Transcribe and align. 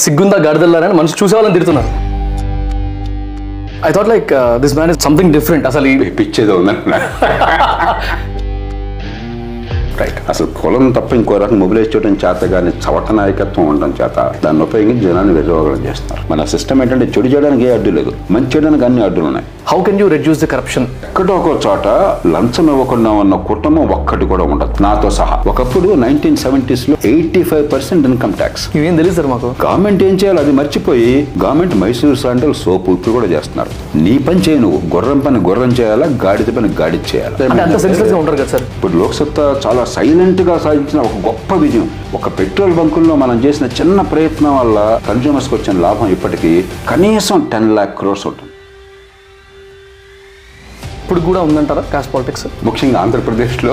సిగ్గుందా 0.00 0.36
గడదల్లారని 0.46 0.94
మనిషి 0.94 1.18
చూసే 1.22 1.34
వాళ్ళని 1.36 1.54
తిడుతున్నారు 1.54 1.90
I 3.86 3.90
thought 3.92 4.08
like 4.08 4.30
this 4.56 4.74
man 4.74 4.90
is 4.90 5.00
something 5.02 5.32
different 5.32 5.66
అసలు 5.66 5.88
పిచ్చేదో 6.18 6.56
రైట్ 10.02 10.18
అసలు 10.32 10.48
కులం 10.60 10.92
తప్ప 10.96 11.10
ఇంకో 11.20 11.36
రకం 11.42 11.58
మొబిలైజ్ 11.62 11.90
చేయడం 11.94 12.14
చేత 12.24 12.50
కానీ 12.54 12.70
చవట 12.84 13.12
నాయకత్వం 13.12 13.64
ఉండడం 13.72 13.92
చేత 14.00 14.18
దాన్ని 14.44 14.62
ఉపయోగించి 14.62 15.04
జనాన్ని 15.08 15.34
విజయవాగం 15.38 15.82
చేస్తున్నారు. 15.86 16.22
మన 16.32 16.44
సిస్టమ్ 16.54 16.82
ఏంటంటే 16.82 17.06
చెడు 17.16 17.28
చేయడానికి 17.28 17.64
ఏ 17.68 17.72
అడ్డు 17.78 17.90
లేదు. 17.98 18.12
మంచి 18.34 18.50
చేయడానికి 18.54 18.84
అన్ని 18.88 19.02
అడ్డులు 19.08 19.26
ఉన్నాయి. 19.30 19.46
How 19.70 19.78
can 19.86 20.00
you 20.00 20.08
reduce 20.08 20.40
the 20.42 20.46
corruption 20.52 20.86
ఎక్కడో 21.08 21.34
ఒక 21.40 21.50
చోట 21.66 21.86
లంచం 22.34 22.66
ఇవ్వకుండా 22.74 23.10
ఉన్న 23.22 23.34
కుటుంబం 23.50 23.84
ఒక్కటి 23.98 24.24
కూడా 24.24 24.44
ఉండదు. 24.52 24.72
నాతో 24.82 25.10
సహా. 25.18 25.36
ఒకప్పుడు 25.52 25.88
nineteen 26.04 26.38
సెవెంటీస్లో 26.44 26.96
eighty 27.12 27.42
five 27.42 27.66
percent 27.72 28.06
income 28.10 28.34
tax 28.40 28.64
ఇవేం 28.76 28.96
తెలియదు 29.00 29.16
సార్ 29.16 29.28
మాకు? 29.34 29.48
గవర్నమెంట్ 29.64 30.02
ఏం 30.08 30.14
చేయాలి 30.14 30.40
అది 30.44 30.52
మర్చిపోయి 30.60 31.12
గవర్నమెంట్ 31.44 31.74
మైసూర్ 31.82 32.18
శాండల్ 32.24 32.54
సోపు 32.54 32.90
ఇప్పుడు 32.96 33.14
కూడా 33.18 33.26
చేస్తున్నారు. 33.26 33.70
నీ 34.04 34.18
పని 34.28 34.42
చేయి 34.48 34.58
నువ్వు. 34.58 34.80
గుర్రం 34.96 35.18
పని 35.18 35.38
గుర్రం 35.48 35.72
చేయాలా 35.80 36.08
గాడిద 36.24 36.56
పని 36.56 36.68
గాడి 36.80 37.00
చేయాలి? 37.10 37.36
ఉంటారు 38.20 38.36
కదా 38.36 38.50
సార్? 38.54 38.64
ఇప్పుడు 38.76 38.92
లోక్సత్తా 39.02 39.44
చాలా 39.66 39.84
సైలెంట్గా 39.94 40.54
సాధించిన 40.58 41.00
ఒక 41.00 41.16
గొప్ప 41.26 41.54
విజయం. 41.64 41.88
ఒక 42.14 42.28
పెట్రోల్ 42.38 42.76
బంకుల్లో 42.76 43.16
మనం 43.16 43.38
చేసిన 43.44 43.66
చిన్న 43.80 44.00
ప్రయత్నం 44.12 44.54
వల్ల 44.56 44.78
కన్జ్యూమర్స్కి 45.08 45.54
వచ్చిన 45.54 45.76
లాభం 45.86 46.08
ఇప్పటికీ 46.16 46.52
కనీసం 46.90 47.48
టెన్ 47.52 47.70
ల్యాక్ 47.74 47.98
క్రోర్స్ 47.98 48.26
ఉంటుంది 48.26 48.49
ఇప్పుడు 51.10 51.26
కూడా 51.28 51.40
ఉందంటారా 51.46 51.82
కాస్ట్ 51.92 52.10
పాలిటిక్స్ 52.14 52.44
ముఖ్యంగా 52.66 52.98
ఆంధ్రప్రదేశ్లో. 53.04 53.72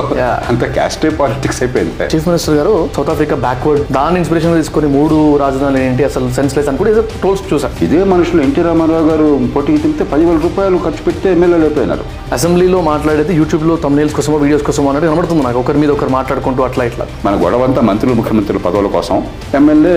అంత 0.49 0.63
క్యాస్టే 0.75 1.09
పాలిటిక్స్ 1.19 1.59
అయిపోయింది. 1.63 2.05
చీఫ్ 2.13 2.27
మినిస్టర్ 2.27 2.55
గారు 2.59 2.71
సౌత్ 2.95 3.11
ఆఫ్రికా 3.13 3.35
బ్యాక్వర్డ్ 3.43 3.81
దాన్ని 3.97 4.17
ఇన్స్పిరేషన్ 4.21 4.55
తీసుకొని 4.59 4.87
మూడు 4.95 5.17
రాజధానులు 5.41 5.79
ఏంటి 5.87 6.03
అసలు 6.07 6.27
సెన్స్లెస్ 6.37 6.69
అని 6.69 6.79
కూడా 6.79 6.91
ఏదో 6.93 7.01
ట్రోల్స్ 7.01 7.43
చూసాను 7.51 7.83
ఇదే 7.87 7.99
మనుషులు 8.13 8.41
ఎన్టీ 8.47 8.61
రామారావు 8.67 9.05
గారు 9.09 9.27
పోటీకి 9.55 9.81
తింటే 9.83 10.07
పదివేల 10.13 10.39
రూపాయలు 10.45 10.79
ఖర్చు 10.85 11.03
పెడితే 11.07 11.27
ఎమ్మెల్యేలు 11.35 11.65
అయిపోయినారు. 11.67 12.05
అసెంబ్లీలో 12.37 12.79
మాట్లాడేది 12.89 13.35
యూట్యూబ్లో 13.41 13.75
తమ్నేల్స్ 13.85 14.15
కోసమో 14.21 14.39
వీడియోస్ 14.45 14.65
కోసమో 14.69 14.89
అన్నట్టు 14.93 15.11
కనబడుతుంది 15.11 15.45
నాకు. 15.47 15.61
ఒకరి 15.63 15.77
మీద 15.83 15.93
ఒకరు 15.97 16.13
మాట్లాడుకుంటూ 16.17 16.63
అట్లా 16.69 16.85
ఇట్లా. 16.91 17.07
మన 17.27 17.35
గొడవంతా 17.45 17.83
మంత్రులు 17.91 18.17
ముఖ్యమంత్రుల 18.21 18.61
పదవుల 18.65 18.89
కోసం 18.97 19.23
ఎమ్మెల్యే 19.61 19.95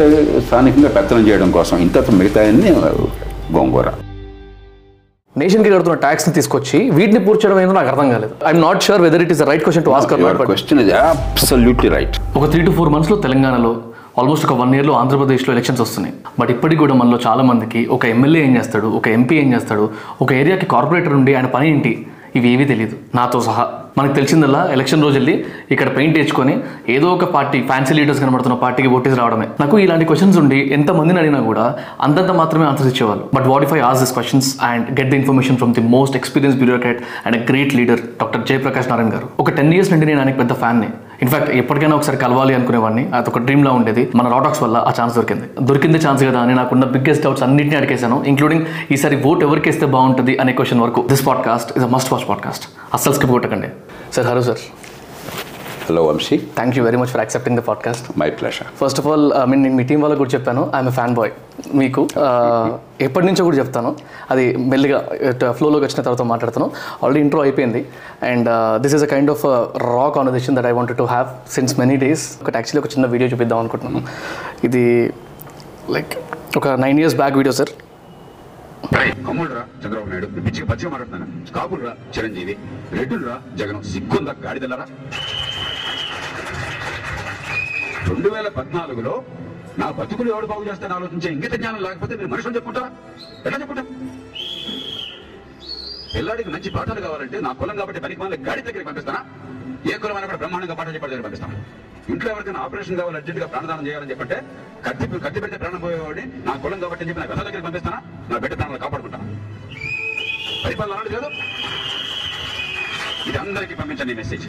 స్థానికంగా 0.49 0.93
పెత్తనం 0.99 1.25
చేయడం 1.31 1.51
కోసం 1.59 1.79
ఇంత 1.87 2.07
మిగతా 2.21 2.45
గోంగూర. 3.59 3.89
నేషన్కి 5.37 5.71
కడుతున్న 5.73 5.97
ట్యాక్స్ని 6.05 6.33
తీసుకొచ్చి 6.37 6.79
వీటిని 6.97 7.21
పూర్తి 7.27 7.43
చేయడం 7.43 7.59
ఏంటో 7.63 7.75
నాకు 7.77 7.91
అర్థం 7.93 8.09
కాలేదు. 8.15 8.33
I'm 8.49 8.63
not 8.65 8.81
sure 8.87 9.03
whether 9.05 9.23
it 9.25 9.33
is 9.35 9.43
right 9.51 9.63
question 9.67 9.85
to 9.87 9.93
ask 9.97 10.13
question 10.51 10.81
is 10.83 10.91
absolutely 11.03 11.91
right 11.97 12.17
ఒక 12.39 12.47
త్రీ 12.53 12.61
టు 12.69 12.73
ఫోర్ 12.79 12.91
మంత్స్లో 12.95 13.17
తెలంగాణలో 13.27 13.71
ఆల్మోస్ట్ 14.21 14.45
ఒక 14.49 14.55
వన్ 14.61 14.73
ఇయర్లో 14.77 14.95
ఆంధ్రప్రదేశ్లో 15.01 15.51
ఎలక్షన్స్ 15.55 15.83
వస్తున్నాయి. 15.85 16.15
బట్ 16.41 16.51
ఇప్పటికి 16.55 16.81
కూడా 16.83 16.95
మనలో 16.95 17.19
చాలా 17.27 17.43
మందికి 17.51 17.81
ఒక 17.97 18.05
ఎమ్మెల్యే 18.15 18.41
ఏం 18.47 18.53
చేస్తాడు 18.59 18.89
ఒక 18.99 19.09
ఎంపీ 19.19 19.37
ఏం 19.43 19.49
చేస్తాడు 19.55 19.85
ఒక 20.25 20.31
ఏరియాకి 20.41 20.67
కార్పొరేటర్ 20.75 21.15
ఉండి 21.19 21.35
ఆయన 21.39 21.51
పని 21.55 21.69
ఏంటి? 21.75 21.93
ఇవి 22.39 22.49
ఏవీ 22.55 22.65
తెలియదు 22.65 22.97
నాతో 23.19 23.39
సహా. 23.47 23.65
మనకు 23.99 24.13
తెలిసిందల్లా 24.13 24.69
ఎలక్షన్ 24.73 25.03
రోజు 25.03 25.15
వెళ్ళి 25.15 25.45
ఇక్కడ 25.71 25.97
పెయింట్ 25.97 26.19
వేసుకొని 26.19 26.59
ఏదో 26.89 27.15
ఒక 27.15 27.25
పార్టీ 27.25 27.63
ఫ్యాన్సీ 27.63 27.95
లీడర్స్ 27.95 28.21
కనబడుతున్న 28.21 28.57
పార్టీకి 28.57 28.89
ఓటేసి 28.89 29.17
రావడమే. 29.17 29.49
నాకు 29.61 29.79
ఇలాంటి 29.79 30.05
క్వశ్చన్స్ 30.05 30.39
ఉండి 30.39 30.69
ఎంత 30.73 30.91
మందిని 30.91 31.19
అడిగినా 31.19 31.41
కూడా 31.41 31.77
అంతంత 32.01 32.31
మాత్రమే 32.33 32.67
ఆన్సర్స్ 32.67 32.93
ఇచ్చేవాళ్ళు. 32.95 33.29
But 33.35 33.47
what 33.47 33.65
if 33.65 33.75
I 33.75 33.79
ask 33.79 34.01
this 34.01 34.13
questions 34.13 34.57
and 34.63 35.01
get 35.01 35.11
the 35.11 35.15
information 35.15 35.57
from 35.57 35.75
the 35.75 35.81
most 35.81 36.17
experience 36.17 36.59
bureaucrat 36.59 36.99
and 37.27 37.51
great 37.51 37.75
leader 37.75 38.01
doctor 38.01 38.47
Jayaprakash 38.49 38.89
Narayan 38.89 39.09
garu. 39.09 39.29
ఒక 39.41 39.51
టెన్ 39.51 39.75
ఇయర్స్ 39.75 39.93
నుండి 39.93 40.07
నేను 40.07 40.19
ఆయనకి 40.19 40.37
పెద్ద 40.37 40.53
ఫ్యాన్ని 40.53 40.87
ఇన్ఫాక్ట్ 41.23 41.51
ఎప్పటికైనా 41.51 41.97
ఒకసారి 41.97 42.19
కలవాలి 42.19 42.55
అనుకునేవాడిని. 42.55 43.09
అది 43.15 43.31
ఒక 43.31 43.39
డ్రీమ్ 43.39 43.65
లా 43.65 43.71
ఉండేది. 43.71 44.11
మన 44.15 44.29
రాటాక్స్ 44.29 44.63
వల్ల 44.63 44.77
ఆ 44.77 44.93
ఛాన్స్ 45.01 45.15
దొరికింది. 45.17 45.43
దొరికింది 45.61 45.99
ఛాన్స్ 46.07 46.25
కదా 46.25 46.41
అని 46.41 46.55
నాకున్న 46.55 46.85
బిగ్గెస్ట్ 46.85 47.25
డౌట్స్ 47.25 47.43
అన్నింటినీ 47.43 47.77
అడిగేశాను 47.77 48.25
ఇంక్లూడింగ్ 48.27 48.65
ఈసారి 48.91 49.23
ఓట్ 49.27 49.43
ఎవరికి 49.43 49.69
వేస్తే 49.69 49.87
బాగుంటుంది 49.87 50.39
అనే 50.39 50.53
క్వశ్చన్ 50.53 50.81
వరకు. 50.81 51.07
This 51.09 51.27
podcast 51.27 51.73
is 51.77 51.85
a 51.85 51.89
must 51.89 52.13
watch 52.13 52.29
podcast 52.29 52.65
అస్సలు 52.95 53.13
స్కిప్ 53.13 53.31
కొట్టకండి. 53.31 53.67
Sir 54.15 54.27
hello 54.29 54.41
sir 54.47 54.63
hello 55.87 56.03
Vamsi 56.07 56.37
thank 56.57 56.75
you 56.77 56.83
very 56.87 56.99
much 57.01 57.11
for 57.13 57.21
accepting 57.23 57.57
the 57.59 57.63
podcast 57.69 58.07
my 58.21 58.27
pleasure 58.39 58.69
first 58.81 58.99
of 59.01 59.07
all 59.11 59.27
I 59.41 59.45
mean 59.51 59.63
నేను 59.65 59.77
మీ 59.81 59.85
టీం 59.91 60.01
వాళ్ళకి 60.05 60.21
కూడా 60.23 60.33
చెప్పాను. 60.35 60.63
ఐఎమ్ 60.77 60.91
ఫ్యాన్ 60.99 61.15
బాయ్ 61.19 61.31
మీకు 61.81 62.03
uh, 62.25 62.67
ఎప్పటి 63.07 63.25
నుంచో 63.29 63.43
కూడా 63.49 63.59
చెప్తాను. 63.61 63.91
అది 64.33 64.45
మెల్లిగా 64.73 64.99
ఫ్లోలోకి 65.59 65.85
వచ్చిన 65.87 66.01
తర్వాత 66.07 66.25
మాట్లాడతాను. 66.33 66.67
ఆల్రెడీ 67.03 67.21
ఇంట్రో 67.27 67.43
అయిపోయింది. 67.47 67.83
And 68.31 68.49
this 68.85 68.97
is 68.99 69.05
a 69.09 69.11
kind 69.13 69.33
of 69.35 69.45
raw 69.89 70.07
conversation 70.17 70.57
that 70.59 70.69
I 70.73 70.75
want 70.79 70.93
to 71.03 71.07
have 71.15 71.29
since 71.57 71.75
many 71.83 71.99
days 72.05 72.25
ఒకటి 72.43 72.57
యాక్చువల్లీ 72.61 72.83
ఒక 72.85 72.91
చిన్న 72.97 73.13
వీడియో 73.15 73.29
చూపిద్దాం 73.35 73.61
అనుకుంటున్నాను. 73.65 74.03
ఇది 74.69 74.85
లైక్ 75.97 76.15
ఒక 76.61 76.69
nine 76.87 77.01
years 77.03 77.19
back 77.23 77.37
video 77.41 77.55
sir 77.61 77.73
కమ్ముడురా 79.27 79.63
Chandrababu 79.83 80.09
Naidu 80.11 80.27
పిచ్చి 80.47 80.63
పచ్చి 80.71 80.87
మాట్లాడుతున్నాను? 80.93 81.27
కాపులురా 81.57 81.93
చిరంజీవి 82.15 82.55
రెడ్డులరా 82.99 83.37
జగన్ 83.61 83.83
సిగ్గుందా 83.93 84.33
గాడిదలరా? 84.45 84.87
రెండు 88.09 88.29
వేల 88.35 88.49
పద్నాలుగులో 88.59 89.15
నా 89.81 89.89
బతుకులు 89.99 90.29
ఎవడు 90.35 90.47
బాగు 90.53 90.65
చేస్తాను 90.69 90.95
ఆలోచించే 90.95 91.29
ఇంగిత 91.37 91.55
జ్ఞానం 91.61 91.83
లేకపోతే 91.87 92.15
మీరు 92.17 92.31
మనుషులు 92.33 92.55
చెప్పుకుంటారా? 92.57 92.89
ఎట్లా 93.45 93.59
చెప్పుకుంటారు? 93.63 93.89
పిల్లాడికి 96.15 96.51
మంచి 96.55 96.69
పాఠాలు 96.77 97.01
కావాలంటే 97.07 97.39
నా 97.47 97.51
కులం 97.61 97.77
కాబట్టి 97.81 98.01
పనికి 98.05 98.21
వాళ్ళ 98.23 98.37
గాడి 98.49 98.63
దగ్గరికి 98.67 98.89
పంపిస్తానా? 98.89 99.21
ఏ 99.91 99.95
కులం 100.03 100.17
అయినా 100.17 100.27
కూడా 100.31 100.39
బ్రహ్మాండంగా 100.43 100.77
పాఠం 100.79 100.95
చెప్పాడు 100.95 101.13
దగ్గర 101.13 101.25
పంపిస్తాను? 101.27 101.57
ఇంట్లో 102.13 102.29
ఎవరికైనా 102.33 102.61
ఆపరేషన్ 102.67 102.97
కావాలి 103.01 103.17
అర్జెంట్గా 103.21 103.47
ప్రాణదానం 103.53 103.85
చేయాలని 103.89 104.11
చెప్పంటే 104.13 104.37
కత్తి 104.87 105.07
కత్తి 105.25 105.41
పెడితే 105.43 105.59
ప్రాణం 105.63 105.81
పోయేవాడిని 105.85 106.25
నా 106.49 106.55
కులం 106.65 106.81
కాబట్టి 106.85 107.07
చెప్పి 107.09 107.21
నా 107.23 107.27
పిల్లల 107.31 107.47
దగ్గరికి 107.49 107.67
పంపిస్తానా? 107.69 107.99
నా 108.31 108.39
బిడ్డ 108.45 108.55
ప్రాణాలు 108.61 108.81
కాపాడుకుంటాను? 108.85 109.27
పరిపాలన 110.65 110.93
అలాంటి 110.97 111.13
లేదు. 111.17 111.29
ఇది 113.29 113.39
అందరికీ 113.45 113.75
పంపించండి 113.81 114.15
మెసేజ్ 114.21 114.47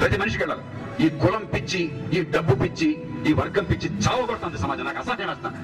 ప్రతి 0.00 0.16
మనిషికి 0.22 0.42
వెళ్ళాలి. 0.44 0.64
ఈ 1.04 1.08
కులం 1.22 1.44
పిచ్చి 1.54 1.82
ఈ 2.16 2.20
డబ్బు 2.34 2.54
పిచ్చి 2.62 2.88
ఈ 3.28 3.32
వర్గం 3.40 3.64
పిచ్చి 3.70 3.88
చావు 4.04 4.26
కొడుతుంది 4.30 4.58
సమాజం. 4.64 4.84
నాకు 4.88 5.00
అసహ్యం 5.02 5.28
వేస్తాను 5.32 5.56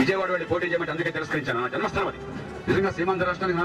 విజయవాడ 0.00 0.30
వెళ్ళి 0.34 0.46
పోటీ 0.52 0.66
చేయమంటే 0.70 0.92
అందుకే 0.94 1.10
తిరస్కరించాను. 1.16 1.60
నా 1.64 1.68
జన్మస్థలం 1.74 2.08
అది. 2.12 2.20
నిజంగా 2.68 2.90
సీమాంధ్ర 2.90 3.26
రాష్ట్రానికి 3.26 3.60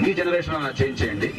మీ 0.00 0.12
జనరేషన్ 0.12 0.82
చేంజ్ 0.82 1.02
చేయండి. 1.02 1.34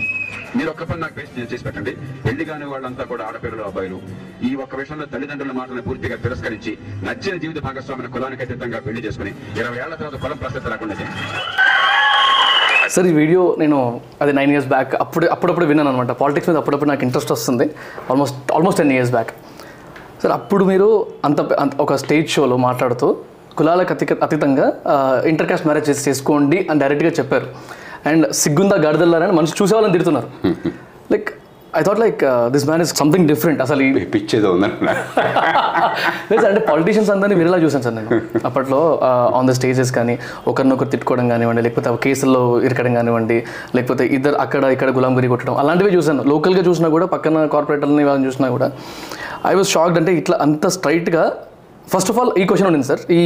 మీరు 0.55 0.69
ఒక్క 0.69 0.83
పని 0.83 1.01
నాకు 1.01 1.19
చేసి 1.19 1.53
చేసి 1.53 1.63
పెట్టండి. 1.63 1.91
పెళ్ళి 2.25 2.45
కాని 2.45 2.65
వాళ్ళంతా 2.65 3.03
కూడా 3.03 3.23
ఆడపిల్లలు 3.23 3.63
అబ్బాయిలు. 3.63 3.99
ఈ 4.43 4.55
ఒక్క 4.55 4.75
విషయంలో 4.75 5.05
తల్లిదండ్రుల 5.05 5.51
మాటలను 5.51 5.81
పూర్తిగా 5.81 6.15
తిరస్కరించి 6.15 6.77
నచ్చిన 7.03 7.37
జీవిత 7.37 7.63
భాగస్వామిని 7.63 8.11
కులానికి 8.11 8.41
అతీతంగా 8.41 8.79
పెళ్ళి 8.79 9.05
చేసుకుని 9.05 9.33
ఇరవై 9.57 9.77
ఏళ్ళ 9.77 9.95
తర్వాత 9.95 10.21
కులం 10.21 10.37
ప్రసక్తి 10.37 10.69
రాకుండా 10.69 10.95
సార్ 12.89 13.07
ఈ 13.07 13.13
వీడియో 13.13 13.55
నేను 13.59 14.01
అది 14.21 14.33
నైన్ 14.33 14.51
ఇయర్స్ 14.51 14.67
బ్యాక్ 14.67 14.95
అప్పుడు 14.95 15.25
అప్పుడప్పుడు 15.25 15.65
విన్నాను 15.65 15.89
అనమాట 15.89 16.11
పాలిటిక్స్ 16.11 16.49
మీద 16.49 16.57
అప్పుడప్పుడు 16.57 16.89
నాకు 16.89 17.03
ఇంట్రెస్ట్ 17.03 17.31
వస్తుంది. 17.31 17.65
Almost 18.09 18.51
almost 18.51 18.77
ten 18.77 18.91
years 18.91 19.11
back 19.11 19.29
sir 20.23 20.31
అప్పుడు 20.31 20.65
మీరు 20.65 21.11
అంత 21.25 21.41
అంత- 21.41 21.77
ఒక 21.79 21.95
స్టేజ్ 21.95 22.29
షోలో 22.29 22.57
మాట్లాడుతూ 22.57 23.17
కులాలకు 23.59 23.93
అతి 23.95 24.05
అతీతంగా 24.25 24.67
ఇంటర్ 25.31 25.49
కాస్ట్ 25.51 25.67
మ్యారేజ్ 25.69 25.87
చేసి 25.89 26.03
చేసుకోండి 26.09 26.59
అని 26.69 26.79
డైరెక్ట్గా 26.83 27.13
చెప్పారు. 27.19 27.47
అండ్ 28.09 28.25
సిగ్గుందా 28.41 28.75
గడదల్లారని 28.85 29.33
మనిషి 29.39 29.55
చూసేవాళ్ళని 29.61 29.93
తిడుతున్నారు. 29.95 30.27
Like 31.13 31.29
I 31.79 31.81
thought 31.85 31.99
like 32.03 32.21
this 32.53 32.65
man 32.67 32.81
is 32.83 32.91
something 32.99 33.25
different 33.31 33.61
అసలు 33.63 33.81
ఈ 33.85 34.05
పిచ్చేదో 34.13 34.51
లేదు 36.29 36.45
అంటే 36.49 36.61
పాలిటీషియన్స్ 36.69 37.09
అందరినీ 37.13 37.35
వేరేలా 37.39 37.57
చూసాను 37.63 37.83
సార్ 37.87 37.95
నేను. 37.97 38.09
అప్పట్లో 38.47 38.79
ఆన్ 39.37 39.47
ద 39.49 39.53
స్టేజెస్ 39.57 39.91
కానీ 39.97 40.15
ఒకరినొకరు 40.51 40.89
తిట్టుకోవడం 40.93 41.25
కానివ్వండి 41.33 41.61
లేకపోతే 41.65 41.89
ఆ 41.91 41.95
కేసుల్లో 42.05 42.41
ఇరకడం 42.67 42.93
కానివ్వండి 42.99 43.37
లేకపోతే 43.77 44.05
ఇద్దరు 44.17 44.37
అక్కడ 44.43 44.63
ఇక్కడ 44.75 44.89
గులాంగిరి 44.97 45.29
కొట్టడం 45.33 45.57
అలాంటివి 45.63 45.91
చూసాను 45.97 46.23
లోకల్గా 46.33 46.63
చూసినా 46.69 46.89
కూడా 46.95 47.07
పక్కన 47.15 47.45
కార్పొరేటర్ని 47.55 48.05
వాళ్ళని 48.09 48.27
చూసినా 48.29 48.49
కూడా 48.55 48.69
ఐ 49.51 49.53
వాజ్ 49.59 49.69
షాక్డ్ 49.75 49.99
అంటే 50.01 50.13
ఇట్లా 50.21 50.37
అంత 50.47 50.65
స్ట్రైట్గా 50.75 51.25
ఫస్ట్ 51.93 52.09
ఆఫ్ 52.11 52.17
ఆల్ 52.21 52.31
ఈ 52.41 52.45
క్వశ్చన్ 52.49 52.67
ఉండింది 52.69 52.87
సార్ 52.91 53.01
ఈ 53.19 53.21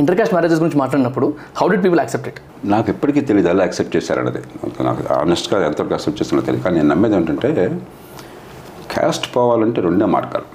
ఇంటర్ 0.00 0.16
కాస్ట్ 0.18 0.34
మ్యారేజెస్ 0.34 0.60
గురించి 0.62 0.78
మాట్లాడినప్పుడు 0.82 1.26
how 1.58 1.66
did 1.72 1.82
people 1.84 2.00
accept 2.02 2.28
it 2.30 2.38
నాకు 2.72 2.88
ఎప్పటికీ 2.94 3.20
తెలియదు 3.30 3.48
అలా 3.52 3.62
యాక్సెప్ట్ 3.66 3.92
చేశారన్నది 3.96 4.40
నాకు 4.88 5.02
ఆనెస్ట్గా 5.20 5.58
ఎంతవరకు 5.68 5.94
యాక్సెప్ట్ 5.96 6.18
చేస్తున్నా 6.20 6.42
తెలియదు 6.48 6.64
కానీ 6.66 6.76
నేను 6.80 6.90
నమ్మేది 6.94 7.16
ఏంటంటే 7.18 7.50
క్యాస్ట్ 8.94 9.26
పోవాలంటే 9.34 9.80
రెండే 9.86 10.06
మార్గాలు. 10.16 10.46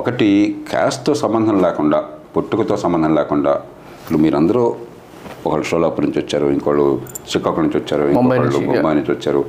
ఒకటి 0.00 0.28
క్యాస్ట్తో 0.72 1.12
సంబంధం 1.22 1.56
లేకుండా 1.66 1.98
పుట్టుకతో 2.34 2.76
సంబంధం 2.84 3.12
లేకుండా 3.18 3.52
ఇప్పుడు 4.00 4.18
మీరందరూ 4.24 4.62
ఒకళ్ళు 5.46 5.66
షోలాపూర్ 5.70 6.04
నుంచి 6.06 6.20
వచ్చారు 6.22 6.46
ఇంకోళ్ళు 6.56 6.86
శ్రీకాకుళం 7.30 7.64
నుంచి 7.66 7.78
వచ్చారు 7.80 8.04
నుంచి, 8.44 8.62
ముంబై 8.70 8.92
నుంచి 8.98 9.12
వచ్చారు. 9.14 9.42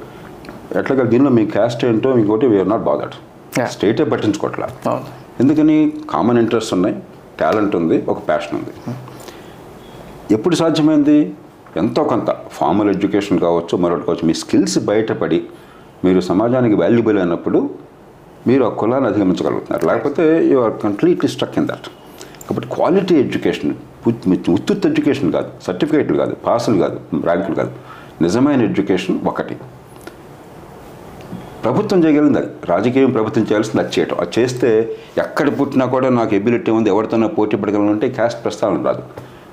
ఎట్లాగా 0.80 1.04
దీనిలో 1.12 1.32
మీ 1.38 1.44
క్యాస్ట్ 1.56 1.84
ఏంటో 1.90 2.12
ఇంకోటి 2.22 2.46
వీఆర్ 2.54 2.70
నాట్ 2.74 2.86
బాదర్డ్. 2.90 3.16
స్టేటే 3.76 4.06
పట్టించుకోవట్లా. 4.14 4.68
ఎందుకని 5.40 5.94
కామన్ 6.10 6.38
ఇంట్రెస్ట్ 6.38 6.74
ఉన్నాయి 6.74 6.96
టాలెంట్ 7.40 7.76
ఉంది 7.76 8.06
ఒక 8.10 8.28
ప్యాషన్ 8.28 8.60
ఉంది. 8.60 8.96
ఎప్పుడు 10.32 10.56
సాధ్యమైంది? 10.56 11.34
ఎంతో 11.78 12.04
కొంత. 12.04 12.36
ఫార్మల్ 12.52 12.90
ఎడ్యుకేషన్ 12.90 13.40
కావచ్చు 13.40 13.78
మరొకటి 13.78 14.06
కావచ్చు. 14.06 14.28
మీ 14.28 14.34
స్కిల్స్ 14.34 14.80
బయటపడి 14.80 15.44
మీరు 16.06 16.20
సమాజానికి 16.20 16.76
వాల్యుబుల్ 16.76 17.18
అయినప్పుడు 17.18 17.70
మీరు 18.48 18.64
ఆ 18.64 18.70
కులాన్ని 18.70 19.10
అధిగమించగలుగుతున్నారు. 19.10 19.86
లేకపోతే 19.88 20.48
you 20.48 20.60
are 20.60 20.74
completely 20.84 21.30
struck 21.30 21.58
in 21.58 21.68
that 21.68 21.88
కాబట్టి 22.50 22.70
క్వాలిటీ 22.76 23.16
ఎడ్యుకేషన్ 23.16 23.74
ఉత్తుత్ 24.50 24.88
ఎడ్యుకేషన్ 24.88 25.32
కాదు 25.32 25.50
సర్టిఫికేట్లు 25.62 26.18
కాదు 26.18 26.36
పాసులు 26.36 26.78
కాదు 26.78 27.00
ర్యాంకులు 27.24 27.56
కాదు. 27.56 27.72
నిజమైన 28.22 28.62
ఎడ్యుకేషన్ 28.62 29.20
ఒకటి. 29.28 29.58
ప్రభుత్వం 31.66 32.00
చేయగలిగింది. 32.04 32.40
అది 32.42 32.50
రాజకీయం 32.72 33.12
ప్రభుత్వం 33.18 33.44
చేయాల్సింది 33.50 33.82
అది 33.84 33.94
చేయటం. 33.96 34.18
అది 34.24 34.34
చేస్తే 34.38 34.70
ఎక్కడ 35.24 35.48
పుట్టినా 35.60 35.86
కూడా 35.94 36.08
నాకు 36.20 36.34
ఎబిలిటీ 36.40 36.72
ఉంది 36.80 36.90
ఎవరితోనో 36.94 37.28
పోటీ 37.38 37.56
పడగలంటే 37.62 38.08
క్యాస్ట్ 38.18 38.40
ప్రస్తావన 38.46 38.84
రాదు. 38.90 39.04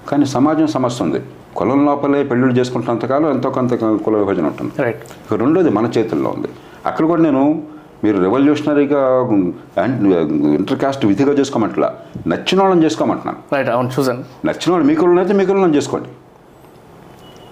కానీ 0.08 0.26
సమాజం 0.36 0.68
సమస్య 0.76 1.04
ఉంది. 1.06 1.20
కులం 1.58 1.80
లోపలే 1.88 2.20
పెళ్ళిళ్ళు 2.30 2.54
చేసుకుంటున్నంతకాలం 2.58 3.28
ఎంతో 3.34 3.48
కొంత 3.56 3.74
కుల 4.06 4.14
విభజన 4.22 4.46
ఉంటుంది. 4.52 4.72
రైట్ 4.84 5.02
ఇక 5.24 5.38
రెండోది 5.42 5.70
మన 5.78 5.90
చేతుల్లో 5.96 6.30
ఉంది. 6.36 6.48
అక్కడ 6.90 7.04
కూడా 7.12 7.22
నేను 7.28 7.42
మీరు 8.04 8.18
రెవల్యూషనరీగా 8.26 9.00
ఇంటర్ 10.58 10.78
కాస్ట్ 10.84 11.04
విధిగా 11.10 11.32
చేసుకోమంటలా. 11.40 11.88
నచ్చిన 12.30 12.58
వాళ్ళని 12.62 12.84
చేసుకోమంటున్నాను. 12.86 13.40
రైట్ 13.54 13.70
అవును 13.74 13.90
చూసాను 13.96 14.24
నచ్చిన 14.48 14.68
వాళ్ళు 14.74 14.86
మీ 14.90 14.94
కులం 15.00 15.18
అయితే 15.24 15.34
మీ 15.40 15.44
కులం 15.50 15.74
చేసుకోండి. 15.78 16.10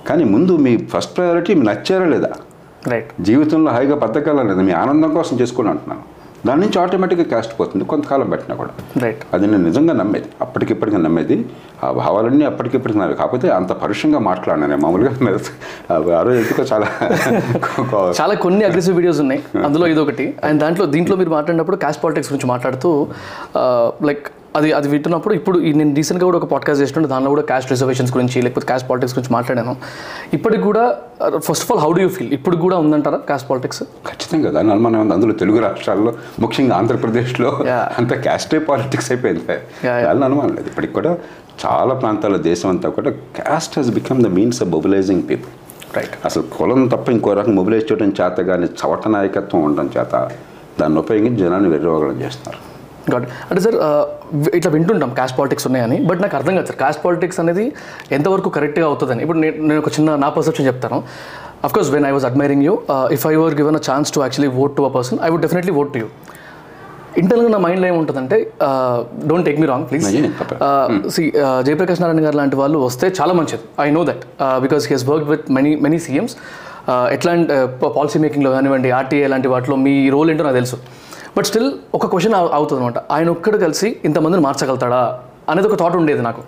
కానీ 0.08 0.24
ముందు 0.34 0.52
మీ 0.66 0.72
ఫస్ట్ 0.94 1.12
ప్రయారిటీ 1.18 1.54
మీ 1.60 1.66
నచ్చారా 1.72 2.08
లేదా? 2.14 2.30
రైట్ 2.88 3.10
జీవితంలో 3.22 3.70
హాయిగా 3.72 3.96
బతకాలా 3.96 4.42
లేదా. 4.42 4.62
మీ 4.62 4.72
ఆనందం 4.72 5.14
కోసం 5.14 5.40
చేసుకోండి 5.40 5.70
అంటున్నాను 5.70 6.02
దాని 6.46 6.60
నుంచి 6.60 6.78
ఆటోమేటిక్గా 6.78 7.24
కాస్ట్ 7.32 7.60
పోతుంది. 7.60 7.84
కొంతకాలం 7.84 8.30
పెట్టినా 8.30 8.54
కూడా. 8.56 8.70
రైట్ 9.02 9.22
అది 9.34 9.46
నేను 9.46 9.64
నిజంగా 9.64 9.92
నమ్మేది. 9.92 10.28
అప్పటికిప్పటికి 10.40 10.98
నమ్మేది. 10.98 11.36
ఆ 11.84 11.92
భావాలన్నీ 11.92 12.44
అప్పటికిప్పటికి 12.44 12.98
నావి 12.98 13.14
కాకపోతే 13.14 13.48
అంత 13.48 13.72
పరుషంగా 13.72 14.18
మాట్లాడినా 14.18 14.66
నేను 14.66 14.82
మామూలుగా 14.82 15.10
ఆ 16.18 16.22
రోజు 16.22 16.38
ఎందుకో 16.40 16.62
చాలా 16.72 16.86
చాలా 18.20 18.34
కొన్ని 18.34 18.64
అగ్రెసివ్ 18.64 18.96
వీడియోస్ 18.96 19.20
ఉన్నాయి. 19.20 19.42
అందులో 19.64 19.86
ఇదొకటి. 19.86 20.34
అండ్ 20.44 20.60
దాంట్లో 20.60 20.86
దీంట్లో 20.86 21.16
మీరు 21.16 21.30
మాట్లాడినప్పుడు 21.30 21.76
క్యాస్ట్ 21.76 22.04
పాలిటిక్స్ 22.04 22.32
గురించి 22.32 22.46
మాట్లాడుతూ 22.46 23.06
లైక్ 24.02 24.28
అది 24.56 24.72
అది 24.72 24.88
వింటున్నప్పుడు 24.88 25.34
ఇప్పుడు 25.34 25.58
నేను 25.58 25.94
రీసెంట్గా 25.94 26.26
కూడా 26.26 26.38
ఒక 26.38 26.44
పాడ్కాస్ట్ 26.52 26.82
చేస్తుంటే 26.82 27.08
దానిలో 27.08 27.30
కూడా 27.30 27.42
క్యాస్ట్ 27.42 27.70
రిజర్వేషన్స్ 27.70 28.12
గురించి 28.16 28.42
లేకపోతే 28.42 28.66
క్యాస్ట్ 28.66 28.90
పాలిటిక్స్ 28.90 29.14
గురించి 29.16 29.32
మాట్లాడాను. 29.32 29.76
ఇప్పటికి 30.32 30.62
కూడా 30.62 30.96
first 31.38 31.64
of 31.64 31.70
all 31.72 31.80
how 31.80 31.92
do 31.92 32.00
you 32.00 32.08
feel 32.08 32.32
ఇప్పుడు 32.32 32.56
కూడా 32.56 32.76
ఉందంటారా 32.76 33.16
క్యాస్ట్ 33.16 33.50
పాలిటిక్స్ 33.50 33.82
ఖచ్చితంగా 34.08 34.50
దాని 34.50 34.70
అనుమానం 34.70 35.00
ఉంది 35.00 35.14
అందులో 35.14 35.32
తెలుగు 35.32 35.58
రాష్ట్రాల్లో 35.58 36.14
ముఖ్యంగా 36.40 36.76
ఆంధ్రప్రదేశ్లో. 36.76 37.50
అంత 37.98 38.12
క్యాస్టే 38.14 38.58
పాలిటిక్స్ 38.58 39.12
అయిపోయింది. 39.12 39.44
దాని 39.84 40.24
అనుమానం 40.24 40.54
లేదు. 40.54 40.66
ఇప్పటికి 40.66 40.92
కూడా 40.92 41.16
చాలా 41.66 41.94
ప్రాంతాల 41.94 42.36
దేశం 42.36 42.68
అంతా 42.68 42.88
కూడా 42.88 43.10
caste 43.10 43.78
has 43.78 43.90
become 43.90 44.22
the 44.22 44.26
means 44.26 44.62
of 44.62 44.70
mobilising 44.70 45.22
people 45.30 45.52
right 45.96 46.16
అసలు 46.24 46.42
కులం 46.58 46.88
తప్ప 46.88 47.10
ఇంకో 47.10 47.32
రకం 47.32 47.54
మొబిలైజ్ 47.56 47.92
చేయడం 47.92 48.12
చేత 48.20 48.40
కానీ 48.50 48.68
చవట 48.80 49.08
నాయకత్వం 49.08 49.62
ఉండడం 49.62 49.90
చేత 49.98 50.14
దాన్ని 50.80 50.98
ఉపయోగించి 50.98 51.40
జనాన్ని 51.44 51.68
వెర్రోగలం 51.68 52.18
చేస్తున్నారు 52.20 52.69
అంటే 53.50 53.60
సార్ 53.66 53.76
ఇట్లా 54.58 54.70
వింటుంటాం 54.76 55.10
క్యాస్ట్ 55.18 55.36
పాలిటిక్స్ 55.38 55.66
ఉన్నాయని 55.68 55.98
బట్ 56.08 56.20
నాకు 56.24 56.36
అర్థం 56.38 56.54
కాదు 56.58 56.68
సార్. 56.70 56.78
క్యాస్ట్ 56.82 57.02
పాలిటిక్స్ 57.04 57.38
అనేది 57.42 57.64
ఎంతవరకు 58.18 58.50
కరెక్ట్గా 58.56 58.86
అవుతుందని. 58.90 59.22
ఇప్పుడు 59.26 59.40
నేను 59.44 59.56
నేను 59.68 59.80
ఒక 59.84 59.92
చిన్న 59.96 60.16
నా 60.24 60.28
పర్సెప్షన్ 60.36 60.66
చెప్తాను. 60.70 60.98
Of 61.66 61.72
course 61.76 61.90
when 61.94 62.06
I 62.10 62.12
was 62.16 62.26
admiring 62.30 62.64
you 62.68 62.74
if 63.16 63.24
I 63.32 63.34
were 63.42 63.56
given 63.60 63.78
a 63.80 63.82
chance 63.88 64.10
to 64.16 64.20
actually 64.26 64.52
vote 64.64 64.74
to 64.78 64.84
a 64.90 64.92
person 64.98 65.18
I 65.26 65.30
would 65.34 65.44
definitely 65.46 65.74
vote 65.82 65.92
to 65.94 66.00
you 66.02 66.08
ఇంటర్నల్గా 67.20 67.50
నా 67.54 67.58
మైండ్లో 67.64 67.86
ఏముంటుందంటే 67.92 68.36
don't 69.30 69.46
take 69.48 69.56
me 69.62 69.66
wrong 69.70 69.86
please. 69.90 70.04
See 71.14 71.22
Jayaprakash 71.68 72.00
Narayana 72.02 72.22
garu 72.26 72.36
లాంటి 72.40 72.56
వాళ్ళు 72.62 72.78
వస్తే 72.88 73.06
చాలా 73.18 73.32
మంచిది. 73.38 73.64
I 73.86 73.88
know 73.96 74.02
that 74.10 74.22
because 74.64 74.84
he 74.88 74.94
has 74.96 75.06
work 75.12 75.26
with 75.32 75.46
many 75.56 75.72
many 75.86 75.98
CMs 76.06 76.36
ఎట్లాంటి 77.14 77.52
పాలసీ 77.96 78.18
మేకింగ్లో 78.24 78.50
కానివ్వండి 78.56 78.88
ఆర్టీఏ 78.98 79.26
లాంటి 79.32 79.48
వాటిలో 79.54 79.76
మీ 79.86 79.94
రోల్ 80.14 80.28
ఏంటో 80.32 80.44
నాకు 80.46 80.58
తెలుసు. 80.60 80.76
బట్ 81.36 81.46
స్టిల్ 81.50 81.70
ఒక 81.96 82.06
క్వశ్చన్ 82.12 82.36
అవుతుంది 82.58 82.80
అనమాట 82.80 82.98
ఆయన 83.14 83.28
ఒక్కడు 83.36 83.58
కలిసి 83.64 83.88
ఇంతమందిని 84.08 84.42
మార్చగలుగుతాడా 84.46 85.02
అనేది 85.52 85.68
ఒక 85.70 85.76
థాట్ 85.82 85.96
ఉండేది 86.00 86.22
నాకు. 86.28 86.42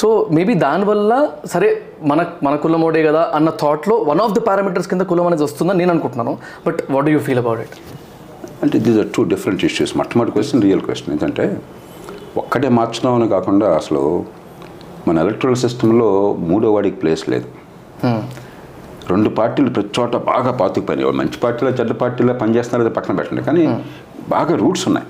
సో 0.00 0.08
మేబీ 0.36 0.54
దానివల్ల 0.64 1.12
సరే 1.52 1.68
మన 2.10 2.20
మన 2.46 2.54
కులమోడే 2.64 3.02
కదా 3.08 3.22
అన్న 3.36 3.48
థాట్లో 3.62 3.94
వన్ 4.10 4.20
ఆఫ్ 4.24 4.34
ద 4.38 4.40
పారామీటర్స్ 4.48 4.88
కింద 4.92 5.02
కులం 5.10 5.26
అనేది 5.28 5.44
వస్తుందని 5.48 5.78
నేను 5.82 5.92
అనుకుంటున్నాను. 5.94 6.32
But 6.66 6.80
what 6.94 7.06
do 7.08 7.12
you 7.16 7.20
feel 7.28 7.40
about 7.42 7.60
it 7.66 7.76
అంటే 8.64 8.76
these 8.86 8.98
are 9.02 9.10
two 9.16 9.22
different 9.34 9.62
issues 9.68 9.92
మొట్టమొదటి 10.00 10.34
క్వశ్చన్ 10.36 10.62
రియల్ 10.66 10.82
క్వశ్చన్ 10.86 11.10
ఏంటంటే 11.14 11.46
ఒక్కటే 12.42 12.68
మార్చడం 12.78 13.12
అని 13.18 13.28
కాకుండా 13.34 13.68
అసలు 13.80 14.02
మన 15.08 15.16
ఎలక్ట్రల్ 15.24 15.56
సిస్టంలో 15.64 16.08
మూడో 16.50 16.68
వాడికి 16.76 16.96
ప్లేస్ 17.02 17.24
లేదు. 17.32 17.48
రెండు 19.12 19.28
పార్టీలు 19.38 19.70
ప్రతి 19.74 19.92
చోట 19.96 20.14
బాగా 20.30 20.52
పాతుకుపోయినాయి. 20.60 21.16
మంచి 21.18 21.36
పార్టీలో 21.42 21.70
చెడ్డ 21.78 21.92
పార్టీలో 22.00 22.32
పనిచేస్తున్నారు 22.40 22.84
అది 22.86 22.92
పక్కన 22.96 23.14
పెట్టండి. 23.18 23.42
కానీ 23.48 23.64
బాగా 24.34 24.54
రూట్స్ 24.62 24.84
ఉన్నాయి. 24.90 25.06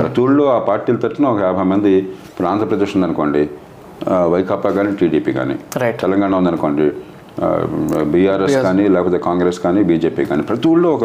ప్రతి 0.00 0.20
ఊళ్ళో 0.24 0.44
ఆ 0.54 0.58
పార్టీల 0.70 0.96
తరఫున 1.04 1.26
ఒక 1.34 1.40
యాభై 1.48 1.64
మంది 1.72 1.92
ఇప్పుడు 2.30 2.48
ఆంధ్రప్రదేశ్ 2.52 2.92
ఉందనుకోండి 2.96 3.42
వైకాపా 4.32 4.70
కానీ 4.78 4.90
టీడీపీ 5.00 5.32
కానీ. 5.38 5.56
తెలంగాణ 6.02 6.34
ఉందనుకోండి 6.40 6.86
బీఆర్ఎస్ 8.12 8.56
కానీ 8.66 8.84
లేకపోతే 8.94 9.18
కాంగ్రెస్ 9.26 9.58
కానీ 9.64 9.80
బీజేపీ 9.90 10.22
కానీ 10.30 10.42
ప్రతి 10.50 10.66
ఊళ్ళో 10.70 10.88
ఒక 10.96 11.04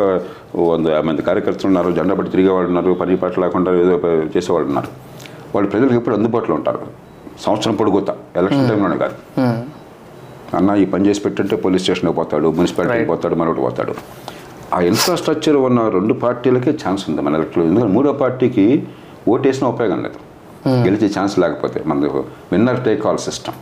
వంద 0.72 0.88
యాభై 0.96 1.08
మంది 1.10 1.22
కార్యకర్తలు 1.28 1.68
ఉన్నారు 1.72 1.90
జెండా 1.98 2.16
పట్టి 2.20 2.32
తిరిగేవాళ్ళు 2.36 2.70
ఉన్నారు 2.72 2.94
పని 3.02 3.18
పాట 3.24 3.40
లేకుండా 3.44 3.72
ఏదో 3.84 3.96
చేసేవాళ్ళు 4.36 4.68
ఉన్నారు. 4.72 4.90
వాళ్ళు 5.54 5.68
ప్రజలకు 5.74 5.98
ఎప్పుడు 6.00 6.16
అందుబాటులో 6.18 6.56
ఉంటారు? 6.60 6.80
సంవత్సరం 7.46 7.76
పొడుగుతా 7.82 8.14
ఎలక్షన్ 8.42 8.68
టైంలోనే 8.72 8.98
కాదు. 9.04 9.16
అన్న 10.58 10.72
ఈ 10.84 10.86
పని 10.94 11.06
చేసి 11.08 11.22
పెట్టంటే 11.26 11.56
పోలీస్ 11.64 11.84
స్టేషన్కి 11.86 12.16
పోతాడు 12.20 12.48
మున్సిపాలిటీకి. 12.58 13.08
పోతాడు 13.12 13.36
మరొకటి 13.42 13.64
పోతాడు. 13.68 13.94
ఆ 14.74 14.80
ఇన్ఫ్రాస్ట్రక్చర్ 14.90 15.58
ఉన్న 15.68 15.82
రెండు 15.98 16.14
పార్టీలకే 16.24 16.72
ఛాన్స్ 16.84 17.04
ఉంది 17.10 17.22
మన 17.26 17.40
ఎలక్ట్రల్ 17.40 17.66
ఎందుకంటే 17.70 17.92
మూడో 17.98 18.14
పార్టీకి 18.24 18.66
ఓటేసిన 19.34 19.66
ఉపయోగం 19.74 20.00
లేదు. 20.06 20.20
గెలిచే 20.86 21.08
ఛాన్స్ 21.16 21.34
లేకపోతే 21.42 21.80
మన 21.90 22.08
విన్నర్ 22.52 22.80
టేక్ 22.88 23.04
ఆల్ 23.10 23.20
సిస్టమ్ 23.26 23.58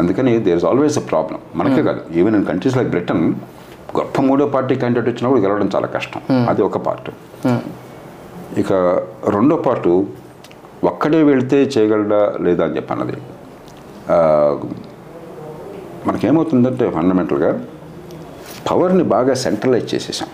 అందుకని 0.00 0.32
there 0.46 0.58
is 0.60 0.66
always 0.70 0.98
a 1.00 1.04
problem 1.12 1.38
మనకే 1.60 1.82
కాదు. 1.88 2.02
Even 2.18 2.36
in 2.38 2.46
countries 2.50 2.76
like 2.78 2.90
Britain 2.94 3.22
గొప్ప 3.98 4.22
మూడో 4.28 4.46
పార్టీ 4.54 4.74
క్యాండిడేట్ 4.82 5.08
వచ్చినప్పుడు 5.12 5.42
గెలవడం 5.44 5.68
చాలా 5.74 5.88
కష్టం. 5.96 6.20
అది 6.50 6.62
ఒక 6.68 6.78
పార్ట్ 6.86 7.10
ఇక 8.62 8.72
రెండో 9.36 9.56
పార్టు 9.66 9.92
ఒక్కడే 10.90 11.20
వెళ్తే 11.30 11.58
చేయగలడా 11.74 12.20
లేదా 12.46 12.62
అని 12.66 12.76
చెప్పి 12.78 12.92
అన్నది 12.94 13.16
మనకేమవుతుందంటే 16.08 16.84
ఫండమెంటల్గా 16.96 17.50
పవర్ని 18.68 19.04
బాగా 19.14 19.34
సెంట్రలైజ్ 19.44 19.88
చేసేసాం. 19.94 20.28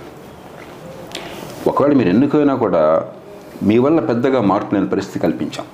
ఒకవేళ 1.67 1.93
మీరు 1.93 2.09
ఎన్నికైనా 2.09 2.55
కూడా 2.55 3.09
మీ 3.62 3.79
వల్ల 3.79 4.00
పెద్దగా 4.00 4.41
మార్పు 4.41 4.75
లేని 4.75 4.88
పరిస్థితి 4.88 5.19
కల్పించాం. 5.19 5.67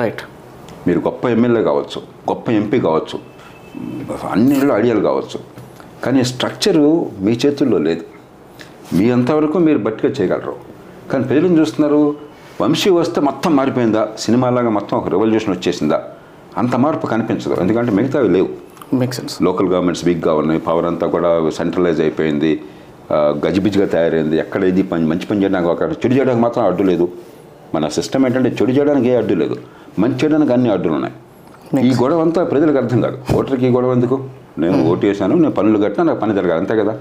రైట్ 0.00 0.22
మీరు 0.86 0.98
గొప్ప 0.98 1.28
ఎమ్మెల్యే 1.28 1.62
కావచ్చు 1.62 2.00
గొప్ప 2.00 2.50
ఎంపీ 2.50 2.80
కావచ్చు 2.80 3.18
అన్నిలో 4.30 4.78
ఐడియాలు 4.78 5.00
కావచ్చు. 5.00 5.40
కానీ 6.04 6.24
స్ట్రక్చరు 6.24 7.10
మీ 7.20 7.38
చేతుల్లో 7.46 7.78
లేదు. 7.78 8.04
మీ 8.92 9.10
అంతవరకు 9.10 9.58
మీరు 9.58 9.78
బట్టిగా 9.78 10.12
చేయగలరు. 10.12 10.56
కానీ 11.12 11.24
ప్రజలను 11.24 11.60
చూస్తున్నారు? 11.60 12.16
వంశీ 12.60 12.90
వస్తే 12.90 13.20
మొత్తం 13.20 13.56
మారిపోయిందా? 13.56 14.08
సినిమాలాగా 14.18 14.70
మొత్తం 14.70 14.98
ఒక 14.98 15.08
రెవల్యూషన్ 15.08 15.54
వచ్చేసిందా? 15.54 16.02
అంత 16.56 16.76
మార్పు 16.76 17.06
కనిపించదు. 17.06 17.60
ఎందుకంటే 17.60 17.90
మిగతావి 17.90 18.28
లేవు. 18.28 18.48
మేక్ 18.94 19.14
సెన్స్ 19.14 19.42
లోకల్ 19.42 19.68
గవర్నమెంట్స్ 19.68 20.04
వీక్గా 20.04 20.34
ఉన్నాయి. 20.34 20.60
పవర్ 20.60 20.84
అంతా 20.84 21.06
కూడా 21.06 21.50
సెంట్రలైజ్ 21.50 22.00
అయిపోయింది. 22.00 22.62
గజిబిజిగా 23.14 23.86
తయారైంది. 23.86 24.36
ఎక్కడ 24.36 24.64
ఇది 24.64 24.82
పని 24.82 25.06
మంచి 25.06 25.26
పని 25.26 25.42
చేయడానికి 25.42 25.70
ఒక 25.70 25.82
చెడు 25.82 26.14
చేయడానికి 26.14 26.42
మాత్రం 26.42 26.66
అడ్డు 26.66 26.82
లేదు. 26.82 27.08
మన 27.74 27.88
సిస్టమ్ 27.88 28.26
ఏంటంటే 28.26 28.48
చెడు 28.62 28.72
చేయడానికి 28.72 29.08
ఏ 29.08 29.14
అడ్డు 29.14 29.34
లేదు. 29.34 29.56
మంచి 29.98 30.14
చేయడానికి 30.14 30.52
అన్ని 30.52 30.70
అడ్డులు 30.72 30.94
ఉన్నాయి. 30.94 31.14
ఈ 31.88 31.94
గొడవ 32.02 32.20
అంతా 32.20 32.44
ప్రజలకు 32.44 32.76
అర్థం 32.76 33.00
కాదు. 33.00 33.18
ఓటర్కి 33.34 33.66
ఈ 33.66 33.70
గొడవ 33.70 33.92
ఎందుకు? 33.92 34.24
నేను 34.58 34.84
ఓటు 34.88 35.06
వేసాను 35.06 35.34
నేను 35.36 35.50
పనులు 35.50 35.78
కట్టినా 35.78 36.04
నాకు 36.04 36.20
పని 36.20 36.34
జరగాలి 36.34 36.60
అంతే 36.60 36.76
కదా? 36.76 36.98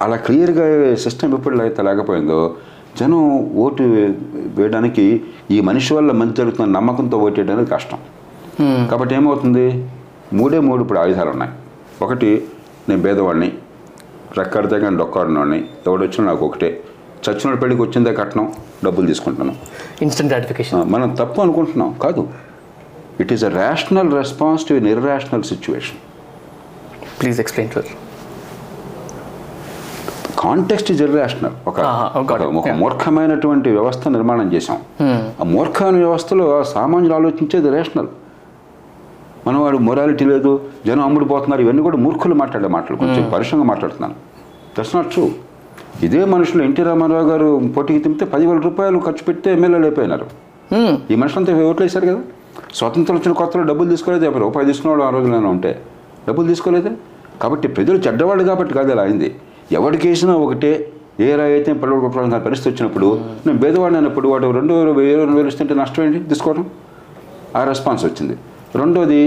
అలా 0.00 0.16
క్లియర్గా 0.16 0.94
సిస్టమ్ 0.94 1.34
ఎప్పుడు 1.34 1.58
అయితే 1.58 1.82
లేకపోయిందో 1.82 2.54
జనం 3.00 3.50
ఓటు 3.64 3.82
వేయడానికి 4.56 5.22
ఈ 5.50 5.60
మనిషి 5.60 5.94
వల్ల 5.94 6.12
మంచి 6.12 6.32
జరుగుతున్న 6.32 6.78
నమ్మకంతో 6.78 7.18
ఓటు 7.18 7.40
వేయడానికి 7.40 7.70
కష్టం. 7.70 7.98
కాబట్టి 8.90 9.14
ఏమవుతుంది? 9.14 9.88
మూడే 10.32 10.58
మూడు 10.58 10.82
ఇప్పుడు 10.82 10.98
ఆయుధాలు 10.98 11.30
ఉన్నాయి. 11.30 11.52
ఒకటి 12.02 12.44
నేను 12.88 13.02
భేదవాడిని 13.02 13.52
రెక్కడితే 14.38 14.80
కానీ 14.80 14.96
ఎవడు 15.86 16.02
వచ్చినా 16.02 16.26
నాకు 16.26 16.46
ఒకటే. 16.46 16.80
చచ్చిన 17.30 17.54
పెళ్ళికి 17.54 17.82
వచ్చిందే 17.82 18.14
కట్నం 18.14 18.52
డబ్బులు 18.84 19.06
తీసుకుంటున్నాను. 19.06 19.58
ఇన్స్టెంట్ 20.02 20.32
గ్రాటిఫికేషన్ 20.32 20.92
మనం 20.92 21.14
తప్పు 21.14 21.40
అనుకుంటున్నాం. 21.40 21.94
కాదు. 22.02 22.28
It 23.20 23.32
is 23.32 23.44
a 23.44 23.48
rational 23.48 24.12
response 24.12 24.68
to 24.68 24.74
in 24.74 24.86
irrational 24.86 25.42
situation 25.42 25.96
please 27.20 27.40
explain 27.40 27.74
sir 27.74 27.86
context 30.38 30.90
is 30.90 31.02
irrational 31.02 31.52
ఒక 31.66 31.80
ఆహా, 31.80 32.20
oh, 32.20 32.28
got 32.28 32.42
ఒక-. 32.42 32.72
మూర్ఖమైనటువంటి 32.72 33.70
వ్యవస్థ 33.70 34.08
నిర్మాణం 34.08 34.52
చేశాం. 34.52 34.78
ఆ 35.40 35.44
మూర్ఖమైన 35.44 35.96
వ్యవస్థలో 35.96 36.64
సామాన్యులు 36.64 37.14
ఆలోచించేది 37.14 37.70
రేషనల్ 37.70 38.06
మనం 39.46 39.58
వాడు 39.62 39.78
మొరాలిటీ 39.88 40.24
లేదు 40.24 40.50
జనం 40.86 41.04
అమ్ముడిపోతున్నారు 41.04 41.62
ఇవన్నీ 41.62 41.82
కూడా 41.82 41.96
మూర్ఖులు 41.96 42.34
మాట్లాడే 42.34 42.68
మాటలు 42.68 42.96
కొంచెం 42.96 43.22
పరుషంగా 43.34 43.64
మాట్లాడుతున్నాను. 43.64 44.16
దట్స్ 44.76 44.96
నాట్ 44.96 45.08
ట్రూ 45.14 45.24
ఇదే 46.06 46.24
మనుషులు 46.24 46.62
ఎన్టీ 46.62 46.82
రామారావు 46.82 47.26
గారు 47.28 47.48
పోటీకి 47.76 48.00
తింపితే 48.04 48.24
పదివేల 48.34 48.58
రూపాయలు 48.58 48.98
ఖర్చు 49.06 49.24
పెడితే 49.28 49.48
ఎమ్మెల్యేలు 49.52 49.84
అయిపోయినారు. 49.84 50.26
ఈ 51.12 51.16
మనుషులంతా 51.22 51.52
ఓట్లు 51.70 51.84
వేశారు 51.86 52.06
కదా. 52.10 52.20
స్వాతంత్రం 52.78 53.16
వచ్చిన 53.16 53.32
కొత్తలో 53.40 53.62
డబ్బులు 53.70 53.88
తీసుకోలేదు 53.88 54.24
ఎవరు 54.24 54.42
రూపాయి 54.46 54.66
తీసుకునేవాడు 54.66 55.02
ఆ 55.02 55.10
రోజుల్లో 55.16 55.50
ఉంటే. 55.54 55.72
డబ్బులు 56.28 56.46
తీసుకోలేదే? 56.48 56.92
కాబట్టి 57.42 57.68
ప్రజలు 57.68 57.98
చెడ్డవాళ్ళు 58.06 58.44
కాబట్టి 58.44 58.74
కాదు 58.74 58.90
అలా 58.94 59.02
అయింది. 59.02 59.28
ఎవరికి 59.78 60.08
వేసినా 60.08 60.34
ఒకటే 60.44 60.72
ఏ 61.20 61.36
రాయి 61.36 61.54
అయితే 61.54 61.70
పిల్లలు 61.80 62.00
కొట్టుకోవడం 62.00 62.42
పరిస్థితి 62.44 62.70
వచ్చినప్పుడు 62.70 63.08
నేను 63.46 63.58
భేదవాడిని 63.58 63.98
అన్నప్పుడు 63.98 64.28
వాడు 64.28 64.46
రెండు 64.58 64.72
వేలు 64.74 64.92
వెయ్యి 64.98 65.16
రెండు 65.16 65.36
వేలు 65.36 65.48
ఇస్తుంటే 65.48 65.74
నష్టం 65.74 66.02
ఏంటి? 66.04 66.20
తీసుకోవడం 66.30 66.64
ఆ 67.56 67.64
రెస్పాన్స్ 67.64 68.04
వచ్చింది. 68.04 68.36
రెండోది 68.78 69.20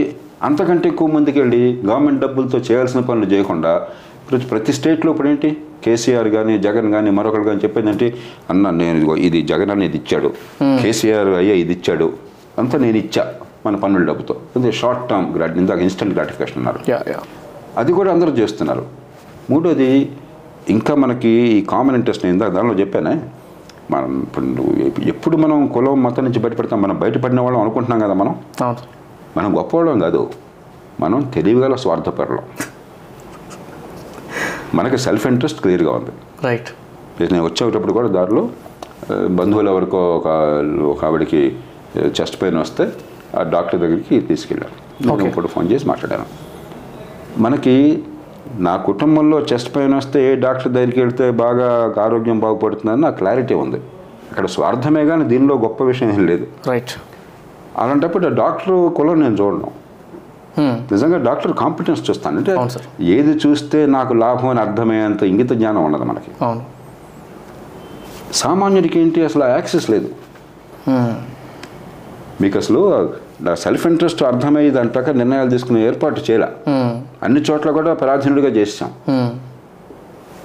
అంతకంటే 0.48 0.86
ఎక్కువ 0.90 1.08
మందికి 1.16 1.38
వెళ్ళి 1.42 1.62
గవర్నమెంట్ 1.90 2.22
డబ్బులతో 2.24 2.58
చేయాల్సిన 2.68 3.02
పనులు 3.10 3.28
చేయకుండా 3.34 3.72
ప్రతి 4.30 4.46
ప్రతి 4.52 4.72
స్టేట్లో 4.78 5.10
ఇప్పుడు 5.12 5.30
ఏంటి 5.32 5.50
కేసీఆర్ 5.86 6.30
కానీ 6.36 6.54
జగన్ 6.66 6.88
కానీ 6.92 7.10
మరొకరు 7.18 7.44
కానీ 7.44 7.60
చెప్పేదంటే 7.64 8.08
అన్న 8.52 8.70
నేను 8.82 9.16
ఇది 9.28 9.40
జగన్ 9.52 9.72
అని 9.72 9.86
ఇది 9.90 9.98
ఇచ్చాడు. 10.02 10.30
కేసీఆర్ 10.82 11.32
అయ్యా 11.42 11.56
ఇది 11.64 11.74
ఇచ్చాడు. 11.78 12.08
అంతా 12.62 12.78
నేను 12.86 12.98
ఇచ్చా 13.04 13.24
మన 13.66 13.76
పన్నుల 13.84 14.04
డబ్బుతో. 14.12 14.36
ఇది 14.58 14.72
షార్ట్ 14.80 15.04
టర్మ్ 15.10 15.28
గ్రాట్ 15.36 15.58
ఇందాక 15.62 15.80
ఇన్స్టెంట్ 15.88 16.14
గ్రాటిఫికేషన్ 16.18 16.60
అన్నారు. 16.62 16.80
అది 17.82 17.92
కూడా 18.00 18.10
అందరూ 18.16 18.32
చేస్తున్నారు. 18.42 18.84
మూడోది 19.52 19.90
ఇంకా 20.76 20.96
మనకి 21.04 21.32
ఈ 21.58 21.62
కామన్ 21.74 21.96
ఇంట్రెస్ట్ 22.00 22.26
ఇందాక 22.34 22.52
దానిలో 22.58 22.76
చెప్పానే 22.82 23.14
మనం 23.94 24.12
ఇప్పుడు 24.26 24.46
ఎప్పుడు 25.14 25.38
మనం 25.44 25.58
కులం 25.76 26.04
మతం 26.04 26.24
నుంచి 26.28 26.40
బయటపడతాం 26.44 26.80
మనం 26.86 26.98
బయటపడిన 27.04 27.40
వాళ్ళం 27.46 27.62
అనుకుంటున్నాం 27.64 28.00
కదా 28.06 28.16
మనం? 28.22 28.34
మనం 29.38 29.50
గొప్పవాళ్ళం 29.58 29.98
కాదు. 30.06 30.22
మనం 31.02 31.20
తెలివిగల 31.36 31.76
స్వార్థపరులం. 31.84 32.46
మనకి 34.78 34.98
సెల్ఫ్ 35.06 35.26
ఇంట్రెస్ట్ 35.32 35.60
క్లియర్గా 35.64 35.92
ఉంది. 36.00 36.14
రైట్ 36.48 36.70
నేను 37.22 37.44
వచ్చేటప్పుడు 37.48 37.94
కూడా 37.98 38.10
దారిలో 38.18 38.44
బంధువులు 39.40 39.70
ఎవరికో 39.74 40.00
ఒక 40.18 40.28
ఒక 40.94 41.02
ఆవిడకి 41.06 41.42
చెస్ట్ 42.18 42.38
పెయిన్ 42.42 42.58
వస్తే 42.64 42.86
ఆ 43.40 43.42
డాక్టర్ 43.54 43.80
దగ్గరికి 43.84 44.16
తీసుకెళ్ళాను. 44.30 44.76
నేను 45.08 45.28
ఇప్పుడు 45.30 45.48
ఫోన్ 45.56 45.68
చేసి 45.72 45.86
మాట్లాడాను. 45.92 46.26
మనకి 47.46 47.76
నా 48.68 48.74
కుటుంబంలో 48.88 49.38
చెస్ట్ 49.52 49.70
పెయిన్ 49.76 49.94
వస్తే 50.00 50.20
ఏ 50.32 50.32
డాక్టర్ 50.46 50.72
దగ్గరికి 50.78 51.00
వెళ్తే 51.04 51.26
బాగా 51.44 51.68
ఆరోగ్యం 52.06 52.40
బాగుపడుతుందని 52.46 53.02
నాకు 53.06 53.18
క్లారిటీ 53.22 53.54
ఉంది. 53.64 53.80
అక్కడ 54.32 54.46
స్వార్థమే 54.56 55.04
కానీ 55.12 55.24
దీనిలో 55.32 55.56
గొప్ప 55.66 55.84
విషయం 55.92 56.12
ఏం 56.18 56.24
లేదు. 56.32 56.48
రైట్ 56.70 56.94
అలాంటప్పుడు 57.78 58.28
డాక్టర్ 58.28 58.94
కులం 58.96 59.22
నేను 59.22 59.36
చూడను. 59.36 59.72
నిజంగా 60.92 61.18
డాక్టర్ 61.18 61.54
కాంపిటెన్స్ 61.54 62.10
చూస్తాను. 62.10 62.38
అంటే. 62.38 62.52
ఏది 63.02 63.40
చూస్తే 63.48 63.86
నాకు 63.86 64.14
లాభం 64.14 64.50
అని 64.50 64.60
అర్థమయ్యేంత 64.60 65.24
ఇంగిత 65.24 65.52
జ్ఞానం 65.52 65.84
ఉండదు 65.84 66.04
మనకి. 66.04 66.32
సామాన్యుడికి 68.34 69.00
ఏంటి? 69.00 69.26
అసలు 69.26 69.44
యాక్సెస్ 69.44 69.90
లేదు. 69.90 70.10
మీకు 72.42 72.58
అసలు 72.58 73.10
సెల్ఫ్ 73.54 73.88
ఇంట్రెస్ట్ 73.88 74.24
అర్థమయ్యి 74.24 74.72
దాని 74.72 74.90
ప్రకారం 74.90 75.18
నిర్ణయాలు 75.18 75.50
తీసుకునే 75.50 75.88
ఏర్పాటు 75.88 76.20
చేయాల. 76.20 76.48
అన్ని 77.24 77.42
చోట్ల 77.42 77.72
కూడా 77.72 77.94
పరాధీనుడిగా 77.94 78.50
చేసాం. 78.50 78.92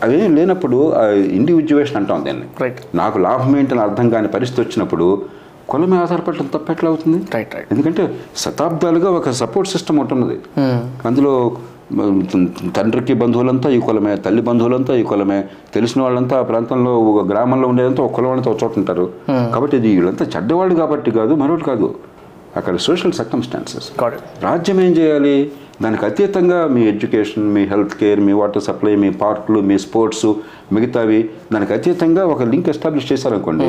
అవేం 0.02 0.36
లేనప్పుడు 0.36 0.94
ఇండివిజువేషన్ 1.12 1.96
అంటాం 1.96 2.24
దీన్ని. 2.24 2.44
నాకు 2.94 3.18
లాభం 3.18 3.56
ఏంటని 3.56 3.80
అర్థం 3.80 4.10
కాని 4.10 4.28
పరిస్థితి 4.28 4.68
వచ్చినప్పుడు 4.68 5.37
కులమే 5.72 5.96
ఆధారపడటం 6.02 6.46
తప్పెట్లా 6.54 6.88
అవుతుంది? 6.90 7.18
రైట్ 7.34 7.52
రైట్ 7.56 7.68
ఎందుకంటే 7.72 8.04
శతాబ్దాలుగా 8.42 9.08
ఒక 9.18 9.30
సపోర్ట్ 9.40 9.70
సిస్టమ్ 9.74 9.98
ఉంటున్నది. 10.02 10.36
అందులో 11.08 11.32
తండ్రికి 12.76 13.14
బంధువులంతా 13.20 13.68
ఈ 13.76 13.78
కులమే 13.86 14.14
తల్లి 14.24 14.42
బంధువులంతా 14.48 14.92
ఈ 15.00 15.04
కులమే. 15.10 15.38
తెలిసిన 15.74 16.00
వాళ్ళంతా 16.06 16.34
ఆ 16.40 16.44
ప్రాంతంలో 16.50 16.92
ఒక 17.10 17.20
గ్రామంలో 17.30 17.68
ఉండేదంతా 17.72 18.02
ఒక 18.06 18.12
కులం 18.16 18.32
అంతా 18.36 18.56
చోట 18.62 18.72
ఉంటారు. 18.80 19.06
కాబట్టి 19.54 19.74
ఇది 19.80 19.88
వీళ్ళంతా 19.96 20.24
చెడ్డవాళ్ళు 20.34 20.74
కాబట్టి 20.82 21.10
కాదు 21.18 21.34
మరొకటి 21.42 21.66
కాదు. 21.70 21.88
అక్కడ 22.58 22.74
సోషల్ 22.88 23.14
సర్కమ్స్టాన్సెస్ 23.20 23.88
రాజ్యం 24.46 24.78
ఏం 24.86 24.92
చేయాలి? 25.00 25.36
దానికి 25.82 26.04
అతీతంగా 26.06 26.58
మీ 26.74 26.80
ఎడ్యుకేషన్ 26.92 27.44
మీ 27.54 27.62
హెల్త్ 27.72 27.94
కేర్ 28.00 28.20
మీ 28.20 28.32
వాటర్ 28.32 28.62
సప్లై 28.62 28.94
మీ 29.02 29.10
పార్కులు 29.22 29.58
మీ 29.68 29.76
స్పోర్ట్స్ 29.78 30.26
మిగతావి 30.76 31.20
దానికి 31.52 31.72
అతీతంగా 31.72 32.22
ఒక 32.26 32.42
లింక్ 32.52 32.68
ఎస్టాబ్లిష్ 32.68 33.08
చేశారనుకోండి 33.12 33.68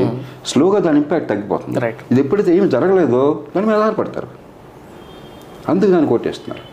స్లోగా 0.51 0.79
దాని 0.85 0.97
ఇంపాక్ట్ 0.97 1.29
తగ్గిపోతుంది. 1.29 1.79
ఇది 2.11 2.19
ఎప్పుడైతే 2.21 2.51
ఏమి 2.57 2.69
జరగలేదో 2.75 3.23
దాని 3.55 3.67
మీద 3.67 3.75
ఆధారపడతారు. 3.75 4.29
అందుకు 5.71 5.89
దాన్ని 5.91 6.09
కొట్టేస్తున్నారు. 6.09 6.63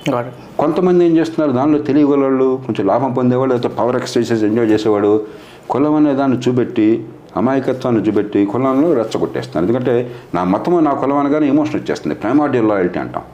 కొంతమంది 0.63 1.01
ఏం 1.07 1.15
చేస్తున్నారు 1.19 1.53
దానిలో 1.59 1.79
తెలియగలవాళ్ళు 1.89 2.49
కొంచెం 2.67 2.85
లాభం 2.93 3.13
పొందేవాళ్ళు 3.13 3.53
లేకపోతే 3.55 3.75
పవర్ 3.81 3.97
ఎక్సర్సైజెస్ 3.97 4.45
ఎంజాయ్ 4.49 4.69
చేసేవాడు 4.75 5.13
కులం 5.73 5.95
అనే 5.99 6.15
దాన్ని 6.21 6.39
చూపెట్టి 6.45 6.89
అమాయకత్వాన్ని 7.41 8.03
చూపెట్టి 8.07 8.41
కులంలో 8.53 8.89
రెచ్చగొట్టేస్తున్నారు. 8.99 9.65
ఎందుకంటే 9.67 9.95
నా 10.35 10.45
మతము 10.55 10.81
నా 10.89 10.95
కులం 11.03 11.19
అనగానే 11.23 11.47
ఎమోషన్ 11.55 11.77
వచ్చేస్తుంది. 11.81 12.15
ప్రైమార్డియల్ 12.23 12.69
లాయల్టీ 12.73 12.99
అంటాం. 13.05 13.25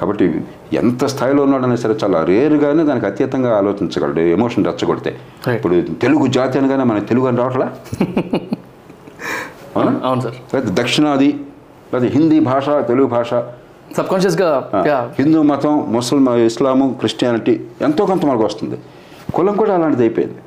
కాబట్టి 0.00 0.26
ఎంత 0.72 1.04
స్థాయిలో 1.04 1.42
ఉన్నాడనే 1.42 1.76
సరే 1.76 1.94
చాలా 2.04 2.24
రేరుగానే 2.24 2.84
దానికి 2.84 3.06
అతీతంగా 3.06 3.56
ఆలోచించగలడు 3.56 4.20
ఎమోషన్ 4.20 4.64
రెచ్చగొడితే. 4.64 5.10
ఇప్పుడు 5.54 5.80
తెలుగు 6.02 6.26
జాతి 6.26 6.58
అనగానే 6.58 6.84
మనకి 6.84 7.06
తెలుగు 7.06 7.26
అని 7.26 7.36
రావట్లా? 7.36 7.66
అవునా? 9.76 10.00
అవును 10.04 10.20
సార్. 10.20 10.34
లేదా 10.54 10.82
దక్షిణాది 10.82 11.28
లేదా 11.94 12.06
హిందీ 12.06 12.40
భాష 12.40 12.68
తెలుగు 12.68 13.06
భాష 13.06 13.30
సబ్ 13.96 14.08
కాన్షియస్గా 14.08 14.70
యా 14.86 15.10
హిందూ 15.18 15.42
మతం 15.42 15.86
ముస్లిం 15.88 16.28
ఇస్లాము 16.46 16.96
క్రిస్టియానిటీ 16.98 17.60
ఎంతో 17.80 18.06
కొంత 18.06 18.26
మనకు 18.26 18.44
వస్తుంది. 18.44 18.78
కులం 19.34 19.56
కూడా 19.56 19.74
అలాంటిది 19.74 20.02
అయిపోయింది. 20.02 20.38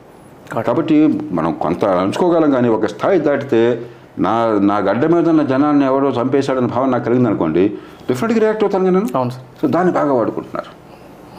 కాబట్టి 0.63 1.07
మనం 1.31 1.53
కొంత 1.53 1.85
అంచుకోగలం 1.85 2.51
కానీ 2.51 2.69
ఒక 2.69 2.85
స్థాయి 2.85 3.19
దాటితే 3.19 3.81
నా 4.19 4.59
నా 4.61 4.77
గడ్డ 4.77 5.05
మీద 5.05 5.29
ఉన్న 5.29 5.43
జనాన్ని 5.43 5.85
ఎవరో 5.85 6.09
చంపేశాడని 6.09 6.67
భావన 6.67 6.89
నాకు 6.89 7.03
కలిగింది 7.03 7.29
అనుకోండి 7.29 7.63
డెఫినెట్గా 8.09 8.39
రియాక్ట్ 8.39 8.63
అవుతాను 8.63 8.83
నేను. 8.83 9.01
అవును 9.15 9.29
సార్. 9.29 9.43
సో 9.61 9.67
దాన్ని 9.67 9.93
బాగా 9.93 10.13
వాడుకుంటున్నారు. 10.13 10.71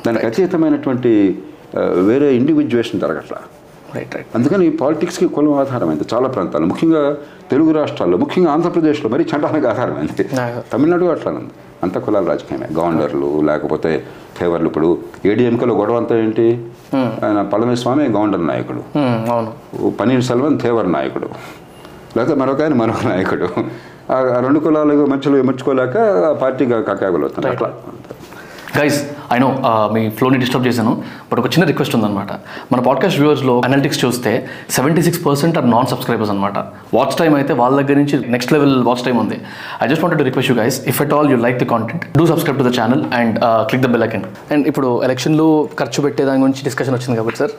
దానికి 0.06 0.26
అతీతమైనటువంటి 0.26 1.38
వేరే 1.76 2.35
ఇండివిజువేషన్ 2.35 3.00
జరగట్లా. 3.00 3.38
రైట్ 3.95 4.14
రైట్ 4.14 4.26
అందుకని 4.35 4.71
పాలిటిక్స్కి 4.71 5.26
కులం 5.26 5.54
ఆధారమైంది 5.54 6.04
చాలా 6.14 6.28
ప్రాంతాలు 6.28 6.66
ముఖ్యంగా 6.66 7.16
తెలుగు 7.50 7.73
రాష్ట్రాల్లో 7.73 8.18
ముఖ్యంగా 8.18 8.52
ఆంధ్రప్రదేశ్లో 8.52 9.11
మరీ 9.11 9.26
చంటానికి 9.35 9.66
ఆధారమైంది. 9.66 10.25
తమిళనాడు 10.73 11.04
అట్లా 11.04 11.33
ఉంది. 11.33 11.50
అంత 11.83 11.99
కులాల 11.99 12.25
రాజకీయమే. 12.25 12.68
గవర్నర్లు 12.78 13.40
లేకపోతే 13.40 14.04
ఫేవర్లు 14.38 14.66
ఇప్పుడు 14.66 14.99
ఏడీఎంకేలో 15.25 15.75
గొడవ 15.75 15.97
అంతా 15.97 16.18
ఏంటి? 16.18 16.66
ఆయన 16.97 17.42
పళనిస్వామి 17.52 18.09
గవర్నర్ 18.09 18.47
నాయకుడు. 18.47 18.99
అవును. 18.99 19.90
పన్నీర్ 19.90 20.23
సెల్వన్ 20.23 20.61
తేవర్ 20.61 20.92
నాయకుడు. 20.92 21.28
లేకపోతే 22.17 22.39
మరొక 22.43 22.63
ఆయన 22.67 22.77
మరొక 22.83 23.03
నాయకుడు. 23.11 23.49
ఆ 24.15 24.17
రెండు 24.47 24.59
కులాలు 24.65 25.07
మధ్యలో 25.15 25.45
మెచ్చుకోలేక 25.51 25.97
ఆ 26.31 26.33
పార్టీగా 26.45 26.79
కక్కాగులుతుంది 26.89 27.49
అట్లా 27.55 27.71
గైస్ 28.77 28.97
ఐ 29.35 29.37
నో 29.43 29.49
మీ 29.95 30.01
ఫ్లోని 30.17 30.39
డిస్టర్బ్ 30.43 30.65
చేశాను 30.69 30.91
బట్ 31.29 31.39
ఒక 31.43 31.49
చిన్న 31.53 31.65
రిక్వెస్ట్ 31.71 31.95
ఉందన్నమాట. 31.97 32.33
మన 32.73 32.81
పాడ్కాస్ట్ 32.89 33.19
వ్యూవర్స్లో 33.21 33.55
అనలిటిక్స్ 33.67 34.01
చూస్తే 34.03 34.33
seventy 34.77 35.03
six 35.07 35.21
percent 35.27 35.55
are 35.61 35.69
non 35.75 35.89
subscribers 35.93 36.33
అనమాట 36.35 36.59
వాచ్ 36.97 37.15
టైం 37.21 37.35
అయితే 37.39 37.53
వాళ్ళ 37.61 37.75
దగ్గర 37.81 37.97
నుంచి 38.01 38.19
నెక్స్ట్ 38.35 38.53
లెవెల్ 38.57 38.75
వాచ్ 38.89 39.05
టైం 39.07 39.17
ఉంది. 39.23 39.39
I 39.83 39.89
just 39.93 40.05
wanted 40.05 40.23
request 40.29 40.51
you 40.53 40.57
guys 40.61 40.79
if 40.93 41.01
at 41.05 41.15
all 41.19 41.31
you 41.33 41.39
like 41.47 41.59
the 41.63 41.69
content 41.75 42.05
do 42.19 42.27
subscribe 42.33 42.61
to 42.63 42.67
the 42.69 42.73
channel 42.79 43.03
and 43.21 43.39
click 43.71 43.85
the 43.87 43.91
bell 43.95 44.07
account 44.09 44.29
and 44.55 44.67
ఇప్పుడు 44.73 44.91
ఎలక్షన్లో 45.09 45.49
ఖర్చు 45.81 46.03
పెట్టే 46.07 46.25
దాని 46.31 46.43
గురించి 46.47 46.65
డిస్కషన్ 46.71 46.97
వచ్చింది 46.99 47.19
కాబట్టి 47.21 47.41
sir 47.43 47.55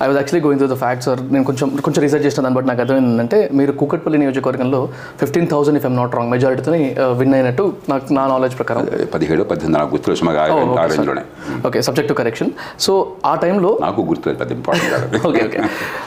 I 0.00 0.06
was 0.06 0.16
actually 0.16 0.44
going 0.46 0.62
to 0.62 0.66
the 0.66 0.76
fact 0.76 1.04
sir 1.04 1.20
నేను 1.32 1.44
కొంచెం 1.44 1.68
కొంచెం 1.76 2.00
రీసెర్చ్ 2.02 2.26
చేసిన 2.26 2.42
దాన్ని 2.42 2.56
బట్టి 2.56 2.68
నాకు 2.68 2.80
అర్థమైంది 2.80 3.10
ఏంటంటే 3.12 3.50
మీరు 3.52 3.72
కూకట్పల్లి 3.72 4.18
నియోజకవర్గంలో 4.18 4.80
fifteen 5.18 5.46
thousand 5.46 5.78
if 5.78 5.86
am 5.86 5.96
not 5.96 6.14
wrong 6.14 6.30
మెజారిటీతో 6.30 6.72
విన్ 7.12 7.34
అయినట్టు 7.34 7.64
నాకు 7.88 8.14
నా 8.14 8.26
నాలెడ్జ్ 8.26 8.56
ప్రకారం. 8.56 8.82
పదిహేడు 9.12 9.42
పద్దెనిమిది 9.42 9.78
నాకు 9.78 9.90
గుర్తులు 9.90 11.22
okay 11.66 11.82
subject 11.82 12.10
to 12.12 12.14
correction 12.14 12.50
so 12.78 12.92
ఆ 13.24 13.34
టైంలో 13.34 13.78
నాకు 13.80 14.02
గుర్తులేదు 14.02 14.38
పెద్ద 14.38 14.52
ఇంపార్టెంట్ 14.52 14.92
కాదు. 14.94 15.28
ఓకే 15.28 15.42
ఓకే 15.44 15.58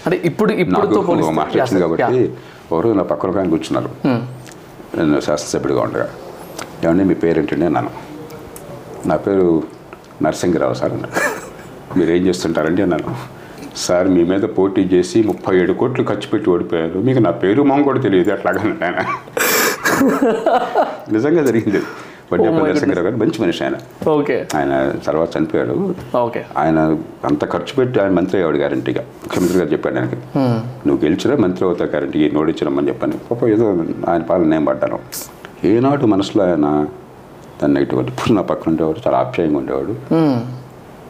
అంటే 0.05 0.17
ఇప్పుడు. 0.24 0.51
కాబట్టి 1.79 2.03
Yeah. 2.03 2.29
ఎవరు 2.72 2.89
నా 2.93 3.03
పక్కన 3.03 3.38
ఆయన 3.39 3.50
కూర్చున్నారు. 3.50 3.89
నేను 4.98 5.19
శాసనసభ్యుడిగా 5.19 5.81
ఉండగా. 5.81 6.08
ఏమండి 6.84 7.03
మీ 7.03 7.13
పేరేంటండి? 7.13 7.65
అన్నాను. 7.65 7.91
నా 9.05 9.15
పేరు 9.15 9.48
నరసింహరావు 10.24 10.74
సార్ 10.74 10.93
అన్నాడు. 10.93 11.15
మీరు 11.98 12.12
ఏం 12.12 12.27
చేస్తుంటారండి? 12.27 12.81
అన్నాను. 12.81 13.38
సార్ 13.75 14.07
మీ 14.07 14.23
మీద 14.23 14.41
పోటీ 14.41 14.81
చేసి 14.81 15.23
ముప్పై 15.23 15.57
ఏడు 15.57 15.73
కోట్లు 15.73 16.03
ఖర్చు 16.03 16.27
పెట్టి 16.27 16.49
ఓడిపోయారు. 16.49 16.99
మీకు 16.99 17.19
నా 17.19 17.31
పేరు 17.31 17.61
మొహం 17.61 17.83
కూడా 17.83 17.99
తెలియదు 17.99 18.31
అట్లాగన్నాడు 18.31 18.83
ఆయన. 18.83 18.99
నిజంగా 21.13 21.43
జరిగింది. 21.43 21.81
వడ్డేపల్లి 22.33 22.69
నరసింహరావు 22.69 23.05
గారు 23.07 23.17
మంచి 23.17 23.41
మనిషి 23.41 23.63
ఆయన. 23.63 23.77
ఓకే 24.09 24.47
ఆయన 24.55 24.95
తర్వాత 25.05 25.38
చనిపోయాడు. 25.38 25.95
ఓకే 26.17 26.45
ఆయన 26.57 26.97
అంత 27.25 27.51
ఖర్చు 27.51 27.75
పెట్టి 27.75 27.99
ఆయన 27.99 28.11
మంత్రి 28.11 28.38
అయ్యాడు 28.38 28.57
గ్యారంటీగా. 28.57 29.01
ముఖ్యమంత్రి 29.23 29.59
గారు 29.59 29.69
చెప్పాడు 29.69 29.95
ఆయనకి 29.95 30.15
నువ్వు 30.88 31.05
గెలిచినా 31.05 31.35
మంత్రి 31.35 31.65
అవుతావు 31.65 31.89
గ్యారంటీ 31.89 32.31
నోడించడమని 32.33 32.88
చెప్పాను. 32.88 33.17
పాప 33.31 33.47
ఏదో 33.47 33.67
ఆయన 34.09 34.21
పాలన 34.21 34.43
నేను 34.43 34.65
పడ్డాను. 34.65 34.99
ఏనాడు 35.65 36.05
మనసులో 36.05 36.43
ఆయన 36.43 36.88
దాన్ని 37.61 37.79
నెగిటివ్ 37.79 38.01
ఇప్పుడు 38.01 38.33
నా 38.33 38.41
పక్కన 38.41 38.71
ఉండేవాడు 38.71 38.99
చాలా 39.07 39.17
ఆప్యాయంగా 39.17 39.57
ఉండేవాడు. 39.57 39.95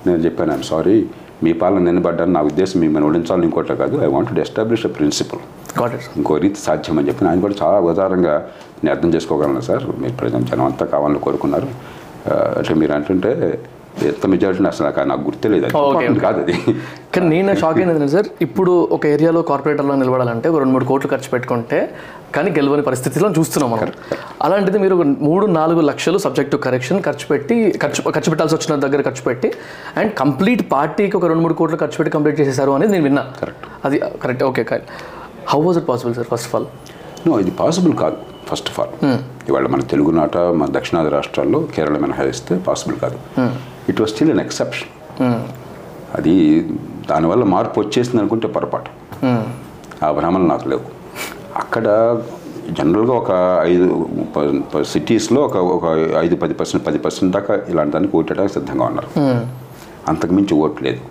నేను 0.07 0.17
చెప్పాను 0.17 0.53
ఐమ్ 0.53 0.63
సారీ 0.63 1.05
మీ 1.43 1.51
పాలన 1.61 1.79
నిలబడ్డాను 1.89 2.31
నా 2.37 2.41
ఉద్దేశం 2.49 2.77
మిమ్మల్ని 2.79 3.07
ఓడించాలని 3.09 3.45
ఇంకోట 3.49 3.71
కాదు. 3.81 3.95
I 4.05 4.09
want 4.15 4.35
to 4.35 4.41
establish 4.45 4.85
a 4.85 4.91
principle 4.97 5.43
ఇంకో 6.17 6.37
రీతి 6.43 6.59
సాధ్యమని 6.67 7.07
చెప్పి 7.07 7.27
ఆయన 7.29 7.39
కూడా 7.45 7.55
చాలా 7.63 7.77
ఉదారంగా 7.91 8.33
నేను 8.83 8.91
అర్థం 8.95 9.09
చేసుకోగలను 9.15 9.61
సార్. 9.69 9.85
మీరు 10.01 10.15
ప్రజలు 10.21 10.45
జనం 10.51 10.65
అంతా 10.65 10.85
కావాలని 10.93 11.21
కోరుకున్నారు. 11.27 11.69
అంటే 12.59 12.73
మీరు 12.81 12.93
అంటుంటే 12.93 13.31
ఎంత 14.09 14.25
మెజారిటీ 14.31 14.67
అసలు 14.69 14.85
నాకు 14.87 15.05
నాకు 15.11 15.23
గుర్తే 15.27 15.47
లేదు 15.53 15.65
అది. 15.65 16.19
కాదు 16.25 16.39
అది. 16.43 16.53
కానీ 17.13 17.25
నేను 17.33 17.53
షాక్ 17.61 17.77
అయింది 17.81 18.07
సార్ 18.13 18.27
ఇప్పుడు 18.45 18.73
ఒక 18.95 19.03
ఏరియాలో 19.15 19.41
కార్పొరేటర్లో 19.49 19.95
నిలబడాలంటే 20.01 20.47
ఒక 20.51 20.59
రెండు 20.61 20.73
మూడు 20.75 20.85
కోట్లు 20.91 21.09
ఖర్చు 21.13 21.29
పెట్టుకుంటే 21.33 21.79
కానీ 22.35 22.49
గెలవని 22.57 22.83
పరిస్థితిలో 22.89 23.27
చూస్తున్నాం 23.37 23.69
మనం. 23.73 23.91
అలాంటిది 24.45 24.79
మీరు 24.83 24.95
మూడు 25.29 25.45
నాలుగు 25.59 25.81
లక్షలు 25.89 26.17
సబ్జెక్ట్ 26.25 26.55
కరెక్షన్ 26.65 26.99
ఖర్చు 27.07 27.27
పెట్టి 27.31 27.55
ఖర్చు 27.83 28.03
ఖర్చు 28.17 28.29
పెట్టాల్సి 28.33 28.55
వచ్చిన 28.57 28.75
దగ్గర 28.85 29.01
ఖర్చు 29.09 29.23
పెట్టి 29.29 29.49
అండ్ 30.01 30.11
కంప్లీట్ 30.21 30.63
పార్టీకి 30.75 31.17
ఒక 31.19 31.27
రెండు 31.31 31.43
మూడు 31.45 31.57
కోట్లు 31.61 31.79
ఖర్చు 31.83 31.99
పెట్టి 32.01 32.13
కంప్లీట్ 32.17 32.37
చేసేసారు 32.41 32.73
అనేది 32.77 32.93
నేను 32.95 33.05
విన్నా. 33.09 33.23
Correct. 33.41 33.63
అది 33.87 33.99
correct 34.23 34.43
okay 34.49 34.63
how 35.53 35.59
was 35.67 35.79
it 35.81 35.87
possible 35.91 36.15
sir 36.19 36.29
first 36.33 36.47
of 36.49 36.55
all 36.55 36.67
no 37.27 37.39
ఇది 37.43 37.51
పాసిబుల్ 37.63 37.95
కాదు 38.03 38.17
ఫస్ట్ 38.51 38.69
ఆఫ్ 38.71 38.79
ఆల్ 38.81 38.93
ఇవాళ 39.49 39.67
మన 39.73 39.81
తెలుగునాట 39.93 40.37
మన 40.61 40.69
దక్షిణాది 40.77 41.09
రాష్ట్రాల్లో 41.17 41.59
కేరళ 41.75 41.97
మినహాయిస్తే 42.05 42.53
పాసిబుల్ 42.67 42.97
కాదు. 43.03 43.17
It 43.89 44.01
was 44.01 44.11
still 44.13 44.31
an 44.35 44.43
exception 44.45 44.89
అది 46.17 46.35
దానివల్ల 47.09 47.43
మార్పు 47.53 47.77
వచ్చేసింది 47.79 48.19
అనుకుంటే 48.23 48.47
పొరపాటు. 48.55 48.89
ఆ 50.05 50.09
భ్రమలు 50.17 50.45
నాకు 50.53 50.65
లేవు. 50.71 50.85
అక్కడ 51.61 51.85
జనరల్గా 52.77 53.13
ఒక 53.21 53.31
ఐదు 53.69 53.85
సిటీస్లో 54.93 55.39
ఒక 55.47 55.57
ఒక 55.75 55.85
ఐదు 56.23 56.35
పది 56.43 56.53
పర్సెంట్ 56.59 56.83
పది 56.87 56.99
పర్సెంట్ 57.05 57.31
దాకా 57.37 57.53
ఇలాంటి 57.71 57.93
దానికి 57.93 58.13
ఓటేయడానికి 58.17 58.53
సిద్ధంగా 58.57 58.85
ఉన్నారు. 58.85 59.09
అంతకుమించి 60.09 60.53
ఓటు 60.63 60.83
లేదు. 60.83 61.01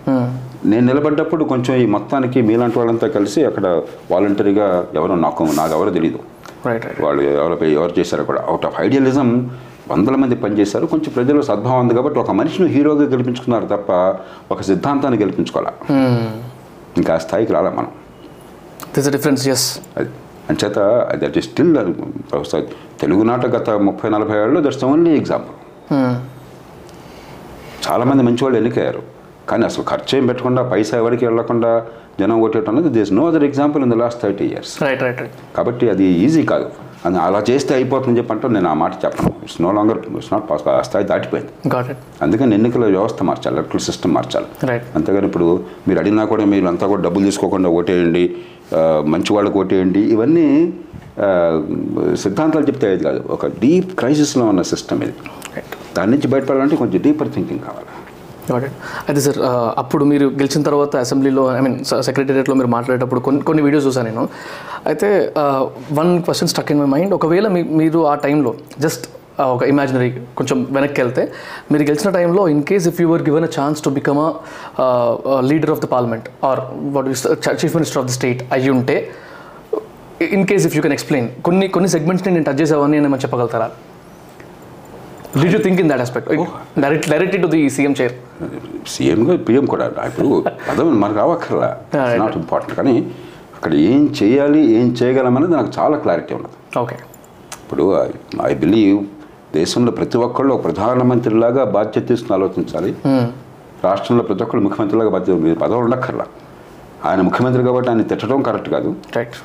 నేను 0.69 0.85
నిలబడ్డప్పుడు 0.87 1.43
కొంచెం 1.51 1.73
ఈ 1.81 1.85
మొత్తానికి 1.95 2.39
మీలాంటి 2.47 2.77
వాళ్ళంతా 2.79 3.07
కలిసి 3.17 3.41
అక్కడ 3.49 3.65
వాలంటరీగా 4.11 4.67
ఎవరో 4.99 5.17
నాకు 5.25 5.43
నాకు 5.59 5.73
ఎవరో 5.77 5.91
తెలియదు 5.97 6.19
రైట్ 6.67 6.85
రైట్ 6.85 7.01
వాళ్ళు 7.05 7.21
ఎవరు 7.41 7.65
ఎవరు 7.79 7.93
చేశారో 7.99 8.23
కూడా. 8.29 8.41
అవుట్ 8.49 8.65
ఆఫ్ 8.69 8.77
ఐడియలిజం 8.85 9.29
వందల 9.91 10.15
మంది 10.21 10.35
పనిచేశారు. 10.43 10.85
కొంచెం 10.93 11.11
ప్రజలు 11.17 11.41
సద్భావం 11.49 11.79
ఉంది 11.83 11.93
కాబట్టి 11.97 12.19
ఒక 12.23 12.31
మనిషిని 12.39 12.69
హీరోగా 12.75 13.05
గెలిపించుకున్నారు 13.13 13.67
తప్ప 13.73 13.91
ఒక 14.53 14.61
సిద్ధాంతాన్ని 14.69 15.19
గెలిపించుకోవాలా? 15.23 15.71
ఇంకా 16.99 17.11
ఆ 17.17 17.19
స్థాయికి 17.25 17.53
రాలే 17.57 17.71
మనం. 17.79 17.91
దిస్ 18.95 19.09
డిఫరెన్స్ 19.15 19.43
ఎస్ 19.53 19.67
అది 19.99 20.09
అంచేత 20.51 20.79
దట్ 21.21 21.37
ఈస్ 21.39 21.47
స్టిల్ 21.51 21.71
తెలుగునాట 23.01 23.45
గత 23.55 23.69
ముప్పై 23.87 24.09
నలభై 24.15 24.37
ఏళ్ళలో 24.41 24.61
దట్స్ 24.65 24.83
ఓన్లీ 24.91 25.13
ఎగ్జాంపుల్ 25.21 25.55
చాలామంది 27.85 28.23
మంచి 28.27 28.41
వాళ్ళు 28.45 28.57
ఎన్నికయ్యారు. 28.61 29.01
కానీ 29.49 29.63
అసలు 29.69 29.83
ఖర్చు 29.91 30.13
ఏం 30.17 30.25
పెట్టకుండా 30.29 30.61
పైసా 30.71 30.95
ఎవరికి 31.03 31.23
వెళ్ళకుండా 31.27 31.71
జనం 32.19 32.39
అనేది 32.71 32.89
this 32.97 33.11
no 33.19 33.23
other 33.31 33.45
example 33.49 33.81
in 33.85 33.91
the 33.93 33.97
last 34.03 34.19
thirty 34.23 34.45
years 34.51 34.73
right 34.83 35.03
కాబట్టి 35.57 35.85
అది 35.93 36.07
ఈజీ 36.25 36.43
కాదు. 36.51 36.67
అది 37.07 37.17
అలా 37.25 37.39
చేస్తే 37.49 37.71
అయిపోతుందని 37.77 38.17
చెప్పి 38.19 38.31
అంటే 38.35 38.47
నేను 38.55 38.67
ఆ 38.71 38.75
మాట 38.81 38.93
చెప్పను. 39.03 39.29
It's 39.45 39.57
no 39.65 39.69
longer 39.77 39.99
it's 40.19 40.31
not 40.33 40.45
possible 40.49 40.73
ఆ 40.79 40.81
స్థాయి 40.87 41.05
దాటిపోయింది. 41.11 41.51
అందుకని 42.25 42.53
ఎన్నికల 42.57 42.85
వ్యవస్థ 42.95 43.23
మార్చాలి 43.29 43.55
ఎలక్ట్రల్ 43.57 43.83
సిస్టమ్ 43.89 44.13
మార్చాలి. 44.17 44.47
రైట్ 44.69 44.87
అంతేగాని 44.97 45.27
ఇప్పుడు 45.29 45.47
మీరు 45.87 45.99
అడిగినా 46.03 46.25
కూడా 46.33 46.45
మీరు 46.53 46.69
అంతా 46.73 46.87
కూడా 46.93 47.01
డబ్బులు 47.07 47.25
తీసుకోకుండా 47.29 47.71
ఓటేయండి 47.79 48.23
మంచి 49.13 49.31
వాళ్ళకి 49.37 49.57
ఓటేయండి 49.63 50.03
ఇవన్నీ 50.15 50.47
సిద్ధాంతాలు 52.23 52.65
చెప్తే 52.71 52.87
అది 52.95 53.03
కాదు. 53.07 53.21
ఒక 53.35 53.45
డీప్ 53.63 53.89
క్రైసిస్లో 54.01 54.43
ఉన్న 54.51 54.61
సిస్టమ్ 54.73 55.01
ఇది. 55.05 55.15
రైట్ 55.55 55.73
దాని 55.95 56.11
నుంచి 56.15 56.27
బయటపడాలంటే 56.33 56.75
కొంచెం 56.81 57.01
డీపర్ 57.07 57.31
థింకింగ్ 57.37 57.63
కావాలి. 57.69 57.89
అయితే 59.09 59.19
సార్ 59.25 59.39
అప్పుడు 59.81 60.03
మీరు 60.11 60.25
గెలిచిన 60.39 60.61
తర్వాత 60.69 60.95
అసెంబ్లీలో 61.05 61.43
ఐ 61.57 61.61
మీన్ 61.65 61.77
సెక్రటేరియట్లో 62.07 62.55
మీరు 62.59 62.71
మాట్లాడేటప్పుడు 62.77 63.21
కొన్ని 63.27 63.41
కొన్ని 63.49 63.63
వీడియోస్ 63.67 63.85
చూసాను 63.89 64.07
నేను. 64.09 64.23
అయితే 64.91 65.07
one 65.99 66.11
question 66.27 66.51
stuck 66.53 66.71
in 66.73 66.81
my 66.83 66.89
mind 66.95 67.13
ఒకవేళ 67.19 67.47
మీ 67.55 67.63
మీరు 67.81 68.01
ఆ 68.11 68.15
టైంలో 68.25 68.53
జస్ట్ 68.85 69.05
ఒక 69.55 69.63
ఇమాజినరీ 69.71 70.09
కొంచెం 70.37 70.57
వెనక్కి 70.75 70.99
వెళ్తే 71.01 71.23
మీరు 71.71 71.83
గెలిచిన 71.89 72.09
టైంలో 72.17 72.41
in 72.53 72.63
case 72.69 72.85
if 72.91 72.97
you 73.01 73.07
were 73.11 73.23
given 73.27 73.45
a 73.49 73.51
chance 73.57 73.79
to 73.85 73.89
become 73.97 74.19
a 74.23 74.27
leader 75.51 75.71
of 75.75 75.81
the 75.85 75.89
parliament 75.95 76.25
or 76.49 76.61
what 76.95 77.07
chief 77.61 77.75
minister 77.79 77.99
of 78.01 78.07
the 78.09 78.15
state 78.17 78.41
అయ్యి 78.57 78.71
ఉంటే 78.77 78.97
in 80.37 80.45
case 80.49 80.65
if 80.69 80.75
you 80.77 80.81
can 80.85 80.95
explain 80.97 81.29
కొన్ని 81.47 81.67
కొన్ని 81.75 81.91
సెగ్మెంట్స్ని 81.95 82.33
నేను 82.35 82.47
టచ్ 82.49 82.59
చేసేవని 82.61 82.97
ఏమైనా 83.01 83.19
చెప్పగలుగుతారా? 83.25 83.69
Did 85.37 85.53
you 85.55 85.59
think 85.65 85.79
in 85.83 85.89
that 85.91 86.01
aspect 86.05 86.29
direct 86.83 87.07
directly 87.13 87.39
to 87.43 87.49
the 87.53 87.59
CM 87.75 87.93
chair 87.99 88.15
సీఎంగా 88.93 89.33
పిఎం 89.47 89.65
కూడా. 89.73 89.85
ఇప్పుడు 90.09 90.29
పదవి 90.69 90.95
మనకు 91.03 91.57
right. 91.61 92.17
నాట్ 92.21 92.37
ఇంపార్టెంట్ 92.41 92.73
కానీ 92.79 92.95
అక్కడ 93.57 93.71
ఏం 93.91 94.01
చేయాలి 94.19 94.61
ఏం 94.79 94.87
చేయగలమనేది 94.99 95.53
నాకు 95.59 95.71
చాలా 95.77 95.95
క్లారిటీ 96.03 96.33
ఉన్నది. 96.39 96.57
ఓకే 96.81 96.97
ఇప్పుడు 97.63 97.85
ఐ 98.49 98.51
బిలీవ్ 98.63 98.99
దేశంలో 99.57 99.91
ప్రతి 99.99 100.17
ఒక్కళ్ళు 100.25 100.51
ఒక 100.55 100.61
ప్రధానమంత్రిలాగా 100.67 101.63
బాధ్యత 101.77 102.03
తీసుకుని 102.11 102.33
ఆలోచించాలి. 102.37 102.91
రాష్ట్రంలో 103.87 104.23
ప్రతి 104.29 104.43
ఒక్కళ్ళు 104.45 104.63
ముఖ్యమంత్రిలాగా 104.67 105.11
బాధ్యత 105.15 105.57
పదవులు 105.63 105.85
ఉండక్కర్లా. 105.89 106.25
ఆయన 107.09 107.19
ముఖ్యమంత్రి 107.27 107.61
కాబట్టి 107.67 107.89
ఆయన 107.91 108.05
తిట్టడం 108.11 108.41
కరెక్ట్ 108.47 108.69
కాదు. 108.75 108.89
రైట్ 109.17 109.37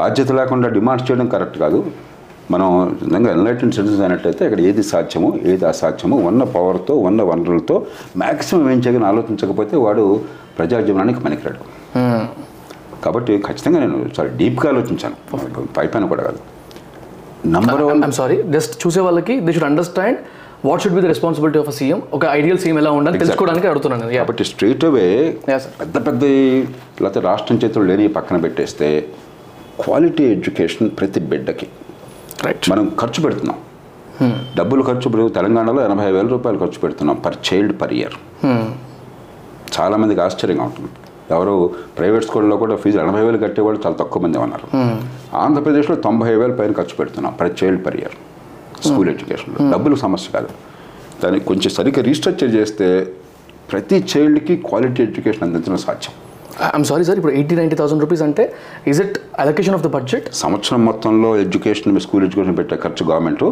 బాధ్యత 0.00 0.30
లేకుండా 0.38 0.68
డిమాండ్ 0.76 1.02
చేయడం 1.08 1.26
కరెక్ట్ 1.34 1.58
కాదు. 1.64 1.78
మనం 2.52 2.68
నిజంగా 3.06 3.30
ఎన్లైటెడ్ 3.36 3.72
సిటిజన్స్ 3.76 4.02
అయినట్టయితే 4.04 4.42
ఇక్కడ 4.48 4.60
ఏది 4.68 4.82
సాధ్యమో 4.90 5.30
ఏది 5.52 5.64
అసాధ్యమో 5.70 6.16
ఉన్న 6.28 6.42
పవర్తో 6.56 6.94
ఉన్న 7.08 7.22
వనరులతో 7.30 7.76
మ్యాక్సిమం 8.22 8.66
ఏం 8.74 8.78
చేయగలని 8.84 9.08
ఆలోచించకపోతే 9.12 9.74
వాడు 9.84 10.04
ప్రజాజీవనానికి 10.58 11.20
పనికిరాడు. 11.24 11.60
కాబట్టి 13.04 13.32
ఖచ్చితంగా 13.46 13.78
నేను 13.84 13.98
చాలా 14.16 14.30
డీప్గా 14.38 14.68
ఆలోచించాను. 14.72 15.16
పై 15.76 15.86
పైన 15.92 16.04
కూడా 16.12 16.22
కాదు. 16.28 16.40
నంబర్ 17.56 17.82
వన్ 17.88 18.12
సారీ 18.20 18.36
జస్ట్ 18.54 18.74
చూసే 18.84 19.00
వాళ్ళకి 19.06 19.34
they 19.46 19.52
should 19.56 19.66
understand 19.68 20.18
what 20.68 20.80
should 20.82 20.96
be 20.96 21.02
the 21.04 21.08
responsibility 21.12 21.58
of 21.62 21.68
CM 21.78 22.00
ఒక 22.16 22.24
ఐడియల్ 22.38 22.58
సీఎం 22.62 22.78
ఎలా 22.82 22.92
ఉండాలి 22.98 23.20
తెలుసుకోవడానికి 23.22 23.68
అడుగుతున్నాను. 23.72 24.08
కాబట్టి 24.20 24.44
స్ట్రైట్ 24.50 24.86
అవే. 24.88 25.06
పెద్ద 25.82 25.96
పెద్ద 26.08 26.24
లేకపోతే 27.02 27.20
రాష్ట్రం 27.28 27.58
చేతులు 27.64 27.86
లేని 27.90 28.06
పక్కన 28.16 28.38
పెట్టేస్తే 28.46 28.88
క్వాలిటీ 29.82 30.24
ఎడ్యుకేషన్ 30.36 30.90
ప్రతి 31.00 31.22
బిడ్డకి. 31.32 31.68
మనం 32.72 32.84
ఖర్చు 33.00 33.20
పెడుతున్నాం. 33.24 33.58
డబ్బులు 34.58 34.82
ఖర్చు 34.88 35.06
ఇప్పుడు 35.08 35.24
తెలంగాణలో 35.36 35.80
ఎనభై 35.88 36.06
వేల 36.16 36.26
రూపాయలు 36.34 36.58
ఖర్చు 36.62 36.78
పెడుతున్నాం 36.84 37.16
పర్ 37.24 37.36
చైల్డ్ 37.48 37.74
పర్ 37.80 37.92
ఇయర్ 37.98 38.16
చాలామందికి 39.76 40.20
ఆశ్చర్యంగా 40.26 40.64
ఉంటుంది. 40.68 40.90
ఎవరు 41.34 41.54
ప్రైవేట్ 41.98 42.24
స్కూల్లో 42.28 42.56
కూడా 42.62 42.74
ఫీజు 42.82 42.98
ఎనభై 43.04 43.22
వేలు 43.26 43.38
కట్టేవాళ్ళు 43.44 43.80
చాలా 43.84 43.96
తక్కువ 44.02 44.22
మంది 44.24 44.38
ఉన్నారు. 44.44 44.66
ఆంధ్రప్రదేశ్లో 45.44 45.96
తొంభై 46.06 46.30
వేల 46.42 46.52
పైన 46.60 46.72
ఖర్చు 46.80 46.96
పెడుతున్నాం 47.00 47.34
per 47.40 47.52
child 47.60 47.82
per 47.86 47.96
year 48.00 48.16
school 48.86 49.10
ఎడ్యుకేషన్లో 49.14 49.58
డబ్బులు 49.74 49.98
సమస్య 50.04 50.28
కాదు. 50.36 50.50
దాన్ని 51.22 51.40
కొంచెం 51.50 51.70
సరిగ్గా 51.78 52.02
రీస్ట్రక్చర్ 52.08 52.52
చేస్తే 52.58 52.88
ప్రతి 53.72 53.96
చైల్డ్కి 54.12 54.56
క్వాలిటీ 54.68 55.00
ఎడ్యుకేషన్ 55.08 55.44
అందించడం 55.46 55.80
సాధ్యం. 55.86 56.14
ఐఎమ్ 56.66 56.84
సారీ 56.90 57.04
సార్ 57.08 57.18
ఇప్పుడు 57.20 57.32
ఎయిటీ 57.38 57.54
నైంటీ 57.58 57.76
థౌసండ్ 57.80 58.02
రూపీస్ 58.04 58.22
అంటే 58.26 58.44
is 58.90 59.00
it 59.04 59.16
allocation 59.42 59.74
of 59.76 59.82
the 59.86 59.88
budget 59.96 60.26
సంవత్సరం 60.42 60.80
మొత్తంలో 60.88 61.30
ఎడ్యుకేషన్ 61.44 62.00
స్కూల్ 62.06 62.24
ఎడ్యుకేషన్ 62.26 62.56
పెట్టే 62.60 62.76
ఖర్చు 62.84 63.02
గవర్నమెంట్. 63.10 63.44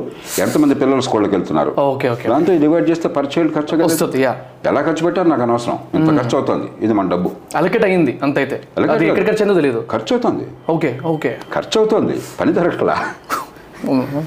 ఎంతమంది 0.44 0.74
పిల్లలు 0.82 1.04
స్కూల్కి 1.08 1.34
వెళ్తున్నారు? 1.36 1.72
ఓకే 1.92 2.08
ఓకే 2.14 2.26
దాంతో 2.32 2.54
డివైడ్ 2.64 2.86
చేస్తే 2.90 3.08
పర్ 3.16 3.28
చైల్డ్ 3.34 3.52
ఖర్చు. 3.56 3.80
వస్తుంది 3.88 4.22
ఎలా 4.70 4.80
ఖర్చు 4.88 5.02
పెట్టారు 5.06 5.28
నాకు 5.32 5.44
అనవసరం? 5.46 5.78
ఇంత 5.96 6.08
ఖర్చు 6.20 6.36
అవుతుంది 6.40 6.68
ఇది 6.84 6.94
మన 7.00 7.06
డబ్బు. 7.14 7.30
అలొకేట్ 7.60 7.84
అయ్యింది 7.88 8.14
అంతైతే. 8.26 8.56
ఎక్కడ. 8.76 9.24
ఖర్చు 9.30 9.42
అయిందో 9.42 9.56
తెలియదు 9.60 9.82
ఖర్చు 9.94 10.12
అవుతుంది 10.16 10.46
ఓకే 10.76 10.92
ఓకే 11.14 11.32
ఖర్చు 11.56 11.76
అవుతుంది 11.82 12.16
పని 12.40 12.54
జరగట్లా 12.60 12.96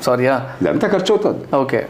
సారీ 0.08 0.26
యా 0.30 0.36
ఇదంతా 0.62 0.88
ఖర్చు 0.96 1.12
అవుతుంది 1.16 1.44
ఓకే 1.64 1.82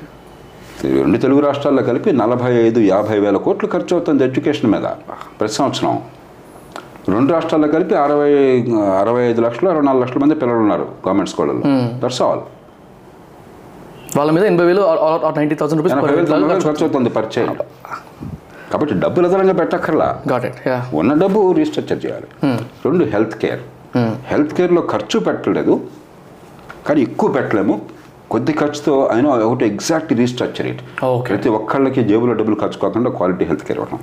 రెండు 1.05 1.17
తెలుగు 1.23 1.39
రాష్ట్రాల్లో 1.45 1.81
కలిపి 1.87 2.09
నలభై 2.21 2.51
ఐదు 2.67 2.79
యాభై 2.93 3.17
వేల 3.23 3.37
కోట్లు 3.45 3.67
ఖర్చు 3.73 3.93
అవుతుంది 3.97 4.21
ఎడ్యుకేషన్ 4.27 4.69
మీద. 4.73 4.85
ప్రతి 5.39 5.55
సంవత్సరం. 5.57 5.95
రెండు 7.15 7.29
రాష్ట్రాల్లో 7.35 7.67
కలిపి 7.75 7.95
అరవై 8.05 8.31
అరవై 9.01 9.21
ఐదు 9.29 9.41
లక్షలు 9.45 9.67
అరవై 9.71 9.85
నాలుగు 9.87 10.01
లక్షల 10.03 10.19
మంది 10.23 10.35
పిల్లలు 10.41 10.61
ఉన్నారు 10.65 10.85
గవర్నమెంట్ 11.05 11.31
స్కూళ్ళలో 11.33 11.61
దట్స్ 12.03 12.21
ఆల్ 12.27 12.43
వాళ్ళ 14.17 14.29
మీద 14.35 14.43
ఎనభై 14.51 14.65
వేలు 14.69 14.83
నైంటీ 15.39 15.55
థౌసండ్ 15.59 15.81
రూపీస్ 15.81 15.95
ఖర్చు 16.67 16.83
అవుతుంది 16.85 17.11
పర్ 17.17 17.29
చైల్డ్ 17.35 17.61
కాబట్టి 18.71 18.93
డబ్బులు 19.03 19.25
అదనంగా 19.27 19.53
పెట్టక్కర్లా. 19.59 20.07
ఉన్న 20.99 21.11
డబ్బు 21.21 21.39
రీస్ట్రక్చర్ 21.59 21.99
చేయాలి. 22.03 22.27
రెండు 22.85 23.03
హెల్త్ 23.13 23.37
కేర్ 23.43 23.61
హెల్త్ 24.31 24.53
కేర్లో 24.57 24.81
ఖర్చు 24.91 25.19
పెట్టలేదు. 25.27 25.75
కానీ 26.87 26.99
ఎక్కువ 27.07 27.29
పెట్టలేము. 27.37 27.75
కొద్ది 28.33 28.53
ఖర్చుతో 28.59 28.93
అయినా 29.13 29.29
ఒకటి 29.47 29.65
ఎగ్జాక్ట్ 29.71 30.11
రీస్ట్రక్చర్ 30.19 30.67
ఇట్. 30.71 30.81
ప్రతి 31.29 31.49
ఒక్కళ్ళకి 31.59 32.01
జేబులో 32.09 32.33
డబ్బులు 32.41 32.57
ఖర్చు 32.63 32.79
కాకుండా 32.83 33.11
క్వాలిటీ 33.17 33.45
హెల్త్ 33.51 33.65
కేర్ 33.69 33.79
ఇవ్వడం 33.81 33.99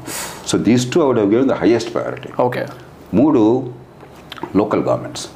so 0.50 0.58
these 0.68 0.86
two 0.94 1.00
out 1.06 1.20
give 1.34 1.44
the 1.52 1.56
highest 1.62 1.92
priority 1.96 2.30
okay 2.46 2.64
మూడు 3.14 3.70
లోకల్ 4.56 4.82
గవర్నమెంట్స్ 4.84 5.26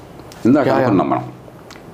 ఇందాక. 0.46 0.68
అనుకున్నాం 0.68 1.10
మనం. 1.10 1.24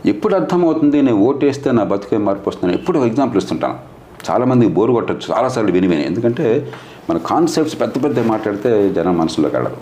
ఎప్పుడు 0.06 0.34
అర్థమవుతుంది 0.34 1.02
నేను 1.02 1.18
ఓటేస్తే 1.18 1.72
నా 1.72 1.84
బతుకే 1.84 2.16
మార్పు 2.16 2.48
వస్తుందని? 2.48 2.78
ఎప్పుడు 2.78 2.98
ఎగ్జాంపుల్ 3.04 3.38
ఇస్తుంటాను 3.38 3.76
చాలామంది 4.30 4.66
బోరు 4.66 4.92
కొట్టచ్చు. 4.92 5.34
చాలాసార్లు 5.34 5.72
విని 5.72 5.86
విని. 5.86 6.06
ఎందుకంటే 6.06 6.46
మన 7.10 7.16
కాన్సెప్ట్స్ 7.26 7.80
పెద్ద 7.80 8.04
పెద్ద 8.04 8.20
మాట్లాడితే 8.26 8.70
జనం 8.92 9.18
మనసులోకి 9.18 9.56
వెళ్ళదు 9.56 9.76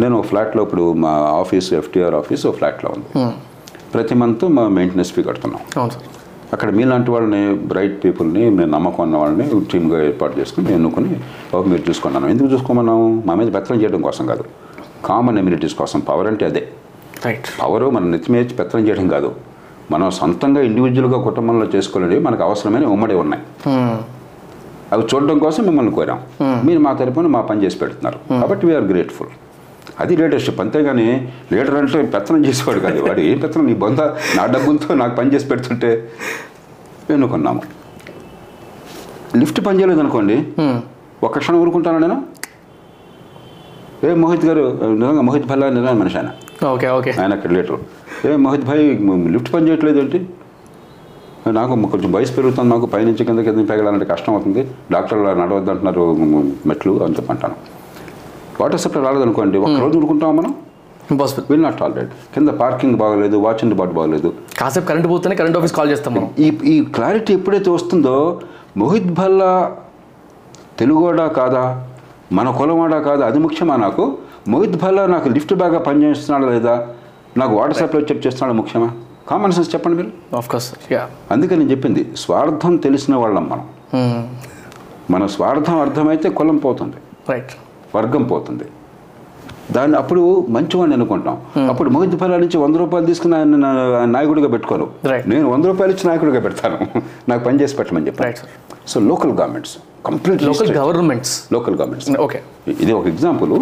నేను 0.00 0.18
ఒక 0.18 0.26
ఫ్లాట్లో 0.26 0.62
ఇప్పుడు 0.62 0.92
మా 0.92 1.12
ఆఫీస్ 1.42 1.72
ఎఫ్టీఆర్ 1.72 2.14
ఆఫీస్ 2.14 2.46
ఒక 2.46 2.54
ఫ్లాట్లో 2.54 2.90
ఉంది. 2.96 3.30
ప్రతి 3.94 4.14
మంత్ 4.14 4.44
మా 4.44 4.68
మెయింటెనెన్స్ 4.68 5.12
ఫీ 5.12 5.22
కడుతున్నాం. 5.22 5.90
అక్కడ 6.52 6.70
మీలాంటి 6.70 7.10
వాళ్ళని 7.10 7.54
బ్రైట్ 7.54 8.04
పీపుల్ని 8.04 8.50
నేను 8.50 8.72
నమ్మకం 8.72 9.02
ఉన్న 9.02 9.16
వాళ్ళని 9.16 9.64
టీమ్గా 9.72 10.04
ఏర్పాటు 10.06 10.40
చేసుకుని 10.40 10.74
ఎన్నుకొని 10.74 11.16
మీరు 11.54 11.82
చూసుకున్నాను. 11.88 12.26
ఎందుకు 12.26 12.48
చూసుకోమన్నాము? 12.48 13.22
మా 13.26 13.34
మీద 13.34 13.54
పెత్తనం 13.54 13.82
చేయడం 13.82 14.02
కోసం 14.02 14.26
కాదు. 14.26 14.44
కామన్ 15.08 15.38
ఎమ్యూనిటీస్ 15.42 15.74
కోసం 15.80 16.00
పవర్ 16.08 16.28
అంటే 16.32 16.44
అదే. 16.50 16.62
రైట్ 17.26 17.48
పవర్ 17.62 17.84
మన 17.96 18.04
నెత్తి 18.14 18.30
మీద 18.32 18.44
పెత్తనం 18.58 18.84
చేయడం 18.88 19.06
కాదు. 19.14 19.30
మనం 19.92 20.06
సొంతంగా 20.18 20.60
ఇండివిజువల్గా 20.68 21.18
కుటుంబంలో 21.28 21.66
చేసుకోలేనివి 21.74 22.20
మనకు 22.26 22.42
అవసరమైన 22.46 22.86
ఉమ్మడి 22.94 23.16
ఉన్నాయి. 23.24 23.42
అవి 24.94 25.04
చూడడం 25.10 25.36
కోసం 25.44 25.62
మిమ్మల్ని 25.68 25.92
కోరాం. 25.98 26.18
మీరు 26.66 26.80
మా 26.86 26.92
తరపున 27.00 27.28
మా 27.36 27.40
పని 27.48 27.62
చేసి 27.64 27.78
పెడుతున్నారు. 27.82 28.18
కాబట్టి 28.40 28.64
వీఆర్ 28.68 28.86
గ్రేట్ఫుల్ 28.92 29.32
అది 30.02 30.14
లీడర్షిప్ 30.20 30.60
అంతేగాని 30.64 31.06
లీడర్ 31.52 31.76
అంటే 31.80 32.02
పెత్తనం 32.14 32.42
చేసేవాడు 32.46 32.80
కాదు. 32.86 32.98
వాడు 33.06 33.20
ఏం 33.30 33.38
పెత్తనం? 33.44 33.66
నీ 33.70 33.74
బొంద 33.82 34.00
నా 34.38 34.44
డబ్బులతో 34.54 34.94
నాకు 35.02 35.14
పని 35.20 35.32
చేసి 35.34 35.46
పెడుతుంటే 35.52 35.90
ఎన్నుకున్నాము? 37.14 37.62
లిఫ్ట్ 39.40 39.60
పని 39.66 39.78
చేయలేదు 39.80 40.02
అనుకోండి 40.04 40.36
ఒక్క 41.26 41.36
క్షణం 41.42 41.58
ఊరుకుంటాను 41.62 41.98
నేను? 42.04 42.16
ఏ 44.04 44.10
మోహిత్ 44.22 44.44
గారు 44.48 44.62
నిజంగా 44.94 45.22
మోహిత్ 45.28 45.46
భల్లా 45.50 45.66
నిజమైన 45.76 45.98
మనిషి 46.00 46.16
ఆయన 46.20 46.30
ఓకే 46.72 46.88
ఓకే. 46.98 47.12
ఆయన 47.22 47.32
అక్కడ 47.38 47.50
లీటర్ 47.56 47.78
ఏ 48.28 48.36
మోహిత్ 48.44 48.66
భాయ్ 48.68 48.82
లిఫ్ట్ 49.34 49.50
పని 49.54 49.66
చేయట్లేదు 49.68 49.98
ఏంటి? 50.02 50.18
నాకు 51.58 51.72
కొంచెం 51.92 52.10
వయసు 52.16 52.32
పెరుగుతుంది 52.36 52.68
నాకు 52.74 52.86
పైనుంచి 52.94 53.24
కింద 53.28 53.40
కింద 53.46 53.64
పెరగాలంటే 53.70 54.06
కష్టం 54.12 54.32
అవుతుంది. 54.34 54.62
డాక్టర్లు 54.94 55.34
నడవద్దు 55.42 55.70
అంటున్నారు 55.72 56.04
మెట్లు 56.70 56.92
అని 57.06 57.16
చెప్పంటాను 57.18 57.56
వాటర్ 58.60 58.80
సప్లై 58.84 59.02
రాలేదనుకోండి 59.06 59.56
ఒక 59.64 59.74
రోజు 59.84 59.96
ఊరుకుంటాం 60.00 60.32
మనం? 60.40 60.52
ఇంపాసిబుల్. 61.12 61.44
విల్ 61.50 61.64
నాట్ 61.66 61.76
టాలరేట్ 61.80 62.12
కింద 62.34 62.50
పార్కింగ్ 62.62 62.96
బాగలేదు 63.02 63.36
వాచ్ 63.44 63.60
అండ్ 63.64 63.74
బాట్ 63.80 63.92
బాగలేదు. 63.98 64.28
కాసేపు 64.60 64.86
కరెంట్ 64.90 65.08
పోతేనే 65.12 65.34
కరెంట్ 65.40 65.58
ఆఫీస్ 65.60 65.74
కాల్ 65.78 65.90
చేస్తాం 65.94 66.12
మనం. 66.16 66.28
ఈ 66.44 66.48
ఈ 66.72 66.76
క్లారిటీ 66.96 67.32
ఎప్పుడైతే 67.38 67.70
వస్తుందో 67.78 68.16
మోహిత్ 68.82 69.10
భల్లా 69.20 69.52
తెలుగోడా 70.80 71.26
కాదా? 71.38 71.62
మన 72.32 72.50
కులవాడా 72.50 72.98
కాదా 73.00 73.26
అది 73.26 73.38
ముఖ్యమా 73.38 73.76
నాకు? 73.76 74.16
మోహిత్ 74.48 74.82
భల్లా 74.82 75.06
నాకు 75.06 75.28
లిఫ్ట్ 75.28 75.54
బాగా 75.54 75.78
పనిచేస్తున్నాడా 75.78 76.52
లేదా? 76.52 76.86
నాకు 77.36 77.54
వాటర్ 77.54 77.76
సప్లై 77.76 78.00
చెక్ 78.00 78.26
చేస్తున్నాడా 78.26 78.52
ముఖ్యమా? 78.52 78.90
కామన్ 79.28 79.52
సెన్స్ 79.52 79.74
చెప్పండి 79.74 79.96
మీరు. 79.96 80.36
ఆఫ్ 80.36 80.48
కోర్స్ 80.50 80.92
యా 80.92 81.08
అందుకని 81.30 81.58
నేను 81.58 81.70
చెప్పింది 81.70 82.12
స్వార్థం 82.16 82.76
తెలిసిన 82.76 83.14
వాళ్ళం 83.14 83.48
మనం. 83.48 83.64
మన 85.10 85.26
స్వార్థం 85.26 85.80
అర్థమైతే 85.80 86.28
కులం 86.28 86.56
పోతుంది. 86.56 86.96
రైట్ 87.28 87.52
వర్గం 87.96 88.22
పోతుంది. 88.22 88.64
దాన్ని 89.72 89.96
అప్పుడు 89.96 90.46
మంచివాడిని 90.48 90.96
అనుకుంటాం 90.96 91.66
అప్పుడు 91.68 91.90
మోహిత్ 91.90 92.16
ఫలా 92.16 92.36
నుంచి 92.36 92.56
వంద 92.56 92.76
రూపాయలు 92.76 93.06
తీసుకుని 93.06 93.36
ఆయన 93.36 93.56
నాయకుడిగా 94.04 94.48
పెట్టుకోను. 94.48 94.90
నేను 95.26 95.50
వంద 95.50 95.64
రూపాయలు 95.64 95.92
ఇచ్చి 95.92 96.08
నాయకుడిగా 96.08 96.40
పెడతాను. 96.40 97.00
నాకు 97.28 97.44
పని 97.44 97.60
చేసి 97.60 97.76
పెట్టమని 97.76 98.12
sir 98.12 98.34
so 98.86 99.00
local 99.00 99.32
governments 99.32 99.76
complete 100.08 100.42
local 100.48 100.70
governments 100.76 101.34
local 101.54 101.76
governments 101.80 102.10
okay 102.26 102.38
ఇది 102.82 102.92
ఒక 102.98 103.06
ఎగ్జాంపుల్. 103.12 103.52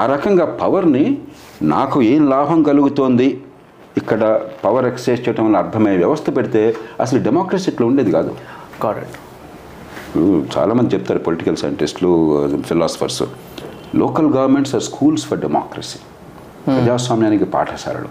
ఆ 0.00 0.04
రకంగా 0.14 0.46
పవర్ని 0.62 1.04
నాకు 1.74 1.98
ఏం 2.12 2.22
లాభం 2.34 2.60
కలుగుతోంది? 2.70 3.28
ఇక్కడ 4.00 4.22
పవర్ 4.64 4.86
ఎక్సైజ్ 4.90 5.20
చేయడం 5.26 5.44
వల్ల 5.46 5.56
అర్థమయ్యే 5.64 5.98
వ్యవస్థ 6.02 6.26
పెడితే 6.36 6.62
అసలు 7.04 7.18
డెమోక్రసీ 7.28 7.66
ఇట్లా 7.70 7.86
ఉండేది 7.90 8.10
కాదు. 8.16 8.32
ఇప్పుడు 10.08 10.26
చాలామంది 10.56 10.94
చెప్తారు 10.94 11.20
పొలిటికల్ 11.26 11.56
సైంటిస్టులు 11.62 12.12
philosophers 12.68 13.22
local 14.02 14.28
governments 14.36 14.74
are 14.74 14.84
schools 14.90 15.24
for 15.30 15.40
democracy 15.46 15.98
ప్రజాస్వామ్యానికి 16.66 17.46
పాఠశాలలు. 17.56 18.10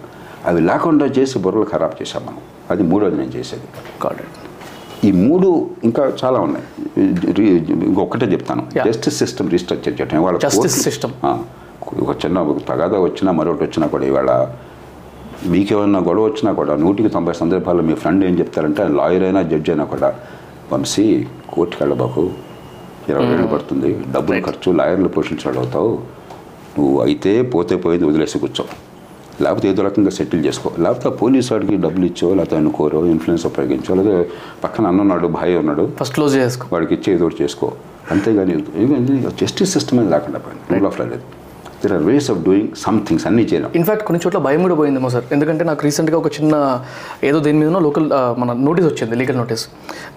అవి 0.49 0.59
లేకుండా 0.69 1.05
చేసి 1.17 1.39
బుర్రలు 1.45 1.67
ఖరాబ్ 1.73 1.95
చేశాం 2.01 2.21
మనం. 2.27 2.41
అది 2.71 2.83
మూడోది 2.91 3.15
నేను 3.21 3.33
చేసేది. 3.37 3.67
ఈ 5.07 5.09
మూడు 5.25 5.49
ఇంకా 5.87 6.03
చాలా 6.21 6.39
ఉన్నాయి. 6.45 6.65
ఇంకొకటే 6.99 8.25
చెప్తాను. 8.25 8.67
జస్టిస్ 8.87 9.17
సిస్టమ్ 9.17 9.51
రీస్ట్రక్చర్ 9.51 10.01
చేయటం. 10.01 10.17
ఇవాళ 10.17 10.35
system. 10.67 10.81
ఆ, 11.25 11.39
ఒక 11.99 12.25
చిన్న 12.25 12.55
తగాదా 12.67 12.99
వచ్చినా 12.99 13.31
మరొకటి 13.31 13.63
వచ్చినా 13.63 13.87
కూడా 13.87 14.05
ఇవాళ 14.05 14.47
మీకేమన్నా 15.47 15.99
గొడవ 15.99 16.23
వచ్చినా 16.23 16.51
కూడా 16.51 16.75
నూటికి 16.75 17.09
తొంభై 17.09 17.33
సందర్భాల్లో 17.33 17.83
మీ 17.83 17.93
ఫ్రెండ్ 17.93 18.25
ఏం 18.25 18.39
చెప్తారంటే 18.39 18.87
లాయర్ 18.87 19.23
అయినా 19.23 19.41
జడ్జి 19.41 19.71
అయినా 19.71 19.83
కూడా 19.83 20.13
వంశీ 20.73 21.25
కోర్టుకి 21.53 21.83
వెళ్ళబాకు 21.83 22.29
ఇరవై 23.09 23.25
ఏళ్ళు 23.25 23.47
పడుతుంది. 23.47 23.99
డబ్బులు 24.11 24.41
ఖర్చు 24.41 24.71
లాయర్లు 24.71 25.07
పోషించాడు 25.07 25.57
అవుతావు 25.57 25.91
నువ్వు 26.79 27.01
అయితే 27.01 27.41
పోతే 27.41 27.75
పోయింది 27.75 28.05
వదిలేసి 28.05 28.39
కూర్చో. 28.39 28.65
లేకపోతే 29.41 29.65
ఏదో 29.69 29.81
రకంగా 29.87 30.11
సెటిల్ 30.19 30.41
చేసుకో. 30.45 30.69
లేకపోతే 30.83 31.07
ఆ 31.09 31.13
పోలీసు 31.21 31.49
వాడికి 31.53 31.75
డబ్బులు 31.85 32.05
ఇచ్చో 32.11 32.29
లేకపోతే 32.37 32.57
అనుకోరో 32.61 33.01
ఇన్ఫ్లుయెన్స్ 33.13 33.45
ఉపయోగించో 33.51 33.95
లేదా 33.99 34.15
పక్కన 34.63 34.85
అన్నున్నాడు 34.91 35.27
భాయ్ 35.37 35.55
ఉన్నాడు 35.63 35.85
ఫస్ట్ 35.99 36.15
క్లోజ్ 36.17 36.35
చేసుకో. 36.35 36.67
వాడికి 36.73 36.93
ఇచ్చే 36.97 37.09
ఏదో 37.17 37.29
చేసుకో. 37.41 37.69
అంతేగాని 38.11 38.55
జస్టిస్ 39.41 39.73
సిస్టమ్ 39.77 39.99
అనేది 39.99 40.13
లేకుండా 40.15 40.39
పోయింది. 40.45 40.63
రూల్ 40.73 40.87
ఆఫ్ 40.91 40.99
లా 40.99 41.05
లేదు. 41.13 41.25
There 41.81 41.93
are 41.97 42.03
ways 42.09 42.27
of 42.33 42.39
doing 42.47 42.69
somethings 42.83 43.25
అన్ని 43.29 43.43
చేయడం. 43.51 43.69
ఇన్ఫాక్ట్ 43.79 44.03
కొన్ని 44.07 44.19
చోట్ల 44.23 44.39
భయం 44.47 44.61
కూడా 44.65 44.75
పోయిందేమో 44.79 45.09
సార్. 45.15 45.25
ఎందుకంటే 45.35 45.63
నాకు 45.69 45.81
రీసెంట్గా 45.87 46.17
ఒక 46.21 46.29
చిన్న 46.37 46.53
ఏదో 47.29 47.39
దేని 47.47 47.59
మీదనో 47.61 47.81
లోకల్ 47.87 48.07
మన 48.41 48.57
నోటీస్ 48.67 48.87
వచ్చింది 48.91 49.17
లీగల్ 49.21 49.39
నోటీస్ 49.41 49.65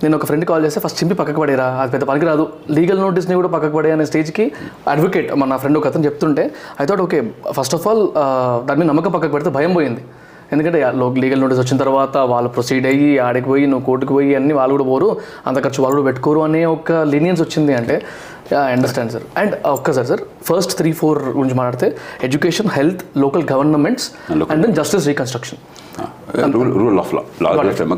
నేను 0.02 0.14
ఒక 0.18 0.26
ఫ్రెండ్ 0.30 0.46
కాల్ 0.50 0.64
చేస్తే 0.68 0.82
ఫస్ట్ 0.86 0.98
చింపి 1.02 1.16
పక్కకు 1.20 1.42
పడేరా 1.44 1.68
అది 1.82 1.92
పెద్ద 1.96 2.06
పనికి 2.12 2.28
రాదు. 2.30 2.46
లీగల్ 2.78 3.02
నోటీస్ని 3.06 3.36
కూడా 3.40 3.50
పక్కకు 3.56 3.76
పడే 3.78 3.92
అనే 3.96 4.06
స్టేజ్కి 4.12 4.46
అడ్వకేట్ 4.94 5.28
మన 5.42 5.58
ఫ్రెండ్ 5.64 5.78
ఒక 5.82 5.86
అతను 5.92 6.06
చెప్తుంటే 6.10 6.46
I 6.82 6.86
thought 6.90 7.04
okay 7.08 7.20
first 7.58 7.76
of 7.78 7.86
all 7.92 8.02
దాని 8.68 8.78
మీద 8.82 8.88
నమ్మకం 8.92 9.12
పక్కకు 9.18 9.34
పెడితే 9.36 9.52
భయం 9.58 9.74
పోయింది. 9.78 10.02
ఎందుకంటే 10.54 10.78
లీగల్ 11.22 11.40
నోటీస్ 11.42 11.60
వచ్చిన 11.62 11.76
తర్వాత 11.82 12.16
వాళ్ళు 12.30 12.48
ప్రొసీడ్ 12.54 12.86
అయ్యి 12.90 13.10
ఆడికి 13.26 13.46
పోయి 13.50 13.64
నువ్వు 13.72 13.84
కోర్టుకు 13.88 14.12
పోయి 14.16 14.30
అన్ని 14.38 14.54
వాళ్ళు 14.58 14.72
కూడా 14.76 14.86
పోరు 14.92 15.08
అంత 15.48 15.58
ఖర్చు 15.64 15.80
వాళ్ళు 15.84 15.96
కూడా 15.98 16.06
పెట్టుకోరు 16.08 16.40
అనే 16.46 16.62
ఒక 16.76 16.92
లీనియన్స్ 17.12 17.42
వచ్చింది 17.44 17.74
అంటే 17.80 17.96
అండర్స్టాండ్ 18.56 19.12
సార్ 19.12 19.22
అండ్ 19.36 19.66
ఒక్కసారి 19.66 20.06
సార్ 20.06 20.20
ఫస్ట్ 20.20 20.76
త్రీ 20.76 20.92
ఫోర్ 20.92 21.22
గురించి 21.22 21.54
మాట్లాడితే 21.54 21.96
education 22.22 22.68
health 22.68 23.18
local 23.18 23.46
governments 23.52 24.10
local- 24.32 24.52
and 24.52 24.66
then 24.66 24.74
justice 24.74 25.06
reconstruction 25.06 25.58
rule 26.52 26.74
rule 26.74 26.98
of 26.98 27.14
law 27.14 27.22
law 27.42 27.50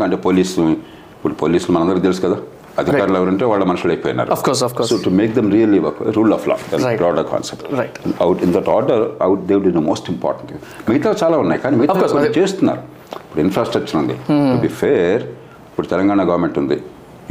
అంటే 0.05 0.17
పోలీసు 0.17 0.61
ఇప్పుడు 0.61 1.35
పోలీసులు 1.35 1.79
మనందరికీ 1.79 2.03
తెలుసు 2.03 2.21
కదా? 2.21 2.37
అధికారులు 2.79 3.17
ఎవరంటే 3.17 3.45
వాళ్ళ 3.45 3.65
మనుషులు 3.65 3.93
అయిపోయినారు. 3.93 4.33
Of 4.33 4.39
course, 4.39 4.61
of 4.61 4.69
course. 4.69 4.85
So 4.85 4.97
to 5.05 5.11
make 5.11 5.35
them 5.35 5.53
really 5.53 5.83
rule 6.11 6.33
of 6.33 6.49
law. 6.49 6.57
Broader 6.95 7.27
concept 7.27 7.73
Right. 7.75 8.13
Out 8.21 8.43
in 8.43 8.55
that 8.55 8.69
order 8.69 9.23
out 9.23 9.41
of 9.41 9.65
the 9.65 9.69
most 9.79 10.11
important 10.11 10.63
మిగతా 10.91 11.15
చాలా 11.25 11.39
ఉన్నాయి 11.39 11.61
కానీ 11.61 11.77
మిగతా. 11.77 12.41
చేస్తున్నారు. 12.41 12.79
ఇప్పుడు 13.15 13.41
ఇన్ఫ్రాస్ట్రక్చర్ 13.41 13.97
ఉంది. 13.97 14.15
టు 14.29 14.61
బి 14.61 14.69
ఫేర్ 14.69 15.23
ఇప్పుడు 15.69 15.87
తెలంగాణ 15.87 16.23
గవర్నమెంట్ 16.29 16.59
ఉంది. 16.59 16.83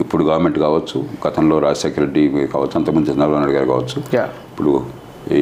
ఇప్పుడు 0.03 0.21
గవర్నమెంట్ 0.29 0.57
కావచ్చు 0.65 0.97
గతంలో 1.25 1.55
రాజశేఖర 1.65 2.01
రెడ్డి 2.05 2.23
కావచ్చు 2.55 2.75
అంతకుముందు 2.79 3.07
చంద్రబాబు 3.11 3.39
నాయుడు 3.41 3.55
గారు 3.57 3.67
కావచ్చు. 3.73 3.97
ఇప్పుడు 4.51 4.73
ఈ 5.39 5.41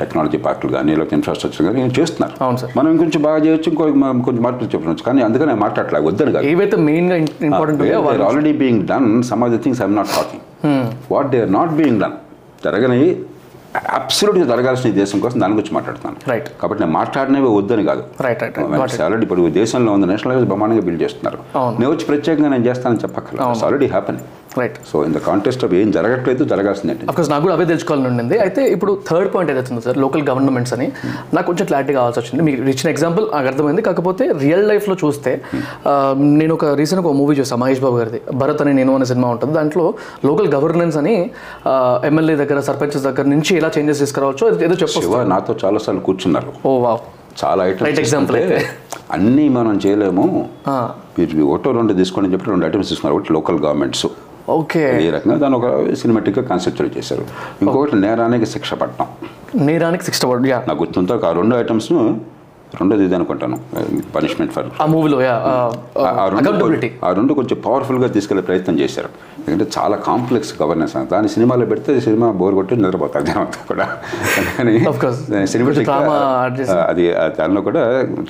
టెక్నాలజీ 0.00 0.38
పార్కులు 0.46 0.72
కానీ 0.76 0.92
లేకపోతే 1.00 1.14
ఇన్ఫ్రాస్ట్రక్చర్ 1.18 1.64
కానీ 1.66 1.82
చేస్తున్నారు. 1.98 2.34
అవును 2.44 2.58
సార్. 2.62 2.72
మనం 2.78 2.88
ఇంకొంచెం 2.94 3.22
బాగా 3.26 3.38
చేయొచ్చు 3.44 3.68
ఇంకో 3.72 3.84
కొంచెం 4.26 4.42
మార్పులు 4.46 4.70
చెప్పవచ్చు 4.74 5.04
కానీ 5.08 5.22
అందుకనే 5.26 5.54
మాట్లాడలే 5.64 6.00
వద్దని 6.08 6.32
కాదు. 6.36 6.46
ఏవైతే 6.52 6.78
మెయిన్గా 6.88 7.18
important 7.50 7.82
already 8.28 8.52
being 8.62 8.82
done 8.92 9.08
some 9.30 9.44
of 9.46 9.52
the 9.54 9.60
things 9.66 9.82
I'm 9.84 9.96
not 10.00 10.10
talking 10.16 10.44
what 11.14 11.30
they 11.34 11.40
are 11.44 11.54
not 11.58 11.74
being 11.80 12.00
done 12.04 12.16
జరగని 12.66 13.00
అబ్సల్యూట్గా 13.98 14.44
జరగాల్సిన 14.50 14.90
ఈ 14.90 14.96
దేశం 15.00 15.18
కోసం 15.20 15.38
దాని 15.40 15.54
గురించి 15.54 15.74
మాట్లాడుతాను 15.74 16.16
Right. 16.32 16.46
కాబట్టి 16.60 16.80
నేను 16.82 16.92
మాట్లాడినవి 16.92 17.48
వద్దని 17.56 17.84
కాదు. 17.84 18.02
Got 18.22 18.42
it. 18.86 19.00
ఆల్రెడీ 19.06 19.24
ఇప్పుడు 19.26 19.42
దేశంలో 19.56 19.92
ఉంది 19.96 20.06
నేషనల్ 20.06 20.46
బ్రహ్మాండంగా 20.50 20.84
బిల్డ్ 20.88 21.02
చేస్తున్నారు. 21.04 21.38
నేను 21.80 21.90
వచ్చి 21.90 22.06
ప్రత్యేకంగా 22.10 22.50
నేను 22.54 22.66
చేస్తానని 22.68 23.02
చెప్పక్కర్లేదు 23.04 23.66
already 23.68 23.88
happen 23.94 24.20
right 24.58 24.76
so 24.90 24.96
in 25.06 25.14
the 25.14 25.20
contest 25.26 25.62
of 25.64 25.72
ఏం 25.74 25.88
జరగట్లేదు 25.90 26.42
జరగాల్సిందే. 26.44 26.94
అఫ్కోర్స్ 27.10 27.30
నాకు 27.30 27.42
కూడా 27.42 27.54
అవే 27.56 27.64
తెలుసుకోవాలని 27.64 28.08
ఉండింది. 28.10 28.36
అయితే 28.38 28.62
ఇప్పుడు 28.74 28.92
థర్డ్ 29.08 29.30
పాయింట్ 29.34 29.50
ఏదైతే 29.52 29.70
ఉందో 29.72 29.82
సార్ 29.86 29.98
లోకల్ 29.98 30.22
గవర్నమెంట్స్ 30.28 30.72
అని 30.76 30.86
నాకు 31.34 31.46
కొంచెం 31.46 31.66
క్లారిటీ 31.66 31.92
కావాల్సి 31.92 32.18
వచ్చింది. 32.20 32.42
మీకు 32.42 32.68
ఇచ్చిన 32.72 32.88
ఎగ్జాంపుల్ 32.90 33.24
నాకు 33.32 33.48
అర్థమైంది. 33.48 33.82
కాకపోతే 33.82 34.26
రియల్ 34.44 34.68
లైఫ్లో 34.68 34.96
చూస్తే 35.04 35.32
ఆ, 35.86 35.92
నేను 36.40 36.54
ఒక 36.54 36.64
రీసెంట్గా 36.80 37.06
ఒక 37.06 37.16
మూవీ 37.16 37.36
చూసాను 37.36 37.60
మహేష్ 37.60 37.80
బాబు 37.80 37.96
గారిది. 37.96 38.20
భరత్ 38.34 38.62
అని 38.62 38.74
నేను 38.74 38.94
అనే 38.94 39.04
సినిమా 39.04 39.28
ఉంటుంది. 39.28 39.54
దాంట్లో 39.54 39.86
లోకల్ 40.24 40.48
గవర్నెన్స్ 40.54 40.96
అని 40.96 41.16
ఎమ్మెల్యే 42.04 42.36
దగ్గర 42.36 42.60
సర్పంచెస్ 42.60 43.04
దగ్గర 43.04 43.26
నుంచి 43.34 43.52
ఎలా 43.56 43.70
చేంజెస్ 43.76 43.98
తీసుకురావచ్చో 43.98 44.46
ఏదో 44.68 44.74
చెప్పొచ్చు 44.74 45.24
నాతో 45.34 45.54
చాలాసార్లు 45.64 46.00
కూర్చున్నారు. 46.00 46.52
ఓ 46.66 46.72
వావ్. 46.78 47.02
చాలా 47.44 47.62
ఐటమ్స్ 47.66 48.14
అయితే. 48.38 48.58
అన్నీ 49.12 49.48
మనం 49.48 49.74
చేయలేము. 49.84 50.24
మీరు 51.18 51.46
ఒకటో 51.46 51.70
రెండు 51.72 51.92
తీసుకోండి 51.92 52.32
చెప్పి 52.32 52.50
రెండు 52.50 52.66
ఐటమ్స్ 52.66 52.88
తీసుకున్నారు. 52.88 53.16
ఒకటి 53.18 53.32
లోకల్ 53.32 53.58
గవర్నమెంట్స్ 53.64 54.04
ఓకే. 54.48 55.06
ఈ 55.06 55.10
రకంగా 55.10 55.36
దాని 55.36 55.54
ఒక 55.54 55.94
సినిమాటిక్గా 55.94 56.44
కాన్సెప్చువల్ 56.44 56.98
చేశారు. 56.98 57.24
ఇంకొకటి 57.62 57.96
నేరానికి 57.96 58.46
శిక్ష 58.46 58.74
పట్టడం. 58.74 59.06
నేరానికి 59.66 60.26
వర్డ్ 60.26 60.46
యా. 60.46 60.64
నాకు 60.68 60.82
గుర్తుంతో 60.82 61.20
ఆ 61.24 61.32
రెండు 61.32 61.56
ఐటమ్స్ను 61.56 62.20
రెండోది 62.80 63.04
ఇది 63.04 63.14
అనుకుంటాను 63.14 63.58
పనిష్మెంట్ 64.16 64.52
ఫర్ 64.52 64.66
ఆ 64.82 64.86
మూవీలో 64.86 65.20
ఆ 67.04 67.12
రెండు 67.12 67.34
కొంచెం 67.34 67.60
పవర్ఫుల్గా 67.66 68.08
తీసుకెళ్ళే 68.08 68.42
ప్రయత్నం 68.42 68.80
చేశారు. 68.80 69.08
ఎందుకంటే 69.46 69.66
చాలా 69.76 69.96
కాంప్లెక్స్ 70.08 70.52
గవర్నెన్స్ 70.62 70.94
దాని 71.12 71.28
సినిమాలో 71.34 71.64
పెడితే 71.72 71.94
సినిమా 72.04 72.28
బోర్ 72.40 72.54
కొట్టి 72.58 72.76
నిద్రపోతారు 72.82 73.24
జనం 73.28 73.42
అంతా 73.46 73.60
కూడా 73.70 73.86
కానీ. 74.56 74.74
సినిమాటిక్. 75.52 75.90
అది 76.90 77.04
దానిలో 77.38 77.60
కూడా 77.68 77.82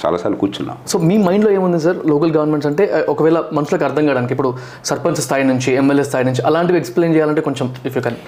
చాలాసార్లు 0.02 0.38
కూర్చున్నాం. 0.42 0.76
సో 0.92 0.98
మీ 1.08 1.16
మైండ్లో 1.28 1.52
ఏముంది 1.58 1.80
సార్? 1.86 1.98
లోకల్ 2.12 2.32
గవర్నమెంట్స్ 2.36 2.68
అంటే 2.70 2.86
ఒకవేళ 3.14 3.38
మనుషులకు 3.58 3.86
అర్థం 3.90 4.04
కావడానికి 4.08 4.34
ఇప్పుడు 4.36 4.52
సర్పంచ్ 4.90 5.20
స్థాయి 5.26 5.44
నుంచి 5.52 5.70
ఎమ్మెల్యే 5.82 6.06
స్థాయి 6.10 6.26
నుంచి 6.30 6.44
అలాంటివి 6.50 6.78
ఎక్స్ప్లెయిన్ 6.82 7.16
చేయాలంటే 7.16 7.44
కొంచెం 7.48 7.74
ఇఫ్ 7.90 7.96
యూ 7.98 8.04
కెన్ 8.08 8.20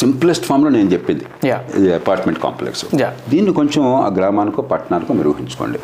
సింప్లెస్ట్ 0.00 0.44
ఫామ్లో 0.48 0.70
నేను 0.76 0.88
చెప్పింది. 0.94 1.24
Apartment 1.94 2.38
complex. 2.42 2.84
దీన్ని 3.32 3.52
కొంచెం 3.58 3.82
ఆ 4.04 4.08
గ్రామానికో 4.18 4.62
పట్టణానికో 4.72 5.14
నిర్వహించుకోండి. 5.20 5.78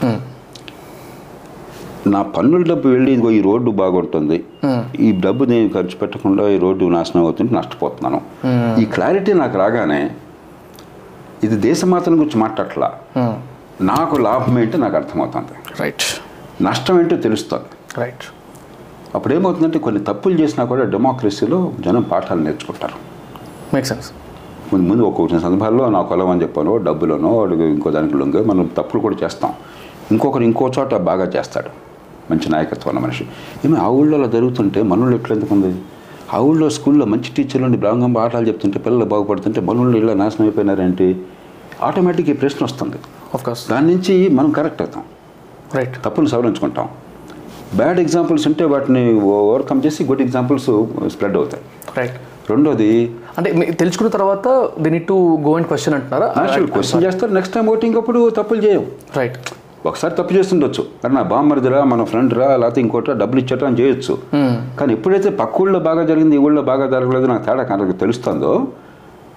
నా 2.15 2.21
పన్నుల 2.35 2.63
డబ్బు 2.71 2.87
వెళ్ళి 2.95 3.11
ఇదిగో 3.15 3.31
ఈ 3.37 3.41
రోడ్డు 3.47 3.71
బాగుంటుంది. 3.81 4.37
ఈ 5.07 5.09
డబ్బు 5.25 5.43
నేను 5.53 5.69
ఖర్చు 5.77 5.97
పెట్టకుండా 6.01 6.45
ఈ 6.55 6.59
రోడ్డు 6.65 6.91
నాశనం 6.97 7.21
అవుతుంటే 7.27 7.53
నష్టపోతున్నాను. 7.59 8.21
ఈ 8.83 8.85
క్లారిటీ 8.95 9.33
నాకు 9.43 9.57
రాగానే 9.63 10.01
ఇది 11.47 11.57
దేశమాతను 11.69 12.17
గురించి 12.21 12.39
మాట్లాడట్లా. 12.45 12.89
నాకు 13.93 14.15
లాభం 14.27 14.55
ఏంటో 14.63 14.79
నాకు 14.85 14.97
అర్థమవుతుంది. 15.01 15.55
రైట్ 15.81 16.05
నష్టం 16.67 16.99
ఏంటో 17.01 17.17
తెలుస్తుంది. 17.27 17.71
రైట్ 18.03 18.27
అప్పుడు 19.17 19.33
ఏమవుతుందంటే 19.37 19.79
కొన్ని 19.87 20.01
తప్పులు 20.11 20.37
చేసినా 20.43 20.63
కూడా 20.71 20.85
డెమోక్రసీలో 20.95 21.59
జనం 21.87 22.05
పాఠాలు 22.13 22.43
నేర్చుకుంటారు. 22.47 22.97
మేక్ 23.75 23.87
సెన్స్ 23.91 24.09
ముందు 24.71 24.85
ముందు 24.91 25.03
ఒక్కొక్క 25.09 25.39
సందర్భాల్లో 25.47 25.85
నా 25.97 26.01
కొలం 26.11 26.31
అని 26.33 26.43
చెప్పాను 26.45 26.73
డబ్బులోనో 26.87 27.33
ఇంకో 27.75 27.91
దానికి 27.97 28.17
లొంగ 28.21 28.37
మనం 28.51 28.65
తప్పులు 28.79 29.01
కూడా 29.07 29.19
చేస్తాం. 29.23 29.53
ఇంకొకరు 30.15 30.45
ఇంకో 30.49 30.65
చోట 30.79 30.95
బాగా 31.11 31.27
చేస్తాడు. 31.37 31.71
మంచి 32.31 32.49
నాయకత్వం 32.55 32.89
ఉన్న 32.93 33.01
మనిషి. 33.07 33.25
ఏమి 33.65 33.77
ఆ 33.85 33.89
ఊళ్ళో 33.99 34.15
అలా 34.19 34.29
జరుగుతుంటే 34.37 34.81
మనోళ్ళు 34.91 35.17
ఎట్లా 35.21 35.33
ఎందుకు 35.37 35.53
ఉంది? 35.57 35.71
ఆ 36.35 36.39
ఊళ్ళో 36.49 36.69
స్కూల్లో 36.77 37.07
మంచి 37.13 37.29
టీచర్లు 37.37 37.67
ఉండి 37.69 37.79
బ్రాహ్మణ 37.83 38.13
పాఠాలు 38.19 38.47
చెప్తుంటే 38.51 38.79
పిల్లలు 38.87 39.07
బాగుపడుతుంటే 39.15 39.61
మనోళ్ళు 39.69 39.97
ఇలా 40.03 40.15
నాశనం 40.23 40.45
అయిపోయినారేంటి? 40.47 41.09
ఆటోమేటిక్ 41.89 42.31
ఈ 42.33 42.37
ప్రశ్న 42.43 42.61
వస్తుంది. 42.69 42.99
కోర్స్ 43.45 43.65
దాని 43.73 43.87
నుంచి 43.93 44.15
మనం 44.39 44.51
కరెక్ట్ 44.59 44.81
అవుతాం. 44.83 45.05
రైట్ 45.77 45.97
తప్పులు 46.05 46.29
సవరించుకుంటాం. 46.33 46.89
బ్యాడ్ 47.81 47.99
ఎగ్జాంపుల్స్ 48.05 48.47
ఉంటే 48.49 48.65
వాటిని 48.73 49.03
ఓవర్కమ్ 49.35 49.81
చేసి 49.87 50.05
గుడ్ 50.11 50.23
ఎగ్జాంపుల్స్ 50.27 50.71
స్ప్రెడ్ 51.15 51.37
అవుతాయి. 51.41 51.63
రైట్ 51.99 52.17
రెండోది 52.51 52.91
అంటే 53.39 53.51
తెలుసుకున్న 53.81 54.09
తర్వాత 54.17 54.49
the 54.83 54.91
need 54.95 55.07
to 55.07 55.17
go 55.47 55.53
and 55.59 55.69
question 55.71 55.95
అంటున్నారా? 55.99 56.29
క్వశ్చన్ 56.75 57.03
చేస్తారు. 57.07 57.33
నెక్స్ట్ 57.39 57.55
టైం 57.55 57.67
ఓటింగ్ 57.75 57.97
అప్పుడు 58.03 58.21
తప్పులు 58.39 58.61
చేయవు. 58.67 58.87
రైట్ 59.17 59.39
ఒకసారి 59.91 60.15
తప్పు 60.19 60.33
చేస్తుండొచ్చు. 60.37 60.83
కానీ 61.03 61.15
నా 61.15 61.23
బామ్మరిదిరా 61.33 61.81
మన 61.93 62.05
ఫ్రెండ్ 62.11 62.33
రా 62.39 62.47
లేకపోతే 62.63 62.81
ఇంకోట 62.85 63.11
డబ్బులు 63.23 63.41
ఇచ్చట 63.45 63.65
అని 63.71 63.79
చేయొచ్చు. 63.81 64.15
కానీ 64.79 64.91
ఎప్పుడైతే 64.97 65.31
పక్క 65.41 65.61
ఊళ్ళో 65.63 65.81
బాగా 65.89 66.03
జరిగింది 66.11 66.37
ఈ 66.39 66.43
ఊళ్ళో 66.47 66.63
బాగా 66.71 66.87
జరగలేదు 66.95 67.29
నాకు 67.33 67.45
తేడా 67.49 67.65
కనుక 67.73 67.95
తెలుస్తుందో 68.05 68.53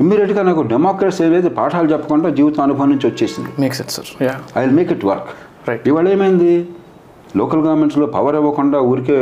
ఇమ్మీడియట్గా 0.04 0.42
నాకు 0.50 0.62
డెమోక్రసీ 0.74 1.22
ఏదైతే 1.28 1.50
పాఠాలు 1.60 1.88
చెప్పకుండా 1.94 2.30
జీవితం 2.40 2.62
అనుభవం 2.68 2.90
నుంచి 2.94 3.08
వచ్చేసింది. 3.08 3.50
Make 3.62 3.76
sense 3.80 3.96
sir 4.00 4.12
yeah 4.28 4.36
I 4.58 4.64
will 4.66 4.78
make 4.82 4.92
it 4.98 5.06
work 5.12 5.30
Right. 5.68 5.82
ఇవాళ 5.90 6.08
ఏమైంది? 6.14 6.52
లోకల్ 7.40 7.62
గవర్నమెంట్స్లో 7.64 8.06
పవర్ 8.14 8.36
ఇవ్వకుండా 8.36 8.78
ఊరికే 8.92 9.16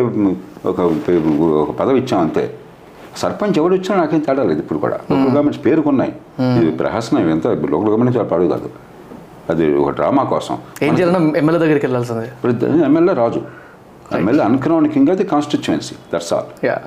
ఒక 0.69 0.79
ఒక 1.63 1.71
పదవి 1.79 1.97
ఇచ్చాం 2.01 2.19
అంతే. 2.25 2.43
సర్పంచ్ 3.21 3.57
ఎవడు 3.61 3.73
ఇచ్చినా 3.79 3.95
నాకేం 4.01 4.21
తేడా 4.27 4.43
లేదు 4.49 4.59
ఇప్పుడు 4.63 4.79
కూడా. 4.83 4.97
లోకల్ 5.09 5.31
గవర్నమెంట్స్ 5.33 5.61
పేరుకున్నాయి. 5.65 6.13
ఇది 6.59 6.71
ప్రహసనం 6.81 7.29
ఎంత 7.35 7.47
లోకల్ 7.73 7.89
గవర్నమెంట్ 7.89 8.17
చాలా 8.17 8.29
పాడు 8.31 8.47
కాదు. 8.53 8.69
అది 9.49 9.73
ఒక 9.75 9.89
డ్రామా 9.89 10.23
కోసం. 10.23 10.57
ఏం 10.81 10.93
చేయాలన్నా 10.99 11.38
ఎమ్మెల్యే 11.38 11.60
దగ్గరికి 11.60 11.86
వెళ్ళాల్సిందే. 11.86 12.86
ఎమ్మెల్యే 12.86 13.13
రాజు. 13.13 13.41
ఎమ్మెల్యే 14.15 14.43
అన్క్రానిక్ 14.43 14.93
కింగ్ 14.93 15.10
అది 15.10 15.23
కాన్స్టిట్యుయెన్సీ 15.23 15.95
దట్స్ 16.13 16.33
ఆల్ 16.33 16.65
యా. 16.65 16.77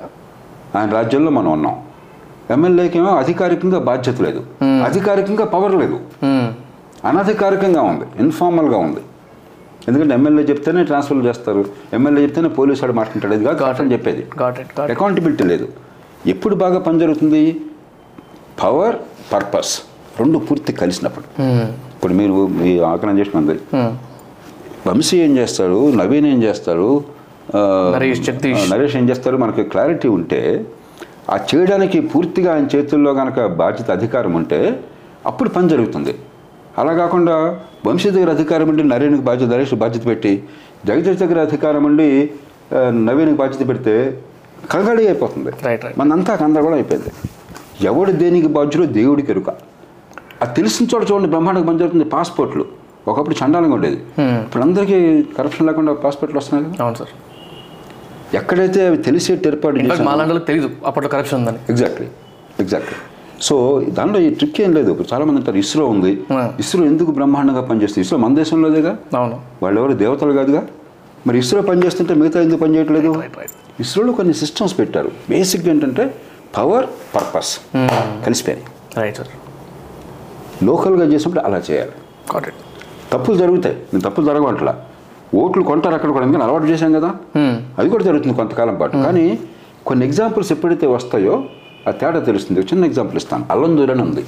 ఆయన 0.75 0.89
రాజ్యంలో 0.89 1.31
మనం 1.31 1.51
ఉన్నాం. 1.51 1.81
ఎమ్మెల్యేకి 2.49 2.97
ఏమో 2.97 3.09
అధికారికంగా 3.09 3.79
బాధ్యత 3.79 4.21
లేదు. 4.21 4.45
అధికారికంగా 4.63 5.45
పవర్ 5.45 5.75
లేదు. 5.75 5.99
అనధికారికంగా 7.07 7.81
ఉంది 7.81 8.05
ఇన్ఫార్మల్గా 8.19 8.77
ఉంది. 8.77 8.99
ఎందుకంటే 9.87 10.13
ఎమ్మెల్యే 10.13 10.43
చెప్తేనే 10.43 10.83
ట్రాన్స్ఫర్ 10.83 11.25
చేస్తారు. 11.25 11.65
ఎమ్మెల్యే 11.93 12.23
చెప్తేనే 12.23 12.49
పోలీసు 12.49 12.81
వాడు 12.81 12.93
మాట్లాడతాడు. 12.93 13.33
ఇది 13.33 13.45
కాదు 13.45 13.81
అని 13.81 13.91
చెప్పేది. 13.91 14.27
అకౌంటబిలిటీ 14.91 15.43
లేదు. 15.43 15.67
ఎప్పుడు 16.27 16.55
బాగా 16.55 16.79
పని 16.79 16.99
జరుగుతుంది? 16.99 17.61
పవర్ 18.63 18.95
పర్పస్ 19.33 19.79
రెండు 20.19 20.37
పూర్తి 20.37 20.73
కలిసినప్పుడు. 20.73 21.41
ఇప్పుడు 22.01 22.15
మీరు 22.19 22.35
మీ 22.59 22.69
ఆర్గనైజేషన్ 22.91 23.35
ఉంది 23.39 23.55
వంశీ 24.87 25.17
ఏం 25.25 25.33
చేస్తాడు? 25.39 25.79
నవీన్ 25.99 26.27
ఏం 26.31 26.39
చేస్తాడు? 26.45 26.87
నరేష్, 28.71 28.95
ఏం 28.99 29.05
చేస్తారు 29.09 29.37
మనకి 29.43 29.63
క్లారిటీ 29.73 30.07
ఉంటే 30.15 30.39
ఆ 31.33 31.35
చేయడానికి 31.49 31.97
పూర్తిగా 32.11 32.49
ఆయన 32.53 32.67
చేతుల్లో 32.73 33.11
కనుక 33.19 33.45
బాధ్యత 33.61 33.87
అధికారం 33.97 34.33
ఉంటే 34.39 34.59
అప్పుడు 35.29 35.49
పని 35.55 35.69
జరుగుతుంది. 35.73 36.13
అలా 36.81 36.93
కాకుండా 37.01 37.35
వంశీ 37.87 38.09
దగ్గర 38.15 38.31
అధికారం 38.37 38.67
ఉండి 38.73 38.83
నరేన్కి 38.93 39.23
బాధ్యత 39.29 39.49
నరేష్ 39.55 39.75
బాధ్యత 39.85 40.03
పెట్టి 40.11 40.33
జగదీష్ 40.89 41.21
దగ్గర 41.23 41.39
అధికారం 41.47 41.85
ఉండి 41.91 42.11
నవీన్కి 43.07 43.39
బాధ్యత 43.43 43.63
పెడితే 43.71 43.95
కంగాడి 44.71 45.05
అయిపోతుంది. 45.11 45.51
మనంతా 46.01 46.35
గందరగోళం 46.43 46.79
అయిపోయింది. 46.81 47.11
ఎవడు 47.91 48.13
దేనికి 48.23 48.51
బాధ్యుడో 48.57 48.87
దేవుడికి 48.99 49.31
ఎరుక. 49.35 49.51
అది 50.41 50.53
తెలిసిన 50.53 50.85
చోట 50.93 51.03
చూడండి 51.11 51.29
బ్రహ్మాండంగా 51.33 51.67
పని 51.67 51.79
జరుగుతుంది. 51.79 52.05
పాస్పోర్ట్లు. 52.15 52.65
ఒకప్పుడు 53.07 53.35
చండాలంగా 53.41 53.75
ఉండేది. 53.75 53.99
ఇప్పుడు 54.21 54.63
అందరికీ 54.63 54.97
కరప్షన్ 55.37 55.67
లేకుండా 55.67 55.93
పాస్పోర్ట్లు 56.05 56.39
వస్తున్నాయి 56.39 56.65
కదా. 56.65 56.83
అవును 56.83 56.97
సార్. 56.99 57.13
ఎక్కడైతే 58.35 58.79
అవి 58.87 58.97
తెలిసేట్టు 59.07 59.47
ఏర్పాటు 59.47 59.75
ఇన్ఫాక్ట్ 59.75 60.01
చేశారు 60.01 60.17
మా 60.17 60.25
లాంటి 60.25 60.45
తెలియదు 60.45 60.69
అప్పట్లో 60.89 61.09
కరప్షన్ 61.15 61.39
ఉందని. 61.39 61.59
ఎగ్జాక్ట్లీ 61.69 62.07
ఎగ్జాక్ట్లీ 62.59 62.97
సో 63.47 63.55
దాంట్లో 63.97 64.19
ఈ 64.25 64.29
ట్రిక్ 64.39 64.59
ఏం 64.61 64.71
లేదు. 64.77 64.89
ఇప్పుడు 64.93 65.09
చాలా 65.13 65.23
మంది 65.27 65.39
అంటారు 65.41 65.57
ఇస్రో 65.63 65.85
ఉంది. 65.93 66.11
ఇస్రో 66.63 66.81
ఎందుకు 66.91 67.11
బ్రహ్మాండంగా 67.19 67.61
పనిచేస్తుంది? 67.69 68.03
ఇస్రో 68.05 68.17
మన 68.23 68.35
దేశంలోదేగా 68.41 68.93
అవును. 69.19 69.37
వాళ్ళు 69.63 69.77
ఎవరు 69.81 69.93
దేవతలు 70.03 70.33
కాదుగా? 70.39 70.61
మరి 71.27 71.37
ఇస్రో 71.43 71.61
పనిచేస్తుంటే 71.69 72.13
మిగతా 72.21 72.41
ఎందుకు 72.45 72.59
పనిచేయట్లేదు 72.59 73.11
ఇస్రోలో 73.79 74.11
కొన్ని 74.19 74.33
సిస్టమ్స్ 74.41 74.75
పెట్టారు. 74.79 75.11
బేసిక్ 75.29 75.67
ఏంటంటే 75.73 76.03
పవర్ 76.57 76.87
పర్పస్ 77.15 77.51
కలిసిపోయాయి. 78.25 78.63
రైట్ 79.01 79.17
సార్ 79.17 79.31
లోకల్గా 80.63 81.05
చేసినప్పుడు 81.05 81.45
అలా 81.45 81.61
చేయాలి. 81.71 81.91
తప్పులు 83.13 83.37
జరుగుతాయి. 83.37 83.75
నేను 83.75 84.01
తప్పులు 84.01 84.25
జరగవట్లా 84.25 84.81
ఓట్లు 85.35 85.63
కొంటారు 85.63 85.95
అక్కడ 85.95 86.09
కూడా 86.09 86.25
ఎందుకంటే 86.25 86.45
అలవాటు 86.45 86.63
చేశాం 86.63 86.93
కదా? 86.93 87.15
అది 87.79 87.89
కూడా 87.89 88.03
జరుగుతుంది 88.03 88.35
కొంతకాలం 88.35 88.75
పాటు. 88.75 88.97
కానీ 88.97 89.39
కొన్ని 89.87 90.05
ఎగ్జాంపుల్స్ 90.05 90.51
ఎప్పుడైతే 90.51 90.87
వస్తాయో 90.87 91.43
ఆ 91.87 91.91
తేడా 91.91 92.19
తెలుస్తుంది. 92.19 92.59
చిన్న 92.59 92.85
ఎగ్జాంపుల్ 92.85 93.17
ఇస్తాను. 93.17 93.45
అల్లందూరు 93.51 93.91
అని 93.91 94.01
ఉంది. 94.01 94.25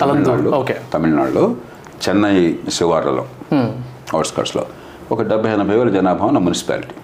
తమిళనాడులో. 0.00 0.50
ఓకే. 0.50 0.76
తమిళనాడులో 0.94 1.54
చెన్నై 2.08 2.54
శివార్లలో 2.68 3.26
అవుట్స్కట్స్లో 4.12 4.64
ఒక 5.12 5.22
డెబ్బై 5.22 5.50
ఎనభై 5.50 5.76
వేల 5.76 5.88
జనాభా 5.88 6.26
ఉన్న 6.26 6.38
మున్సిపాలిటీ. 6.38 6.94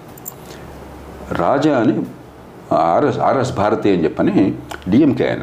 రాజా 1.33 1.79
అని 1.79 2.03
ఆర్ఎస్ 2.73 3.19
ఆర్ఎస్ 3.19 3.57
భారతి 3.57 3.91
అని 3.91 4.05
చెప్పని 4.05 4.55
డిఎంకే 4.89 5.29
ఆయన 5.29 5.41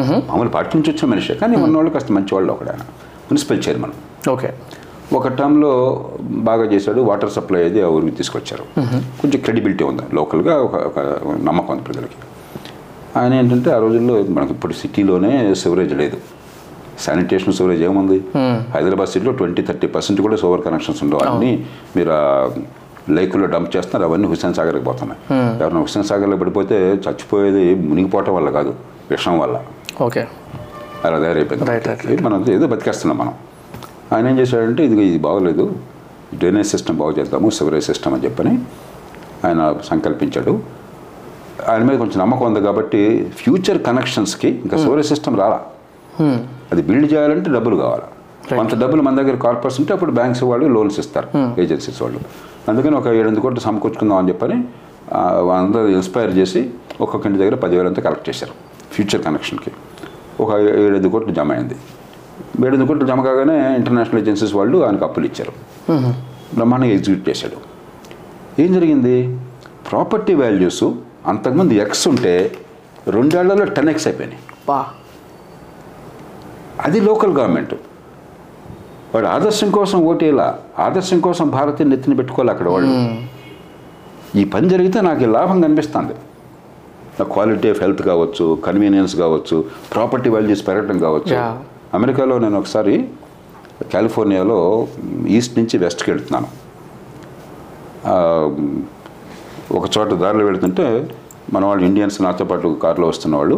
మామూలు 0.00 0.48
పార్టీ 0.48 0.78
నుంచి 0.78 0.90
వచ్చిన 0.90 1.10
మనిషి 1.10 1.34
కానీ 1.34 1.56
ఉన్న 1.56 1.76
వాళ్ళు 1.76 1.92
కాస్త 1.92 2.12
మంచి 2.12 2.34
వాళ్ళు 2.34 2.52
ఒకడు 2.52 2.68
ఆయన 2.68 2.80
మున్సిపల్ 3.32 3.62
చైర్మన్. 3.68 4.28
ఓకే. 4.30 4.54
ఒక 5.12 5.28
టర్మ్లో 5.28 6.04
బాగా 6.20 6.64
చేశాడు 6.64 7.00
వాటర్ 7.00 7.30
సప్లై 7.30 7.64
అది 7.64 7.82
ఆ 7.82 7.86
ఊరికి 7.86 8.16
తీసుకొచ్చారు. 8.16 8.64
కొంచెం 9.22 9.40
క్రెడిబిలిటీ 9.40 9.84
ఉంది 9.84 10.02
లోకల్గా 10.14 10.56
ఒక 10.56 10.74
ఒక 10.74 10.98
నమ్మకం 11.42 11.68
ఉంది 11.70 11.82
ప్రజలకి. 11.82 12.16
ఆయన 13.18 13.34
ఏంటంటే 13.34 13.70
ఆ 13.70 13.78
రోజుల్లో 13.78 14.24
మనకి 14.28 14.52
ఇప్పుడు 14.52 14.72
సిటీలోనే 14.72 15.54
సివరేజ్ 15.54 15.94
లేదు. 15.94 16.16
శానిటేషన్ 17.00 17.52
సివరేజ్ 17.52 17.82
ఏముంది? 17.82 18.24
హైదరాబాద్ 18.70 19.08
సిటీలో 19.08 19.32
ట్వంటీ 19.32 19.62
థర్టీ 19.62 19.86
పర్సెంట్ 19.86 20.20
కూడా 20.20 20.36
సోవర్ 20.36 20.62
కనెక్షన్స్ 20.62 21.02
ఉండవు. 21.02 21.20
అన్నీ 21.20 21.66
మీరు 21.96 22.10
ఆ 22.12 22.50
లేకుల్లో 23.10 23.48
డంప్ 23.48 23.76
చేస్తున్నారు 23.76 24.10
అవన్నీ 24.10 24.28
హుస్సేన్ 24.28 24.54
సాగర్కి 24.54 24.84
పోతున్నాయి. 24.84 25.38
ఎవరైనా 25.62 25.80
హుస్సేన్ 25.80 26.04
సాగర్లో 26.04 26.36
పడిపోతే 26.36 26.74
చచ్చిపోయేది 26.92 27.74
మునిగిపోవటం 27.74 28.34
వల్ల 28.34 28.50
కాదు 28.50 28.74
విషం 29.10 29.38
వల్ల. 29.38 29.62
ఓకే. 30.06 30.22
అలా 31.04 31.16
తయారైపోయింది. 31.24 31.66
Right, 31.70 32.22
మనం 32.26 32.38
ఏదో 32.56 32.66
బతికేస్తున్నాం 32.72 33.16
మనం. 33.22 33.34
ఆయన 34.14 34.24
ఏం 34.32 34.36
చేశాడంటే 34.38 34.82
ఇది 34.86 35.04
ఇది 35.10 35.18
బాగోలేదు. 35.26 35.64
డ్రైనేజ్ 36.34 36.68
సిస్టమ్ 36.74 36.96
బాగు 37.00 37.12
చేద్దాము 37.18 37.48
సివరేజ్ 37.58 37.86
సిస్టమ్ 37.90 38.14
అని 38.14 38.24
చెప్పని 38.24 38.52
ఆయన 39.46 39.60
సంకల్పించాడు. 39.90 40.52
ఆయన 41.70 41.82
మీద 41.88 41.96
కొంచెం 42.02 42.18
నమ్మకం 42.22 42.44
ఉంది 42.50 42.60
కాబట్టి 42.66 43.00
ఫ్యూచర్ 43.40 43.78
కనెక్షన్స్కి 43.88 44.48
ఇంకా 44.64 44.76
సివరేజ్ 44.84 45.08
సిస్టమ్ 45.12 45.36
రాలా. 45.42 45.60
అది 46.72 46.82
బిల్డ్ 46.88 47.08
చేయాలంటే 47.12 47.48
డబ్బులు 47.56 47.76
కావాలి. 47.84 48.06
కొంత 48.56 48.74
డబ్బులు 48.82 49.02
మన 49.06 49.14
దగ్గర 49.20 49.36
కార్పొరేట్స్ 49.44 49.78
ఉంటే 49.80 49.92
అప్పుడు 49.96 50.12
బ్యాంక్స్ 50.18 50.42
వాళ్ళు 50.50 50.66
లోన్స్ 50.76 50.98
ఇస్తారు 51.02 51.28
ఏజెన్సీస్ 51.60 52.00
వాళ్ళు. 52.02 52.20
అందుకని 52.70 52.96
ఒక 53.00 53.06
ఏడెనిమిది 53.18 53.42
కోట్లు 53.44 53.62
సమకూర్చుకుందాం 53.66 54.18
అని 54.22 54.28
చెప్పని 54.32 54.56
అందరూ 55.58 55.86
ఇన్స్పైర్ 55.98 56.32
చేసి 56.38 56.60
ఒక్కొక్క 57.04 57.24
ఇంటి 57.28 57.38
దగ్గర 57.42 57.56
పదివేలంతా 57.64 58.02
కలెక్ట్ 58.06 58.28
చేశారు 58.28 58.54
ఫ్యూచర్ 58.94 59.22
కనెక్షన్కి. 59.26 59.70
ఒక 60.42 60.50
ఏడెనిమిది 60.58 61.10
కోట్లు 61.14 61.32
జమ 61.38 61.52
అయింది. 61.52 61.76
ఏడెనిమిది 62.60 62.88
కోట్లు 62.88 63.06
జమ 63.10 63.20
కాగానే 63.28 63.56
ఇంటర్నేషనల్ 63.76 64.22
ఏజెన్సీస్ 64.22 64.54
వాళ్ళు 64.58 64.78
ఆయనకు 64.86 65.04
అప్పులు 65.04 65.26
ఇచ్చారు. 65.30 65.52
బ్రహ్మాండంగా 66.54 66.90
ఎగ్జిక్యూట్ 66.90 67.28
చేశాడు. 67.28 67.58
ఏం 68.62 68.70
జరిగింది? 68.72 69.16
ప్రాపర్టీ 69.90 70.34
వాల్యూస్ 70.34 70.84
అంతకుముందు 71.26 71.72
ఎక్స్ 71.84 72.04
ఉంటే 72.08 72.34
రెండేళ్ళలో 73.08 73.64
టెన్ 73.76 73.88
ఎక్స్ 73.88 74.06
అయిపోయినాయి. 74.06 74.42
అది 76.86 76.98
లోకల్ 77.00 77.32
గవర్నమెంట్ 77.38 77.74
వాడు 79.14 79.26
ఆదర్శం 79.26 79.70
కోసం 79.76 79.98
ఓటేలా 80.10 80.48
ఆదర్శం 80.78 81.18
కోసం 81.20 81.46
భారతీయ 81.56 81.86
నెత్తిని 81.86 82.16
పెట్టుకోవాలి 82.16 82.50
అక్కడ 82.50 82.68
వాళ్ళు. 82.68 82.92
ఈ 84.38 84.42
పని 84.52 84.68
జరిగితే 84.68 84.98
నాకు 85.06 85.24
లాభం 85.36 85.60
కనిపిస్తుంది. 85.60 86.14
క్వాలిటీ 87.34 87.68
ఆఫ్ 87.74 87.80
హెల్త్ 87.84 88.02
కావచ్చు 88.10 88.46
కన్వీనియన్స్ 88.66 89.14
కావచ్చు 89.22 89.56
ప్రాపర్టీ 89.94 90.28
వాల్యూస్ 90.34 90.62
పెరగడం 90.68 90.98
కావచ్చు. 91.06 91.34
అమెరికాలో 91.98 92.34
నేను 92.44 92.56
ఒకసారి 92.62 92.94
కాలిఫోర్నియాలో 93.94 94.58
ఈస్ట్ 95.36 95.54
నుంచి 95.58 95.76
వెస్ట్కి 95.84 96.08
వెళ్తున్నాను. 96.12 96.48
ఒక 99.78 99.84
చోట 99.94 100.10
దారిలో 100.22 100.44
వెళుతుంటే 100.50 100.86
మన 101.54 101.62
వాళ్ళు 101.70 101.84
ఇండియన్స్ 101.90 102.18
నాతో 102.26 102.44
పాటు 102.50 102.68
కారులో 102.84 103.06
వస్తున్న 103.12 103.34
వాళ్ళు 103.40 103.56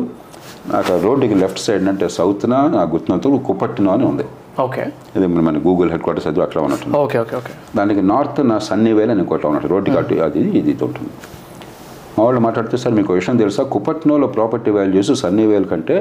నాకు 0.72 0.92
రోడ్డుకి 1.04 1.36
లెఫ్ట్ 1.42 1.60
సైడ్ 1.66 1.88
అంటే 1.92 2.06
సౌత్న 2.16 2.54
నా 2.74 2.82
గుర్తున్నంత 2.92 3.28
కుప్పట్టినో 3.48 3.90
అని 3.96 4.04
ఉంది. 4.10 4.24
ఓకే 4.64 4.82
ఇది 5.16 5.26
మన 5.48 5.58
గూగుల్ 5.66 5.90
హెడ్ 5.92 6.02
క్వార్టర్స్ 6.06 6.28
అది 6.30 6.40
అక్కడ 6.46 6.58
ఉన్నట్టు 6.66 6.96
ఓకే 7.04 7.18
ఓకే 7.24 7.34
ఓకే 7.40 7.52
దానికి 7.78 8.02
నార్త్ 8.12 8.40
నా 8.50 8.56
సన్నీవేల్ 8.68 9.10
అని 9.14 9.22
ఇంకోటి 9.24 9.46
ఉన్నట్టు 9.50 9.68
రోడ్డుకి 9.74 9.98
అటు 10.00 10.18
అది 10.26 10.42
ఇది 10.58 10.70
ఇది 10.74 10.84
ఉంటుంది. 10.88 11.12
మా 12.18 12.24
వాళ్ళు 12.24 12.40
మాట్లాడితే 12.40 12.76
సార్ 12.76 12.94
మీకు 12.94 13.12
విషయం 13.12 13.36
తెలుసా? 13.36 13.62
కుప్పట్నోలో 13.74 14.26
ప్రాపర్టీ 14.26 14.70
వాల్యూస్ 14.70 15.12
సన్నీవేల్ 15.20 15.66
కంటే 15.72 15.96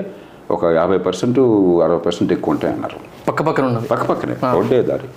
ఒక 0.52 0.66
యాభై 0.66 0.98
పర్సెంట్ 0.98 1.40
అరవై 1.86 2.00
పర్సెంట్ 2.06 2.32
ఎక్కువ 2.34 2.54
ఉంటాయి 2.54 2.74
అన్నారు. 2.74 2.98
పక్క 3.28 3.42
పక్కన 3.42 3.66
ఉన్నది. 3.66 3.88
పక్క 3.88 4.04
పక్కనే 4.06 4.82
దారి. 4.82 5.08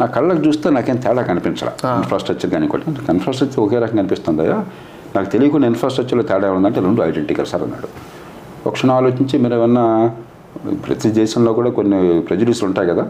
నా 0.00 0.06
కళ్ళకు 0.06 0.40
చూస్తే 0.46 0.70
నాకేం 0.70 0.96
తేడా 0.96 1.22
కనిపించరా 1.22 1.72
ఇన్ఫ్రాస్ట్రక్చర్ 1.96 2.50
కానీ 2.52 2.64
ఇంకోటి. 2.64 2.90
ఇన్ఫ్రాస్ట్రక్చర్ 2.90 3.60
ఒకే 3.60 3.78
రకంగా 3.78 4.02
కనిపిస్తుందయ్యా 4.02 4.58
నాకు 5.16 5.28
తెలియకుండా 5.30 5.66
ఇన్ఫ్రాస్ట్రక్చర్లో 5.66 6.22
తేడా 6.22 6.52
ఉందంటే 6.52 6.80
రెండు 6.80 7.02
ఐడెంటికల్ 7.02 7.46
సార్ 7.46 7.62
అన్నాడు. 7.62 7.88
ఒక 8.66 8.72
క్షణం 8.72 8.94
ఆలోచించి 8.94 9.38
మీరు 9.38 9.54
ఏమన్నా 9.54 9.84
ప్రతి 10.88 11.08
దేశంలో 11.10 11.52
కూడా 11.52 11.70
కొన్ని 11.70 12.20
ప్రెజుడిస్ 12.20 12.64
ఉంటాయి 12.64 12.88
కదా. 12.88 13.04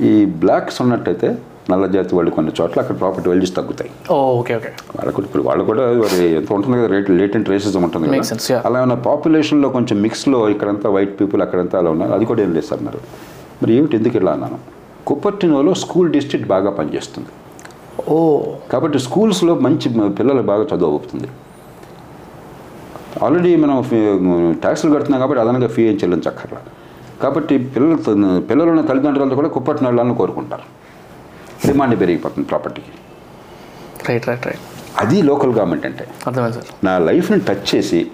ఈ 0.00 0.24
బ్లాక్స్ 0.24 0.82
ఉన్నట్టయితే 0.82 1.28
నల్ల 1.70 1.86
జాతి 1.86 2.14
వాళ్ళు 2.14 2.30
కొన్ని 2.30 2.52
చోట్ల 2.60 2.80
అక్కడ 2.80 2.98
ప్రాపర్టీ 2.98 3.28
వాల్యూస్ 3.28 3.56
తగ్గుతాయి. 3.56 3.90
Okay 4.14 4.56
okay. 4.56 4.68
వాళ్ళకు 4.96 5.22
ఇప్పుడు 5.22 5.42
వాళ్ళు 5.42 5.64
కూడా 5.64 5.90
ఎంత 6.20 6.52
ఉంటుంది 6.52 6.78
కదా 6.78 6.86
రేట్ 6.86 7.10
లేటెంట్ 7.10 7.48
రేసిజం 7.48 7.82
ఉంటుంది. 7.82 8.20
కదా. 8.20 8.62
అలా 8.64 8.82
ఉన్న 8.82 8.94
పాపులేషన్లో 8.94 9.68
కొంచెం 9.68 10.02
మిక్స్లో 10.02 10.48
ఇక్కడంతా 10.48 10.90
వైట్ 10.90 11.20
పీపుల్ 11.20 11.42
అక్కడంతా 11.42 11.78
అలా 11.78 11.90
ఉన్నారు. 11.90 12.12
అది 12.12 12.24
కూడా 12.24 12.42
ఏం 12.42 12.52
లేదు 12.52 12.66
సార్ 12.66 12.78
అన్నారు 12.78 13.00
మరి 13.62 13.74
ఏమిటి 13.74 13.96
ఎందుకు 13.96 14.16
ఇలా 14.16 14.32
అన్నాను? 14.32 14.58
కుప్పట్టినోలో 15.06 15.74
స్కూల్ 15.74 16.12
డిస్ట్రిక్ట్ 16.12 16.48
బాగా 16.48 16.70
పనిచేస్తుంది. 16.70 17.28
ఓ. 18.08 18.42
కాబట్టి 18.72 18.98
స్కూల్స్లో 18.98 19.54
మంచి 19.54 19.88
పిల్లలు 20.08 20.42
బాగా 20.42 20.62
చదువు 20.62 20.90
అవుతుంది. 20.90 21.28
ఆల్రెడీ 23.22 23.56
మనం 23.56 23.82
ట్యాక్సులు 24.62 24.94
కడుతున్నాం 24.94 25.20
కాబట్టి 25.20 25.40
అదనంగా 25.40 25.68
ఫీ 25.68 25.82
ఏం 25.82 25.94
చెల్లించక్కర్లా. 25.94 26.60
కాబట్టి 27.22 27.58
పిల్లలు 27.58 27.96
పిల్లలు 28.40 28.70
ఉన్న 28.70 28.80
తల్లిదండ్రులతో 28.80 29.34
కూడా 29.34 29.48
కుప్పట్టిన 29.48 29.86
వాళ్ళని 29.86 30.14
కోరుకుంటారు. 30.14 30.83
డిమాండ్ 31.66 32.00
పెరిగిపోతుంది 32.00 32.48
ప్రాపర్టీకి. 32.48 32.92
Right 34.08 34.28
right 34.28 34.46
right. 34.46 34.58
అది 34.98 35.22
లోకల్ 35.22 35.52
గవర్నమెంట్ 35.52 35.86
అంటే. 35.86 36.06
అర్థమైంది 36.26 36.52
సార్. 36.52 36.84
నా 36.84 36.98
లైఫ్ని 36.98 37.40
టచ్ 37.40 37.74
చేసి 37.74 38.06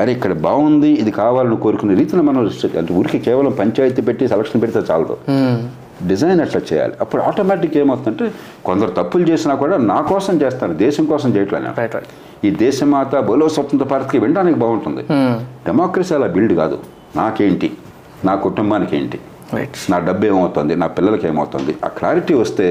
అరే 0.00 0.12
ఇక్కడ 0.12 0.32
బాగుంది 0.32 0.88
ఇది 0.88 1.10
కావాలని 1.10 1.56
కోరుకునే 1.56 1.94
రీతిలో 1.94 2.22
మనం 2.22 2.50
అంటే 2.78 2.94
ఊరికి 2.94 3.18
కేవలం 3.18 3.50
పంచాయతీ 3.50 4.02
పెట్టి 4.02 4.28
సెలక్షన్ 4.28 4.62
పెడితే 4.62 4.82
చాలదు. 4.90 5.16
డిజైన్ 6.06 6.40
అట్లా 6.40 6.60
చేయాలి. 6.72 6.92
అప్పుడు 7.00 7.22
ఆటోమేటిక్ 7.22 7.76
ఏమవుతుందంటే 7.76 8.34
కొందరు 8.64 8.90
తప్పులు 8.90 9.24
చేసినా 9.24 9.54
కూడా 9.54 9.76
నా 9.76 10.00
కోసం 10.00 10.42
చేస్తాను 10.42 10.74
దేశం 10.74 11.04
కోసం 11.04 11.36
చేయట్లేదు. 11.36 12.00
ఈ 12.46 12.50
దేశమాత 12.50 13.16
బోలో 13.16 13.48
స్వతంత్ర 13.48 13.86
భారత్కి 13.86 14.18
వినడానికి 14.18 14.58
బాగుంటుంది. 14.58 15.04
డెమోక్రసీ 15.66 16.14
అలా 16.14 16.26
బిల్డ్ 16.26 16.52
కాదు. 16.52 16.78
నాకేంటి? 17.16 17.72
నా 18.24 18.34
కుటుంబానికి 18.34 18.96
ఏంటి 18.96 19.20
నా 19.92 19.98
డబ్బు 20.08 20.24
ఏమవుతుంది 20.32 20.76
నా 20.82 20.86
పిల్లలకి 20.98 21.26
ఏమవుతుంది 21.30 21.72
ఆ 21.84 21.88
క్లారిటీ 21.98 22.34
వస్తే 22.34 22.66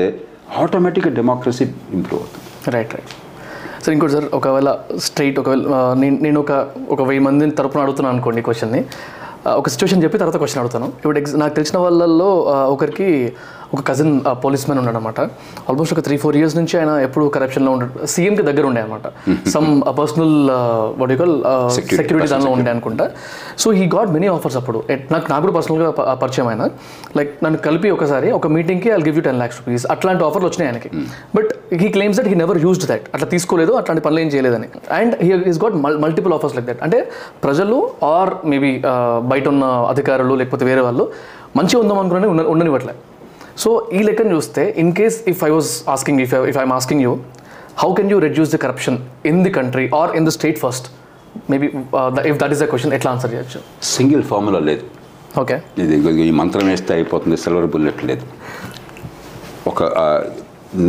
ఆటోమేటిక్గా 0.62 1.12
డెమోక్రసీ 1.20 1.66
ఇంప్రూవ్ 1.98 2.22
అవుతుంది. 2.22 2.46
రైట్ 2.76 2.94
రైట్ 2.96 3.14
సార్ 3.84 3.94
ఇంకోటి 3.96 4.14
సార్ 4.14 4.28
ఒకవేళ 4.38 4.70
స్ట్రైట్ 5.06 5.38
ఒకవేళ 5.42 5.62
నేను 6.02 6.18
నేను 6.26 6.40
ఒక 6.44 6.52
ఒక 6.96 7.02
వెయ్యి 7.10 7.24
మందిని 7.28 7.54
తరపున 7.60 7.82
అడుగుతున్నాను 7.86 8.16
అనుకోండి 8.16 8.42
క్వశ్చన్ని 8.48 8.82
ఒక 9.60 9.70
సిచ్యువేషన్ 9.74 10.04
చెప్పి 10.04 10.18
తర్వాత 10.22 10.38
క్వశ్చన్ 10.42 10.60
అడుగుతాను. 10.62 10.88
ఇప్పుడు 11.00 11.20
ఎగ్జ్ 11.20 11.34
నాకు 11.40 11.54
తెలిసిన 11.58 11.78
వాళ్ళల్లో 11.86 12.30
ఒకరికి 12.76 13.10
ఒక 13.76 13.82
కజిన్ 13.90 14.14
పోలీస్ 14.44 14.64
మ్యాన్ 14.68 14.80
ఉన్నాడు 14.82 14.98
అనమాట 15.00 15.20
ఆల్మోస్ట్ 15.70 15.94
ఒక 15.96 16.02
త్రీ 16.08 16.16
ఫోర్ 16.24 16.36
ఇయర్స్ 16.40 16.56
నుంచి 16.60 16.76
ఆయన 16.80 16.92
ఎప్పుడు 17.06 17.26
కరప్షన్లో 17.36 17.72
ఉంటాడు 17.76 18.08
సీఎంకి 18.14 18.44
దగ్గర 18.50 18.66
ఉండే 18.70 18.82
అనమాట. 18.86 19.08
సమ్ 19.54 19.70
పర్సనల్ 20.00 20.36
వడికల్ 21.04 21.34
సెక్యూరిటీ 21.78 22.28
దానిలో 22.34 22.52
ఉండే 22.58 22.72
అనుకుంటా. 22.74 23.06
So 23.64 23.68
he 23.80 23.86
got 23.96 24.12
many 24.18 24.28
offers 24.36 24.58
అప్పుడు. 24.62 24.82
నాకు 25.14 25.26
నాకు 25.32 25.44
కూడా 25.46 25.56
పర్సనల్గా 25.58 25.90
పరిచయం 26.24 26.48
అయినా. 26.54 26.68
లైక్ 27.18 27.32
నన్ను 27.46 27.60
కలిపి 27.68 27.92
ఒకసారి 27.98 28.30
ఒక 28.40 28.48
మీటింగ్కి 28.58 28.92
I 28.98 29.00
give 29.08 29.18
you 29.20 29.24
ten 29.30 29.40
lakhs 29.42 29.60
rupees 29.62 29.86
అట్లాంటి 29.96 30.24
ఆఫర్లు 30.28 30.48
వచ్చినాయి 30.50 30.70
ఆయనకి. 30.72 30.90
But 31.38 31.50
he 31.84 31.90
claims 31.96 32.20
that 32.20 32.30
he 32.34 32.38
never 32.44 32.60
used 32.66 32.86
that 32.92 33.08
అట్లా 33.16 33.30
తీసుకోలేదు 33.36 33.74
అట్లాంటి 33.82 34.04
పనులు 34.08 34.22
ఏం 34.26 34.30
చేయలేదని. 34.36 34.70
And 35.00 35.16
he 35.26 35.32
is 35.54 35.62
got 35.64 35.78
multiple 36.06 36.36
offers 36.38 36.56
like 36.58 36.68
that 36.72 36.84
అంటే 36.88 37.00
ప్రజలు 37.46 37.78
ఆర్ 38.16 38.34
మేబీ 38.54 38.72
బయట 39.32 39.48
ఉన్న 39.54 39.66
అధికారులు 39.94 40.36
లేకపోతే 40.42 40.66
వేరే 40.72 40.84
వాళ్ళు 40.90 41.06
మంచిగా 41.60 41.80
ఉందాం 41.84 41.98
అనుకునే 42.04 42.28
ఉండనివ్వట్లే. 42.54 42.96
సో 43.62 43.70
ఈ 43.98 44.00
లెక్కను 44.08 44.32
చూస్తే 44.36 44.64
in 44.84 44.92
case 45.00 45.18
if 45.32 45.42
I 45.48 45.50
was 45.56 45.72
asking 45.96 46.22
if 46.26 46.34
if 46.52 46.58
I'm 46.62 46.76
asking 46.80 47.04
you 47.06 47.12
how 47.84 47.90
can 48.00 48.10
you 48.14 48.18
reduce 48.28 48.52
the 48.56 48.60
corruption 48.66 48.98
in 49.32 49.40
the 49.48 49.52
country 49.60 49.86
or 50.02 50.12
in 50.20 50.26
the 50.30 50.34
state 50.38 50.60
first 50.66 50.88
maybe 51.52 51.68
if 52.32 52.38
that 52.42 52.52
is 52.56 52.62
the 52.64 52.68
question 52.72 52.94
ఎట్లా 52.98 53.12
answer 53.16 53.32
చేయొచ్చు? 53.36 53.60
Single 53.96 54.24
formula 54.32 54.62
లేదు. 54.70 54.84
Okay 55.42 55.56
ఇది 55.84 55.96
ఈ 56.30 56.34
మంత్రం 56.42 56.66
వేస్తే 56.72 56.92
అయిపోతుంది 56.98 57.38
silver 57.44 57.70
bullet 57.76 58.02
లేదు. 58.10 58.26
ఒక 59.72 59.84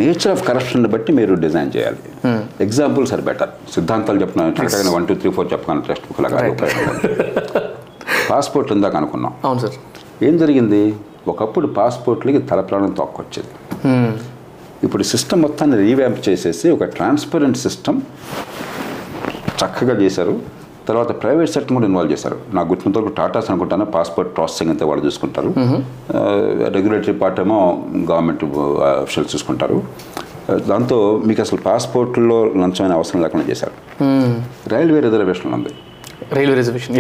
నేచర్ 0.00 0.33
ఆఫ్ 0.35 0.42
కరప్షన్ 0.48 0.87
బట్టి 0.92 1.11
మీరు 1.18 1.33
డిజైన్ 1.46 1.70
చేయాలి. 1.77 2.03
ఎగ్జాంపుల్స్ 2.66 3.12
ఆర్ 3.14 3.22
బెటర్ 3.31 3.50
సిద్ధాంతాలు 3.74 4.20
చెప్తున్నాను 4.22 4.92
వన్ 4.96 5.07
టూ 5.09 5.14
త్రీ 5.22 5.31
ఫోర్ 5.38 5.48
చెప్పాను 5.55 5.83
టెక్స్ట్ 5.88 6.07
బుక్ 6.11 6.20
లాగా 6.24 6.38
పాస్పోర్ట్ 8.31 8.70
ఉందాక 8.77 8.96
అనుకున్నాం 9.00 9.33
అవును 9.46 9.61
సార్ 9.64 9.77
ఏం 10.29 10.35
జరిగింది? 10.42 10.83
ఒకప్పుడు 11.33 11.67
పాస్పోర్ట్లకి 11.79 12.41
తల 12.51 12.61
ప్రాణం 12.61 12.91
తొక్కొచ్చేది. 13.01 13.53
ఇప్పుడు 14.87 15.03
సిస్టమ్ 15.13 15.43
మొత్తాన్ని 15.43 15.77
రీవ్యాంప్ 15.87 16.19
చేసేసి 16.29 16.67
ఒక 16.71 16.85
ట్రాన్స్పరెంట్ 16.97 17.59
సిస్టమ్ 17.59 18.01
చక్కగా 19.61 19.95
చేశారు. 20.03 20.35
తర్వాత 20.89 21.11
ప్రైవేట్ 21.23 21.51
సెక్టర్ 21.51 21.75
కూడా 21.77 21.87
ఇన్వాల్వ్ 21.87 22.13
చేశారు. 22.13 22.37
నాకు 22.55 22.69
గుర్తున్నంత 22.69 22.99
వరకు 22.99 23.15
టాటాస్ 23.19 23.49
అనుకుంటాను 23.51 23.85
పాస్పోర్ట్ 23.95 24.31
ప్రాసెసింగ్ 24.37 24.71
అంతా 24.71 24.87
వాళ్ళు 24.87 25.03
చూసుకుంటారు. 25.07 25.51
రెగ్యులేటరీ 26.77 27.15
పార్ట్ 27.23 27.41
ఏమో 27.45 27.61
గవర్నమెంట్ 28.11 28.45
అఫీషియల్స్ 29.05 29.35
చూసుకుంటారు. 29.35 29.79
దాంతో 30.71 30.99
మీకు 31.27 31.41
అసలు 31.41 31.59
పాస్పోర్ట్లో 31.69 32.39
లంచమైన 32.45 32.93
అవసరం 32.93 33.23
లేకుండా 33.23 33.47
చేశారు. 33.51 33.75
రైల్వే 34.75 35.01
రిజర్వేషన్ 35.01 35.55
ఉంది. 35.59 35.73
రైల్వే 36.33 36.57
రిజర్వేషన్ 36.57 36.97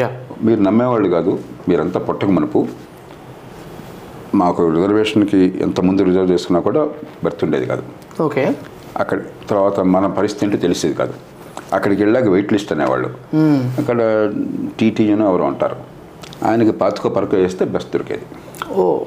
మీరు 0.46 0.60
నమ్మేవాళ్ళు 0.60 1.08
కాదు 1.08 1.32
మీరంతా 1.68 2.00
పొట్టకు 2.00 2.30
మనపు 2.30 2.60
మాకు 4.34 4.70
రిజర్వేషన్కి 4.70 5.54
ఎంత 5.60 5.80
ముందు 5.80 6.02
రిజర్వ్ 6.02 6.30
చేసుకున్నా 6.30 6.60
కూడా 6.60 6.84
బెర్త్ 7.24 7.44
ఉండేది 7.44 7.66
కాదు. 7.66 7.82
ఓకే. 8.22 8.56
అక్కడ 8.96 9.20
తర్వాత 9.50 9.80
మన 9.80 10.06
పరిస్థితి 10.06 10.46
ఏంటో 10.46 10.58
తెలిసేది 10.58 10.94
కాదు. 10.94 11.14
అక్కడికి 11.72 12.02
వెళ్ళాక 12.02 12.24
వెయిట్ 12.24 12.52
లిస్ట్ 12.52 12.72
అనేవాళ్ళు. 12.72 13.10
అక్కడ 13.78 14.32
టీటీయూనో 14.80 15.28
ఎవరు 15.28 15.42
ఉంటారు. 15.42 15.76
ఆయనకి 16.44 16.72
పాతుకో 16.72 17.08
పరకో 17.08 17.36
వేస్తే 17.36 17.64
బెస్ట్ 17.64 17.92
దొరికేది. 17.92 18.22
ఓ. 18.74 19.00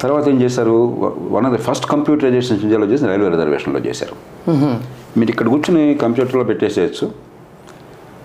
తర్వాత 0.00 0.28
ఏం 0.28 0.42
చేశారు? 0.42 0.96
One 1.30 1.46
of 1.46 1.54
the 1.54 1.56
first 1.56 1.86
computerization 1.86 2.60
ఇండియాలో 2.60 2.86
చేసి 2.86 3.06
రైల్వే 3.06 3.28
రిజర్వేషన్లో 3.28 3.80
చేశారు. 3.80 4.16
మీరు 5.18 5.30
ఇక్కడ 5.30 5.48
కూర్చుని 5.48 5.94
కంప్యూటర్లో 5.94 6.44
పెట్టేసేయచ్చు. 6.44 7.10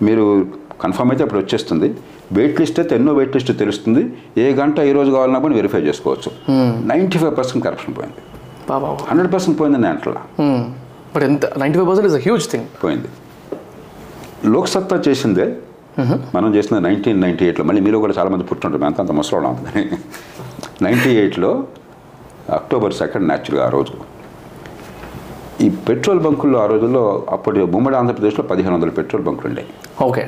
మీరు 0.02 0.45
కన్ఫర్మ్ 0.82 1.12
అయితే 1.12 1.24
అప్పుడు 1.24 1.39
వచ్చేస్తుంది. 1.39 1.95
వెయిట్ 2.38 2.58
లిస్ట్ 2.62 2.78
అయితే 2.82 2.94
ఎన్నో 3.00 3.12
వెయిట్ 3.20 3.34
లిస్ట్ 3.38 3.52
తెలుస్తుంది. 3.63 4.04
ఏ 4.44 4.46
గంట 4.60 4.78
ఈ 4.89 4.91
రోజు 4.97 5.10
కావాలన్నా 5.16 5.39
కూడా 5.45 5.55
వెరిఫై 5.60 5.82
చేసుకోవచ్చు. 5.88 6.30
నైంటీ 6.91 7.18
ఫైవ్ 7.22 7.34
పర్సెంట్ 7.39 7.64
కరప్షన్ 7.66 7.95
పోయింది. 7.97 8.22
బాబా 8.70 8.89
హండ్రెడ్ 9.10 9.32
పర్సెంట్ 9.34 9.55
పోయిందని 9.62 9.88
అంటలా. 9.93 10.22
బట్ 11.16 11.24
ఎంత? 11.30 11.45
Ninety 11.64 11.78
five 11.80 11.89
percent 11.89 12.08
is 12.12 12.18
huge 12.28 12.45
thing 12.51 12.68
పోయింది. 12.84 13.10
లోక్సత్తా 14.53 14.97
చేసిందే. 15.08 15.47
మనం 16.36 16.49
చేసిన 16.55 16.76
నైన్టీన్ 16.88 17.20
నైన్టీ 17.26 17.43
ఎయిట్లో. 17.47 17.64
మళ్ళీ 17.70 17.82
మీలో 17.86 17.97
కూడా 18.03 18.14
చాలామంది 18.20 18.45
పుట్టుంటారు. 18.51 18.86
అంత 18.89 18.99
అంత 19.03 19.14
ముసలోళ్ళం 19.18 19.51
ఉంటుంది 19.55 19.84
నైంటీ 20.86 21.12
ఎయిట్లో 21.24 21.51
అక్టోబర్ 22.58 22.93
సెకండ్ 23.01 23.28
న్యాచురల్గా 23.32 23.64
ఆ 23.66 23.72
రోజు. 23.78 23.95
ఈ 25.66 25.68
పెట్రోల్ 25.88 26.22
బంకుల్లో 26.28 26.58
ఆ 26.62 26.68
రోజుల్లో 26.74 27.03
అప్పటి 27.36 27.60
ఉమ్మడి 27.80 27.95
ఆంధ్రప్రదేశ్లో 27.99 28.43
పదిహేను 28.51 28.74
వందల 28.76 28.91
పెట్రోల్ 28.99 29.26
బంకులు 29.28 29.47
ఉండేవి 29.51 29.70
ఓకే. 30.08 30.24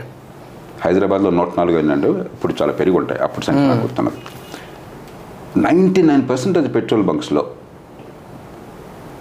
హైదరాబాద్లో 0.86 1.30
నూట 1.30 1.48
నాలుగు 1.58 1.76
అయిందండి 1.78 2.08
ఇప్పుడు 2.08 2.54
చాలా 2.62 2.74
పెరిగి 2.74 2.98
ఉంటాయి 2.98 3.22
అప్పుడు 3.22 3.46
సంఖ్య 3.46 3.82
గుర్తున్నది. 3.82 4.20
Ninety 5.60 6.02
nine 6.02 6.30
percentage 6.30 6.76
petrol 6.76 7.04
బంక్స్లో. 7.04 7.48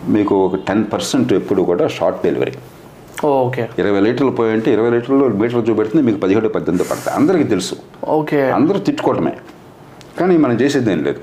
మీకు 0.09 0.47
ఒక 0.47 0.55
టెన్ 0.55 0.85
పర్సెంట్ 0.93 1.33
ఎప్పుడు 1.33 1.63
కూడా 1.63 1.89
షార్ట్ 1.89 2.23
డెలివరీ. 2.25 2.53
ఓకే. 3.25 3.69
ఇరవై 3.79 4.01
లీటర్లు 4.01 4.31
పోయంటే 4.31 4.73
ఇరవై 4.73 4.91
లీటర్లు 4.91 5.29
మీటర్లు 5.29 5.63
చూపెడుతుంది 5.63 6.07
మీకు 6.07 6.19
పదిహేడు 6.19 6.49
పద్దెనిమిది 6.49 6.91
పడతాయి. 6.91 7.17
అందరికీ 7.17 7.45
తెలుసు. 7.45 7.77
ఓకే. 8.05 8.51
అందరూ 8.51 8.79
తిట్టుకోవటమే 8.79 9.35
కానీ 10.21 10.37
మనం 10.37 10.61
చేసేది 10.61 10.93
ఏం 10.93 11.03
లేదు. 11.05 11.21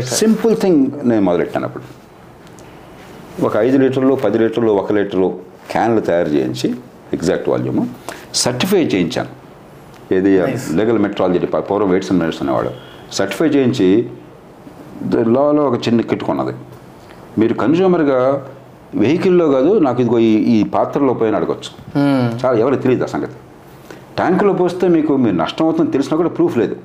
సింపుల్ 0.00 0.56
థింగ్ 0.56 1.08
నేను 1.08 1.22
మొదలెట్టాను 1.22 1.64
అప్పుడు. 1.64 1.84
ఒక 3.44 3.56
ఐదు 3.56 3.78
లీటర్లు 3.78 4.14
పది 4.14 4.38
లీటర్లు 4.38 4.72
ఒక 4.72 4.92
లీటరు 4.92 5.38
క్యాన్లు 5.70 6.00
తయారు 6.00 6.28
చేయించి 6.28 6.74
ఎగ్జాక్ట్ 7.12 7.48
వాల్యూము 7.48 7.88
సర్టిఫై 8.34 8.84
చేయించాను. 8.84 9.28
ఏది 10.16 10.32
లీగల్ 10.78 10.98
మెట్రాలజీ 10.98 11.38
డిపార్ట్ 11.44 11.66
పూర్వం 11.70 11.90
వెయిట్స్ 11.90 12.10
అండ్ 12.12 12.20
మెడిసిన్ 12.22 12.48
అనేవాడు. 12.48 12.70
సర్టిఫై 13.18 13.48
చేయించి 13.48 13.88
లాలో 15.36 15.62
ఒక 15.70 15.76
చిన్న 15.86 16.00
కిట్ 16.10 16.24
కొన్నది. 16.24 16.54
మీరు 17.40 17.54
కన్జ్యూమర్గా 17.54 18.20
వెహికల్లో 19.02 19.46
కాదు 19.48 19.78
నాకు 19.86 20.00
ఇదిగో 20.02 20.18
ఈ 20.18 20.32
ఈ 20.54 20.64
పాత్రలో 20.74 21.14
పోయిన 21.14 21.36
అడగచ్చు. 21.40 21.70
చాలా 22.42 22.56
ఎవరికి 22.62 22.82
తెలియదు 22.82 23.04
ఆ 23.04 23.06
సంగతి. 23.06 23.36
ట్యాంకులో 24.18 24.52
పోస్తే 24.52 24.88
మీకు 24.88 25.12
మీరు 25.16 25.36
నష్టం 25.36 25.64
అవుతుందని 25.64 25.92
తెలిసినా 25.92 26.16
కూడా 26.16 26.30
ప్రూఫ్ 26.38 26.56
లేదు. 26.62 26.76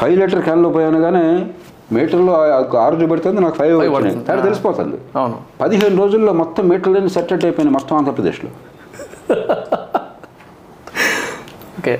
ఫైవ్ 0.00 0.16
లీటర్ 0.20 0.42
క్యాన్లో 0.48 0.70
పోయాను 0.76 1.00
కానీ 1.00 1.24
మీటర్లో 1.94 2.32
ఆరు 2.84 2.96
చూపెడుతుంది 3.00 3.40
నాకు 3.40 3.56
ఫైవ్. 3.60 3.74
తేడా 4.28 4.42
తెలిసిపోతుంది. 4.48 4.96
అవును. 5.20 5.36
పదిహేను 5.62 5.96
రోజుల్లో 6.02 6.32
మొత్తం 6.42 6.68
మీటర్లన్నీ 6.72 7.10
సెటెట్ 7.18 7.44
అయిపోయినాయి 7.48 7.76
మొత్తం 7.78 7.96
ఆంధ్రప్రదేశ్లో 7.96 8.50
ఓకే. 11.84 11.94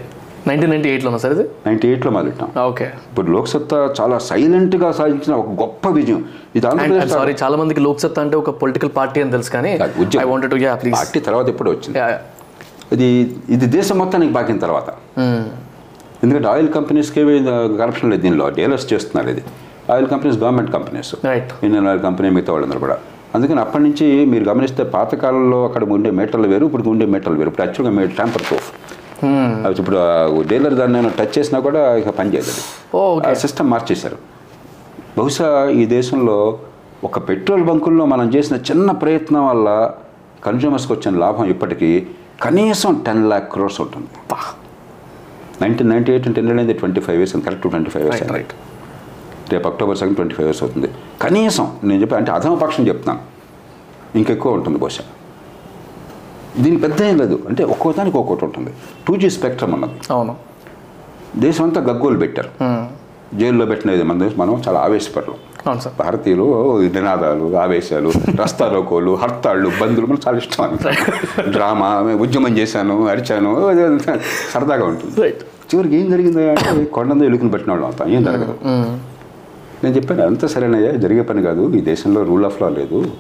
నైన్టీన్ 0.49 0.71
నైన్టీ 0.73 0.89
ఎయిట్లోనా 0.93 1.19
సార్ 1.23 1.33
ఇది? 1.35 1.45
నైంటీ 1.67 1.87
ఎయిట్లో 1.91 2.11
మొదలెట్టాం 2.15 2.49
ఓకే. 2.71 2.87
ఇప్పుడు 3.09 3.29
లోక్సత్తా 3.35 3.79
చాలా 3.99 4.17
సైలెంట్గా 4.29 4.89
సాధించిన 4.99 5.33
ఒక 5.43 5.51
గొప్ప 5.63 5.89
విజయం. 5.99 6.21
ఇది 6.57 6.67
ఆంధ్రప్రదేశ్ 6.71 7.13
సారీ 7.19 7.33
చాలా 7.43 7.57
మందికి 7.61 7.81
లోక్సత్తా 7.87 8.21
అంటే 8.25 8.37
ఒక 8.43 8.53
పొలిటికల్ 8.63 8.93
పార్టీ 8.99 9.19
అని 9.25 9.33
తెలుసు 9.37 9.51
కానీ. 9.57 9.73
I 10.23 10.27
wanted 10.33 10.53
to 10.55 10.59
yeah 10.65 10.73
please 10.83 10.97
party 10.99 11.21
తర్వాత 11.29 11.47
ఎప్పుడు 11.55 11.71
వచ్చింది. 11.75 11.99
ఇది 12.97 13.09
ఇది 13.57 13.67
దేశం 13.77 13.99
మొత్తానికి 14.03 14.33
బాకిన 14.37 14.61
తర్వాత. 14.67 14.89
ఎందుకంటే 16.25 16.49
ఆయిల్ 16.55 16.71
కంపెనీస్కి 16.79 17.23
కరప్షన్ 17.81 18.11
లేదు 18.15 18.23
దీనిలో. 18.27 18.47
డీలర్స్ 18.59 18.87
చేస్తున్నారు 18.93 19.31
ఇది. 19.35 19.45
Oil 19.95 20.09
companies 20.15 20.39
government 20.45 20.73
companies. 20.77 21.13
Indian 21.67 21.89
oil 21.93 22.03
company 22.09 22.31
మిగతా 22.37 22.53
వాళ్ళందరూ 22.57 22.81
కూడా. 22.87 22.99
అందుకని 23.37 23.61
అప్పటి 23.65 23.85
నుంచి 23.89 24.07
మీరు 24.33 24.45
గమనిస్తే 24.53 24.83
పాతకాలంలో 24.97 25.61
అక్కడ 25.69 25.85
ఉండే 25.97 26.11
మీటర్లు 26.19 26.49
వేరు 26.55 26.65
ఇప్పుడు 26.71 26.91
ఉండే 26.95 27.07
మీటర్లు 27.15 27.39
వేరు. 27.41 27.51
ఇప్పుడు 27.53 27.67
యాక్చువల్గా 27.67 27.93
మీ 27.97 28.03
ట్యాంపర్ 28.19 28.45
ప్రూఫ్ 28.49 28.69
ఇప్పుడు 29.83 29.99
డీలర్ 30.51 30.75
దాన్ని 30.81 30.95
నేను 30.99 31.11
టచ్ 31.19 31.35
చేసినా 31.39 31.59
కూడా 31.67 31.83
ఇక 32.01 32.09
ఓకే 32.95 33.35
సిస్టమ్ 33.45 33.71
మార్చేశారు. 33.75 34.19
బహుశా 35.19 35.49
ఈ 35.81 35.85
దేశంలో 35.97 36.59
ఒక 37.05 37.19
పెట్రోల్ 37.29 37.65
బంకుల్లో 37.69 38.05
మనం 38.13 38.29
చేసిన 38.35 38.57
చిన్న 38.71 38.91
ప్రయత్నం 39.05 39.43
వల్ల 39.51 39.69
కన్జ్యూమర్స్కి 40.47 40.93
వచ్చిన 40.93 41.13
లాభం 41.25 41.45
ఇప్పటికీ 41.55 41.91
కనీసం 42.45 42.93
టెన్ 43.07 43.25
ల్యాక్ 43.31 43.49
క్రోర్స్ 43.53 43.81
ఉంటుంది. 43.85 44.09
నైన్టీన్ 45.63 45.91
నైన్టీ 45.91 46.13
ఎయిట్ 46.13 46.29
టెన్ 46.37 46.51
అనేది 46.55 46.75
twenty 46.81 47.01
five 47.07 47.19
years 47.19 47.35
correct 47.47 47.67
twenty 47.67 47.91
five 47.95 48.05
years 48.07 48.33
right 48.37 48.55
రేపు 49.53 49.67
October 49.71 49.99
second 50.01 50.17
twenty 50.19 50.35
five 50.37 50.47
years 50.49 50.63
అవుతుంది. 50.65 50.89
కనీసం 51.23 51.67
నేను 51.89 51.99
చెప్పి 52.03 52.15
అంటే 52.21 52.31
అధమ 52.39 52.55
పక్షం 52.63 52.85
చెప్తున్నాను. 52.91 53.23
ఇంకెక్కువ 54.19 54.53
ఉంటుంది 54.59 54.79
బహుశా. 54.85 55.05
దీని 56.59 56.77
పెద్ద 56.77 57.03
ఏం 57.03 57.17
లేదు. 57.19 57.43
అంటే 57.49 57.65
ఒక్కో 57.65 57.93
దానికి 57.93 58.17
ఒక్కోటి 58.17 58.45
ఉంటుంది. 58.45 58.71
టూ 59.09 59.17
జీ 59.17 59.31
స్పెక్ట్రమ్ 59.31 59.75
ఉన్నది 59.75 59.93
అవును. 60.11 60.37
దేశం 61.37 61.65
అంతా 61.65 61.81
గగ్గోలు 61.81 62.19
పెట్టారు. 62.19 62.51
జైల్లో 63.37 63.67
పెట్టినది 63.67 64.03
మన 64.03 64.19
దేశం. 64.19 64.35
మనం 64.39 64.63
చాలా 64.69 64.81
సార్. 65.81 65.97
భారతీయులు 65.99 66.45
నినాదాలు 66.81 67.57
ఆవేశాలు 67.57 68.13
రస్తా 68.43 68.69
రోకోలు 68.69 69.15
హర్తాళ్ళు 69.15 69.71
బంధులు 69.83 70.07
మనకు 70.07 70.23
చాలా 70.29 70.39
ఇష్టం 70.39 70.79
డ్రామా 71.51 72.01
ఉద్యమం 72.01 72.59
చేశాను 72.59 73.07
అరిచాను 73.07 73.69
సరదాగా 74.55 74.85
ఉంటుంది. 74.87 75.31
చివరికి 75.75 75.97
ఏం 75.97 76.11
జరిగింది 76.11 76.51
అంటే 76.51 76.85
కొండందో 76.85 77.25
ఎలుకని 77.25 77.51
పెట్టిన 77.51 77.73
వాళ్ళం 77.73 77.91
అంతా. 77.91 78.07
ఏం 78.07 78.25
జరగదు. 78.25 78.55
నేను 79.85 79.97
చెప్పాను 79.97 80.27
అంత 80.27 80.47
సరేనయ్యా 80.47 80.91
జరిగే 80.91 81.23
పని 81.23 81.43
కాదు 81.43 81.73
ఈ 81.75 81.81
దేశంలో 81.81 82.23
రూల్ 82.23 82.45
ఆఫ్ 82.45 82.63
లా 82.63 82.69
లేదు. 82.69 83.11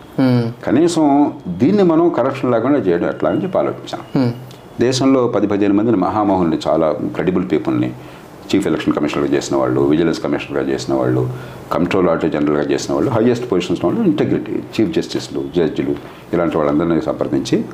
కనీసం 0.65 1.33
దీన్ని 1.49 1.83
మనం 1.83 2.09
కరప్షన్ 2.09 2.53
లేకుండా 2.53 2.79
చేయడం 2.79 3.09
ఎట్లా? 3.09 3.31
అని 3.31 3.43
చెప్పి 3.43 3.59
ఆలోచించాను. 3.59 4.33
దేశంలో 4.81 5.29
పది 5.29 5.47
పదిహేను 5.47 5.75
మందిని 5.75 5.97
మహామోహన్ని 5.97 6.59
చాలా 6.69 6.93
క్రెడిబుల్ 6.93 7.51
పీపుల్ని 7.53 7.93
చీఫ్ 8.55 8.67
ఎలక్షన్ 8.67 8.95
కమిషనర్గా 8.95 9.33
చేసిన 9.33 9.57
వాళ్ళు 9.57 9.81
విజిలెన్స్ 9.81 10.21
కమిషనర్గా 10.23 10.71
చేసిన 10.71 10.95
వాళ్ళు 10.95 11.31
కంట్రోల్ 11.73 12.09
ఆడిటర్ 12.09 12.31
జనరల్గా 12.31 12.63
చేసిన 12.63 12.95
వాళ్ళు 12.95 13.11
హైయెస్ట్ 13.11 13.53
పొజిషన్స్ 13.53 13.85
వాళ్ళు 13.85 14.03
ఇంటెగ్రిటీ 14.03 14.53
చీఫ్ 14.53 14.91
జస్టిస్లు 14.91 15.45
జడ్జిలు 15.57 15.95
ఇలాంటి 16.33 16.59
వాళ్ళందరినీ 16.59 17.01
సంప్రదించి 17.01 17.65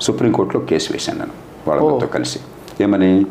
సుప్రీంకోర్టులో 0.00 0.64
కేసు 0.64 0.92
వేశాను 0.92 1.18
నేను 1.18 1.30
వాళ్ళందరితో 1.68 2.06
కలిసి. 2.06 2.38
ఏమని? 2.80 3.26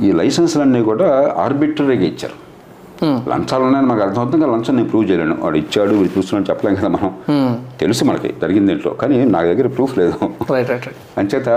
ఈ 0.00 0.12
లైసెన్స్లన్నీ 0.12 0.82
కూడా 0.82 1.34
ఆర్బిటరీగా 1.38 2.02
ఇచ్చారు. 2.02 2.43
లంచాలు 3.02 3.64
ఉన్నాయని 3.64 3.88
మాకు 3.88 4.02
అర్థమవుతుంది 4.02 4.44
కానీ 4.44 4.56
లంచం 4.56 4.76
నేను 4.76 4.88
ప్రూవ్ 4.88 5.10
చేయలేను. 5.10 5.36
వాడు 5.40 5.56
ఇచ్చాడు 5.56 5.94
వీడు 5.94 6.12
చూస్తున్నాడు 6.18 6.50
చెప్పలేం 6.50 6.74
కదా 6.74 6.88
మనం. 6.88 7.10
తెలుసు 7.80 8.04
మనకి 8.04 8.34
జరిగింది 8.42 8.72
ఏంటో. 8.72 8.90
కానీ 8.90 9.24
నా 9.24 9.42
దగ్గర 9.42 9.66
ప్రూఫ్ 9.66 9.98
లేదు. 9.98 10.14
రైట్ 10.52 10.70
రైట్ 10.70 10.86
రైట్ 10.88 11.18
అంచేత 11.18 11.48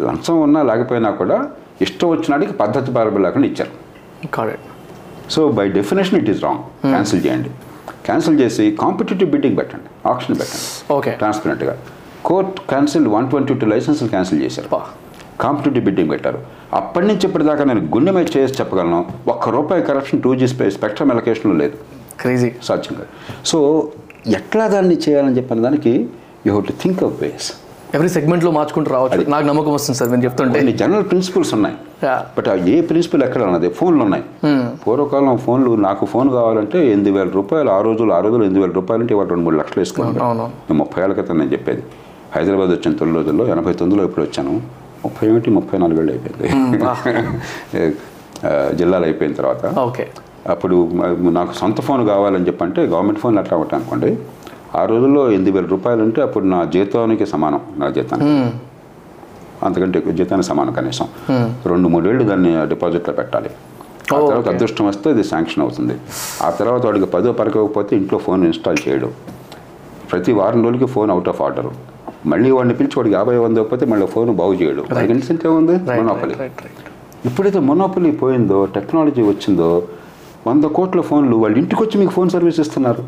లంచం 0.00 0.40
ఉన్నా 0.40 0.62
లేకపోయినా 0.62 1.10
కూడా 1.10 1.48
ఇష్టం 1.80 2.08
వచ్చినాడికి 2.08 2.52
పద్ధతి 2.52 2.92
పారబడి 2.92 3.22
లేకుండా 3.22 3.48
ఇచ్చారు. 3.48 3.72
So 5.30 5.48
by 5.48 5.68
definition 5.68 6.18
it 6.18 6.30
is 6.30 6.42
wrong 6.42 6.62
cancel 6.90 7.26
చేయండి. 7.26 7.50
క్యాన్సిల్ 8.06 8.40
చేసి 8.40 8.76
కాంపిటేటివ్ 8.80 9.30
బిడ్డింగ్ 9.30 9.56
పెట్టండి. 9.58 10.08
ఆప్షన్ 10.08 10.36
పెట్టండి. 10.38 10.92
ఓకే 10.94 11.10
ట్రాన్స్పరెంట్గా 11.10 11.78
court 12.24 12.60
cancel 12.68 13.06
one 13.08 13.28
twenty 13.30 13.54
two 13.54 13.66
లైసెన్సులు 13.66 14.08
క్యాన్సిల్ 14.08 14.42
చేశారు. 14.42 14.68
కాంపిటేటివ్ 15.40 15.84
బిడ్డింగ్ 15.88 16.10
పెట్టారు. 16.14 16.40
అప్పటి 16.78 17.06
నుంచి 17.10 17.24
ఇప్పటిదాకా 17.28 17.64
నేను 17.70 17.82
గుండె 17.94 18.12
మీద 18.18 18.26
చేసి 18.36 18.54
చెప్పగలను 18.60 19.00
ఒక్క 19.34 19.48
రూపాయి 19.56 19.82
కరప్షన్ 19.90 20.22
టూ 20.26 20.32
జీ 20.42 20.48
స్పెక్ట్రమ్ 20.48 21.12
ఎలకేషన్లో 21.16 21.56
లేదు. 21.62 21.76
క్రేజీ 22.20 22.50
సాధ్యం 22.68 22.94
కాదు. 23.00 23.10
సో 23.50 23.58
ఎట్లా 24.40 24.66
దాన్ని 24.74 24.98
చేయాలని 25.06 25.36
చెప్పిన 25.36 25.62
దానికి 25.68 25.94
you 26.46 26.50
have 26.54 26.66
to 26.70 26.74
think 26.82 27.02
of 27.08 27.16
ways 27.22 27.48
every 27.96 28.08
సెగ్మెంట్లో 28.14 28.50
మార్చుకుంటూ 28.56 28.88
రావచ్చు. 28.94 29.20
నాకు 29.34 29.44
నమ్మకం 29.50 29.72
వస్తుంది 29.76 29.96
సార్ 29.98 30.10
మీరు 30.12 30.24
చెప్తుంటే. 30.24 30.72
జనరల్ 30.80 31.04
ప్రిన్సిపల్స్ 31.10 31.52
ఉన్నాయి. 31.56 31.76
బట్ 32.36 32.48
ఏ 32.72 32.74
ప్రిన్సిపల్ 32.88 33.22
ఎక్కడ 33.26 33.42
ఉన్నది 33.48 33.68
ఫోన్లు 33.78 34.02
ఉన్నాయి. 34.06 34.24
పూర్వకాలం 34.82 35.36
ఫోన్లు 35.44 35.70
నాకు 35.86 36.04
ఫోన్ 36.12 36.28
కావాలంటే 36.36 36.78
ఎనిమిది 36.92 37.12
వేల 37.16 37.30
రూపాయలు 37.38 37.70
ఆ 37.76 37.78
రోజులు 37.86 38.12
ఆ 38.16 38.18
రోజులు 38.26 38.42
ఎనిమిది 38.48 38.62
వేల 38.64 38.74
రూపాయలు 38.80 39.02
అంటే 39.04 39.14
ఇవాళ 39.14 39.28
రెండు 39.32 39.44
మూడు 39.46 39.58
లక్షలు 39.60 39.80
వేసుకున్నాను 39.82 40.46
నేను 40.48 40.78
ముప్పై 40.82 41.00
ఏళ్ళ 41.04 41.14
క్రితం 41.18 41.38
నేను 41.42 41.52
చెప్పేది. 41.56 41.82
హైదరాబాద్ 42.34 42.72
వచ్చిన 42.76 42.92
తొలి 43.00 43.14
రోజుల్లో 43.18 43.46
ఎనభై 43.54 43.72
తొమ్మిదిలో 43.80 44.04
ఇప్పుడు 44.08 44.24
వచ్చాను? 44.26 44.54
ముప్పై 45.04 45.26
ఒకటి 45.30 45.50
ముప్పై 45.58 45.76
నాలుగు 45.78 45.98
ఏళ్ళు 46.00 46.12
అయిపోయింది 46.12 47.88
జిల్లాలు 48.78 49.04
అయిపోయిన 49.04 49.32
తర్వాత 49.32 49.62
ఓకే. 49.78 50.04
అప్పుడు 50.50 50.76
నాకు 51.38 51.52
సొంత 51.60 51.80
ఫోన్ 51.86 52.02
కావాలని 52.08 52.46
చెప్పంటే 52.46 52.80
గవర్నమెంట్ 52.92 53.20
ఫోన్ 53.20 53.38
అట్లా 53.38 53.58
ఒకటి 53.58 53.74
అనుకోండి. 53.76 54.10
ఆ 54.78 54.84
రోజుల్లో 54.84 55.22
ఎనిమిది 55.30 55.50
వేల 55.50 55.66
రూపాయలు 55.66 56.02
అంటే 56.02 56.20
అప్పుడు 56.22 56.44
నా 56.44 56.60
జీతానికి 56.74 57.26
సమానం 57.26 57.60
నా 57.76 57.88
జీతానికి. 57.90 58.36
అంతకంటే 59.66 59.96
ఎక్కువ 59.98 60.14
జీతానికి 60.14 60.48
సమానం 60.48 60.72
కనీసం. 60.72 61.06
రెండు 61.70 61.88
మూడేళ్ళు 61.94 62.24
దాన్ని 62.24 62.52
డిపాజిట్లో 62.68 63.14
పెట్టాలి. 63.14 63.50
ఆ 64.14 64.18
తర్వాత. 64.28 64.48
అదృష్టం 64.54 64.86
వస్తే 64.86 65.10
అది 65.10 65.24
శాంక్షన్ 65.24 65.62
అవుతుంది. 65.62 65.94
ఆ 66.42 66.50
తర్వాత 66.58 66.82
వాడికి 66.86 67.06
పదో 67.14 67.32
పరకపోతే 67.40 67.96
ఇంట్లో 67.96 68.18
ఫోన్ 68.26 68.44
ఇన్స్టాల్ 68.44 68.78
చేయడం. 68.88 69.12
ప్రతి 70.10 70.32
వారం 70.32 70.60
రోజులకి 70.64 70.86
ఫోన్ 70.94 71.10
అవుట్ 71.10 71.28
ఆఫ్ 71.28 71.40
ఆర్డర్. 71.46 71.70
మళ్ళీ 72.30 72.50
వాడిని 72.50 72.74
పిలిచి 72.78 72.96
వాడికి 72.98 73.14
యాభై 73.16 73.36
వంద 73.44 73.58
పోతే 73.70 73.86
మళ్ళీ 73.92 74.06
ఫోన్ 74.14 74.30
బాగు 74.40 74.54
చేయడం. 74.62 74.84
ఉంది 75.60 75.74
రైట్ 75.88 76.02
మొనోపలి 76.02 76.36
ఎప్పుడైతే 77.28 77.60
మొనోపలి 77.68 78.10
పోయిందో 78.22 78.58
టెక్నాలజీ 78.74 79.22
వచ్చిందో 79.30 79.70
వంద 80.46 80.64
కోట్ల 80.64 81.00
ఫోన్లు 81.08 81.36
వాళ్ళు 81.36 81.58
ఇంటికి 81.58 81.82
వచ్చి 81.82 81.96
మీకు 82.00 82.12
ఫోన్ 82.16 82.30
సర్వీస్ 82.34 82.60
ఇస్తున్నారు. 82.64 83.02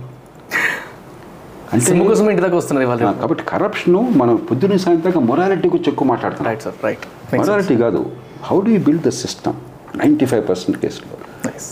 అంటే 1.75 1.99
కోసం 2.11 2.25
ఇంటి 2.31 2.43
దాకా 2.45 2.57
వాళ్ళు 2.91 3.05
కాబట్టి 3.21 3.45
కరప్షన్ 3.51 3.99
మనం 4.21 4.37
పొద్దున్న 4.37 4.77
సాయంత్రం 4.85 5.27
మొరాలిటీ 5.27 5.69
గురించి 5.69 5.91
ఎక్కువ 5.93 6.09
మాట్లాడుతున్నాం. 6.13 6.49
రైట్ 6.53 6.63
సార్ 6.67 6.75
రైట్ 6.87 7.05
మొరాలిటీ 7.41 7.77
కాదు. 7.77 8.01
How 8.49 8.61
do 8.61 8.71
you 8.77 8.81
build 8.89 9.05
the 9.09 9.13
system 9.23 9.57
ninety 10.01 10.27
five 10.27 10.49
percent 10.49 10.79
కేసులో. 10.85 11.15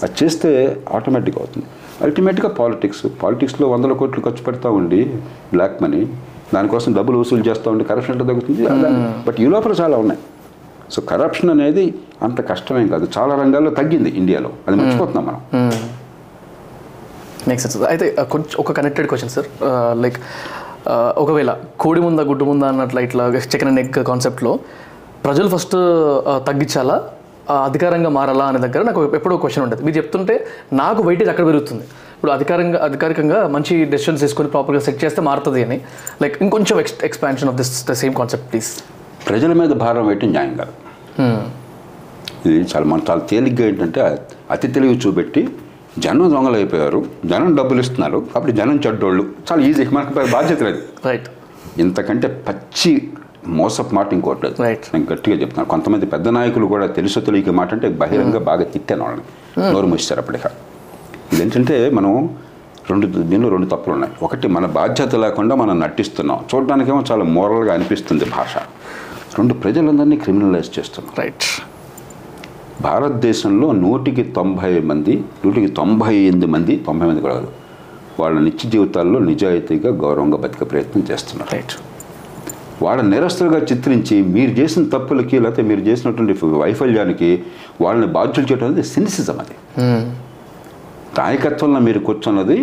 అది 0.05 0.24
చేస్తే 0.24 0.51
ఆటోమేటిక్ 0.97 1.39
అవుతుంది. 1.39 1.66
అల్టిమేట్గా 2.07 2.49
పాలిటిక్స్ 2.49 3.07
పాలిటిక్స్లో 3.22 3.68
వందల 3.68 3.93
కోట్లు 3.93 4.22
ఖర్చు 4.24 4.43
పెడతా 4.49 4.70
ఉండి 4.70 5.01
బ్లాక్ 5.53 5.82
మనీ 5.82 6.03
దానికోసం 6.55 6.91
డబ్బులు 6.99 7.17
వసూలు 7.23 7.45
చేస్తూ 7.49 7.69
ఉండి 7.73 7.85
కరప్షన్ 7.91 8.15
ఎంత 8.17 8.25
తగ్గుతుంది. 8.31 8.63
బట్ 9.27 9.39
ఈ 9.45 9.47
లోపల 9.55 9.73
చాలా 9.83 9.97
ఉన్నాయి. 10.05 10.21
సో 10.95 10.99
కరప్షన్ 11.11 11.51
అనేది 11.55 11.85
అంత 12.27 12.39
కష్టమేం 12.51 12.87
కాదు. 12.93 13.07
చాలా 13.17 13.33
రంగాల్లో 13.43 13.71
తగ్గింది 13.81 14.11
ఇండియాలో. 14.21 14.51
అది 14.67 14.77
మర్చిపోతున్నాం 14.81 15.25
మనం. 15.29 15.41
మేక్ 17.49 17.61
సెన్స్ 17.65 17.77
అయితే 17.91 18.07
కొంచెం 18.33 18.57
ఒక 18.63 18.73
కనెక్టెడ్ 18.79 19.09
క్వశ్చన్ 19.11 19.33
సార్ 19.35 19.49
లైక్ 20.05 20.19
ఒకవేళ 21.23 21.51
కోడి 21.83 22.01
ముందా 22.07 22.23
గుడ్డు 22.31 22.45
ముందా 22.49 22.67
అన్నట్లు 22.73 23.01
ఇట్లా 23.07 23.25
చికెన్ 23.53 23.71
అండ్ 23.71 23.81
ఎగ్ 23.85 24.01
కాన్సెప్ట్లో 24.11 24.53
ప్రజలు 25.25 25.49
ఫస్ట్ 25.55 25.77
తగ్గించాలా? 26.49 26.97
అధికారంగా 27.67 28.11
మారాలా 28.17 28.47
అనే 28.51 28.59
దగ్గర 28.65 28.81
నాకు 28.89 29.03
ఎప్పుడో 29.19 29.37
క్వశ్చన్ 29.45 29.63
ఉంటుంది 29.67 29.83
మీరు 29.87 29.97
చెప్తుంటే 30.01 30.35
నాకు 30.81 31.01
వెయిటేజ్ 31.09 31.31
అక్కడ 31.33 31.45
పెరుగుతుంది. 31.51 31.85
ఇప్పుడు 32.19 32.33
అధికారంగా 32.37 32.79
అధికారికంగా 32.87 33.41
మంచి 33.55 33.75
డెసిషన్స్ 33.91 34.23
తీసుకొని 34.25 34.49
ప్రాపర్గా 34.55 34.81
సెట్ 34.87 34.99
చేస్తే 35.03 35.21
మారుతుంది 35.29 35.61
అని. 35.66 35.77
లైక్ 36.23 36.37
ఇంకొంచెం 36.45 36.77
ex 36.83 36.95
expansion 37.09 37.49
of 37.51 37.57
this 37.61 37.71
the 37.91 37.95
same 38.01 38.14
concept 38.21 38.47
please 38.53 38.71
ప్రజల 39.29 39.53
మీద 39.61 39.73
భారం 39.83 40.05
వేయటం 40.09 40.31
న్యాయం 40.37 40.55
కాదు. 40.61 40.75
ఇది 42.49 42.59
చాలా 42.73 42.85
మనం 42.93 43.05
చాలా 43.09 43.23
తేలిగ్గా 43.31 43.64
ఏంటంటే 43.71 44.01
అతి 44.55 44.69
తెలివి 44.75 44.97
చూపెట్టి 45.05 45.43
జనం 46.05 46.27
దొంగలు 46.35 46.57
అయిపోయారు 46.61 47.01
జనం 47.33 47.51
డబ్బులు 47.59 47.81
ఇస్తున్నారు 47.85 48.19
కాబట్టి 48.33 48.53
జనం 48.61 48.77
చెడ్డోళ్ళు. 48.87 49.25
చాలా 49.49 49.61
ఈజీ 49.69 49.87
మనకు 49.97 50.27
బాధ్యత 50.37 50.61
లేదు. 50.69 50.81
రైట్ 51.09 51.29
ఇంతకంటే 51.85 52.29
పచ్చి 52.49 52.93
మోసపు 53.59 53.95
మాట 53.99 54.09
ఇంకోటి 54.16 54.43
లేదు. 54.47 54.57
నేను 54.95 55.07
గట్టిగా 55.12 55.37
చెప్తున్నాను 55.43 55.71
కొంతమంది 55.75 56.07
పెద్ద 56.14 56.29
నాయకులు 56.39 56.66
కూడా 56.75 56.89
తెలుసో 56.99 57.21
తెలియక 57.29 57.55
మాట 57.61 57.71
అంటే 57.77 57.91
బహిరంగ 58.03 58.39
బాగా 58.51 58.66
తిట్టాను 58.75 59.05
వాళ్ళని. 59.07 59.25
నోరు 59.75 59.89
మూసారు 59.93 60.23
అప్పటిక. 60.25 60.47
ఇదేంటంటే 61.33 61.76
మనం 61.91 62.12
రెండు 62.91 63.07
దీనిలో 63.31 63.49
రెండు 63.55 63.66
తప్పులు 63.72 63.95
ఉన్నాయి. 63.95 64.12
ఒకటి 64.22 64.47
మన 64.57 64.66
బాధ్యత 64.79 65.14
లేకుండా 65.24 65.55
మనం 65.62 65.74
నటిస్తున్నాం. 65.81 66.39
చూడడానికేమో 66.51 67.01
చాలా 67.11 67.24
మోరల్గా 67.37 67.72
అనిపిస్తుంది 67.74 68.24
భాష. 68.37 68.55
రెండు 69.39 69.55
ప్రజలందరినీ 69.55 70.16
క్రిమినలైజ్ 70.16 70.70
చేస్తున్నాం. 70.79 71.12
రైట్ 71.18 71.47
భారతదేశంలో 72.83 73.72
నూటికి 73.85 74.22
తొంభై 74.39 74.72
మంది 74.91 75.14
నూటికి 75.45 75.68
తొంభై 75.79 76.14
ఎనిమిది 76.14 76.49
మంది 76.55 76.76
తొంభై 76.87 77.07
మంది 77.07 77.20
కూడా 77.20 77.37
వాళ్ళ 78.20 78.37
నిత్య 78.47 78.70
జీవితాల్లో 78.70 79.18
నిజాయితీగా 79.31 79.91
గౌరవంగా 80.05 80.39
బతికే 80.45 80.64
ప్రయత్నం 80.64 81.03
చేస్తున్నారు. 81.11 81.51
రైట్ 81.55 81.74
వాళ్ళ 82.85 83.01
నిరస్తులుగా 83.03 83.59
చిత్రించి 83.70 84.16
మీరు 84.22 84.51
చేసిన 84.51 84.83
తప్పులకి 84.95 85.37
లేకపోతే 85.39 85.62
మీరు 85.70 85.81
చేసినటువంటి 85.81 86.35
వైఫల్యానికి 86.62 87.31
వాళ్ళని 87.81 88.09
బాధ్యులు 88.16 88.47
చేయడం 88.53 88.66
అనేది 88.66 88.87
సినిసిజం 88.95 89.39
అది. 89.45 89.57
నాయకత్వంలో 91.21 91.81
మీరు 91.89 92.01
కూర్చున్నది 92.09 92.59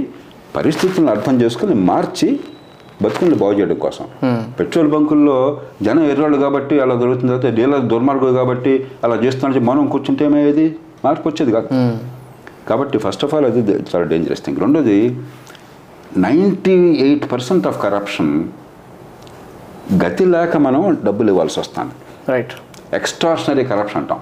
పరిస్థితులను 0.57 1.11
అర్థం 1.15 1.35
చేసుకుని 1.43 1.75
మార్చి 1.91 2.27
బతుకుని 3.03 3.37
బాగు 3.41 3.53
చేయడం 3.59 3.77
కోసం. 3.85 4.05
పెట్రోల్ 4.57 4.89
బంకుల్లో 4.93 5.37
జనం 5.85 6.03
ఎర్రోళ్ళు 6.11 6.37
కాబట్టి 6.43 6.75
అలా 6.83 6.95
దొరుకుతుంది 7.01 7.33
అయితే 7.35 7.49
డీలర్ 7.57 7.85
దుర్మార్గులు 7.93 8.33
కాబట్టి 8.41 8.73
అలా 9.05 9.15
చేస్తున్నా 9.23 9.61
మనం 9.71 9.85
కూర్చుంటే 9.93 10.23
ఏమయ్యేది 10.29 10.67
మార్పు 11.05 11.27
వచ్చేది 11.29 11.51
కాదు. 11.55 11.69
కాబట్టి 12.69 12.97
ఫస్ట్ 13.05 13.23
ఆఫ్ 13.25 13.33
ఆల్ 13.37 13.47
అది 13.49 13.61
చాలా 13.89 14.05
డేంజరస్ 14.11 14.43
థింగ్ 14.45 14.61
రెండోది 14.65 14.99
ninety 16.27 16.77
eight 17.05 17.25
percent 17.33 17.65
of 17.71 17.77
corruption 17.85 18.31
గతి 20.03 20.25
లేక 20.35 20.57
మనం 20.67 20.81
డబ్బులు 21.07 21.29
ఇవ్వాల్సి 21.33 21.57
వస్తుంది. 21.63 21.93
రైట్ 22.33 22.55
ఎక్స్ట్రాషనరీ 22.99 23.65
కరప్షన్ 23.71 23.99
అంటాం. 24.01 24.21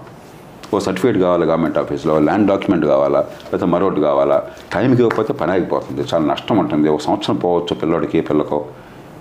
ఓ 0.75 0.79
సర్టిఫికేట్ 0.79 1.17
కావాలి 1.17 1.45
గవర్నమెంట్ 1.45 1.77
ఆఫీస్లో 1.77 2.19
ల్యాండ్ 2.19 2.47
డాక్యుమెంట్ 2.47 2.85
కావాలా 2.85 3.19
లేకపోతే 3.19 3.65
మరొకటి 3.65 4.01
కావాలా? 4.01 4.43
టైంకి 4.73 5.01
ఇవ్వకపోతే 5.01 5.33
పని 5.33 5.51
ఆగిపోతుంది. 5.51 6.01
చాలా 6.13 6.25
నష్టం 6.25 6.57
ఉంటుంది. 6.57 6.89
ఒక 6.89 6.99
సంవత్సరం 6.99 7.35
పోవచ్చు 7.35 7.75
పిల్లోడికి 7.75 8.21
పిల్లకో. 8.21 8.65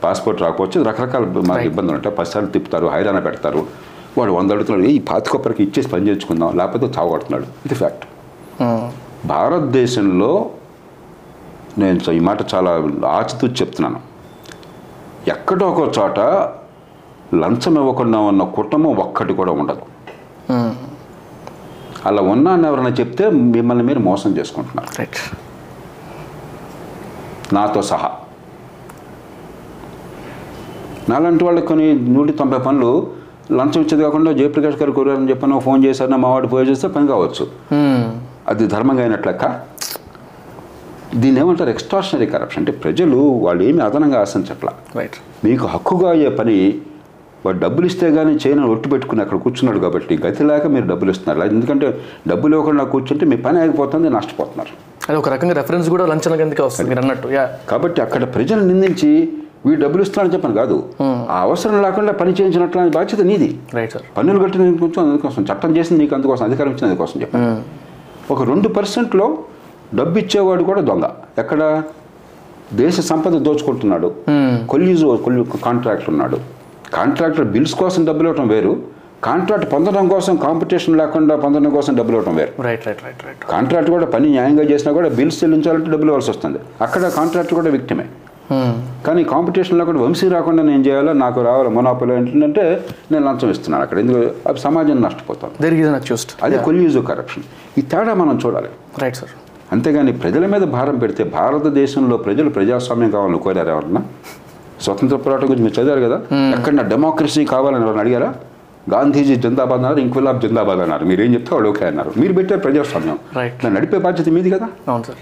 పాస్పోర్ట్ 0.05 0.43
రాకపోవచ్చు. 0.43 0.83
రకరకాల 0.83 1.23
Right. 1.23 1.59
ఇబ్బందులు 1.59 1.97
ఉంటాయి. 1.97 2.17
పదిసార్లు 2.17 2.51
తిప్పుతారు 2.51 2.87
హైరాణ 2.87 3.19
పెడతారు. 3.19 3.67
వాడు 4.19 4.33
వంద 4.33 4.51
అడుగుతున్నాడు 4.51 4.91
ఈ 4.91 4.99
పాతికొప్పరికి 4.99 5.63
ఇచ్చేసి 5.63 5.89
పని 5.89 6.07
చేయించుకుందాం. 6.07 6.57
లేకపోతే 6.57 6.87
చావగొడుతున్నాడు 6.99 7.45
ఇది 7.67 7.75
ఫ్యాక్ట్ 7.75 8.05
భారతదేశంలో 9.27 10.51
నేను 11.79 12.11
ఈ 12.11 12.19
మాట 12.19 12.55
చాలా 12.55 12.71
ఆచితూ 13.07 13.47
చెప్తున్నాను. 13.47 14.01
ఎక్కడో 15.29 15.67
ఒక 15.71 15.99
చోట 15.99 16.19
లంచం 17.35 17.75
ఇవ్వకుండా 17.75 18.19
ఉన్న 18.19 18.43
కుటుంబం 18.43 18.97
ఒక్కటి 18.97 19.35
కూడా 19.35 19.53
ఉండదు. 19.53 19.83
అలా 22.07 22.23
ఉన్నా 22.23 22.51
అని 22.53 22.67
ఎవరైనా 22.67 22.93
చెప్తే 23.01 23.25
మిమ్మల్ని 23.31 23.85
మీరు 23.85 24.01
మోసం 24.09 24.31
చేసుకుంటున్నారు. 24.39 24.91
రైట్ 24.99 25.21
నాతో 27.55 27.83
సహా. 27.83 28.11
నాలాంటి 31.09 31.45
వాళ్ళకి 31.45 31.67
కొన్ని 31.67 31.87
నూటి 32.15 32.33
తొంభై 32.33 32.59
పనులు 32.59 32.91
లంచం 33.53 33.81
ఇచ్చేది 33.81 34.03
కాకుండా 34.03 34.33
జయప్రకాష్ 34.33 34.77
గారు 34.77 34.93
కోరారని 34.93 35.31
చెప్పాను 35.31 35.59
ఫోన్ 35.59 35.85
చేశారు 35.85 36.19
మా 36.25 36.29
వాడు 36.29 36.47
పోయి 36.47 36.67
చేస్తే 36.71 36.89
పని 36.89 37.07
కావచ్చు. 37.07 37.45
అది 38.49 38.67
ధర్మంగా 38.67 39.03
అయినట్లెక్క 39.03 39.45
దీన్ని 41.15 41.41
ఏమంటారు? 41.41 41.71
ఎక్స్ట్రాషనరీ 41.71 42.27
కరప్షన్ 42.27 42.61
అంటే 42.61 42.73
ప్రజలు 42.73 43.17
వాళ్ళు 43.17 43.63
ఏమి 43.65 43.81
అదనంగా 43.83 44.21
ఆశించట్లా. 44.21 44.73
రైట్ 44.97 45.17
మీకు 45.45 45.67
హక్కుగా 45.67 46.11
అయ్యే 46.11 46.31
పని 46.39 46.57
వాడు 47.45 47.59
డబ్బులు 47.65 47.87
ఇస్తే 47.91 48.09
కానీ 48.17 48.33
చేయని 48.43 48.65
ఒట్టు 48.73 48.89
పెట్టుకుని 48.93 49.23
అక్కడ 49.25 49.39
కూర్చున్నాడు 49.45 49.79
కాబట్టి 49.85 50.15
గతి 50.25 50.45
లేక 50.51 50.67
మీరు 50.75 50.87
డబ్బులు 50.93 51.11
ఇస్తున్నారు. 51.15 51.49
ఎందుకంటే 51.55 51.87
డబ్బులు 52.31 52.53
ఇవ్వకుండా 52.57 52.85
కూర్చుంటే 52.95 53.27
మీ 53.33 53.37
పని 53.47 53.61
ఆగిపోతుంది 53.63 54.11
నష్టపోతున్నారు. 54.17 54.73
అది 55.09 55.17
ఒక 55.21 55.29
రకంగా 55.35 55.55
రెఫరెన్స్ 55.61 55.89
కూడా 55.95 56.05
లంచన 56.11 56.37
కిందకే 56.41 56.65
వస్తుంది 56.69 56.89
మీరు 56.91 57.01
అన్నట్టు. 57.05 57.29
కాబట్టి 57.71 58.01
అక్కడ 58.07 58.25
ప్రజలు 58.37 58.65
నిందించి 58.73 59.11
వీడు 59.67 59.81
డబ్బులు 59.85 60.03
ఇస్తున్నాడని 60.05 60.35
చెప్పను 60.35 60.55
కాదు. 60.61 60.77
ఆ 61.33 61.37
అవసరం 61.47 61.77
లేకుండా 61.87 62.13
పని 62.21 62.33
చేయించినట్లు 62.39 62.87
బాధ్యత 62.99 63.23
నీది. 63.31 63.49
రైట్ 63.79 63.93
సార్ 63.95 64.07
పన్నులు 64.17 64.39
కట్టిన 64.45 64.63
కొంచెం 64.81 65.03
అందుకోసం 65.07 65.43
చట్టం 65.51 65.71
చేసింది 65.77 65.99
నీకు 66.03 66.15
అందుకోసం 66.19 66.45
అధికారం 66.49 66.71
ఇచ్చింది 66.73 66.89
అందుకోసం 66.89 67.21
చెప్పాను. 67.23 67.53
ఒక 68.35 68.43
రెండు 68.53 68.69
పర్సెంట్లో 68.79 69.27
డబ్బు 69.99 70.17
ఇచ్చేవాడు 70.23 70.63
కూడా 70.71 70.81
దొంగ. 70.89 71.07
ఎక్కడ? 71.43 71.63
దేశ 72.81 73.01
సంపద 73.11 73.37
దోచుకుంటున్నాడు. 73.47 74.09
కొల్లీజు 74.73 75.07
కొల్లి 75.25 75.45
కాంట్రాక్టర్ 75.69 76.11
ఉన్నాడు. 76.15 76.39
కాంట్రాక్టర్ 76.97 77.47
బిల్స్ 77.55 77.75
కోసం 77.83 78.01
డబ్బులు 78.09 78.27
ఇవ్వటం 78.29 78.49
వేరు 78.55 78.73
కాంట్రాక్ట్ 79.27 79.67
పొందడం 79.73 80.05
కోసం 80.13 80.35
కాంపిటీషన్ 80.45 80.95
లేకుండా 81.01 81.35
పొందడం 81.43 81.71
కోసం 81.77 81.93
డబ్బులు 81.99 82.17
ఇవ్వటం 82.17 82.35
వేరు. 82.41 82.53
Right 82.67 82.85
right 82.89 83.03
right 83.07 83.23
right 83.27 83.45
contract 83.53 83.91
కూడా 83.95 84.07
పని 84.15 84.27
న్యాయంగా 84.35 84.65
చేసినా 84.71 84.91
కూడా 84.99 85.09
బిల్స్ 85.19 85.39
చెల్లించాలంటే 85.43 85.91
డబ్బులు 85.95 86.11
ఇవ్వాల్సి 86.13 86.31
వస్తుంది. 86.33 86.59
అక్కడ 86.87 87.11
కాంట్రాక్ట్ 87.19 87.55
కూడా 87.61 87.71
విక్టిమే. 87.77 88.07
కానీ 89.07 89.21
కాంపిటీషన్లో 89.33 89.85
కూడా 89.91 90.01
వంశీ 90.05 90.27
రాకుండా 90.35 90.63
నేను 90.71 90.83
చేయాలో 90.89 91.13
నాకు 91.23 91.39
రావాలి 91.49 91.71
మొనాపలు 91.77 92.13
ఏంటంటే 92.17 92.65
నేను 93.13 93.23
లంచం 93.29 93.51
ఇస్తున్నాను 93.55 93.85
అక్కడ. 93.87 93.99
ఎందుకు 94.05 94.21
అది 94.49 94.61
సమాజం 94.67 95.01
నష్టపోతాను 95.07 95.55
అది 96.49 96.59
కొల్యూజ్ 96.67 96.99
కరప్షన్ 97.13 97.47
ఈ 97.81 97.85
తేడా 97.93 98.15
మనం 98.23 98.37
చూడాలి. 98.45 98.71
రైట్ 99.03 99.19
సార్ 99.21 99.33
అంతేగాని 99.75 100.13
ప్రజల 100.23 100.45
మీద 100.55 100.65
భారం 100.77 100.97
పెడితే 101.03 101.23
భారతదేశంలో 101.39 102.17
ప్రజలు 102.27 102.49
ప్రజాస్వామ్యం 102.57 103.11
కావాలని 103.17 103.41
కోరారు 103.47 103.71
ఎవరన్నా? 103.75 104.03
స్వతంత్ర 104.85 105.17
పోరాటం 105.25 105.47
గురించి 105.49 105.65
మీరు 105.67 105.77
చదివారు 105.79 106.03
కదా? 106.07 106.19
ఎక్కడ 106.57 106.83
డెమోక్రసీ 106.93 107.43
కావాలని 107.45 107.85
ఎవరైనా 107.85 108.03
అడిగారా? 108.05 108.31
గాంధీజీ 108.93 109.35
జిందాబాద్ 109.43 109.79
అన్నారు 109.79 110.01
ఇంక్విలాబ్ 110.05 110.41
జిందాబాద్ 110.45 110.81
అన్నారు. 110.85 111.05
మీరు 111.05 111.21
ఏం 111.23 111.31
చెప్తే 111.35 111.51
వాళ్ళు 111.55 111.69
ఓకే 111.69 111.85
అన్నారు. 111.87 112.11
మీరు 112.17 112.33
పెట్టే 112.33 112.57
ప్రజాస్వామ్యం. 112.65 113.19
దాన్ని 113.37 113.75
నడిపే 113.77 113.99
బాధ్యత 113.99 114.29
మీది 114.29 114.51
కదా? 114.51 114.69
అవును 114.89 115.05
సార్. 115.05 115.21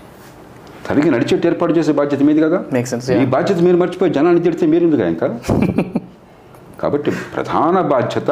సరిగ్గా 0.86 1.10
నడిచేట్టు 1.10 1.46
ఏర్పాటు 1.46 1.72
చేసే 1.72 1.92
బాధ్యత 1.92 2.22
మీది 2.22 2.40
కదా? 2.40 2.58
ఈ 3.22 3.26
బాధ్యత 3.34 3.58
మీరు 3.60 3.76
మర్చిపోయి 3.76 4.12
జనాన్ని 4.12 4.40
తిడితే 4.40 4.66
మీరు 4.66 4.84
ఎందుకు 4.84 5.04
ఇంకా 5.14 5.28
కాబట్టి 6.80 7.10
ప్రధాన 7.34 7.80
బాధ్యత 7.92 8.30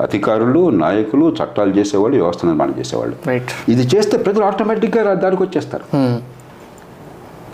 అధికారులు 0.00 0.70
నాయకులు 0.82 1.26
చట్టాలు 1.38 1.72
చేసేవాళ్ళు 1.78 2.16
వ్యవస్థ 2.16 2.46
నిర్మాణం 2.46 2.74
చేసేవాళ్ళు. 2.78 3.16
ఇది 3.68 3.84
చేస్తే 3.92 4.16
ప్రజలు 4.18 4.44
ఆటోమేటిక్గా 4.44 5.14
దారికి 5.24 5.42
వచ్చేస్తారు. 5.42 5.84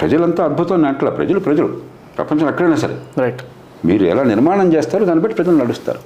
ప్రజలంతా 0.01 0.45
అద్భుతం 0.45 0.85
అంటలా. 0.85 1.11
ప్రజలు 1.11 1.41
ప్రజలు. 1.41 1.69
ప్రపంచం 2.17 2.49
ఎక్కడైనా 2.49 2.77
సరే. 2.77 2.97
రైట్ 3.19 3.43
మీరు 3.85 4.05
ఎలా 4.05 4.23
నిర్మాణం 4.23 4.73
చేస్తారో 4.73 5.05
దాన్ని 5.05 5.23
బట్టి 5.23 5.37
ప్రజలు 5.37 5.57
నడుస్తారు. 5.57 5.99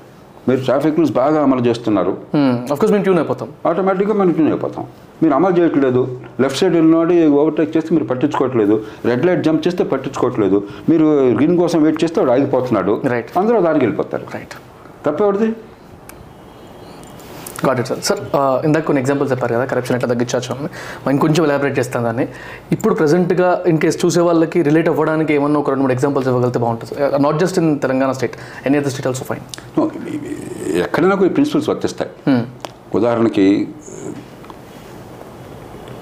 మీరు 0.49 0.61
ట్రాఫిక్ 0.61 0.97
రూల్స్ 0.99 1.13
బాగా 1.13 1.43
అమలు 1.43 1.61
చేస్తున్నారు. 1.61 2.17
కోర్స్ 2.37 2.93
మేము 2.93 3.03
ట్యూన్ 3.03 3.19
అయిపోతాం. 3.19 3.49
ఆటోమేటిక్గా 3.67 4.15
మనం 4.15 4.33
ట్యూన్ 4.33 4.51
అయిపోతాం. 4.51 4.87
మీరు 5.23 5.35
అమలు 5.35 5.55
చేయట్లేదు. 5.59 6.21
లెఫ్ట్ 6.41 6.59
సైడ్ 6.59 6.75
వెళ్ళినవాడు 6.75 7.29
ఓవర్టేక్ 7.29 7.77
చేస్తే 7.77 7.95
మీరు 7.95 8.05
పట్టించుకోవట్లేదు. 8.05 8.83
రెడ్ 9.05 9.27
లైట్ 9.27 9.43
జంప్ 9.43 9.67
చేస్తే 9.67 9.85
పట్టించుకోవట్లేదు. 9.85 10.63
మీరు 10.89 11.05
గ్రీన్ 11.07 11.57
కోసం 11.59 11.83
వెయిట్ 11.83 12.05
చేస్తే 12.05 12.21
వాడు 12.21 12.31
ఆగిపోతున్నాడు. 12.31 13.01
Right. 13.05 13.39
అందరూ 13.39 13.61
దానికి 13.61 13.85
వెళ్ళిపోతారు. 13.85 14.27
రైట్ 14.35 14.55
తప్పేవాడిది 15.07 15.53
గాట్ 17.69 17.81
ఇట్ 17.83 17.89
సార్ 17.91 18.01
సార్ 18.09 18.21
ఇందాక 18.67 18.85
కొన్ని 18.89 19.01
ఎగ్జాంపుల్స్ 19.03 19.31
చెప్పారు 19.35 19.53
కదా 19.57 19.65
కరప్షన్ 19.73 19.97
ఎట్లా 19.99 20.09
తగ్గించవచ్చు 20.13 20.51
అని. 20.55 20.71
మనం 21.03 21.13
ఇంకొంచెం 21.17 21.43
ఎలాబరేట్ 21.49 21.77
చేస్తాను 21.81 22.05
దాన్ని. 22.09 22.27
ఇప్పుడు 22.77 22.95
ప్రెసెంట్గా 23.01 23.49
ఇన్ 23.73 23.81
కేస్ 23.85 23.99
చూసే 24.05 24.23
వాళ్ళకి 24.29 24.61
రిలేట్ 24.69 24.89
అవ్వడానికి 24.93 25.35
ఏమన్నా 25.39 25.61
ఒక 25.63 25.71
రెండు 25.75 25.85
మూడు 25.87 25.97
ఎగ్జాంపుల్స్ 25.97 26.29
ఇవ్వగలిగితే 26.33 26.63
బాగుంటుంది 26.65 26.95
not 27.27 27.39
just 27.45 27.59
in 27.63 27.71
Telangana 27.85 28.13
state 28.19 28.37
any 28.71 28.79
other 28.83 28.95
state 28.95 29.09
also 29.13 29.27
fine 29.31 29.45
ఎక్కడైనా 30.85 31.17
కొన్ని 31.23 31.35
ప్రిన్సిపల్స్ 31.39 31.69
వర్తిస్తాయి 31.73 32.11
ఉదాహరణకి 32.99 33.47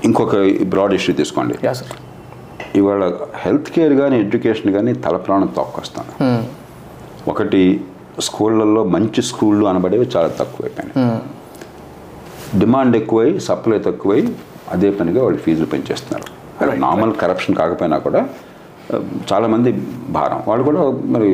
ఇంకొక 0.08 0.36
బ్రాడ్ 0.72 0.94
ఇష్యూ 0.96 1.12
తీసుకోండి. 1.20 1.54
యా 1.66 1.72
సార్ 1.80 1.92
ఇవాళ 2.78 3.04
హెల్త్ 3.42 3.68
కేర్ 3.74 3.94
కానీ 4.00 4.16
ఎడ్యుకేషన్ 4.24 4.70
కానీ 4.76 4.92
తల 5.04 5.16
ప్రాణం 5.26 5.48
తొక్కొస్తాను 5.58 6.12
ఒకటి 7.32 7.62
స్కూళ్ళల్లో 8.26 8.82
మంచి 8.94 9.20
స్కూళ్ళు 9.28 9.64
అనబడేవి 9.70 10.06
చాలా 10.14 10.30
తక్కువైపోయినాయి. 10.40 10.94
డిమాండ్ 12.60 12.94
ఎక్కువై 12.96 13.38
సప్లై 13.48 13.78
తక్కువై 13.78 14.20
అదే 14.72 14.90
పనిగా 14.90 15.20
వాళ్ళు 15.24 15.40
ఫీజులు 15.44 15.66
పెంచేస్తున్నారు. 15.66 16.26
నార్మల్ 16.86 17.12
కరప్షన్ 17.22 17.56
కాకపోయినా 17.60 17.98
కూడా 18.06 18.20
చాలామంది 19.30 19.70
భారం. 20.16 20.40
వాళ్ళు 20.48 20.64
కూడా 20.68 20.82
మరి 21.14 21.28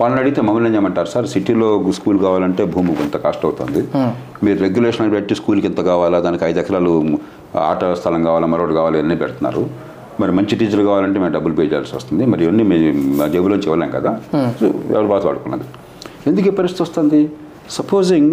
వాళ్ళని 0.00 0.20
అడిగితే 0.20 0.40
మమ్మల్ని 0.42 0.68
ఏం 0.68 0.74
చేయమంటారు? 0.74 1.08
సార్ 1.14 1.26
సిటీలో 1.32 1.68
స్కూల్ 1.98 2.18
కావాలంటే 2.18 2.64
భూమి 2.64 2.94
కొంత 2.94 3.16
కాస్ట్ 3.24 3.44
అవుతుంది. 3.46 3.80
మీరు 4.44 4.58
రెగ్యులేషన్ 4.58 5.12
పెట్టి 5.12 5.34
స్కూల్కి 5.34 5.66
ఎంత 5.66 5.80
కావాలా? 5.90 6.20
దానికి 6.20 6.44
ఐదు 6.44 6.58
ఎకరాలు 6.62 6.94
ఆట 7.70 7.92
స్థలం 8.00 8.22
కావాలా? 8.28 8.46
మరొకటి 8.46 8.74
కావాలి? 8.74 8.98
అన్నీ 8.98 9.16
పెడుతున్నారు. 9.16 9.62
మరి 10.20 10.32
మంచి 10.32 10.56
టీచర్ 10.56 10.82
కావాలంటే 10.88 11.18
మేము 11.20 11.32
డబ్బులు 11.32 11.54
పే 11.54 11.62
చేయాల్సి 11.62 11.96
వస్తుంది. 11.96 12.26
మరి 12.32 12.42
ఇవన్నీ 12.44 12.64
మీ 12.70 12.76
మా 13.18 13.26
జేబులోంచి 13.26 13.68
ఇవ్వలేం 13.70 13.90
కదా. 13.90 14.10
ఎవరి 14.96 15.06
బాధ 15.06 15.22
వాడుకున్నది 15.26 15.66
ఎందుకు 16.30 16.48
ఈ 16.48 16.54
పరిస్థితి 16.60 16.82
వస్తుంది? 16.82 17.20
సపోజింగ్ 17.70 18.32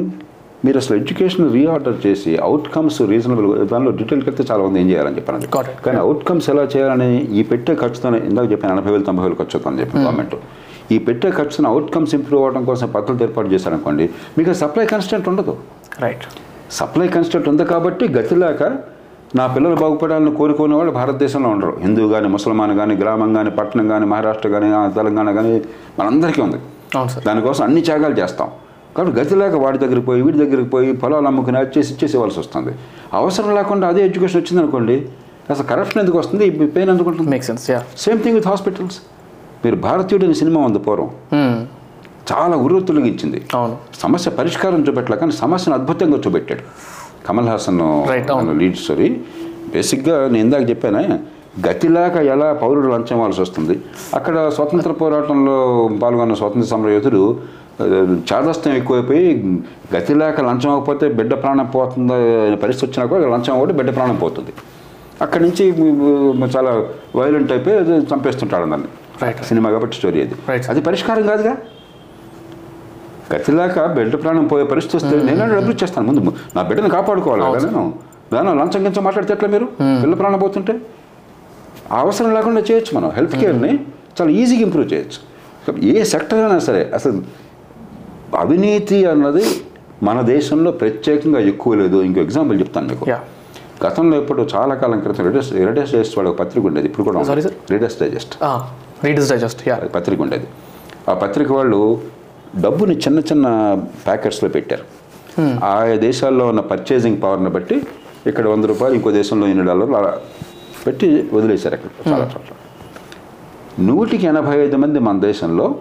మీరు 0.66 0.78
అసలు 0.82 0.96
ఎడ్యుకేషన్ 1.02 1.46
రీఆర్డర్ 1.56 1.96
చేసి 2.06 2.32
అవుట్కమ్స్ 2.48 2.98
రీజనబుల్ 3.12 3.48
దానిలో 3.72 3.92
డీటెయిల్కి 4.00 4.28
వెళ్తే 4.30 4.44
చాలా 4.50 4.62
మంది 4.66 4.80
ఏం 4.82 4.88
చేయాలని 4.92 5.18
చెప్పాను. 5.20 5.48
కానీ 5.86 5.98
అవుట్కమ్స్ 6.06 6.48
ఎలా 6.54 6.64
చేయాలని 6.74 7.10
ఈ 7.40 7.44
పెట్టే 7.52 7.74
ఖర్చుతో 7.82 8.10
ఇందాక 8.30 8.48
చెప్పాను 8.54 8.74
ఎనభై 8.76 8.92
వేలు 8.96 9.06
తొంభై 9.10 9.24
వేలు 9.26 9.38
ఖర్చు 9.42 9.56
అవుతుందని 9.58 9.82
చెప్పి 9.84 9.98
గవర్నమెంట్ 10.06 10.36
ఈ 10.96 10.98
పెట్టే 11.08 11.30
ఖర్చును 11.40 11.68
అవుట్కమ్స్ 11.74 12.14
ఇంప్రూవ్ 12.20 12.42
అవ్వడం 12.44 12.64
కోసం 12.70 12.88
పద్ధతులు 12.96 13.24
ఏర్పాటు 13.28 13.50
చేశారనుకోండి 13.56 14.06
మీకు 14.38 14.54
సప్లై 14.62 14.86
కన్స్టెంట్ 14.94 15.28
ఉండదు. 15.34 15.54
రైట్ 16.06 16.26
సప్లై 16.80 17.08
కన్స్టెంట్ 17.18 17.48
ఉంది 17.52 17.64
కాబట్టి 17.74 18.06
గతి 18.18 18.36
లేక 18.44 18.64
నా 19.40 19.44
పిల్లలు 19.56 19.76
బాగుపడాలని 19.84 20.32
కోరుకునే 20.40 20.76
వాళ్ళు 20.80 20.94
భారతదేశంలో 20.98 21.50
ఉండరు. 21.56 21.74
హిందూ 21.84 22.10
కానీ 22.14 22.28
ముసల్మాన్ 22.34 22.74
కానీ 22.80 22.94
గ్రామం 23.02 23.30
కానీ 23.38 23.52
పట్టణం 23.60 23.86
కానీ 23.94 24.06
మహారాష్ట్ర 24.14 24.50
కానీ 24.56 24.70
తెలంగాణ 24.98 25.30
కానీ 25.38 25.54
మనందరికీ 26.00 26.42
ఉంది. 26.48 26.60
దానికోసం 27.28 27.64
అన్ని 27.68 27.82
త్యాగాలు 27.88 28.18
చేస్తాం. 28.22 28.50
కాబట్టి 28.96 29.14
గతి 29.18 29.36
లేక 29.36 29.56
వాడి 29.62 29.78
దగ్గరికి 29.78 30.06
పోయి 30.08 30.22
వీడి 30.22 30.40
దగ్గరికి 30.40 30.70
పోయి 30.70 30.90
పొలాలు 31.02 31.28
అమ్ముకుని 31.28 31.60
వచ్చేసి 31.60 31.90
ఇచ్చేసి 31.94 32.16
ఇవ్వాల్సి 32.18 32.40
వస్తుంది. 32.40 32.72
అవసరం 33.14 33.52
లేకుండా 33.56 33.86
అదే 33.88 34.02
ఎడ్యుకేషన్ 34.06 34.40
వచ్చింది 34.42 34.62
అనుకోండి 34.64 34.96
అసలు 35.50 35.66
కరప్షన్ 35.68 36.00
ఎందుకు 36.00 36.18
వస్తుంది? 36.18 36.46
పెయిన్ 36.76 36.90
ఎందుకు 36.90 37.10
ఉంటుంది? 37.12 37.30
Make 37.30 37.46
sense 37.46 37.66
same 37.98 38.20
thing 38.24 38.36
with 38.36 38.48
hospitals 38.48 38.98
మీరు 39.64 39.78
భారతీయుడు 39.82 40.26
అనే 40.26 40.36
సినిమా 40.36 40.60
ఉంది 40.68 40.80
పూర్వం. 40.80 41.10
చాలా 42.32 42.56
ఉర్రు 42.58 42.80
తొలగించింది 42.88 43.40
అవును. 43.56 43.76
సమస్య 44.02 44.30
పరిష్కారం 44.32 44.82
చూపెట్టలే 44.88 45.18
కానీ 45.18 45.34
సమస్యను 45.40 45.76
అద్భుతంగా 45.76 46.18
చూపెట్టాడు. 46.26 46.64
కమల్ 47.28 47.50
హాసన్. 47.50 47.82
లీడ్ 48.62 48.78
స్టోరీ 48.78 49.08
బేసిక్గా 49.74 50.16
నేను 50.28 50.44
ఇందాక 50.46 50.64
చెప్పానే 50.70 51.04
గతిలాక 51.66 52.16
ఎలా 52.34 52.48
పౌరుడు 52.62 52.88
లంచం 52.88 53.18
వస్తుంది? 53.40 53.76
అక్కడ 54.14 54.36
స్వతంత్ర 54.50 54.92
పోరాటంలో 55.00 55.56
పాల్గొన్న 56.02 56.34
స్వతంత్ర 56.34 56.70
సమర 56.70 56.90
యోధుడు 56.90 57.24
ఆ, 57.32 57.61
చాదస్తం 58.30 58.72
ఎక్కువైపోయి 58.80 59.28
గతిలాక 59.94 60.42
లంచం 60.48 60.70
అవ్వకపోతే 60.74 61.06
బిడ్డ 61.20 61.34
ప్రాణం 61.44 61.68
పోతుంది 61.76 62.14
అనే 62.48 62.58
పరిస్థితి 62.64 62.86
వచ్చినా 62.88 63.04
కూడా 63.12 63.30
లంచం 63.34 63.54
అవ్వడం 63.56 63.76
బిడ్డ 63.80 63.92
ప్రాణం 63.98 64.18
పోతుంది. 64.24 64.54
అక్కడి 65.26 65.44
నుంచి 65.46 65.64
చాలా 66.56 66.72
వైలెంట్ 67.20 67.52
అయిపోయి 67.56 67.76
అది 67.82 67.98
చంపేస్తుంటాడు 68.12 68.70
దాన్ని. 68.74 68.90
సినిమా 69.50 69.70
కాబట్టి 69.76 69.96
స్టోరీ 70.00 70.20
అది. 70.26 70.36
అది 70.74 70.82
పరిష్కారం 70.88 71.26
కాదుగా? 71.32 71.54
గతిలాక 73.34 73.84
బిడ్డ 73.98 74.16
ప్రాణం 74.24 74.46
పోయే 74.54 74.66
పరిస్థితి 74.72 74.96
వస్తే 75.00 75.16
నేను 75.28 75.42
డబ్బులు 75.56 75.74
ఇచ్చేస్తాను 75.76 76.06
ముందు 76.08 76.22
నా 76.56 76.62
బిడ్డను 76.70 76.90
కాపాడుకోవాలి 76.96 77.44
కదా 77.58 77.68
నేను. 77.68 77.84
దాని 78.34 78.56
లంచం 78.62 78.82
కించం 78.86 79.04
మాట్లాడితే 79.08 79.34
ఎట్లా 79.36 79.50
మీరు? 79.56 79.68
పిల్ల 80.04 80.16
ప్రాణం 80.22 80.40
పోతుంటే? 80.46 80.74
అవసరం 82.02 82.32
లేకుండా 82.38 82.62
చేయొచ్చు 82.70 82.92
మనం. 82.98 83.10
హెల్త్ 83.18 83.36
కేర్ని 83.42 83.72
చాలా 84.18 84.32
ఈజీగా 84.42 84.64
ఇంప్రూవ్ 84.68 84.88
చేయొచ్చు. 84.94 85.20
ఏ 85.94 86.04
సెక్టర్ 86.12 86.40
అయినా 86.44 86.60
సరే 86.68 86.82
అసలు 86.98 87.18
అవినీతి 88.40 89.06
అన్నది 89.06 89.46
మన 90.04 90.22
దేశంలో 90.22 90.72
ప్రత్యేకంగా 90.72 91.40
ఎక్కువ 91.40 91.76
లేదు. 91.76 92.02
ఇంకో 92.02 92.22
ఎగ్జాంపుల్ 92.22 92.60
చెప్తాను 92.60 92.88
మీకు. 92.88 93.06
గతంలో 93.86 94.22
ఇప్పుడు 94.22 94.48
చాలా 94.56 94.76
కాలం 94.76 95.00
క్రితం 95.00 95.24
రెడస్ 95.26 95.54
రెడస్ 95.54 95.92
డైజెస్ట్ 95.92 96.18
వాడు 96.18 96.30
ఒక 96.30 96.40
పత్రిక 96.40 96.66
ఉండేది. 96.66 96.88
ఇప్పుడు 96.88 97.04
కూడా 97.04 97.22
Sorry, 97.22 97.44
sir? 97.44 97.54
Reader's 97.72 98.00
Digest 98.02 98.36
Reader's 99.04 99.30
Digest 99.30 99.70
yeah. 99.70 99.76
పత్రిక 99.76 100.22
ఉండేది. 100.22 100.48
ఆ 101.10 101.14
పత్రిక 101.14 101.52
వాళ్ళు 101.52 102.02
డబ్బుని 102.60 102.98
చిన్న 102.98 103.20
చిన్న 103.20 103.48
ప్యాకెట్స్లో 104.08 104.50
పెట్టారు. 104.50 104.84
ఆయా 105.64 105.96
దేశాల్లో 105.96 106.48
ఉన్న 106.48 106.60
పర్చేసింగ్ 106.60 107.22
పవర్ని 107.22 107.50
బట్టి 107.50 107.82
ఇక్కడ 108.28 108.48
వంద 108.48 108.66
రూపాయలు 108.66 108.96
ఇంకో 108.96 109.12
దేశంలో 109.12 109.48
ఎన్ని 109.48 109.66
డాలర్లు 109.66 109.96
అలా 109.96 110.18
పెట్టి 110.88 111.30
వదిలేశారు 111.34 111.76
అక్కడ 111.76 112.14
చాలా 112.14 112.24
చోట్ల. 112.24 112.54
నూటికి 113.80 114.28
ఎనభై 114.28 114.60
ఐదు 114.60 114.76
మంది 114.76 115.00
మన 115.00 115.20
దేశంలో 115.20 115.76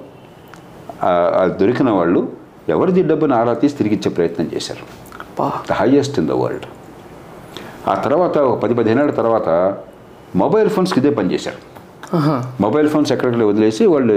దొరికిన 1.45 1.91
వాళ్ళు 1.91 2.40
ఎవరిది 2.77 3.03
డబ్బుని 3.11 3.35
ఆరా 3.39 3.53
తీసి 3.63 3.75
తిరిగి 3.81 3.95
ఇచ్చే 3.99 4.11
ప్రయత్నం 4.19 4.47
చేశారు? 4.55 4.85
The 5.71 5.79
highest 5.81 6.17
in 6.21 6.29
the 6.31 6.37
world 6.43 6.67
ఆ 7.91 7.95
తర్వాత 8.05 8.37
ఒక 8.51 8.57
పది 8.63 8.75
పదిహేనేళ్ళ 8.79 9.13
తర్వాత 9.21 9.49
మొబైల్ 10.43 10.71
ఫోన్స్కి 10.77 10.99
ఇదే 11.03 11.11
పనిచేశారు 11.19 11.61
మొబైల్ 12.65 12.89
ఫోన్స్ 12.93 13.11
ఎక్కడికి 13.15 13.47
వదిలేసి 13.51 13.83
వాళ్ళు 13.93 14.15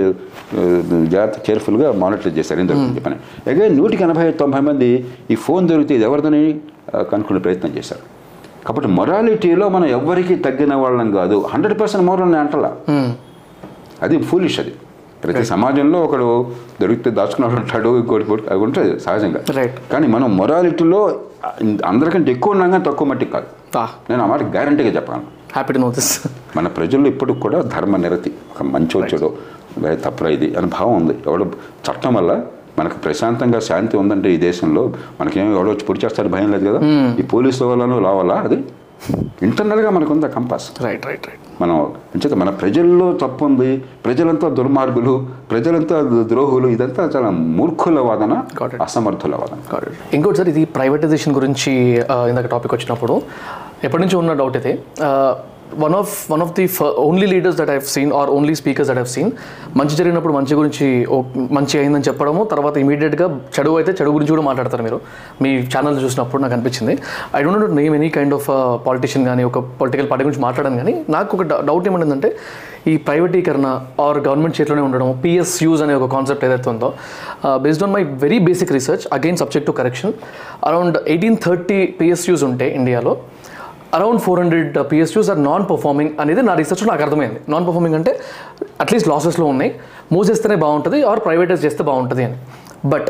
జాగ్రత్త 1.14 1.38
కేర్ఫుల్గా 1.48 1.90
మానిటర్ 2.04 2.34
చేశారు 2.38 2.60
ఏం 2.62 2.68
దొరుకుతుంది 2.70 2.98
చెప్పని. 3.00 3.18
అగైన్ 3.52 3.76
నూటికి 3.80 4.04
ఎనభై 4.08 4.26
తొంభై 4.42 4.62
మంది 4.68 4.90
ఈ 5.34 5.36
ఫోన్ 5.46 5.64
దొరికితే 5.72 5.94
ఇది 5.98 6.06
ఎవరిదని 6.10 6.42
కనుక్కునే 7.12 7.42
ప్రయత్నం 7.46 7.72
చేశారు. 7.78 8.04
కాబట్టి 8.66 8.90
మొరాలిటీలో 8.98 9.66
మనం 9.76 9.88
ఎవ్వరికీ 9.98 10.36
తగ్గిన 10.48 10.74
వాళ్ళం 10.84 11.10
కాదు. 11.20 11.38
హండ్రెడ్ 11.54 11.76
పర్సెంట్ 11.82 12.06
మోరల్ 12.10 12.36
అంటలా. 12.44 12.72
అది 14.06 14.18
ఫూలిష్ 14.30 14.60
అది. 14.64 14.74
ప్రతి 15.24 15.44
సమాజంలో 15.52 15.98
ఒకడు 16.06 16.28
దొరికితే 16.82 17.10
దాచుకున్నాడు 17.18 17.56
ఉంటాడు 17.60 17.90
ఇంకోటి 18.00 18.26
అది 18.50 18.62
ఉంటుంది 18.66 18.92
సహజంగా. 19.00 19.42
కానీ 19.92 20.08
మనం 20.16 20.30
మొరాలిటీలో 20.38 21.02
అందరికంటే 21.86 22.30
ఎక్కువ 22.32 22.56
ఉన్నాం 22.56 22.70
కానీ 22.72 22.84
తక్కువ 22.84 23.08
మట్టికి 23.10 23.32
కాదు. 23.36 23.48
నేను 24.10 24.22
ఆ 24.24 24.28
మాట 24.28 24.42
గ్యారంటీగా 24.56 24.92
చెప్పాను 24.98 25.24
హ్యాపీ 25.56 25.72
టు 25.76 25.80
నో 25.80 25.90
దిస్ 25.98 26.12
మన 26.58 26.68
ప్రజల్లో 26.78 27.08
ఇప్పటికి 27.10 27.40
కూడా 27.40 27.58
ధర్మ 27.74 27.96
నిరతి 27.98 28.32
ఒక 28.52 28.64
మంచి 28.74 28.94
వచ్చాడు 29.00 29.30
తప్పురా 30.04 30.30
ఇది 30.36 30.48
అని 30.58 30.68
భావం 30.76 30.94
ఉంది. 31.02 31.16
ఎవడో 31.28 31.46
చట్టం 31.88 32.14
వల్ల 32.18 32.32
మనకు 32.80 32.98
ప్రశాంతంగా 33.04 33.60
శాంతి 33.68 33.96
ఉందంటే 33.98 34.28
ఈ 34.36 34.40
దేశంలో 34.46 34.84
మనకేం 35.20 35.48
ఎవడో 35.56 35.70
వచ్చి 35.72 35.86
పొడి 35.90 36.02
చేస్తాడు 36.04 36.30
భయం 36.36 36.50
లేదు 36.54 36.66
కదా? 36.70 36.80
ఈ 37.20 37.26
పోలీసు 37.34 37.64
వాళ్ళను 37.70 37.98
లావాలా 38.06 38.38
అది 38.48 38.58
ఇంటర్నల్గా 39.48 39.90
మనకు 39.96 40.12
ఉంది 40.16 40.28
కంపాస్ 40.36 40.68
రైట్ 40.86 41.06
రైట్ 41.10 41.26
రైట్ 41.30 41.43
మనం 41.64 41.78
అంచేత 42.16 42.34
మన 42.42 42.50
ప్రజల్లో 42.62 43.08
తప్పు 43.24 43.44
ఉంది 43.50 43.72
ప్రజలంతా 44.06 44.48
దుర్మార్గులు 44.60 45.14
ప్రజలంతా 45.52 45.98
ద్రోహులు 46.32 46.68
ఇదంతా 46.76 47.04
చాలా 47.16 47.30
మూర్ఖుల 47.58 48.00
వాదన. 48.10 48.34
అసమర్థుల 48.88 49.36
వాదన 49.42 49.60
ఇంకోటి 50.18 50.38
సార్ 50.40 50.52
ఇది 50.54 50.64
ప్రైవేటైజేషన్ 50.78 51.36
గురించి 51.40 51.74
ఇందాక 52.32 52.48
టాపిక్ 52.56 52.76
వచ్చినప్పుడు 52.78 53.16
ఎప్పటి 53.88 54.02
నుంచి 54.04 54.16
ఉన్న 54.22 54.34
డౌట్ 54.42 54.58
అయితే 54.60 54.72
one 55.84 55.96
of 56.00 56.14
one 56.32 56.42
of 56.46 56.52
the 56.60 56.66
only 57.06 57.28
leaders 57.34 57.58
that 57.60 57.72
I've 57.76 57.86
seen 57.94 58.12
or 58.20 58.30
only 58.36 58.56
speakers 58.62 58.90
that 58.92 59.02
I've 59.04 59.10
seen 59.16 59.32
మంచి 59.80 59.96
జరిగినప్పుడు 60.00 60.34
మంచి 60.38 60.54
గురించి 60.60 60.88
ఓ 61.16 61.18
మంచి 61.58 61.76
అయిందని 61.82 62.06
చెప్పడము 62.10 62.44
తర్వాత 62.52 62.76
ఇమీడియట్గా 62.84 63.28
చెడు 63.56 63.72
అయితే 63.80 63.92
చెడు 64.00 64.12
గురించి 64.16 64.32
కూడా 64.34 64.46
మాట్లాడతారు 64.50 64.84
మీరు. 64.88 65.00
మీ 65.44 65.52
ఛానల్ 65.74 65.98
చూసినప్పుడు 66.04 66.42
నాకు 66.44 66.56
అనిపించింది. 66.58 66.96
I 67.38 67.42
don't 67.46 67.76
name 67.82 67.96
any 68.00 68.10
kind 68.18 68.36
of 68.40 68.50
politician 68.88 69.26
కానీ 69.30 69.46
ఒక 69.52 69.60
పొలిటికల్ 69.82 70.10
పార్టీ 70.12 70.26
గురించి 70.28 70.44
మాట్లాడాను 70.48 70.78
కానీ 70.82 70.96
నాకు 71.18 71.32
ఒక 71.38 71.44
డౌట్ 71.70 71.88
ఏమంటుందంటే 71.92 72.32
ఈ 72.92 72.94
ప్రైవేటీకరణ 73.08 73.68
ఆర్ 74.06 74.18
గవర్నమెంట్ 74.26 74.56
చేతిలోనే 74.60 74.82
ఉండడం 74.88 75.10
పిఎస్యూస్ 75.24 75.82
అనే 75.86 75.94
ఒక 76.00 76.08
కాన్సెప్ట్ 76.16 76.44
ఏదైతే 76.48 76.70
ఉందో 76.74 76.90
based 77.66 77.84
on 77.86 77.94
my 77.96 78.02
very 78.24 78.40
basic 78.48 78.72
research 78.78 79.06
again 79.18 79.38
subject 79.42 79.68
to 79.70 79.76
correction 79.80 80.14
around 80.70 80.98
eighteen 81.14 81.38
thirty 81.46 81.80
PSUs 82.00 82.44
ఉంటే 82.50 82.68
ఇండియాలో 82.80 83.14
around 83.98 84.22
four 84.26 84.40
hundred 84.42 84.78
PSUs 84.92 85.30
are 85.34 85.42
non 85.50 85.66
performing 85.72 86.12
అనేది 86.24 86.42
నా 86.50 86.54
రీసెర్చ్లో 86.60 86.88
నాకు 86.92 87.04
అర్థమైంది. 87.08 87.40
నాన్ 87.54 87.66
పర్ఫార్మింగ్ 87.68 87.98
అంటే 88.00 88.12
అట్లీస్ట్ 88.84 89.10
లాసెస్లో 89.14 89.46
ఉన్నాయి. 89.54 89.72
మూసేస్తేనే 90.16 90.58
బాగుంటుంది 90.66 91.00
ఆర్ 91.12 91.22
ప్రైవేటైజ్ 91.28 91.62
చేస్తే 91.66 91.84
బాగుంటుంది 91.92 92.24
అని. 92.28 92.38
బట్ 92.94 93.10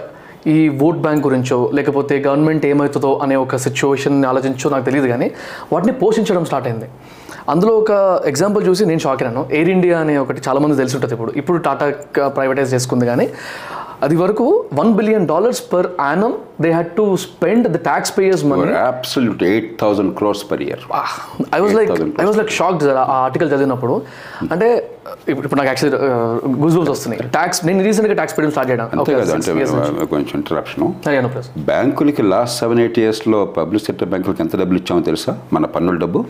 ఈ 0.54 0.56
ఓట్ 0.86 1.02
బ్యాంక్ 1.04 1.22
గురించో 1.28 1.58
లేకపోతే 1.78 2.14
గవర్నమెంట్ 2.26 2.64
ఏమవుతుందో 2.70 3.12
అనే 3.24 3.36
ఒక 3.44 3.56
సిచ్యువేషన్ 3.66 4.18
ఆలోచించో 4.32 4.70
నాకు 4.74 4.86
తెలియదు 4.90 5.08
కానీ 5.14 5.28
వాటిని 5.74 5.94
పోషించడం 6.02 6.46
స్టార్ట్ 6.50 6.68
అయింది. 6.70 6.88
అందులో 7.52 7.72
ఒక 7.82 7.92
ఎగ్జాంపుల్ 8.32 8.64
చూసి 8.68 8.84
నేను 8.90 9.02
షాక్ 9.06 9.22
అయినాను. 9.24 9.42
ఎయిర్ 9.58 9.72
ఇండియా 9.76 9.96
అనే 10.04 10.14
ఒకటి 10.24 10.42
చాలామంది 10.48 10.76
తెలిసి 10.82 10.96
ఉంటుంది 10.98 11.14
ఇప్పుడు. 11.18 11.32
ఇప్పుడు 11.42 11.58
టాటా 11.68 11.86
ప్రైవేటైజ్ 12.38 12.70
చేసుకుంది 12.76 13.06
కానీ 13.12 13.26
అది 14.06 14.16
వరకు 14.22 14.46
one 14.80 14.90
billion 15.00 15.26
dollars 15.32 15.62
per 15.74 15.88
annum 16.06 16.36
they 16.64 16.70
had 16.76 16.90
to 17.00 17.04
spend 17.26 17.66
the 17.76 17.80
taxpayers 18.18 18.44
money 18.52 18.64
absolute 18.94 19.44
eight 19.50 19.70
thousand 19.82 20.12
crores 20.20 20.44
per 20.50 20.62
year 20.66 20.82
I 21.58 21.60
was 21.66 21.74
like 21.80 21.92
8,000 21.96 22.24
I 22.24 22.26
was 22.30 22.40
like 22.42 22.52
shocked 22.60 22.84
ఆ 23.04 23.18
ఆర్టికల్ 23.28 23.50
చదివినప్పుడు. 23.54 23.96
అంటే 24.54 24.68
ఇప్పుడు 25.32 25.58
నాకు 25.60 25.70
యాక్చువల్లీ 25.72 26.00
గుజ్ 26.64 26.78
వస్తున్నాయి. 26.94 27.22
ట్యాక్స్ 27.38 27.60
నేను 27.70 27.84
రీసెంట్గా 27.88 28.16
ట్యాక్స్ 28.20 28.36
పేయడం 28.38 28.52
స్టార్ట్ 28.56 28.70
చేయడం. 28.72 28.88
కొంచెం 30.16 30.36
ఇంటరప్షను 30.42 30.88
బ్యాంకులకి 31.72 32.26
లాస్ట్ 32.34 32.56
సెవెన్ 32.64 32.82
ఎయిట్ 32.86 33.00
ఇయర్స్లో 33.04 33.40
పబ్లిక్ 33.60 33.86
సెక్టర్ 33.88 34.10
బ్యాంకులకి 34.14 34.44
ఎంత 34.46 34.54
డబ్బులు 34.64 34.80
ఇచ్చామో 34.84 35.04
తెలుసా? 35.10 35.34
మన 35.56 35.66
పన్నుల 35.78 35.98
డబ్బు? 36.06 36.22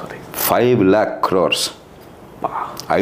సారీ 0.00 0.18
ఫైవ్ 0.48 0.82
ల్యాక్ 0.94 1.14
క్రోర్స్ 1.28 1.66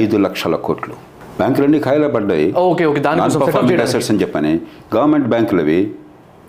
ఐదు 0.01 0.17
లక్షల 0.27 0.57
కోట్లు. 0.67 0.97
బ్యాంకులన్నీ 1.39 1.79
ఖాయిలా 1.87 2.09
పడ్డాయి. 2.09 2.47
ఓకే 2.69 2.85
ఓకే 2.91 3.01
దాని 3.07 3.81
అసెట్స్ 3.87 4.11
అని 4.13 4.21
చెప్పని 4.23 4.53
గవర్నమెంట్ 4.95 5.29
బ్యాంకులవి 5.35 5.81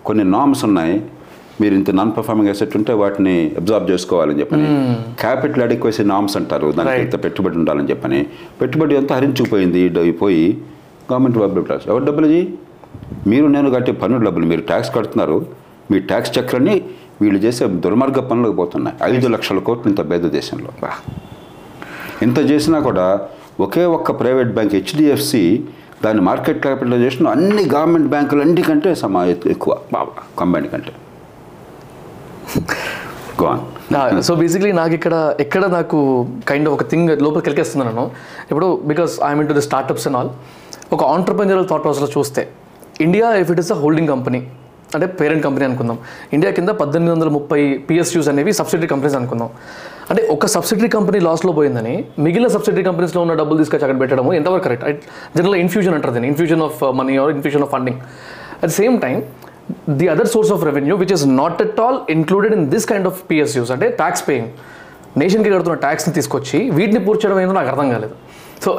కొన్ని 0.06 0.24
నామ్స్ 0.34 0.64
ఉన్నాయి. 0.64 0.96
మీరు 1.60 1.74
ఇంత 1.78 1.90
నాన్ 1.98 2.12
పర్ఫార్మింగ్ 2.16 2.50
అసెట్ 2.52 2.74
ఉంటే 2.76 2.92
వాటిని 3.00 3.34
అబ్జార్బ్ 3.58 3.86
చేసుకోవాలని 3.90 4.40
చెప్పని 4.40 4.68
క్యాపిటల్ 5.20 5.62
అడిక్వసీ 5.62 6.04
నామ్స్ 6.12 6.36
అంటారు. 6.36 6.68
దానికి. 6.78 7.02
ఇంత 7.02 7.24
పెట్టుబడి 7.24 7.56
ఉండాలని 7.60 7.88
చెప్పని 7.90 8.20
పెట్టుబడి 8.60 8.96
అంతా 9.00 9.12
హరించుకుపోయింది. 9.16 10.12
పోయి 10.22 10.46
గవర్నమెంట్ 11.12 11.66
ట్యాక్స్ 11.68 11.88
ఎవరి 11.88 12.04
డబ్బులు 12.04 12.26
ఇది 12.26 12.42
మీరు 13.30 13.46
నేను 13.56 13.70
కట్టే 13.70 13.92
పన్ను 14.02 14.18
డబ్బులు. 14.24 14.46
మీరు 14.52 14.60
ట్యాక్స్ 14.70 14.90
కడుతున్నారు. 14.94 15.46
మీ 15.90 15.98
ట్యాక్స్ 16.10 16.32
చక్రాన్ని 16.38 16.76
వీళ్ళు 17.22 17.40
చేసే 17.40 17.64
దుర్మార్గ 17.84 18.20
పనులకు 18.30 18.56
పోతున్నాయి. 18.60 18.96
ఐదు 19.14 19.28
లక్షల 19.34 19.58
కోట్లు 19.58 19.88
ఇంత 19.90 20.02
పేద 20.10 20.24
దేశంలో. 20.38 20.70
ఇంత 22.22 22.38
చేసినా 22.50 22.78
కూడా 22.88 23.06
ఒకే 23.64 23.84
ఒక్క 23.96 24.12
ప్రైవేట్ 24.20 24.52
బ్యాంక్ 24.56 24.72
హెచ్డిఎఫ్సి 24.76 25.42
దాని 26.04 26.20
మార్కెట్ 26.28 26.60
క్యాపిటలైజేషన్ 26.64 27.26
అన్ని 27.34 27.62
గవర్నమెంట్ 27.74 28.08
బ్యాంకులు 28.14 28.40
అన్నిటికంటే 28.44 28.90
సమా 29.02 29.20
ఎక్కువ 29.54 29.72
బాబా 29.92 30.14
కంబైన్ 30.40 30.68
కంటే. 30.72 30.92
గోన్ 33.42 33.62
సో 34.28 34.34
బేసిక్లీ 34.40 34.72
నాకు 34.80 34.94
ఇక్కడ 34.98 35.14
ఎక్కడ 35.44 35.64
నాకు 35.76 35.98
కైండ్ 36.50 36.68
ఆఫ్ 36.68 36.74
ఒక 36.76 36.84
థింగ్ 36.90 37.08
లోపలికి 37.24 37.46
వెళ్ళకేస్తున్నాను 37.48 38.04
ఇప్పుడు 38.50 38.68
because 38.90 39.14
I'm 39.28 39.40
into 39.52 39.56
the 39.60 39.62
startups 39.68 40.06
and 40.08 40.18
all 40.20 40.30
ఒక 40.96 41.02
ఆంటర్ప్రెన్యూరల్ 41.14 41.66
థాట్ 41.70 41.82
ప్రాసెస్లో 41.86 42.10
చూస్తే 42.16 42.44
India 43.06 43.28
if 43.42 43.50
it 43.54 43.60
is 43.64 43.72
a 43.76 43.78
holding 43.84 44.10
company 44.14 44.40
అంటే 44.94 45.06
పేరెంట్ 45.20 45.42
కంపెనీ 45.44 45.64
అనుకుందాం. 45.68 45.96
ఇండియా 46.36 46.50
కింద 46.58 46.70
పద్దెనిమిది 46.80 47.12
వందల 47.14 47.28
ముప్పై 47.36 47.60
పిఎస్యూస్ 47.88 48.28
అనేవి 48.32 48.52
సబ్సిడీ 48.58 48.86
కంపెనీస్ 48.92 49.16
అనుకుందాం. 49.20 49.50
అంటే 50.10 50.22
ఒక 50.34 50.46
సబ్సిడరీ 50.54 50.88
కంపెనీ 50.94 51.18
లాస్లో 51.26 51.52
పోయిందని 51.58 51.94
మిగిలిన 52.24 52.48
సబ్సిడరీ 52.54 52.84
కంపెనీస్లో 52.88 53.20
ఉన్న 53.24 53.34
డబ్బులు 53.34 53.58
తీసుకొచ్చి 53.60 53.84
అక్కడ 53.86 53.98
పెట్టడము 54.02 54.30
ఎంతవరకు 54.38 54.64
కరెక్ట్ 54.66 54.84
జనరల్ 55.36 55.56
ఇన్ఫ్యూజన్ 55.64 55.94
అంటారు 55.98 56.14
దీన్ని 56.16 56.30
infusion 56.32 56.62
of 56.62 56.82
money 57.00 57.16
or 57.22 57.30
infusion 57.30 57.62
of 57.62 57.72
funding 57.72 58.00
at 58.54 58.68
the 58.70 58.74
same 58.74 58.96
time 59.00 59.16
the 60.00 60.08
other 60.08 60.30
source 60.34 60.52
of 60.52 60.64
revenue 60.64 60.96
which 60.96 61.12
is 61.12 61.26
not 61.34 61.60
at 61.62 61.80
all 61.80 61.98
included 62.16 62.54
in 62.58 62.66
this 62.74 62.86
kind 62.92 63.08
of 63.12 63.20
PSUs 63.30 63.72
అంటే 63.76 63.88
ట్యాక్స్ 64.00 64.24
పేయింగ్ 64.28 64.50
నేషన్కి 65.16 65.50
కడుతున్న 65.50 65.76
ట్యాక్స్ని 65.82 66.12
తీసుకొచ్చి 66.14 66.58
వీటిని 66.70 67.00
పూర్చడం 67.06 67.36
ఏందో 67.40 67.54
నాకు 67.58 67.70
అర్థం 67.72 67.88
కాలేదు. 67.90 68.14
So 68.64 68.70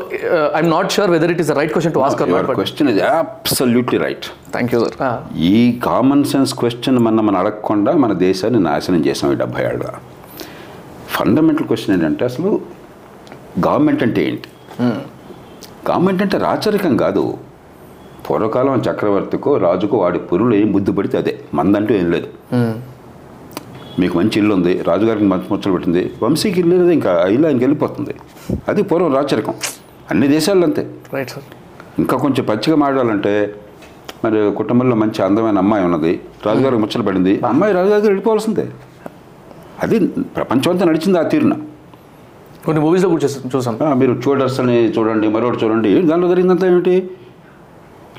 I'm 0.57 0.69
not 0.69 0.89
sure 0.91 1.11
whether 1.11 1.31
it 1.31 1.41
the 1.41 1.55
right 1.59 1.71
question 1.73 1.93
to 1.93 1.99
ask 1.99 2.21
question 2.59 2.89
is 2.89 2.99
absolutely 3.11 3.97
right 3.97 4.25
thank 4.53 4.73
you 4.73 4.79
sir 4.85 5.17
ఈ 5.51 5.55
కామన్ 5.87 6.23
సెన్స్ 6.31 6.53
క్వశ్చన్ 6.61 6.99
మన 7.07 7.21
మనం 7.21 7.39
అడగకుండా 7.41 7.93
మన 8.03 8.13
దేశాన్ని 8.27 8.61
నాశనం 8.69 9.03
చేసాం 9.07 9.33
ఈ 9.33 9.39
డెబ్బై 9.43 9.63
ఏళ్ళ 9.63 9.85
ఫండమెంటల్ 11.15 11.67
క్వశ్చన్ 11.67 11.93
ఏంటంటే 11.95 12.23
అసలు 12.25 12.49
గవర్నమెంట్ 13.65 14.03
అంటే 14.05 14.21
ఏంటి? 14.29 14.47
గవర్నమెంట్ 15.89 16.21
అంటే 16.25 16.37
రాచరికం 16.45 16.93
కాదు. 17.03 17.23
పూర్వకాలం 18.25 18.83
చక్రవర్తికో 18.87 19.51
రాజుకో 19.65 19.95
వాడి 19.97 20.19
పురులు 20.29 20.53
ఏం 20.61 20.71
బుద్ధి 20.75 20.91
పడితే 20.91 21.15
అదే. 21.17 21.33
మందంటూ 21.53 21.93
ఏం 22.01 22.07
లేదు. 22.15 22.29
మీకు 24.01 24.13
మంచి 24.17 24.35
ఇల్లు 24.39 24.53
ఉంది 24.53 24.71
రాజుగారికి 24.87 25.27
మంచి 25.33 25.47
ముచ్చలు 25.51 25.73
పెట్టింది. 25.73 26.01
వంశీకి 26.23 26.59
ఇల్లు 26.61 26.75
లేదు 26.75 26.91
ఇంకా 26.97 27.11
ఇల్లు 27.35 27.47
ఆయనకి 27.47 27.63
వెళ్ళిపోతుంది. 27.65 28.13
అది 28.69 28.81
పూర్వం 28.89 29.13
రాచరికం. 29.17 29.55
అన్ని 30.11 30.27
దేశాల్లో 30.33 30.65
అంతే. 30.67 30.83
రైట్ 31.13 31.31
సార్ 31.35 31.45
ఇంకా 32.01 32.15
కొంచెం 32.17 32.43
పచ్చిగా 32.49 32.75
మాట్లాడాలంటే 32.83 33.33
మరి 34.25 34.39
కుటుంబంలో 34.57 34.95
మంచి 35.03 35.19
అందమైన 35.23 35.57
అమ్మాయి 35.63 35.85
ఉన్నది. 35.85 36.11
రాజుగారికి 36.45 36.81
ముచ్చలు 36.81 37.03
పడింది. 37.03 37.33
అమ్మాయి 37.51 37.73
రాజుగారికి 37.73 38.07
వెళ్ళిపోవాల్సిందే. 38.07 38.65
అది 39.83 40.07
ప్రపంచం 40.35 40.71
అంతా 40.71 40.85
నడిచింది 40.85 41.19
ఆ 41.19 41.21
తీరున. 41.21 41.53
కొన్ని 42.65 42.81
మూవీస్లో 42.81 43.09
కూడా 43.09 43.85
ఆ, 43.85 43.93
మీరు 43.93 44.21
చూడర్స్ 44.27 44.59
అని 44.59 44.89
చూడండి 44.89 45.27
మరొకటి 45.27 45.65
చూడండి 45.65 46.01
దాంట్లో 46.01 46.29
జరిగిందంతా 46.29 46.67
ఏమిటి? 46.67 47.09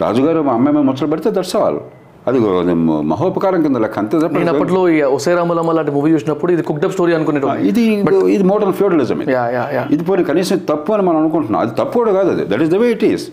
రాజుగారు 0.00 0.42
మా 0.42 0.52
అమ్మాయి 0.52 0.76
మీద 0.76 0.84
ముచ్చలు 0.84 1.06
పెడితే 1.06 1.30
దర్శవాళ్ళు. 1.30 1.80
అది 2.26 2.58
అది 2.58 2.74
మహోపకారం 2.74 3.62
కింద 3.62 3.76
లెక్క 3.76 3.98
అంతే 3.98 4.18
తప్ప 4.18 4.26
నేను 4.26 4.52
అప్పట్లో 4.52 4.88
ఈ 4.88 5.02
ఒసేరామలమ్మ 5.02 5.72
లాంటి 5.72 5.90
మూవీ 5.90 6.12
చూసినప్పుడు 6.12 6.52
ఇది 6.52 6.62
కుక్డప్ 6.62 6.92
స్టోరీ 6.92 7.14
అనుకునేటప్పుడు 7.14 7.58
ఇది 7.58 7.82
ఇది 8.30 8.42
మోడర్న్ 8.44 8.72
ఫ్యూడలిజం 8.72 9.22
ఇది. 9.22 10.04
పోనీ 10.04 10.24
కనీసం 10.24 10.58
తప్పు 10.58 10.92
అని 10.92 11.02
మనం 11.02 11.16
అనుకుంటున్నాం. 11.16 11.62
అది 11.62 11.70
తప్పు 11.70 11.98
కూడా 11.98 12.12
కాదు 12.12 12.30
అది. 12.30 12.44
That 12.46 12.62
is 12.62 12.70
the 12.70 12.74
way 12.74 12.90
it 12.90 13.04
is 13.04 13.28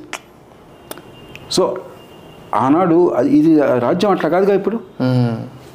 so 1.52 1.78
ఆనాడు 2.56 3.14
అది- 3.16 3.32
ఇది 3.34 3.62
రాజ్యం 3.80 4.12
అట్లా 4.12 4.30
కాదుగా 4.30 4.56
ఇప్పుడు? 4.56 4.80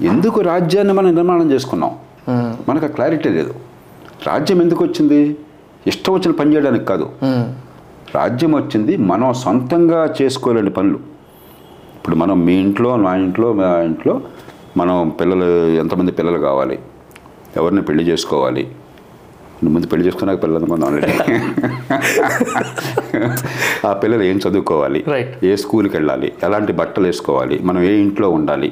ఎందుకు 0.00 0.40
రాజ్యాన్ని 0.40 0.92
మనం 0.92 1.14
నిర్మాణం 1.14 1.50
చేసుకున్నాం? 1.50 1.90
మనకు 2.68 2.84
ఆ 2.88 2.90
క్లారిటీ 2.96 3.28
లేదు. 3.38 3.52
రాజ్యం 4.26 4.58
ఎందుకు 4.62 4.82
వచ్చింది? 4.84 5.20
ఇష్టం 5.90 6.12
వచ్చిన 6.14 6.32
పని 6.40 6.52
చేయడానికి 6.54 6.86
కాదు. 6.90 7.06
రాజ్యం 8.16 8.52
వచ్చింది 8.56 8.92
మనం 9.10 9.28
సొంతంగా 9.44 10.00
చేసుకోలేని 10.18 10.72
పనులు. 10.78 10.98
ఇప్పుడు 11.96 12.16
మనం 12.22 12.36
మీ 12.46 12.54
ఇంట్లో 12.64 12.90
మా 12.96 13.12
ఇంట్లో 13.26 13.48
మా 13.60 13.68
ఇంట్లో 13.88 14.14
మనం 14.80 14.96
పిల్లలు 15.20 15.48
ఎంతమంది 15.82 16.12
పిల్లలు 16.18 16.38
కావాలి? 16.38 16.76
ఎవరిని 17.56 17.82
పెళ్ళి 17.88 18.04
చేసుకోవాలి? 18.10 18.64
ముందు 19.74 19.86
పెళ్ళి 19.92 20.04
చేసుకున్నాక 20.06 20.38
పిల్లలు 20.42 20.58
అనుకున్నాం 20.58 20.88
ఆల్రెడీ 20.88 21.12
ఆ 23.88 23.92
పిల్లలు 24.02 24.24
ఏం 24.30 24.36
చదువుకోవాలి. 24.44 25.00
ఏ 25.48 25.54
స్కూల్కి 25.62 25.94
వెళ్ళాలి? 25.96 26.28
ఎలాంటి 26.42 26.72
బట్టలు 26.80 27.06
వేసుకోవాలి? 27.06 27.56
మనం 27.68 27.80
ఏ 27.90 27.94
ఇంట్లో 28.04 28.28
ఉండాలి? 28.30 28.70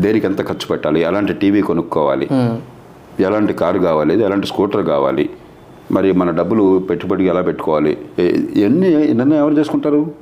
దేనికి 0.00 0.26
ఎంత 0.26 0.40
ఖర్చు 0.48 0.66
పెట్టాలి? 0.72 1.00
ఎలాంటి 1.10 1.32
టీవీ 1.42 1.62
కొనుక్కోవాలి? 1.70 2.26
ఎలాంటి 3.20 3.52
కారు 3.52 3.78
కావాలి 3.78 4.24
ఎలాంటి 4.24 4.46
స్కూటర్ 4.46 4.86
కావాలి 4.86 5.30
మరి 5.92 6.12
మన 6.12 6.30
డబ్బులు 6.30 6.64
పెట్టుబడికి 6.90 7.28
ఎలా 7.28 7.40
పెట్టుకోవాలి 7.40 7.98
ఇవన్నీ 8.18 8.88
నిర్ణయం 8.90 9.40
ఎవరు 9.40 9.54
చేసుకుంటారు? 9.54 10.12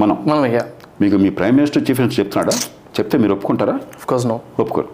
మనం. 0.00 0.16
మనం 0.26 0.46
యా 0.46 0.64
మీకు 1.00 1.16
మీ 1.16 1.30
ప్రైమ్ 1.30 1.56
మినిస్టర్ 1.56 1.84
చీఫ్ 1.90 2.00
మినిస్టర్ 2.00 2.26
చెప్తున్నాడా? 2.26 2.56
చెప్తే 2.96 3.18
మీరు 3.18 3.32
ఒప్పుకుంటారా? 3.32 3.74
ఆఫ్ 3.74 4.06
కోర్స్ 4.06 4.26
నో 4.26 4.40
ఒప్పుకోరు. 4.60 4.88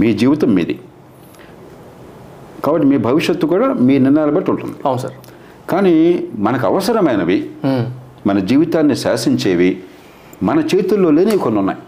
మీ 0.00 0.12
జీవితం 0.12 0.54
మీది. 0.54 0.78
కాబట్టి 2.64 2.86
మీ 2.86 2.96
భవిష్యత్తు 2.98 3.46
కూడా 3.46 3.68
మీ 3.72 3.98
నిర్ణయాలు 3.98 4.32
బట్టి 4.32 4.50
ఉంటుంది. 4.50 4.74
అవును 4.84 4.98
సార్ 4.98 5.14
కానీ 5.70 5.94
మనకు 6.34 6.66
అవసరమైనవి 6.66 7.50
మన 8.26 8.38
జీవితాన్ని 8.38 8.96
శాసించేవి 8.96 9.82
మన 10.42 10.58
చేతుల్లో 10.74 11.10
లేనివి 11.10 11.38
కొన్ని 11.38 11.60
ఉన్నాయి. 11.60 11.80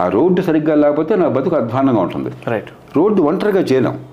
ఆ 0.00 0.08
రోడ్డు 0.08 0.42
సరిగ్గా 0.42 0.74
లేకపోతే 0.74 1.16
నా 1.16 1.28
బతుకు 1.28 1.56
అధ్వానంగా 1.56 2.00
ఉంటుంది. 2.00 2.30
రైట్ 2.46 2.70
రోడ్డు 2.96 3.22
ఒంటరిగా 3.22 3.60
చేయలేం. 3.60 4.04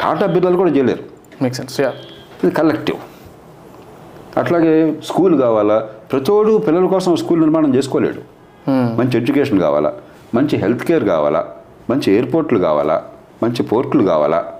టాటా 0.00 0.26
బిర్లాలు 0.26 0.56
కూడా 0.56 0.70
చేయలేరు. 0.70 1.02
మేక్ 1.42 1.54
సెన్స్ 1.54 1.80
ఇది 1.80 2.50
కలెక్టివ్. 2.50 2.98
అట్లాగే 4.38 5.00
స్కూల్ 5.04 5.40
కావాలా? 5.40 5.78
ప్రతోడు 5.80 6.58
పిల్లల 6.58 6.86
కోసం 6.86 7.16
స్కూల్ 7.16 7.40
నిర్మాణం 7.40 7.74
చేసుకోలేడు. 7.74 8.20
మంచి 8.70 9.16
ఎడ్యుకేషన్ 9.16 9.60
కావాలా? 9.60 9.92
మంచి 10.34 10.56
హెల్త్ 10.56 10.84
కేర్ 10.84 11.04
కావాలా? 11.04 11.46
మంచి 11.90 12.12
ఎయిర్పోర్ట్లు 12.12 12.58
కావాలా? 12.58 13.04
మంచి 13.42 13.62
పోర్ట్లు 13.62 14.02
కావాలా? 14.02 14.52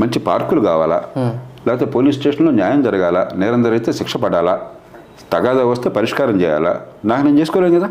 మంచి 0.00 0.18
పార్కులు 0.18 0.60
కావాలా? 0.60 1.04
లేకపోతే 1.66 1.84
పోలీస్ 1.84 2.18
స్టేషన్లో 2.18 2.52
న్యాయం 2.52 2.82
జరగాల? 2.82 3.28
నేరం 3.36 3.62
జరిగితే 3.62 3.92
శిక్ష 3.92 4.16
పడాలా? 4.16 4.60
తగాదా 5.32 5.64
వస్తే 5.64 5.88
పరిష్కారం 5.88 6.40
చేయాలా? 6.40 6.80
నాకు 7.04 7.26
నేను 7.26 7.38
చేసుకోలేం 7.38 7.78
కదా? 7.78 7.90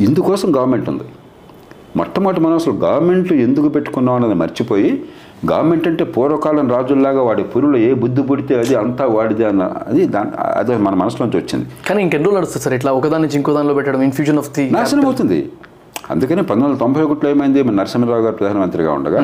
ఇందుకోసం 0.00 0.56
గవర్నమెంట్ 0.56 0.88
ఉంది. 0.88 1.04
మొట్టమొదటి 1.98 2.40
మనం 2.40 2.56
అసలు 2.56 2.74
గవర్నమెంట్ 2.82 3.30
ఎందుకు 3.44 3.68
పెట్టుకున్నాం 3.74 4.14
అన్నది 4.18 4.36
మర్చిపోయి 4.40 4.90
గవర్నమెంట్ 5.48 5.86
అంటే 5.88 6.04
పూర్వకాలం 6.14 6.66
రాజుల్లాగా 6.72 7.22
వాడి 7.22 7.42
పురులు 7.52 7.76
ఏ 7.80 7.90
బుద్ధి 8.02 8.22
పుడితే 8.28 8.54
అది 8.62 8.74
అంతా 8.76 9.04
వాడిదే 9.14 9.44
అన్న 9.44 9.62
అది 9.88 10.02
దాని 10.14 10.30
అదే 10.60 10.76
మన 10.86 10.94
మనసులోంచి 11.02 11.38
వచ్చింది. 11.40 11.66
కానీ 11.88 12.00
ఇంకెన్ని 12.04 12.26
రోజులు 12.26 12.38
నడుస్తుంది 12.40 12.64
సార్ 12.64 12.76
ఇట్లా 12.78 12.92
ఒకదాని 12.98 13.24
నుంచి 13.24 13.38
ఇంకో 13.40 13.52
దానిలో 13.52 13.74
పెట్టడం 13.78 14.02
ఇన్ఫ్యూజన్ 14.08 14.40
ఆఫ్ 14.42 14.50
ది 14.56 14.64
నాశనం 14.76 15.04
అవుతుంది 15.06 15.38
అందుకని 16.10 16.42
పంతొమ్మిది 16.42 16.66
వందల 16.66 16.80
తొంభై 16.82 17.00
ఒకటిలో 17.06 17.28
ఏమైంది? 17.32 17.60
మన 17.62 17.74
నరసింహరావు 17.78 18.22
గారు 18.26 18.36
ప్రధానమంత్రిగా 18.36 18.92
ఉండగా 18.98 19.20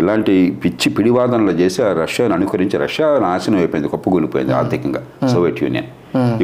ఇలాంటి 0.00 0.34
పిచ్చి 0.62 0.88
పిడివాదనలు 0.96 1.52
చేసి 1.60 1.80
ఆ 1.88 1.90
రష్యాను 2.02 2.34
అనుకరించి 2.36 2.76
రష్యా 2.84 3.06
నాశనం 3.24 3.58
అయిపోయింది 3.62 3.90
కుప్పగూలిపోయింది 3.92 4.52
ఆర్థికంగా 4.60 5.02
సోవియట్ 5.32 5.60
యూనియన్. 5.64 5.90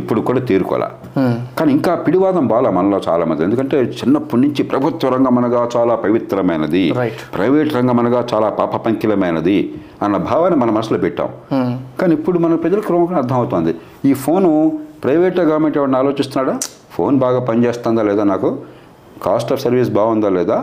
ఇప్పుడు 0.01 0.21
కూడా 0.29 0.41
తీరుకోలే 0.51 0.89
కానీ 1.59 1.71
ఇంకా 1.77 1.93
పిడివాదం 2.05 2.45
బాగా 2.53 2.71
మనలో 2.77 2.99
చాలా 3.09 3.25
మంది 3.31 3.43
ఎందుకంటే 3.47 3.79
చిన్నప్పటి 3.99 4.41
నుంచి 4.45 4.63
ప్రభుత్వ 4.73 5.11
రంగం 5.15 5.37
అనగా 5.41 5.61
చాలా 5.77 5.95
పవిత్రమైనది. 6.05 6.85
ప్రైవేట్ 7.37 7.71
రంగం 7.77 7.99
అనగా 8.03 8.21
చాలా 8.33 8.49
పాప 8.61 8.73
పంకిలమైనది 8.87 9.59
అన్న 10.05 10.17
భావాన్ని 10.31 10.59
మన 10.63 10.71
మనసులో 10.79 10.99
పెట్టాం. 11.05 11.31
కానీ 12.01 12.15
ఇప్పుడు 12.19 12.39
మన 12.45 12.59
ప్రజలకు 12.65 12.87
క్రమంగా 12.91 13.19
అర్థమవుతుంది. 13.23 13.75
ఈ 14.11 14.15
ఫోను 14.25 14.51
ప్రైవేట్ 15.05 15.39
గవర్నమెంట్ 15.41 15.79
ఎవరిని 15.81 15.99
ఆలోచిస్తున్నాడా? 16.03 16.57
ఫోన్ 16.97 17.19
బాగా 17.25 17.41
పనిచేస్తుందా 17.51 18.03
లేదా 18.11 18.25
నాకు? 18.33 18.51
కాస్ట్ 19.27 19.53
ఆఫ్ 19.55 19.63
సర్వీస్ 19.67 19.91
బాగుందా 20.01 20.29
లేదా? 20.39 20.59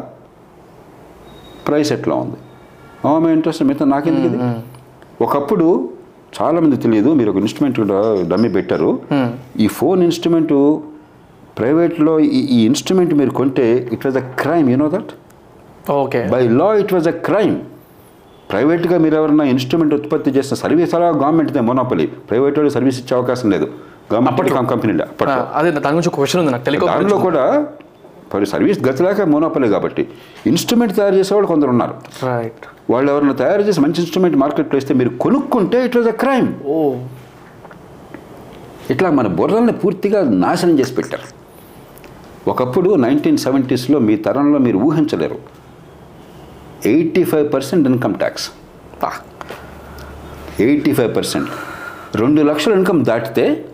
ప్రైస్ 1.67 1.91
ఎట్లా 1.95 2.15
ఉంది? 2.23 2.37
ఆమె 3.15 3.29
ఇంట్రెస్ట్ 3.37 3.63
మిగతా 3.69 3.85
నాకెందుకు 3.93 4.27
ఇది? 4.29 4.39
ఒకప్పుడు 5.25 5.67
చాలామంది 6.37 6.77
తెలియదు 6.85 7.09
మీరు 7.19 7.29
ఒక 7.31 7.39
ఇన్స్ట్రుమెంట్ 7.43 7.77
డమ్మి 8.31 8.49
పెట్టారు. 8.57 8.89
ఈ 9.63 9.67
ఫోన్ 9.79 9.99
ఇన్స్ట్రుమెంట్ 10.07 10.53
ప్రైవేట్లో 11.59 12.13
ఈ 12.37 12.41
ఈ 12.55 12.59
ఇన్స్ట్రుమెంట్ 12.69 13.13
మీరు 13.21 13.31
కొంటే 13.39 13.65
it 13.95 14.03
was 14.07 14.17
a 14.21 14.25
crime 14.41 14.67
you 14.71 14.77
know 14.83 14.89
that 14.95 15.11
okay 16.01 16.21
by 16.33 16.41
law 16.59 16.67
it 16.83 16.93
was 16.97 17.07
a 17.13 17.15
crime 17.29 17.55
ప్రైవేట్గా 18.51 18.97
మీరు 19.05 19.15
ఎవరైనా 19.19 19.45
ఇన్స్ట్రుమెంట్ 19.53 19.93
ఉత్పత్తి 19.97 20.29
చేసిన 20.37 20.55
సర్వీస్ 20.63 20.93
అలా 20.97 21.07
గవర్నమెంట్దే 21.21 21.61
మోనోపలి 21.69 22.05
ప్రైవేట్ 22.29 22.57
వాళ్ళు 22.59 22.73
సర్వీస్ 22.75 22.99
ఇచ్చే 23.01 23.13
అవకాశం 23.19 23.47
లేదు. 23.55 23.67
గవర్నమెంట్ 24.11 24.69
కంపెనీలో 24.73 25.05
అదే 25.59 25.69
దాని 25.85 25.93
గురించి 25.97 26.11
ఒక 26.11 26.17
క్వశ్చన్ 26.19 26.41
ఉంది 26.43 26.51
నాకు. 26.55 26.85
దానిలో 26.91 27.17
కూడా 27.27 27.43
మరి 28.35 28.45
సర్వీస్ 28.45 28.83
గతిలేక 28.83 29.21
మోనోపలి 29.21 29.67
కాబట్టి 29.67 30.07
ఇన్స్ట్రుమెంట్ 30.45 30.95
తయారు 30.95 31.15
చేసేవాళ్ళు 31.15 31.47
కొందరు 31.47 31.69
ఉన్నారు. 31.69 31.93
రైట్ 32.25 32.65
వాళ్ళు 32.89 33.11
ఎవరైనా 33.11 33.33
తయారు 33.33 33.61
చేసి 33.61 33.81
మంచి 33.81 33.95
ఇన్స్ట్రుమెంట్ 33.97 34.37
మార్కెట్లో 34.37 34.77
ఇస్తే 34.77 34.93
మీరు 34.93 35.09
కొనుక్కుంటే 35.09 35.85
ఇట్ 35.85 35.97
వాజ్ 35.97 36.07
అ 36.07 36.11
క్రైమ్. 36.11 36.53
ఓ. 36.65 36.95
ఇట్లా 38.89 39.11
మన 39.11 39.27
బుర్రల్ని 39.27 39.71
పూర్తిగా 39.71 40.29
నాశనం 40.29 40.79
చేసి 40.79 40.93
పెట్టారు. 40.93 41.37
ఒకప్పుడు 42.49 42.95
నైన్టీన్ 42.95 43.37
సెవెంటీస్లో 43.37 43.99
మీ 43.99 44.15
తరంలో 44.15 44.59
మీరు 44.59 44.77
ఊహించలేరు. 44.77 45.39
Eighty 46.85 47.23
five 47.23 47.53
percent 47.53 47.87
income 47.87 48.15
tax. 48.15 48.51
Eighty 50.59 50.93
five 50.93 51.15
percent. 51.15 51.49
రెండు 52.15 52.41
లక్షల 52.41 52.73
ఇన్కమ్ 52.73 53.05
దాటితే 53.05 53.66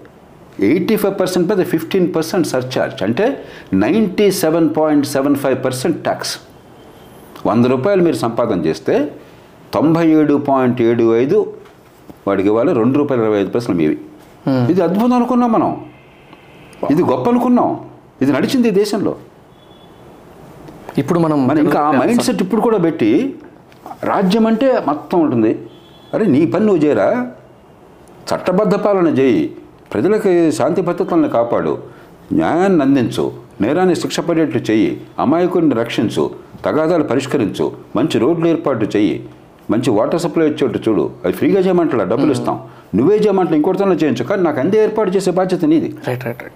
ఎయిటీ 0.60 0.95
ఫైవ్ 0.95 1.20
పర్సెంట్ 1.20 1.47
మీద 1.49 1.66
ఫిఫ్టీన్ 1.66 2.14
పర్సెంట్ 2.16 2.47
సర్చార్జ్ 2.47 3.04
అంటే 3.04 3.45
ninety 3.74 4.32
seven 4.32 4.70
point 4.78 5.06
seven 5.06 5.36
five 5.36 5.66
percent 5.66 6.04
tax 6.04 6.38
వంద 7.47 7.66
రూపాయలు 7.66 8.01
మీరు 8.01 8.16
సంపాదన 8.16 8.60
చేస్తే 8.66 9.12
తొంభై 9.74 10.08
ఏడు 10.08 10.34
పాయింట్ 10.34 10.82
ఏడు 10.82 11.18
ఐదు 11.18 11.54
వాడికి 12.28 12.47
ఇవ్వాలి 12.47 12.74
రెండు 12.74 12.97
రూపాయల 12.97 13.22
ఇరవై 13.22 13.39
ఐదు 13.39 13.49
పైసలు 13.49 13.76
మీవి. 13.76 13.97
ఇది 14.72 14.82
అద్భుతం 14.82 15.14
అనుకున్నాం 15.14 15.51
మనం. 15.51 15.86
ఇది 16.91 17.04
గొప్ప 17.04 17.30
అనుకున్నాం. 17.30 17.80
ఇది 18.22 18.32
నడిచింది 18.32 18.68
ఈ 18.68 18.72
దేశంలో. 18.72 19.16
ఇప్పుడు 20.97 21.20
మనం 21.20 21.47
మన 21.47 21.58
ఇంకా 21.60 21.80
ఆ 21.82 21.91
మైండ్ 21.91 22.22
సెట్ 22.22 22.41
ఇప్పుడు 22.41 22.62
కూడా 22.62 22.78
పెట్టి 22.78 23.36
రాజ్యం 24.04 24.47
అంటే 24.47 24.80
మొత్తం 24.88 25.20
ఉంటుంది. 25.20 25.60
అరే 26.14 26.26
నీ 26.26 26.45
పని 26.45 26.66
నువ్వు 26.66 26.84
చేయరా? 26.84 27.32
చట్టబద్ధ 28.30 28.76
పాలన 28.76 29.08
చేయి. 29.08 29.58
ప్రజలకి 29.94 30.52
శాంతి 30.52 30.82
భద్రతలను 30.82 31.30
కాపాడు. 31.30 31.78
న్యాయాన్ని 32.34 32.82
అందించు. 32.82 33.32
నేరాన్ని 33.62 33.96
శిక్ష 33.96 34.20
పడేట్లు 34.20 34.62
చెయ్యి. 34.62 35.02
అమాయకుడిని 35.20 35.76
రక్షించు. 35.76 36.30
తగాదాలు 36.66 37.04
పరిష్కరించు. 37.04 37.72
మంచి 37.96 38.20
రోడ్లు 38.20 38.48
ఏర్పాటు 38.48 38.86
చెయ్యి. 38.86 39.30
మంచి 39.72 39.89
వాటర్ 39.89 40.22
సప్లై 40.22 40.50
వచ్చేట్టు 40.50 40.89
చూడు. 40.89 41.12
అది 41.26 41.34
ఫ్రీగా 41.34 41.62
చేయమంటలా 41.62 42.04
డబ్బులు 42.04 42.32
ఇస్తాం. 42.32 42.62
నువ్వే 42.96 43.18
చేయమంటలా 43.18 43.56
ఇంకోటితోనే 43.56 43.96
చేయించు. 43.96 44.24
కానీ 44.24 44.44
నాకు 44.44 44.60
అందే 44.60 44.84
ఏర్పాటు 44.84 45.10
చేసే 45.10 45.32
బాధ్యత 45.32 45.66
నీది. 45.66 45.96
Right 46.08 46.26
right 46.26 46.44
right. 46.44 46.54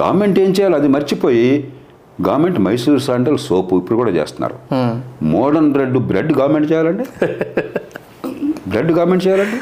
గవర్నమెంట్ 0.00 0.38
ఏం 0.38 0.50
చేయాలి 0.50 0.74
అది 0.74 0.88
మర్చిపోయి 0.88 1.70
గవర్నమెంట్ 2.28 2.60
మైసూర్ 2.60 3.00
శాండల్ 3.00 3.38
సోపు 3.38 3.76
ఇప్పుడు 3.76 3.96
కూడా 3.96 4.10
చేస్తున్నారు. 4.10 4.74
మోడర్న్ 5.24 5.72
బ్రెడ్ 5.72 5.98
బ్రెడ్ 5.98 6.38
గవర్నమెంట్ 6.38 6.72
చేయాలండి? 6.72 7.04
బ్రెడ్ 8.68 8.92
గవర్నమెంట్ 8.92 9.26
చేయాలండి? 9.26 9.56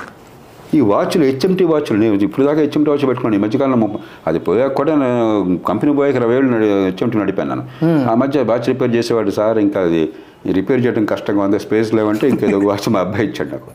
ఈ 0.79 0.81
వాచ్లు 0.91 1.25
హెచ్ఎంటీ 1.31 1.65
వాచ్లు 1.71 1.97
నేను 2.03 2.15
ఇప్పుడు 2.27 2.45
దాకా 2.49 2.61
హెచ్ఎంటీ 2.65 2.89
వాచ్ 2.91 3.05
పెట్టుకున్నాను. 3.09 3.37
ఈ 3.39 3.43
మధ్యకాలంలో 3.45 3.89
అది 4.29 4.39
పోయాక 4.47 4.73
కూడా 4.81 4.93
నేను 5.03 5.59
కంపెనీ 5.69 5.93
పోయాక 5.99 6.15
ఇరవై 6.21 6.35
ఏళ్ళు 6.39 6.59
హెచ్ఎంటీ 6.89 7.17
నడిపాను 7.23 7.65
ఆ 8.13 8.15
మధ్య 8.23 8.43
వాచ్ 8.51 8.67
రిపేర్ 8.73 8.93
చేసేవాడు 8.97 9.33
సార్ 9.39 9.59
ఇంకా 9.67 9.81
అది 9.89 10.03
రిపేర్ 10.59 10.81
చేయడం 10.85 11.05
కష్టంగా 11.13 11.43
ఉంది 11.47 11.59
స్పేస్ 11.67 11.91
లేవంటే 11.99 12.29
ఇంకేదో 12.33 12.59
వాచ్ 12.71 12.89
మా 12.95 13.01
అబ్బాయి 13.07 13.27
ఇచ్చాడు 13.29 13.51
నాకు. 13.55 13.71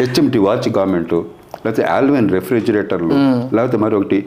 హెచ్ఎంటీ 0.00 0.38
వాచ్ 0.46 0.68
గవర్నమెంట్ 0.76 1.14
లేకపోతే 1.64 1.82
ఆల్విన్ 1.94 2.28
రెఫ్రిజిరేటర్లు 2.36 3.16
లేకపోతే 3.56 3.78
మరొకటి 3.84 4.20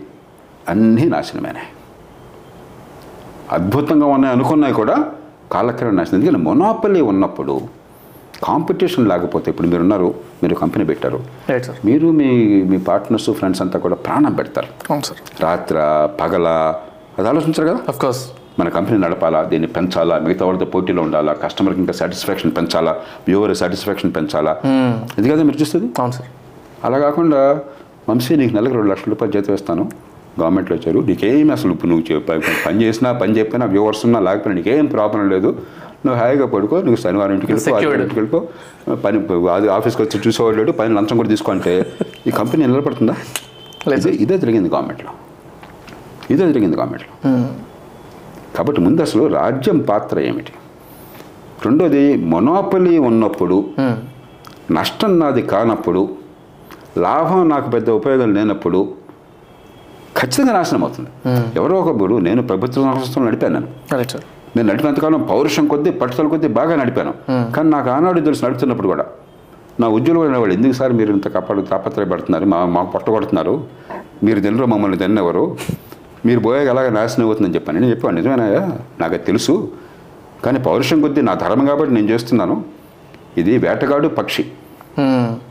అన్నీ 0.71 1.05
నాశనమైనాయి 1.15 1.69
అద్భుతంగా 3.57 4.07
ఉన్నాయి 4.15 4.33
అనుకున్నాయి 4.35 4.75
కూడా 4.81 4.95
కాలక్రమేణా 5.53 5.97
నాశనం. 5.99 6.15
ఎందుకంటే 6.19 6.41
మొనాపలి 6.49 7.01
ఉన్నప్పుడు 7.11 7.55
కాంపిటీషన్ 8.47 9.05
లేకపోతే 9.11 9.47
ఇప్పుడు 9.53 9.67
మీరు 9.71 9.83
ఉన్నారు 9.85 10.09
మీరు 10.41 10.55
కంపెనీ 10.61 10.83
పెట్టారు. 10.89 11.19
రైట్ 11.49 11.65
సార్ 11.67 11.77
మీరు 11.85 12.07
మీ 12.19 12.29
మీ 12.71 12.77
పార్ట్నర్స్ 12.87 13.27
ఫ్రెండ్స్ 13.37 13.61
అంతా 13.63 13.77
కూడా 13.85 13.97
ప్రాణం 14.05 14.33
పెడతారు. 14.39 14.69
రాత్ర 15.45 15.77
పగల 16.21 16.47
అది 17.17 17.27
ఆలోచించారు 17.31 17.67
కదా? 17.69 17.79
అఫ్ 17.91 17.99
కోర్స్ 17.99 18.23
మన 18.59 18.69
కంపెనీ 18.69 18.97
నడపాలా 18.97 19.39
దీన్ని 19.43 19.69
పెంచాలా 19.75 20.15
మిగతా 20.25 20.43
వాళ్ళతో 20.45 20.67
పోటీలో 20.73 21.01
ఉండాలా 21.01 21.31
కస్టమర్కి 21.41 21.79
ఇంకా 21.79 21.93
సాటిస్ఫాక్షన్ 21.93 22.53
పెంచాలా 22.57 22.93
వ్యూవర్ 23.27 23.53
సాటిస్ఫాక్షన్ 23.61 24.13
పెంచాలా? 24.17 24.53
ఇది 25.19 25.27
కదా 25.31 25.43
మీరు 25.43 25.59
చూస్తుంది 25.61 25.87
అవును 26.01 26.13
సార్ 26.13 26.29
అలా 26.85 26.99
కాకుండా 26.99 27.41
వంశీ 28.09 28.33
నీకు 28.35 28.53
నెలకు 28.55 28.75
రెండు 28.77 28.91
లక్షల 28.91 29.09
రూపాయలు 29.09 29.33
చేతి 29.35 29.51
వేస్తాను 29.51 29.83
గవర్నమెంట్లో 30.39 30.75
వచ్చారు 30.77 30.99
నీకేం 31.09 31.49
అసలు 31.51 31.69
నువ్వు 31.73 32.21
పని 32.65 32.77
చేసినా 32.83 33.09
పని 33.21 33.33
చెప్పినా 33.39 33.65
వ్యూవర్స్ 33.67 34.03
ఉన్నా 34.07 34.19
లేకపోయినా 34.19 34.55
నీకేం 34.59 34.87
ప్రాబ్లం 34.95 35.23
లేదు. 35.29 35.49
నువ్వు 36.05 36.21
హాయిగా 36.21 36.45
పడుకో 36.45 36.77
నువ్వు 36.77 36.95
శనివారం 36.95 37.33
ఇంటికి 37.33 37.51
వెళ్ళిపో 37.51 37.69
Secured. 37.69 37.85
ఆదివారం 37.85 38.01
ఇంటికి 38.01 38.19
వెళ్ళిపో. 38.19 38.39
పని 39.05 39.17
అది 39.55 39.67
ఆఫీస్కి 39.67 40.01
వచ్చి 40.01 40.19
చూసేవాడు 40.27 40.55
లేడు 40.55 40.71
పని 40.71 40.95
లంచం 40.95 41.17
కూడా 41.17 41.29
తీసుకుంటే. 41.29 41.73
ఈ 42.27 42.31
కంపెనీ 42.31 42.65
నిలబడుతుందా? 42.65 43.15
లేదు. 43.87 44.09
ఇదే 44.09 44.37
జరిగింది 44.37 44.69
గవర్నమెంట్లో. 44.69 45.11
ఇదే 46.31 46.43
జరిగింది 46.51 46.77
గవర్నమెంట్లో. 46.77 47.11
కాబట్టి 48.57 48.81
ముందు 48.81 49.01
అసలు 49.01 49.27
రాజ్యం 49.27 49.77
పాత్ర 49.79 50.19
ఏమిటి? 50.19 50.53
రెండోది 51.65 52.17
మొనోపలి 52.33 52.97
ఉన్నప్పుడు 52.97 53.57
నష్టం 54.71 55.19
నాది 55.19 55.41
కానప్పుడు 55.41 56.01
లాభం 56.97 57.49
నాకు 57.49 57.69
పెద్ద 57.69 57.89
ఉపయోగం 57.89 58.33
లేనప్పుడు 58.33 58.79
ఖచ్చితంగా 60.17 60.53
నాశనం 60.53 60.83
అవుతుంది. 60.83 61.09
ఎవరో 61.55 61.79
ఒకప్పుడు 61.79 62.17
నేను 62.17 62.41
ప్రభుత్వ 62.47 62.83
సంస్థలు 62.83 63.25
నడిపాను 63.25 63.53
నేను. 63.53 63.69
నేను 64.55 64.65
నడిపినంతకాలం 64.69 65.21
పౌరుషం 65.29 65.65
కొద్దీ 65.71 65.91
పట్టుదల 66.01 66.27
కొద్దీ 66.33 66.49
బాగా 66.57 66.73
నడిపాను. 66.81 67.13
కానీ 67.55 67.67
నాకు 67.75 67.89
ఆనాడు 67.95 68.19
తెలుసు 68.27 68.43
నడుపుతున్నప్పుడు 68.45 68.89
కూడా. 68.93 69.05
నా 69.81 69.87
ఉద్యోగం 69.97 70.33
వాళ్ళు 70.41 70.53
ఎందుకు 70.57 70.75
సార్ 70.79 70.93
మీరు 70.99 71.11
ఇంత 71.15 71.27
కాపాడు 71.35 71.61
తాపత్రయపడుతున్నారు? 71.71 72.45
మా 72.53 72.59
మాకు 72.75 72.89
పట్టగొడుతున్నారు 72.95 73.55
మీరు 74.25 74.39
తినరు 74.45 74.67
మమ్మల్ని 74.73 74.97
తిన్నెవరు 75.01 75.43
మీరు 76.27 76.39
పోయాక 76.45 76.69
అలాగే 76.73 76.91
నాశనం 76.97 77.25
అవుతుందని 77.25 77.55
చెప్పాను. 77.57 77.77
నేను 77.79 77.91
చెప్పాను 77.93 78.15
నిజమేనాయా 78.19 78.61
నాకు 79.01 79.17
తెలుసు. 79.29 79.55
కానీ 80.45 80.59
పౌరుషం 80.67 81.01
కొద్దీ 81.05 81.21
నా 81.29 81.33
ధర్మం 81.43 81.65
కాబట్టి 81.71 81.93
నేను 81.97 82.07
చేస్తున్నాను. 82.13 82.55
ఇది 83.41 83.53
వేటగాడు 83.65 84.07
పక్షి. 84.19 84.45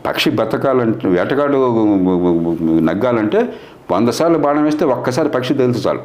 పక్షి 0.07 0.31
బతకాలంటే 0.41 1.09
వేటగాడు 1.15 1.59
నగ్గాలంటే 2.89 3.41
వంద 3.93 4.11
సార్లు 4.19 4.39
బాణం 4.45 4.65
వేస్తే 4.65 4.85
ఒక్కసారి 4.97 5.29
పక్షి 5.29 5.55
తెలుసు 5.63 5.83
చాలు. 5.89 6.03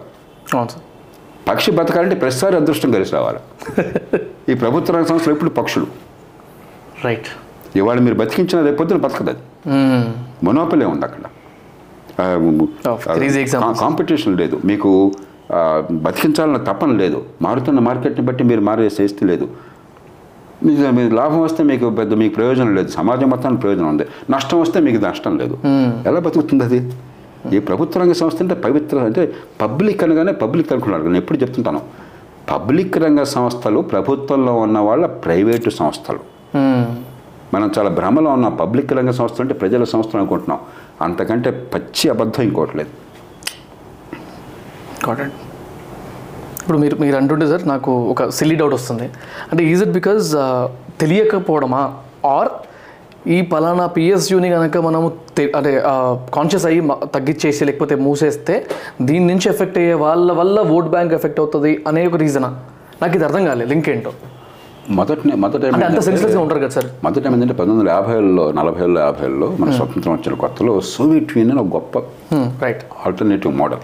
అవును 0.55 0.71
సార్. 0.73 0.85
పక్షి 1.49 1.71
బతకాలంటే 1.71 2.15
ప్రతిసారి 2.15 2.55
అదృష్టం 2.55 2.91
కలిసి 2.91 3.15
రావాలి. 3.15 3.39
ఈ 4.51 4.53
ప్రభుత్వ 4.53 4.93
రంగ 4.95 5.05
సంస్థలు 5.05 5.33
ఎప్పుడు 5.33 5.49
పక్షులు? 5.49 5.87
రైట్ 7.05 7.27
ఇవాళ 7.75 7.99
మీరు 7.99 8.15
బతికించిన 8.15 8.65
రేపు 8.65 8.77
పొద్దున 8.77 8.97
బతకదు 8.97 9.29
అది. 9.29 9.39
మొనోపలే 10.43 10.85
ఉంది 10.85 11.05
అక్కడ. 11.05 11.23
ఆ, 12.21 12.35
Oh, 12.87 13.77
కాంపిటీషన్ 13.79 14.37
లేదు. 14.37 14.61
మీకు 14.65 15.11
బతికించాలన్న 15.91 16.57
తపన 16.57 16.91
లేదు. 16.91 17.25
మారుతున్న 17.41 17.79
మార్కెట్ని 17.79 18.25
బట్టి 18.25 18.43
మీరు 18.43 18.61
మారే 18.61 18.89
శక్తి 18.89 19.25
లేదు. 19.25 19.49
మీకు 20.65 21.15
లాభం 21.15 21.41
వస్తే 21.41 21.63
మీకు 21.63 21.89
పెద్ద 21.89 22.13
మీకు 22.13 22.35
ప్రయోజనం 22.35 22.75
లేదు. 22.75 22.87
సమాజం 22.87 23.29
మొత్తానికి 23.29 23.61
ప్రయోజనం 23.61 23.87
ఉంది. 23.87 24.05
నష్టం 24.29 24.61
వస్తే 24.61 24.79
మీకు 24.79 25.05
నష్టం 25.05 25.37
లేదు. 25.37 25.59
ఎలా 26.07 26.19
బతుకుతుంది 26.19 26.63
అది? 26.63 26.91
ఈ 27.53 27.59
ప్రభుత్వ 27.59 28.01
రంగ 28.01 28.11
సంస్థ 28.11 28.41
అంటే 28.41 28.55
పవిత్ర 28.65 28.97
అంటే 28.99 29.23
పబ్లిక్ 29.61 30.03
అనగానే 30.03 30.31
పబ్లిక్ 30.43 30.71
అనుకున్నారు 30.71 31.03
నేను 31.03 31.17
ఎప్పుడు 31.17 31.37
చెప్తుంటాను. 31.37 31.81
పబ్లిక్ 32.51 32.97
రంగ 32.97 33.21
సంస్థలు 33.23 33.79
ప్రభుత్వంలో 33.79 34.53
ఉన్న 34.65 34.77
వాళ్ళ 34.79 35.05
ప్రైవేటు 35.05 35.69
సంస్థలు. 35.69 36.19
మనం 37.55 37.71
చాలా 37.77 37.89
భ్రమలో 37.89 38.31
ఉన్న. 38.31 38.47
పబ్లిక్ 38.47 38.93
రంగ 38.93 39.11
సంస్థలు 39.19 39.43
అంటే 39.45 39.53
ప్రజల 39.53 39.83
సంస్థలు 39.83 40.19
అనుకుంటున్నాం. 40.21 40.59
అంతకంటే 41.01 41.51
పచ్చి 41.73 42.05
అబద్ధం 42.09 42.43
ఇంకోటి 42.43 42.77
లేదు. 42.77 42.93
కాటెడ్ 45.05 45.31
ఇప్పుడు 46.61 46.77
మీరు 46.77 46.95
మీరు 46.95 47.15
అంటుంటే 47.15 47.45
సార్ 47.47 47.67
నాకు 47.67 47.91
ఒక 48.13 48.29
సిల్లీ 48.37 48.55
డౌట్ 48.55 48.73
వస్తుంది. 48.73 49.05
అంటే 49.51 49.63
ఈజ్ 49.63 49.83
ఇట్ 49.83 49.93
బికాజ్ 49.99 50.25
తెలియకపోవడమా? 51.01 51.81
ఆర్ 52.25 52.49
ఈ 53.27 53.41
పలానా 53.41 53.85
పిఎస్యూని 53.85 54.49
కనుక 54.49 54.77
మనము 54.77 55.07
అంటే 55.59 55.71
కాన్షియస్ 56.35 56.65
అయ్యి 56.65 56.81
తగ్గించేసి 57.15 57.65
లేకపోతే 57.65 57.95
మూసేస్తే 57.95 58.55
దీని 59.01 59.25
నుంచి 59.33 59.49
ఎఫెక్ట్ 59.49 59.77
అయ్యే 59.77 59.93
వాళ్ళ 59.93 60.31
వల్ల 60.31 60.59
ఓట్ 60.77 60.87
బ్యాంక్ 60.87 61.13
ఎఫెక్ట్ 61.13 61.39
అవుతుంది 61.39 61.83
అనే 61.87 62.07
ఒక 62.07 62.15
రీజనా 62.15 62.49
నాకు 63.01 63.15
ఇది 63.15 63.25
అర్థం 63.25 63.45
కాలేదు 63.45 63.69
లింక్ 63.69 63.89
ఏంటో. 63.89 64.11
మొదటి 64.97 65.35
మొదట 65.35 65.65
ఉంటారు 66.43 66.59
కదా 66.59 66.69
సార్. 66.69 66.87
మొదట 67.03 67.21
ఏమైందంటే 67.27 67.53
పంతొమ్మిది 67.53 67.79
వందల 67.79 67.89
యాభైలో 67.95 68.51
నలభైలో 68.59 68.99
యాభైలో 69.01 69.47
మన 69.59 69.69
స్వతంత్రం 69.71 70.13
వచ్చిన 70.13 70.35
కొత్తలో 70.35 70.81
సోవియట్ 70.81 71.37
యూనియన్ 71.37 71.59
ఒక 71.59 71.69
గొప్ప 71.75 71.97
రైట్ 72.63 72.83
ఆల్టర్నేటివ్ 73.05 73.53
మోడల్ 73.55 73.83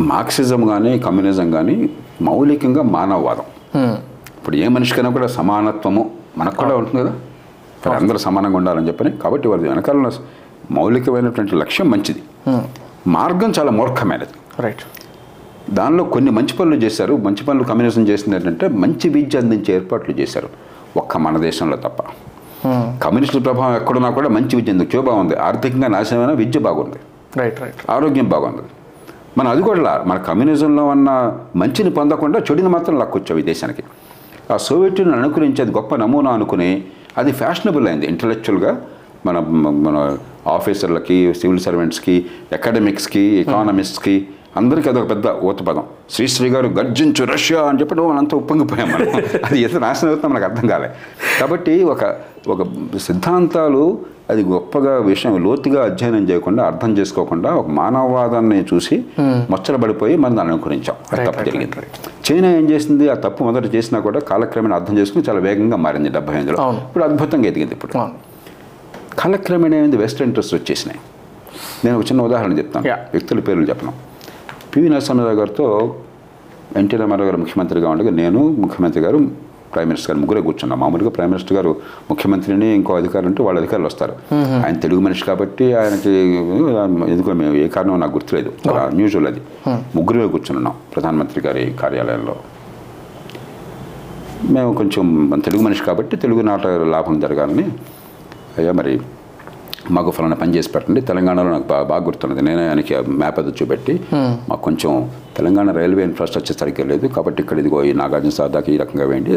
మార్క్సిజం 0.00 0.66
కానీ 0.66 0.98
కమ్యూనిజం 0.98 1.50
కానీ 1.50 1.76
మౌలికంగా 2.28 2.82
మానవవాదం. 2.82 3.46
ఇప్పుడు 4.38 4.56
ఏ 4.56 4.68
మనిషికైనా 4.68 5.10
కూడా 5.10 5.26
సమానత్వము 5.26 6.10
మనకు 6.38 6.56
కూడా 6.56 6.76
ఉంటుంది 6.76 7.00
కదా. 7.04 7.12
మరి 7.86 7.96
అందరూ 7.96 8.18
సమానంగా 8.18 8.56
ఉండాలని 8.56 8.88
చెప్పని. 8.88 9.10
కాబట్టి 9.10 9.48
వారి 9.48 9.68
వెనకాల 9.68 10.10
మౌలికమైనటువంటి 10.70 11.56
లక్ష్యం 11.56 11.90
మంచిది. 11.90 12.22
మార్గం 13.06 13.52
చాలా 13.58 13.70
మూర్ఖమైనది. 13.70 14.62
రైట్. 14.62 14.80
దానిలో 15.70 16.04
కొన్ని 16.04 16.30
మంచి 16.30 16.56
పనులు 16.56 16.74
చేశారు. 16.74 17.16
మంచి 17.16 17.44
పనులు 17.44 17.64
కమ్యూనిజం 17.64 18.08
చేసింది 18.08 18.36
ఏంటంటే 18.36 18.68
మంచి 18.68 19.08
విద్య 19.08 19.38
అందించే 19.38 19.74
ఏర్పాట్లు 19.74 20.14
చేశారు. 20.14 20.48
ఒక్క 20.96 21.16
మన 21.16 21.36
దేశంలో 21.36 21.76
తప్ప. 21.76 22.02
కమ్యూనిస్టుల 23.04 23.42
ప్రభావం 23.42 23.76
ఎక్కడున్నా 23.76 24.10
కూడా 24.10 24.28
మంచి 24.28 24.56
విద్య 24.56 24.72
ఉంది 24.72 24.86
క్యూబా 24.86 25.12
ఉంది. 25.12 25.36
ఆర్థికంగా 25.36 25.88
నాశనమైన 25.88 26.32
విద్య 26.32 26.60
బాగుంది. 26.60 26.96
Right 27.36 27.60
right. 27.60 27.90
ఆరోగ్యం 27.90 28.28
బాగుంది. 28.28 28.62
మనం 29.38 29.50
అది 29.50 29.62
కూడా 29.62 30.04
మన 30.06 30.18
కమ్యూనిజంలో 30.18 30.86
ఉన్న 30.86 31.38
మంచిని 31.56 31.90
పొందకుండా 31.90 32.38
చెడుని 32.38 32.68
మాత్రం 32.68 32.98
లాక్కొచ్చావు 32.98 33.40
ఈ 33.40 33.42
దేశానికి. 33.42 33.82
ఆ 34.52 34.56
సోవియట్ 34.56 35.00
యూనియన్ 35.00 35.22
అనుకరించేది 35.22 35.72
గొప్ప 35.72 35.94
నమూనా 35.94 36.30
అనుకుని 36.30 36.84
అది 37.18 37.32
ఫ్యాషనబుల్ 37.32 37.88
అయింది. 37.88 38.06
ఇంటలెక్చువల్గా 38.06 38.86
మన 39.26 39.38
మన 39.86 40.18
ఆఫీసర్లకి 40.46 41.34
సివిల్ 41.34 41.60
సర్వెంట్స్కి 41.60 42.26
అకాడమిక్స్కి 42.52 43.20
ఎకానమిస్ట్స్కి 43.20 44.28
అందరికీ 44.56 44.88
అదొక 44.88 45.10
పెద్ద 45.10 45.26
ఊతపదం. 45.26 45.82
శ్రీశ్రీ 46.10 46.48
గారు 46.48 46.66
గర్జించు 46.66 47.24
రష్యా 47.24 47.62
అని 47.62 47.80
చెప్పి 47.80 47.94
మనంతా 47.94 48.36
ఉప్పొంగిపోయాం 48.36 48.92
మనం. 48.92 49.22
అది 49.44 49.60
ఎంత 49.60 49.76
నాశనం 49.76 50.10
అవుతుందో 50.10 50.34
మనకు 50.34 50.44
అర్థం 50.44 50.68
కాలే. 50.68 50.90
కాబట్టి 51.40 51.84
ఒక 51.84 52.16
ఒక 52.48 52.66
సిద్ధాంతాలు 52.98 53.98
అది 54.30 54.42
గొప్పగా 54.44 54.98
విషయం 54.98 55.44
లోతుగా 55.44 55.84
అధ్యయనం 55.84 56.30
చేయకుండా 56.30 56.64
అర్థం 56.64 56.98
చేసుకోకుండా 56.98 57.50
ఒక 57.50 57.66
మానవవాదాన్ని 57.66 58.64
చూసి 58.74 59.04
పడిపోయి 59.76 60.16
మనం 60.16 60.36
దాన్ని 60.36 60.54
అనుకరించాం. 60.54 61.26
తప్పు 61.26 61.44
జరిగింది. 61.44 61.72
చైనా 62.32 62.56
ఏం 62.56 62.70
చేసింది? 62.70 63.08
ఆ 63.08 63.14
తప్పు 63.14 63.44
మొదట 63.44 63.74
చేసినా 63.74 64.00
కూడా 64.00 64.20
కాలక్రమేణా 64.20 64.76
అర్థం 64.76 64.98
చేసుకుని 64.98 65.24
చాలా 65.28 65.40
వేగంగా 65.40 65.76
మారింది 65.76 66.08
డెబ్బై 66.08 66.34
అవును. 66.62 66.78
ఇప్పుడు 66.78 67.04
అద్భుతంగా 67.04 67.46
ఎదిగింది 67.46 67.72
ఇప్పుడు. 67.72 67.92
కాలక్రమేణా 69.18 69.76
ఏంది? 69.76 69.96
వెస్ట్ 69.96 70.22
ఇంట్రెస్ట్ 70.22 70.54
వచ్చేసినాయి. 70.54 71.00
నేను 71.84 71.98
ఒక 71.98 72.04
చిన్న 72.04 72.22
ఉదాహరణ 72.22 72.58
చెప్తాను. 72.58 72.90
వ్యక్తుల 72.92 73.40
పేర్లు 73.40 73.64
చెప్పను. 73.64 74.05
పివి 74.76 74.88
నరసింహరావు 74.88 75.36
గారితో 75.36 75.66
ఎన్టీ 76.76 76.96
రామారావు 76.96 77.26
గారు 77.28 77.38
ముఖ్యమంత్రిగా 77.42 77.90
ఉండగా 77.90 78.10
నేను 78.10 78.40
ముఖ్యమంత్రి 78.62 79.02
గారు 79.02 79.18
ప్రైమ్ 79.74 79.88
మినిస్టర్ 79.88 80.10
గారు 80.10 80.20
ముగ్గురే 80.22 80.40
కూర్చున్నాం. 80.46 80.78
మామూలుగా 80.80 81.10
ప్రైమ్ 81.10 81.30
మినిస్టర్ 81.32 81.56
గారు 81.58 81.70
ముఖ్యమంత్రిని 82.10 82.68
ఇంకో 82.74 82.96
అధికారులు 82.96 83.28
ఉంటే 83.30 83.42
వాళ్ళ 83.42 83.60
అధికారులు 83.60 83.86
వస్తారు. 83.86 84.14
ఆయన 84.34 84.74
తెలుగు 84.84 85.00
మనిషి 85.00 85.24
కాబట్టి 85.24 85.66
ఆయనకి 85.80 86.12
ఎందుకో 87.14 87.32
మేము 87.40 87.56
ఏ 87.62 87.66
కారణం 87.68 88.00
నాకు 88.00 88.14
గుర్తులేదు. 88.18 88.52
అన్యూజువల్ 88.84 89.26
అది. 89.26 89.40
ముగ్గురే 89.96 90.28
కూర్చున్నాం 90.36 90.74
ప్రధానమంత్రి 90.94 91.46
గారి 91.46 91.64
కార్యాలయంలో. 91.82 92.36
మేము 94.50 94.70
కొంచెం 94.74 95.04
తెలుగు 95.44 95.62
మనిషి 95.62 95.84
కాబట్టి 95.84 96.16
తెలుగు 96.16 96.40
నాట 96.50 96.66
లాభం 96.66 97.20
జరగాలని 97.20 97.68
అయ్యా 98.58 98.72
మరి 98.72 98.94
మాకు 99.90 100.10
ఫలానా 100.10 100.36
పని 100.36 100.54
చేసి 100.56 100.68
పెట్టండి. 100.68 101.00
తెలంగాణలో 101.00 101.50
నాకు 101.50 101.62
బాగా 101.62 101.82
బాగా 101.82 102.04
గుర్తున్నది. 102.04 102.42
నేనే 102.42 102.68
ఆయనకి 102.68 102.94
మ్యాప్ 102.96 103.38
అది 103.38 103.50
చూపెట్టి 103.50 104.00
మాకు 104.14 104.60
కొంచెం 104.62 105.10
తెలంగాణ 105.36 105.70
రైల్వే 105.70 106.02
ఇన్ఫ్రాస్ట్రక్చర్ 106.02 106.56
సరిగ్గా 106.56 106.86
లేదు 106.86 107.06
కాబట్టి 107.06 107.42
ఇక్కడ 107.42 107.58
ఇదిగో 107.58 107.84
ఈ 107.84 107.92
నాగార్జున 107.92 108.30
సార్దాకి 108.30 108.74
ఈ 108.74 108.76
రకంగా 108.76 109.04
వేయండి. 109.04 109.32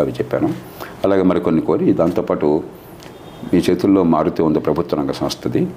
అవి 0.00 0.12
చెప్పాను. 0.12 0.48
అలాగే 1.04 1.22
మరి 1.22 1.40
కొన్ని 1.40 1.62
కోరి 1.62 1.92
దాంతోపాటు 1.92 2.62
మీ 3.54 3.62
చేతుల్లో 3.70 4.02
మారుతి 4.02 4.42
ఉంది 4.42 4.60
ప్రభుత్వ 4.60 4.98
రంగ 4.98 5.10
సంస్థది. 5.10 5.68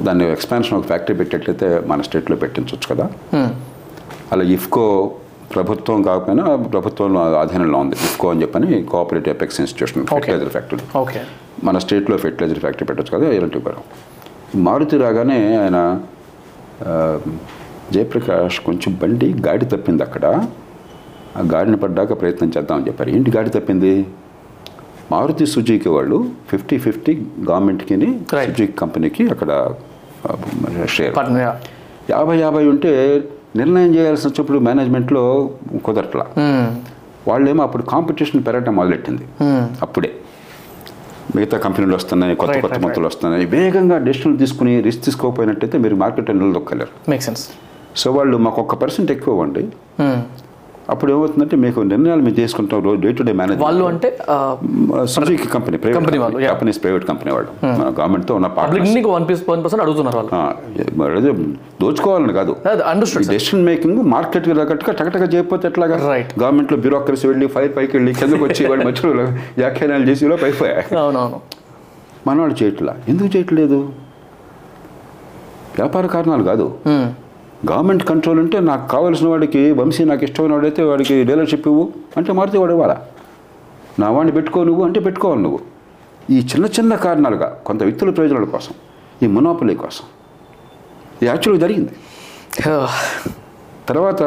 దాన్ని 0.00 0.32
ఎక్స్పాన్షన్ 0.32 0.78
ఒక 0.78 0.86
ఫ్యాక్టరీ 0.86 1.16
పెట్టేట్లయితే 1.16 1.82
మన 1.86 2.02
స్టేట్లో 2.02 2.36
పెట్టించవచ్చు 2.36 2.94
కదా. 2.94 3.10
అలా 4.32 4.42
ఇఫ్కో 4.42 5.12
ప్రభుత్వం 5.54 6.02
కాకపోయినా 6.02 6.56
ప్రభుత్వం 6.56 7.16
ఆధీనంలో 7.16 7.78
ఉంది. 7.78 7.94
ఇఫ్కో 7.94 8.30
అని 8.30 8.42
చెప్పని 8.42 8.82
cooperative 8.82 9.36
apex 9.36 9.60
institution 9.60 10.06
fertilizer 10.06 10.48
factory. 10.48 10.98
Okay. 10.98 11.20
మన 11.64 11.78
స్టేట్లో 11.78 12.16
ఫెర్టిలైజర్ 12.16 12.58
ఫ్యాక్టరీ 12.58 12.86
పెట్టచ్చు 12.86 13.18
కదా 13.18 13.30
ఇలాంటివి 13.30 13.64
కూడా 13.64 13.76
మారుతి 14.54 14.96
రాగానే 14.98 15.38
ఆయన 15.56 15.78
జయప్రకాష్ 17.92 18.60
కొంచెం 18.60 18.98
బండి 19.02 19.28
గాడి 19.46 19.64
తప్పింది 19.64 20.02
అక్కడ. 20.02 20.24
ఆ 21.36 21.40
గాడిని 21.52 21.76
పడ్డాక 21.76 22.20
ప్రయత్నం 22.20 22.52
చేద్దామని 22.56 22.86
చెప్పారు. 22.86 23.10
ఏంటి 23.10 23.30
గాడి 23.30 23.50
తప్పింది? 23.50 24.06
మారుతి 25.12 25.46
సుజుకి 25.46 25.88
వాళ్ళు 25.88 26.18
ఫిఫ్టీ 26.50 26.78
ఫిఫ్టీ 26.78 27.12
గవర్నమెంట్కి. 27.50 27.96
సుజుకి 28.46 28.72
కంపెనీకి 28.72 29.28
అక్కడ 29.28 29.74
షేర్. 30.88 31.14
యాభై 32.10 32.38
యాభై 32.38 32.64
ఉంటే 32.66 32.92
నిర్ణయం 33.56 33.94
చేయాల్సిన 33.94 34.28
వచ్చినప్పుడు 34.30 34.58
మేనేజ్మెంట్లో 34.58 35.50
కుదరట్లా. 35.84 36.26
వాళ్ళేమో 37.28 37.62
అప్పుడు 37.62 37.82
కాంపిటీషన్ 37.82 38.42
పెరగటం 38.46 38.76
మొదలెట్టింది. 38.76 39.24
అప్పుడే. 39.82 40.10
మిగతా 41.36 41.56
కంపెనీలు 41.58 41.94
వస్తున్నాయి 41.94 42.34
కొత్త 42.42 42.56
కొత్త 42.64 42.78
మంతులు 42.84 43.06
వస్తున్నాయి. 43.06 43.46
వేగంగా 43.54 43.98
డెసిషన్లు 44.08 44.38
తీసుకుని 44.42 44.72
రిస్క్ 44.86 45.04
తీసుకోకపోయినట్టయితే 45.04 45.78
మీరు 45.78 45.96
మార్కెట్లో 46.02 46.34
నిలదొక్కలేరు 46.40 46.94
మేక్ 47.10 47.22
సెన్స్ 47.22 47.44
సో 48.00 48.08
వాళ్ళు 48.16 48.36
మాకు 48.46 48.58
ఒక్క 48.62 48.74
పర్సెంట్ 48.82 49.10
ఎక్కువ 49.16 49.34
ఇవ్వండి. 49.34 49.62
అప్పుడు 50.90 51.12
ఏమవుతుందంటే 51.12 51.56
మీకు 51.56 51.80
నిర్ణయాలు 51.80 52.22
మీరు 52.22 52.34
తీసుకుంటాం 52.34 52.82
రోజు 52.82 53.00
డే 53.00 53.12
టు 53.12 53.22
డే 53.22 53.32
మేనేజ్ 53.32 53.60
వాళ్ళు 53.60 53.84
అంటే 53.84 54.18
సుజుకి 55.04 55.48
కంపెనీ 55.48 55.76
ప్రైవేట్ 55.76 56.00
Company 56.00 56.20
వాళ్ళు. 56.20 56.40
జపనీస్ 56.40 56.82
ప్రైవేట్ 56.82 57.04
కంపెనీ 57.08 57.32
వాళ్ళు. 57.32 57.66
గవర్నమెంట్తో 57.66 58.34
ఉన్న 58.34 58.46
public 58.46 59.06
one 59.06 59.28
piece 59.28 59.42
one 59.48 59.64
percent 59.64 59.82
అడుగుతున్నారు 59.82 60.18
వాళ్ళు. 60.18 61.32
దోచుకోవాలని 61.82 62.32
కాదు. 62.32 62.56
డెసిషన్ 63.28 63.64
మేకింగ్ 63.64 64.02
మార్కెట్ 64.02 64.44
తగ్గట్టుగా 64.44 64.92
టకటక 64.92 65.34
చేయకపోతే 65.34 65.68
ఎట్లాగా? 65.68 65.96
Right. 65.96 66.42
గవర్నమెంట్లో 66.42 66.78
బ్యూరోక్రసీ 66.78 67.28
వెళ్ళి 67.28 67.46
ఫైర్ 67.46 67.76
పైకి 67.76 67.96
వెళ్ళి 67.96 68.14
కిందకు 68.14 68.44
వచ్చి 68.44 68.66
వాడి 68.66 68.84
మధ్యలో 68.84 69.22
వ్యాఖ్యానాలు 69.22 70.04
చేసి 70.04 70.26
అయిపోయాయి 70.26 70.96
అవునవును. 70.98 71.40
మనవాళ్ళు 72.26 72.62
చేయట్లా? 72.62 72.96
ఎందుకు 73.08 73.36
చేయట్లేదు? 73.36 73.92
వ్యాపార 75.78 76.06
కారణాలు 76.06 76.42
కాదు. 76.42 76.74
Hmm. 76.86 77.06
గవర్నమెంట్ 77.68 78.04
కంట్రోల్ 78.10 78.38
ఉంటే 78.42 78.58
నాకు 78.68 78.84
కావాల్సిన 78.92 79.26
వాడికి 79.30 79.62
వంశీ 79.78 80.02
నాకు 80.10 80.22
ఇష్టమైన 80.26 80.52
వాడైతే 80.56 80.82
వాడికి 80.90 81.16
డీలర్షిప్ 81.28 81.66
ఇవ్వు 81.70 81.82
అంటే 82.18 82.30
మారితే 82.38 82.58
వాడు 82.62 82.72
ఇవ్వాలా? 82.76 82.96
నా 84.02 84.06
వాడిని 84.16 84.32
పెట్టుకో 84.36 84.60
నువ్వు 84.68 84.82
అంటే 84.86 85.00
పెట్టుకోవాలి 85.06 85.42
నువ్వు. 85.46 85.60
ఈ 86.34 86.38
చిన్న 86.52 86.66
చిన్న 86.76 86.94
కారణాలుగా 87.04 87.48
కొంత 87.66 87.80
వ్యక్తుల 87.88 88.12
ప్రయోజనాల 88.18 88.48
కోసం 88.54 88.72
ఈ 89.24 89.28
మునాపలి 89.34 89.74
కోసం. 89.82 90.04
ఇది 91.18 91.28
యాక్చువల్గా 91.32 91.60
జరిగింది. 91.64 91.92
తర్వాత 93.90 94.22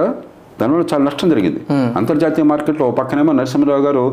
దానివల్ల 0.59 0.86
చాలా 0.93 1.03
నష్టం 1.07 1.27
జరిగింది. 1.34 1.61
అంతర్జాతీయ 1.99 2.45
మార్కెట్లో 2.53 2.88
పక్కనేమో 2.99 3.31
నరసింహరావు 3.39 3.84
గారు 3.88 4.03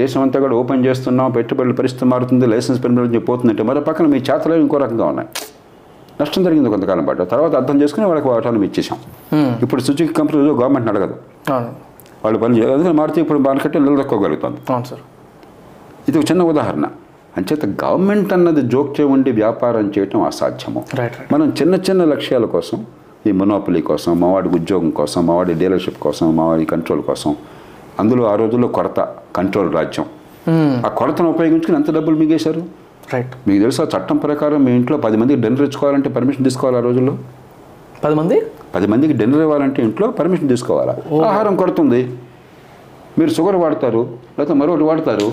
దేశం 0.00 0.20
అంతా 0.26 0.38
కూడా 0.44 0.54
ఓపెన్ 0.60 0.84
చేస్తున్నాం 0.86 1.30
పెట్టుబడుల 1.38 1.74
పరిస్థితి 1.80 2.06
మారుతుంది 2.12 2.46
లైసెన్స్ 2.54 2.80
పెట్టుబడి 2.84 3.24
పోతుందంటే 3.30 3.64
మరో 3.70 3.82
పక్కన 3.88 4.06
మీ 4.14 4.20
చేతలు 4.28 4.60
ఇంకో 4.64 4.78
రకంగా 4.84 5.06
ఉన్నాయి. 5.12 5.28
నష్టం 6.20 6.44
జరిగింది 6.46 6.68
కొంతకాలం 6.68 7.04
పాటు. 7.04 7.24
తర్వాత 7.34 7.54
అర్థం 7.60 7.76
చేసుకుని 7.82 8.06
వాళ్ళకి 8.06 8.28
వాటాలు 8.28 8.64
ఇచ్చేసాం 8.68 8.98
ఇప్పుడు 9.62 9.80
సుజుకి 9.86 10.14
కంపెనీ 10.20 10.48
గవర్నమెంట్ 10.62 10.88
అడగదు. 10.92 11.16
వాళ్ళు 12.24 12.38
పని 12.42 12.56
చేయదు 12.58 12.72
అందుకని 12.76 12.96
మారుతి 13.00 13.20
ఇప్పుడు 13.20 13.38
మార్కెట్ 13.48 13.76
నిలదొక్కోగలుగుతుంది. 13.82 14.58
అవును 14.70 14.86
సార్. 14.90 15.02
ఇది 16.08 16.16
ఒక 16.18 16.26
చిన్న 16.30 16.42
ఉదాహరణ. 16.52 16.86
అంచేత 17.38 17.64
గవర్నమెంట్ 17.84 18.32
అన్నది 18.36 18.62
జోక్యం 18.72 19.08
ఉండి 19.16 19.30
వ్యాపారం 19.40 19.86
చేయటం 19.98 20.22
అసాధ్యము. 20.30 20.80
మనం 21.32 21.46
చిన్న 21.60 21.74
చిన్న 21.88 22.04
లక్ష్యాల 22.12 22.44
కోసం 22.54 22.78
ఈ 23.28 23.32
మొనోపలి 23.40 23.80
కోసం 23.88 24.12
మావాడి 24.20 24.48
ఉద్యోగం 24.58 24.90
కోసం 24.98 25.20
మావాడి 25.26 25.54
డీలర్షిప్ 25.62 25.98
కోసం 26.06 26.26
మావాడి 26.36 26.64
కంట్రోల్ 26.72 27.02
కోసం 27.08 27.30
అందులో 28.00 28.22
ఆ 28.32 28.34
రోజుల్లో 28.42 28.68
కొరత 28.76 29.00
కంట్రోల్ 29.36 29.70
రాజ్యం. 29.74 30.06
ఆ 30.86 30.90
కొరతను 30.98 31.28
ఉపయోగించుకుని 31.34 31.76
ఎంత 31.78 31.90
డబ్బులు 31.96 32.16
మిగేశారు? 32.22 32.62
రైట్ 33.12 33.32
మీకు 33.48 33.60
తెలుసా 33.64 33.84
చట్టం 33.92 34.16
ప్రకారం 34.24 34.60
మీ 34.66 34.72
ఇంట్లో 34.78 34.96
పది 35.04 35.16
మందికి 35.20 35.38
డిన్నర్ 35.44 35.64
ఇచ్చుకోవాలంటే 35.68 36.08
పర్మిషన్ 36.16 36.44
తీసుకోవాలి 36.48 36.76
ఆ 36.80 36.82
రోజుల్లో? 36.88 37.14
పది 38.04 38.14
మంది? 38.20 38.36
పది 38.74 38.86
మందికి 38.92 39.14
డిన్నర్ 39.20 39.42
ఇవ్వాలంటే 39.46 39.80
ఇంట్లో 39.86 40.06
పర్మిషన్ 40.20 40.48
తీసుకోవాలా? 40.54 40.94
ఆహారం 41.30 41.54
కొడుతుంది. 41.62 42.00
మీరు 43.18 43.30
షుగర్ 43.36 43.58
వాడతారు 43.62 44.02
లేకపోతే 44.36 44.54
మరొకటి 44.60 44.84
వాడతారు. 44.90 45.28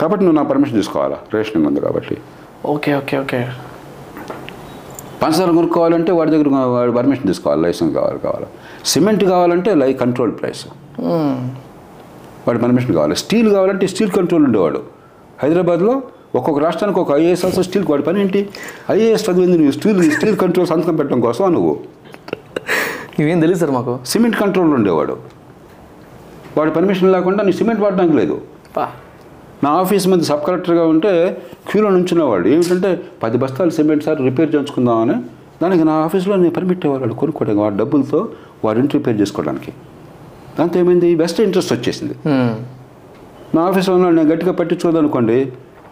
కాబట్టి 0.00 0.22
నువ్వు 0.24 0.38
నా 0.40 0.44
పర్మిషన్ 0.50 0.76
తీసుకోవాలా? 0.80 1.18
రేషనింగ్ 1.34 1.66
ఉంది 1.70 1.80
కాబట్టి. 1.86 2.16
Okay 2.74 2.90
okay 3.00 3.16
okay. 3.24 3.40
పంచదార 5.22 5.50
కొనుక్కోవాలంటే 5.58 6.12
వాడి 6.18 6.30
దగ్గర 6.34 6.48
వాడి 6.76 6.92
పర్మిషన్ 6.98 7.26
తీసుకోవాలి 7.30 7.62
లైసెన్స్ 7.66 7.92
కావాలి 7.98 8.18
కావాలి. 8.26 8.46
సిమెంట్ 8.92 9.24
కావాలంటే 9.34 9.70
లై 9.82 9.90
కంట్రోల్ 10.02 10.32
ప్రైస్ 10.40 10.64
వాడి 12.46 12.58
పర్మిషన్ 12.64 12.92
కావాలి. 12.98 13.14
స్టీల్ 13.22 13.48
కావాలంటే 13.56 13.86
స్టీల్ 13.92 14.12
కంట్రోల్ 14.18 14.44
ఉండేవాడు. 14.48 14.80
హైదరాబాద్లో 15.42 15.94
ఒక్కొక్క 16.38 16.58
రాష్ట్రానికి 16.64 16.98
ఒక 17.02 17.10
ఐఏఎస్ 17.20 17.44
ఆల్సో 17.46 17.62
స్టీల్ 17.66 17.84
వాడి 17.90 18.04
పని 18.06 18.18
ఏంటి? 18.22 18.40
ఐఏఎస్ 18.94 19.24
చదివింది 19.26 19.56
నువ్వు 19.58 19.74
స్టీల్ 19.76 20.00
స్టీల్ 20.16 20.36
కంట్రోల్ 20.42 20.68
సంతకం 20.72 20.96
పెట్టడం 21.00 21.20
కోసం 21.26 21.52
నువ్వు? 21.56 21.74
ఇవేం 23.20 23.38
తెలియదు 23.44 23.60
సార్ 23.60 23.72
మాకు. 23.76 23.92
సిమెంట్ 24.12 24.36
కంట్రోల్ 24.42 24.72
ఉండేవాడు. 24.78 25.14
వాడి 26.56 26.70
పర్మిషన్ 26.78 27.12
లేకుండా 27.16 27.42
నీ 27.48 27.52
సిమెంట్ 27.60 27.80
వాడడానికి 27.84 28.16
లేదు. 28.20 28.36
నా 29.64 29.70
ఆఫీస్ 29.82 30.06
మీద 30.10 30.22
సబ్ 30.28 30.42
కలెక్టర్గా 30.46 30.84
ఉంటే 30.94 31.12
క్యూలో 31.68 31.90
నుంచునేవాడు. 31.96 32.46
ఏమిటంటే 32.54 32.90
పది 33.22 33.36
బస్తాలు 33.42 33.72
సిమెంట్ 33.76 34.04
సార్ 34.06 34.18
రిపేర్ 34.28 34.50
చేయించుకుందామని 34.54 35.16
దానికి 35.62 35.84
నా 35.88 35.94
ఆఫీస్లో 36.06 36.34
నేను 36.36 36.54
పర్మిట్ 36.56 36.84
ఇవ్వాలి 36.86 37.14
కొనుక్కోవడానికి 37.22 37.60
వాడి 37.64 37.76
డబ్బులతో 37.82 38.20
వాడి 38.64 38.78
ఇంటి 38.82 38.96
రిపేర్ 38.98 39.16
చేసుకోవడానికి. 39.20 39.70
దాంతో 40.58 40.76
ఏమైంది? 40.80 41.08
బెస్ట్ 41.22 41.38
ఇంట్రెస్ట్ 41.46 41.72
వచ్చేసింది. 41.76 42.14
నా 43.56 43.62
ఆఫీస్లో 43.70 43.94
నేను 44.10 44.28
గట్టిగా 44.32 44.52
పట్టించుకోదనుకోండి 44.60 45.38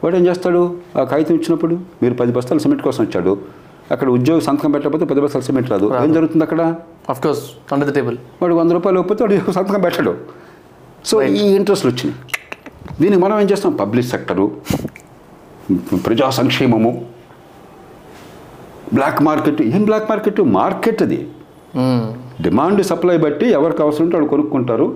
వాడు 0.05 0.16
ఏం 0.16 0.24
చేస్తాడు? 0.26 0.62
ఆ 0.98 1.03
కాగితం 1.11 1.34
ఇచ్చినప్పుడు 1.34 1.74
మీరు 2.03 2.14
పది 2.14 2.32
బస్తాలు 2.32 2.61
సిమెంట్ 2.64 2.82
కోసం 2.82 3.05
వచ్చాడు. 3.05 3.38
అక్కడ 3.90 4.09
ఉద్యోగి 4.09 4.40
సంతకం 4.40 4.70
పెట్టకపోతే 4.70 5.05
పది 5.05 5.20
బస్తాలు 5.20 5.44
సిమెంట్ 5.44 5.70
రాదు. 5.70 5.86
ఏం 6.05 6.12
జరుగుతుంది 6.12 6.44
అక్కడ? 6.44 6.62
Of 7.11 7.22
course 7.22 7.42
under 7.72 7.88
the 7.90 7.94
table 7.94 8.16
వాడు 8.42 8.55
వంద 8.55 8.72
రూపాయలు 8.72 9.00
ఒప్పితే 9.00 9.24
వాడు 9.24 9.53
సంతకం 9.53 9.80
పెట్టడు. 9.80 10.14
సో 11.05 11.22
ఈ 11.22 11.44
ఇంట్రెస్ట్లు 11.55 11.90
వచ్చినాయి. 11.90 12.16
దీనికి 13.00 13.20
మనం 13.22 13.40
ఏం 13.40 13.46
చేస్తాం? 13.50 13.72
పబ్లిక్ 13.72 14.07
సెక్టరు 14.07 14.46
ప్రజా 16.07 16.30
సంక్షేమము 16.30 16.92
బ్లాక్ 18.94 19.22
మార్కెట్ 19.22 19.62
ఏం 19.62 19.82
బ్లాక్ 19.84 20.11
మార్కెట్ 20.11 20.40
మార్కెట్ 20.40 21.03
అది. 21.03 21.20
డిమాండ్ 22.42 22.82
సప్లై 22.84 23.16
బట్టి 23.16 23.46
ఎవరికి 23.59 23.82
అవసరం 23.82 24.05
ఉంటే 24.05 24.16
వాళ్ళు 24.16 24.30
కొనుక్కుంటారు. 24.30 24.86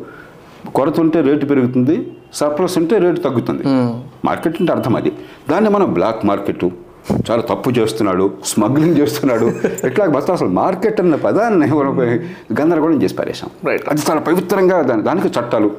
కొరత 0.74 1.00
ఉంటే 1.00 1.20
రేటు 1.20 1.46
పెరుగుతుంది 1.46 2.06
సర్ప్లస్ 2.32 2.78
ఉంటే 2.78 2.98
రేటు 2.98 3.20
తగ్గుతుంది. 3.20 3.64
మార్కెట్ 4.24 4.56
అంటే 4.60 4.72
అర్థం 4.72 4.96
అది. 4.96 5.12
దాన్ని 5.50 5.70
మనం 5.70 5.92
బ్లాక్ 5.94 6.26
మార్కెట్ 6.26 6.64
చాలా 7.30 7.42
తప్పు 7.42 7.70
చేస్తున్నాడు 7.70 8.30
స్మగ్లింగ్ 8.44 8.98
చేస్తున్నాడు 8.98 9.46
ఇట్లా 9.86 10.06
మొత్తం 10.06 10.34
అసలు 10.34 10.48
మార్కెట్ 10.48 11.00
అన్న 11.00 11.14
పదాన్ని 11.14 11.66
గందరగోళం 12.60 13.02
చేసి 13.02 13.14
Right. 13.66 13.88
అది 13.88 14.02
చాలా 14.10 14.20
పవిత్రంగా 14.20 14.82
దాని 14.82 15.02
దానికి 15.02 15.28
చట్టాలు. 15.28 15.70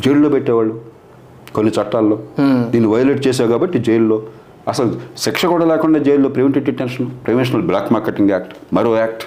జైల్లో 0.00 0.28
పెట్టేవాళ్ళు 0.28 0.80
కొన్ని 1.54 1.72
చట్టాల్లో. 1.80 2.18
దీన్ని 2.70 2.90
వైలేట్ 2.90 3.26
చేసావు 3.26 3.48
కాబట్టి 3.50 3.78
జైల్లో. 3.78 4.22
అసలు 4.68 5.00
శిక్ష 5.18 5.46
కూడా 5.46 5.64
లేకుండా 5.64 5.98
జైల్లో 5.98 6.28
preventive 6.28 6.64
detention 6.64 7.10
preventional 7.24 7.62
black 7.62 7.92
marketing 7.92 8.30
act 8.30 8.74
మరో 8.74 8.96
యాక్ట్. 8.96 9.24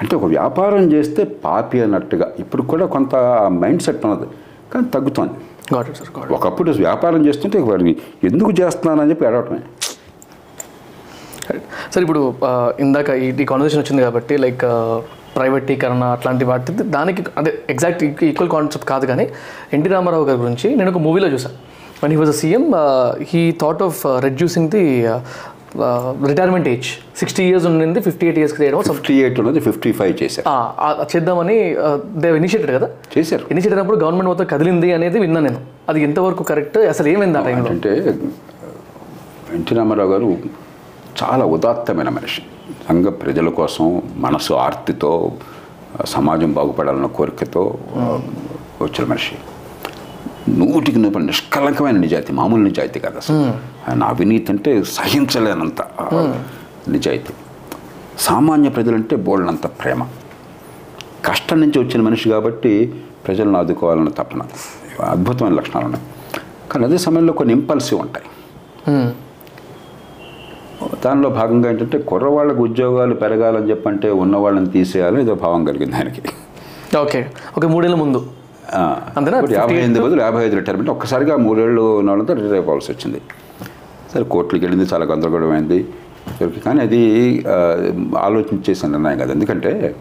అంటే 0.00 0.12
ఒక 0.18 0.26
వ్యాపారం 0.36 0.84
చేస్తే 0.94 1.22
పాపి 1.44 1.78
అన్నట్టుగా. 1.84 2.26
ఇప్పుడు 2.42 2.62
కూడా 2.72 2.84
కొంత 2.96 3.14
మైండ్ 3.62 3.82
సెట్ 3.86 4.02
ఉన్నది 4.08 4.26
కానీ 4.72 4.86
తగ్గుతోంది. 4.96 5.34
ఒకప్పుడు 6.36 6.70
వ్యాపారం 6.86 7.20
చేస్తుంటే 7.28 7.58
వాడిని 7.70 7.92
ఎందుకు 8.28 8.50
చేస్తున్నానని 8.60 9.10
చెప్పి 9.12 9.26
అడగటమే. 9.30 9.60
సార్ 11.92 12.02
ఇప్పుడు 12.06 12.22
ఇందాక 12.84 13.10
ఈ 13.26 13.44
కాన్వర్సేషన్ 13.50 13.80
వచ్చింది 13.82 14.02
కాబట్టి 14.06 14.34
లైక్ 14.44 14.64
ప్రైవేటీకరణ 15.36 16.04
అట్లాంటి 16.16 16.44
వాటి 16.50 16.72
దానికి 16.96 17.22
అదే 17.40 17.50
ఎగ్జాక్ట్ 17.72 18.02
ఈక్వల్ 18.30 18.50
కాన్సెప్ట్ 18.54 18.86
కాదు 18.92 19.04
కానీ 19.10 19.24
ఎన్టీ 19.76 19.88
రామారావు 19.94 20.24
గారి 20.28 20.38
గురించి 20.44 20.68
నేను 20.78 20.90
ఒక 20.94 21.00
మూవీలో 21.06 21.28
చూసాను 21.34 21.56
one 22.02 22.12
he 22.14 22.18
was 22.22 22.32
a 22.34 22.38
CM 22.42 22.64
he 23.30 23.42
thought 23.62 23.82
of 23.88 24.00
reducing 24.26 24.68
the 24.76 24.84
retirement 26.26 26.68
age 26.68 26.88
sixty 27.18 27.44
years 27.44 27.66
ఉండింది 27.66 28.00
ఫిఫ్టీ 28.00 28.26
ఎయిట్ 28.26 28.38
ఇయర్స్కి 28.38 28.62
చేయడం 28.62 28.82
ఫిఫ్టీ 28.82 29.14
ఎయిట్ 29.14 29.40
ఉన్నది 29.40 29.60
ఫిఫ్టీ 29.60 29.92
ఫైవ్ 29.92 30.22
చేశారు 30.22 30.46
చేద్దామని 31.16 31.76
దే 32.16 32.36
ఇనిషియేటెడ్ 32.36 32.76
కదా? 32.76 32.88
చేశారు. 33.18 33.44
ఇనిషియేట్ 33.50 33.74
అయినప్పుడు 33.74 33.96
గవర్నమెంట్ 33.96 34.28
మొత్తం 34.28 34.46
కదిలింది 34.50 34.92
అనేది 34.92 35.18
విన్నా 35.18 35.40
నేను. 35.40 35.60
అది 35.88 36.02
ఎంతవరకు 36.02 36.42
కరెక్ట్ 36.42 36.78
అసలు 36.78 37.08
ఏమైంది 37.08 37.38
ఆ 37.38 37.42
టైంలో 37.42 37.70
అంటే 37.70 38.14
ఎన్టీ 39.54 39.74
రామారావు 39.74 40.10
గారు 40.12 40.36
చాలా 41.22 41.44
ఉదాత్తమైన 41.44 42.08
మనిషి. 42.08 42.42
సంఘ 42.88 43.06
ప్రజల 43.06 43.48
కోసం 43.48 44.02
మనసు 44.16 44.52
ఆర్తితో 44.54 45.32
సమాజం 46.04 46.52
బాగుపడాలన్న 46.52 47.06
కోరికతో 47.06 47.74
వచ్చిన 48.82 49.06
మనిషి. 49.06 49.34
నూటికి 50.56 50.98
నూరు 50.98 51.18
నిష్కలంకమైన 51.18 51.96
నిజాయితీ 51.96 52.32
మామూలు 52.32 52.62
నిజాయితీ 52.62 53.00
కాదు 53.00 53.16
అసలు. 53.16 53.36
ఆయన 53.90 54.04
అవినీతి 54.04 54.52
అంటే 54.52 54.82
సహించలేనంత 54.82 55.82
నిజాయితీ. 56.88 57.32
సామాన్య 58.18 58.68
ప్రజలంటే 58.68 59.16
బోళ్ళంత 59.16 59.66
ప్రేమ. 59.66 60.06
కష్టం 61.24 61.60
నుంచి 61.60 61.78
వచ్చిన 61.78 62.00
మనిషి 62.00 62.28
కాబట్టి 62.28 63.02
ప్రజలను 63.26 63.58
ఆదుకోవాలన్న 63.58 64.08
తపన. 64.08 64.42
అద్భుతమైన 65.04 65.52
లక్షణాలు 65.52 65.86
ఉన్నాయి. 65.86 66.04
కానీ 66.72 66.84
అదే 66.84 66.98
సమయంలో 66.98 67.32
కొన్ని 67.32 67.54
ఇంపల్సివ్ 67.54 68.00
ఉంటాయి. 68.00 68.26
దానిలో 71.04 71.28
భాగంగా 71.28 71.70
ఏంటంటే 71.70 71.98
కుర్రవాళ్ళకు 71.98 72.62
ఉద్యోగాలు 72.62 73.14
పెరగాలని 73.14 73.70
చెప్పంటే 73.70 74.10
ఉన్న 74.10 74.36
వాళ్ళని 74.36 74.70
తీసేయాలని 74.70 75.20
ఏదో 75.20 75.34
భావం 75.34 75.64
కలిగింది 75.64 75.96
ఆయనకి. 75.96 76.22
ఓకే. 76.98 77.30
ఒక 77.56 77.66
మూడేళ్ళ 77.66 77.96
ముందు. 77.96 78.30
అంతేనా? 79.16 79.36
యాభై 79.36 79.54
58 79.54 79.78
ఎనిమిది 79.78 80.00
బదులు 80.00 80.20
యాభై 80.22 80.44
ఐదు 80.44 80.56
రిటైర్మెంట్ 80.56 80.90
ఒక్కసారిగా 80.90 81.36
మూడేళ్ళు 81.36 81.98
ఉన్న 81.98 82.10
వాళ్ళంతా 82.10 82.34
రిటైర్ 82.34 82.52
అయిపోవాల్సి 82.52 82.92
వచ్చింది. 82.92 83.20
సరే 84.12 84.24
కోర్టులకు 84.24 84.64
వెళ్ళింది 84.64 84.94
చాలా 84.94 85.04
గందరగోళం 85.04 85.50
అయింది. 85.50 85.78
చివరికి 86.32 86.60
కానీ 86.60 86.80
అది 86.80 87.00
ఆలోచించేసిన 88.18 88.88
నిర్ణయం 88.88 89.18
కాదు. 89.18 89.32
ఎందుకంటే 89.32 89.94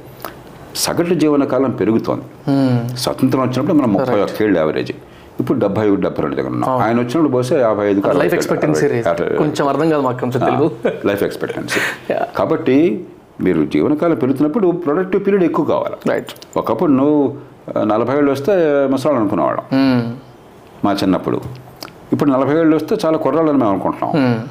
సగటు 0.76 1.13
జీవనకాలం 1.13 1.72
పెరుగుతోంది. 1.72 2.24
మ్మ్. 2.49 2.95
స్వతంత్రం 2.97 3.41
వచ్చినప్పుడు 3.41 3.78
మనం 3.78 3.93
ముప్పై 3.93 4.20
ఒక్క 4.20 4.41
ఏళ్ళు 4.41 4.59
యావరేజ్ 4.59 4.91
ఇప్పుడు 5.39 5.59
డెబ్బై 5.59 5.89
ఒకటి 5.89 6.01
డెబ్బై 6.01 6.22
రెండు 6.22 6.36
దగ్గర 6.36 6.51
ఉన్నాం. 6.51 6.78
ఆయన 6.78 6.99
వచ్చినప్పుడు 6.99 7.28
బహుశా 7.28 7.59
యాభై 7.59 7.88
ఐదు 7.88 8.01
లైఫ్ 8.13 8.34
ఎక్స్పెక్టెన్సీ 8.34 8.88
కొంచెం 9.38 9.68
అర్థం 9.68 9.89
కాదు 9.89 10.01
మాకు 10.01 10.20
కొంచెం 10.20 10.41
తెలుగు. 10.41 10.72
Life 11.05 11.24
expectancy. 11.24 11.80
కాబట్టి 12.38 13.05
మీరు 13.41 13.65
జీవనకాలం 13.65 14.15
పెరుగుతున్నప్పుడు 14.15 14.72
ప్రొడక్టివ్ 14.72 15.26
పీరియడ్ 15.26 15.43
ఎక్కువ 15.43 15.65
కావాలి. 15.65 16.09
రైట్ 16.09 16.32
ఒకప్పుడు 16.57 16.91
నువ్వు 16.91 17.36
నలభై 17.84 18.18
ఏళ్ళు 18.18 18.32
వస్తే 18.32 18.51
ముసలాళ్ళు 18.91 19.22
అనుకునేవాళ్ళం. 19.22 20.18
మా 20.86 20.93
చిన్నప్పుడు. 20.93 21.41
ఇప్పుడు 22.13 22.30
నలభై 22.30 22.59
ఏళ్ళు 22.59 22.76
వస్తే 22.76 22.97
చాలా 23.05 23.18
కుర్రాళ్ళని 23.18 23.57
మేము 23.57 23.70
అనుకుంటున్నాం. 23.70 24.43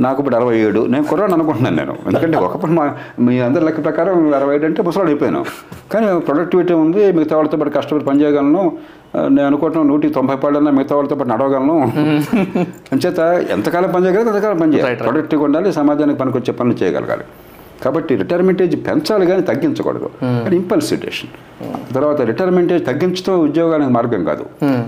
నాకు 0.00 0.18
ఇప్పుడు 0.18 0.36
అరవై 0.36 0.58
ఏడు. 0.58 0.86
నేను 0.86 1.04
కుర్రాడు 1.04 1.32
అనుకుంటున్నాను 1.32 1.76
నేను. 1.76 1.96
ఎందుకంటే 2.06 2.38
ఒకప్పుడు 2.38 2.72
మా 2.72 2.94
మీ 3.20 3.40
అందరి 3.40 3.64
లెక్క 3.64 3.84
ప్రకారం 3.84 4.34
అరవై 4.34 4.54
ఏడు 4.54 4.64
అంటే 4.64 4.82
ముసలాడు 4.82 5.08
అయిపోయాను. 5.08 5.44
కానీ 5.92 6.20
ప్రొడక్టివిటీ 6.20 6.74
ఉంది 6.74 7.12
మిగతా 7.12 7.36
వాళ్ళతో 7.36 7.56
పాటు 7.56 7.70
కష్టపడి 7.70 8.04
పని 8.04 8.22
చేయగలను. 8.22 8.72
ఆ, 9.16 9.28
నేను 9.28 9.46
అనుకుంటున్నాను 9.46 9.90
నూటి 9.90 10.08
తొంభై 10.08 10.36
పాళ్ళన్నా 10.36 10.70
మిగతా 10.70 10.96
వాళ్ళతో 10.96 11.16
పాటు 11.16 11.28
నడవగలను. 11.28 11.92
అంచేత 12.92 13.18
ఎంతకాలం 13.50 13.90
పని 13.90 14.06
చేయగలదు 14.06 14.28
అంతకాలం 14.28 14.58
పని 14.58 14.74
చేయాలి. 14.74 14.90
Right, 14.90 15.00
right. 15.00 15.12
ప్రొడక్టివ్గా 15.12 15.44
ఉండాలి 15.44 15.72
సమాజానికి 15.72 16.18
పనికొచ్చే 16.18 16.52
పనులు 16.52 16.74
చేయగలగాలి. 16.74 17.24
కాబట్టి 17.84 18.12
రిటైర్మెంట్ 18.22 18.60
ఏజ్ 18.62 18.76
పెంచాలి 18.86 19.26
కానీ 19.26 19.42
తగ్గించకూడదు. 19.50 20.08
అది 20.46 20.56
ఇంపల్సివ్ 20.56 21.00
డెసిషన్ 21.04 21.32
తర్వాత 21.94 22.20
రిటైర్మెంట్ 22.30 22.70
ఏజ్ 22.72 22.84
తగ్గించడం 22.86 23.34
ఉద్యోగానికి 23.40 23.92
మార్గం 23.96 24.22
కాదు. 24.24 24.44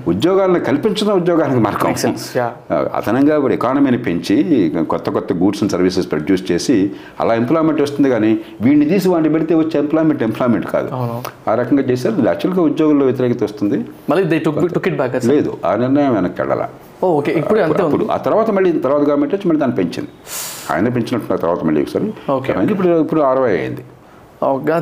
ఉద్యోగాలను 0.09 0.61
కల్పించడం 0.69 1.13
ఉద్యోగానికి 1.21 1.61
మార్గం. 1.67 2.15
అదనంగా 2.99 3.37
కూడా 3.45 3.55
ఎకానమీని 3.55 3.99
పెంచి 4.07 4.37
కొత్త 4.91 5.11
కొత్త 5.17 5.33
గూడ్స్ 5.43 5.63
అండ్ 5.63 5.73
సర్వీసెస్ 5.73 6.11
ప్రొడ్యూస్ 6.11 6.45
చేసి 6.53 6.77
అలా 7.21 7.35
ఎంప్లాయ్మెంట్ 7.43 7.83
వస్తుంది 7.83 8.11
కానీ 8.11 8.33
వీడిని 8.61 8.89
తీసి 8.93 9.09
వాడిని 9.09 9.33
పెడితే 9.37 9.55
వచ్చే 9.63 9.77
ఎంప్లాయ్మెంట్ 9.81 10.23
ఎంప్లాయ్మెంట్ 10.23 10.67
కాదు. 10.75 10.89
ఆ 11.51 11.55
రకంగా 11.63 11.85
చేశారు. 11.91 12.27
యాక్చువల్గా 12.27 12.63
ఉద్యోగుల్లో 12.71 13.07
వ్యతిరేకత 13.11 13.43
వస్తుంది. 13.43 13.79
లేదు 15.35 15.53
ఆ 15.65 15.75
నిర్ణయం 15.85 16.15
వెనక్కి 16.15 16.41
వెళ్ళాలా. 16.43 16.69
ఓకే 17.05 17.33
ఇప్పుడు 17.33 17.61
అప్పుడు 17.61 18.05
ఆ 18.13 18.17
తర్వాత 18.17 18.51
మళ్ళీ 18.51 18.73
తర్వాత 18.73 19.01
గవర్నమెంట్ 19.01 19.35
వచ్చి 19.35 19.49
మళ్ళీ 19.49 19.61
దాన్ని 19.61 19.77
పెంచింది. 19.77 20.09
ఆయన 20.73 20.89
పెంచినట్టు 20.89 21.37
తర్వాత 21.37 21.65
మళ్ళీ 21.65 21.83
ఒకసారి. 21.83 22.13
ఇప్పుడు 22.73 22.89
ఇప్పుడు 22.89 23.21
అరవై 23.21 23.59
అయింది. 23.59 23.85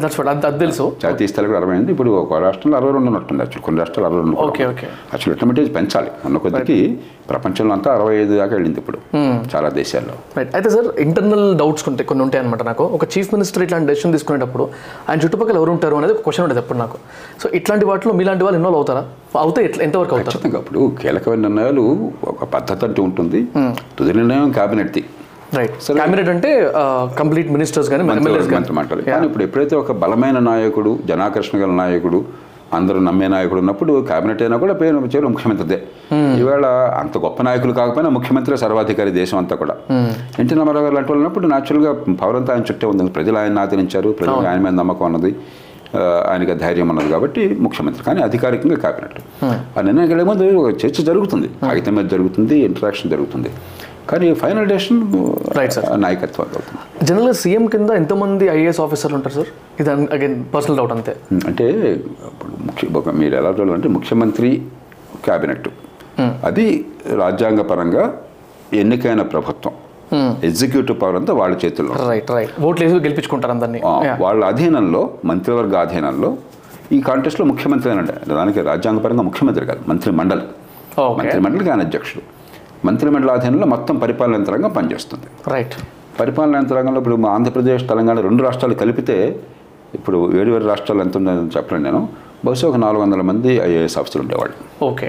దట్స్ 0.02 0.16
వాట్ 0.20 0.28
అది 0.46 0.58
తెలుసు 0.62 0.84
జాతీయ 1.02 1.26
స్థాయిలో 1.30 1.56
అరవై 1.58 1.74
ఇప్పుడు 1.94 2.10
ఒక 2.20 2.38
రాష్ట్రంలో 2.44 2.76
అరవై 2.78 2.92
రెండు 2.96 3.08
ఉన్నట్టుంది 3.10 3.40
యాక్చువల్ 3.42 3.64
కొన్ని 3.66 3.78
రాష్ట్రాలు 3.82 4.06
అరవై 4.08 4.20
రెండు 4.22 4.36
Okay, 4.44 4.64
okay. 4.72 4.88
యాక్చువల్ 5.12 5.32
రిటర్మెంట్ 5.34 5.74
పెంచాలి. 5.76 6.10
ఉన్న 6.26 6.38
కొద్దికి 6.44 6.76
ప్రపంచంలో 7.30 7.72
అంతా 7.76 7.90
అరవై 7.96 8.14
ఐదు 8.22 8.32
దాకా 8.40 8.52
వెళ్ళింది 8.56 8.78
ఇప్పుడు. 8.82 8.98
చాలా 9.54 9.68
దేశాల్లో. 9.78 10.14
రైట్ 10.38 10.50
అయితే 10.56 10.70
సార్ 10.74 10.88
ఇంటర్నల్ 11.06 11.46
డౌట్స్ 11.62 11.86
ఉంటాయి 11.90 12.06
కొన్ని 12.10 12.24
ఉంటాయి 12.26 12.42
అనమాట 12.44 12.62
నాకు. 12.70 12.84
ఒక 12.98 13.04
చీఫ్ 13.12 13.30
మినిస్టర్ 13.34 13.62
ఇట్లాంటి 13.66 13.88
డెసిషన్ 13.90 14.12
తీసుకునేటప్పుడు 14.16 14.66
ఆయన 15.08 15.18
చుట్టుపక్కల 15.24 15.56
ఎవరు 15.62 15.72
ఉంటారు 15.76 15.96
అనేది 16.00 16.14
ఒక 16.16 16.22
క్వశ్చన్ 16.26 16.44
ఉంటుంది 16.46 16.62
ఎప్పుడు 16.64 16.78
నాకు. 16.84 16.98
సో 17.42 17.48
ఇట్లాంటి 17.60 17.84
వాటిలో 17.90 18.14
మీలాంటి 18.20 18.44
వాళ్ళు 18.44 18.58
ఇన్వాల్వ్ 18.60 18.78
అవుతారా? 18.80 19.04
అవుతే 19.44 19.62
ఎట్లా 19.68 19.84
ఎంతవరకు 19.88 20.14
అవుతారు? 20.16 20.36
ఖచ్చితంగా 20.36 20.60
ఇప్పుడు 20.64 20.96
కీలకమైన 21.02 21.42
నిర్ణయాలు 21.48 21.84
ఒక 22.32 22.44
పద్ధతి 22.56 22.84
అంటూ 22.88 23.02
ఉంటుంది. 23.10 23.42
తుది 23.98 24.14
నిర్ణయం 24.20 24.50
క్యాబినెట్ది. 24.58 25.04
రైట్ 25.58 25.76
క్యాబినెట్ 26.00 26.30
అంటే 26.34 26.50
కంప్లీట్ 27.20 27.50
మినిస్టర్స్ 27.56 27.90
కానీ 27.92 28.04
కానీ 28.08 28.32
మంత్రి 28.56 28.74
మంటలి 28.80 29.04
కానీ 29.12 29.26
ఇప్పుడు 29.30 29.44
ఎప్పుడైతే 29.48 29.76
ఒక 29.82 29.92
బలమైన 30.04 30.38
నాయకుడు 30.50 30.92
జనాకర్షణ 31.10 31.56
గల 31.64 31.72
నాయకుడు 31.82 32.20
అందరూ 32.76 32.98
నమ్మే 33.06 33.26
నాయకుడు 33.32 33.60
ఉన్నప్పుడు 33.62 33.92
కేబినెట్ 34.10 34.40
అయినా 34.44 34.56
కూడా 34.62 34.74
పేరు 34.78 35.02
చివరి 35.12 35.28
ముఖ్యమంత్రిదే. 35.34 35.78
ఈవేళ 36.38 36.66
అంత 37.00 37.18
గొప్ప 37.24 37.42
నాయకులు 37.48 37.72
కాకపోయినా 37.78 38.10
ముఖ్యమంత్రి 38.16 38.56
సర్వాధికారి 38.62 39.10
దేశం 39.18 39.36
అంతా 39.42 39.54
కూడా. 39.60 39.74
ఎన్టీ 40.42 40.54
రామారావు 40.60 40.84
గారు 40.86 40.94
లాంటి 40.96 41.08
వాళ్ళు 41.10 41.22
ఉన్నప్పుడు 41.22 41.48
న్యాచురల్గా 41.52 41.92
పవర్ 42.22 42.38
అంతా 42.40 42.52
ఆయన 42.54 42.64
చుట్టే 42.70 42.86
ఉంది. 42.92 43.10
ప్రజలు 43.18 43.38
ఆయన 43.42 43.62
ఆదరించారు. 43.64 44.10
ప్రజలు 44.20 44.48
ఆయన 44.52 44.60
మీద 44.66 44.74
నమ్మకం 44.82 45.06
ఉన్నది 45.10 45.32
ఆయనకి 46.30 46.54
ధైర్యం 46.64 46.88
ఉన్నది 46.92 47.08
కాబట్టి 47.14 47.42
ముఖ్యమంత్రి. 47.64 48.02
కానీ 48.08 48.20
అధికారికంగా 48.28 48.78
కేబినెట్ 48.84 49.18
ఆ 49.78 49.82
నిర్ణయం 49.88 50.26
ముందు 50.30 50.44
ఒక 50.62 50.70
చర్చ 50.82 50.98
జరుగుతుంది. 51.10 51.50
కాగితం 51.66 51.94
మీద 51.98 52.06
జరుగుతుంది 52.14 52.56
ఇంటరాక్షన్ 52.68 53.10
జరుగుతుంది. 53.14 53.52
కానీ 54.10 54.26
ఫైనల్ 54.42 54.66
డెసిషన్ 54.72 55.00
Right, 55.58 55.72
sir. 55.76 55.82
నాయకత్వం 56.04 56.42
అవుతుంది. 56.44 56.80
జనరల్గా 57.08 57.34
సీఎం 57.42 57.64
కింద 57.72 57.90
ఎంతమంది 58.00 58.44
ఐఏఎస్ 58.56 58.80
ఆఫీసర్లు 58.84 59.16
ఉంటారు 59.18 59.34
సార్ 59.38 59.50
ఇది 59.80 59.90
అగైన్ 60.16 60.36
పర్సనల్ 60.54 60.76
డౌట్ 60.80 60.92
అంతే. 60.96 61.12
అంటే 61.48 61.66
ముఖ్య 62.68 63.12
మీరు 63.20 63.34
ఎలా 63.40 63.50
చూడాలంటే 63.58 63.90
ముఖ్యమంత్రి 63.96 64.50
క్యాబినెట్ 65.26 65.68
అది 66.48 66.66
రాజ్యాంగ 67.22 67.60
పరంగా 67.70 68.04
ఎన్నికైన 68.82 69.22
ప్రభుత్వం. 69.34 69.74
ఎగ్జిక్యూటివ్ 70.48 70.96
పవర్ 71.02 71.16
అంతా 71.20 71.32
వాళ్ళ 71.40 71.54
చేతుల్లో. 71.62 71.94
రైట్ 72.10 72.30
రైట్ 72.36 72.52
ఓట్లు 72.68 72.82
వేసి 72.86 73.00
గెలిపించుకుంటారు 73.06 73.52
అందరినీ. 73.56 73.80
వాళ్ళ 74.24 74.40
అధీనంలో 74.52 75.02
మంత్రివర్గ 75.30 75.74
అధీనంలో 75.86 76.30
ఈ 76.96 77.00
కాంటెస్ట్లో 77.08 77.44
ముఖ్యమంత్రి 77.52 77.90
అని 77.92 78.00
అంటే 78.02 78.14
దానికి 78.38 78.60
రాజ్యాంగపరంగా 78.70 79.24
ముఖ్యమంత్రి 79.30 79.64
కాదు 79.70 79.82
మంత్రి 79.90 80.12
మండలి 80.20 80.44
మంత్రి 81.20 81.38
మండలికి 81.44 81.70
ఆయన 81.74 81.82
అధ్యక్షుడు. 81.88 82.22
మంత్రి 82.86 83.08
మండలి 83.14 83.32
అధీనంలో 83.34 83.66
మొత్తం 83.74 83.94
పరిపాలన 84.04 84.34
యంత్రాంగం 84.38 84.72
పనిచేస్తుంది. 84.78 85.28
రైట్ 85.52 85.76
పరిపాలన 86.20 86.54
యంత్రాంగంలో 86.60 86.98
ఇప్పుడు 87.02 87.16
మా 87.24 87.30
ఆంధ్రప్రదేశ్ 87.36 87.84
తెలంగాణ 87.92 88.20
రెండు 88.28 88.42
రాష్ట్రాలు 88.46 88.76
కలిపితే 88.82 89.16
ఇప్పుడు 89.98 90.18
ఏడు 90.40 90.50
వేల 90.54 90.64
రాష్ట్రాలు 90.72 91.02
ఎంత 91.04 91.16
ఉందని 91.20 91.52
చెప్పలేను 91.56 91.84
నేను. 91.88 92.00
బహుశా 92.46 92.64
ఒక 92.70 92.78
నాలుగు 92.84 93.02
వందల 93.04 93.22
మంది 93.30 93.50
ఐఏఎస్ 93.68 93.96
ఆఫీసర్లు 94.00 94.22
ఉండేవాళ్ళు. 94.24 94.56
ఓకే 94.88 95.08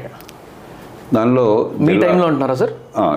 దానిలో 1.15 1.45
మీ 1.85 1.93
టైంలో 2.03 2.25
ఉంటున్నారా 2.29 2.55
సార్? 2.61 2.73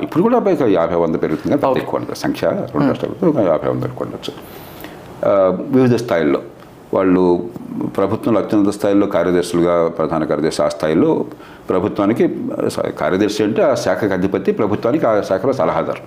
ఇప్పుడు 0.07 0.23
కూడా 0.27 0.39
పైగా 0.47 0.67
యాభై 0.79 0.99
వంద 1.05 1.17
పెరుగుతుంది 1.25 1.55
Okay. 1.69 1.83
ఎక్కువ 1.83 2.15
సంఖ్య. 2.25 2.47
రెండు 2.73 2.89
రాష్ట్రాలతో 2.91 3.29
ఒక 3.33 3.45
యాభై 3.53 3.69
వంద 3.73 3.85
ఎక్కువ 3.91 4.07
ఉండొచ్చు. 4.07 4.33
వివిధ 5.77 5.95
స్థాయిల్లో 6.05 6.41
వాళ్ళు 6.97 7.23
ప్రభుత్వంలో 7.97 8.39
అత్యున్నత 8.43 8.73
స్థాయిలో 8.79 9.07
కార్యదర్శులుగా 9.15 9.75
ప్రధాన 9.99 10.23
కార్యదర్శి 10.31 10.61
ఆ 10.67 10.69
స్థాయిలో 10.77 11.11
ప్రభుత్వానికి 11.69 12.25
కార్యదర్శి 13.01 13.43
అంటే 13.45 13.63
ఆ 13.63 13.75
శాఖకు 13.75 14.13
అధిపతి 14.13 14.53
ప్రభుత్వానికి 14.53 15.07
ఆ 15.07 15.21
శాఖలో 15.21 15.53
సలహాదారు. 15.53 16.03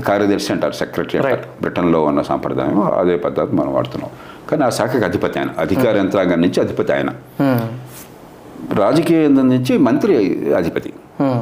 కార్యదర్శి 0.00 0.52
అంటారు 0.52 0.72
సెక్రటరీ 0.72 1.18
అంటారు. 1.18 1.44
బ్రిటన్లో 1.60 2.02
ఉన్న 2.04 2.22
సాంప్రదాయం 2.22 2.80
అదే 2.80 3.16
పద్ధతి 3.16 3.54
మనం 3.56 3.74
వాడుతున్నాం. 3.74 4.10
కానీ 4.50 4.64
ఆ 4.64 4.68
శాఖకు 4.68 5.04
అధిపతి 5.04 5.38
ఆయన 5.38 5.50
అధికార 5.58 5.96
యంత్రాంగం 5.96 6.40
నుంచి 6.40 6.60
అధిపతి 6.60 6.92
ఆయన. 6.92 7.10
రాజకీయ 8.74 9.24
యంత్రం 9.24 9.48
నుంచి 9.48 9.78
మంత్రి 9.78 10.14
అధిపతి. 10.54 10.92
Hmm. 11.22 11.40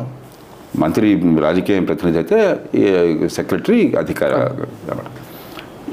మంత్రి 0.78 1.22
రాజకీయ 1.40 1.80
ప్రతినిధి 1.80 2.18
అయితే 2.18 2.38
సెక్రటరీ 3.28 3.94
అధికార 3.98 4.32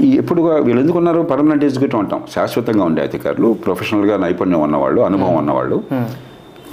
ఈ 0.01 0.17
ఎప్పుడుగా 0.17 0.55
వీళ్ళు 0.57 0.81
ఎందుకు 0.81 0.97
ఉన్నారు? 0.97 1.21
పర్మనెంట్ 1.21 1.63
ఎగ్జిక్యూటివ్ 1.63 2.01
అంటాం. 2.01 2.23
శాశ్వతంగా 2.35 2.83
ఉండే 2.83 3.01
అధికారులు 3.01 3.53
ప్రొఫెషనల్గా 3.65 4.17
నైపుణ్యం 4.17 4.61
ఉన్నవాళ్ళు 4.61 5.01
అనుభవం 5.01 5.35
ఉన్నవాళ్ళు. 5.35 5.83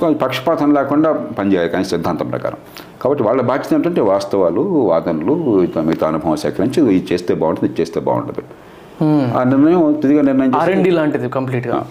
పక్షపాతం 0.00 0.74
లేకుండా 0.74 1.12
పనిచేయాలి 1.12 1.68
కానీ 1.68 1.84
సిద్ధాంతం 1.84 2.28
ప్రకారం. 2.28 2.56
కాబట్టి 3.02 3.24
వాళ్ళ 3.24 3.42
బాధ్యత 3.42 3.74
ఏంటంటే 3.74 4.00
వాస్తవాలు 4.00 4.60
వాదనలు 4.60 5.32
మిగతా 5.80 6.08
అనుభవం 6.08 6.36
సేకరించి 6.36 6.96
ఇది 6.96 7.14
చేస్తే 7.14 7.34
బాగుంటుంది 7.34 7.72
ఇది 7.72 7.80
చేస్తే 7.80 8.00
బాగుంటుంది 8.00 8.40
ఆ 9.34 9.42
నిర్ణయం 9.42 10.00
తుదిగా 10.02 10.22
నిర్ణయం 10.22 10.48
చేసి- 10.48 10.60
ఆర్ 10.60 10.70
అండ్ 10.70 10.84
డి 10.84 10.90
లాంటిది 10.90 11.28
కంప్లీట్గా 11.28 11.86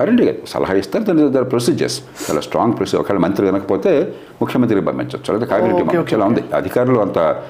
అరండి 0.00 0.38
సలహా 0.48 0.74
ఇస్తారు 0.74 1.04
దాని 1.04 1.28
దాని 1.28 1.48
ప్రొసీజర్స్ 1.48 2.00
చాలా 2.30 2.40
స్ట్రాంగ్ 2.40 2.72
ప్రొసీజర్ 2.72 3.00
ఒకవేళ 3.00 3.20
మంత్రి 3.20 3.46
కనుకపోతే 3.46 4.14
ముఖ్యమంత్రికి 4.40 4.86
పంపించవచ్చు. 4.86 5.32
లేదా 5.32 5.46
క్యాబినెట్ 5.46 5.74
పంపించచ్చు 5.80 6.16
అలా 6.16 6.26
ఉంది. 6.26 6.44
అధికారులు 6.54 7.00
అంత 7.00 7.42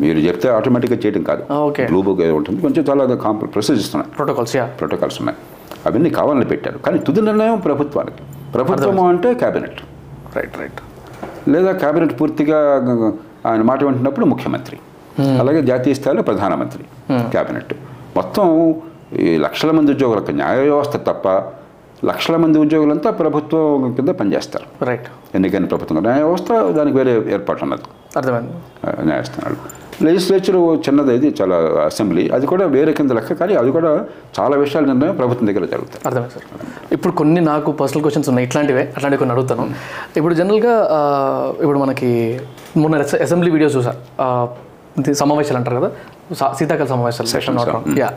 మీరు 0.00 0.18
చెప్తే 0.18 0.48
ఆటోమేటిక్గా 0.48 0.98
చేయడం 0.98 1.22
కాదు. 1.22 1.44
బ్లూ 1.86 2.02
బుక్ 2.02 2.20
ఏదో 2.20 2.34
ఉంటుంది. 2.34 2.60
కొంచెం 2.60 2.84
చాలా 2.90 3.04
ప్రొసీజర్స్ 3.30 3.96
ఉన్నాయి. 3.96 4.12
ప్రోటోకాల్స్ 4.16 4.52
ప్రోటోకాల్స్ 4.52 5.20
ఉన్నాయి. 5.20 5.38
అవన్నీ 5.86 6.10
కావాలని 6.10 6.44
పెట్టారు. 6.44 6.78
కానీ 6.78 6.98
తుది 6.98 7.22
నిర్ణయం 7.22 7.58
ప్రభుత్వానికి. 7.58 8.22
ప్రభుత్వము 8.52 9.08
అంటే 9.08 9.34
క్యాబినెట్. 9.34 9.80
Right 10.36 10.58
right. 10.58 10.80
లేదా 11.48 11.72
క్యాబినెట్ 11.72 12.20
పూర్తిగా 12.20 12.58
ఆయన 13.46 13.62
మాట 13.62 13.84
వింటున్నప్పుడు 13.84 14.26
ముఖ్యమంత్రి. 14.26 14.78
అలాగే 15.38 15.62
జాతీయ 15.62 15.94
స్థాయిలో 15.94 16.22
ప్రధానమంత్రి 16.22 16.84
క్యాబినెట్. 17.12 17.74
మొత్తం 18.16 18.74
ఈ 19.12 19.36
లక్షల 19.36 19.70
మంది 19.70 19.90
ఉద్యోగులకు 19.92 20.30
న్యాయ 20.30 20.60
వ్యవస్థ 20.60 20.96
తప్ప 20.96 21.28
లక్షల 22.04 22.36
మంది 22.36 22.58
ఉద్యోగులంతా 22.58 23.10
ప్రభుత్వం 23.10 23.92
కింద 23.92 24.08
పనిచేస్తారు. 24.08 24.84
రైట్. 24.84 25.08
ఎన్నికైన 25.34 25.64
ప్రభుత్వం 25.64 26.02
న్యాయ 26.02 26.22
వ్యవస్థ 26.22 26.52
దానికి 26.52 26.96
వేరే 26.96 27.32
ఏర్పాటు 27.32 27.64
ఉన్నది 27.64 27.82
అర్థమైంది. 28.16 28.52
న్యాయస్థానాలు. 29.06 29.56
లెజిస్లేచర్ 30.02 30.88
చిన్నది 30.88 31.14
ఇది 31.14 31.34
చాలా 31.42 31.56
అసెంబ్లీ 31.84 32.28
అది 32.28 32.46
కూడా 32.46 32.66
వేరే 32.66 32.92
కింద 32.92 33.10
లెక్క 33.10 33.32
కానీ 33.32 33.54
అది 33.54 33.70
కూడా 33.70 34.04
చాలా 34.40 34.56
విషయాల 34.56 34.84
నిర్ణయం 34.84 35.16
ప్రభుత్వం 35.16 35.48
దగ్గర 35.48 35.64
జరుగుతాయి. 35.64 36.02
అర్థమైంది 36.06 36.30
సార్. 36.30 36.92
ఇప్పుడు 36.92 37.12
కొన్ని 37.12 37.40
నాకు 37.40 37.72
పర్సనల్ 37.72 38.02
క్వశ్చన్స్ 38.02 38.28
ఉన్నాయి 38.28 38.46
ఇట్లాంటివే 38.46 38.80
అట్లాంటివి 38.80 39.18
కొన్ని 39.18 39.32
అడుగుతాను. 39.32 39.70
ఇప్పుడు 40.16 40.34
జనరల్గా 40.34 40.88
ఇప్పుడు 41.60 41.78
మనకి 41.78 42.40
మొన్న 42.76 42.98
అసె- 42.98 43.22
అసెంబ్లీ 43.22 43.50
వీడియోస్ 43.50 43.76
చూసా. 43.76 43.94
సమావేశాలు 45.12 45.58
అంటారు 45.58 45.76
కదా 45.76 45.90
శీతాకాల 46.54 46.86
సమావేశాలు 46.86 47.28
Sessions, 47.28 47.98
యా 47.98 48.10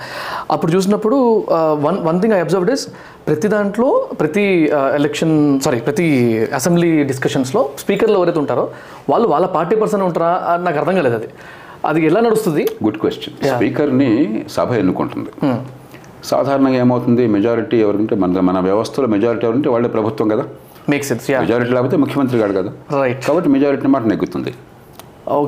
అప్పుడు 0.52 0.72
చూసినప్పుడు 0.72 1.44
one 1.52 1.98
one 2.00 2.22
thing 2.22 2.34
I 2.34 2.40
observed 2.40 2.72
is 2.72 2.88
ప్రతి 3.28 3.48
దాంట్లో 3.48 4.08
ప్రతి 4.20 4.72
ఎలక్షన్ 4.74 5.60
సారీ 5.60 5.80
ప్రతి 5.80 6.06
అసెంబ్లీ 6.56 7.04
డిస్కషన్స్లో 7.04 7.70
స్పీకర్లు 7.80 8.18
ఎవరైతే 8.18 8.40
ఉంటారో 8.40 8.70
వాళ్ళు 9.10 9.28
వాళ్ళ 9.28 9.46
పార్టీ 9.46 9.76
పర్సన్ 9.76 10.02
ఉంటారా 10.02 10.28
అని 10.28 10.64
నాకు 10.64 10.78
అర్థం 10.78 10.96
కాలేదు 10.96 11.16
అది. 11.16 11.28
అది 11.90 12.00
ఎలా 12.10 12.20
నడుస్తుంది? 12.26 12.64
గుడ్ 12.86 12.98
క్వశ్చన్ 13.04 13.34
స్పీకర్ని 13.54 14.10
సభ 14.56 14.70
ఎన్నుకుంటుంది. 14.82 15.32
సాధారణంగా 16.32 16.78
ఏమవుతుంది? 16.84 17.24
మెజారిటీ 17.36 17.78
ఎవరంటే 17.86 18.14
మన 18.24 18.42
మన 18.50 18.60
వ్యవస్థలో 18.68 19.08
మెజారిటీ 19.14 19.44
ఎవరంటే 19.48 19.70
వాళ్ళే 19.74 19.90
ప్రభుత్వం 19.96 20.28
కదా. 20.34 20.44
మేక్ 20.92 21.06
సెన్స్ 21.10 21.26
మెజారిటీ 21.46 21.72
లేకపోతే 21.78 21.98
ముఖ్యమంత్రి 22.04 22.38
గారు 22.44 22.54
కదా. 22.60 22.72
రైట్ 23.02 23.20
కాబట్టి 23.28 23.50
మెజారిటీ 23.56 23.90
మాట 23.96 24.04
నెగ్గుతుంది. 24.12 24.54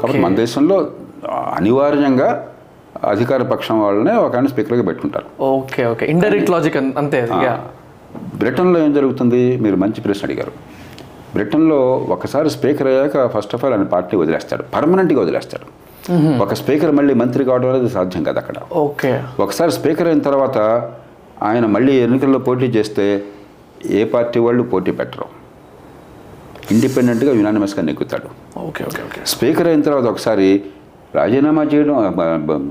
కాబట్టి 0.01 0.21
మన 0.25 0.35
దేశంలో 0.43 0.77
అనివార్యంగా 1.59 2.29
అధికార 3.13 3.41
పక్షం 3.53 3.77
వాళ్ళనే 3.85 4.13
ఒక 4.25 4.35
ఆయన 4.39 4.49
స్పీకర్గా 4.53 4.83
పెట్టుకుంటారు. 4.89 5.27
ఓకే 5.53 5.81
ఓకే 5.93 6.05
ఇండైరెక్ట్ 6.15 6.51
లాజిక్ 6.55 6.77
అంతే 7.03 7.21
బ్రిటన్లో 8.41 8.77
ఏం 8.85 8.91
జరుగుతుంది? 8.97 9.41
మీరు 9.63 9.77
మంచి 9.83 9.99
ప్రశ్న 10.05 10.23
అడిగారు. 10.27 10.51
బ్రిటన్లో 11.35 11.79
ఒకసారి 12.15 12.49
స్పీకర్ 12.57 12.89
అయ్యాక 12.91 13.25
ఫస్ట్ 13.33 13.53
ఆఫ్ 13.55 13.63
ఆల్ 13.65 13.73
ఆయన 13.77 13.87
పార్టీ 13.95 14.15
వదిలేస్తాడు. 14.21 14.63
పర్మనెంట్గా 14.75 15.19
వదిలేస్తాడు. 15.25 15.65
ఒక 16.39 16.53
స్పీకర్ 16.53 16.91
మళ్ళీ 16.91 17.13
మంత్రి 17.13 17.45
కావడం 17.45 17.69
అనేది 17.69 17.89
సాధ్యం 17.89 18.23
కాదు 18.23 18.39
అక్కడ. 18.39 18.55
ఓకే. 18.73 19.21
ఒకసారి 19.39 19.71
స్పీకర్ 19.71 20.07
అయిన 20.07 20.19
తర్వాత 20.19 20.57
ఆయన 21.43 21.65
మళ్ళీ 21.65 21.93
ఎన్నికల్లో 21.93 22.39
పోటీ 22.39 22.65
చేస్తే 22.65 23.23
ఏ 23.85 24.03
పార్టీ 24.03 24.39
వాళ్ళు 24.39 24.63
పోటీ 24.63 24.91
పెట్టరు. 24.91 25.25
ఇండిపెండెంట్గా 26.71 27.33
యునానిమస్గా 27.33 27.81
నెగ్గుతాడు. 27.81 28.59
Okay 28.59 28.83
okay 28.83 29.03
okay. 29.03 29.21
స్పీకర్ 29.25 29.67
అయిన 29.67 29.81
తర్వాత 29.81 30.03
ఒకసారి 30.03 30.63
రాజీనామా 31.15 31.63
చేయడం 31.63 32.15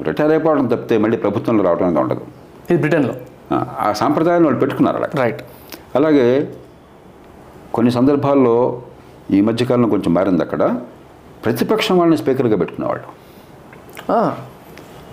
రిటైర్ 0.02 0.30
అయిపోవడం 0.30 0.66
తప్పితే 0.66 0.98
మళ్ళీ 0.98 1.16
ప్రభుత్వంలో 1.16 1.64
రావడం 1.64 1.86
అనేది 1.86 2.00
ఉండదు. 2.00 2.20
ఇది 2.70 2.80
బ్రిటన్లో. 2.80 3.14
ఆ, 3.52 3.66
ఆ 3.80 3.92
సాంప్రదాయాన్ని 3.92 4.46
వాళ్ళు 4.46 4.60
పెట్టుకున్నారు 4.60 4.96
అలా. 4.96 5.08
రైట్ 5.14 5.42
అలాగే 5.94 6.50
కొన్ని 7.74 7.92
సందర్భాల్లో 7.92 8.82
ఈ 9.30 9.40
మధ్యకాలంలో 9.40 9.88
కొంచెం 9.88 10.14
మారింది 10.14 10.42
అక్కడ. 10.42 10.80
ప్రతిపక్షం 11.44 11.98
వాళ్ళని 11.98 12.18
స్పీకర్గా 12.18 12.56
పెట్టుకునేవాళ్ళు. 12.56 13.23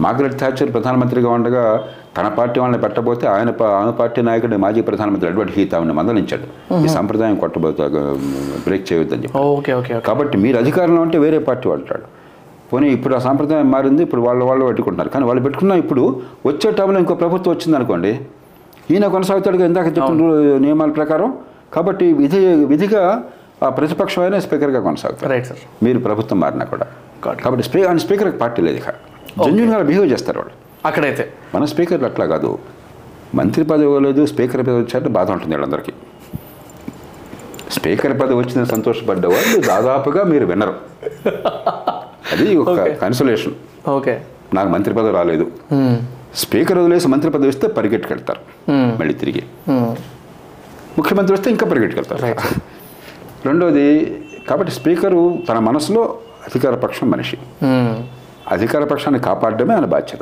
మార్గరెట్ 0.04 0.38
థాచర్ 0.42 0.70
ప్రధానమంత్రిగా 0.76 1.30
ఉండగా 1.38 1.64
తన 2.16 2.28
పార్టీ 2.38 2.58
వాళ్ళని 2.62 2.80
పెట్టబోతే 2.84 3.26
ఆయన 3.34 3.50
ఆయన 3.80 3.92
పార్టీ 4.00 4.20
నాయకుడు 4.28 4.56
మాజీ 4.64 4.82
ప్రధానమంత్రి 4.88 5.28
ఎడ్వర్డ్ 5.32 5.52
హీత్ 5.58 5.74
ఆమెను 5.78 5.94
మందలించాడు. 6.00 6.48
ఈ 6.86 6.88
సంప్రదాయం 6.96 7.36
కొట్టబోతా 7.44 7.86
బ్రేక్ 8.66 8.86
చేయొద్దని 8.90 9.24
చెప్పి 9.26 9.38
ఓకే 9.58 9.74
ఓకే 9.80 10.00
కాబట్టి 10.10 10.38
మీరు 10.46 10.58
అధికారంలో 10.64 11.02
ఉంటే 11.06 11.20
వేరే 11.26 11.40
పార్టీ 11.50 11.68
వాళ్ళు 11.72 12.00
పోనీ 12.72 12.90
ఇప్పుడు 12.98 13.14
ఆ 13.18 13.20
సాంప్రదాయం 13.28 13.70
మారింది 13.76 14.02
ఇప్పుడు 14.08 14.22
వాళ్ళు 14.28 14.44
వాళ్ళు 14.50 14.66
పెట్టుకుంటున్నారు. 14.70 15.10
కానీ 15.14 15.26
వాళ్ళు 15.30 15.42
పెట్టుకున్న 15.46 15.74
ఇప్పుడు 15.84 16.04
వచ్చే 16.50 16.70
టైంలో 16.80 17.00
ఇంకో 17.04 17.16
ప్రభుత్వం 17.24 17.52
వచ్చింది 17.56 17.76
అనుకోండి 17.80 18.12
ఈయన 18.94 19.08
కొనసాగుతాడుగా 19.16 19.66
ఇందాక 19.72 19.88
చెప్పిన 19.98 20.30
నియమాల 20.66 20.92
ప్రకారం. 21.00 21.30
కాబట్టి 21.76 22.06
విధి 22.22 22.40
విధిగా 22.72 23.04
ఆ 23.66 23.70
ప్రతిపక్షమైన 23.78 24.38
స్పీకర్గా 24.46 24.80
కొనసాగుతారు 24.88 25.30
రైట్ 25.34 25.48
సార్. 25.50 25.62
మీరు 25.86 26.00
ప్రభుత్వం 26.08 26.40
మారినా 26.44 26.66
కూడా. 26.74 26.88
కాబట్టి 27.26 27.64
స్పీ 27.70 27.84
ఆయన 27.84 27.98
స్పీకర్కి 27.98 28.38
పార్టీ 28.38 28.62
లేదు 28.62 28.78
ఇక. 28.78 28.90
జెన్యున్గా 29.44 29.82
బిహేవ్ 29.82 30.12
చేస్తారు 30.12 30.40
వాళ్ళు. 30.40 30.54
అక్కడైతే. 30.88 31.34
మన 31.56 31.66
స్పీకర్లు 31.66 32.06
అట్లా 32.06 32.26
కాదు. 32.26 32.60
మంత్రి 33.36 33.64
పదవి 33.66 33.84
ఇవ్వలేదు 33.84 34.26
స్పీకర్ 34.26 34.62
పదవి 34.62 34.76
వచ్చారంటే 34.76 35.10
బాధ 35.10 35.32
ఉంటుంది 35.32 35.56
వీళ్ళందరికీ 35.56 35.94
స్పీకర్ 37.72 38.22
పదవి 38.22 38.36
వచ్చిన 38.36 38.64
సంతోషపడ్డ 38.64 39.26
వాళ్ళు 39.26 39.68
దాదాపుగా 39.68 40.24
మీరు 40.24 40.46
వినరు 40.46 40.74
అది 42.32 42.58
ఒక. 42.58 42.80
కన్సలేషన్ 42.94 43.54
ఓకే 43.90 44.22
నాకు 44.54 44.70
మంత్రి 44.70 44.94
పదవి 44.94 45.12
రాలేదు. 45.12 45.52
స్పీకర్ 46.36 46.78
వదిలేసి 46.78 47.08
మంత్రి 47.08 47.32
పదవి 47.32 47.50
ఇస్తే 47.50 47.68
పరిగెట్టుకెళ్తారు. 47.68 48.72
మళ్ళీ 48.72 49.14
తిరిగి. 49.14 49.44
ముఖ్యమంత్రి 50.98 51.34
వస్తే 51.34 51.50
ఇంకా 51.50 51.70
పరిగెట్టుకెళ్తారు. 51.70 52.26
రెండోది 53.46 53.88
కాబట్టి 54.50 54.74
స్పీకరు 54.74 55.38
తన 55.50 55.60
మనసులో 55.60 56.18
అధికార 56.46 56.76
పక్షం 56.76 57.10
మనిషి. 57.10 57.38
అధికార 58.52 58.84
పక్షాన్ని 58.84 59.22
కాపాడడమే 59.22 59.74
ఆయన 59.76 59.86
బాధ్యత. 59.86 60.20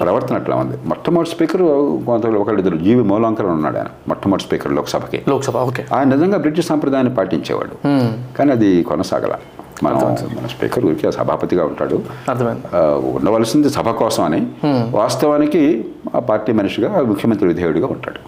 ప్రవర్తన 0.00 0.36
అట్లా 0.36 0.56
ఉంది. 0.56 0.76
మొట్టమొదటి 0.84 1.30
స్పీకర్ 1.30 1.62
కొంత 2.06 2.26
ఒకళ్ళిద్దరు 2.26 2.76
జీవి 2.76 3.02
మూలాంకరం 3.02 3.52
ఉన్నాడు 3.52 3.76
ఆయన 3.76 3.86
మొట్టమొదటి 4.08 4.44
స్పీకర్ 4.44 4.72
లోక్సభకి. 4.72 5.22
లోక్సభ 5.28 5.56
ఓకే. 5.56 5.86
ఆయన 5.94 6.08
నిజంగా 6.08 6.38
బ్రిటిష్ 6.38 6.66
సాంప్రదాయాన్ని 6.66 7.14
పాటించేవాడు. 7.14 7.74
కానీ 8.36 8.52
అది 8.52 8.82
కొనసాగల. 8.82 9.34
మనం 9.82 10.16
స్పీకర్ 10.48 10.84
ఊరికి 10.84 11.12
సభాపతిగా 11.12 11.64
ఉంటాడు. 11.64 12.02
ఉండవలసింది 13.16 13.70
సభ 13.70 13.88
కోసం 13.90 14.24
అని 14.24 14.46
వాస్తవానికి 14.90 15.84
ఆ 16.16 16.18
పార్టీ 16.18 16.52
మనిషిగా 16.52 17.02
ముఖ్యమంత్రి 17.02 17.48
విధేయుడిగా 17.48 17.86
ఉంటాడు. 17.86 18.20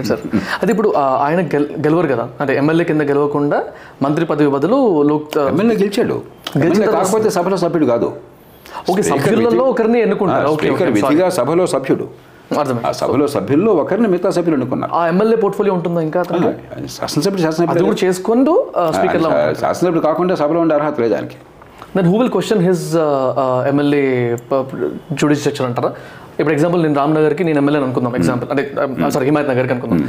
It 0.00 0.06
sir. 0.06 0.20
అది 0.62 0.72
ఇప్పుడు 0.72 0.92
ఆయన 0.96 1.40
గెల్ 1.40 1.66
గెలవరు 1.80 2.06
కదా? 2.08 2.28
అంటే 2.40 2.56
ఎమ్మెల్యే 2.56 2.84
కింద 2.84 3.02
గెలవకుండా 3.02 3.64
మంత్రి 4.02 4.26
పదవి 4.26 4.48
బదులు 4.48 5.02
లోక్ 5.02 5.38
ఎమ్మెల్యే 5.38 5.76
గెలిచాడు. 5.76 6.22
కాకపోతే 6.92 7.30
సభలో 7.30 7.56
సభ్యుడు 7.56 7.86
కాదు. 7.86 8.12
ఓకే 8.90 9.02
సభ్యులలో 9.02 9.64
ఒకరిని 9.64 10.00
ఎన్నుకుంటారు. 10.00 10.48
విధిగా 10.90 11.30
సభలో 11.30 11.66
సభ్యుడు. 11.66 12.08
ఆ 12.88 12.90
సభలో 13.00 13.26
సభ్యుల్లో 13.34 13.70
ఒకరిని 13.82 14.08
మిగతా 14.12 14.30
సభ్యులు 14.36 14.56
ఎన్నుకున్నారు. 14.58 14.92
ఆ 14.98 15.00
ఎమ్మెల్యే 15.12 15.38
పోర్ట్ఫోలియో 15.44 15.74
ఉంటుందా 15.78 16.00
ఇంకా? 16.08 16.20
శాసనసభ్యుడు 16.96 17.36
అది 17.36 17.44
శాసనసభ్యుడు 17.46 17.86
కూడా 17.88 18.00
చేసుకుంటూ 18.04 18.52
స్పీకర్లో 18.96 19.30
శాసనసభ్యుడు 19.62 20.02
కాకుండా 20.08 20.34
సభలో 20.42 20.60
ఉండే 20.64 20.74
అర్హత 20.78 21.00
లేదు 21.04 21.14
ఆయనకి. 21.18 21.38
Then 21.96 22.08
who 22.12 22.16
will 22.20 22.32
question 22.36 22.62
his 22.68 22.84
MLA 23.70 24.04
judiciary 25.20 25.66
అంటారా? 25.70 25.90
ఇప్పుడు 26.40 26.54
ఎగ్జాంపుల్ 26.54 26.80
నేను 26.84 26.96
రామ్నగర్కి 27.00 27.42
నేను 27.48 27.58
ఎమ్మెల్యే 27.60 27.80
అనుకుందాం 27.86 28.14
ఎగ్జాంపుల్ 28.18 28.48
అంటే 28.52 28.62
సారీ 29.14 29.26
హిమాయత్ 29.28 29.48
నగర్కి 29.52 29.72
అనుకుందాం. 29.74 30.00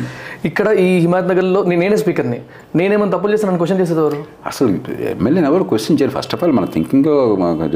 ఇక్కడ 0.49 0.67
ఈ 0.85 0.87
హిమాయత్ 1.03 1.29
నగర్లో 1.31 1.59
నేను 1.69 1.81
నేనే 1.83 1.97
స్పీకర్ని. 2.01 2.39
నేనేమైనా 2.79 3.11
తప్పులు 3.15 3.31
చేస్తాను 3.33 3.59
క్వశ్చన్ 3.61 3.79
చేసేది 3.81 4.01
ఎవరు? 4.03 4.19
అసలు 4.51 4.67
ఎమ్మెల్యేని 5.15 5.47
ఎవరు 5.51 5.65
క్వశ్చన్ 5.71 5.97
చేయరు? 6.01 6.13
ఫస్ట్ 6.17 6.35
ఆఫ్ 6.37 6.43
ఆల్ 6.45 6.55
మన 6.59 6.67
థింకింగ్ 6.75 7.09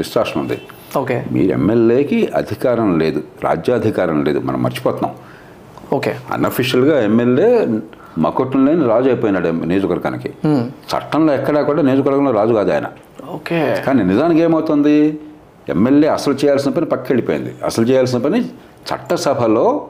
డిస్ట్రాక్షన్ 0.00 0.40
ఉంది. 0.44 0.58
ఓకే. 0.96 1.24
మీరు 1.32 1.52
ఎమ్మెల్యేకి 1.52 2.32
అధికారం 2.36 2.98
లేదు 2.98 3.22
రాజ్యాధికారం 3.44 4.24
లేదు 4.24 4.40
మనం 4.40 4.62
మర్చిపోతున్నాం. 4.62 5.14
ఓకే. 5.92 6.14
అన్అఫిషియల్గా 6.32 7.02
ఎమ్మెల్యే 7.02 7.68
మకొట్టం 8.18 8.66
లేని 8.66 8.86
రాజు 8.86 9.08
అయిపోయినాడు 9.08 9.48
నియోజకవర్గానికి. 9.48 10.28
చట్టంలో 10.90 11.34
ఎక్కడా 11.34 11.62
కూడా 11.62 11.82
నియోజకవర్గంలో 11.82 12.30
రాజు 12.30 12.52
కాదు 12.52 12.72
ఆయన. 12.72 12.86
ఓకే. 13.28 13.82
కానీ 13.86 14.02
నిజానికి 14.02 14.40
ఏమవుతుంది? 14.40 15.20
ఎమ్మెల్యే 15.68 16.08
అసలు 16.08 16.34
చేయాల్సిన 16.34 16.72
పని 16.72 16.86
పక్క 16.86 17.02
వెళ్ళిపోయింది. 17.02 17.54
అసలు 17.64 17.84
చేయాల్సిన 17.84 18.18
పని 18.18 18.40
చట్టసభలో 18.88 19.88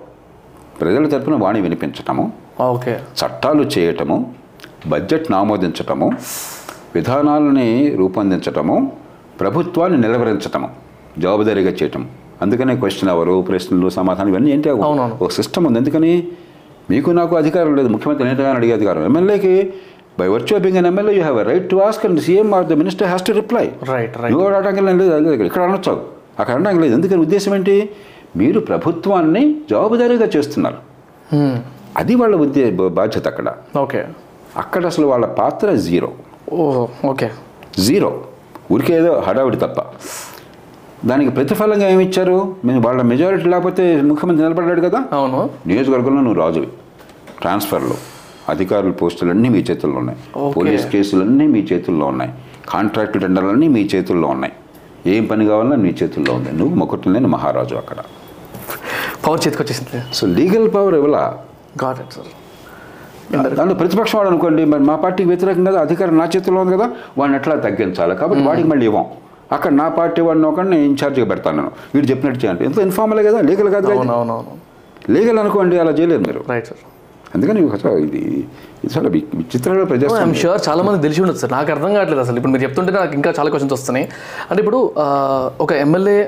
ప్రజల 0.81 1.09
తరపున 1.09 1.35
వాణి 1.35 1.61
వినిపించటము 1.61 2.33
ఓకే. 2.61 3.01
చట్టాలు 3.21 3.63
చేయటము 3.63 4.35
బడ్జెట్ను 4.87 5.39
ఆమోదించటము 5.39 6.13
విధానాలని 6.95 7.97
రూపొందించటము 7.97 8.93
ప్రభుత్వాన్ని 9.41 10.01
నిలవరించటము 10.01 10.69
జవాబుదారీగా 11.19 11.71
చేయటం. 11.71 12.09
అందుకనే 12.43 12.77
క్వశ్చన్ 12.77 13.11
అవరు 13.11 13.45
ప్రశ్నలు 13.49 13.89
సమాధానం 13.89 14.29
ఇవన్నీ 14.29 14.51
ఏంటి. 14.51 14.71
ఒక 14.71 15.31
సిస్టమ్ 15.31 15.67
ఉంది. 15.67 15.79
ఎందుకని 15.79 16.29
మీకు 16.91 17.11
నాకు 17.11 17.37
అధికారం 17.37 17.77
లేదు. 17.77 17.89
ముఖ్యమంత్రి 17.89 18.29
నేతగా 18.29 18.55
అడిగే 18.55 18.73
అధికారం. 18.73 19.05
ఎమ్మెల్యేకి 19.05 19.73
by 20.21 20.29
virtue 20.29 20.59
being 20.59 20.77
an 20.77 20.87
MLA 20.87 21.15
you 21.15 21.23
have 21.23 21.47
right 21.47 21.71
to 21.71 21.77
ask 21.77 22.07
and 22.07 22.21
CM 22.21 22.55
or 22.55 22.67
the 22.67 22.73
minister 22.73 23.07
has 23.07 23.27
to 23.27 23.33
reply 23.33 23.73
right 23.89 24.19
right 24.19 24.33
నువ్వు 24.33 24.49
అనడానికి 24.49 24.81
లేదు. 24.81 25.33
ఇక్కడ 25.43 25.63
అనొచ్చు. 25.63 26.05
అక్కడ 26.41 26.55
అనడానికి 26.55 26.83
లేదు. 26.83 26.95
ఎందుకని 26.95 27.21
ఉద్దేశం 27.21 27.55
ఏంటి? 27.55 27.91
మీరు 28.37 28.61
ప్రభుత్వాన్ని 28.61 29.57
జవాబుదారీగా 29.71 30.29
చేస్తున్నారు. 30.37 30.77
అది 31.97 32.15
వాళ్ళ 32.15 32.37
ఉద్దే 32.37 32.71
బాధ్యత 32.71 33.29
అక్కడ. 33.29 33.55
ఓకే. 33.79 34.05
అక్కడ 34.57 34.87
అసలు 34.87 35.07
వాళ్ళ 35.07 35.27
పాత్ర 35.27 35.75
జీరో 35.75 36.13
ఓకే. 37.07 37.31
జీరో 37.79 38.23
ఊరికే 38.73 38.95
ఏదో 38.95 39.23
హడావిడి 39.27 39.57
తప్ప. 39.57 39.81
దానికి 41.07 41.31
ప్రతిఫలంగా 41.31 41.89
ఏమి 41.89 42.05
ఇచ్చారు 42.05 42.57
మేము 42.65 42.81
వాళ్ళ 42.81 43.03
మెజారిటీ 43.03 43.49
లేకపోతే 43.49 44.03
ముఖ్యమంత్రి 44.03 44.47
నిలబడ్డాడు 44.47 44.81
కదా? 44.81 45.05
అవును. 45.13 45.51
నియోజకవర్గంలో 45.67 46.21
నువ్వు 46.21 46.41
రాజువి. 46.41 46.69
ట్రాన్స్ఫర్లు 47.41 47.95
అధికారుల 48.49 48.91
పోస్టులన్నీ 48.91 49.49
మీ 49.49 49.59
చేతుల్లో 49.59 49.99
ఉన్నాయి. 49.99 50.19
పోలీస్ 50.57 50.87
కేసులన్నీ 50.87 51.47
మీ 51.47 51.67
చేతుల్లో 51.73 52.07
ఉన్నాయి. 52.07 52.33
కాంట్రాక్ట్ 52.69 53.21
టెండర్లన్నీ 53.21 53.69
మీ 53.69 53.89
చేతుల్లో 53.95 54.29
ఉన్నాయి. 54.29 54.53
ఏం 55.07 55.27
పని 55.27 55.47
కావాలన్నా 55.47 55.77
నీ 55.77 55.95
చేతుల్లో 56.03 56.35
ఉంది 56.35 56.53
నువ్వు 56.53 56.75
మొక్కట్లు 56.75 57.13
లేని 57.13 57.27
మహారాజు 57.27 57.75
అక్కడ. 57.75 57.97
పవర్ 59.27 59.41
చేతికి 59.47 59.63
వచ్చేసింది. 59.63 60.15
సో 60.15 60.27
లీగల్ 60.27 60.75
పవర్ 60.75 60.95
ఇవ్వలా 60.95 61.39
గాట్ 61.85 62.01
ఇట్ 62.01 62.13
సార్. 62.13 62.31
దాంట్లో 63.55 63.75
ప్రతిపక్షం 63.75 64.19
వాడు 64.19 64.29
అనుకోండి 64.29 64.65
మరి 64.65 64.83
మా 64.83 64.97
పార్టీకి 64.97 65.29
వ్యతిరేకం 65.29 65.65
కదా 65.65 65.81
అధికారం 65.81 66.19
నా 66.19 66.25
చేతిలో 66.37 66.61
ఉంది 66.61 66.77
కదా? 66.77 66.91
వాడిని 67.19 67.39
ఎట్లా 67.39 67.57
తగ్గించాలి? 67.57 68.17
కాబట్టి 68.17 68.43
వాడికి 68.45 68.69
మళ్ళీ 68.69 68.87
ఇవ్వం. 68.87 69.05
అక్కడ 69.57 69.73
నా 69.83 69.87
పార్టీ 69.99 70.21
వాడిని 70.29 70.47
ఒకడిని 70.51 70.79
ఇన్ఛార్జ్గా 70.89 71.27
పెడతాను 71.33 71.57
నేను. 71.61 71.73
వీడు 71.95 72.07
చెప్పినట్టు 72.11 72.41
చేయండి. 72.45 72.63
ఎంత 72.69 72.79
ఇన్ఫార్మలే 72.89 73.23
కదా? 73.29 73.39
లీగల్ 73.51 73.71
కాదు 73.77 73.89
లీగల్ 75.15 75.39
అనుకోండి 75.43 75.77
అలా 75.83 75.93
చేయలేరు 75.99 76.25
మీరు. 76.29 76.41
రైట్ 76.51 76.67
సార్ 76.71 76.83
అందుకని 77.35 77.61
ఇది 78.07 78.21
ఇది 78.85 78.91
చాలా 78.95 79.09
విచిత్రమైన 79.15 79.85
ప్రజాస్వామ్యం 79.91 80.35
షూర్ 80.41 80.61
చాలా 80.69 80.83
మంది 80.87 80.99
తెలిసి 81.05 81.21
ఉండదు 81.25 81.39
సార్ 81.43 81.53
నాకు 81.57 81.71
అర్థం 81.75 81.91
కావట్లేదు 81.97 82.23
అసలు. 82.25 82.37
ఇప్పుడు 82.41 82.53
మీరు 82.55 82.65
చెప్తుంటే 82.67 82.93
నాకు 82.97 83.15
ఇంకా 83.19 83.31
చాలా 83.39 83.49
క్వశ్చన్స్ 83.53 83.75
వస్తున్నాయి. 83.77 84.07
అంటే 84.49 84.61
ఇప్పుడు 84.65 84.81
ఒక 85.65 85.73
ఎమ్మెల్యే 85.85 86.19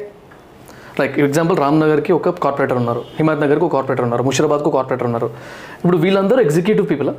లైక్ 1.00 1.14
ఎగ్జాంపుల్ 1.26 1.56
రామ్నగర్కి 1.64 2.12
ఒక 2.18 2.30
కార్పొరేటర్ 2.44 2.78
ఉన్నారు. 2.82 3.00
హిమాయత్ 3.18 3.42
నగర్కి 3.44 3.64
ఒక 3.68 3.72
కార్పొరేటర్ 3.76 4.06
ఉన్నారు. 4.08 4.22
ముషిరాబాద్కు 4.28 4.70
కార్పొరేటర్ 4.76 5.08
ఉన్నారు. 5.10 5.28
ఇప్పుడు 5.84 5.98
వీళ్ళందరూ 6.04 6.40
ఎగ్జిక్యూటివ్ 6.46 6.86
పీపుల్ 6.92 7.10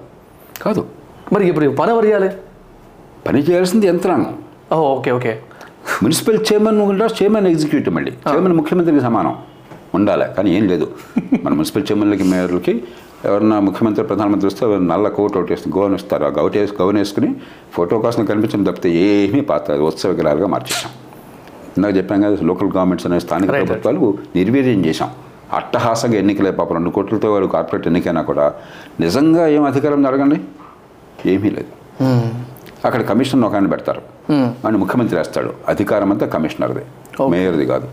కాదు. 0.65 0.83
మరి 1.33 1.45
ఇప్పుడు 1.51 1.67
పని 1.81 1.91
ఎవరు 1.95 2.07
చేయాలి? 2.09 2.29
పని 3.27 3.39
చేయాల్సింది 3.49 3.85
యంత్రాంగం. 3.91 4.33
ఓకే 4.95 5.11
ఓకే 5.17 5.33
మున్సిపల్ 6.03 6.39
చైర్మన్ 6.53 6.81
ఉండాలి 6.81 7.23
చైర్మన్ 7.23 7.47
ఎగ్జిక్యూటివ్ 7.47 7.95
మళ్ళీ. 7.95 8.11
చైర్మన్ 8.11 8.53
ముఖ్యమంత్రికి 8.53 9.01
సమానం. 9.01 9.35
ఉండాలి 9.95 10.25
కానీ 10.37 10.55
ఏం 10.55 10.67
లేదు. 10.67 10.91
మన 11.43 11.53
మున్సిపల్ 11.53 11.83
చైర్మన్లకి 11.83 12.23
మేయర్లకి 12.23 12.83
ఎవరన్నా 13.25 13.59
ముఖ్యమంత్రి 13.59 14.05
ప్రధానమంత్రి 14.05 14.47
వస్తే 14.47 14.65
ఎవరు 14.65 14.79
నల్ల 14.79 15.07
కోట్ 15.07 15.37
ఒకటి 15.37 15.53
వేసుకుని 15.53 15.81
గౌన్ 15.81 15.95
ఇస్తారు 15.95 16.25
ఆ 16.25 16.27
గౌట్ 16.27 16.57
వేసి 16.57 16.73
గౌన్ 16.81 16.97
వేసుకుని 16.97 17.35
ఫోటో 17.73 17.99
కోసం 17.99 18.25
కనిపించడం 18.25 18.63
తప్పితే 18.63 18.89
ఏమీ 18.89 19.41
పాత 19.41 19.71
ఉత్సవ 19.71 20.09
విగ్రహాలుగా 20.09 20.47
మార్చేసాం 20.47 20.91
ఇందాక 21.77 21.97
చెప్పాం 21.97 22.21
కదా 22.21 22.37
లోకల్ 22.43 22.67
గవర్నమెంట్స్ 22.67 23.07
అనే 23.07 23.19
స్థానిక. 23.19 23.49
ప్రభుత్వాలు 23.49 24.17
నిర్వీర్యం 24.35 24.85
చేశాం. 24.85 25.09
అట్టహాసంగా 25.53 26.15
ఎన్నికలే 26.15 26.51
పాప 26.51 26.73
రెండు 26.73 26.89
కోట్లతో 26.89 27.33
వాడు 27.33 27.45
కార్పొరేట్ 27.45 27.87
ఎన్నికైనా 27.87 28.21
కూడా 28.21 28.53
నిజంగా 28.99 29.47
ఏం 29.47 29.63
అధికారం 29.63 30.05
అడగండి 30.05 30.41
ఏమీ 31.25 31.49
లేదు. 31.49 32.03
అక్కడ 32.85 33.01
కమిషన్ 33.01 33.43
ఒక 33.43 33.53
ఆయన 33.53 33.67
పెడతారు. 33.67 34.14
అని 34.33 34.77
ముఖ్యమంత్రి 34.77 35.17
వేస్తాడు. 35.17 35.53
అధికారం 35.67 36.11
అంతా 36.11 36.25
కమిషనర్ది. 36.25 36.81
మేయర్ది 37.29 37.65
కాదు. 37.65 37.87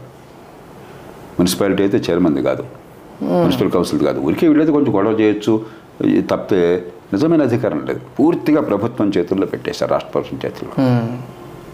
మున్సిపాలిటీ 1.38 1.82
అయితే 1.82 2.12
చైర్మన్ది 2.12 2.42
కాదు. 2.42 2.64
మున్సిపల్ 3.22 3.70
కౌన్సిల్ది 3.70 4.06
కాదు. 4.06 4.20
ఊరికే 4.20 4.48
వీళ్ళైతే 4.48 4.72
కొంచెం 4.72 4.96
గొడవ 4.96 5.10
చేయొచ్చు 5.10 5.64
తప్పితే 6.30 6.86
నిజమైన 7.12 7.42
అధికారం 7.42 7.84
లేదు. 7.86 8.00
పూర్తిగా 8.20 8.60
ప్రభుత్వం 8.60 9.12
చేతుల్లో 9.18 9.46
పెట్టేశారు 9.46 9.90
రాష్ట్ర 9.90 10.10
ప్రభుత్వం 10.10 10.40
చేతుల్లో. 10.44 10.86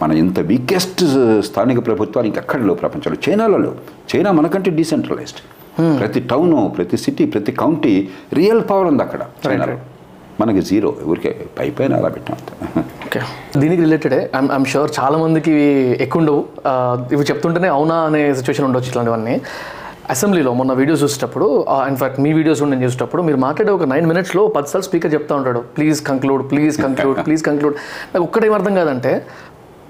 మన 0.03 0.13
ఇంత 0.13 0.39
వీకెస్ట్ 0.39 1.05
స్థానిక 1.41 1.87
ప్రభుత్వాలు 1.87 2.27
ఇంకెక్కడ 2.27 2.61
లేవు 2.61 2.75
ప్రపంచంలో. 2.75 3.31
చైనాలో 3.31 3.59
లేవు. 3.59 3.75
చైనా 4.17 4.33
మనకంటే 4.33 4.71
డీసెంట్రలైజ్డ్. 4.71 5.41
ప్రతి 6.01 6.21
టౌన్ 6.21 6.77
ప్రతి 6.77 6.97
సిటీ 6.97 7.27
ప్రతి 7.27 7.53
కౌంటీ 7.53 8.09
రియల్ 8.35 8.63
పవర్ 8.71 8.87
ఉంది 8.87 9.03
అక్కడ 9.03 9.21
చైనాలో. 9.47 9.79
మనకి 10.41 10.61
జీరో 10.69 10.91
ఊరికే 11.11 11.31
పై 11.59 11.67
పైన 11.79 11.93
అలా 12.01 12.11
పెట్టాం. 12.17 12.37
ఓకే. 13.07 13.21
దీనికి 13.61 13.81
రిలేటెడే 13.87 14.21
ఐమ్ 14.57 14.67
షూర్ 14.73 14.91
చాలా 14.99 15.17
మందికి 15.25 15.55
ఎక్కువ 16.05 16.21
ఉండవు 16.23 16.41
ఇవి 17.15 17.25
చెప్తుంటేనే 17.31 17.69
అవునా 17.77 17.97
అనే 18.09 18.21
సిచ్యువేషన్ 18.39 18.67
ఉండొచ్చు 18.69 18.91
ఇట్లాంటివన్నీ. 18.93 19.35
అసెంబ్లీలో 20.15 20.51
మొన్న 20.59 20.73
వీడియోస్ 20.81 21.03
చూసేటప్పుడు 21.05 21.47
ఇన్ఫాక్ట్ 21.93 22.19
మీ 22.25 22.31
వీడియోస్ 22.39 22.61
నేను 22.73 22.85
చూసేటప్పుడు 22.87 23.23
మీరు 23.29 23.39
మాట్లాడే 23.47 23.73
ఒక 23.79 23.87
నైన్ 23.93 24.07
మినిట్స్లో 24.11 24.43
పదిసార్లు 24.57 24.87
స్పీకర్ 24.89 25.13
చెప్తా 25.17 25.33
ఉంటాడు. 25.41 25.61
Please 25.79 25.99
conclude 26.11 26.45
please 26.53 26.77
conclude 26.85 27.19
please 27.27 27.43
conclude 27.49 27.77
నాకు 28.13 28.25
ఒక్కటేం 28.29 28.55
అర్థం 28.59 28.77
కాదంటే 28.81 29.13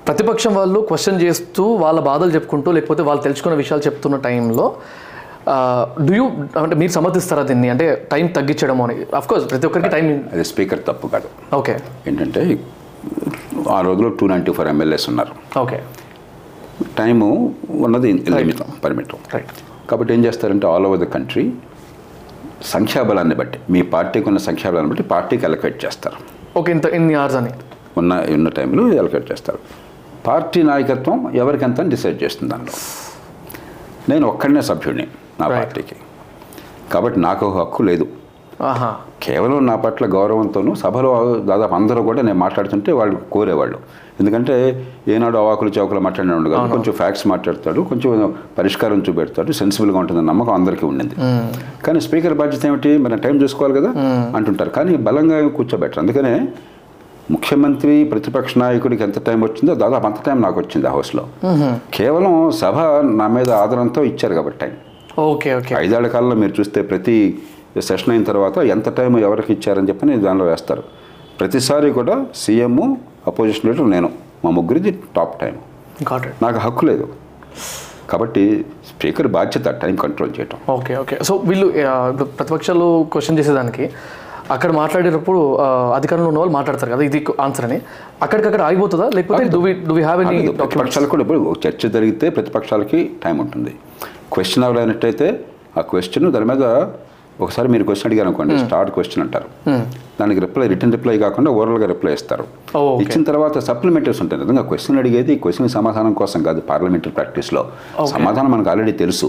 ప్రతిపక్షం 0.09 0.53
వాళ్ళు 0.59 0.81
క్వశ్చన్ 0.89 1.21
చేస్తూ 1.25 1.65
వాళ్ళ 1.85 1.99
బాధలు 2.11 2.33
చెప్పుకుంటూ 2.37 2.69
లేకపోతే 2.77 3.03
వాళ్ళు 3.09 3.23
తెలుసుకున్న 3.27 3.57
విషయాలు 3.63 3.83
చెప్తున్న 3.89 4.17
టైంలో 4.27 4.67
డూ 6.07 6.13
యూ 6.19 6.25
అంటే 6.63 6.77
మీరు 6.81 6.93
సమర్థిస్తారా 6.97 7.43
దీన్ని? 7.51 7.69
అంటే 7.75 7.87
టైం 8.13 8.27
తగ్గించడం 8.39 8.79
అని. 8.85 8.95
కోర్స్ 9.31 9.47
ప్రతి 9.53 9.67
ఒక్కరికి 9.69 9.91
టైం 9.95 10.07
అది 10.33 10.45
స్పీకర్ 10.51 10.81
తప్పు 10.89 11.07
కాదు. 11.15 11.29
ఓకే 11.61 11.75
ఏంటంటే 12.09 12.43
ఆ 13.77 13.79
రోజులో 13.87 14.09
టూ 14.21 14.27
నైంటీ 14.33 14.53
ఫోర్ 14.57 14.69
ఎమ్మెల్యేస్ 14.75 15.07
ఉన్నారు. 15.11 15.35
ఓకే 15.63 15.79
టైము 17.01 17.29
ఉన్నది 17.87 18.11
లిమితం 18.37 18.69
పరిమితం 18.85 19.19
రైట్ 19.35 19.53
కాబట్టి 19.91 20.11
ఏం 20.15 20.21
చేస్తారంటే 20.27 20.67
ఆల్ 20.73 20.87
ఓవర్ 20.89 21.01
ద 21.05 21.07
కంట్రీ 21.17 21.45
సంఖ్యాబలాన్ని 22.75 23.35
బట్టి 23.41 23.59
మీ 23.75 23.81
పార్టీకి 23.95 24.27
ఉన్న 24.31 24.41
సంఖ్యాబలాన్ని 24.49 24.91
బట్టి 24.93 25.05
పార్టీకి 25.13 25.45
అలొకేట్ 25.49 25.79
చేస్తారు. 25.85 26.19
ఓకే 26.59 26.71
ఇంత 26.77 26.87
ఇన్ని 26.99 27.15
అవర్స్ 27.21 27.39
అని. 27.41 27.53
ఉన్న 28.01 28.13
ఉన్న 28.37 28.49
టైంలో 28.59 28.83
అలొకేట్ 29.03 29.27
చేస్తారు. 29.33 29.61
పార్టీ 30.27 30.61
నాయకత్వం 30.71 31.19
ఎవరికెంత 31.43 31.89
డిసైడ్ 31.95 32.19
చేస్తుంది 32.25 32.51
దానిలో 32.53 32.75
నేను 34.11 34.25
ఒక్కడనే 34.33 34.63
సభ్యుడిని. 34.71 35.07
నా. 35.41 35.49
పార్టీకి. 35.49 35.97
కాబట్టి 36.93 37.21
నాకు 37.21 37.47
హక్కు 37.59 37.83
లేదు. 37.83 38.07
కేవలం 39.23 39.67
నా 39.67 39.77
పట్ల 39.77 40.07
గౌరవంతోనూ 40.07 40.75
సభలో 40.75 41.35
దాదాపు 41.35 41.75
అందరూ 41.75 42.03
కూడా 42.03 42.23
నేను 42.23 42.39
మాట్లాడుతుంటే 42.39 42.93
వాళ్ళు 42.93 43.17
కోరేవాళ్ళు. 43.33 43.79
ఎందుకంటే 44.21 44.87
ఏనాడు 45.09 45.39
అవాకులు 45.39 45.73
చౌకులు 45.79 46.01
మాట్లాడినాడు 46.01 46.49
కాదు 46.49 46.71
కొంచెం 46.73 46.95
ఫ్యాక్ట్స్ 46.95 47.27
మాట్లాడతాడు 47.27 47.81
కొంచెం 47.81 48.35
పరిష్కారం 48.59 49.05
చూపెడతాడు 49.09 49.53
సెన్సిబుల్గా 49.53 49.99
ఉంటుంది 49.99 50.23
నమ్మకం 50.23 50.53
అందరికీ 50.53 50.87
ఉండింది. 50.87 51.15
కానీ 51.85 52.01
స్పీకర్ 52.01 52.35
బాధ్యత 52.35 52.67
ఏమిటి? 52.67 52.99
మన 52.99 53.15
టైం 53.15 53.37
చూసుకోవాలి 53.43 53.81
కదా 53.81 53.91
అంటుంటారు. 54.37 54.71
కానీ 54.71 54.97
బలంగా 54.97 55.49
కూర్చోబెట్టరు. 55.49 56.01
అందుకనే 56.01 56.49
ముఖ్యమంత్రి 57.31 58.05
ప్రతిపక్ష 58.05 58.59
నాయకుడికి 58.59 59.03
ఎంత 59.03 59.19
టైం 59.19 59.41
వచ్చిందో 59.43 59.75
దాదాపు 59.75 60.07
అంత 60.07 60.17
టైం 60.27 60.43
నాకు 60.43 60.61
వచ్చింది 60.61 60.89
ఆ 60.89 60.91
హౌస్లో 60.91 61.25
కేవలం 61.95 62.51
సభ 62.51 62.79
నా 63.21 63.27
మీద 63.29 63.51
ఆదరంతో 63.51 64.05
ఇచ్చారు 64.05 64.35
కాబట్టి 64.35 64.59
టైం 64.59 64.77
ఓకే 65.27 65.51
ఓకే. 65.59 65.73
ఐదేళ్ళ 65.85 66.09
కాలంలో 66.15 66.37
మీరు 66.43 66.55
చూస్తే 66.59 66.81
ప్రతి 66.91 67.17
సెషన్ 67.89 68.13
అయిన 68.15 68.25
తర్వాత 68.31 68.59
ఎంత 68.75 68.89
టైం 68.99 69.13
ఎవరికి 69.29 69.51
ఇచ్చారని 69.57 69.89
చెప్పి 69.91 70.07
నేను 70.11 70.23
దానిలో 70.27 70.47
వేస్తారు. 70.51 70.83
ప్రతిసారి 71.41 71.89
కూడా 71.99 72.15
సీఎం 72.43 72.77
అపోజిషన్ 73.31 73.67
లీడర్ 73.69 73.89
నేను. 73.97 74.09
మా 74.45 74.51
ముగ్గురిది 74.59 74.91
టాప్ 75.17 75.35
టైం 75.43 75.57
నాకు 76.45 76.59
హక్కు 76.67 76.85
లేదు. 76.91 77.07
కాబట్టి 78.13 78.43
స్పీకర్ 78.91 79.29
బాధ్యత 79.37 79.69
టైం 79.83 79.95
కంట్రోల్ 80.05 80.33
చేయటం. 80.37 80.59
Okay 80.77 80.93
okay. 81.03 81.17
సో 81.29 81.33
వీళ్ళు 81.49 81.67
ప్రతిపక్షాలు 82.39 82.87
క్వశ్చన్ 83.15 83.39
చేసేదానికి 83.41 83.85
అక్కడ 84.55 84.71
మాట్లాడేటప్పుడు 84.81 85.41
అధికారంలో 85.97 86.29
ఉన్న 86.31 86.41
వాళ్ళు 86.43 86.55
మాట్లాడతారు 86.59 86.91
కదా 86.95 87.03
ఇది 87.09 87.19
ఆన్సర్ 87.47 87.67
అని. 87.69 87.79
అక్కడికక్కడ 88.25 88.63
ఆగిపోతుందా? 88.69 89.07
లేకపోతే. 89.17 89.43
ప్రతిపక్షాలకు 90.63 91.11
కూడా 91.15 91.25
ఇప్పుడు 91.27 91.41
చర్చ 91.65 91.83
జరిగితే 91.97 92.29
ప్రతిపక్షాలకి 92.37 93.01
టైం 93.25 93.37
ఉంటుంది. 93.45 93.75
క్వశ్చన్ 94.35 94.65
అవర్ 94.67 94.79
అయినట్టయితే 94.83 95.27
ఆ 95.79 95.83
క్వశ్చన్ 95.91 96.27
దాని 96.37 96.47
మీద 96.53 96.65
ఒకసారి 97.45 97.69
మీరు 97.73 97.85
క్వశ్చన్ 97.89 98.09
అడిగారు 98.09 98.29
అనుకోండి 98.29 98.55
స్టార్ట్ 98.63 98.91
క్వశ్చన్ 98.95 99.23
అంటారు. 99.25 99.49
దానికి 100.21 100.41
రిప్లై 100.45 100.67
రిటర్న్ 100.73 100.95
రిప్లై 100.97 101.15
కాకుండా 101.25 101.51
ఓరల్గా 101.59 101.87
రిప్లై 101.93 102.13
ఇస్తారు. 102.19 102.45
ఇచ్చిన 103.05 103.23
తర్వాత 103.31 103.59
సప్లిమెంటరీస్ 103.69 104.21
ఉంటాయి. 104.25 104.41
నిజంగా 104.43 104.65
క్వశ్చన్ 104.71 104.99
అడిగేది 105.03 105.35
క్వశ్చన్ 105.45 105.71
సమాధానం 105.77 106.13
కోసం 106.21 106.43
కాదు 106.49 106.61
పార్లమెంటరీ 106.71 107.13
ప్రాక్టీస్లో 107.19 107.63
సమాధానం 108.15 108.51
మనకు 108.55 108.71
ఆల్రెడీ 108.73 108.95
తెలుసు. 109.03 109.29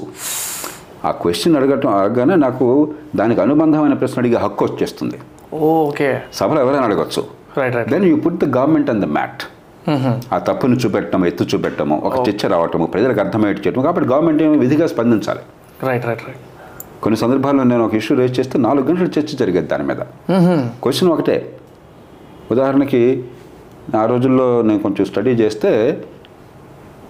ఆ 1.08 1.12
క్వశ్చన్ 1.24 1.58
అడగటం 1.60 1.92
అడగగానే 2.00 2.38
నాకు 2.46 2.66
దానికి 3.22 3.40
అనుబంధమైన 3.46 3.98
ప్రశ్న 4.02 4.18
అడిగే 4.24 4.40
హక్కు 4.46 4.64
వచ్చేస్తుంది. 4.70 5.20
ఓకే 5.68 6.10
సభలో 6.40 6.60
ఎవరైనా 6.66 6.86
అడగచ్చు. 6.90 7.22
Right 7.60 7.76
right 7.78 7.90
then 7.94 8.08
you 8.10 8.18
put 8.26 8.40
the 8.44 8.48
government 8.58 8.90
and 8.94 9.04
the 9.06 9.10
mat 9.18 9.44
ఆ 10.34 10.38
తప్పును 10.38 10.76
చూపెట్టడం 10.76 11.26
ఎత్తు 11.26 11.44
చూపెట్టము 11.44 12.02
ఒక 12.06 12.30
చర్చ 12.30 12.48
రావటము 12.48 12.86
ప్రజలకు 12.86 13.20
అర్థమయ్యేట్టు 13.20 13.68
చేయటం 13.68 13.82
కాబట్టి 13.82 14.10
గవర్నమెంట్ 14.10 14.44
ఏమో 14.44 14.53
విధిగా 14.53 14.88
స్పందించాలి. 14.88 15.40
Right 15.84 16.06
right 16.06 16.28
right. 16.28 16.40
కొన్ని 17.03 17.18
సందర్భాల్లో 17.18 17.64
నేను 17.64 17.86
ఒక 17.86 17.95
ఇష్యూ 17.95 18.18
రేజ్ 18.18 18.40
చేస్తే 18.40 18.60
నాలుగు 18.60 18.88
గంటల 18.88 19.03
చర్చ 19.03 19.22
జరిగేది 19.22 19.68
దాని 19.68 19.84
మీద. 19.84 19.98
క్వశ్చన్ 20.84 21.11
ఒకటే. 21.11 21.60
ఉదాహరణకి 22.52 23.24
ఆ 23.95 24.06
రోజుల్లో 24.06 24.61
నేను 24.61 24.80
కొంచెం 24.80 25.06
స్టడీ 25.06 25.30
చేస్తే 25.30 26.03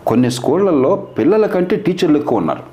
కొన్ని 0.07 0.31
స్కూళ్ళల్లో 0.31 0.95
పిల్లల 0.95 1.45
కంటే 1.45 1.76
టీచర్లు 1.76 2.18
ఎక్కువ 2.18 2.38
ఉన్నారు. 2.38 2.64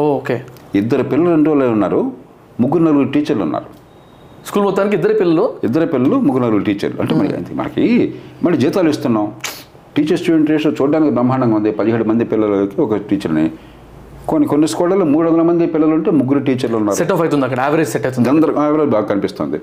ఓకే. 0.00 0.42
ఇద్దరు 0.74 1.02
పిల్లలు 1.02 1.30
రెండు 1.30 1.50
రోజులు 1.50 1.64
ఉన్నారు 1.64 2.12
ముగ్గురు 2.60 2.82
నలుగురు 2.84 3.08
టీచర్లు 3.08 3.42
ఉన్నారు. 3.42 3.83
స్కూల్ 4.46 4.64
మొత్తానికి 4.64 4.96
ఇద్దరు 4.96 5.14
పిల్లలు. 5.14 5.44
ఇద్దరు 5.64 5.86
పిల్లలు 5.86 6.16
ముగ్గురు 6.26 6.58
టీచర్లు. 6.58 7.00
అంటే 7.00 7.14
మనకి. 7.14 7.54
మనకి? 7.54 8.14
మళ్ళీ 8.42 8.58
జీతాలు 8.60 8.88
ఇస్తున్నాం. 8.88 9.26
టీచర్ 9.96 10.18
స్టూడెంట్ 10.18 10.50
రేషియో 10.50 10.72
చూడడానికి 10.80 11.12
బ్రహ్మాండంగా 11.12 11.56
ఉంది. 11.56 11.70
పదిహేడు 11.70 12.04
మంది 12.04 12.24
పిల్లలకి 12.24 12.80
ఒక 12.80 12.96
టీచర్ని. 12.96 13.50
కొన్ని 14.28 14.48
కొన్ని 14.48 14.68
స్కూళ్ళలో 14.68 15.04
మూడు 15.04 15.30
వందల 15.30 15.42
మంది 15.42 15.66
పిల్లలు 15.66 15.94
ఉంటే 15.94 16.10
ముగ్గురు 16.10 16.38
టీచర్లు 16.38 16.76
ఉన్నారు. 16.76 16.96
సెట్ 16.96 17.12
ఆఫ్ 17.12 17.20
అవుతుంది 17.20 17.44
అక్కడ 17.44 17.60
యావరేజ్ 17.60 17.88
సెట్ 17.88 18.06
అవుతుంది. 18.06 18.28
అందరూ 18.28 18.52
ఎవరో 18.62 18.86
బాగా 18.86 19.04
కనిపిస్తుంది. 19.04 19.58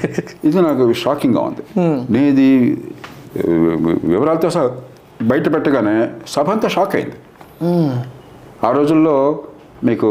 ఇది 0.48 0.62
నాకు 0.62 0.92
షాకింగ్గా 0.92 1.42
ఉంది. 1.42 1.62
నేను 2.12 2.26
ఇది 2.26 2.78
వివరాలతో 4.04 4.50
సహా 4.50 4.70
బయట 5.22 5.54
పెట్టగానే 5.54 6.08
సభ 6.28 6.50
అంతా 6.50 6.68
షాక్ 6.68 6.96
అయింది. 6.96 7.16
ఆ 8.66 8.70
రోజుల్లో 8.70 9.16
మీకు 9.84 10.08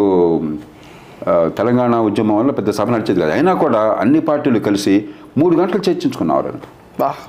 తెలంగాణ 1.57 1.95
ఉద్యమం 2.07 2.35
వల్ల 2.39 2.51
పెద్ద 2.57 2.69
సభ 2.77 2.87
నడిచేది 2.95 3.19
కాదు. 3.23 3.31
అయినా 3.37 3.53
కూడా 3.63 3.81
అన్ని 4.01 4.19
పార్టీలు 4.29 4.59
కలిసి 4.67 4.95
మూడు 5.41 5.55
గంటలు 5.61 5.81
చర్చించుకున్నారు 5.87 6.51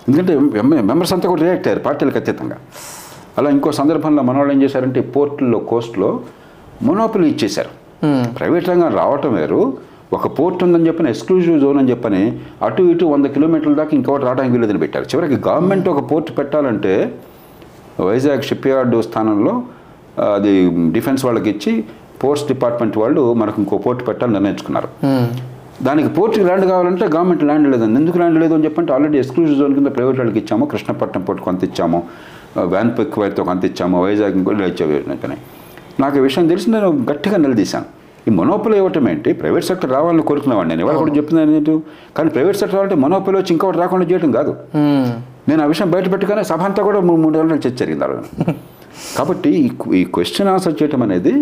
ఎందుకంటే 0.08 0.32
మెంబర్స్ 0.90 1.12
అంతా 1.14 1.26
కూడా 1.32 1.42
రియాక్ట్ 1.46 1.66
అయ్యారు 1.68 1.82
పార్టీలకు 1.86 2.18
అతీతంగా. 2.20 2.56
అలా 3.38 3.48
ఇంకో 3.56 3.70
సందర్భంలో 3.78 4.22
మన 4.28 4.36
వాళ్ళు 4.40 4.52
ఏం 4.54 4.60
చేశారంటే 4.62 5.00
పోర్టుల్లో 5.14 5.58
కోస్ట్లో 5.70 6.10
మొనోపలి 6.86 7.26
ఇచ్చేశారు. 7.32 7.72
ప్రైవేట్ 8.38 8.68
రంగం 8.70 8.90
రావటం 9.00 9.32
వేరు. 9.38 9.60
ఒక 10.16 10.26
పోర్ట్ 10.38 10.60
ఉందని 10.64 10.86
చెప్పని 10.88 11.08
ఎక్స్క్లూజివ్ 11.12 11.56
జోన్ 11.60 11.78
అని 11.78 11.90
చెప్పని 11.90 12.22
అటు 12.66 12.82
ఇటు 12.92 13.04
వంద 13.12 13.26
కిలోమీటర్ల 13.34 13.74
దాకా 13.74 13.92
ఇంకొకటి 13.98 14.24
రావడానికి 14.24 14.52
వీలేదని 14.54 14.80
పెట్టారు. 14.84 15.04
చివరికి 15.04 15.36
గవర్నమెంట్ 15.48 15.88
ఒక 15.94 16.02
పోర్ట్ 16.10 16.30
పెట్టాలంటే 16.38 16.94
వైజాగ్ 18.06 18.42
షిప్ 18.42 18.66
యార్డ్ 18.72 18.96
స్థానంలో 19.08 19.54
అది 20.34 20.52
డిఫెన్స్ 20.96 21.24
వాళ్ళకి 21.24 21.48
ఇచ్చి 21.50 21.72
పోర్ట్స్ 22.20 22.46
డిపార్ట్మెంట్ 22.48 22.96
వాళ్ళు 22.98 23.22
మనకు 23.40 23.58
ఇంకో 23.62 23.76
పోర్ట్ 23.84 24.02
పెట్టాలని 24.08 24.34
నిర్ణయించుకున్నారు. 24.36 24.88
దానికి 25.82 26.08
పోర్ట్కి 26.16 26.44
ల్యాండ్ 26.44 26.66
కావాలంటే 26.68 27.04
గవర్నమెంట్ 27.14 27.42
ల్యాండ్ 27.44 27.66
లేదండి. 27.72 27.96
ఎందుకు 28.00 28.18
ల్యాండ్ 28.20 28.38
లేదు 28.42 28.54
అని 28.56 28.64
చెప్పంటే 28.66 28.90
ఆల్రెడీ 28.94 29.18
ఎక్స్క్లూజివ్ 29.20 29.58
జోన్ 29.58 29.74
కింద 29.74 29.90
ప్రైవేట్ 29.96 30.18
వాళ్ళకి 30.20 30.38
ఇచ్చాము 30.42 30.64
కృష్ణపట్నం 30.70 31.22
పోర్ట్ 31.26 31.42
కొంత 31.46 31.60
ఇచ్చాము 31.64 31.98
ఆ, 32.54 32.62
వ్యాన్ 32.70 32.90
పెక్ 32.96 33.16
వైర్తో 33.20 33.42
కొంత 33.48 33.64
ఇచ్చాము 33.70 33.96
వైజాగ్ 34.04 34.36
ఇలా 34.54 34.66
ఇచ్చాము 34.72 35.36
నాకు 35.98 36.14
ఈ 36.18 36.24
విషయం 36.24 36.46
తెలిసి 36.48 36.68
నేను 36.70 36.88
గట్టిగా 37.10 37.36
నిలదీశాను. 37.42 37.86
ఈ 38.26 38.32
మొనోపలి 38.38 38.76
ఇవ్వటం 38.78 39.04
ఏంటి? 39.08 39.30
ప్రైవేట్ 39.40 39.66
సెక్టర్ 39.68 39.90
రావాలని 39.92 40.24
కోరుకునేవాడిని 40.28 40.70
నేను. 40.72 40.82
ఇవాళ 40.84 40.96
కూడా 41.00 41.12
చెప్తున్నాను 41.16 41.52
ఏంటి 41.52 41.74
కానీ 42.16 42.28
ప్రైవేట్ 42.34 42.56
సెక్టర్ 42.56 42.76
రావాలంటే 42.76 42.98
మొనోపలి 43.02 43.36
వచ్చి 43.38 43.52
ఇంకొకటి 43.54 43.78
రాకుండా 43.82 44.06
చేయడం 44.10 44.30
కాదు. 44.32 44.52
నేను 45.48 45.60
ఆ 45.62 45.68
విషయం 45.72 45.88
బయట 45.92 46.06
పెట్టగానే 46.12 46.42
సభ 46.48 46.62
అంతా 46.68 46.82
కూడా 46.82 47.00
మూడు 47.06 47.20
మూడు 47.22 47.36
గంటలు 47.38 47.60
చర్చ 47.64 47.78
జరిగింది. 47.82 48.08
కాబట్టి 49.18 49.50
ఈ 49.94 50.02
క్వశ్చన్ 50.14 50.48
ఆన్సర్ 50.48 50.76
చేయటం 50.78 51.02
అనేది 51.02 51.34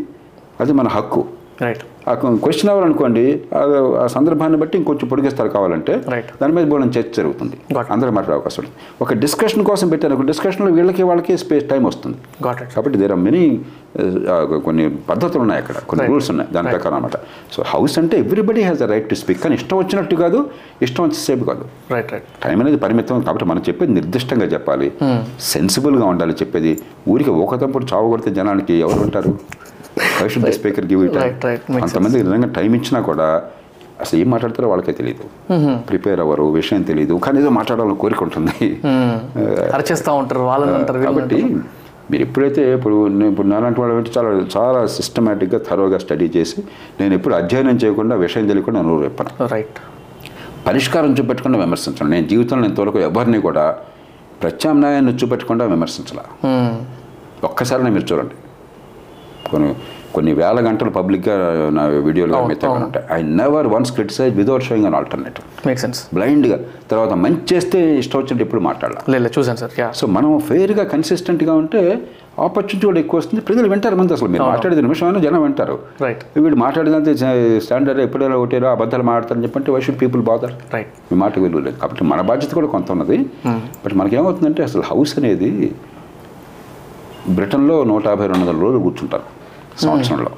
అది 0.61 0.73
మన 0.73 0.89
హక్కు. 0.89 1.25
రైట్ 1.63 1.83
క్వశ్చన్ 2.11 2.71
అవ్వాలనుకోండి 2.71 3.43
ఆ- 3.55 4.01
ఆ 4.05 4.07
సందర్భాన్ని 4.07 4.59
బట్టి 4.59 4.79
ఇంకొంచెం 4.79 5.09
పొడిగిస్తారు 5.09 5.49
కావాలంటే. 5.49 6.03
దాని 6.43 6.53
మీద 6.53 6.67
బోలని 6.67 6.91
చర్చ 6.91 7.15
జరుగుతుంది. 7.17 7.57
అందరూ 7.93 8.11
మాట్లాడే 8.11 8.37
అవకాశం 8.37 8.63
ఒక 9.03 9.13
డిస్కషన్ 9.13 9.65
కోసం 9.65 9.89
పెట్టారు 9.89 10.15
ఒక 10.15 10.23
డిస్కషన్లో 10.23 10.73
వీళ్ళకి 10.73 11.03
వాళ్ళకి 11.03 11.39
స్పేస్ 11.39 11.69
టైం 11.69 11.85
వస్తుంది. 11.85 12.17
కాబట్టి 12.75 12.99
దేర్ 12.99 13.13
ఆర్ 13.13 13.21
మెనీ 13.21 13.61
కొన్ని 14.65 14.97
పద్ధతులు 15.11 15.39
ఉన్నాయి 15.39 15.61
అక్కడ 15.63 15.75
కొన్ని. 15.77 16.09
రూల్స్ 16.09 16.31
ఉన్నాయి 16.31 16.51
దాని. 16.53 16.69
ప్రకారం 16.69 16.97
అనమాట 16.97 17.17
సో 17.53 17.63
హౌస్ 17.67 17.99
అంటే 17.99 18.19
everybody 18.19 18.63
has 18.63 18.79
the 18.79 18.83
right 18.83 19.09
to 19.09 19.15
speak 19.15 19.43
కానీ 19.43 19.55
ఇష్టం 19.55 19.77
వచ్చినట్టు 19.77 20.17
కాదు 20.17 20.51
ఇష్టం 20.83 21.05
వచ్చేసేపు 21.05 21.45
కాదు. 21.45 21.65
రైట్ 21.91 22.13
రైట్ 22.13 22.25
టైం 22.45 22.61
అనేది 22.61 22.77
పరిమితం 22.77 23.21
కాబట్టి 23.21 23.45
మనం 23.45 23.63
చెప్పేది 23.69 23.93
నిర్దిష్టంగా 23.93 24.47
చెప్పాలి. 24.47 24.93
సెన్సిబుల్గా 25.41 26.07
ఉండాలి 26.07 26.33
చెప్పేది. 26.33 26.81
ఊరికి 27.09 27.31
ఒకతంపుడు 27.31 27.87
చావు 27.95 28.11
కొడితే 28.11 28.31
జనానికి 28.31 28.75
ఎవరు 28.75 29.01
ఉంటారు? 29.01 29.39
I 30.25 30.29
should 30.33 30.49
speaker 30.59 30.87
give 30.93 31.03
it 31.07 31.19
కొంతమంది 31.81 32.17
నిజంగా 32.25 32.49
టైం 32.59 32.73
ఇచ్చినా 32.81 33.01
కూడా 33.11 33.29
అసలు 34.03 34.17
ఏం 34.23 34.29
మాట్లాడతారో 34.33 34.69
వాళ్ళకే 34.73 34.93
తెలియదు 35.01 35.25
ప్రిపేర్ 35.91 36.21
అవ్వరు 36.25 36.45
విషయం 36.61 36.83
తెలియదు 36.91 37.15
కానీ 37.25 37.39
ఏదో 37.43 37.51
మాట్లాడాలని 37.59 37.99
కోరిక 38.03 38.23
ఉంటుంది. 38.27 38.69
అరచేస్తూ 39.77 40.13
ఉంటారు 40.23 40.45
వాళ్ళని 40.51 41.05
కాబట్టి 41.07 41.39
మీరు 42.11 42.23
ఎప్పుడైతే 42.27 42.63
ఇప్పుడు 42.77 42.97
నేను 43.19 43.29
ఇప్పుడు 43.33 43.49
నాలాంటి 43.53 43.79
వాళ్ళు 43.81 44.11
చాలా 44.17 44.31
చాలా 44.57 44.81
సిస్టమేటిక్గా 44.97 45.59
థరోగా 45.69 45.99
స్టడీ 46.05 46.27
చేసి 46.37 46.59
నేను 47.01 47.13
ఎప్పుడు 47.19 47.35
అధ్యయనం 47.41 47.77
చేయకుండా 47.85 48.15
విషయం 48.25 48.49
తెలియకుండా 48.51 48.81
నూరు 48.89 49.05
చెప్పను. 49.07 49.31
రైట్ 49.55 49.79
పరిష్కారం 50.67 51.13
చూపెట్టకుండా 51.19 51.59
విమర్శించను. 51.65 52.11
నేను 52.15 52.27
జీవితంలో 52.33 52.67
ఇంతవరకు 52.71 52.99
ఎవరిని 53.09 53.41
కూడా 53.47 53.65
ప్రత్యామ్నాయాన్ని 54.43 55.13
చూపెట్టకుండా 55.21 55.65
విమర్శించాల. 55.75 56.21
ఒక్కసారి 57.51 57.91
మీరు 57.97 58.07
చూడండి. 58.13 58.37
కొన్ని 59.51 59.71
కొన్ని 60.15 60.33
వేల 60.41 60.59
గంటలు 60.67 60.91
పబ్లిక్గా 60.97 61.37
నా 61.77 61.85
వీడియోలు 62.07 62.35
అవును, 62.39 62.49
మిగతా 62.51 62.67
అవును. 62.69 62.85
ఉంటాయి. 62.89 63.05
I 63.17 63.21
never 63.41 63.67
once 63.73 63.93
criticize 63.97 64.35
without 64.41 64.65
showing 64.67 64.87
an 64.89 64.97
alternative 64.99 65.47
make 65.69 65.81
sense 65.85 66.01
బ్లైండ్గా 66.17 66.59
తర్వాత 66.91 67.13
మంచి 67.25 67.43
చేస్తే 67.53 67.79
ఇష్టం 68.03 68.19
వచ్చినట్టు 68.21 68.45
ఎప్పుడు 68.47 68.63
మాట్లాడాలి. 68.69 69.03
లేదు 69.15 69.33
చూసాను 69.39 69.61
సార్ 69.63 69.73
సో 70.01 70.07
మనం 70.17 70.31
ఫెయిర్గా 70.51 70.85
కన్సిస్టెంట్గా 70.93 71.55
ఉంటే 71.63 71.81
ఆపర్చునిటీ 72.45 72.85
కూడా 72.91 73.01
ఎక్కువ 73.03 73.17
వస్తుంది. 73.21 73.41
ప్రజలు 73.49 73.69
వింటారు 73.73 73.97
మంది 73.99 74.13
అసలు. 74.17 74.29
మీరు. 74.35 74.45
మాట్లాడేది 74.53 74.83
నిమిషమైనా 74.87 75.21
జనం 75.27 75.43
వింటారు. 75.47 75.77
రైట్ 76.05 76.23
వీడు 76.45 76.57
మాట్లాడేదంతే 76.65 77.13
స్టాండర్డ్ 77.67 78.01
ఎప్పుడైనా 78.07 78.37
ఒకటేరో 78.43 78.69
అబద్ధాలు 78.77 79.07
మాట్లాడతారని 79.11 79.45
చెప్పంటే 79.47 79.73
why 79.75 79.81
should 79.81 80.01
people 80.01 80.23
bother 80.31 80.55
right 80.75 80.91
మీ 81.11 81.19
మాట 81.25 81.39
విలువ 81.45 81.61
లేదు. 81.67 81.77
కాబట్టి 81.83 82.05
మన 82.13 82.21
బాధ్యత 82.31 82.53
కూడా 82.61 82.71
కొంత 82.77 82.91
ఉన్నది. 82.97 83.19
బట్ 83.85 83.95
మనకేమవుతుందంటే 84.03 84.63
అసలు 84.69 84.85
హౌస్ 84.91 85.15
అనేది 85.19 85.51
బ్రిటన్లో 87.37 87.77
నూట 87.91 88.05
యాభై 88.13 88.27
రెండు 88.31 88.45
వందల 88.45 88.59
రోజులు 88.65 88.81
కూర్చుంటారు. 88.87 89.27
సంవత్సరంలో. 89.79 90.31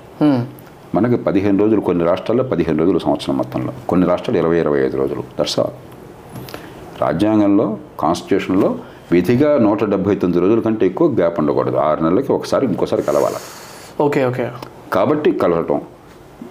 మనకి 0.94 1.16
పదిహేను 1.16 1.58
రోజులు 1.58 1.80
కొన్ని 1.80 2.04
రాష్ట్రాల్లో 2.04 2.44
పదిహేను 2.44 2.78
రోజులు 2.78 2.98
సంవత్సరం 2.98 3.36
మొత్తంలో. 3.36 3.72
కొన్ని 3.88 4.06
రాష్ట్రాలు 4.06 4.38
ఇరవై 4.38 4.58
ఇరవై 4.58 4.80
ఐదు 4.80 4.96
రోజులు. 4.96 5.22
దట్స్ 5.40 5.60
ఆల్ 5.60 5.74
రాజ్యాంగంలో 7.02 7.76
కాన్స్టిట్యూషన్లో 8.00 8.74
విధిగా 9.12 9.58
నూట 9.58 9.84
డెబ్బై 9.84 10.14
తొమ్మిది 10.14 10.46
రోజుల 10.46 10.60
కంటే 10.60 10.86
ఎక్కువ 10.86 11.08
గ్యాప్ 11.08 11.38
ఉండకూడదు. 11.38 11.76
ఆరు 11.76 12.02
నెలలకి 12.02 12.32
ఒకసారి 12.32 12.66
ఇంకోసారి 12.66 13.02
కలవాలి. 13.02 13.36
Okay 14.02 14.24
okay. 14.24 14.48
కాబట్టి 14.92 15.32
కలవటం. 15.32 15.80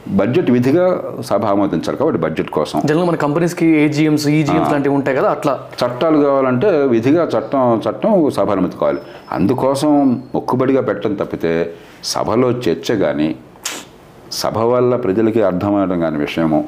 బడ్జెట్ 0.08 0.52
విధిగా 0.52 1.14
సభ 1.22 1.46
ఆమోదించాలి 1.46 1.98
కాబట్టి 1.98 2.22
బడ్జెట్ 2.22 2.50
కోసం. 2.50 2.82
జనరల్ 2.86 3.08
మన 3.08 3.16
కంపెనీస్కి 3.16 3.66
ఏజిఎమ్స్ 3.66 4.28
ఈజిఎమ్స్ 4.28 4.72
లాంటివి 4.72 4.96
ఉంటాయి 4.96 5.18
కదా 5.18 5.32
అట్లా. 5.32 5.60
చట్టాలు 5.86 6.18
కావాలంటే 6.18 6.82
విధిగా 6.82 7.24
చట్టం 7.24 7.82
చట్టం 7.90 8.30
సభ 8.30 8.52
అనుమతి 8.52 8.78
కావాలి. 8.78 9.00
అందుకోసం 9.32 10.24
మొక్కుబడిగా 10.34 10.82
పెట్టడం 10.82 11.14
తప్పితే 11.14 11.74
సభలో 12.06 12.50
చర్చ 12.64 12.88
కానీ 12.98 13.30
సభ 14.36 14.60
వల్ల 14.68 14.94
ప్రజలకి 14.98 15.42
అర్థమవడం 15.44 15.98
కాని 16.00 16.18
విషయము 16.18 16.60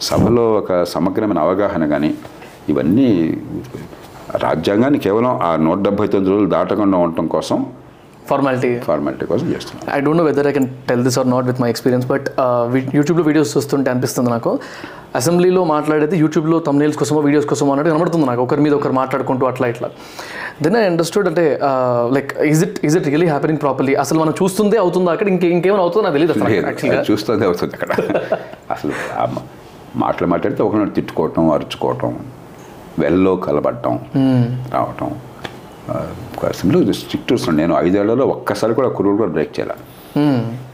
సభలో 0.00 0.44
ఒక 0.54 0.72
సమగ్రమైన 0.92 1.40
అవగాహన 1.40 1.84
కానీ 1.86 2.10
ఇవన్నీ 2.68 3.08
రాజ్యాంగాన్ని 4.42 4.98
కేవలం 4.98 5.32
ఆ 5.42 5.50
నూట 5.58 5.78
డెబ్బై 5.78 6.06
తొమ్మిది 6.06 6.30
రోజులు 6.32 6.50
దాటకుండా 6.50 6.98
ఉండటం 6.98 7.26
కోసం 7.28 7.58
ఫార్మాలిటీ 8.30 8.70
ఫార్మాలిటీ 8.88 9.24
కోసం 9.32 9.46
చేస్తున్నాం. 9.54 9.82
I 9.96 9.98
don't 10.06 10.20
know 10.20 10.24
whether 10.30 10.48
I 10.50 10.52
can 10.56 10.68
tell 10.88 11.04
this 11.08 11.18
or 11.22 11.28
not 11.34 11.46
with 11.50 11.60
my 11.64 11.68
experience 11.74 12.06
but 12.12 12.26
యూట్యూబ్లో 12.98 13.24
వీడియోస్ 13.28 13.52
చూస్తుంటే 13.56 13.90
అనిపిస్తుంది 13.94 14.30
నాకు. 14.36 14.52
అసెంబ్లీలో 15.18 15.62
మాట్లాడేది 15.74 16.16
యూట్యూబ్లో 16.22 16.56
తమ్నేల్స్ 16.66 16.98
కోసమో 17.00 17.20
వీడియోస్ 17.26 17.46
కోసమో 17.52 17.70
అన్నట్టు 17.74 17.90
కనబడుతుంది 17.92 18.26
నాకు. 18.30 18.42
ఒకరి 18.46 18.62
మీద 18.66 18.74
ఒకరు 18.80 18.94
మాట్లాడుకుంటూ 19.00 19.44
అట్లా 19.50 19.68
ఇట్లా. 19.72 19.88
దెన్ 20.64 20.76
ఐ 20.80 20.84
అండర్స్టూడ్ 20.90 21.28
అంటే 21.30 21.44
like 22.16 22.32
is 22.50 22.62
it 22.66 22.76
is 22.88 22.96
it 22.98 23.06
really 23.12 23.28
happening 23.34 23.60
properly 23.64 23.94
అసలు 24.04 24.18
మనం 24.22 24.34
చూస్తుందే 24.40 24.78
అవుతుందా 24.84 25.12
అక్కడ? 25.16 25.28
ఇంకే 25.34 25.48
ఇంకేమైనా 25.56 25.82
అవుతుందో 25.86 26.04
నాకు 26.08 26.16
తెలియదు 26.18 27.06
చూస్తుంది 27.10 27.46
అవుతుంది 27.50 27.74
అక్కడ. 27.78 27.90
అసలు 28.76 28.92
మాటలు 30.02 30.26
మాట్లాడితే 30.34 30.62
ఒకరిని 30.66 30.94
తిట్టుకోవటం 30.98 31.44
అరుచుకోవటం 31.56 32.12
వెల్లో 33.02 33.32
కలబడటం 33.46 33.94
రావటం. 34.74 35.08
సింపుల్ 36.60 36.94
స్ట్రిక్ట్ 36.94 37.54
నేను 37.54 37.74
ఐదేళ్ళలో 37.78 38.26
ఒక్కసారి 38.26 38.74
కూడా 38.74 38.88
కురువులు 38.88 39.18
కూడా 39.18 39.32
బ్రేక్ 39.32 39.60
చేయాలి. 39.60 39.76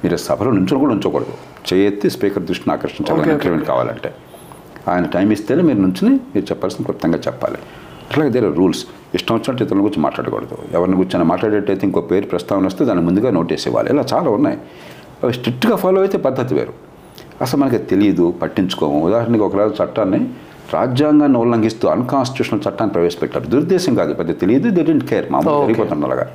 మీరు 0.05 0.17
సభలో 0.17 0.51
నుంచొని 0.51 0.81
కూడా 0.81 0.95
ఉంచకూడదు. 0.95 1.35
చేయెత్తి 1.69 2.11
స్పీకర్ 2.11 2.43
దృష్టిని 2.43 2.73
ఆకర్షించాలి 2.73 3.33
ఇంక్రిమెంట్ 3.33 3.65
కావాలంటే. 3.65 4.15
ఆయన 4.89 5.05
టైం 5.07 5.33
ఇస్తేనే 5.33 5.63
మీరు 5.63 5.79
నుంచుని 5.79 6.11
మీరు 6.11 6.45
చెప్పాల్సిన 6.45 6.85
క్లుప్తంగా 6.85 7.19
చెప్పాలి. 7.27 7.59
అట్లాగే 8.11 8.31
దేర్ 8.31 8.57
రూల్స్ 8.57 8.87
ఇష్టం 9.15 9.35
వచ్చినట్టు 9.35 9.65
ఇతరుల 9.65 9.81
గురించి 9.81 10.01
మాట్లాడకూడదు. 10.03 10.59
ఎవరిని 10.73 10.97
గురించి 10.97 11.25
మాట్లాడేటైతే 11.25 11.87
ఇంకో 11.87 12.01
పేరు 12.01 12.27
ప్రస్తావన 12.27 12.67
వస్తే 12.67 12.85
దాన్ని 12.85 13.05
ముందుగా 13.05 13.31
నోటీస్ 13.31 13.69
ఇవ్వాలి 13.69 13.91
ఇలా 13.93 14.05
చాలా 14.15 14.31
ఉన్నాయి. 14.31 14.59
అవి 15.25 15.33
స్ట్రిక్ట్గా 15.33 15.77
ఫాలో 15.77 16.01
అయితే 16.01 16.19
పద్ధతి 16.19 16.55
వేరు. 16.55 16.73
అసలు 17.41 17.61
మనకి 17.61 17.79
తెలియదు 17.79 18.35
పట్టించుకోము. 18.43 18.99
ఉదాహరణకి 19.07 19.43
ఒకరోజు 19.43 19.83
చట్టాన్ని 19.83 20.21
రాజ్యాంగాన్ని 20.75 21.39
ఉల్లంఘిస్తూ 21.45 21.85
అన్కాన్స్టిట్యూషనల్ 21.95 22.61
చట్టాన్ని 22.65 22.93
ప్రవేశపెట్టారు. 22.97 23.47
దురుద్దేశం 23.53 23.93
కాదు 24.01 24.13
పెద్ద 24.21 24.31
తెలియదు 24.43 24.69
దే 24.77 24.83
డెంట్ 24.89 25.05
కేర్ 25.11 25.27
మామూలు 25.35 26.05
అలాగా. 26.09 26.27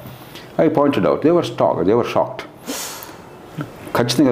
I 0.66 0.68
pointed 0.78 1.06
out 1.10 1.24
they were 1.28 1.48
stuck 1.52 1.80
they were 1.90 2.10
shocked 2.14 2.44
ఖచ్చితంగా 3.98 4.32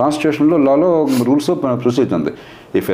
కాన్స్టిట్యూషన్లో 0.00 0.56
లాలో 0.66 0.90
రూల్స్ 1.28 1.50
ప్రొసీజర్ 1.84 2.14
ఉంది. 2.20 2.32
If 2.80 2.88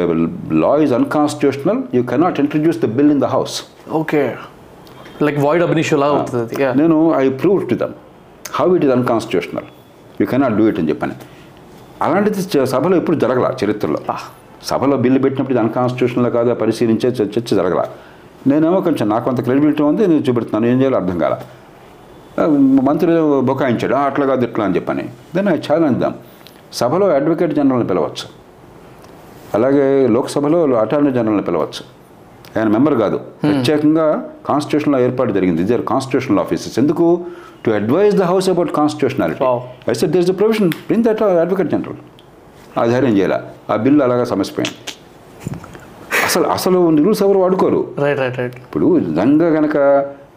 law 0.62 0.72
is 0.84 0.94
unconstitutional 1.00 1.80
you 1.96 2.02
cannot 2.12 2.40
introduce 2.44 2.80
the 2.84 2.88
bill 2.98 3.12
in 3.16 3.22
the 3.24 3.28
house 3.34 3.56
okay 4.00 4.22
like 5.26 5.38
void 5.46 5.64
అభినిష్ 5.68 5.92
law 6.02 6.08
అవుతుంది 6.14 6.42
అది. 6.44 6.56
Yeah. 6.64 6.74
నేను 6.80 6.98
I 7.22 7.24
prove 7.44 7.62
to 7.70 7.78
them 7.84 7.94
how 8.58 8.68
it 8.78 8.84
is 8.88 8.94
unconstitutional 8.98 9.68
you 10.20 10.26
cannot 10.34 10.56
do 10.60 10.66
it 10.72 10.80
అని 10.82 10.90
చెప్పని 10.92 11.16
అలాంటిది 12.08 12.66
సభలో 12.74 12.94
ఎప్పుడు 13.02 13.18
జరగల 13.24 13.46
చరిత్రలో. 13.62 14.02
Ah. 14.16 14.22
సభలో 14.62 14.96
బిల్లు 14.96 15.18
పెట్టినప్పుడు 15.18 15.52
ఇది 15.54 15.62
అన్కాన్స్టిట్యూషనల్ 15.62 16.32
కాదా 16.32 16.54
పరిశీలించే 16.54 17.08
చర్చ 17.08 17.54
జరగల. 17.54 17.84
నేనేమో 18.46 18.80
కొంచెం 18.80 19.08
నాకు 19.08 19.24
కొంత 19.24 19.40
క్రెడిబిలిటీ 19.40 19.82
ఉంది 19.82 20.06
నేను 20.06 20.20
చూపెడుతున్నాను 20.20 20.72
ఏం 20.72 20.78
చేయాలో 20.80 20.96
అర్థం 20.96 21.18
కాల. 21.18 21.36
మంత్రి 22.82 23.10
బొకాయించాడు 23.40 23.94
"ఆ, 23.94 24.00
అట్లా 24.00 24.26
కాదు 24.26 24.44
ఇట్లా 24.44 24.64
అని 24.64 24.74
చెప్పని. 24.74 25.08
దెన్ 25.34 25.48
ఐ 25.48 25.56
ఛాలెంజ్ 25.56 25.98
దాం 25.98 26.14
సభలో 26.72 27.06
అడ్వకేట్ 27.06 27.54
జనరల్ని 27.54 27.86
పిలవచ్చు. 27.86 28.26
అలాగే 29.54 30.06
లోక్సభలో 30.06 30.62
అటార్నీ 30.74 31.10
జనరల్ని 31.10 31.42
పిలవచ్చు. 31.42 31.82
ఆయన 32.58 32.68
మెంబర్ 32.68 32.94
కాదు. 32.94 33.16
ప్రత్యేకంగా 33.16 34.28
కాన్స్టిట్యూషన్లో 34.46 35.00
ఏర్పాటు 35.00 35.32
జరిగింది. 35.32 35.62
ఇదే 35.62 35.78
కాన్స్టిట్యూషనల్ 35.78 36.38
ఆఫీసెస్ 36.38 36.78
ఎందుకు? 36.78 37.24
To 37.66 37.70
advise 37.70 38.16
the 38.16 38.22
house 38.22 38.48
about 38.48 38.72
constitutionality. 38.72 39.44
I 39.90 39.92
set 39.92 40.10
this 40.10 40.30
the 40.30 40.38
provision 40.38 40.68
bring 40.68 41.04
that 41.04 41.22
advocate 41.22 41.68
general 41.68 41.96
ఆ 42.78 42.86
ధైర్యం 42.86 43.16
చేయాల. 43.16 43.40
ఆ 43.70 43.76
బిల్లు 43.76 44.04
అలాగా 44.04 44.24
సమస్యపోయింది 44.24 44.76
అసలు 46.24 46.44
అసలు 46.44 46.96
రూల్స్ 46.96 47.22
ఎవరు 47.22 47.38
వాడుకోరు? 47.38 47.94
రైట్ 47.98 48.20
రైట్ 48.20 48.38
రైట్ 48.38 48.56
ఇప్పుడు 48.56 48.98
నిజంగా 48.98 49.54
కనుక 49.54 49.76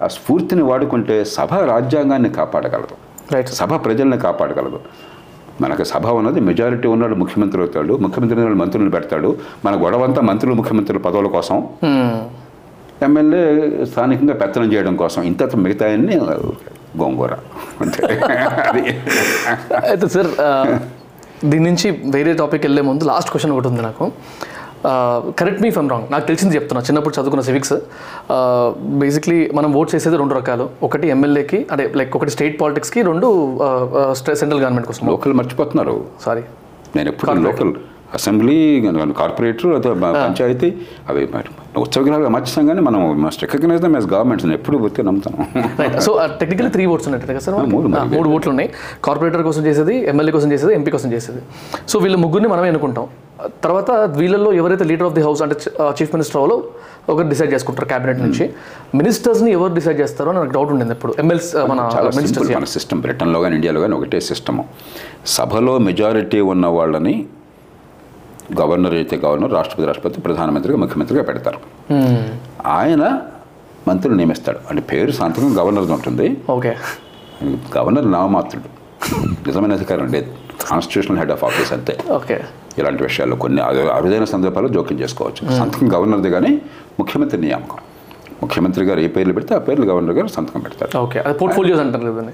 ఆ 0.01 0.07
స్ఫూర్తిని 0.07 0.63
వాడుకుంటే 0.63 1.25
సభ 1.25 1.53
రాజ్యాంగాన్ని 1.53 2.29
కాపాడగలదు. 2.29 2.95
రైట్ 3.33 3.49
సభ 3.49 3.85
ప్రజల్ని 3.85 4.17
కాపాడగలదు. 4.17 4.79
మనకు 5.61 5.83
సభ 5.83 6.07
ఉన్నది 6.07 6.39
మెజారిటీ 6.39 6.87
ఉన్నాడు 6.87 7.15
ముఖ్యమంత్రి 7.15 7.61
అవుతాడు 7.61 7.93
ముఖ్యమంత్రి 7.93 8.39
ఉన్నాడు 8.39 8.57
మంత్రులను 8.57 8.91
పెడతాడు. 8.91 9.37
మన 9.65 9.85
గొడవంతా 9.85 10.21
మంత్రులు 10.21 10.55
ముఖ్యమంత్రుల 10.55 10.97
పదవుల 10.97 11.27
కోసం. 11.27 11.67
ఎమ్మెల్యే 13.01 13.85
స్థానికంగా 13.85 14.33
పెత్తనం 14.33 14.73
చేయడం 14.73 14.95
కోసం. 14.95 15.21
ఇంత 15.21 15.55
మిగతా 15.55 15.85
గోంగూర. 16.97 17.33
అంతే. 17.81 18.05
అది 18.67 18.79
అయితే 19.89 20.07
సార్ 20.07 20.31
దీని 21.51 21.63
నుంచి 21.69 21.87
వేరే 22.15 22.33
టాపిక్ 22.41 22.65
వెళ్ళే 22.67 22.83
ముందు 22.89 23.03
లాస్ట్ 23.11 23.31
క్వశ్చన్ 23.33 23.53
ఒకటి 23.55 23.69
ఉంది 23.71 23.83
నాకు. 23.87 24.05
కరెక్ట్ 25.39 25.61
మీ 25.63 25.69
ఫమ్ 25.75 25.89
రాంగ్ 25.91 26.07
నాకు 26.13 26.25
తెలిసింది 26.29 26.53
చెప్తున్నా 26.57 26.81
చిన్నప్పుడు 26.87 27.13
చదువుకున్న 27.17 27.43
సివిక్స్ 27.49 27.75
బేసిక్లీ 29.03 29.37
మనం 29.57 29.69
ఓట్ 29.81 29.91
చేసేది 29.93 30.17
రెండు 30.21 30.35
రకాలు. 30.39 30.65
ఒకటి 30.87 31.07
ఎమ్మెల్యేకి 31.15 31.59
అదే 31.73 31.85
లైక్ 31.99 32.15
ఒకటి 32.19 32.31
స్టేట్ 32.35 32.55
పాలిటిక్స్కి 32.61 33.01
రెండు 33.09 33.27
సెంట్రల్ 34.41 34.61
గవర్నమెంట్ 34.63 34.87
కోసం 34.91 35.03
లోకల్ 35.13 35.35
మర్చిపోతున్నారు. 35.39 35.95
సారీ 36.25 36.43
నేను 36.97 37.09
ఎప్పుడు 37.13 37.39
లోకల్ 37.47 37.73
అసెంబ్లీ 38.17 38.57
కార్పొరేటర్ 39.19 39.67
లేదా 39.73 40.11
పంచాయతీ 40.23 40.69
అవి 41.09 41.23
ఉత్సవ 41.83 42.01
గ్రహాలు 42.07 42.31
మర్చిస్తాం 42.35 42.65
కానీ 42.69 42.81
మనం 42.87 42.99
must 43.23 43.41
recognize 43.45 43.81
them 43.85 43.95
as 43.97 44.07
governments 44.13 44.45
ఎప్పుడు 44.57 44.77
గుర్తిగా 44.83 45.05
నమ్ముతాం. 45.09 45.33
సో 46.05 46.11
టెక్నికల్ 46.41 46.69
త్రీ 46.75 46.83
ఓట్స్ 46.93 47.07
ఉన్నాయి 47.09 47.23
కదా 47.23 47.43
సార్ 47.45 47.55
మూడు 48.15 48.27
ఓట్లు 48.35 48.51
ఉన్నాయి. 48.55 48.69
కార్పొరేటర్ 49.07 49.43
కోసం 49.49 49.63
చేసేది 49.69 49.95
ఎమ్మెల్యే 50.13 50.33
కోసం 50.37 50.51
చేసేది 50.55 50.73
ఎంపీ 50.79 50.93
కోసం 50.97 51.11
చేసేది. 51.15 51.41
సో 51.91 51.99
వీళ్ళు 52.05 52.19
ముగ్గురిని 52.25 52.51
మనమే 52.53 52.69
అనుకుంటాం 52.73 53.07
తర్వాత 53.65 53.91
వీళ్ళల్లో 54.19 54.49
ఎవరైతే 54.61 54.85
లీడర్ 54.89 55.07
ఆఫ్ 55.09 55.15
ది 55.17 55.23
హౌస్ 55.27 55.41
అంటే 55.45 55.55
చీఫ్ 55.97 56.11
మినిస్టర్ 56.15 56.39
వాళ్ళు 56.41 56.57
ఒకరు 57.11 57.27
డిసైడ్ 57.31 57.51
చేసుకుంటారు 57.53 57.87
క్యాబినెట్ 57.91 58.19
hmm. 58.19 58.27
నుంచి. 58.27 58.45
మినిస్టర్స్ని 58.99 59.51
ఎవరు 59.57 59.71
డిసైడ్ 59.79 59.97
చేస్తారో 60.01 60.31
నాకు 60.37 60.51
డౌట్ 60.57 60.71
ఉండింది 60.75 60.93
ఇప్పుడు 60.97 61.13
ఎమ్మెల్స్ 61.23 61.49
మన 61.71 61.81
మినిస్టర్స్ 62.19 62.51
మన 62.57 62.67
సిస్టమ్ 62.75 63.01
బ్రిటన్లో 63.05 63.39
కానీ 63.45 63.55
ఇండియాలో 63.59 63.81
కానీ 63.85 63.95
ఒకటే 63.99 64.19
సిస్టమ్ 64.31 64.61
సభలో 65.37 65.73
మెజారిటీ 65.87 66.41
ఉన్న 66.53 66.67
వాళ్ళని 66.77 67.15
గవర్నర్ 68.59 68.93
అయితే 68.93 69.17
గవర్నర్ 69.17 69.53
రాష్ట్రపతి 69.53 69.87
రాష్ట్రపతి 69.87 70.21
ప్రధానమంత్రిగా 70.21 70.77
ముఖ్యమంత్రిగా 70.77 71.23
పెడతారు. 71.23 71.57
ఆయన 72.67 73.21
మంత్రులు 73.87 74.15
నియమిస్తాడు. 74.15 74.59
అంటే 74.69 74.81
పేరు 74.81 75.11
సంతకం 75.11 75.57
గవర్నర్ది 75.57 75.93
ఉంటుంది. 75.93 76.37
ఓకే. 76.49 76.75
గవర్నర్ 77.77 78.11
నామమాత్రుడు. 78.11 78.83
నిజమైన 79.47 79.73
అధికారం 79.73 80.07
లేదు. 80.07 80.31
కాన్స్టిట్యూషనల్ 80.67 81.19
హెడ్ 81.19 81.31
ఆఫ్ 81.31 81.43
ఆఫీస్ 81.43 81.73
అంతే. 81.73 81.97
ఓకే. 82.11 82.41
ఇలాంటి 82.77 83.03
విషయాల్లో 83.03 83.35
కొన్ని 83.35 83.61
అరు- 83.61 83.89
అరుదైన 83.89 84.23
సందర్భాల్లో 84.23 84.73
జోక్యం 84.73 84.99
చేసుకోవచ్చు. 84.99 85.57
సంతకం 85.57 85.93
గవర్నర్ది 85.93 86.29
కానీ 86.29 86.61
ముఖ్యమంత్రి 86.99 87.41
నియామకం. 87.41 87.77
ముఖ్యమంత్రి 88.43 88.85
గారు 88.85 88.99
ఏ 88.99 89.07
పేర్లు 89.07 89.33
పెడితే 89.33 89.55
ఆ 89.55 89.59
పేర్లు 89.59 89.85
గవర్నర్ 89.85 90.13
గారు 90.13 90.27
సంతకం 90.27 90.59
పెడతారు. 90.59 90.97
ఓకే 90.97 91.19
అది 91.19 91.37
పోర్ట్ఫోలియోస్ 91.37 91.81
అంటారు 91.81 92.11
కదండి 92.11 92.31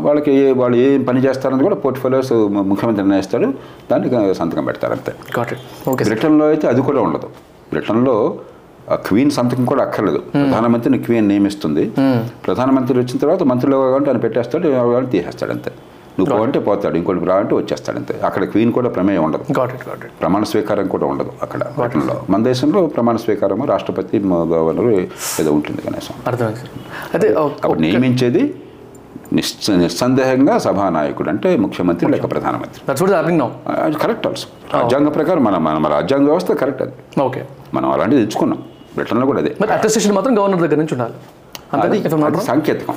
వాళ్ళకి 0.00 0.32
ఏ- 0.32 0.52
వాళ్ళు 0.52 0.76
ఏం 0.76 1.02
పని 1.02 1.24
చేస్తారని 1.24 1.62
కూడా 1.62 1.74
పోర్ట్ఫోలియోస్ 1.74 2.32
ముఖ్యమంత్రి 2.62 3.04
నిర్ణయిస్తాడు 3.04 3.48
దానికి 3.90 4.34
సంతకం 4.34 4.64
పెడతారు 4.64 4.92
అంతే. 4.92 5.12
ఓకే 5.90 6.04
బ్రిటన్లో 6.04 6.46
అయితే 6.46 6.68
అది 6.68 6.82
కూడా 6.82 7.00
ఉండదు. 7.00 7.28
బ్రిటన్లో 7.70 8.16
ఆ 8.90 8.94
క్వీన్ 8.94 9.30
సంతకం 9.30 9.64
కూడా 9.64 9.82
అక్కర్లేదు. 9.82 10.18
ప్రధానమంత్రిని 10.32 10.98
క్వీన్ 10.98 11.28
నియమిస్తుంది. 11.28 11.84
ప్రధానమంత్రి 12.46 12.98
వచ్చిన 12.98 13.18
తర్వాత 13.18 13.42
మంత్రులు 13.42 13.76
కావాలంటే 13.76 14.10
ఆయన 14.10 14.18
పెట్టేస్తాడు 14.18 14.68
తీసేస్తాడు 15.06 15.52
అంతే. 15.52 15.70
నువ్వు 16.18 16.36
పోవంటే 16.36 16.58
పోతాడు 16.58 16.96
ఇంకోటి 16.96 17.24
రావంటే 17.24 17.54
వచ్చేస్తాడు 17.54 17.98
అంతే. 17.98 18.14
అక్కడ 18.24 18.44
క్వీన్ 18.44 18.72
కూడా 18.72 18.88
ప్రమేయం 18.88 19.22
ఉండదు. 19.24 19.44
ప్రమాణ 20.20 20.42
స్వీకారం 20.42 20.86
కూడా 20.86 21.06
ఉండదు 21.06 21.32
అక్కడ 21.42 21.62
బ్రిటన్లో 21.78 22.16
మన 22.30 22.42
దేశంలో 22.42 22.86
ప్రమాణ 22.86 23.16
స్వీకారము 23.16 23.66
రాష్ట్రపతి 23.66 24.18
గవర్నరు 24.52 24.90
ఏదో 25.40 25.52
ఉంటుంది 25.52 25.82
కనీసం. 25.82 26.14
అయితే 27.14 27.28
అప్పుడు 27.34 27.80
నియమించేది 27.80 28.42
నిశ్చ 29.32 29.74
నిస్సందేహంగా 29.76 30.58
సభానాయకుడు 30.58 31.28
అంటే 31.28 31.56
ముఖ్యమంత్రి 31.56 32.10
లేక 32.12 32.30
ప్రధానమంత్రి. 32.30 32.80
అది 33.82 33.96
కరెక్ట్ 33.96 34.26
ఆల్సో 34.26 34.48
రాజ్యాంగ 34.74 35.08
ప్రకారం 35.08 35.44
మన 35.44 35.58
మన 35.58 35.88
రాజ్యాంగ 35.92 36.24
వ్యవస్థ 36.24 36.52
కరెక్ట్ 36.52 36.82
అది. 36.82 36.94
ఓకే 37.22 37.42
మనం 37.74 37.90
అలాంటిది 37.92 38.22
తెచ్చుకున్నాం. 38.24 38.60
బ్రిటన్లో 38.94 39.26
కూడా 39.26 39.38
అదే. 39.38 39.52
అటెస్టేషన్ 39.72 40.12
మాత్రం 40.12 40.38
గవర్నర్ 40.38 40.60
దగ్గర 40.60 40.76
నుంచి 40.76 40.94
ఉండాలి. 40.94 41.12
అది 41.12 41.20
అది 41.20 41.31
సాంకేతికం. 42.40 42.94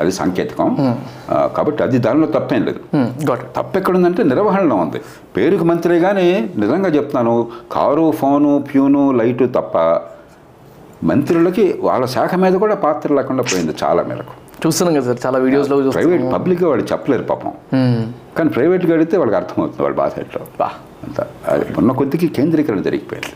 అది 0.00 0.12
సాంకేతికం. 0.12 0.96
ఆ, 1.30 1.46
కాబట్టి 1.46 1.82
అది 1.82 1.98
దానిలో 1.98 2.26
తప్పేం 2.26 2.64
లేదు. 2.64 2.96
ఇట్ 2.96 3.42
తప్పు 3.56 3.78
ఎక్కడుందంటే 3.78 4.22
నిర్వహణలో 4.22 4.76
ఉంది. 4.76 5.00
పేరుకు 5.36 5.64
మంత్రి 5.64 6.00
కానీ 6.00 6.52
నిజంగా 6.56 6.88
చెప్తున్నాను 6.88 7.46
కారు 7.72 8.10
ఫోను 8.10 8.64
ప్యూను 8.74 9.12
లైటు 9.12 9.44
తప్ప 9.44 9.78
మంత్రులకి 11.04 11.78
వాళ్ళ 11.80 12.06
శాఖ 12.06 12.34
మీద 12.34 12.52
కూడా 12.52 12.74
పాత్ర 12.74 13.14
లేకుండా 13.14 13.42
పోయింది 13.42 13.74
చాలా 13.84 14.02
మేరకు. 14.02 14.66
చూస్తున్నాం 14.66 15.00
కదా 15.00 15.14
సార్ 15.14 15.26
చాలా 15.26 15.38
వీడియోస్లో 15.38 15.90
ప్రైవేట్ 15.90 16.22
పబ్లిక్గా 16.32 16.68
వాళ్ళు 16.68 16.86
చెప్పలేరు 16.92 17.22
పాపం. 17.22 17.52
కానీ 18.38 18.50
ప్రైవేట్గా 18.50 18.94
అడిగితే 18.94 19.16
వాళ్ళకి 19.16 19.36
అర్థమవుతుంది 19.36 19.82
వాళ్ళ 19.82 19.96
బాధ 19.96 20.10
ఎట్లా 20.18 20.46
బా. 20.60 20.66
అంత 21.04 21.26
అది 21.48 21.64
ఉన్న 21.78 21.92
కొద్దికి 21.92 22.28
కేంద్రీకరణ 22.28 22.80
జరిగిపోయింది. 22.80 23.32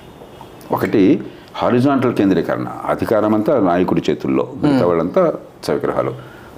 ఒకటి 0.75 1.23
హారిజాంటల్ 1.61 2.15
కేంద్రీకరణ 2.19 2.69
అధికారం 2.93 3.33
అంతా 3.37 3.53
నాయకుడి 3.69 4.03
చేతుల్లో 4.09 4.45
మిగతా 4.63 4.85
వాళ్ళంతా 4.91 5.23
సవిగ్రహాలు 5.67 6.13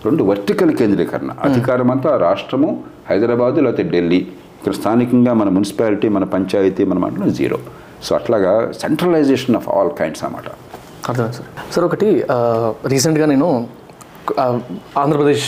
రెండు 0.06 0.22
వర్టికల్ 0.30 0.72
కేంద్రీకరణ 0.80 1.30
అధికారం 1.48 1.88
అంతా 1.94 2.10
రాష్ట్రము 2.26 2.70
హైదరాబాదు 3.10 3.58
లేకపోతే 3.66 3.84
ఢిల్లీ. 3.94 4.20
ఇక్కడ 4.58 4.72
స్థానికంగా 4.80 5.32
మన 5.40 5.48
మున్సిపాలిటీ 5.56 6.08
మన 6.16 6.24
పంచాయతీ 6.34 6.84
మన 6.90 6.98
మండలం 7.04 7.30
జీరో. 7.38 7.58
సో 8.06 8.10
అట్లాగా 8.18 8.52
సెంట్రలైజేషన్ 8.82 9.56
ఆఫ్ 9.60 9.68
ఆల్ 9.74 9.92
కైండ్స్ 10.00 10.22
అన్నమాట. 10.26 10.48
అర్థమైంది 11.08 11.36
సార్. 11.38 11.48
సార్ 11.74 11.84
ఒకటి 11.88 12.08
రీసెంట్గా 12.94 13.28
నేను 13.34 13.48
ఆంధ్రప్రదేశ్ 15.02 15.46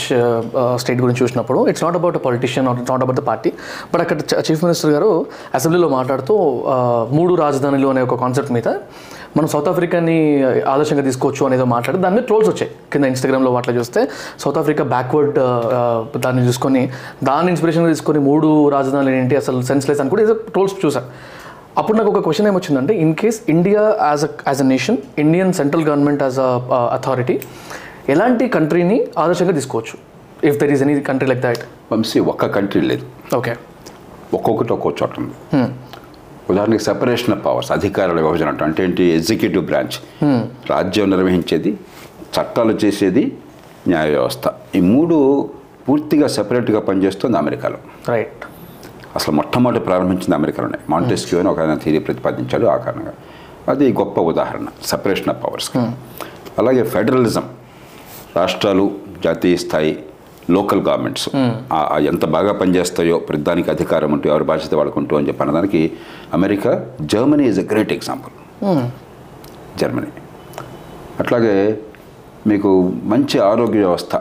స్టేట్ 0.81 1.01
గురించి 1.03 1.21
చూసినప్పుడు 1.23 1.59
it's 1.71 1.83
not 1.85 1.97
about 1.99 2.15
politician 2.27 2.65
not 2.67 3.03
about 3.05 3.17
the 3.19 3.23
party 3.31 3.49
but 3.91 4.01
అక్కడ 4.03 4.17
చీఫ్ 4.47 4.63
మినిస్టర్ 4.65 4.91
గారు 4.95 5.09
అసెంబ్లీలో 5.57 5.89
మాట్లాడుతూ 5.97 6.35
మూడు 7.17 7.33
రాజధానులు 7.43 7.89
అనే 7.93 8.03
ఒక 8.07 8.17
కాన్సెప్ట్ 8.23 8.51
మీద 8.57 8.69
మనం 9.35 9.47
సౌత్ 9.53 9.69
ఆఫ్రికాని 9.71 10.15
ఆదర్శంగా 10.73 11.03
తీసుకోవచ్చు 11.09 11.41
అనేదో 11.47 11.65
మాట్లాడి 11.73 11.99
దాని 12.05 12.15
మీద 12.17 12.23
ట్రోల్స్ 12.29 12.49
వచ్చాయి. 12.51 12.71
కింద 12.93 13.05
ఇన్స్టాగ్రామ్లో 13.11 13.51
వాటిలో 13.55 13.73
చూస్తే 13.79 14.01
సౌత్ 14.43 14.59
ఆఫ్రికా 14.61 14.83
బ్యాక్వర్డ్ 14.95 15.37
దాన్ని 16.25 16.41
చూసుకొని 16.47 16.81
దాన్ని 17.29 17.51
ఇన్స్పిరేషన్గా 17.53 17.91
తీసుకొని 17.93 18.21
మూడు 18.29 18.49
రాజధానులు 18.75 19.13
ఏంటి 19.21 19.37
అసలు 19.41 19.59
సెన్స్లెస్ 19.71 20.01
అని 20.03 20.11
కూడా 20.15 20.23
ఏదో 20.27 20.35
ట్రోల్స్ 20.55 20.75
చూసాను 20.85 21.09
అప్పుడు 21.81 21.95
నాకు 21.97 22.09
ఒక 22.13 22.21
question 22.25 22.47
ఏమొచ్చిందంటే 22.51 22.93
in 23.03 23.13
case 23.19 23.37
India 23.53 23.81
as 24.09 24.23
a 24.27 24.29
as 24.49 24.61
a 24.63 24.67
nation 24.71 24.97
Indian 25.23 25.53
central 25.59 25.85
government 25.89 26.23
as 26.27 26.39
a 26.47 26.49
authority 26.97 27.35
ఎలాంటి 28.15 28.45
కంట్రీని 28.55 28.97
ఆదర్శంగా 29.23 29.53
తీసుకోవచ్చు? 29.59 29.95
If 30.49 30.57
there 30.61 30.71
is 30.75 30.83
any 30.85 30.93
country 31.09 31.29
like 31.31 31.41
that 31.47 31.63
Vamshi 31.93 32.19
ఒక్క 32.33 32.51
కంట్రీ 32.57 32.81
లేదు. 32.91 33.05
ఓకే 33.39 33.53
ఒక్కొక్కటి 34.37 34.73
ఒక్కో 34.77 34.91
చోట 34.99 35.13
ఉంది. 35.21 35.35
ఉదాహరణకి 36.49 36.83
సెపరేషన్ 36.83 37.33
ఆఫ్ 37.35 37.45
పవర్స్ 37.45 37.71
అధికారాల 37.71 38.21
విభజన 38.21 38.47
అంటాం. 38.47 38.67
అంటే 38.67 38.83
ఏంటి? 38.83 39.03
ఎగ్జిక్యూటివ్ 39.03 39.65
బ్రాంచ్ 39.65 39.97
రాజ్యం 40.69 41.09
నిర్వహించేది 41.09 41.77
చట్టాలు 42.35 42.73
చేసేది 42.83 43.37
న్యాయ 43.87 44.09
వ్యవస్థ. 44.09 44.43
ఈ 44.75 44.79
మూడు 44.79 45.49
పూర్తిగా 45.89 46.27
సెపరేట్గా 46.27 46.79
పనిచేస్తుంది 46.79 47.37
అమెరికాలో. 47.37 47.77
రైట్ 48.09 48.45
అసలు 49.15 49.35
మొట్టమొదటి 49.35 49.79
ప్రారంభించింది 49.79 50.35
అమెరికాలోనే. 50.35 50.77
మాంటెస్క్యూ 50.89 51.39
అని 51.39 51.49
ఒక 51.49 51.57
థియరీ 51.83 51.99
ప్రతిపాదించాడు 51.99 52.65
ఆ 52.65 52.77
కారణంగా. 52.77 53.13
అది 53.69 53.93
గొప్ప 53.93 54.19
ఉదాహరణ 54.21 54.67
సెపరేషన్ 54.85 55.29
ఆఫ్ 55.29 55.43
పవర్స్ 55.43 55.71
అలాగే 56.59 56.83
ఫెడరలిజం 56.83 57.43
రాష్ట్రాలు 58.35 58.91
జాతీయ 59.23 59.55
స్థాయి 59.55 60.03
లోకల్ 60.55 60.81
గవర్నమెంట్స్. 60.87 61.27
ఎంత 62.11 62.25
బాగా 62.35 62.51
పనిచేస్తాయో 62.61 63.17
ప్రతిదానికి 63.27 63.69
అధికారం 63.73 64.11
ఉంటూ 64.15 64.27
ఎవరి 64.33 64.45
బాధ్యత 64.51 64.73
వాడుకుంటూ 64.79 65.13
అని 65.19 65.27
చెప్పి 65.29 65.43
అన్నదానికి 65.45 65.81
America 66.37 66.71
Germany 67.13 67.45
is 67.51 67.61
a 67.63 67.65
great 67.71 67.93
example 67.97 68.33
Germany. 69.81 70.11
అట్లాగే 71.23 71.55
మీకు 72.49 72.69
మంచి 73.13 73.37
ఆరోగ్య 73.51 73.79
వ్యవస్థ. 73.85 74.15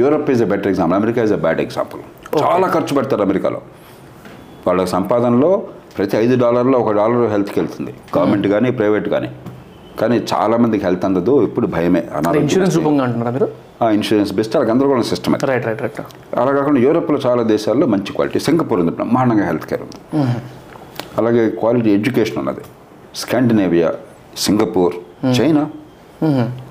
Europe 0.00 0.30
is 0.34 0.42
a 0.46 0.48
better 0.52 0.70
example 0.72 0.96
America 1.00 1.20
is 1.28 1.34
a 1.38 1.40
bad 1.44 1.60
example 1.66 2.02
చాలా 2.42 2.66
ఖర్చు 2.74 2.92
పెడతారు 2.98 3.22
అమెరికాలో. 3.28 3.60
వాళ్ళ 4.66 4.80
సంపాదనలో 4.96 5.50
ప్రతి 5.96 6.14
ఐదు 6.24 6.34
డాలర్లో 6.42 6.76
ఒక 6.84 6.90
డాలర్ 6.98 7.24
హెల్త్కి 7.34 7.58
వెళ్తుంది. 7.60 7.92
గవర్నమెంట్ 8.16 8.48
కానీ 8.54 8.68
ప్రైవేట్ 8.80 9.08
కానీ 9.14 9.30
కానీ 10.00 10.22
చాలా 10.34 10.56
మందికి 10.56 10.84
హెల్త్ 10.84 11.04
అందదు 11.04 11.42
ఇప్పుడు 11.42 11.66
భయమే 11.66 12.02
ఇన్సూరెన్స్. 12.38 12.76
రూపంగా 12.76 13.04
అంటున్నారా 13.04 13.30
మీరు? 13.32 13.48
ఆ 13.82 13.90
ఇన్సూరెన్స్ 13.90 14.32
బెస్ట్ 14.32 14.56
వాళ్ళకి 14.56 14.74
గందరగోళం 14.74 15.02
సిస్టమ్ 15.02 15.34
రైట్ 15.44 15.66
రైట్ 15.66 15.82
రైట్ 15.82 16.00
అలా 16.38 16.52
కాకుండా 16.52 16.80
యూరోప్లో 16.80 17.18
చాలా 17.26 17.42
దేశాల్లో 17.42 17.86
మంచి 17.86 18.12
క్వాలిటీ 18.12 18.38
సింగపూర్ 18.38 18.80
ఉంది 18.80 18.92
బ్రహ్మాండంగా 18.92 19.46
హెల్త్ 19.46 19.66
కేర్ 19.66 19.82
ఉంది. 19.82 20.26
అలాగే 21.18 21.50
క్వాలిటీ 21.50 21.90
ఎడ్యుకేషన్ 21.90 22.38
ఉన్నది. 22.38 22.60
Scandinavia 23.14 23.92
Singapore 24.36 24.94
China 25.40 25.66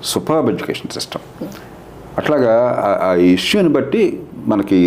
superb 0.04 0.50
education 0.50 0.90
system 0.90 1.46
అట్లాగా 2.18 2.54
ఆ- 2.84 3.08
ఆ 3.08 3.14
ఇష్యూని 3.14 3.68
బట్టి 3.68 4.20
మనకి 4.46 4.78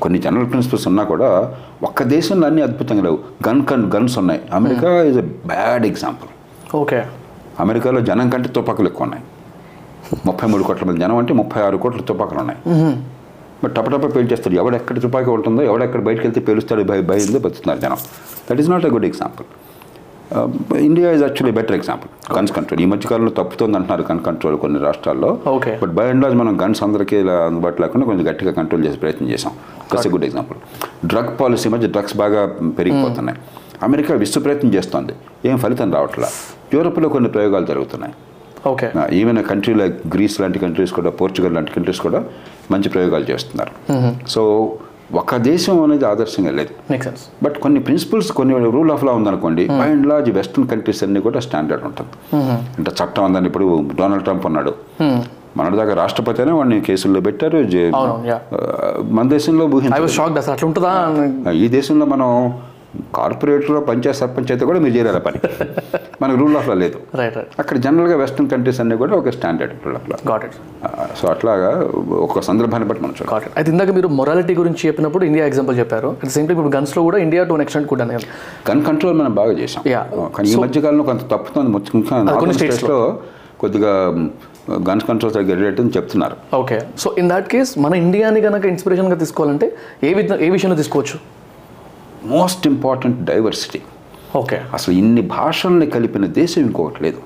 కొన్ని 0.00 0.18
జనరల్ 0.18 0.48
ప్రిన్సిపల్స్ 0.48 0.88
ఉన్నా 0.88 1.02
కూడా 1.04 1.54
ఒక్క 1.82 2.02
దేశంలో 2.02 2.46
అన్ని 2.46 2.62
అద్భుతంగా 2.62 3.02
లేవు. 3.02 3.18
గన్ 3.48 3.66
కన్ 3.66 3.92
గన్స్ 3.92 4.18
ఉన్నాయి. 4.18 4.40
America 4.52 5.02
is 5.02 5.18
a 5.18 5.26
bad 5.46 5.86
example 5.86 6.30
okay 6.76 7.02
అమెరికాలో 7.64 8.00
జనం 8.08 8.30
కంటే 8.34 8.48
తుపాకులు 8.56 8.88
ఎక్కువ 8.92 9.06
ఉన్నాయి 9.08 9.24
ముప్పై 10.28 10.46
మూడు 10.52 10.64
కోట్ల 10.68 10.84
మంది 10.88 11.00
జనం 11.04 11.18
అంటే 11.22 11.32
ముప్పై 11.40 11.60
ఆరు 11.66 11.76
కోట్ల 11.84 12.02
తుపాకులు 12.10 12.40
ఉన్నాయి 12.42 12.58
మరి 13.62 13.72
టపటప 13.76 14.08
పేల్చేస్తాడు. 14.16 14.56
ఎవడెక్కడ 14.62 14.96
తుపాకీ 15.04 15.30
ఉంటుందో 15.36 15.62
ఎవడెక్కడ 15.70 16.00
బయటకు 16.08 16.24
వెళ్తే 16.26 16.40
పేలుస్తాడు 16.48 16.82
భయ 16.90 17.02
భయంతో 17.10 17.38
బతుకుతున్నారు 17.46 17.80
జనం. 17.84 18.00
That 18.48 18.60
is 18.62 18.68
not 18.72 18.84
a 18.88 18.90
good 18.96 19.08
example 19.10 19.46
India 20.88 21.08
is 21.16 21.22
actually 21.24 21.52
better 21.58 21.76
example 21.78 22.10
guns 22.36 22.52
control 22.56 22.80
ఈ 22.84 22.86
మధ్యకాలంలో 22.92 23.32
తప్పుతుంది 23.40 23.76
అంటున్నారు 23.78 24.04
గన్ 24.08 24.20
కంట్రోల్ 24.28 24.56
కొన్ని 24.62 24.78
రాష్ట్రాల్లో. 24.86 25.30
బట్ 25.82 25.92
బై 25.98 26.06
అండ్ 26.12 26.22
లార్జ్ 26.24 26.36
మనం 26.42 26.54
గన్స్ 26.62 26.80
అందరికీ 26.86 27.16
ఇలా 27.24 27.36
అందుబాటులో 27.50 27.82
లేకుండా 27.84 28.06
కొంచెం 28.10 28.24
గట్టిగా 28.30 28.52
కంట్రోల్ 28.58 28.82
చేసే 28.86 28.98
ప్రయత్నం 29.04 29.28
చేసాం 29.34 29.52
that's 29.90 30.08
a 30.08 30.12
good 30.14 30.26
example 30.28 30.58
drug 31.12 31.30
policy 31.40 31.70
మధ్య 31.74 31.88
డ్రగ్స్ 31.94 32.16
బాగా 32.22 32.42
పెరిగిపోతున్నాయి. 32.80 33.38
అమెరికా 33.82 34.14
విశ్వ 34.14 34.40
ప్రయత్నం 34.40 34.74
చేస్తోంది. 34.74 35.12
ఏం 35.44 35.58
ఫలితం 35.58 35.94
రావట్లా? 35.94 36.28
యూరోప్లో 36.74 37.08
కొన్ని 37.08 37.30
ప్రయోగాలు 37.30 37.66
జరుగుతున్నాయి. 37.66 38.14
Okay. 38.66 38.90
Even 39.12 39.44
country 39.44 39.74
like 39.74 40.06
Greece 40.14 40.40
లాంటి 40.40 40.58
కంట్రీస్ 40.58 40.92
కూడా 40.92 41.10
పోర్చుగల్ 41.10 41.54
లాంటి 41.54 41.72
కంట్రీస్ 41.72 42.00
కూడా 42.00 42.24
మంచి 42.70 42.88
ప్రయోగాలు 42.88 43.24
చేస్తున్నారు. 43.30 44.28
సో 44.28 44.72
ఒక 45.14 45.36
దేశం 45.36 45.82
అనేది 45.82 46.04
ఆదర్శంగా 46.06 46.50
లేదు. 46.50 46.94
బట్ 47.42 47.58
కొన్ని 47.58 47.80
ప్రిన్సిపల్స్ 47.80 48.32
కొన్ని 48.32 48.70
రూల్ 48.70 48.90
ఆఫ్ 48.90 49.04
లా 49.04 49.12
ఉందనుకోండి 49.12 49.66
by 49.66 49.90
and 49.90 50.06
large 50.06 50.30
western 50.30 50.68
countries 50.68 51.02
అన్ని 51.02 51.20
కూడా 51.20 51.40
స్టాండర్డ్ 51.40 51.84
ఉంటుంది. 51.84 52.36
అంటే 52.78 52.90
చట్టం 52.90 53.24
ఉందని 53.24 53.46
ఇప్పుడు 53.46 53.84
డొనాల్డ్ 53.98 54.24
ట్రంప్ 54.24 54.46
ఉన్నాడు 54.46 54.74
మన 55.56 55.76
దాకా 55.76 55.94
రాష్ట్రపతి 55.94 56.42
అనే 56.42 56.52
వాడిని 56.52 56.80
కేసుల్లో 56.80 57.20
పెట్టారు 57.20 57.56
మన 59.02 59.28
దేశంలో 59.28 59.66
ఊహించారు 59.66 61.50
ఈ 61.50 61.68
దేశంలో 61.68 62.06
మనం 62.06 62.58
కార్పొరేట్లో 63.14 63.80
పంచాయత్ 63.80 64.18
సర్పంచ్ 64.18 64.52
అయితే 64.52 64.64
కూడా 64.64 64.78
మీరు 64.78 64.94
చేయాలి 64.94 65.20
పని. 65.20 65.38
మనకు 66.22 66.38
రూల్ 66.38 66.56
ఆఫ్ 66.56 66.68
లా 66.68 66.74
లేదు. 66.74 66.98
రైట్ 67.14 67.36
రైట్ 67.36 67.48
అక్కడ 67.58 67.76
జనరల్గా 67.78 68.16
వెస్ట్రన్ 68.16 68.50
కంట్రీస్ 68.50 68.80
అన్ని 68.80 68.96
కూడా 68.96 69.16
ఒక 69.16 69.30
standard 69.30 69.72
rule 69.86 69.96
of 69.96 70.10
law 70.10 70.16
got 70.30 70.44
it 70.44 70.54
so 71.22 71.28
అట్లాగా 71.28 71.70
ఒక 72.10 72.40
సందర్భాన్ని 72.40 72.88
బట్టి 72.88 73.04
మనం 73.04 73.14
చూడాలి. 73.22 73.44
అయితే 73.56 73.72
ఇందాక 73.72 73.90
మీరు 73.90 74.08
మొరాలిటీ 74.08 74.54
గురించి 74.54 74.86
చెప్పినప్పుడు 74.86 75.24
ఇండియా 75.24 75.46
ఎగ్జాంపుల్ 75.46 75.78
చెప్పారు. 75.78 76.16
అట్ 76.22 76.30
సేమ్ 76.30 76.48
టైం 76.48 76.58
ఇప్పుడు 76.58 76.76
గన్స్లో 76.76 77.02
కూడా 77.02 77.18
ఇండియా 77.18 77.44
టు 77.44 77.60
ఎక్స్టెంట్ 77.60 77.88
కూడా 77.88 78.04
గన్ 78.70 78.84
కంట్రోల్ 78.84 79.18
మనం 79.18 79.34
బాగా 79.34 79.52
చేసాం. 79.52 79.82
కానీ 80.36 80.48
ఈ 80.48 80.52
So- 80.52 80.62
మధ్య 80.62 80.80
కాలంలో 80.80 81.02
కొంత 81.04 81.20
తప్పుతుంది. 81.30 82.54
స్టేట్స్లో 82.54 83.18
కొద్దిగా 83.60 83.92
గన్స్ 84.88 85.04
కంట్రోల్ 85.04 85.34
సరిగ్గా 85.34 85.68
అని 85.68 85.90
చెప్తున్నారు. 85.96 86.56
Okay 86.56 86.82
so 86.98 87.14
in 87.18 87.28
that 87.28 87.48
case 87.48 87.78
మన 87.78 87.94
ఇండియాని 87.94 88.40
కనుక 88.40 88.64
ఇన్స్పిరేషన్గా 88.64 89.14
తీసుకోవాలంటే 89.14 89.76
ఏ 90.04 90.14
విధ 90.14 90.32
ఏ 90.32 90.50
విషయంలో 90.50 90.76
తీసుకోవచ్చు? 90.76 91.35
Most 92.24 92.66
important 92.66 93.24
diversity. 93.24 93.82
ఓకే. 94.36 94.62
అసలు 94.74 94.94
ఇన్ని 94.94 95.20
భాషల్ని 95.20 95.86
కలిపిన 95.86 96.26
దేశం 96.26 96.62
ఇంకొకటి 96.62 97.02
లేదు. 97.02 97.18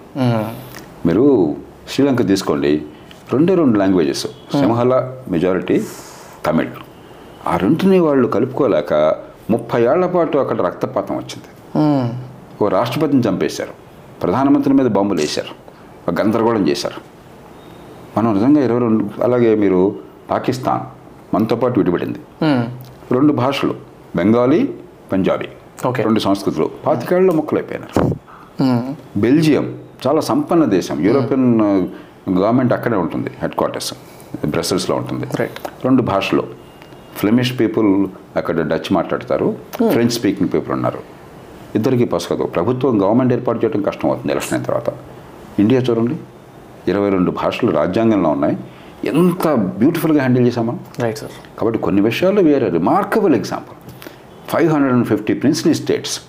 మీరు 1.06 1.56
శ్రీలంక 1.90 2.26
తీసుకోండి. 2.26 2.82
రెండే 3.32 3.54
రెండు 3.54 3.78
లాంగ్వేజెస్. 3.78 4.26
సింహల 4.52 5.16
మెజారిటీ 5.28 5.82
తమిళ్. 6.46 6.68
ఆ 7.46 7.56
రెంటిని 7.56 7.98
వాళ్ళు 7.98 8.28
కలుపుకోలేక 8.28 9.14
ముప్పై 9.50 9.82
ఏళ్ళ 9.82 10.06
పాటు 10.06 10.38
అక్కడ 10.38 10.62
రక్తపాతం 10.62 11.16
వచ్చింది. 11.16 11.44
ఓ 12.64 12.68
రాష్ట్రపతిని 12.68 13.22
చంపేశారు. 13.28 13.70
ప్రధానమంత్రి 14.22 14.74
మీద 14.74 14.86
బాంబులు 14.86 15.20
వేశారు. 15.20 15.70
ఒక 16.10 16.20
గందరగోళం 16.20 16.68
చేశారు. 16.68 17.00
మనం 18.18 18.34
నిజంగా 18.34 18.64
ఇరవై 18.64 18.78
రెండు 18.78 19.22
అలాగే 19.22 19.54
మీరు 19.54 19.96
పాకిస్తాన్ 20.30 20.80
మనతో 21.34 21.56
పాటు 21.56 21.80
విడిపడింది. 21.80 22.18
రెండు 23.12 23.32
భాషలు. 23.32 23.89
బెంగాలీ 24.16 24.69
పంజాబీ. 25.12 25.47
Okay. 25.89 26.03
రెండు 26.03 26.20
సంస్కృతులు. 26.20 26.70
పాతికేళ్ళలో 26.87 27.35
మొక్కలైపోయినారు. 27.35 28.11
బెల్జియం 29.16 29.78
చాలా 30.07 30.20
సంపన్న 30.20 30.65
దేశం. 30.65 31.05
యూరోపియన్ 31.05 31.61
గవర్నమెంట్ 32.31 32.73
అక్కడే 32.73 32.97
ఉంటుంది 32.97 33.31
హెడ్ 33.39 33.53
క్వార్టర్స్. 33.53 33.95
బ్రసెల్స్లో 34.47 34.97
ఉంటుంది. 34.97 35.27
రెండు 35.85 36.03
భాషలు. 36.03 36.45
ఫ్లెమిష్ 37.16 37.61
పీపుల్ 37.61 38.07
అక్కడ 38.37 38.69
డచ్ 38.69 38.93
మాట్లాడతారు. 38.93 39.57
ఫ్రెంచ్ 39.91 40.11
స్పీకింగ్ 40.11 40.49
పీపుల్ 40.55 40.73
ఉన్నారు. 40.73 40.99
ఇద్దరికి 41.74 42.05
పసగదు. 42.05 42.43
ప్రభుత్వం 42.43 43.03
గవర్నమెంట్ 43.03 43.32
ఏర్పాటు 43.32 43.65
చేయడం 43.65 43.82
కష్టం 43.82 44.09
అవుతుంది 44.09 44.32
ఎలక్షన్ 44.32 44.55
అయిన 44.55 44.65
తర్వాత. 44.65 44.89
ఇండియా 45.59 45.81
చూడండి. 45.81 46.16
ఇరవై 46.89 47.11
రెండు 47.11 47.31
భాషలు 47.31 47.70
రాజ్యాంగంలో 47.70 48.31
ఉన్నాయి. 48.31 48.57
ఎంత 49.05 49.55
బ్యూటిఫుల్గా 49.55 50.19
హ్యాండిల్ 50.19 50.47
చేసాం 50.47 50.66
మనం. 50.66 50.81
రైట్ 51.01 51.19
సార్ 51.19 51.59
కాబట్టి 51.59 51.78
కొన్ని 51.78 52.03
విషయాల్లో 52.03 52.43
వేరే 52.43 52.69
remarkable 52.69 53.35
example. 53.35 53.77
Five 54.51 54.72
hundred 54.72 54.94
and 54.94 55.06
fifty 55.06 55.35
princely 55.35 55.74
states. 55.74 56.20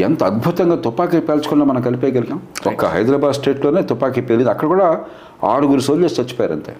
ఎంత 0.00 0.24
అద్భుతంగా 0.24 0.76
తుపాకీ 0.76 1.20
పేల్చుకున్నా 1.20 1.64
మనం 1.66 1.82
కలిపేయగలిగాం. 1.82 2.40
ఒక్క 2.66 2.84
హైదరాబాద్ 2.84 3.34
స్టేట్లోనే 3.34 3.82
తుపాకీ 3.82 4.20
పేలింది. 4.20 4.50
అక్కడ 4.50 4.68
కూడా 4.68 5.00
ఆరుగురు 5.44 5.80
సోల్జర్స్ 5.80 6.20
చచ్చిపోయారు 6.20 6.52
అంతే 6.52 6.76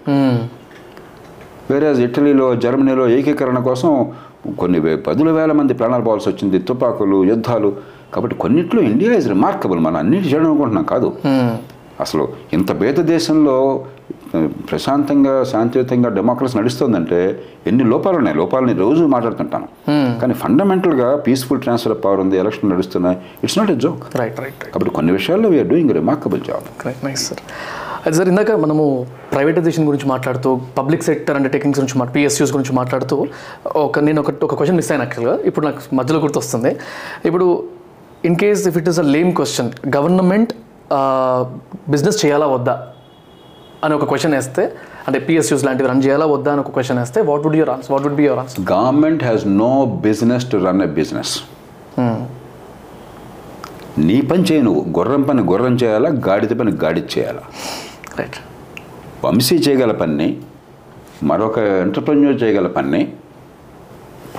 వేరే 1.71 2.03
ఇటలీలో 2.03 2.55
జర్మనీలో 2.55 3.09
ఏకీకరణ 3.09 3.59
కోసం 3.59 4.11
కొన్ని 4.59 4.79
వే- 4.79 4.97
పదుల 4.97 5.31
వేల 5.31 5.51
మంది 5.51 5.73
ప్రాణాలు 5.73 6.03
పోవాల్సి 6.03 6.29
వచ్చింది. 6.29 6.59
తుపాకులు 6.59 7.23
యుద్ధాలు. 7.23 7.75
కాబట్టి 8.13 8.35
కొన్నిట్లో 8.35 8.81
ఇండియా 8.81 9.13
ఇస్ 9.13 9.27
రిమార్కబుల్ 9.27 9.79
మనం 9.79 9.97
అన్నిటి 9.97 10.27
చేయడం 10.27 10.45
అనుకుంటున్నాం 10.45 10.83
కాదు. 10.83 11.13
అసలు 11.99 12.27
ఇంత 12.53 12.81
పేద 12.81 12.95
దేశంలో 12.95 13.85
ప్రశాంతంగా 14.69 15.33
శాంతియుతంగా 15.51 16.09
డెమోక్రసీ 16.17 16.55
నడుస్తుందంటే 16.59 17.19
ఎన్ని 17.69 17.85
లోపాలు 17.91 18.17
ఉన్నాయి? 18.21 18.35
లోపాలని 18.41 18.73
రోజు 18.83 19.03
మాట్లాడుతుంటాను. 19.15 19.67
కానీ 20.21 20.33
ఫండమెంటల్గా 20.43 21.09
పీస్ఫుల్ 21.27 21.61
ట్రాన్స్ఫర్ 21.65 21.93
ఆఫ్ 21.95 22.01
పవర్ 22.05 22.21
ఉంది 22.23 22.37
ఎలక్షన్ 22.43 22.71
నడుస్తున్నాయి. 22.73 23.17
It's 23.43 23.57
not 23.59 23.71
a 23.75 23.77
joke 23.85 24.03
right 24.21 24.39
right 24.43 24.59
right 24.63 24.73
కాబట్టి 24.73 24.93
కొన్ని 24.97 25.13
విషయాల్లో 25.17 25.49
we are 25.53 25.69
doing 25.73 25.93
remarkable 25.99 26.41
job 26.49 26.67
right 26.87 27.03
nice 27.07 27.25
sir 27.29 27.43
అది 28.05 28.15
సార్ 28.17 28.29
ఇందాక 28.31 28.51
మనము 28.63 28.85
ప్రైవేటైజేషన్ 29.33 29.85
గురించి 29.89 30.07
మాట్లాడుతూ 30.13 30.49
పబ్లిక్ 30.79 31.03
సెక్టర్ 31.09 31.35
అండర్టేకింగ్స్ 31.39 31.79
గురించి 31.79 31.97
మా 32.01 32.05
పిఎస్యూస్ 32.15 32.51
గురించి 32.55 32.73
మాట్లాడుతూ 32.79 33.17
ఒక 33.85 33.99
నేను 34.07 34.19
ఒక 34.23 34.31
ఒక 34.47 34.55
క్వశ్చన్ 34.59 34.77
మిస్ 34.79 34.91
అయిన 34.93 35.03
యాక్చువల్గా 35.05 35.35
ఇప్పుడు 35.49 35.65
నాకు 35.67 35.95
మధ్యలో 35.99 36.19
గుర్తొస్తుంది. 36.25 36.71
ఇప్పుడు 37.29 37.47
in 38.29 38.37
case 38.41 38.63
if 38.71 38.77
it 38.81 38.89
is 38.93 38.99
a 39.05 39.07
lame 39.15 39.31
question 39.39 39.69
government 39.97 40.51
business 41.95 42.19
చేయాలా 42.25 42.49
వద్దా? 42.55 42.75
అని 43.83 43.93
ఒక 43.93 44.05
క్వశ్చన్ 44.11 44.33
వేస్తే 44.33 44.63
అంటే 45.07 45.19
పిఎస్యూస్ 45.19 45.63
లాంటివి 45.65 45.89
రన్ 45.89 46.03
చేయాలా 46.03 46.25
వద్దా 46.25 46.51
అని 46.51 46.61
ఒక 46.61 46.71
క్వశ్చన్ 46.75 46.99
వేస్తే 46.99 47.21
what 47.29 47.43
would 47.45 47.55
your 47.55 47.69
answer 47.69 47.91
what 47.93 48.03
would 48.03 48.15
be 48.15 48.25
your 48.27 48.39
answer 48.39 48.61
government 48.71 49.23
has 49.23 49.43
no 49.47 49.71
business 50.07 50.45
to 50.51 50.57
run 50.67 50.81
a 50.81 50.89
business 50.99 51.33
నీ 53.97 54.21
పని 54.21 54.43
చేయి 54.43 54.61
నువ్వు. 54.61 54.83
గుర్రం 54.97 55.21
పని 55.21 55.41
గుర్రం 55.41 55.75
చేయాలా 55.75 56.09
గాడిద 56.27 56.53
పని 56.59 56.71
గాడిద 56.83 57.07
చేయాలా? 57.15 57.43
రైట్ 58.19 58.37
వంశీ 59.25 59.55
చేయగల 59.55 59.91
పని 59.91 60.27
మరొక 61.23 61.57
ఎంటర్ప్రెన్యూర్ 61.59 62.43
చేయగల 62.43 62.67
పని 62.67 63.01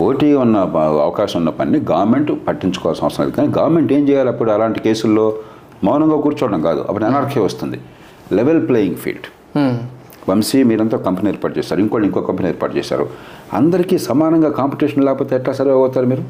పోటీ 0.01 0.29
ఉన్న 0.35 0.57
అవకాశం 1.03 1.39
ఉన్న 1.39 1.51
పని 1.51 1.77
గవర్నమెంట్ 1.91 2.33
పట్టించుకోవాల్సిన 2.49 3.05
అవసరం 3.07 3.25
లేదు. 3.27 3.37
కానీ 3.37 3.49
గవర్నమెంట్ 3.59 3.93
ఏం 3.93 4.03
చేయాలి 4.09 4.29
అప్పుడు 4.29 4.51
అలాంటి 4.51 4.81
కేసుల్లో 4.81 5.27
మౌనంగా 5.85 6.17
కూర్చోవడం 6.17 6.63
కాదు. 6.63 6.81
అప్పుడు 6.89 7.05
అనార్కీ 7.05 7.41
వస్తుంది. 7.41 7.79
లెవెల్ 8.33 8.69
ప్లేయింగ్ 8.69 8.97
ఫీల్డ్ 8.97 9.29
వంశీ 10.29 10.59
మీరంతా 10.63 10.97
కంపెనీ 11.07 11.29
ఏర్పాటు 11.29 11.55
చేస్తారు 11.59 11.81
ఇంకోటి 11.81 12.05
ఇంకో 12.05 12.21
కంపెనీ 12.29 12.49
ఏర్పాటు 12.49 12.75
చేశారు. 12.79 13.05
అందరికీ 13.59 13.99
సమానంగా 13.99 14.51
కాంపిటీషన్ 14.61 15.05
లేకపోతే 15.05 15.33
ఎట్లా 15.37 15.53
సర్వే 15.55 15.75
అవుతారు 15.81 16.07
మీరు? 16.07 16.23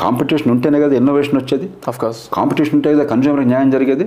కాంపిటీషన్ 0.00 0.50
ఉంటేనే 0.52 0.80
కదా 0.80 0.94
ఇన్నోవేషన్ 0.96 1.36
వచ్చేది. 1.40 1.66
కోర్స్ 2.00 2.20
కాంపిటీషన్ 2.32 2.76
ఉంటే 2.78 2.94
కదా 2.94 3.04
కన్జ్యూమర్ 3.04 3.46
న్యాయం 3.52 3.70
జరిగేది. 3.70 4.06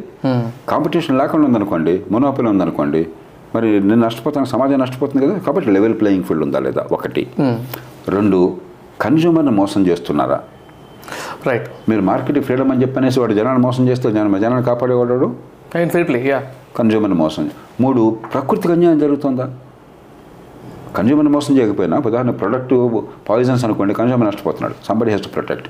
కాంపిటీషన్ 0.73 1.17
లేకుండా 1.17 1.47
ఉందనుకోండి 1.47 1.93
మొనోపలి 2.11 2.47
ఉందనుకోండి 2.47 3.01
మరి 3.55 3.67
నేను 3.79 4.01
నష్టపోతాను 4.05 4.45
సమాజం 4.45 4.79
నష్టపోతుంది 4.79 5.21
కదా? 5.25 5.35
కాబట్టి 5.45 5.71
లెవెల్ 5.75 5.95
ప్లేయింగ్ 6.01 6.23
ఫీల్డ్ 6.23 6.43
ఉందా 6.43 6.59
లేదా? 6.59 6.87
ఒకటి. 6.91 7.23
రెండు 8.15 8.39
కన్జ్యూమర్ని 9.01 9.51
మోసం 9.51 9.81
చేస్తున్నారా? 9.87 10.39
రైట్ 11.47 11.67
మీరు 11.89 12.01
మార్కెట్ 12.01 12.39
ఫ్రీడమ్ 12.39 12.71
అని 12.71 12.81
చెప్పనేసి 12.81 13.19
వాడు 13.19 13.33
జనాన్ని 13.33 13.61
మోసం 13.65 13.83
చేస్తే 13.89 14.11
జనం 14.11 14.39
జనాన్ని 14.45 14.65
కాపాడేవాడు 14.69 15.27
అండ్ 15.75 15.91
ఫెయిర్ 15.91 16.07
ప్లే 16.07 16.19
యా 16.29 16.39
కన్జ్యూమర్ని 16.77 17.17
మోసం 17.23 17.43
మూడు 17.83 18.01
ప్రకృతికి 18.33 18.73
అన్యాయం 18.75 18.99
జరుగుతుందా? 19.03 19.45
కన్జ్యూమర్ని 20.97 21.31
మోసం 21.35 21.53
చేయకపోయినా 21.57 21.95
ఉదాహరణ 22.09 22.31
ప్రొడక్ట్ 22.41 22.73
పాయిజన్స్ 23.29 23.63
అనుకోండి 23.67 23.93
consumer 23.99 24.27
నష్టపోతున్నాడు. 24.29 24.75
Somebody 24.87 25.11
has 25.13 25.23
to 25.27 25.31
protect 25.37 25.67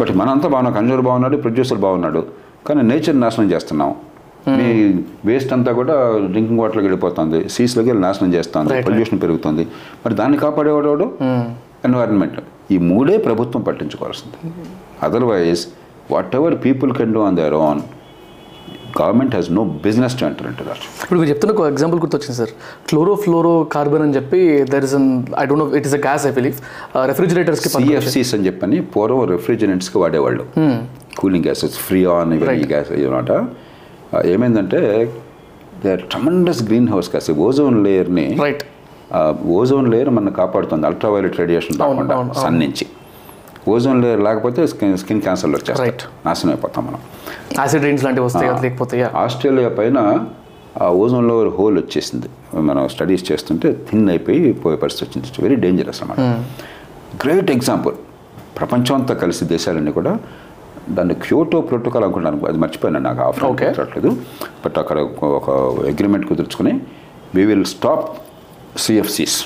but 0.00 0.12
మనంతా 0.20 0.48
బాగున్నాం 0.52 0.74
కన్జ్యూమర్ 0.78 1.04
బాగున్నాడు 1.08 1.36
ప్రొడ్యూసర్ 1.44 1.80
బాగున్నాడు. 1.86 2.22
కానీ 2.68 2.82
నేచర్ 2.90 3.18
నాశనం 3.24 3.48
చేస్తున్నాం. 3.52 3.90
మీ 4.58 4.68
వేస్ట్ 5.28 5.50
అంతా 5.56 5.70
కూడా 5.78 5.94
డ్రింకింగ్ 6.32 6.60
వాటర్లోకి 6.62 6.86
వెళ్ళిపోతుంది 6.88 7.38
సీస్లోకి 7.54 7.88
వెళ్ళి 7.90 8.02
నాశనం 8.06 8.30
చేస్తుంది 8.36 8.82
పొల్యూషన్ 8.88 9.20
పెరుగుతుంది. 9.24 9.64
మరి 10.04 10.14
దాన్ని 10.20 10.38
కాపాడేవాడు 10.44 11.06
ఎన్వైరన్మెంట్ 11.88 12.38
ఈ 12.74 12.76
మూడే 12.90 13.16
ప్రభుత్వం 13.26 13.60
పట్టించుకోవాల్సింది. 13.68 14.38
Otherwise 15.06 15.62
whatever 16.38 16.56
people 16.66 16.90
can 16.98 17.12
do 17.16 17.22
on 17.28 17.36
their 17.40 17.56
own 17.66 17.80
government 19.00 19.32
has 19.36 19.48
no 19.58 19.62
business 19.86 20.14
to 20.20 20.24
enter 20.28 20.48
into 20.50 20.66
that 20.70 20.84
ఇప్పుడు 21.04 21.18
మీరు 21.20 21.30
చెప్తున్న 21.32 21.54
ఒక 21.56 21.66
ఎగ్జాంపుల్ 21.74 22.00
గుర్తొచ్చింది 22.04 22.36
సార్. 22.40 22.52
క్లోరో 22.90 23.14
ఫ్లోరో 23.24 23.52
కార్బన్ 23.74 24.04
అని 24.06 24.14
చెప్పి 24.18 24.40
there 24.72 24.84
is 24.88 24.94
an 25.00 25.08
I 25.42 25.44
don't 25.50 25.62
know 25.64 25.68
it 25.80 25.86
is 25.90 25.96
a 25.98 26.02
gas 26.08 26.26
I 26.30 26.32
believe 26.38 26.58
రెఫ్రిజిరేటర్స్కి 27.12 27.70
CFCs 27.76 28.32
అని 28.38 28.46
చెప్పని 28.50 28.78
పూర్వం 28.94 29.22
రెఫ్రిజరెంట్స్కి 29.34 29.98
వాడేవాళ్ళు. 30.04 30.44
కూలింగ్ 31.20 31.46
గ్యాసెస్ 31.48 31.78
ఫ్రీ 31.86 32.02
ఆన్ 32.16 32.32
ఇవన్నీ. 32.38 32.68
గ్యాస్ 32.74 32.92
అనమాట 32.98 33.32
ఏమైందంటే 34.34 34.80
they 35.82 35.90
are 35.96 36.04
tremendous 36.12 36.62
greenhouse 36.94 37.10
gas 37.14 37.28
ozone 37.48 37.76
లేయర్ని 37.86 38.28
రైట్ 38.44 38.64
ఓజోన్ 39.58 39.86
లేయర్ 39.92 40.10
మన 40.16 40.30
కాపాడుతుంది 40.40 40.84
అల్ట్రావైలెట్ 40.88 41.36
రేడియేషన్ 41.42 41.76
రాకుండా 41.82 42.16
సన్ 42.42 42.58
నుంచి. 42.64 42.84
ఓజోన్ 43.68 44.02
లేయర్ 44.02 44.20
లేకపోతే 44.20 44.66
స్కిన్ 44.66 44.96
స్కిన్ 44.96 45.22
క్యాన్సర్లు 45.22 45.56
వచ్చేస్తాయి. 45.56 45.90
Right. 45.90 46.04
నాశనం 46.26 46.52
అయిపోతాం 46.52 46.86
మనం. 46.86 46.98
యాసిడ్ 47.60 47.84
రైన్స్ 47.84 48.04
లాంటివి 48.04 48.26
వస్తాయి 48.26 48.62
లేకపోతే 48.62 49.02
ఆస్ట్రేలియా 49.02 49.68
పైన 49.68 50.26
ఆ 50.82 50.88
ఓజోన్లో 50.88 51.48
హోల్ 51.48 51.78
వచ్చేసింది. 51.78 52.28
మనం 52.54 52.88
స్టడీస్ 52.88 53.32
చేస్తుంటే 53.32 53.76
థిన్ 53.90 54.10
అయిపోయి 54.10 54.52
పోయే 54.52 54.76
పరిస్థితి 54.76 55.10
వచ్చింది. 55.10 55.28
ఇట్స్ 55.28 55.42
వెరీ 55.42 55.56
డేంజరస్ 55.56 56.02
అన్నమాట. 56.02 56.20
గ్రేట్ 57.26 57.50
ఎగ్జాంపుల్ 57.50 57.94
ప్రపంచం 58.58 58.94
అంతా 58.94 59.14
కలిసి 59.14 59.44
దేశాలన్నీ 59.44 59.92
కూడా 59.92 60.18
దాన్ని 60.90 61.14
క్యోటో 61.14 61.60
ప్రోటోకాల్ 61.60 62.04
అనుకుంటాను. 62.04 62.46
అది 62.46 62.58
మర్చిపోయాను 62.58 62.98
నాకు 62.98 63.20
ఆఫ్ 63.20 63.44
Okay. 63.44 63.64
గుర్తురావట్లేదు 63.64 64.16
బట్ 64.64 64.78
అక్కడ 64.78 64.98
ఒక 65.22 65.50
agreement 65.86 66.28
కుదుర్చుకుని 66.28 66.80
we 67.34 67.44
will 67.44 67.64
stop 67.64 68.18
CFCs 68.78 69.44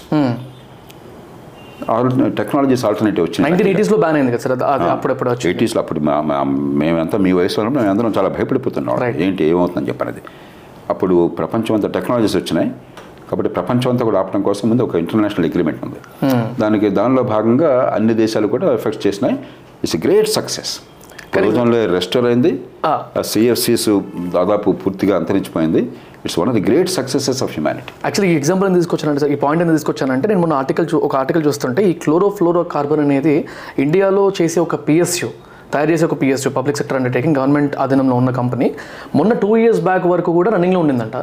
technologies 2.39 2.85
alternative 2.89 3.25
వచ్చినాయి. 3.27 3.45
నైన్టీన్ 3.45 3.69
ఎయిటీస్లో 3.69 3.97
బ్యాన్ 4.03 4.17
అయింది 4.17 4.33
కదా 4.33 4.43
సార్? 4.45 4.83
అప్పుడప్పుడు 4.95 5.31
ఎయిటీస్లో 5.53 5.81
అప్పుడు 5.83 6.01
మేమంతా 6.81 7.19
మీ 7.27 7.33
వయసులో 7.41 7.71
మేమందరం 7.77 8.15
చాలా 8.19 8.31
భయపడిపోతున్నాం. 8.37 9.05
ఏంటి 9.27 9.45
ఏమవుతుందని 9.53 9.89
చెప్పనేది. 9.93 10.23
అప్పుడు 10.93 11.17
ప్రపంచం 11.41 11.75
అంతా 11.75 11.89
టెక్నాలజీస్ 11.97 12.37
వచ్చినాయి. 12.37 12.71
కాబట్టి 13.29 13.51
ప్రపంచం 13.59 13.89
అంతా 13.91 14.05
కూడా 14.05 14.19
ఆపడం 14.23 14.43
కోసం 14.49 14.65
ముందు 14.71 14.83
ఒక 14.87 14.95
ఇంటర్నేషనల్ 15.03 15.47
అగ్రిమెంట్ 15.51 15.81
ఉంది. 15.87 16.01
దానికి 16.63 16.89
దానిలో 16.99 17.23
భాగంగా 17.35 17.71
అన్ని 17.95 18.15
దేశాలు 18.15 18.47
కూడా 18.55 18.67
ఎఫెక్ట్ 18.79 19.07
చేసినాయి. 19.07 19.37
ఇట్స్ 19.85 19.97
గ్రేట్ 20.07 20.29
సక్సెస్ 20.39 20.73
రోజుల్లో 21.43 21.79
రెస్టోర్ 21.95 22.27
అయింది. 22.31 22.51
సిఎఫ్సిస్ 23.31 23.89
దాదాపు 24.35 24.71
పూర్తిగా 24.83 25.15
అంతరించిపోయింది. 25.21 25.83
It's 26.25 26.39
one 26.41 26.49
of 26.51 26.57
the 26.59 26.65
great 26.71 26.91
successes 26.99 27.41
of 27.47 27.53
humanity 27.53 27.93
actually 28.05 28.35
ఈ 28.35 28.37
ఎగ్జాంపుల్ 28.41 28.75
తీసుకొచ్చానంటే 28.81 29.21
సార్ 29.23 29.33
ఈ 29.33 29.39
పాయింట్ 29.45 29.63
ఎందుకు 29.63 29.77
తీసుకొచ్చానంటే 29.79 30.29
నేను 30.29 30.41
మొన్న 30.41 30.55
ఆర్టికల్ 30.61 30.87
ఒక 31.09 31.15
ఆర్టికల్ 31.23 31.43
చూస్తుంటే 31.47 31.83
ఈ 31.91 31.93
క్లోరో 32.05 32.29
ఫ్లోరో 32.39 32.63
కార్బన్ 32.75 33.03
అనేది 33.07 33.35
ఇండియాలో 33.79 34.25
చేసే 34.41 34.61
ఒక 34.61 34.75
పిఎస్యు 34.89 35.31
తయారు 35.73 35.91
చేసే 35.91 36.05
ఒక 36.05 36.17
PSU 36.23 36.51
public 36.51 36.79
sector 36.79 36.97
undertaking 36.99 37.37
government 37.39 37.77
ఆధీనంలో 37.85 38.17
ఉన్న 38.23 38.31
కంపెనీ 38.41 38.67
మొన్న 39.15 39.33
టూ 39.43 39.51
ఇయర్స్ 39.63 39.81
బ్యాక్ 39.81 40.07
వరకు 40.07 40.33
కూడా 40.39 40.51
రన్నింగ్లో 40.51 40.81
ఉండిందంట. 40.81 41.17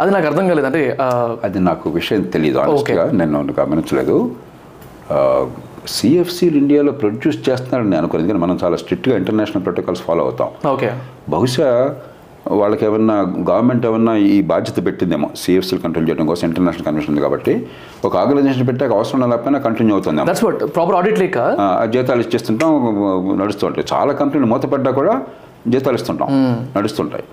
అది 0.00 0.10
నాకు 0.14 0.26
అర్థం 0.26 0.44
కాలేదు. 0.48 0.66
అంటే 0.66 0.82
అది 1.44 1.58
నాకు 1.68 1.90
విషయం 1.90 2.22
తెలియదు 2.34 2.58
ఆనెస్ట్గా 2.58 3.04
నేను 3.20 3.38
గమనించలేదు. 3.60 4.16
సిఎఫ్సీలు 5.96 6.56
ఇండియాలో 6.56 6.92
ప్రొడ్యూస్ 6.92 7.38
చేస్తున్నారని 7.48 7.90
నేను 7.90 8.00
అనుకోలేదు. 8.02 8.24
ఎందుకంటే 8.24 8.44
మనం 8.46 8.58
చాలా 8.64 8.76
స్ట్రిక్ట్గా 8.82 9.16
ఇంటర్నేషనల్ 9.16 9.64
ప్రోటోకాల్స్ 9.66 10.02
ఫాలో 10.02 10.22
అవుతాం. 10.26 10.48
ఓకే. 10.72 10.90
బహుశా 11.34 11.68
వాళ్ళకి 12.60 12.84
ఏమన్నా 12.86 13.14
గవర్నమెంట్ 13.50 13.86
ఏమన్నా 13.86 14.16
ఈ 14.16 14.36
బాధ్యత 14.42 14.84
పెట్టిందేమో 14.86 15.28
సిఎఫ్సీలు 15.36 15.80
కంట్రోల్ 15.80 16.06
చేయడం 16.08 16.26
కోసం 16.26 16.44
ఇంటర్నేషనల్ 16.48 16.84
కన్వెన్షన్ 16.84 17.12
ఉంది 17.12 17.22
కాబట్టి 17.22 17.54
ఒక 18.04 18.16
ఆర్గనైజేషన్ 18.16 18.68
పెట్టాక 18.68 18.92
అవసరం 18.92 19.30
లేకపోయినా 19.30 19.58
కంటిన్యూ 19.58 19.96
వాట్ 19.96 20.62
ప్రాపర్ 20.76 20.96
ఆడిట్ 21.00 21.20
లేక? 21.24 21.38
జీతాలు 21.94 22.20
ఇచ్చేస్తుంటాం 22.20 22.70
నడుస్తూ 23.42 23.66
ఉంటాయి. 23.66 23.86
చాలా 23.94 24.12
కంపెనీలు 24.12 24.50
మూతపడ్డా 24.52 24.92
కూడా 25.00 25.14
జీతాలు 25.68 25.96
ఇస్తుంటాం 26.00 26.28
నడుస్తుంటాయి. 26.76 27.24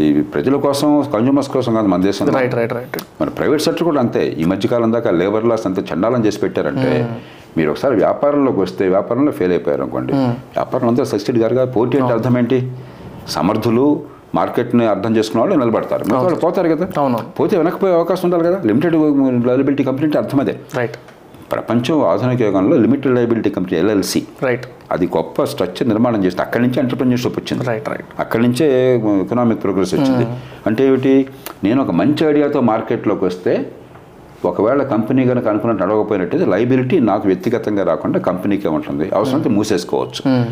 ఈ 0.00 0.22
ప్రజల 0.34 0.56
కోసం 0.66 0.88
కన్జ్యూమర్స్ 1.14 1.50
కోసం 1.54 1.74
కాదు 1.74 1.88
మన 1.92 2.00
దేశంలో. 2.02 2.34
రైట్ 2.38 2.54
రైట్ 2.58 2.72
రైట్ 2.78 2.98
మన 3.20 3.28
ప్రైవేట్ 3.38 3.62
సెక్టర్ 3.66 3.84
కూడా 3.90 4.00
అంతే. 4.00 4.22
ఈ 4.42 4.44
మధ్యకాలం 4.52 4.92
దాకా 4.96 5.10
లేబర్ 5.20 5.46
లాస్ 5.50 5.66
అంత 5.70 5.80
చండాలం 5.90 6.20
చేసి 6.26 6.40
పెట్టారంటే 6.44 6.92
మీరు 7.56 7.70
ఒకసారి 7.70 7.94
వ్యాపారంలోకి 8.02 8.60
వస్తే 8.66 8.88
వ్యాపారంలో 8.88 9.32
ఫెయిల్ 9.38 9.52
అయిపోయారు 9.52 9.82
అనుకోండి. 9.86 10.12
వ్యాపారం 10.58 10.88
అంతా 10.88 11.04
సబ్సిడీ 11.12 11.40
గారుగా 11.40 11.64
పోటీ 11.76 11.98
అంటే 11.98 12.12
అర్థం 12.18 12.38
ఏంటి? 12.38 12.58
సమర్థులు 13.28 13.86
మార్కెట్ని 14.34 14.86
అర్థం 14.86 15.16
చేసుకున్న 15.16 15.40
వాళ్ళు 15.40 15.64
నిలబడతారు. 15.64 16.04
వాళ్ళు 16.14 16.38
పోతారు 16.38 16.68
కదా. 16.68 16.88
అవును. 16.98 17.18
పోతే 17.40 17.56
వెనకపోయే 17.56 17.94
అవకాశం 17.94 18.22
ఉండాలి 18.24 18.44
కదా. 18.44 18.62
లిమిటెడ్ 18.66 18.96
లయబిలిటీ 19.46 19.84
కంపెనీ 19.84 20.04
అంటే 20.04 20.18
అర్థం 20.18 20.40
అదే 20.40 20.56
రైట్ 20.76 20.96
ప్రపంచం 21.52 22.04
ఆధునిక 22.04 22.42
యుగంలో 22.42 22.76
limited 22.76 23.14
liability 23.14 23.50
company 23.50 23.78
LLC 23.78 24.26
right 24.42 24.66
అది 24.92 25.06
గొప్ప 25.06 25.44
స్ట్రక్చర్ 25.44 25.88
నిర్మాణం 25.88 26.24
చేసింది. 26.24 26.42
అక్కడి 26.42 26.62
నుంచి 26.62 26.78
ఎంటర్ప్రెన్యూర్షిప్ 26.78 27.38
వచ్చింది. 27.38 27.64
రైట్ 27.64 27.88
రైట్ 27.88 28.04
అక్కడి 28.18 28.42
నుంచే 28.42 28.96
ఎకనామిక్ 28.96 29.62
ప్రోగ్రెస్ 29.62 29.94
వచ్చింది. 29.94 30.26
అంటే 30.66 30.86
ఏమిటి? 30.86 31.28
నేను 31.64 31.82
ఒక 31.82 31.90
మంచి 31.90 32.26
ఐడియాతో 32.26 32.60
మార్కెట్లోకి 32.60 33.24
వస్తే 33.24 33.72
ఒకవేళ 34.44 34.82
కంపెనీ 34.82 35.24
కనుక 35.26 35.48
అనుకున్నట్టు 35.48 35.84
నడవకపోయినట్టయితే 35.84 36.46
లైబిలిటీ 36.50 37.00
నాకు 37.00 37.28
వ్యక్తిగతంగా 37.28 37.84
రాకుండా 37.84 38.18
కంపెనీకే 38.18 38.68
ఉంటుంది. 38.68 39.10
అవసరమైతే 39.14 39.48
మూసేసుకోవచ్చు. 39.48 40.44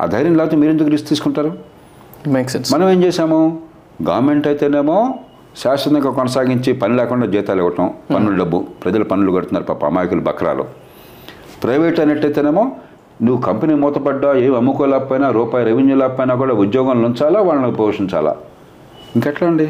ఆ 0.00 0.06
ధైర్యం 0.06 0.34
లేకపోతే 0.36 0.56
మీరు 0.56 0.72
ఎందుకు 0.72 0.88
రిస్క్ 0.88 1.08
తీసుకుంటారు? 1.08 1.71
మనం 2.72 2.90
ఏం 2.90 3.04
చేశాము? 3.04 3.58
గవర్నమెంట్ 4.02 4.46
అయితేనేమో 4.46 5.14
శాశ్వతంగా 5.56 6.10
కొనసాగించి 6.10 6.72
పని 6.72 6.96
లేకుండా 6.96 7.26
జీతాలు 7.26 7.58
ఇవ్వటం 7.58 7.94
పన్నుల 8.14 8.36
డబ్బు 8.36 8.58
ప్రజలు 8.58 9.04
పన్నులు 9.04 9.32
కడుతున్నారు 9.32 9.64
పాప 9.64 9.84
అమాయకులు 9.84 10.20
బక్రాలు. 10.20 10.64
ప్రైవేట్ 11.64 12.00
అనేట్టయితేనేమో 12.00 12.72
నువ్వు 13.22 13.42
కంపెనీ 13.42 13.74
మూతపడ్డా 13.74 14.34
ఏం 14.34 14.56
అమ్ముకోలేకపోయినా 14.56 15.30
రూపాయి 15.30 15.64
రెవెన్యూ 15.64 15.96
లేకపోయినా 15.96 16.34
కూడా 16.34 16.54
ఉద్యోగంలో 16.54 17.08
ఉంచాలా 17.08 17.40
వాళ్ళని 17.40 17.72
పోషించాలా? 17.72 18.36
ఇంకెట్లా 19.16 19.48
అండి? 19.48 19.68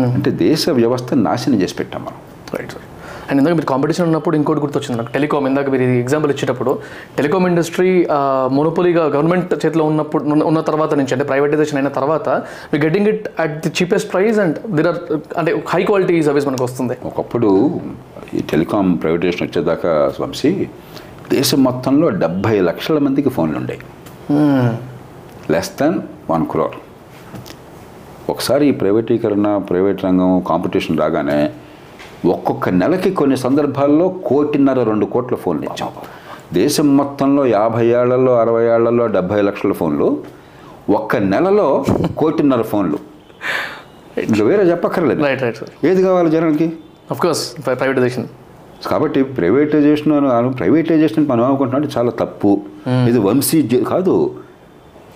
అంటే 0.00 0.30
దేశ 0.30 0.70
వ్యవస్థ 0.70 1.14
నాశనం 1.14 1.60
చేసి 1.62 1.74
పెట్టాం 1.74 2.02
మనం. 2.02 2.18
రైట్ 2.58 2.72
సార్ 2.72 2.84
అండ్ 3.30 3.40
ఇందాక 3.40 3.54
మీరు 3.54 3.66
కాంపిటీషన్ 3.66 4.06
ఉన్నప్పుడు 4.06 4.36
ఇంకోటి 4.36 4.60
గుర్తొచ్చింది 4.60 4.96
నాకు. 4.98 5.12
టెలికామ్ 5.12 5.46
ఇందాక 5.46 5.68
మీరు 5.70 5.84
ఎగ్జాంపుల్ 6.00 6.30
ఇచ్చేటప్పుడు 6.30 6.72
టెలికామ్ 7.16 7.46
ఇండస్ట్రీ 7.46 7.90
మోనోపోలీగా 8.50 9.04
గవర్నమెంట్ 9.06 9.54
చేతిలో 9.64 9.84
ఉన్నప్పుడు 9.84 10.22
ఉన్న- 10.46 10.64
తర్వాత 10.70 10.94
నుంచి 10.94 11.14
అంటే 11.14 11.24
ప్రైవేటైజేషన్ 11.24 11.78
అయిన 11.78 11.90
తర్వాత 11.90 12.28
మీ 12.72 12.78
getting 12.78 13.08
it 13.08 13.28
at 13.40 13.56
the 13.58 13.72
cheapest 13.78 14.12
price 14.12 14.38
and 14.38 14.58
there 14.76 14.88
are 14.88 14.98
అంటే 15.38 15.62
హై 15.68 15.82
క్వాలిటీ 15.84 16.22
సర్వీస్ 16.22 16.46
మనకు 16.46 16.64
వస్తుంది. 16.64 16.96
ఒకప్పుడు 17.04 17.50
ఈ 18.34 18.42
టెలికాం 18.50 18.94
ప్రైవేటేషన్ 18.94 19.44
వచ్చేదాకా 19.46 19.92
వంశీ 20.20 20.52
దేశం 21.30 21.60
మొత్తంలో 21.64 22.08
డెబ్భై 22.22 22.60
లక్షల 22.60 22.98
మందికి 22.98 23.28
ఫోన్లు 23.28 23.56
ఉండేవి 23.56 23.84
లెస్ 25.52 25.72
దాన్ 25.80 25.96
వన్ 26.30 26.46
క్రోర్ 26.46 26.76
ఒకసారి 28.30 28.64
ఈ 28.68 28.72
ప్రైవేటీకరణ 28.72 29.48
ప్రైవేట్ 29.68 30.04
రంగం 30.04 30.42
కాంపిటీషన్ 30.48 30.98
రాగానే 30.98 31.38
ఒక్కొక్క 32.24 32.68
నెలకి 32.68 33.10
కొన్ని 33.10 33.36
సందర్భాల్లో 33.36 34.08
కోటిన్నర 34.08 34.82
రెండు 34.82 35.06
కోట్ల 35.06 35.36
ఫోన్లు 35.36 35.64
ఇచ్చాం. 35.64 35.88
దేశం 36.52 36.96
మొత్తంలో 36.96 37.46
యాభై 37.46 37.86
ఏళ్ళలో 37.86 38.34
అరవై 38.36 38.64
ఏళ్ళలో 38.64 39.06
డెబ్భై 39.06 39.40
లక్షల 39.40 39.72
ఫోన్లు. 39.72 40.18
ఒక్క 40.90 41.16
నెలలో 41.16 41.84
కోటిన్నర 42.18 42.62
ఫోన్లు. 42.62 42.98
ఇంకా 44.18 44.44
వేరే 44.44 44.62
చెప్పక్కర్లేదు. 44.70 45.24
రైట్ 45.24 45.42
రైట్ 45.42 45.56
సార్ 45.56 45.86
ఏది 45.86 46.02
కావాలి 46.02 46.30
జనానికి? 46.30 46.72
కోర్స్ 47.20 47.56
ప్రైవేటైజేషన్ 47.66 48.26
కాబట్టి 48.86 49.22
ప్రైవేటైజేషన్ 49.22 50.12
అని 50.12 50.50
ప్రైవేటైజేషన్ 50.50 51.26
మనం 51.26 51.44
ఏమనుకుంటున్నాం 51.44 51.82
అంటే 51.82 51.98
చాలా 51.98 52.10
తప్పు. 52.10 52.60
ఇది 53.08 53.18
వంశీ 53.18 53.62
కాదు. 53.88 54.34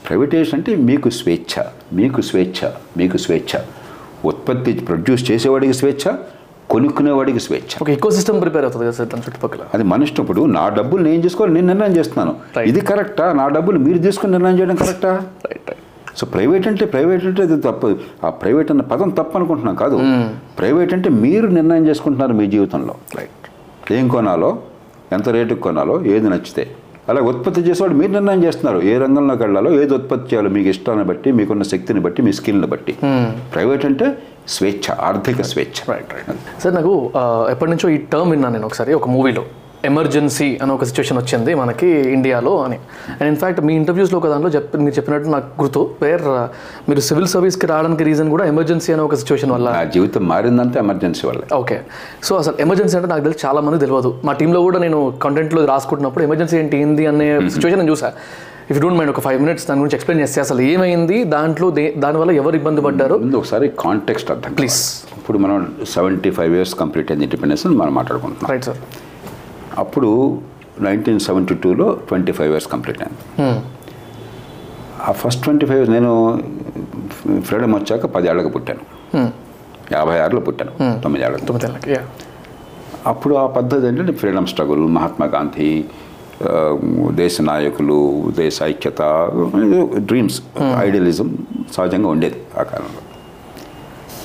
ప్రైవేటైజేషన్ 0.09 0.55
అంటే 0.55 0.76
మీకు 0.76 1.10
స్వేచ్ఛ 1.10 1.62
మీకు 1.93 2.20
స్వేచ్ఛ 2.20 2.68
మీకు 2.97 3.16
స్వేచ్ఛ. 3.16 3.60
ఉత్పత్తి 4.24 4.72
ప్రొడ్యూస్ 4.72 5.31
చేసేవాడికి 5.31 5.74
స్వేచ్ఛ 5.74 6.12
కొనుక్కునేవాడికి 6.72 7.40
స్వేచ్ఛ. 7.46 7.72
ఒక 7.82 7.88
ఈకో 7.94 8.08
సిస్టమ్ 8.16 8.38
ప్రిపేర్ 8.42 8.64
అవుతుంది 8.66 8.84
కదా 8.86 8.96
సార్ 8.98 9.08
దాని 9.12 9.24
చుట్టుపక్కల. 9.26 9.62
అది 9.74 9.84
మన 9.92 10.06
ఇష్టం 10.06 10.22
ఇప్పుడు 10.24 10.42
నా 10.58 10.64
డబ్బులు 10.78 11.02
నేను 11.08 11.20
చేసుకోవాలి 11.24 11.54
నేను 11.56 11.68
నిర్ణయం 11.72 11.94
చేస్తున్నాను. 11.98 12.32
ఇది 12.70 12.80
కరెక్టా? 12.90 13.26
నా 13.40 13.46
డబ్బులు 13.56 13.78
మీరు 13.86 14.00
తీసుకుని 14.06 14.32
నిర్ణయం 14.36 14.56
చేయడం 14.60 14.78
కరెక్టా? 14.82 15.12
రైట్ 15.48 15.68
రైట్ 15.70 15.82
సో 16.18 16.26
ప్రైవేట్ 16.34 16.66
అంటే 16.70 16.84
ప్రైవేట్ 16.94 17.24
అంటే 17.30 17.42
అది 17.46 17.56
తప్పు. 17.66 17.88
ఆ 18.26 18.28
ప్రైవేట్ 18.42 18.68
అన్న 18.72 18.82
పదం 18.92 19.10
తప్పు 19.18 19.34
అనుకుంటున్నాం 19.38 19.76
కాదు. 19.82 19.96
ప్రైవేట్ 20.60 20.92
అంటే 20.96 21.08
మీరు 21.24 21.46
నిర్ణయం 21.58 21.86
చేసుకుంటున్నారు 21.90 22.36
మీ 22.40 22.46
జీవితంలో. 22.54 22.94
రైట్ 23.18 23.48
ఏం 23.98 24.06
కొనాలో 24.14 24.50
ఎంత 25.16 25.28
రేటుకి 25.36 25.62
కొనాలో 25.68 25.96
ఏది 26.14 26.28
నచ్చితే. 26.34 26.64
అలా 27.10 27.20
ఉత్పత్తి 27.30 27.60
చేసేవాడు 27.66 27.94
మీరు 28.00 28.12
నిర్ణయం 28.16 28.42
చేస్తున్నారు. 28.44 28.78
ఏ 28.90 28.92
రంగంలోకి 29.02 29.42
వెళ్ళాలో 29.44 29.70
ఏది 29.80 29.92
ఉత్పత్తి 29.96 30.26
చేయాలో 30.30 30.50
మీకు 30.56 30.68
ఇష్టాన్ని 30.74 31.04
బట్టి 31.10 31.28
మీకున్న 31.38 31.64
శక్తిని 31.72 32.00
బట్టి 32.06 32.20
మీ 32.26 32.32
స్కిల్ని 32.38 32.68
బట్టి. 32.74 32.92
ప్రైవేట్ 33.54 33.84
అంటే 33.90 34.06
స్వేచ్ఛ 34.54 34.94
ఆర్థిక 35.08 35.42
స్వేచ్ఛ. 35.50 35.78
రైట్ 35.92 36.14
రైట్ 36.14 36.62
సార్ 36.62 36.74
నాకు 36.78 36.94
ఎప్పటి 37.50 37.70
నుంచో 37.74 37.88
ఈ 37.96 38.00
టర్మ్ 38.14 38.32
విన్నాను 38.34 38.54
నేను 38.56 38.66
ఒకసారి 38.70 38.94
ఒక 39.00 39.08
మూవీలో 39.16 39.44
ఎమర్జెన్సీ 39.88 40.46
అని 40.62 40.72
ఒక 40.74 40.84
సిచ్యువేషన్ 40.90 41.18
వచ్చింది 41.20 41.52
మనకి 41.60 41.88
ఇండియాలో 42.16 42.52
అని. 42.66 42.78
అండ్ 43.16 43.26
ఇన్ఫాక్ట్ 43.32 43.58
మీ 43.68 43.72
ఇంటర్వ్యూస్లో 43.80 44.16
ఒక 44.20 44.28
దాంట్లో 44.32 44.50
చెప్ 44.54 44.76
మీరు 44.84 44.94
చెప్పినట్టు 44.98 45.32
నాకు 45.34 45.48
గుర్తు 45.62 45.80
వేర్ 46.02 46.24
మీరు 46.88 47.02
సివిల్ 47.08 47.28
సర్వీస్కి 47.34 47.66
రావడానికి 47.72 48.04
రీజన్ 48.10 48.30
కూడా 48.34 48.44
ఎమర్జెన్సీ 48.52 48.92
అనే 48.94 49.02
ఒక 49.08 49.18
సిచ్యువేషన్ 49.22 49.52
వల్ల. 49.54 49.68
నా 49.78 49.84
జీవితం 49.96 50.24
మారిందంటే 50.32 50.78
ఎమర్జెన్సీ 50.84 51.26
వల్ల. 51.30 51.42
ఓకే 51.60 51.78
సో 52.28 52.34
అసలు 52.42 52.56
ఎమర్జెన్సీ 52.66 52.96
అంటే 53.00 53.10
నాకు 53.12 53.24
తెలిసి 53.28 53.42
చాలా 53.46 53.62
మంది 53.66 53.80
తెలియదు. 53.84 54.12
మా 54.24 54.34
టీంలో 54.40 54.62
కూడా 54.68 54.80
నేను 54.86 55.00
కంటెంట్లో 55.26 55.62
రాసుకుంటున్నప్పుడు 55.74 56.24
ఎమర్జెన్సీ 56.28 56.58
ఏంటి 56.62 56.82
ఏంది 56.84 57.06
అనే 57.12 57.28
సిచ్యువేషన్ 57.54 57.80
నేను 57.82 57.92
చూసా. 57.94 58.10
ఇఫ్ 58.70 58.78
డోంట్ 58.82 58.96
మైండ్ 58.98 59.12
ఒక 59.12 59.20
ఫైవ్ 59.24 59.38
మినిట్స్ 59.44 59.64
దాని 59.68 59.80
గురించి 59.82 59.96
ఎక్స్ప్లెయిన్ 59.98 60.20
చేస్తే 60.22 60.38
అసలు 60.44 60.60
ఏమైంది? 60.72 61.16
దాంట్లో 61.34 61.66
దానివల్ల 62.04 62.30
ఎవరు 62.42 62.56
ఇబ్బంది 62.60 62.80
పడ్డారు? 62.86 63.16
ముందు 63.24 63.36
ఒకసారి 63.40 63.66
కాంటెక్స్ట్ 63.84 64.30
అర్థం. 64.34 64.52
Please. 64.60 64.80
ఇప్పుడు 65.18 65.38
మనం 65.44 65.58
సెవెంటీ 65.94 66.30
ఫైవ్ 66.38 66.52
ఇయర్స్ 66.58 66.74
కంప్లీట్ 66.82 67.10
అయింది 67.10 67.24
ఇండిపెండెన్స్ 67.28 67.66
మనం 67.82 67.94
మాట్లాడుకుంటున్నాం. 67.98 68.50
రైట్ 68.52 68.66
సార్ 68.68 68.80
అప్పుడు 69.82 70.10
నైన్టీన్ 70.88 71.20
సెవెంటీ 71.28 71.54
టూలో 71.64 71.86
ట్వంటీ 72.08 72.32
ఫైవ్ 72.38 72.50
ఇయర్స్ 72.54 72.68
కంప్లీట్ 72.74 73.00
అయింది 73.02 73.60
ఆ 75.08 75.12
ఫస్ట్ 75.22 75.42
ట్వంటీ 75.44 75.66
ఫైవ్ 75.70 75.82
నేను 75.96 76.12
ఫ్రీడమ్ 77.48 77.74
వచ్చాక 77.74 78.06
పదేళ్ళకి 78.14 78.50
పుట్టాను. 78.56 78.82
యాభై 79.92 80.16
ఆరులో 80.24 80.40
పుట్టాను. 80.46 80.72
తొమ్మిదేళ్ళకి 81.02 81.46
తొమ్మిది 81.48 81.66
ఏళ్ళకి. 81.68 81.90
యా 81.92 82.02
అప్పుడు 83.10 83.34
ఆ 83.42 83.46
పద్ధతి 83.56 83.86
ఏంటంటే 83.88 84.12
ఫ్రీడమ్ 84.20 84.46
స్ట్రగుల్ 84.52 84.82
మహాత్మా 84.96 85.26
గాంధీ 85.34 85.68
దేశ 87.22 87.40
నాయకులు 87.40 87.98
దేశ 88.36 88.62
ఐక్యత 88.62 89.02
డ్రీమ్స్ 89.96 90.38
ఐడియలిజం 90.78 91.28
సహజంగా 91.76 92.08
ఉండేది 92.08 92.38
ఆ 92.60 92.62
కాలంలో. 92.62 93.02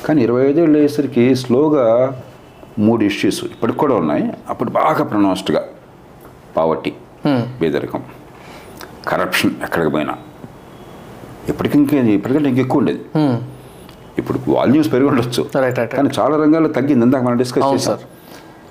కానీ 0.06 0.20
ఇరవై 0.28 0.44
ఐదేళ్ళు 0.50 0.78
అయ్యేసరికి 0.78 1.36
స్లోగా 1.44 1.86
మూడు 2.80 3.04
ఇష్యూస్ 3.04 3.44
ఇప్పటికి 3.44 3.80
కూడా 3.84 3.96
ఉన్నాయి. 3.96 4.26
అప్పుడు 4.50 4.70
బాగా 4.80 5.04
ప్రొనౌన్స్డ్గా 5.12 5.64
పావర్టీ 6.58 6.92
పేదరికం 7.62 8.04
కరప్షన్ 9.08 9.52
ఎక్కడికి 9.64 9.92
పోయినా. 9.96 10.16
ఇప్పటికి 11.50 11.78
ఇంకే 11.78 12.00
ఇప్పటికంటే 12.20 12.50
ఇంకెక్కువ 12.50 12.80
ఉండేది. 12.82 13.02
ఇప్పుడు 14.22 14.40
వాల్యూమ్స్ 14.48 14.92
పెరిగి 14.94 15.10
ఉండొచ్చు. 15.10 15.42
కానీ 15.96 16.10
చాలా 16.20 16.36
రంగాల్లో 16.44 16.70
తగ్గింది. 16.78 17.04
ఇందాక 17.06 17.24
మనం 17.28 17.38
డిస్కస్ 17.44 17.84
సార్. 17.86 18.02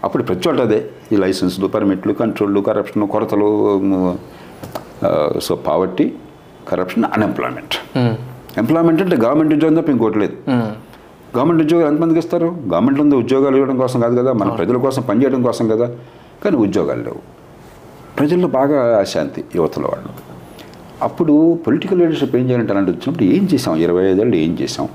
అప్పుడు 0.05 0.23
ప్రతి 0.29 0.43
చోట 0.47 0.59
అదే. 0.67 0.79
ఈ 1.13 1.17
లైసెన్స్లు 1.23 1.67
పర్మిట్లు 1.75 2.13
కంట్రోళ్ళు 2.21 2.61
corruption 2.69 3.05
కొరతలు 3.15 3.49
so 5.47 5.55
poverty 5.69 6.07
corruption 6.71 7.05
unemployment 7.15 7.75
employment 8.61 9.01
అంటే 9.05 9.17
గవర్నమెంట్ 9.25 9.53
ఉద్యోగం 9.57 9.77
తప్ప 9.79 9.91
ఇంకోటి 9.95 10.19
లేదు. 10.23 10.37
గవర్నమెంట్ 11.37 11.63
ఉద్యోగాలు 11.65 11.89
ఎంతమందికి 11.93 12.21
ఇస్తారు? 12.25 12.49
గవర్నమెంట్ 12.73 13.01
ఉంది 13.05 13.17
ఉద్యోగాలు 13.23 13.57
ఇవ్వడం 13.61 13.77
కోసం 13.83 13.99
కాదు 14.05 14.15
కదా 14.21 14.31
మన 14.41 14.49
ప్రజల 14.59 14.77
కోసం 14.87 15.03
పనిచేయడం 15.09 15.43
కోసం 15.49 15.65
కదా. 15.73 15.87
కానీ 16.45 16.57
ఉద్యోగాలు 16.67 17.03
లేవు. 17.09 17.21
ప్రజల్లో 18.19 18.49
బాగా 18.59 18.79
అశాంతి 19.03 19.41
యువతల 19.57 19.85
వాళ్ళు. 19.93 20.13
అప్పుడు 21.07 21.35
పొలిటికల్ 21.67 21.99
లీడర్షిప్ 22.03 22.35
ఏం 22.39 22.47
చేయాలంటే 22.47 22.73
అలాంటి 22.75 22.91
వచ్చినప్పుడు 22.95 23.27
ఏం 23.35 23.45
చేసాం? 23.53 23.75
ఇరవై 23.87 24.05
ఐదేళ్ళు 24.13 24.37
ఏం 24.45 24.53
చేసాం? 24.61 24.87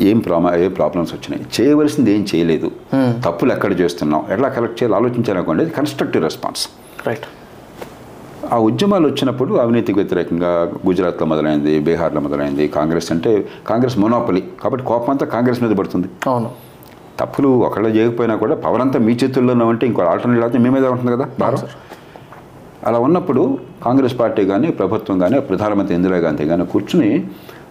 ఏం 0.00 0.18
ప్రామా 0.18 0.54
ఏ 0.54 0.68
ప్రాబ్లమ్స్ 0.68 1.14
వచ్చినాయి. 1.14 1.46
చేయవలసింది 1.56 2.14
ఏం 2.14 2.26
చేయలేదు. 2.34 2.70
తప్పులు 3.24 3.52
ఎక్కడ 3.52 3.80
చేస్తున్నాం 3.80 4.24
ఎట్లా 4.32 4.48
కలెక్ట్ 4.48 4.82
చేయాలి 4.82 4.96
ఆలోచించాలనుకోండి 4.96 5.66
కన్స్ట్రక్టివ్ 5.66 6.24
రెస్పాన్స్ 6.24 6.68
రైట్ 7.06 7.26
ఆ 8.52 8.58
ఉద్యమాలు 8.58 9.08
వచ్చినప్పుడు 9.08 9.54
అవినీతికి 9.54 9.98
వ్యతిరేకంగా 9.98 10.72
గుజరాత్లో 10.86 11.26
మొదలైంది 11.26 11.78
బీహార్లో 11.78 12.20
మొదలైంది 12.20 12.68
కాంగ్రెస్ 12.68 13.12
అంటే 13.12 13.48
కాంగ్రెస్ 13.66 13.98
మొనోపలి 13.98 14.44
కాబట్టి 14.62 14.86
కోపం 14.86 15.10
అంతా 15.10 15.26
కాంగ్రెస్ 15.26 15.62
మీద 15.62 15.76
పడుతుంది. 15.76 16.08
అవును. 16.26 16.50
తప్పులు 17.20 17.48
ఒకళ్ళు 17.48 17.88
చేయకపోయినా 17.88 18.36
కూడా 18.36 18.56
పవర్ 18.56 18.80
అంతా 18.80 18.98
మీ 18.98 19.12
చేతుల్లోనే 19.12 19.64
ఉంటే 19.64 19.86
ఇంకో 19.86 20.02
ఆల్టర్నేట్ 20.02 20.44
అయితే 20.44 20.58
మీ 20.58 20.70
మీద 20.70 20.86
ఉంటుంది 20.86 21.12
కదా? 21.12 21.28
భారం. 21.40 21.58
అలా 22.86 22.98
ఉన్నప్పుడు 22.98 23.58
కాంగ్రెస్ 23.84 24.18
పార్టీ 24.18 24.46
కానీ 24.46 24.70
ప్రభుత్వం 24.70 25.18
కానీ 25.18 25.40
ప్రధానమంత్రి 25.40 25.96
ఇందిరా 25.96 26.16
గాంధీ 26.16 26.44
కానీ 26.44 26.66
కూర్చుని 26.66 27.24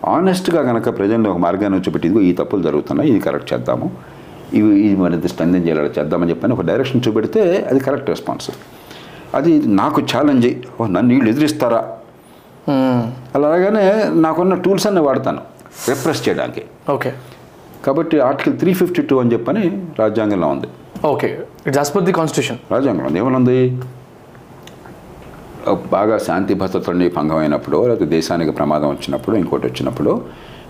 ఆనెస్ట్గా 0.05 0.61
కనుక 0.61 0.97
ప్రజల్లో 0.97 1.31
ఒక 1.31 1.37
మార్గాన్ని 1.37 1.79
వచ్చి 1.79 2.23
ఈ 2.29 2.33
తప్పులు 2.33 2.63
జరుగుతున్నాయి 2.63 3.09
ఇది 3.09 3.19
కరెక్ట్ 3.19 3.53
చేద్దాము 3.53 3.91
ఇవి 4.53 4.79
ఇది 4.79 4.95
మరింత 4.95 5.27
స్ట్రెంథన్ 5.27 5.67
చేయాలి 5.67 5.99
చేద్దామని 5.99 6.29
చెప్పని 6.29 6.53
ఒక 6.53 6.61
డైరెక్షన్ 6.61 7.01
చూపెడితే 7.07 7.67
అది 7.69 7.79
కరెక్ట్ 7.79 8.09
రెస్పాన్స్. 8.09 8.51
అది 9.35 9.67
నాకు 9.67 10.01
ఛాలెంజ్ 10.01 10.47
ఓ 10.81 10.87
నన్ను 10.87 11.13
వీళ్ళు 11.13 11.29
ఎదిరిస్తారా? 11.29 11.81
అలాగానే 13.35 14.11
నాకున్న 14.11 14.53
టూల్స్ 14.53 14.87
అన్నీ 14.87 15.01
వాడతాను 15.01 15.41
రిప్రెస్ 15.89 16.29
చేయడానికి. 16.29 16.63
ఓకే. 16.89 17.13
కాబట్టి 17.85 18.19
ఆర్టికల్ 18.19 18.57
త్రీ 18.59 18.73
ఫిఫ్టీ 18.73 19.01
టూ 19.01 19.19
అని 19.19 19.33
చెప్పని 19.33 19.81
రాజ్యాంగంలో 19.99 20.47
ఉంది. 20.47 20.67
Okay. 21.05 21.39
It's 21.67 21.95
per 21.95 22.03
the 22.03 22.11
constitution 22.11 22.59
రాజ్యాంగంలో 22.71 23.35
ఉంది. 23.35 23.77
బాగా 25.73 26.17
శాంతి 26.17 26.53
భద్రతని 26.53 27.09
భంగం 27.09 27.37
అయినప్పుడు 27.37 27.87
లేకపోతే 27.87 28.05
దేశానికి 28.05 28.51
ప్రమాదం 28.51 28.89
వచ్చినప్పుడు 28.89 29.35
ఇంకోటి 29.35 29.67
వచ్చినప్పుడు 29.67 30.21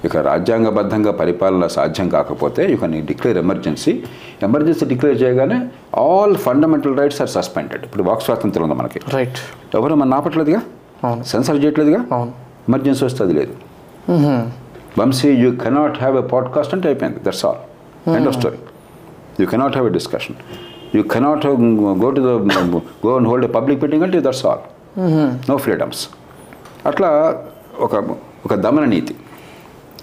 ఇక 0.05 0.17
రాజ్యాంగబద్ధంగా 0.17 1.11
పరిపాలన 1.11 1.67
సాధ్యం 1.67 2.09
కాకపోతే 2.09 2.71
you 2.71 2.77
can 2.77 3.05
declare 3.05 3.37
emergency 3.37 4.03
emergency 4.43 4.85
declare 4.85 5.21
చేయగానే 5.21 5.67
all 5.97 6.35
fundamental 6.35 6.97
rights 6.97 7.21
are 7.21 7.29
suspended. 7.29 7.83
ఇప్పుడు 7.85 8.03
వాక్ 8.03 8.21
స్వాతంత్రం 8.21 8.63
ఉంది 8.63 8.75
మనకి. 8.75 8.99
రైట్. 9.13 9.37
ఎవరు 9.75 9.95
మన 9.95 10.13
ఆపట్లేదుగా 10.13 10.61
అవును. 11.03 11.23
సెన్సర్ 11.23 11.63
చేయట్లేదుగా? 11.63 12.29
ఎమర్జెన్సీ 12.69 13.05
వస్తే 13.05 13.23
అది 13.23 13.33
లేదు 13.33 13.53
Vamshi 14.99 15.29
you 15.29 15.51
cannot 15.51 15.97
have 15.97 16.17
a 16.17 16.21
podcast 16.21 16.73
అంటే 16.73 16.87
అయిపోయింది. 16.87 17.19
That's 17.23 17.45
all 17.45 17.61
end 18.15 18.27
of 18.27 18.37
story 18.37 18.57
you 19.39 19.47
cannot 19.47 19.71
have 19.71 19.87
a 19.87 19.93
discussion 19.93 20.35
you 20.95 21.03
cannot 21.03 21.47
go 22.03 22.09
to 22.09 22.21
the 22.21 22.51
go 23.05 23.15
and 23.15 23.27
hold 23.27 23.45
a 23.45 23.49
public 23.49 23.83
meeting 23.83 24.03
అంటే 24.03 24.21
దట్స్ 24.21 24.45
ఆల్ 24.45 24.59
నో 25.49 25.57
ఫ్రీడమ్స్. 25.57 26.01
అట్లా 26.85 27.09
ఒక 27.85 27.95
ఒక 28.45 28.53
దమన 28.53 28.85
నీతి 28.85 29.15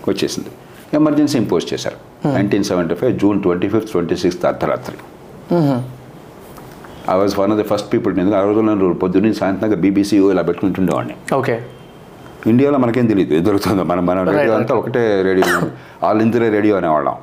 వచ్చేసింది. 0.08 0.50
Emergency 0.94 1.36
impose 1.38 1.64
చేశారు. 1.72 1.98
Nineteen 2.28 2.64
seventy 2.64 2.94
five 2.94 3.18
June 3.18 3.42
twenty 3.42 3.68
fifth 3.68 3.90
twenty 3.90 4.16
sixth 4.16 4.44
అర్ధరాత్రి. 4.50 4.96
I 7.12 7.16
was 7.20 7.34
one 7.38 7.52
of 7.52 7.60
the 7.60 7.64
first 7.70 7.88
people 7.92 8.12
నేను 8.16 8.36
ఆ 8.40 8.42
రోజుల్లో 8.48 8.74
నేను 8.74 8.94
పొద్దున్నే 8.94 9.32
సాయంత్రంగా 9.32 9.76
బీబీసీ 9.76 10.16
ఇలా 10.34 10.42
పెట్టుకుంటుండేవాడిని. 10.42 11.16
ఓకే 11.34 11.56
ఇండియాలో 12.52 12.78
మనకేం 12.78 13.06
తెలియదు 13.06 13.32
ఏది 13.34 13.44
దొరుకుతుందో. 13.46 13.82
మన 13.90 14.00
మన 14.08 14.22
రేడియో 14.30 14.54
అంతా 14.56 14.74
ఒకటే 14.80 15.02
రేడియో. 15.28 15.54
ఆల్ 16.06 16.22
ఇందిరే 16.22 16.48
రేడియో 16.48 16.74
అనేవాళ్ళం. 16.76 17.14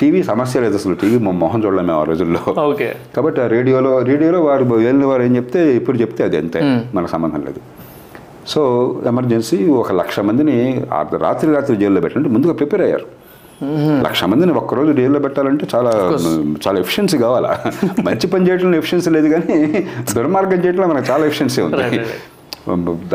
టీవీ 0.00 0.22
సమస్య 0.22 0.60
లేదు 0.60 0.76
అసలు. 0.80 0.94
టీవీ 0.94 1.18
మా 1.26 1.32
మొహం 1.42 1.64
చూడలేము 1.64 1.94
ఆ 2.00 2.04
రోజుల్లో. 2.10 2.42
ఓకే 2.64 2.88
కాబట్టి 3.16 3.40
ఆ 3.44 3.46
రేడియోలో 3.46 3.92
రేడియోలో 4.10 4.40
వారు 4.48 4.64
వెళ్ళిన 4.64 5.04
వారు 5.06 5.22
ఏం 5.22 5.36
చెప్తే 5.36 5.62
ఇప్పుడు 5.76 5.98
చెప్తే 5.98 6.24
అది 6.24 6.36
అంతే. 6.36 6.60
మనకు 6.94 7.10
సంబంధం 7.10 7.42
లేదు. 7.48 7.62
సో 8.52 8.62
ఎమర్జెన్సీ 9.06 9.58
ఒక 9.82 9.92
లక్ష 9.92 10.20
మందిని 10.20 10.56
రాత్రి 11.22 11.52
రాత్రి 11.52 11.76
జైల్లో 11.76 12.00
పెట్టాలంటే 12.00 12.32
ముందుగా 12.34 12.52
ప్రిపేర్ 12.52 12.82
అయ్యారు. 12.82 13.06
లక్ష 14.06 14.24
మందిని 14.24 14.52
ఒక్కరోజు 14.52 14.92
జైల్లో 14.92 15.18
పెట్టాలంటే 15.18 15.66
చాలా 15.74 15.92
చాలా 16.64 16.78
ఎఫిషియన్సీ 16.78 17.18
కావాలా? 17.18 17.52
మంచి 18.04 18.26
పని 18.26 18.48
చేయడంలో 18.48 18.76
ఎఫిషియన్సీ 18.76 19.10
లేదు 19.10 19.28
కానీ 19.28 19.56
దుర్మార్గం 20.16 20.60
చేయడంలో 20.64 20.86
మనకు 20.86 21.06
చాలా 21.12 21.24
ఎఫిషియన్సీ 21.26 21.60
ఉంది. 21.62 22.00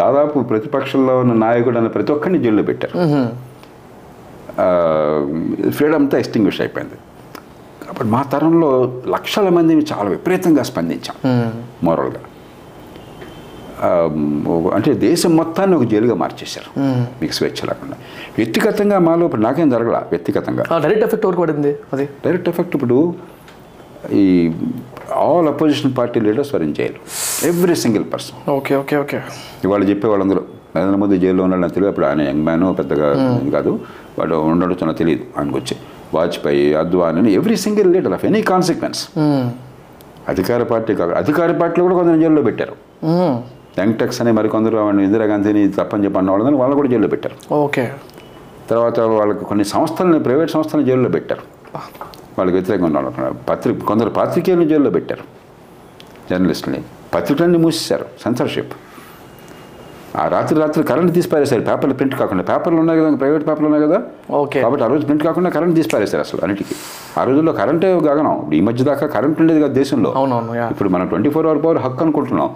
దాదాపు 0.02 0.40
ప్రతిపక్షంలో 0.52 1.14
ఉన్న 1.20 1.34
నాయకుడు 1.46 1.78
అన్న 1.80 1.90
ప్రతి 1.96 2.12
ఒక్కరిని 2.16 2.40
జైల్లో 2.44 2.64
పెట్టారు. 2.70 2.96
ఫ్రీడమ్ 5.78 6.00
అంతా 6.04 6.18
ఎస్టింగ్విష్ 6.24 6.60
అయిపోయింది. 6.64 6.98
కాబట్టి 7.86 8.10
మా 8.16 8.22
తరంలో 8.34 8.70
లక్షల 9.16 9.50
మందిని 9.58 9.84
చాలా 9.92 10.08
విపరీతంగా 10.16 10.64
స్పందించాం 10.70 11.16
మోరల్గా 11.88 12.22
అంటే 14.76 14.90
దేశం 15.06 15.32
మొత్తాన్ని 15.40 15.76
ఒక 15.78 15.86
జైలుగా 15.92 16.16
మార్చేశారు. 16.24 16.70
మీకు 17.22 17.34
స్వేచ్ఛ 17.38 17.62
లేకుండా. 17.70 17.96
వ్యక్తిగతంగా 18.40 18.98
మాలో 19.08 19.24
ఇప్పుడు 19.28 19.44
నాకేం 19.48 19.70
జరగల? 19.76 19.98
వ్యక్తిగతంగా. 20.14 20.64
డైరెక్ట్ 20.84 21.06
ఎఫెక్ట్ 21.08 21.26
ఎవరికి 21.28 21.42
పడింది 21.44 21.72
అది? 21.94 22.06
డైరెక్ట్ 22.26 22.50
ఎఫెక్ట్ 22.52 22.76
ఇప్పుడు 22.78 22.98
ఈ 24.22 24.24
all 25.26 25.48
opposition 25.52 25.94
party 26.00 26.20
leaders 26.28 26.52
were 26.56 26.64
in 26.68 26.74
jail. 26.80 27.00
Every 27.50 27.76
single 27.84 28.06
person 28.14 28.38
okay 28.58 28.74
okay 28.82 28.96
okay. 29.04 29.20
ఇవాళ 29.66 29.84
చెప్పే 29.92 30.08
వాళ్ళందరూ 30.12 30.42
నరేంద్ర 30.76 30.98
మోదీ 31.04 31.16
జైల్లో 31.24 31.44
ఉన్నాడు 31.46 31.62
నాకు 31.64 31.76
తెలియదు. 31.78 31.92
అప్పుడు 31.94 32.08
ఆయన 32.10 32.22
యంగ్ 32.30 32.44
మ్యాన్ 32.48 32.66
పెద్దగా 32.82 33.08
ఇది 33.42 33.52
కాదు. 33.58 33.72
వాడు 34.20 34.36
ఉండడం 34.52 34.88
నాకు 34.90 35.00
తెలియదు 35.04 35.24
ఆయనకు 35.38 35.58
వచ్చి 35.62 35.76
Vajpayee 36.16 36.68
Advani 36.82 37.34
every 37.40 37.58
single 37.66 37.90
leader 37.96 38.14
of 38.18 38.26
any 38.30 38.42
consequence 38.52 39.02
అధికార 40.32 40.64
పార్టీ 40.72 40.94
కాక 41.00 41.12
అధికార 41.24 41.52
పార్టీలో 41.62 41.84
కూడా 41.88 41.96
కొందరు 42.00 42.20
జైల్లో 42.24 42.42
పెట్టారు. 42.48 42.76
యంగ్టెక్స్ 43.82 44.20
అని 44.22 44.32
మరికొందరు 44.40 44.78
ఇందిరాగాంధీని 45.08 45.62
తప్పని 45.80 46.04
చెప్పి 46.06 46.20
అన్న 46.22 46.32
వాళ్ళని 46.32 46.58
వాళ్ళు 46.62 46.76
కూడా 46.80 46.90
జైల్లో 46.94 47.10
పెట్టారు. 47.14 47.36
ఓకే. 47.66 47.86
తర్వాత 48.70 49.00
వాళ్ళకి 49.20 49.44
కొన్ని 49.50 49.66
సంస్థలని 49.74 50.20
ప్రైవేట్ 50.26 50.52
సంస్థలను 50.58 50.86
జైల్లో 50.90 51.10
పెట్టారు. 51.16 51.44
వాళ్ళకి 52.38 52.58
వ్యతిరేకంగా 52.58 53.00
వాళ్ళు 53.00 53.34
పత్రిక 53.50 53.84
కొందరు 53.84 54.10
పాత్రికేయులను 54.10 54.68
జైల్లో 54.68 54.90
పెట్టారు. 54.90 55.24
జర్నలిస్టులని. 56.32 56.82
పత్రికలన్నీ 57.16 57.58
మూసేశారు. 57.58 58.06
సెన్సర్షిప్ 58.24 58.74
ఆ 60.18 60.28
రాత్రి 60.28 60.60
రాత్రి 60.60 60.84
కరెంట్ 60.84 61.14
తీసి 61.14 61.30
పారేశారు 61.30 61.62
పేపర్లు 61.62 61.94
ప్రింట్ 61.94 62.16
కాకుండా. 62.16 62.44
పేపర్లు 62.44 62.80
ఉన్నాయి 62.80 63.00
కదా 63.00 63.16
ప్రైవేట్ 63.16 63.48
పేపర్లు 63.48 63.66
ఉన్నాయి 63.66 63.84
కదా? 63.84 64.02
ఓకే. 64.32 64.62
కాబట్టి 64.62 64.84
ఆ 64.84 64.88
రోజు 64.88 65.06
ప్రింట్ 65.06 65.24
కాకుండా 65.24 65.50
కరెంట్ 65.50 65.76
తీసి 65.76 65.90
పారేశారు 65.90 66.22
అసలు 66.22 66.40
అన్నిటికీ. 66.44 66.76
ఆ 67.18 67.24
రోజుల్లో 67.24 67.54
కరెంటే 67.54 67.94
గగనం. 67.94 68.52
ఈ 68.54 68.62
మధ్య 68.62 68.84
దాకా 68.84 69.08
కరెంట్ 69.08 69.42
ఉండేది 69.42 69.62
కదా 69.62 69.74
దేశంలో. 69.74 70.10
ఇప్పుడు 70.72 70.90
మనం 70.90 71.08
ట్వంటీ 71.08 71.30
ఫోర్ 71.30 71.48
అవర్ 71.48 71.64
పవర్ 71.64 71.78
హక్కు 71.78 72.04
అనుకుంటున్నాం. 72.04 72.56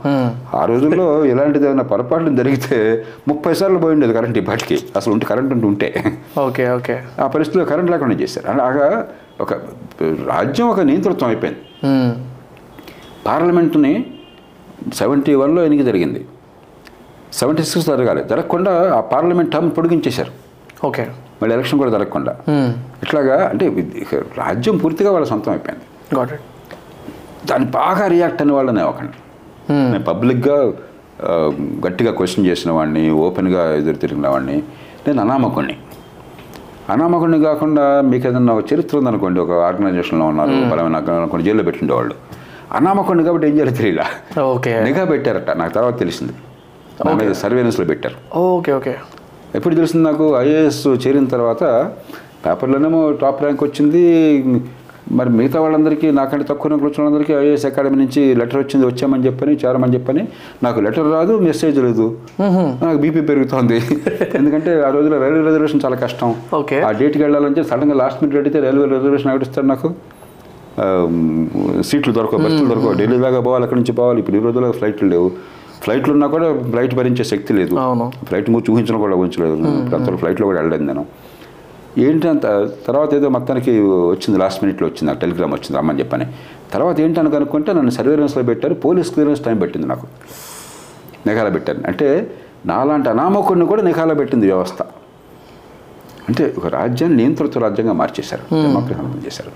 ఆ 0.54 0.66
రోజుల్లో 0.66 1.26
ఇలాంటిది 1.26 1.66
ఏదైనా 1.66 1.84
పొరపాట్లు 1.84 2.36
జరిగితే 2.36 3.06
ముప్పై 3.28 3.54
సార్లు 3.54 3.80
పోయి 3.80 3.94
ఉండేది 3.94 4.14
కరెంట్ 4.14 4.38
ఇప్పటికి 4.38 4.80
అసలు 4.96 5.14
ఉంటే 5.14 5.26
కరెంట్ 5.26 5.54
ఉంటూ 5.54 5.68
ఉంటే. 5.68 6.18
Okay 6.40 6.70
okay. 6.70 7.02
ఆ 7.22 7.28
పరిస్థితిలో 7.28 7.66
కరెంట్ 7.66 7.92
లేకుండా 7.92 8.16
చేశారు. 8.16 8.52
అలాగా 8.52 9.08
ఒక 9.42 9.54
రాజ్యం 10.28 10.70
ఒక 10.70 10.80
నియంతృత్వం 10.80 11.30
అయిపోయింది. 11.30 11.60
పార్లమెంటుని 13.26 14.06
సెవెంటీ 14.94 15.36
వన్లో 15.36 15.66
ఎన్నిక 15.66 15.86
జరిగింది. 15.86 16.26
సెవెంటీ 17.34 17.64
సిక్స్ 17.64 17.88
జరగాలి. 17.88 18.24
జరగకుండా 18.24 18.98
ఆ 18.98 19.00
పార్లమెంట్ 19.00 19.52
టర్మ్ 19.52 19.72
పొడిగించేశారు. 19.72 20.32
ఓకే. 20.88 21.08
మళ్ళీ 21.42 21.56
ఎలక్షన్ 21.56 21.80
కూడా 21.80 21.92
జరగకుండా. 21.92 22.38
ఇట్లాగా 23.04 23.50
అంటే 23.50 23.94
రాజ్యం 24.38 24.78
పూర్తిగా 24.78 25.12
వాళ్ళ 25.12 25.26
సొంతం 25.26 25.52
అయిపోయింది. 25.52 25.82
దాన్ని 27.46 27.70
బాగా 27.70 28.08
రియాక్ట్ 28.08 28.42
అయిన 28.42 28.52
వాళ్ళనే 28.52 28.84
ఒకటి 28.84 29.08
నేను 29.72 30.04
పబ్లిక్గా 30.04 30.74
గట్టిగా 31.88 32.12
క్వశ్చన్ 32.12 32.46
చేసిన 32.46 32.72
వాడిని 32.72 33.10
ఓపెన్గా 33.10 33.76
ఎదురు 33.76 33.96
తిరిగిన 33.96 34.28
వాడిని 34.28 34.64
నేను 35.08 35.22
అనామకుణ్ణి. 35.22 35.78
అనామకుణ్ణి 36.90 37.40
కాకుండా 37.40 38.02
మీకు 38.02 38.28
ఏదన్నా 38.28 38.54
ఒక 38.54 38.74
చరిత్ర 38.74 38.98
ఉందనుకోండి 38.98 39.40
ఒక 39.40 39.52
ఆర్గనైజేషన్లో 39.52 40.26
ఉన్నారు 40.26 40.50
బలమైన 40.50 40.96
అనుకోండి 40.96 41.46
జైల్లో 41.46 41.64
పెట్టిండేవాళ్ళు. 41.64 42.16
అనామకుణ్ణి 42.74 43.24
కాబట్టి 43.24 43.48
ఏం 43.48 43.54
చేయాలో 43.54 43.72
తెలియలా. 43.72 44.06
ఓకే. 44.42 44.84
నిఘా 44.84 45.04
పెట్టారట 45.04 45.50
నాకు 45.50 45.74
తర్వాత 45.74 46.00
తెలిసింది. 46.00 46.34
సర్వేలెన్స్లో 47.34 47.86
పెట్టారు. 47.86 48.38
Okay 48.38 48.74
okay. 48.74 48.96
ఎప్పుడు 49.56 49.76
తెలిసింది 49.76 50.06
నాకు? 50.06 50.38
ఐఏఎస్ 50.40 50.88
చేరిన 50.88 51.26
తర్వాత 51.26 51.64
పేపర్లోనేమో 52.46 53.12
టాప్ 53.12 53.42
ర్యాంక్ 53.42 53.64
వచ్చింది 53.64 54.04
మరి 55.12 55.30
మిగతా 55.30 55.62
వాళ్ళందరికీ 55.62 56.12
నాకంటే 56.12 56.46
తక్కువ 56.46 56.70
ర్యాంకులు 56.70 56.90
వచ్చిన 56.90 57.04
వాళ్ళందరికీ 57.04 57.34
ఐఏఎస్ 57.34 57.66
అకాడమీ 57.66 57.96
నుంచి 57.96 58.36
లెటర్ 58.36 58.58
వచ్చింది 58.58 58.86
వచ్చామని 58.86 59.26
చెప్పని 59.26 59.54
చేరమని 59.54 59.94
చెప్పని 59.94 60.28
నాకు 60.64 60.80
లెటర్ 60.80 61.12
రాదు 61.12 61.40
మెసేజ్ 61.40 61.80
లేదు. 61.80 62.18
నాకు 62.84 62.98
బీపీ 62.98 63.22
పెరుగుతోంది. 63.22 63.78
ఎందుకంటే 64.40 64.84
ఆ 64.84 64.90
రోజుల్లో 64.90 65.20
రైల్వే 65.20 65.42
రిజర్వేషన్ 65.42 65.82
చాలా 65.86 65.96
కష్టం. 65.96 66.36
ఓకే. 66.54 66.82
ఆ 66.82 66.92
డేట్కి 66.92 67.24
వెళ్ళాలంటే 67.24 67.64
సడన్గా 67.64 67.96
లాస్ట్ 67.96 68.24
మినిట్ 68.24 68.38
అడిగితే 68.38 68.60
రైల్వే 68.60 68.86
రిజర్వేషన్ 68.86 69.32
ఎవరిస్తాడు 69.32 69.66
నాకు? 69.66 69.90
సీట్లు 71.82 72.14
దొరకవు 72.14 72.42
బస్సులు 72.44 72.70
దొరకవు. 72.70 72.94
ఢిల్లీ 72.94 73.18
దాకా 73.18 73.40
పోవాలి 73.40 73.64
అక్కడి 73.64 73.80
నుంచి 73.80 73.92
పోవాలి. 73.92 74.20
ఇప్పుడు 74.20 74.38
ఈ 74.38 74.40
రోజుల్లో 74.40 74.72
ఫ్లైట్లు 74.72 75.10
లేవు. 75.10 75.32
ఫ్లైట్లు 75.84 76.14
ఉన్నా 76.14 76.28
కూడా 76.28 76.62
ఫ్లైట్ 76.72 76.96
భరించే 76.96 77.24
శక్తి 77.24 77.54
లేదు. 77.54 77.76
ఫ్లైట్ 78.26 78.50
మూసి 78.50 78.72
ఊహించడం 78.72 79.00
కూడా 79.00 79.16
ఊహించలేదు 79.16 79.54
అంత 79.96 80.16
ఫ్లైట్లో 80.16 80.48
కూడా 80.48 80.60
వెళ్ళలేదు 80.60 80.84
నేను. 80.84 81.06
ఏంటి 81.98 82.28
అంత 82.30 82.70
తర్వాత 82.88 83.14
ఏదో 83.14 83.30
మొత్తానికి 83.30 83.80
వచ్చింది 83.82 84.40
లాస్ట్ 84.40 84.64
మినిట్లో 84.64 84.88
వచ్చింది 84.88 85.06
నాకు 85.06 85.20
టెలిగ్రామ్ 85.20 85.54
వచ్చింది 85.54 85.78
రమ్మని 85.78 86.00
చెప్పని. 86.00 86.26
తర్వాత 86.74 87.00
ఏంటని 87.00 87.32
కనుక్కుంటే 87.32 87.74
నన్ను 87.74 87.90
సర్వేలెన్స్లో 87.90 88.44
పెట్టారు 88.44 88.74
పోలీస్ 88.74 89.12
క్లియరెన్స్ 89.12 89.44
టైం 89.44 89.58
పెట్టింది 89.58 89.88
నాకు. 89.88 90.08
నిఘాలో 91.28 91.50
పెట్టారు. 91.50 91.80
అంటే 91.88 92.32
నాలాంటి 92.66 93.10
అనామకుడిని 93.10 93.66
కూడా 93.66 93.82
నిఘాలో 93.82 94.16
పెట్టింది 94.16 94.46
వ్యవస్థ. 94.46 94.82
అంటే 96.30 96.54
ఒక 96.58 96.68
రాజ్యాన్ని 96.68 97.18
నియంత్రిత 97.18 97.58
రాజ్యంగా 97.58 97.94
మార్చేశారు 97.94 98.42
డెమోక్రసీ 98.42 99.28
చేశారు 99.28 99.52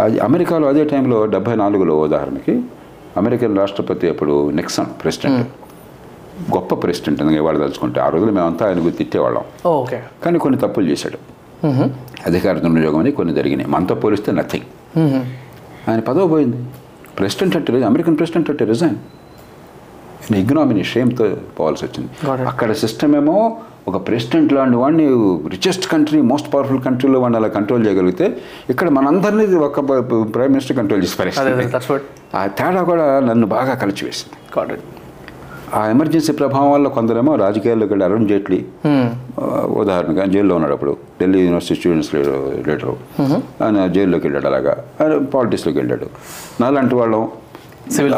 అది 0.00 0.18
అమెరికాలో 0.18 0.68
అదే 0.68 0.84
టైంలో 0.84 1.26
డెబ్బై 1.26 1.54
నాలుగులో 1.54 2.00
ఉదాహరణకి 2.00 2.62
అమెరికన్ 3.16 3.58
రాష్ట్రపతి 3.58 4.10
అప్పుడు 4.10 4.50
నిక్సన్ 4.50 4.86
ప్రెసిడెంట్. 5.02 5.48
గొప్ప 6.54 6.74
ప్రెసిడెంట్ 6.74 7.20
ఎందుకంటే 7.20 7.42
వాళ్ళు 7.42 7.60
తలుచుకుంటే 7.60 8.00
ఆ 8.00 8.08
రోజులు 8.08 8.32
మేమంతా 8.32 8.66
ఆయన 8.66 8.76
గురించి 8.76 8.92
తిట్టేవాళ్ళం. 8.92 9.42
ఓకే. 9.66 10.02
కానీ 10.24 10.38
కొన్ని 10.38 10.60
తప్పులు 10.60 10.86
చేశాడు. 10.86 11.39
అధికార 12.26 12.54
దుర్వినియోగం 12.64 12.98
అని 12.98 13.12
కొన్ని 13.18 13.34
జరిగినాయి. 13.34 13.70
మనతో 13.70 13.94
పోలిస్తే 14.02 14.32
నథింగ్ 14.32 14.68
ఆయన 15.88 16.00
పదవి 16.08 16.28
పోయింది. 16.34 16.60
ప్రెసిడెంట్ 17.18 17.56
అంటే 17.56 17.82
అమెరికన్ 17.90 18.16
ప్రెసిడెంట్ 18.20 18.50
అంటే 18.50 18.64
రిజైన్. 18.64 18.98
ఇగ్నామినీ 20.42 20.82
షేమ్తో 20.84 21.24
పోవాల్సి 21.58 21.82
వచ్చింది. 21.86 22.10
అక్కడ 22.52 22.72
సిస్టమ్ 22.72 23.14
ఏమో 23.20 23.36
ఒక 23.88 23.98
ప్రెసిడెంట్ 24.08 24.52
లాంటి 24.52 24.76
వాడిని 24.76 25.06
రిచెస్ట్ 25.54 25.86
కంట్రీ 25.92 26.18
మోస్ట్ 26.30 26.48
పవర్ఫుల్ 26.54 26.80
కంట్రీలో 26.86 27.20
వాడిని 27.20 27.38
అలా 27.38 27.48
కంట్రోల్ 27.48 27.82
చేయగలిగితే 27.86 28.26
ఇక్కడ 28.70 28.88
మనందరినీ 28.98 29.44
ఒక 29.68 29.80
ప్రైమ్ 30.34 30.52
మినిస్టర్ 30.56 30.76
కంట్రోల్ 30.76 31.02
చేసి 31.02 31.16
పరిస్థితి. 31.16 31.72
ఆ 32.36 32.46
తేడా 32.58 32.82
కూడా 32.90 33.06
నన్ను 33.28 33.46
బాగా 33.56 33.74
కలిచివేసింది. 33.74 34.36
ఆ 35.78 35.80
ఎమర్జెన్సీ 35.86 36.32
ప్రభావం 36.32 36.68
వల్ల 36.72 36.86
కొందరేమో 36.88 37.32
రాజకీయాల్లోకి 37.36 37.92
వెళ్ళి 37.92 38.04
అరుణ్ 38.06 38.28
జైట్లీ 38.28 38.58
ఉదాహరణగా 39.82 40.24
జైల్లో 40.24 40.54
ఉన్నాడు 40.54 40.74
అప్పుడు 40.76 40.92
ఢిల్లీ 41.20 41.40
యూనివర్సిటీ 41.40 41.74
స్టూడెంట్స్ 41.80 42.10
లీడరు 42.14 42.94
ఆయన 43.64 43.86
జైల్లోకి 43.86 44.24
వెళ్ళాడు 44.26 44.46
అలాగా. 44.46 44.74
పాలిటిక్స్లోకి 45.34 45.78
వెళ్ళాడు. 45.78 46.06
నాలాంటి 46.62 46.94
వాళ్ళం. 47.00 47.24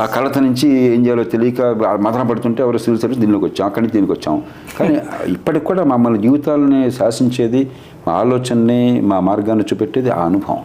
ఆ 0.02 0.06
కలత 0.14 0.38
నుంచి 0.46 0.66
ఏం 0.94 1.00
చేయాలో 1.06 1.24
తెలియక 1.34 1.60
మదన 2.06 2.22
పడుతుంటే 2.30 2.60
ఎవరు 2.62 2.78
సివిల్ 2.84 3.00
సర్వీస్ 3.02 3.20
దీనిలోకి 3.20 3.46
వచ్చాం 3.48 3.66
అక్కడి 3.68 3.82
నుంచి 3.84 3.96
దీనికి 3.98 4.12
వచ్చాం. 4.12 4.36
కానీ 4.78 4.96
ఇప్పటికి 5.34 5.64
కూడా 5.70 5.84
మమ్మల్ని 5.92 6.20
జీవితాలని 6.26 6.80
శాసించేది 6.98 7.62
మా 8.06 8.12
ఆలోచనని 8.22 8.82
మా 9.10 9.20
మార్గాన్ని 9.28 9.64
చూపెట్టేది 9.70 10.10
ఆ 10.10 10.20
అనుభవం. 10.30 10.62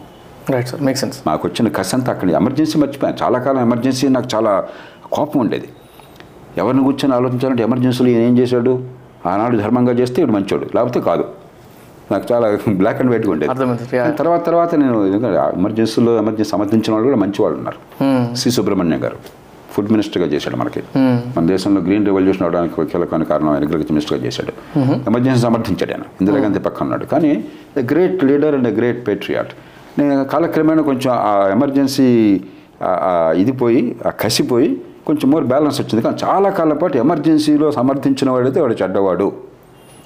రైట్ 0.54 0.68
సార్ 0.68 0.82
మేక్ 0.88 0.98
సెన్స్ 0.98 1.18
మాకు 1.26 1.42
వచ్చిన 1.48 1.68
కసి 1.78 1.94
అంతా 1.96 2.10
అక్కడ 2.12 2.28
ఎమర్జెన్సీ 2.42 2.76
మర్చిపోయాను 2.82 3.18
చాలా 3.22 3.38
కాలం 3.46 3.60
ఎమర్జెన్సీ 3.68 4.08
నాకు 4.16 4.28
చాలా 4.34 4.52
కోపం 5.16 5.40
ఉండేది. 5.40 5.68
ఎవరిని 6.58 6.82
కూర్చొని 6.84 7.14
ఆలోచించాలంటే 7.14 7.62
ఎమర్జెన్సీలో 7.62 8.08
ఈయన 8.10 8.20
ఏం 8.20 8.38
చేశాడు? 8.38 8.72
ఆనాడు 9.26 9.56
ధర్మంగా 9.56 9.92
చేస్తే 9.92 10.22
ఇటు 10.22 10.32
మంచోడు. 10.32 10.66
లేకపోతే 10.76 11.00
కాదు. 11.00 11.24
నాకు 12.12 12.24
చాలా 12.32 12.46
బ్లాక్ 12.68 13.00
అండ్ 13.00 13.10
వైట్గా 13.12 13.32
ఉండేది. 13.32 14.12
తర్వాత 14.18 14.46
తర్వాత 14.46 14.74
నేను 14.74 14.98
ఎమర్జెన్సీలో 15.56 16.12
ఎమర్జెన్సీ 16.18 16.50
సమర్థించిన 16.50 16.92
వాళ్ళు 16.92 17.08
కూడా 17.08 17.20
మంచి 17.20 17.42
వాళ్ళు 17.42 17.58
ఉన్నారు 17.58 18.36
సి. 18.36 18.50
సుబ్రహ్మణ్యం 18.50 19.04
గారు. 19.04 19.16
ఫుడ్ 19.72 19.90
మినిస్టర్గా 19.90 20.28
చేశాడు 20.28 20.56
మనకి. 20.56 20.82
మన 21.36 21.44
దేశంలో 21.46 21.80
గ్రీన్ 21.80 22.06
రెవల్యూషన్ 22.06 22.42
అవడానికి 22.42 22.80
ఒక 22.80 22.86
కీలకమైన 22.86 23.22
కారణం 23.22 23.48
ఆయన 23.48 23.62
అగ్రికల్చర్ 23.62 23.92
మినిస్టర్గా 23.92 24.24
చేశాడు. 24.26 24.52
ఎమర్జెన్సీ 24.78 25.42
సమర్థించాడు 25.42 25.92
ఆయన. 25.92 26.04
ఇందిరాగాంధీ 26.20 26.58
పక్కన 26.58 26.84
ఉన్నాడు. 26.84 27.06
కానీ 27.06 27.44
the 27.78 27.92
great 27.92 28.24
leader 28.24 28.54
and 28.54 28.68
great 28.78 29.08
patriot 29.08 29.52
నేను 29.98 30.24
కాలక్రమేణా 30.24 30.82
కొంచెం 30.82 31.12
ఆ 31.14 31.48
ఎమర్జెన్సీ 31.52 32.40
ఇది 33.42 33.52
పోయి 33.52 33.96
ఆ 34.06 34.10
కసిపోయి 34.10 34.80
కొంచెం 35.08 35.30
మోర్ 35.30 35.44
బ్యాలెన్స్ 35.44 35.80
వచ్చింది. 35.80 36.02
కానీ 36.02 36.16
చాలా 36.24 36.50
కాలం 36.50 36.76
పాటు 36.76 36.98
ఎమర్జెన్సీలో 36.98 37.72
సమర్థించిన 37.72 38.30
వాడైతే 38.30 38.60
వాడు 38.60 38.76
చెడ్డవాడు. 38.82 39.32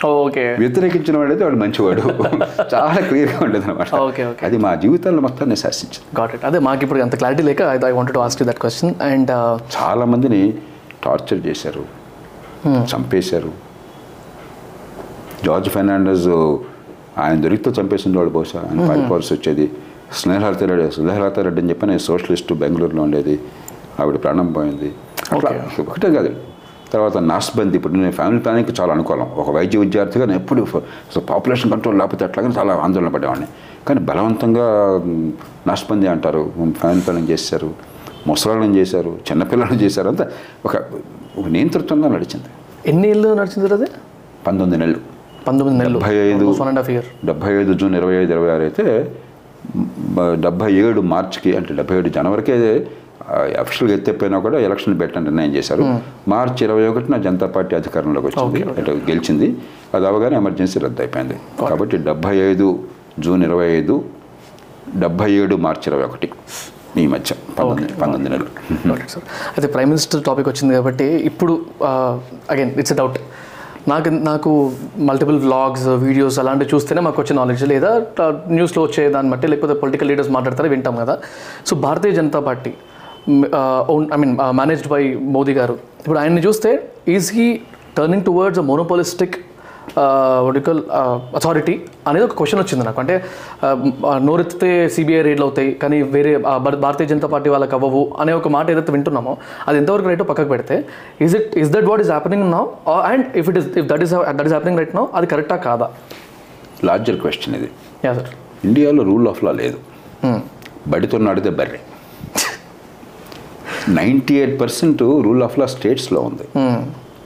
ఓకే. 0.07 0.57
వ్యతిరేకించిన 0.59 1.17
వాడైతే 1.19 1.45
వాడు 1.45 1.57
మంచివాడు. 1.57 2.01
చాలా 2.75 3.01
క్లియర్గా 3.09 3.39
ఉండేది 3.43 3.65
అనమాట 3.65 3.95
Okay, 3.95 4.25
okay. 4.31 4.45
అది 4.45 4.57
మా 4.57 4.75
జీవితాల్లో 4.75 5.21
మొత్తాన్ని 5.21 5.57
శాసించింది. 5.57 6.21
గాట్ 6.21 6.35
ఇట్ 6.35 6.45
అదే 6.45 6.59
మాకు 6.59 6.83
ఇప్పుడు 6.83 7.01
అంత 7.01 7.17
క్లారిటీ 7.17 7.43
లేక 7.43 7.63
I 7.63 7.79
I 7.87 7.91
wanted 7.91 8.15
to 8.15 8.21
ask 8.21 8.43
that 8.43 8.59
question 8.59 8.95
and 9.03 9.31
చాలా 9.83 10.05
మందిని 10.05 10.55
టార్చర్ 11.05 11.47
చేశారు. 11.47 11.85
చంపేశారు. 12.69 13.53
జార్జ్ 15.45 15.69
ఫెర్నాండస్ 15.69 16.29
ఆయన 17.19 17.41
దొరికితే 17.41 17.83
చంపేసింది 17.83 18.19
వాడు 18.19 18.31
బహుశా. 18.31 18.59
ఆయన 18.59 18.89
పారిపోవాల్సి 18.89 19.35
వచ్చేది. 19.35 19.71
స్నేహలత 20.13 20.63
రెడ్డి 20.63 20.91
స్నేహలత 20.91 21.39
రెడ్డి 21.39 21.61
అని 21.61 21.71
చెప్పి 21.71 21.87
నేను 21.87 21.99
సోషలిస్ట్ 21.99 22.53
బెంగళూరులో 22.53 23.03
ఉండేది. 23.03 23.41
ఆవిడ 24.01 24.17
ప్రాణం 24.23 24.53
పోయింది. 24.53 24.89
అట్లా 25.33 25.51
ఒకటే 25.89 26.11
కాదు. 26.15 26.31
తర్వాత 26.93 27.17
నాస్బందీ 27.17 27.77
ఇప్పుడు 27.77 27.93
నేను 27.93 28.13
ఫ్యామిలీ 28.13 28.39
ప్లానింగ్కి 28.39 28.73
చాలా 28.81 28.93
అనుకూలం. 28.93 29.27
ఒక 29.37 29.51
వైద్య 29.57 29.79
విద్యార్థిగా 29.79 30.25
నేను 30.25 30.39
ఎప్పుడు 30.41 30.67
పాపులేషన్ 31.31 31.71
కంట్రోల్ 31.71 31.99
లేకపోతే 31.99 32.25
అట్లాగని 32.25 32.55
చాలా 32.59 32.73
ఆందోళన 32.75 33.09
పడేవాడిని. 33.09 33.47
కానీ 33.89 34.01
బలవంతంగా 34.01 34.67
నాస్బందీ 35.67 36.07
అంటారు. 36.07 36.43
ఫ్యామిలీ 36.59 37.01
ప్లానింగ్ 37.01 37.29
చేశారు 37.29 37.71
ముసలాళ్ళని 38.27 38.77
చేశారు. 38.77 39.13
చిన్నపిల్లలను 39.31 39.79
చేశారు. 39.85 40.09
అంతా 40.09 40.27
ఒక 40.65 40.77
ఒక 41.39 41.47
నియంతృత్వంగా 41.49 42.09
నడిచింది. 42.09 42.49
ఎన్ని 42.91 43.09
ఇల్లు 43.11 43.35
నడిచింది 43.35 43.75
అది? 43.75 43.89
పంతొమ్మిది 44.47 44.81
నెలలు. 44.83 45.01
పంతొమ్మిది 45.47 45.79
నెలలు. 45.79 45.99
డెబ్భై 45.99 46.17
ఐదు. 46.17 46.45
వన్ 46.45 46.69
అండ్ 46.69 46.79
హాఫ్ 46.79 46.91
ఇయర్ 46.91 47.27
డెబ్బై 47.27 47.53
ఐదు 47.61 47.73
జూన్ 47.73 47.95
ఇరవై 47.95 48.15
ఐదు 48.15 48.33
ఇరవై 48.33 48.51
ఆరు 48.51 48.63
అయితే 48.63 48.87
డెబ్భై 50.45 50.75
ఏడు 50.75 51.01
మార్చికి 51.01 51.57
అంటే 51.57 51.75
డెబ్బై 51.75 51.97
ఏడు 51.97 52.09
జనవరికే 52.09 52.57
అఫీషియల్గా 53.63 53.95
ఎత్తిపోయినా 53.99 54.39
కూడా 54.47 54.59
ఎలక్షన్ 54.69 54.95
పెట్టని 55.01 55.25
నిర్ణయం 55.29 55.53
చేశారు? 55.59 55.85
మార్చి 56.33 56.63
ఇరవై 56.67 56.85
ఒకటిన 56.91 57.17
జనతా 57.27 57.47
పార్టీ 57.57 57.73
అధికారంలోకి 57.81 58.27
వచ్చింది. 58.31 58.63
అంటే 58.79 58.93
గెలిచింది. 59.11 59.49
అది 59.97 60.07
అవగానే 60.11 60.37
ఎమర్జెన్సీ 60.43 60.79
రద్దు 60.85 61.03
అయిపోయింది 61.05 61.37
కాబట్టి 61.71 61.99
డెబ్బై 62.09 62.35
ఐదు 62.51 62.67
జూన్ 63.27 63.45
ఇరవై 63.49 63.69
ఐదు 63.79 63.97
డెబ్బై 65.05 65.31
ఏడు 65.41 65.55
మార్చి 65.67 65.87
ఇరవై 65.91 66.05
ఒకటి. 66.11 66.29
ఈ 67.03 67.05
మధ్య 67.15 67.35
పంతొమ్మిది 67.59 67.93
పంతొమ్మిది 68.01 68.31
నెలలు. 68.33 68.51
అయితే 69.55 69.69
ప్రైమ్ 69.75 69.91
మినిస్టర్ 69.93 70.23
టాపిక్ 70.29 70.49
వచ్చింది 70.53 70.73
కాబట్టి 70.79 71.07
ఇప్పుడు 71.31 71.53
అగైన్ 72.55 72.73
ఇట్స్ 72.83 72.97
డౌట్ 73.01 73.19
నాకు 73.91 74.09
నాకు 74.31 74.51
మల్టిపుల్ 75.09 75.39
వ్లాగ్స్ 75.45 75.87
వీడియోస్ 76.07 76.37
అలాంటివి 76.43 76.71
చూస్తేనే 76.73 77.01
మాకు 77.07 77.19
వచ్చే 77.23 77.35
నాలెడ్జ్ 77.39 77.65
లేదా 77.73 77.91
న్యూస్లో 78.57 78.81
వచ్చే 78.87 79.05
దాన్ని 79.15 79.31
బట్టి 79.33 79.47
లేకపోతే 79.53 79.75
పొలిటికల్ 79.83 80.09
లీడర్స్ 80.11 80.31
మాట్లాడతారే 80.37 80.69
వింటాం 80.75 80.97
కదా. 81.03 81.15
So 81.69 81.73
Bharatiya 81.87 82.13
Janata 82.19 82.41
Party 82.49 82.73
I 84.13 84.17
mean 84.17 84.37
managed 84.51 84.89
by 84.89 85.15
Modi 85.15 85.53
గారు. 85.53 85.73
ఇప్పుడు 86.01 86.19
ఆయన్ని 86.19 86.47
చూస్తే 86.47 86.89
is 87.09 87.35
he 87.35 87.61
turning 87.99 88.25
towards 88.25 88.61
a 88.61 88.63
monopolistic 88.63 89.37
vertical 90.47 90.83
authority 91.37 91.83
అనేది 92.09 92.25
ఒక 92.25 92.37
క్వశ్చన్ 92.37 92.61
వచ్చింది 92.61 92.85
నాకు. 92.85 93.01
అంటే 93.01 93.25
నోరెత్తితే 94.19 94.89
సిబిఐ 94.89 95.23
రేడ్లు 95.23 95.45
అవుతాయి 95.45 95.75
కానీ 95.75 96.03
వేరే 96.03 96.37
భార- 96.37 96.77
భారతీయ 96.77 97.07
జనతా 97.07 97.29
పార్టీ 97.29 97.51
వాళ్ళకి 97.51 97.75
అవ్వవు 97.75 98.13
అనే 98.21 98.33
ఒక 98.33 98.49
మాట 98.49 98.71
ఏదైతే 98.71 98.93
వింటున్నామో 98.93 99.37
అది 99.69 99.79
ఎంతవరకు 99.79 100.09
రైట్ 100.09 100.23
పక్కకు 100.23 100.49
పెడితే 100.49 100.85
is 101.21 101.37
it 101.37 101.57
is 101.59 101.71
that 101.71 101.85
what 101.85 102.01
is 102.01 102.11
happening 102.11 102.51
now 102.51 102.65
and 103.03 103.37
if 103.37 103.49
it 103.49 103.59
is 103.59 103.79
if 103.79 103.87
that 103.87 104.03
is 104.03 104.11
that 104.13 104.43
is 104.43 104.53
happening 104.53 104.79
right 104.79 104.97
now 104.97 105.07
అది 105.15 105.27
కరెక్టా 105.27 105.57
కాదా? 105.57 105.91
లార్జర్ 106.85 107.21
క్వశ్చన్ 107.21 107.57
ఇది. 107.57 107.71
యా 108.05 108.13
సార్ 108.15 108.29
ఇండియాలో 108.65 109.03
రూల్ 109.03 109.29
ఆఫ్ 109.29 109.45
లా 109.45 109.53
లేదు. 109.53 109.79
బడితో 110.89 111.19
నడితే 111.19 111.51
బర్రె. 111.51 111.79
Ninety 113.89 114.35
eight 114.43 114.61
percent 114.61 115.03
rule 115.27 115.43
of 115.43 115.59
law 115.59 115.67
స్టేట్స్లో 115.67 116.21
ఉంది 116.21 116.47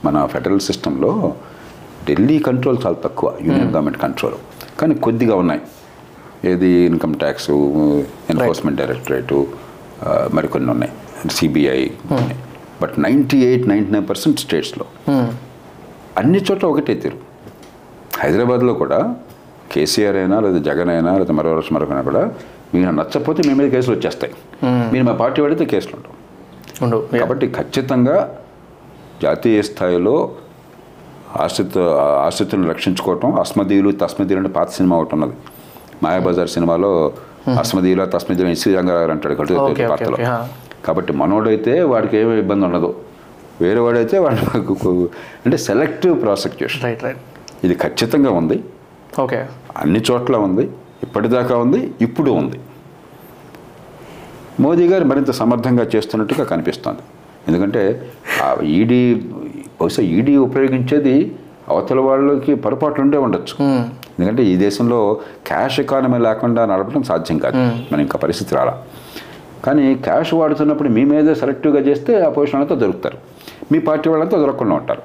మన 0.05 0.25
ఫెడరల్ 0.33 0.59
సిస్టంలో 0.59 1.11
ఢిల్లీ 2.07 2.39
కంట్రోల్ 2.39 2.77
చాలా 2.85 2.97
తక్కువ 3.05 3.27
యూనియన్ 3.45 3.71
గవర్నమెంట్ 3.73 3.99
కంట్రోల్ 4.01 4.35
కానీ 4.79 4.95
కొద్దిగా 5.05 5.35
ఉన్నాయి. 5.35 5.61
ఏది 6.49 6.69
ఇన్కమ్ 6.89 7.15
ట్యాక్స్ 7.15 7.51
ఎన్ఫోర్స్మెంట్ 8.33 8.79
డైరెక్టరేటు 8.81 9.37
మరికొన్ని 10.37 10.69
ఉన్నాయి. 10.71 10.93
CBI 11.37 11.79
but 12.81 12.95
ninety 13.05 13.37
eight 13.45 13.65
ninety 13.67 13.91
nine 13.91 14.07
percent 14.09 14.39
స్టేట్స్లో 14.39 14.85
అన్ని 16.19 16.39
చోట్ల 16.47 16.65
ఒకటే 16.67 16.95
తీరు. 17.03 17.17
హైదరాబాద్లో 18.21 18.73
కూడా 18.73 18.99
కేసీఆర్ 19.71 20.17
అయినా 20.21 20.37
లేదా 20.39 20.59
జగన్ 20.69 20.89
అయినా 20.89 21.17
లేదా 21.17 21.33
మరో 21.39 21.61
మరొకైనా 21.75 22.01
కూడా 22.01 22.21
మీకు 22.73 22.85
నచ్చకపోతే 22.99 23.41
మీ 23.47 23.53
మీద 23.53 23.67
కేసులు 23.71 23.95
వచ్చేస్తాయి. 23.97 24.33
మీరు 24.93 25.03
మా 25.09 25.13
పార్టీ 25.23 25.41
పడితే 25.41 25.65
కేసులు 25.73 25.95
ఉంటాం 25.97 26.13
ఉండు 26.85 26.97
కాబట్టి 27.21 27.45
ఖచ్చితంగా 27.57 28.17
జాతీయ 29.23 29.61
స్థాయిలో 29.69 30.15
ఆశ్రిత 31.43 31.77
ఆశ్రితులను 32.25 32.67
రక్షించుకోవటం 32.73 33.29
అస్మదీయులు 33.43 33.89
తస్మదీయులు 34.03 34.39
అంటే 34.41 34.51
పాత 34.57 34.69
సినిమా 34.77 34.95
ఒకటి 35.01 35.13
ఉన్నది. 35.17 35.35
మాయాబజార్ 36.03 36.51
సినిమాలో 36.55 36.91
అస్మదీయుల 37.61 38.03
తస్మదీయులు 38.15 38.51
ఎస్వి 38.55 38.73
రంగారావు 38.77 39.11
అంటాడు 39.15 39.35
కట్టు 39.39 40.15
కాబట్టి 40.85 41.11
మనోడైతే 41.21 41.73
వాడికి 41.91 42.15
ఏమీ 42.21 42.33
ఇబ్బంది 42.43 42.63
ఉండదు. 42.67 42.89
వేరే 43.63 43.79
వాడైతే 43.85 44.15
వాడు 44.25 44.37
అంటే 45.45 45.57
సెలెక్టివ్ 45.67 46.15
ప్రాసిక్యూషన్. 46.23 46.83
రైట్ 46.87 47.03
రైట్ 47.07 47.21
ఇది 47.65 47.75
ఖచ్చితంగా 47.83 48.31
ఉంది. 48.39 48.57
ఓకే 49.23 49.39
అన్ని 49.81 50.01
చోట్ల 50.09 50.35
ఉంది. 50.47 50.65
ఇప్పటిదాకా 51.05 51.55
ఉంది 51.63 51.79
ఇప్పుడు 52.05 52.31
ఉంది. 52.41 52.57
మోదీ 54.59 54.87
గారు 54.87 55.05
మరింత 55.05 55.31
సమర్థంగా 55.31 55.85
చేస్తున్నట్టుగా 55.95 56.43
కనిపిస్తోంది. 56.43 56.99
ఎందుకంటే 57.47 58.11
ఈడీ 58.77 59.01
బహుశా 59.81 60.03
ఈడీ 60.03 60.35
ఉపయోగించేది 60.37 61.35
అవతల 61.69 61.99
వాళ్ళకి 61.99 62.55
పొరపాట్లు 62.55 63.03
ఉండే 63.03 63.17
ఉండొచ్చు. 63.17 63.55
ఎందుకంటే 64.19 64.43
ఈ 64.43 64.55
దేశంలో 64.55 64.99
క్యాష్ 65.47 65.79
ఎకానమీ 65.79 66.17
లేకుండా 66.17 66.65
నడపడం 66.65 67.03
సాధ్యం 67.03 67.37
కాదు. 67.37 67.57
మన 67.91 67.99
ఇంకా 68.05 68.17
పరిస్థితి 68.23 68.55
రాలా. 68.55 68.83
కానీ 69.65 69.95
క్యాష్ 69.95 70.33
వాడుతున్నప్పుడు 70.33 70.89
మీ 70.89 71.03
మీదే 71.05 71.35
సెలెక్టివ్గా 71.35 71.81
చేస్తే 71.81 72.21
ఆ 72.21 72.29
పొజిషన్ 72.29 72.61
అంతా 72.61 72.75
దొరుకుతారు. 72.75 73.17
మీ 73.71 73.79
పార్టీ 73.79 74.09
వాళ్ళంతా 74.09 74.37
దొరకకుండా 74.37 74.75
ఉంటారు. 74.75 75.03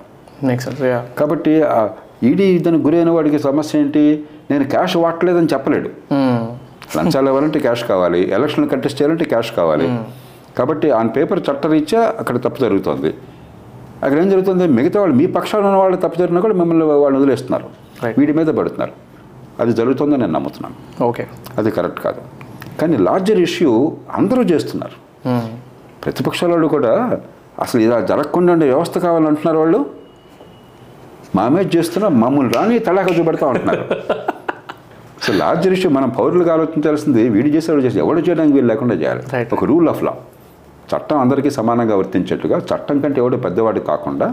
కాబట్టి 1.19 1.62
ఆ 1.62 1.89
ఈడీ 2.23 2.59
దానికి 2.59 2.85
గురైన 2.85 3.11
వాడికి 3.11 3.39
సమస్య 3.39 3.79
ఏంటి? 3.79 4.24
నేను 4.51 4.65
క్యాష్ 4.65 4.97
వాడలేదని 4.97 5.49
చెప్పలేడు. 5.53 5.91
లంచాలు 6.97 7.27
ఇవ్వాలంటే 7.27 7.59
క్యాష్ 7.59 7.85
కావాలి. 7.85 8.31
ఎలక్షన్ 8.31 8.69
కంటెస్ట్ 8.69 9.02
చేయాలంటే 9.02 9.24
క్యాష్ 9.24 9.52
కావాలి. 9.52 9.98
కాబట్టి 10.59 10.90
ఆన్ 10.90 11.09
పేపర్ 11.16 11.40
చట్టరీత్యా 11.40 12.14
అక్కడ 12.19 12.36
తప్పు 12.36 12.60
జరుగుతుంది. 12.60 13.14
అక్కడ 14.02 14.19
ఏం 14.19 14.31
జరుగుతుంది? 14.31 14.66
మిగతా 14.66 15.01
వాళ్ళు 15.01 15.16
మీ 15.16 15.27
పక్షాన 15.27 15.66
ఉన్న 15.66 15.77
వాళ్ళు 15.77 15.97
తప్పు 15.97 16.19
జరిగినా 16.19 16.40
కూడా 16.40 16.55
మిమ్మల్ని 16.55 16.85
వాళ్ళు 16.85 17.19
వదిలేస్తున్నారు. 17.19 17.64
వీడి 18.19 18.32
మీద 18.32 18.47
పడుతున్నారు. 18.47 18.93
అది 19.60 19.73
జరుగుతుందని 19.73 20.20
నేను 20.20 20.32
నమ్ముతున్నాను. 20.32 21.05
ఓకే. 21.05 21.27
అది 21.59 21.70
కరెక్ట్ 21.70 22.01
కాదు. 22.01 22.20
కానీ 22.81 22.97
లార్జర్ 22.97 23.40
ఇష్యూ 23.40 23.97
అందరూ 24.12 24.43
చేస్తున్నారు. 24.43 25.28
ప్రతిపక్షాల 26.05 26.51
వాళ్ళు 26.51 26.69
కూడా 26.69 27.20
అసలు 27.60 27.81
ఇలా 27.81 28.01
జరగకుండా 28.01 28.52
ఉండే 28.52 28.66
వ్యవస్థ 28.66 28.98
కావాలంటున్నారు 28.98 29.59
వాళ్ళు. 29.59 29.86
మామే 31.36 31.69
చేస్తున్నా 31.77 32.09
మమ్మల్ని 32.09 32.52
రాని 32.52 32.78
తడాక 32.78 33.19
చూపెడతా 33.19 33.47
ఉంటున్నారు. 33.47 33.85
సో 35.24 35.32
లార్జర్ 35.40 35.74
ఇష్యూ 35.77 35.89
మనం 35.97 36.11
పౌరులకు 36.19 36.51
ఆలోచించాల్సింది 36.55 37.23
వీడు 37.35 37.51
చేసేవాడు 37.55 37.82
చేసి 37.86 37.99
ఎవడు 38.05 38.20
చేయడానికి 38.27 38.55
వీలు 38.57 38.69
లేకుండా 38.73 38.94
చేయాలి. 39.03 39.23
ఒక 39.57 39.65
రూల్ 39.70 39.89
ఆఫ్ 39.93 40.03
లా. 40.07 40.12
చట్టం 40.90 41.19
అందరికీ 41.24 41.51
సమానంగా 41.59 41.97
వర్తించేట్టుగా 42.01 42.57
చట్టం 42.70 42.97
కంటే 43.03 43.19
ఎవడు 43.23 43.36
పెద్దవాడు 43.44 43.81
కాకుండా 43.90 44.27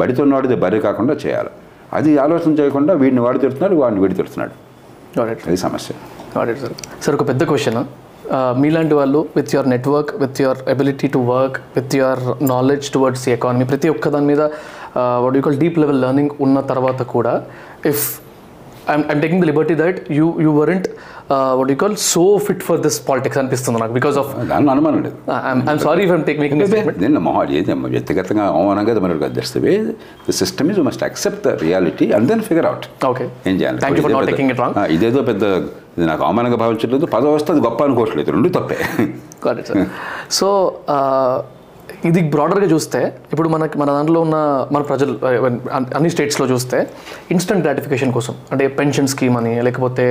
బడితున్నవాడిది 0.00 0.56
బరి 0.64 0.80
కాకుండా 0.86 1.14
చేయాలి. 1.24 1.50
అది 1.98 2.10
ఆలోచన 2.24 2.52
చేయకుండా 2.60 2.92
వీడిని 3.02 3.20
వాడు 3.20 3.38
తిడుతున్నాడు 3.38 3.74
వాడిని 3.82 4.00
వీడి 4.00 4.14
తిడుతున్నాడు. 4.14 4.54
అది 5.48 5.58
సమస్య. 5.66 5.94
సార్ 7.02 7.16
ఒక 7.16 7.24
పెద్ద 7.28 7.44
క్వశ్చన్ 7.44 7.80
మీలాంటి 8.62 8.94
వాళ్ళు 8.94 9.20
with 9.36 9.50
your 9.54 9.68
network 9.68 10.10
with 10.22 10.38
your 10.42 10.58
ability 10.68 11.08
to 11.08 11.18
work 11.18 11.56
with 11.76 11.94
your 11.96 12.20
knowledge 12.48 12.86
towards 12.90 13.24
economy 13.28 13.64
ప్రతి 13.64 13.88
ఒక్క 13.88 14.08
దాని 14.08 14.26
మీద 14.26 14.42
what 15.24 15.36
you 15.36 15.42
call 15.42 15.58
deep 15.58 15.78
level 15.78 16.00
learning 16.02 16.30
ఉన్న 16.40 16.60
తర్వాత 16.60 17.02
కూడా 17.14 17.34
if 17.86 18.04
I'm 18.90 19.04
I'm 19.12 19.20
taking 19.20 19.42
the 19.42 19.44
liberty 19.44 19.74
that 19.74 19.98
you 20.10 20.26
you 20.40 20.52
weren't 20.52 20.86
what 21.58 21.70
you 21.70 21.76
call 21.76 21.96
so 22.04 22.38
fit 22.38 22.62
for 22.62 22.80
this 22.80 23.08
politics 23.08 23.38
అనిపిస్తుంది 23.38 23.80
నాకు 23.80 23.92
because 23.92 24.18
of 24.18 24.30
అనుమానం 24.54 25.02
లేదు 25.02 25.16
I'm 25.68 25.78
sorry 25.78 26.04
if 26.04 26.12
I'm 26.12 26.24
take 26.24 26.40
making 26.40 26.62
వ్యక్తిగతంగా 27.92 28.44
అవమానంగా 28.48 28.92
అది 28.92 29.00
మనకు 29.00 29.28
తెస్తుంది 29.34 29.74
the 30.28 30.32
system 30.32 30.70
is 30.70 30.78
must 30.78 31.04
accept 31.04 31.48
the 31.48 31.54
reality 31.62 32.12
and 32.12 32.28
then 32.28 32.40
figure 32.40 32.66
out 32.66 32.86
okay 33.06 33.24
ఏం 33.46 33.56
చేయాలి? 33.56 33.78
థ్యాంక్ 33.78 33.98
యూ 33.98 34.02
ఫర్ 34.02 34.12
నాట్ 34.12 34.22
ఇదేదో 34.22 34.32
టేకింగ్ 34.32 34.50
ఇట్ 34.50 34.60
పెద్ద- 34.60 34.76
రాంగ్ 34.78 34.92
ఇదేదో 34.92 35.22
పెద్ద 35.22 35.44
ఇది 35.98 36.06
నాకు 36.06 36.24
అవమానంగా 36.24 36.56
భావించట్లేదు. 36.56 37.06
పదవి 37.06 37.34
వస్తే 37.34 37.52
అది 37.52 37.60
గొప్ప 37.60 37.84
అనుకోవట్లేదు. 37.84 38.30
రెండు 38.30 38.48
తప్పే. 38.48 38.76
సో 40.30 40.48
ఇది 42.08 42.20
బ్రాడర్గా 42.34 42.66
చూస్తే 42.72 43.00
ఇప్పుడు 43.32 43.48
మనకి 43.48 43.76
మన 43.78 43.90
దాంట్లో 43.96 44.20
ఉన్న 44.20 44.36
మన 44.74 44.82
ప్రజలు 44.82 45.12
అన్ని 45.96 46.10
స్టేట్స్లో 46.14 46.46
చూస్తే 46.46 46.78
ఇన్స్టెంట్ 47.34 47.62
గ్రాటిఫికేషన్ 47.66 48.12
కోసం 48.12 48.34
అంటే 48.52 48.64
పెన్షన్ 48.78 49.08
స్కీమ్ 49.12 49.36
అని 49.36 49.52
లేకపోతే 49.62 50.06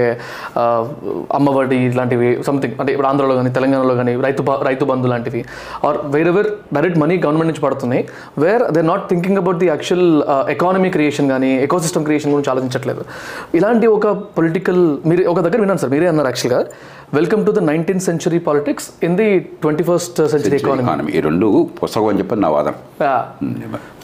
అమ్మఒడి 1.37 1.75
ఇలాంటివి 1.85 2.29
సంథింగ్ 2.47 2.75
అంటే 2.79 2.91
ఇప్పుడు 2.93 3.07
ఆంధ్రలో 3.07 3.35
కానీ 3.35 3.49
తెలంగాణలో 3.49 3.95
కానీ 3.95 4.13
రైతు 4.27 4.43
రైతు 4.69 4.85
బంధు 4.85 5.07
లాంటివి 5.07 5.41
or 5.89 5.99
whatever 6.15 6.49
direct 6.73 6.99
money 6.99 7.17
government 7.17 7.51
నుంచి 7.51 7.65
పడుతున్నాయి 7.67 8.03
where 8.45 8.65
they 8.77 8.83
not 8.91 9.05
thinking 9.09 9.37
about 9.37 9.57
the 9.57 9.65
actual 9.65 10.07
economy 10.55 10.89
creation 10.89 11.29
కానీ 11.29 11.51
ఎకోసిస్టమ్ 11.67 12.05
క్రియేషన్ 12.07 12.31
గురించి 12.31 12.49
ఆలోచించట్లేదు. 12.49 13.03
ఇలాంటి 13.55 13.87
ఒక 13.97 14.07
పొలిటికల్ 14.37 14.81
మీరు 15.05 15.29
ఒక 15.29 15.39
దగ్గర 15.39 15.59
విన్నాను 15.59 15.79
సార్ 15.79 15.91
మీరే 15.91 16.07
అన్నారు 16.07 16.27
యాక్చువల్గా 16.27 16.61
welcome 17.13 17.41
to 17.45 17.51
the 17.51 17.61
nineteenth 17.69 18.03
century 18.05 18.37
politics 18.39 18.85
in 19.03 19.15
the 19.17 19.25
twenty 19.63 19.83
first 19.83 20.19
century 20.33 20.55
economy 20.57 21.11
ఈ 21.17 21.21
రెండు 21.25 21.47
పుస్తకం 21.79 22.05
అని 22.07 22.19
చెప్పి 22.19 22.35
నా 22.35 22.49
వాదన 22.49 22.73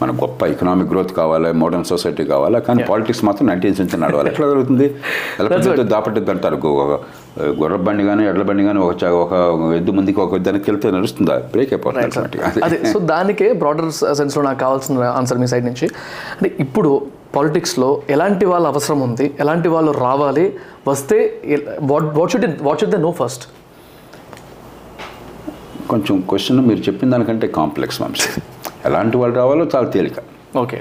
మన 0.00 0.10
గొప్ప 0.22 0.46
ఎకనామిక్ 0.46 0.90
గ్రోత్ 0.92 1.12
కావాలి 1.12 1.52
మోడర్న్ 1.52 1.86
సొసైటీ 1.92 2.24
కావాలా 2.24 2.58
కానీ 2.58 2.82
పాలిటిక్స్ 2.82 3.24
మాత్రం 3.24 3.46
నైన్టీన్ 3.46 3.74
సెంచరీ 3.74 4.00
నడవాలి. 4.00 4.30
ఎట్లా 4.32 4.48
జరుగుతుంది? 4.48 4.88
ఎలా 5.40 5.48
పెద్ద 5.48 5.86
దాపట్టిద్ది 5.94 6.30
అంటారు. 6.30 6.58
గుర్ర 7.60 7.76
బండి 7.88 8.04
కానీ 8.04 8.26
ఎడ్ల 8.28 8.42
బండి 8.42 8.64
కానీ 8.64 8.78
ఒక 8.78 9.04
ఒక 9.24 9.32
ఎద్దు 9.76 9.90
ముందుకి 9.90 10.20
ఒక 10.20 10.36
దానికి 10.48 10.70
వెళ్తే 10.70 10.90
నడుస్తుందా? 10.90 11.36
బ్రేక్ 11.54 11.72
అయిపోతుంది. 11.72 12.38
అదే. 12.64 12.78
సో 12.92 12.98
దానికే 13.12 13.52
బ్రాడర్ 13.52 13.90
సెన్స్లో 14.14 14.42
నాకు 14.42 14.58
కావాల్సిన 14.58 15.04
ఆన్సర్ 15.20 15.38
మీ 15.38 15.46
సైడ్ 15.46 15.66
నుంచి. 15.66 15.88
అంటే 16.38 16.50
ఇప్పుడు 16.66 16.92
పాలిటిక్స్లో 17.34 18.02
ఎలాంటి 18.10 18.44
వాళ్ళ 18.46 18.66
అవసరం 18.66 19.00
ఉంది 19.00 19.26
ఎలాంటి 19.40 19.68
వాళ్ళు 19.68 19.92
రావాలి 19.92 20.46
వస్తే 20.88 21.16
what 21.80 22.04
what 22.18 22.30
should 22.32 22.46
what 22.62 22.80
should 22.80 22.94
the 22.96 23.00
no 23.06 23.10
first 23.20 23.44
కొంచెం 25.90 26.16
క్వశ్చన్ 26.20 26.60
మీరు 26.68 26.78
చెప్పిన 26.78 27.10
దానికంటే 27.10 27.46
కాంప్లెక్స్ 27.46 28.02
వంశీ. 28.02 28.40
ఎలాంటి 28.84 29.16
వాళ్ళు 29.16 29.36
రావాలో 29.36 29.64
చాలా 29.74 29.88
తేలిక. 29.94 30.18
ఓకే 30.56 30.80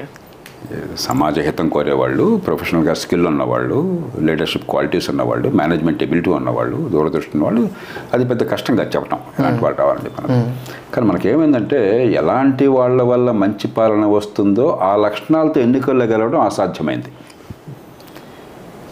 సమాజ 0.98 1.40
హితం 1.40 1.70
కోరేవాళ్ళు 1.70 2.42
ప్రొఫెషనల్గా 2.46 2.94
స్కిల్ 2.94 3.28
ఉన్నవాళ్ళు 3.28 3.78
లీడర్షిప్ 4.22 4.66
క్వాలిటీస్ 4.70 5.10
ఉన్నవాళ్ళు 5.10 5.50
మేనేజ్మెంట్ 5.50 6.04
ఎబిలిటీ 6.04 6.30
ఉన్నవాళ్ళు 6.30 6.78
దూరదృష్టి 6.90 7.32
ఉన్నవాళ్ళు 7.34 7.70
అది 8.14 8.26
పెద్ద 8.26 8.52
కష్టంగా 8.52 8.84
చెప్పడం 8.96 9.20
ఇలాంటి 9.40 9.64
వాళ్ళు 9.64 9.78
రావాలని 9.80 10.12
మనం 10.18 10.56
కానీ 10.96 11.08
మనకేమైందంటే 11.08 11.80
ఎలాంటి 12.14 12.68
వాళ్ళ 12.68 13.02
వల్ల 13.02 13.32
మంచి 13.44 13.68
పాలన 13.68 14.06
వస్తుందో 14.06 14.68
ఆ 14.82 14.96
లక్షణాలతో 14.96 15.62
ఎన్నికల్లో 15.62 16.06
గెలవడం 16.06 16.42
అసాధ్యమైంది. 16.42 17.12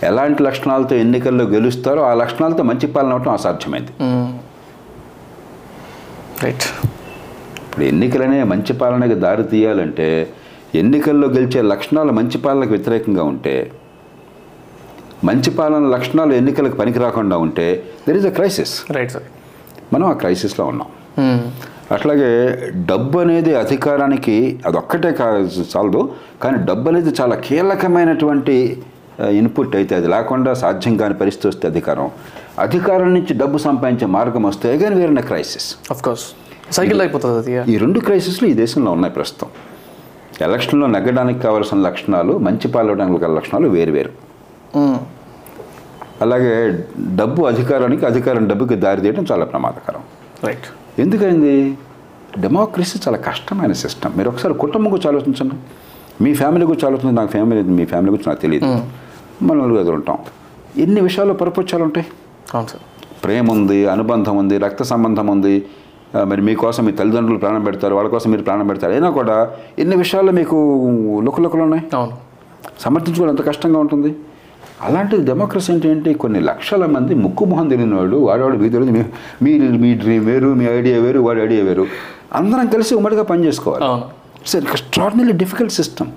ఎలాంటి 0.04 0.44
లక్షణాలతో 0.44 0.96
ఎన్నికల్లో 0.96 1.46
గెలుస్తారో 1.46 2.02
ఆ 2.02 2.14
లక్షణాలతో 2.14 2.64
మంచి 2.64 2.88
పాలన 2.88 3.14
అవడం 3.14 3.34
అసాధ్యమైంది. 3.34 3.94
రైట్ 6.44 6.66
ఇప్పుడు 7.66 7.86
ఎన్నికలనే 7.86 8.44
మంచి 8.44 8.74
పాలనకి 8.74 9.16
దారి 9.16 9.44
తీయాలంటే 9.44 10.08
ఎన్నికల్లో 10.82 11.28
గెలిచే 11.36 11.62
లక్షణాలు 11.74 12.12
మంచి 12.20 12.38
పాలనకు 12.46 12.72
వ్యతిరేకంగా 12.76 13.24
ఉంటే 13.34 13.56
మంచి 15.30 15.50
పాలన 15.60 15.84
లక్షణాలు 15.96 16.34
ఎన్నికలకు 16.40 16.76
పనికి 16.82 17.00
రాకుండా 17.06 17.36
ఉంటే 17.46 17.68
there 18.06 18.18
is 18.22 18.28
a 18.32 18.34
crisis 18.40 18.74
right 18.98 19.12
sir 19.16 19.28
మనం 19.94 20.06
ఆ 20.12 20.16
క్రైసిస్లో 20.22 20.64
ఉన్నాం. 20.72 20.90
అట్లాగే 21.96 22.30
డబ్బు 22.92 23.18
అనేది 23.24 23.52
అధికారానికి 23.64 24.36
అదొక్కటే 24.68 25.12
కా 25.20 25.28
చాలదు 25.74 26.02
కానీ 26.44 26.58
డబ్బు 26.70 26.88
అనేది 26.92 27.12
చాలా 27.20 27.36
కీలకమైనటువంటి 27.48 28.56
ఇన్పుట్ 29.40 29.76
అయితే 29.80 29.94
అది 30.00 30.08
లేకుండా 30.16 30.54
సాధ్యం 30.64 30.96
కాని 31.02 31.16
పరిస్థితి 31.22 31.48
వస్తే 31.52 31.66
అధికారం. 31.72 32.08
అధికారం 32.66 33.10
నుంచి 33.18 33.34
డబ్బు 33.42 33.58
సంపాదించే 33.68 34.08
మార్గం 34.18 34.44
వస్తే 34.52 34.72
కానీ 34.82 34.98
వేరే 35.02 35.24
క్రైసిస్ 35.30 35.70
అఫ్ 35.96 36.02
కోర్స్ 36.08 36.26
సైకిల్ 36.78 37.02
అయిపోతుంది 37.06 37.56
ఈ 37.74 37.78
రెండు 37.86 38.00
క్రైసిస్లు 38.08 38.46
ఈ 38.52 38.56
దేశంలో 38.64 38.92
ఉన్నాయి 38.98 39.14
ప్రస్తుతం. 39.20 39.50
ఎలక్షన్లో 40.42 40.88
నెగ్గడానికి 40.88 41.40
కావాల్సిన 41.40 41.78
లక్షణాలు 41.78 42.38
మంచి 42.38 42.68
పాల్గొనడానికి 42.68 43.24
గల 43.24 43.32
లక్షణాలు 43.34 43.68
వేరువేరు 43.68 44.12
అలాగే 46.22 46.86
డబ్బు 47.16 47.44
అధికారానికి 47.44 48.06
అధికారం 48.06 48.48
డబ్బుకి 48.48 48.76
దారి 48.76 49.02
తీయడం 49.02 49.26
చాలా 49.32 49.46
ప్రమాదకరం. 49.46 50.02
రైట్ 50.44 50.68
ఎందుకైంది 51.02 51.78
డెమోక్రసీ 52.40 53.00
చాలా 53.08 53.18
కష్టమైన 53.18 53.72
సిస్టమ్. 53.72 54.18
మీరు 54.18 54.30
ఒకసారి 54.30 54.54
కుటుంబం 54.54 54.92
గురించి 54.92 55.08
ఆలోచించండి. 55.08 55.56
మీ 56.24 56.34
ఫ్యామిలీ 56.34 56.66
గురించి 56.66 56.86
ఆలోచించండి. 56.86 57.16
నాకు 57.16 57.32
ఫ్యామిలీ 57.32 57.62
మీ 57.62 57.86
ఫ్యామిలీ 57.86 58.12
గురించి 58.12 58.30
నాకు 58.30 58.42
తెలియదు 58.42 58.66
మనం 59.44 59.60
నలుగురు 59.60 59.96
ఉంటాం. 59.96 60.18
ఎన్ని 60.78 61.02
విషయాల్లో 61.02 61.36
పరపక్షాలు 61.36 61.84
ఉంటాయి 61.84 62.08
అవును 62.54 62.68
సార్. 62.68 62.84
ప్రేమ 63.24 63.52
ఉంది 63.52 63.88
అనుబంధం 63.88 64.38
ఉంది 64.38 64.58
రక్త 64.58 64.84
సంబంధం 64.84 65.28
ఉంది. 65.28 65.66
మరి 66.24 66.42
మీకోసం 66.42 66.86
మీ 66.86 66.92
తల్లిదండ్రులు 66.92 67.40
ప్రాణం 67.40 67.64
పెడతారు 67.64 67.96
వాళ్ళ 67.96 68.10
కోసం 68.10 68.32
మీరు 68.32 68.44
ప్రాణం 68.44 68.68
పెడతారు. 68.68 68.92
అయినా 68.92 69.10
కూడా 69.10 69.52
ఎన్ని 69.80 69.96
విషయాల్లో 69.96 70.32
మీకు 70.32 70.56
లుకలుకలు 71.24 71.62
ఉన్నాయి? 71.62 71.84
అవును. 71.96 72.12
సమర్థించుకోవడం 72.80 73.32
ఎంత 73.32 73.48
కష్టంగా 73.48 73.80
ఉంటుంది? 73.80 74.16
అలాంటిది 74.82 75.26
డెమోక్రసీ 75.26 75.74
అంటే 75.74 75.90
ఏంటి? 75.90 76.14
కొన్ని 76.14 76.40
లక్షల 76.40 76.86
మంది 76.86 77.16
ముక్కు 77.16 77.46
మొహం 77.46 77.68
తెలియని 77.68 77.96
వాడు 77.96 78.16
వాడవాడు 78.16 78.58
మీకు 78.58 78.74
తెలియదు 78.74 78.98
మీ- 78.98 79.04
మీ 79.44 79.78
మీ 79.78 79.94
డ్రీమ్ 79.94 80.26
వేరు 80.26 80.54
మీ 80.54 80.66
ఐడియా 80.66 81.02
వేరు 81.02 81.20
వాడి 81.20 81.42
ఐడియా 81.42 81.64
వేరు. 81.64 81.88
అందరం 82.34 82.68
కలిసి 82.68 82.96
ఉమ్మడిగా 82.96 83.24
పనిచేసుకోవాలి 83.24 83.86
ఇట్స్ 84.42 84.56
ఎక్స్ట్రాడినరీ 84.56 85.32
డిఫికల్ట్ 85.32 85.74
సిస్టమ్ 85.74 86.08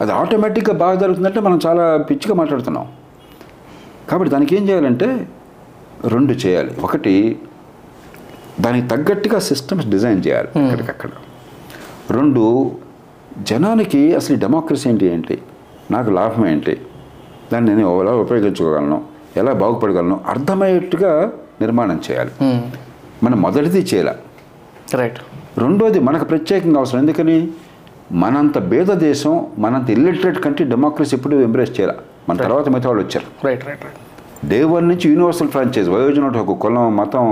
అది 0.00 0.12
ఆటోమేటిక్గా 0.12 0.76
బాగా 0.76 0.94
జరుగుతుందంటే 0.94 1.40
మనం 1.40 1.60
చాలా 1.66 1.96
పిచ్చిగా 1.96 2.34
మాట్లాడుతున్నాం. 2.34 2.86
కాబట్టి 4.10 4.32
దానికి 4.32 4.56
ఏం 4.56 4.68
చేయాలంటే 4.68 5.28
రెండు 6.04 6.32
చేయాలి. 6.32 6.70
ఒకటి 6.82 7.38
దానికి 8.60 8.86
తగ్గట్టుగా 8.88 9.38
సిస్టమ్స్ 9.38 9.86
డిజైన్ 9.86 10.22
చేయాలి 10.26 10.48
ఎక్కడికక్కడ. 10.64 11.10
రెండు 12.10 12.44
జనానికి 13.42 14.14
అసలు 14.14 14.36
డెమోక్రసీ 14.36 14.90
ఏంటి 14.90 15.06
ఏంటి? 15.06 15.36
నాకు 15.90 16.10
లాభం 16.10 16.46
ఏంటి? 16.46 16.74
దాన్ని 17.52 17.74
నేను 17.74 18.00
ఎలా 18.00 18.14
ఉపయోగించుకోగలను? 18.24 18.98
ఎలా 19.36 19.52
బాగుపడగలను? 19.52 20.20
అర్థమయ్యేట్టుగా 20.28 21.12
నిర్మాణం 21.60 22.00
చేయాలి. 22.10 22.32
మనం 23.22 23.38
మొదటిది 23.42 23.80
చేయాలి. 23.90 24.14
రైట్ 24.98 25.18
రెండోది 25.58 25.98
మనకు 25.98 26.24
ప్రత్యేకంగా 26.24 26.78
అవసరం. 26.78 27.00
ఎందుకని? 27.00 27.38
మనంత 28.12 28.58
భేద 28.58 28.90
దేశం 29.06 29.46
మనంత 29.58 29.90
ఇల్లిటరేట్ 29.90 30.38
కంట్రీ 30.44 30.66
డెమోక్రసీ 30.66 31.16
ఎప్పుడు 31.16 31.36
ఎంబ్రేస్ 31.36 31.72
చేయాలి. 31.80 31.96
మన 32.28 32.36
తర్వాత 32.36 32.68
మిగతా 32.68 32.88
వాళ్ళు 32.88 33.04
వచ్చారు. 33.04 33.46
Right 33.46 33.64
right 33.68 33.84
right 33.84 34.48
day 34.48 34.64
one 34.64 34.88
నుంచి 34.88 35.06
యూనివర్సల్ 35.10 35.48
ఫ్రాంచైజ్ 35.48 35.88
వయోజన 35.90 36.24
ఒక 36.42 36.58
కులం 36.62 36.96
మతం 36.96 37.24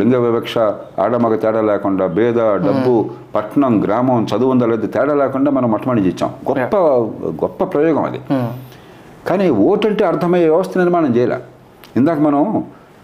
లింగ 0.00 0.16
వివక్ష 0.24 0.54
ఆడమగ 1.02 1.34
తేడా 1.42 1.60
లేకుండా 1.70 2.04
భేద 2.16 2.40
డబ్బు 2.66 2.94
పట్టణం 3.34 3.74
గ్రామం 3.84 4.26
చదువు 4.30 4.50
ఉందా 4.54 4.66
లేదు 4.72 4.86
తేడా 4.94 5.14
లేకుండా 5.20 5.50
మనం 5.56 5.68
మొట్టమొదటి 5.74 6.08
ఇచ్చాం 6.12 6.30
గొప్ప 6.48 6.76
గొప్ప 7.42 7.64
ప్రయోగం 7.74 8.04
అది. 8.10 8.20
కానీ 9.28 9.46
ఓటు 9.68 9.86
అంటే 9.90 10.04
అర్థమయ్యే 10.10 10.48
వ్యవస్థ 10.52 10.78
నిర్మాణం 10.82 11.12
చేయలే. 11.16 11.38
ఇందాక 11.98 12.18
మనం 12.28 12.42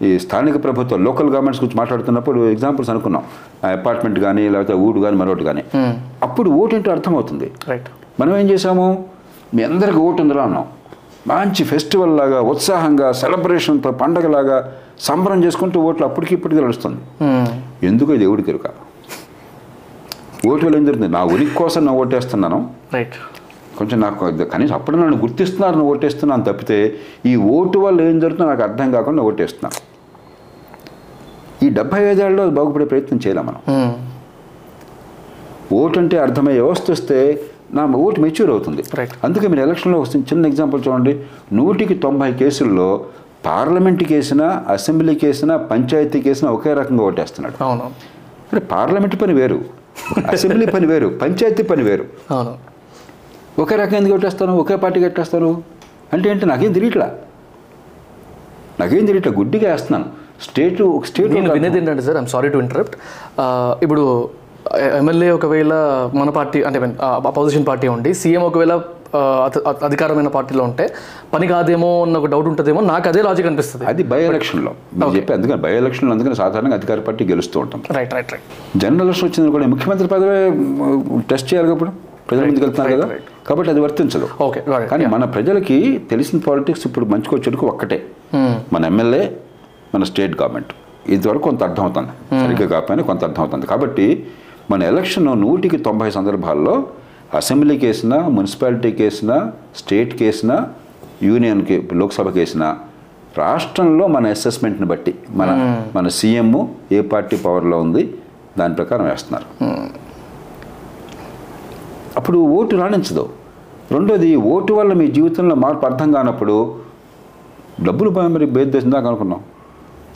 ఈ 0.07 0.09
స్థానిక 0.23 0.57
ప్రభుత్వం 0.65 0.99
లోకల్ 1.07 1.29
గవర్నమెంట్స్ 1.33 1.61
గురించి 1.61 1.77
మాట్లాడుతున్నప్పుడు 1.81 2.39
ఎగ్జాంపుల్స్ 2.55 2.91
అనుకున్నాం. 2.93 3.23
ఆ 3.63 3.69
అపార్ట్మెంట్ 3.77 4.19
కానీ 4.25 4.43
లేకపోతే 4.55 4.75
ఊడు 4.85 4.99
కానీ 5.05 5.17
మరొకటి 5.21 5.45
కానీ 5.49 5.63
అప్పుడు 6.25 6.49
ఓటు 6.59 6.75
ఏంటో 6.77 6.91
అర్థమవుతుంది. 6.97 7.47
రైట్. 7.71 7.87
మనం 8.21 8.33
ఏం 8.41 8.47
చేసాము 8.51 8.85
మీ 9.55 9.63
అందరికి 9.69 9.99
ఓటు 10.07 10.19
ఉందిరా 10.25 10.43
అన్నాం 10.47 10.65
మంచి 11.31 11.61
ఫెస్టివల్ 11.71 12.13
లాగా 12.19 12.41
ఉత్సాహంగా 12.51 13.07
సెలబ్రేషన్తో 13.21 13.89
పండగలాగా 14.01 14.57
సంబరం 15.05 15.39
చేసుకుంటూ 15.45 15.77
ఓట్లు 15.87 16.05
అప్పటికి 16.07 16.33
ఇప్పటికి 16.37 16.59
తెలుస్తుంది 16.61 16.99
ఎందుకో 17.89 18.13
దేవుడికి 18.23 18.49
ఎరుక 18.53 18.67
ఓటు 20.49 20.63
ఏం 20.77 20.83
జరుగుతుంది 20.87 21.11
నా 21.17 21.21
ఉనికి 21.33 21.53
కోసం 21.59 21.81
నా 21.87 21.93
ఓటేస్తున్నాను. 22.01 22.57
రైట్ 22.95 23.15
కొంచెం 23.77 23.97
నాకు 24.03 24.29
కనీసం 24.53 24.73
అప్పుడు 24.77 24.95
నన్ను 25.01 25.17
గుర్తిస్తున్నారు 25.23 25.75
నువ్వు 25.79 25.91
ఓటేస్తున్నాను 25.93 26.43
తప్పితే 26.47 26.77
ఈ 27.31 27.33
ఓటు 27.55 27.77
వల్ల 27.85 28.07
ఏం 28.11 28.17
జరుగుతుందో 28.23 28.47
నాకు 28.51 28.63
అర్థం 28.67 28.87
కాకుండా 28.97 29.23
ఓటేస్తున్నాను 29.29 29.75
ఈ 31.65 31.67
డెబ్బై 31.77 31.99
ఐదేళ్ళలో 32.11 32.43
బాగుపడే 32.57 32.85
ప్రయత్నం 32.91 33.19
చేయాలి 33.23 33.43
మనం. 33.49 33.61
ఓటు 35.79 35.95
అంటే 36.01 36.17
అర్థమయ్యే 36.25 36.59
వ్యవస్థ 36.61 36.87
వస్తే 36.95 37.17
నా 37.77 37.83
ఓటు 38.03 38.17
మెచ్యూర్ 38.25 38.51
అవుతుంది. 38.55 38.81
అందుకే 39.27 39.47
మీరు 39.51 39.61
ఎలక్షన్లో 39.67 39.97
వస్తుంది 40.03 40.25
చిన్న 40.31 40.43
ఎగ్జాంపుల్ 40.51 40.81
చూడండి. 40.87 41.13
నూటికి 41.59 41.95
తొంభై 42.05 42.29
కేసుల్లో 42.41 42.89
పార్లమెంట్ 43.47 44.03
కేసిన 44.11 44.43
అసెంబ్లీ 44.75 45.13
కేసిన 45.23 45.51
పంచాయతీ 45.71 46.19
కేసిన 46.25 46.47
ఒకే 46.57 46.71
రకంగా 46.79 47.03
ఓటేస్తున్నాడు. 47.09 47.55
అవును. 47.65 47.85
అంటే 48.49 48.61
పార్లమెంట్ 48.73 49.15
పని 49.23 49.33
వేరు 49.39 49.59
అసెంబ్లీ 50.33 50.65
పని 50.75 50.87
వేరు 50.91 51.07
పంచాయతీ 51.23 51.63
పని 51.71 51.83
వేరు. 51.87 52.05
అవును. 52.35 52.53
ఒకే 53.63 53.75
రకంగా 53.81 53.97
ఎందుకు 53.99 54.13
కొట్టేస్తాను 54.15 54.53
ఒకే 54.63 54.75
పార్టీ 54.83 54.99
కట్టేస్తాను 55.05 55.49
అంటే 56.13 56.25
ఏంటి? 56.31 56.45
నాకేం 56.51 56.71
తెలియట్లా? 56.77 57.07
నాకేం 58.81 59.05
తెలియట్లా? 59.09 59.33
గుడ్డిగా 59.39 59.67
వేస్తున్నాను. 59.73 60.07
స్టేట్ 60.45 60.81
స్టేట్ 61.09 61.31
వినేది 61.55 61.77
ఏంటంటే 61.79 62.03
sir 62.07 62.17
I'm 62.17 62.27
sorry 62.33 62.49
to 62.55 62.59
interrupt 62.65 62.95
ఇప్పుడు 63.85 64.03
ఎమ్మెల్యే 64.99 65.31
ఒకవేళ 65.37 65.73
మన 66.19 66.29
పార్టీ 66.37 66.59
అంటే 66.67 66.79
అపోజిషన్ 67.31 67.65
పార్టీ 67.71 67.87
ఉండి 67.95 68.11
సీఎం 68.21 68.43
ఒకవేళ 68.49 68.73
అధికారమైన 69.87 70.27
పార్టీలో 70.27 70.63
ఉంటే 70.63 70.85
పని 71.33 71.45
కాదేమో 71.51 71.89
అన్న 72.05 72.17
ఒక 72.21 72.29
డౌట్ 72.33 72.47
ఉంటుందేమో 72.51 72.81
నాకు 72.81 73.07
అదే 73.11 73.21
లాజిక్ 73.27 73.47
అనిపిస్తుంది. 73.47 73.85
అది 73.85 74.03
బై 74.03 74.19
ఎలక్షన్లో 74.29 74.71
చెప్పి 75.17 75.33
అందుకని 75.33 75.59
బై 75.65 75.71
ఎలక్షన్లో 75.81 76.11
అందుకని 76.15 76.35
సాధారణంగా 76.41 76.77
అధికార 76.79 76.99
పార్టీ 77.07 77.25
గెలుస్తూ 77.25 77.57
ఉంటాం. 77.59 77.81
Right 77.97 78.13
right 78.17 78.31
right 78.33 78.47
general 78.83 79.05
election 79.07 79.27
వచ్చింది 79.29 79.51
కూడా 79.55 79.67
ముఖ్యమంత్రి 79.73 80.07
పదవే 80.15 80.39
టెస్ట్ 81.31 81.49
చేయాలి 81.53 81.73
ఇప్పుడు 81.77 81.93
ప్రజల 82.29 82.45
ముందుకు 82.45 82.65
వెళ్తున్నారు 82.65 82.93
కదా. 82.97 83.07
కాబట్టి 83.49 83.69
అది 83.73 83.79
వర్తించదు. 83.79 84.27
ఓకే. 84.47 84.61
కానీ 84.91 85.05
మన 85.05 85.25
ప్రజలకి 85.35 85.77
తెలిసిన 86.11 86.39
పాలిటిక్స్ 86.47 86.83
ఇప్పుడు 86.87 87.05
మంచుకో 87.05 87.37
చెడుకు 87.37 87.67
ఒక్కటే. 87.67 87.99
Hmm. 88.33 88.55
మన 88.73 88.85
ఎమ్మెల్యే 88.85 89.21
మన 89.95 90.03
స్టేట్ 90.03 90.33
గవర్నమెంట్ 90.41 90.71
ఇదివరకు 91.09 91.43
కొంత 91.43 91.63
అర్థమవుతుంది 91.63 92.11
సరిగ్గా 92.41 92.65
కాకపోయినా 92.67 93.03
కొంత 93.03 93.23
అర్థమవుతుంది 93.23 93.65
కాబట్టి 93.65 94.07
మన 94.71 94.83
ఎలక్షన్ 94.83 95.41
నూటికి 95.41 95.77
తొంభై 95.77 96.11
సందర్భాల్లో 96.11 96.87
అసెంబ్లీ 97.33 97.77
కేసినా 97.77 98.27
మున్సిపాలిటీ 98.27 98.91
కేసినా 98.91 99.51
స్టేట్ 99.75 100.15
కేసినా 100.15 100.67
యూనియన్కి 101.23 101.89
లోక్సభ 101.93 102.29
కేసినా 102.29 102.77
రాష్ట్రంలో 103.37 104.07
మన 104.07 104.27
అసెస్మెంట్ని 104.27 104.87
బట్టి 104.87 105.15
మన 105.29 105.51
మన 105.95 106.07
సీఎం 106.07 106.75
ఏ 106.91 107.01
పార్టీ 107.01 107.37
పవర్లో 107.37 107.79
ఉంది 107.79 108.13
దాని 108.57 108.73
ప్రకారం 108.73 109.05
వేస్తున్నారు. 109.05 109.67
అప్పుడు 112.17 112.37
ఓటు 112.37 112.75
రాణించదు. 112.75 113.29
రెండోది 113.91 114.35
ఓటు 114.35 114.73
వల్ల 114.73 114.93
మీ 114.93 115.07
జీవితంలో 115.07 115.55
మార్పు 115.55 115.85
అర్థం 115.85 116.11
కానప్పుడు 116.11 116.75
డబ్బులు 117.83 118.09
మరి 118.09 118.45
బేద 118.45 118.67
దేశం 118.67 118.91
దాకా 118.91 119.07
అనుకున్నాం. 119.07 119.41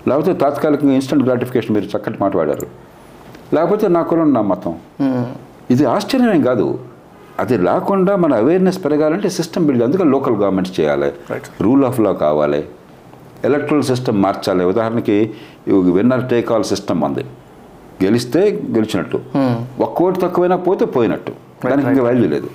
లేకపోతే 0.07 0.33
తాత్కాలికంగా 0.33 0.93
ఇన్స్టెంట్ 0.93 1.23
గ్రాటిఫికేషన్ 1.25 1.75
మీరు 1.75 1.97
చక్కటి 1.97 2.17
మాట 2.21 2.35
వాడారు. 2.37 2.90
లేకపోతే 3.53 3.87
నా 3.87 4.01
కులం 4.01 4.33
నా 4.33 4.41
మతం. 4.41 4.73
ఇది 5.71 5.85
ఆశ్చర్యమేం 5.85 6.41
కాదు. 6.41 6.67
అది 7.39 7.57
లేకుండా 7.57 8.15
మన 8.15 8.33
అవేర్నెస్ 8.33 8.79
పెరగాలంటే 8.85 9.29
సిస్టమ్ 9.29 9.65
బిల్డ్ 9.67 9.83
అందుకే 9.83 10.03
లోకల్ 10.03 10.35
గవర్నమెంట్స్ 10.35 10.79
చేయాలి. 10.79 11.11
రూల్ 11.61 11.83
ఆఫ్ 11.85 11.99
లా 11.99 12.11
కావాలి. 12.11 12.61
ఎలక్ట్రల్ 13.43 13.83
సిస్టమ్ 13.83 14.23
మార్చాలి. 14.23 14.65
ఉదాహరణకి 14.65 15.17
విన్నర్ 15.67 16.25
టేక్ 16.29 16.51
ఆల్ 16.51 16.63
సిస్టమ్ 16.63 17.03
ఉంది. 17.03 17.23
గెలిస్తే 18.03 18.41
గెలిచినట్టు. 18.75 19.21
ఒక్క 19.79 20.01
ఓటు 20.01 20.19
తక్కువైనా 20.19 20.57
పోతే 20.67 20.85
పోయినట్టు. 20.85 21.33
దానికి 21.69 21.87
ఇంకా 21.89 22.03
వాల్యూ 22.03 22.27
లేదు. 22.29 22.49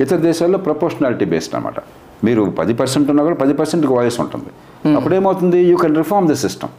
ఇతర 0.00 0.16
దేశాల్లో 0.16 0.58
ప్రపోర్షనాలిటీ 0.58 1.24
బేస్డ్ 1.24 1.54
అనమాట 1.54 1.78
మీరు 2.24 2.42
పది 2.58 2.74
పర్సెంట్ 2.74 3.08
ఉన్నా 3.10 3.22
కూడా 3.24 3.36
పది 3.36 3.54
పర్సెంట్కి 3.54 3.92
వాయిస్ 3.92 4.18
ఉంటుంది. 4.20 4.50
అప్పుడేమవుతుంది? 4.96 5.58
You 5.70 5.76
can 5.76 5.96
reform 5.96 6.28
the 6.28 6.36
system 6.44 6.72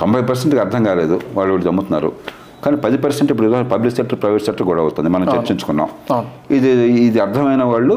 తొంభై 0.00 0.22
పర్సెంట్కి 0.22 0.60
అర్థం 0.60 0.82
కాలేదు. 0.84 1.20
వాళ్ళు 1.34 1.68
అమ్ముతున్నారు 1.68 2.12
కానీ 2.62 2.76
పది 2.84 2.96
పర్సెంట్ 3.04 3.30
ఇప్పుడు 3.32 3.48
పబ్లిక్ 3.72 3.94
సెక్టర్ 3.98 4.18
ప్రైవేట్ 4.22 4.44
సెక్టర్ 4.48 4.66
కూడా 4.70 4.80
అవుతుంది 4.84 5.08
మనం 5.16 5.26
చర్చించుకున్నాం. 5.34 5.88
ఇది 6.56 6.70
ఇది 7.06 7.18
అర్థమైన 7.26 7.64
వాళ్ళు 7.72 7.96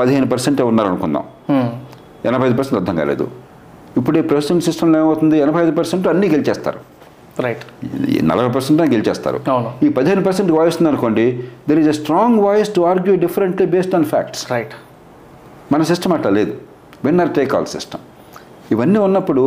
పదిహేను 0.00 0.26
పర్సెంటే 0.32 0.62
ఉన్నారు 0.70 0.88
అనుకుందాం 0.92 1.24
ఎనభై 2.30 2.46
ఐదు 2.48 2.56
పర్సెంట్ 2.58 2.78
అర్థం 2.80 2.96
కాలేదు. 3.02 3.24
ఇప్పుడు 4.00 4.16
ఈ 4.20 4.22
ప్రెసిడెంట్ 4.30 4.64
సిస్టంలో 4.68 4.96
ఏమవుతుంది? 5.02 5.36
ఎనభై 5.44 5.60
ఐదు 5.66 5.72
పర్సెంట్ 5.78 6.04
అన్నీ 6.12 6.26
గెలిచేస్తారు. 6.34 6.80
రైట్ 7.44 7.64
నలభై 8.30 8.50
పర్సెంట్ 8.56 8.80
గెలిచేస్తారు. 8.94 9.38
ఈ 9.86 9.88
పదిహేను 9.98 10.22
పర్సెంట్ 10.28 10.50
వాయిస్ 10.58 10.76
ఉందనుకోండి 10.80 11.26
there 11.68 11.80
is 11.82 11.90
a 11.92 11.96
strong 12.00 12.38
voice 12.46 12.70
to 12.76 12.80
argue 12.92 13.14
differently 13.24 13.66
based 13.74 13.94
on 13.98 14.06
facts 14.12 14.42
right 14.54 14.74
మన 15.74 15.82
సిస్టమ్ 15.90 16.12
అట్లా 16.16 16.30
లేదు. 16.38 16.54
విన్నర్ 17.06 17.32
టేక్ 17.38 17.52
ఆల్ 17.58 17.68
సిస్టమ్ 17.76 18.02
ఇవన్నీ 18.74 18.98
ఉన్నప్పుడు 19.06 19.44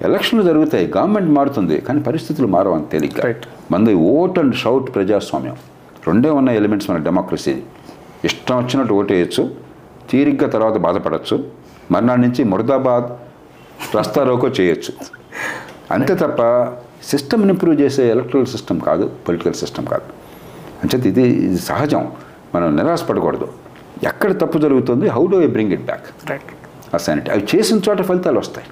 ఎలక్షన్లు 0.00 0.44
జరుగుతాయి 0.44 0.92
గవర్నమెంట్ 0.96 1.30
మారుతుంది 1.30 1.80
కానీ 1.80 2.00
పరిస్థితులు 2.00 2.46
మారవు 2.46 2.74
అని 2.74 2.84
తేలిక. 2.84 3.34
మంది 3.72 3.94
ఓట్ 3.94 4.38
అండ్ 4.38 4.54
షౌట్ 4.54 4.94
ప్రజాస్వామ్యం. 4.94 5.56
రెండే 6.06 6.30
ఉన్న 6.30 6.50
ఎలిమెంట్స్ 6.50 6.90
మన 6.90 6.96
డెమోక్రసీ 6.96 7.62
ఇష్టం 8.24 8.56
వచ్చినట్టు 8.58 8.94
ఓటు 8.94 9.12
వేయచ్చు 9.12 9.50
తీరిగ్గా 10.10 10.48
తర్వాత 10.48 10.76
బాధపడచ్చు 10.76 11.44
మర్నాడు 11.90 12.20
నుంచి 12.20 12.44
మురదాబాద్ 12.44 13.08
రస్తా 13.96 14.24
రోకో 14.24 14.48
చేయొచ్చు. 14.48 14.92
అంతే 15.90 16.14
తప్ప 16.14 16.42
సిస్టమ్ని 17.04 17.48
ఇంప్రూవ్ 17.48 17.80
చేసే 17.80 18.10
ఎలక్ట్రల్ 18.10 18.46
సిస్టమ్ 18.46 18.80
కాదు 18.80 19.10
పొలిటికల్ 19.28 19.54
సిస్టమ్ 19.54 19.86
కాదు. 19.86 20.08
అంచేత 20.82 21.06
ఇది 21.06 21.22
ఇది 21.22 21.58
సహజం. 21.58 22.12
మనం 22.54 22.76
నిరాశపడకూడదు. 22.76 23.48
ఎక్కడ 24.04 24.40
తప్పు 24.40 24.58
జరుగుతుంది 24.58 25.08
how 25.08 25.26
do 25.26 25.36
I 25.36 25.46
bring 25.46 25.72
it 25.72 25.84
back 25.84 26.30
right 26.30 26.50
ఆ 26.94 26.98
శానిటీ 26.98 27.30
అవి 27.30 27.46
చేసిన 27.54 27.80
చోట 27.88 28.02
ఫలితాలు 28.02 28.38
వస్తాయి. 28.38 28.66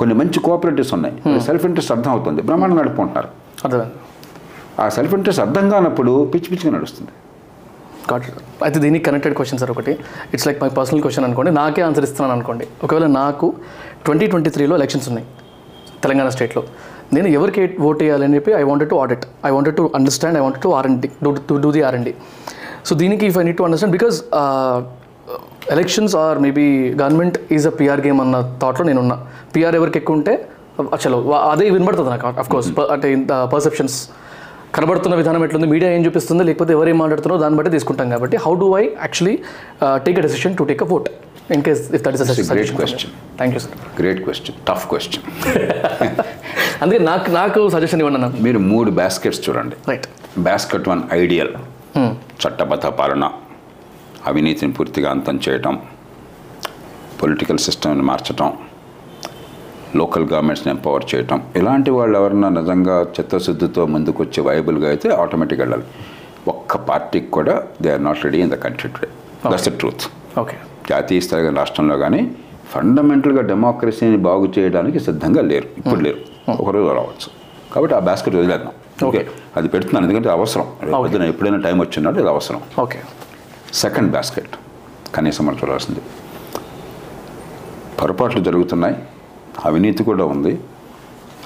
కొన్ని 0.00 0.14
మంచి 0.20 0.38
కోఆపరేటివ్స్ 0.46 0.92
ఉన్నాయి. 0.96 1.14
సెల్ఫ్ 1.48 1.64
ఇంట్రెస్ట్ 1.68 1.92
అర్థం 1.94 2.10
అవుతుంది. 2.14 2.40
బ్రహ్మాండం 2.48 2.78
నడుపుకుంటున్నారు 2.80 3.28
ఆ 4.82 4.86
సెల్ఫ్ 4.96 5.12
ఇంట్రెస్ట్ 5.18 5.42
అర్థం 5.46 5.66
కానప్పుడు 5.74 6.12
పిచ్చి 6.32 6.48
పిచ్చిగా 6.52 6.72
నడుస్తుంది. 6.76 7.12
అయితే 8.64 8.78
దీనికి 8.84 9.04
కనెక్టెడ్ 9.08 9.34
క్వశ్చన్ 9.38 9.60
సార్ 9.60 9.70
ఒకటి. 9.74 9.92
It's 10.32 10.46
like 10.48 10.58
my 10.62 10.68
personal 10.78 11.02
question 11.04 11.26
అనుకోండి. 11.28 11.50
నాకే 11.58 11.82
ఆన్సర్ 11.86 12.06
ఇస్తున్నాను 12.08 12.34
అనుకోండి. 12.36 12.64
ఒకవేళ 12.86 13.06
నాకు 13.20 13.46
ట్వంటీ 14.06 14.26
ట్వంటీ 14.32 14.50
త్రీలో 14.56 14.74
ఎలక్షన్స్ 14.80 15.06
ఉన్నాయి. 15.12 15.26
తెలంగాణ 16.04 16.28
స్టేట్లో 16.36 16.62
నేను 17.14 17.28
ఎవరికి 17.38 17.62
ఓట్ 17.88 18.02
వేయాలని 18.04 18.34
చెప్పి 18.38 18.52
I 18.60 18.62
wanted 18.70 18.90
to 18.92 18.96
audit 19.04 19.24
I 19.48 19.50
wanted 19.56 19.76
to 19.78 19.84
understand 19.98 20.36
I 20.38 20.42
wanted 20.44 20.62
to 20.66 20.70
R 20.78 20.86
and 20.90 21.06
to 21.48 21.54
do 21.64 21.70
the 21.76 21.82
R 21.88 21.96
and 21.98 22.10
so 22.88 22.92
దీనికి 23.02 23.24
if 23.30 23.38
I 23.42 23.44
need 23.48 23.58
to 23.60 23.66
understand 23.68 23.94
because 23.96 24.16
elections 25.74 26.14
are 26.22 26.38
maybe 26.46 26.66
government 27.00 27.36
is 27.56 27.66
a 27.72 27.74
PR 27.80 28.02
game 28.06 28.18
అన్న 28.24 28.36
థాట్లో 28.62 28.84
నేనున్నా. 28.90 29.16
PR 29.54 29.76
ఎవరికి 29.76 29.98
ఎక్కువ 30.00 30.18
ఉంటే 30.18 30.34
చలో 31.02 31.18
వా- 31.26 31.42
అదే 31.50 31.66
వినబడుతుంది 31.70 32.10
నాకు 32.14 32.40
అఫ్ 32.40 32.50
కోర్స్ 32.50 32.68
అంటే 32.94 33.08
ఇంత 33.12 33.32
పర్సెప్షన్స్ 33.52 33.96
కనబడుతున్న 34.74 35.14
విధానం 35.14 35.42
ఎట్లుంది 35.44 35.66
మీడియా 35.72 35.90
ఏం 35.92 36.02
చూపిస్తుంది 36.06 36.44
లేకపోతే 36.44 36.72
ఎవరు 36.72 36.88
ఏం 36.90 36.98
మాట్లాడుతున్నారో 36.98 37.40
దాన్ని 37.42 37.58
బట్టి 37.58 37.70
తీసుకుంటాం 37.74 38.08
కాబట్టి 38.12 38.36
how 38.44 38.52
do 38.56 38.68
I 38.76 38.84
actually 38.96 39.34
take 40.06 40.18
a 40.18 40.26
decision 40.26 40.54
to 40.56 40.64
take 40.64 40.82
a 40.82 40.90
vote 40.90 41.08
in 41.50 41.62
case 41.62 41.82
if 41.94 42.02
that 42.02 42.16
is 42.16 42.50
great 42.52 42.72
question. 42.80 43.10
Thank 43.38 43.54
you 43.56 43.60
sir 43.60 43.76
great 44.00 44.20
question 44.24 44.56
tough 44.68 44.84
question 44.90 45.22
అందుకే 46.82 47.00
నాకు 47.04 47.30
నాకు 47.32 47.60
సజెషన్ 47.68 48.00
ఇవ్వండి 48.00 48.18
అన్న. 48.20 48.28
మీరు 48.42 48.58
మూడు 48.70 48.90
బాస్కెట్స్ 48.98 49.40
చూడండి. 49.46 49.76
రైట్ 49.88 50.06
బాస్కెట్ 50.40 50.88
వన్ 50.88 51.02
ఐడియల్ 51.14 51.52
చట్టబద్ధ 52.42 52.86
పాలన 52.98 53.24
అవినీతిని 54.26 54.72
పూర్తిగా 54.74 55.08
అంతం 55.10 55.36
చేయటం 55.44 55.74
పొలిటికల్ 57.20 57.60
సిస్టమ్ని 57.60 58.04
మార్చటం 58.04 58.48
లోకల్ 60.00 60.24
గవర్నమెంట్స్ని 60.32 60.70
ఎంపవర్ 60.74 61.04
చేయటం. 61.12 61.38
ఇలాంటి 61.60 61.90
వాళ్ళు 61.96 62.14
ఎవరన్నా 62.20 62.48
నిజంగా 62.58 62.96
చిత్తశుద్ధితో 63.16 63.82
ముందుకు 63.94 64.18
వచ్చి 64.24 64.40
వైబుల్గా 64.48 64.88
అయితే 64.92 65.08
ఆటోమేటిక్గా 65.22 65.62
వెళ్ళాలి. 65.64 65.86
ఒక్క 66.52 66.76
పార్టీకి 66.88 67.30
కూడా 67.36 67.54
they 67.82 67.90
are 67.96 68.04
not 68.06 68.20
ready 68.26 68.38
in 68.44 68.52
the 68.54 68.56
country 68.64 68.88
today 68.94 69.08
that's 69.52 69.68
the 69.68 69.72
truth 69.82 70.04
okay 70.42 70.56
జాతీయ 70.90 71.20
స్థాయి 71.26 71.52
రాష్ట్రంలో 71.60 71.96
కానీ 72.04 72.20
ఫండమెంటల్గా 72.72 73.42
డెమోక్రసీని 73.50 74.18
బాగు 74.28 74.46
చేయడానికి 74.56 74.98
సిద్ధంగా 75.06 75.42
లేరు. 75.50 75.68
ఇప్పుడు 75.80 76.00
లేరు. 76.06 76.20
ఒకరోజు 76.62 76.88
రావచ్చు. 76.98 77.28
కాబట్టి 77.74 77.94
ఆ 77.98 78.00
బాస్కెట్ 78.08 78.36
వదిలేద్దాం. 78.40 78.74
ఓకే 79.08 79.20
అది 79.58 79.68
పెడుతున్నాను. 79.74 80.04
ఎందుకంటే 80.06 80.30
అవసరం. 80.36 80.66
పొద్దున 81.04 81.24
ఎప్పుడైనా 81.32 81.58
టైం 81.66 81.76
వచ్చినాడు 81.84 82.18
ఇది 82.22 82.30
అవసరం. 82.34 82.60
ఓకే 82.84 82.98
సెకండ్ 83.84 84.10
బాస్కెట్ 84.16 84.54
కనీసం 85.16 85.42
మనం 85.46 85.58
చూడాల్సింది. 85.62 86.02
పొరపాట్లు 87.98 88.40
జరుగుతున్నాయి. 88.48 88.96
అవినీతి 89.66 90.02
కూడా 90.10 90.24
ఉంది 90.34 90.52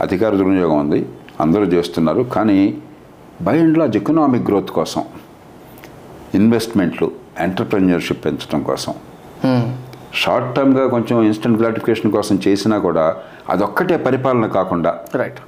అధికార 0.05 0.33
దుర్వినియోగం 0.41 0.79
ఉంది 0.85 1.01
అందరూ 1.41 1.65
చేస్తున్నారు. 1.75 2.23
కానీ 2.35 2.59
by 3.47 3.55
and 3.63 3.79
large 3.79 3.97
economic 4.01 4.47
growth 4.49 4.71
కోసం 4.79 5.03
ఇన్వెస్ట్మెంట్లు 6.39 7.07
ఎంటర్ప్రెన్యూర్షిప్ 7.47 8.23
పెంచడం 8.25 8.63
కోసం 8.63 8.95
షార్ట్ 10.21 10.49
టర్మ్గా 10.57 10.85
కొంచెం 10.95 11.17
ఇన్స్టెంట్ 11.29 11.59
గ్రాటిఫికేషన్ 11.61 12.13
కోసం 12.17 12.37
చేసినా 12.47 12.77
కూడా 12.87 13.05
అదొక్కటే 13.55 13.97
పరిపాలన 14.07 14.47
కాకుండా 14.59 14.93
రైట్ 15.21 15.41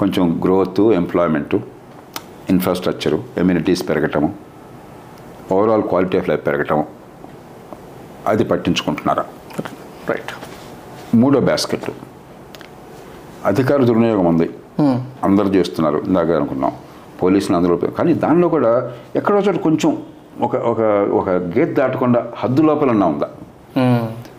కొంచెం 0.00 0.24
గ్రోత్ 0.44 0.80
ఎంప్లాయ్మెంటు 1.00 1.58
ఇన్ఫ్రాస్ట్రక్చరు 2.52 3.18
ఎమ్యూనిటీస్ 3.42 3.82
పెరగటము 3.88 4.28
ఓవరాల్ 5.56 5.84
క్వాలిటీ 5.90 6.18
ఆఫ్ 6.18 6.28
లైఫ్ 6.30 6.44
పెరగటం 6.46 6.80
అది 8.26 8.44
పట్టించుకుంటున్నారా? 8.44 9.24
రైట్ 10.10 10.32
మూడో 11.14 11.40
బాస్కెట్ 11.40 11.90
అధికార 13.46 13.82
దుర్వినియోగం 13.82 14.26
ఉంది. 14.26 14.50
అందరూ 15.24 15.48
చేస్తున్నారు. 15.48 16.02
ఇందాక 16.06 16.30
అనుకున్నాం. 16.30 16.72
పోలీసులు 17.22 17.56
అందరూ 17.56 17.76
కానీ 17.76 18.14
దానిలో 18.14 18.48
కూడా 18.48 18.92
ఎక్కడో 19.16 19.38
చోట 19.38 19.56
కొంచెం 19.56 20.02
ఒక 20.40 20.56
ఒక 20.56 20.80
ఒక 21.12 21.28
గేట్ 21.28 21.74
దాటకుండా 21.74 22.32
హద్దు 22.36 22.62
లోపలన్నా 22.62 23.06
ఉందా? 23.06 23.28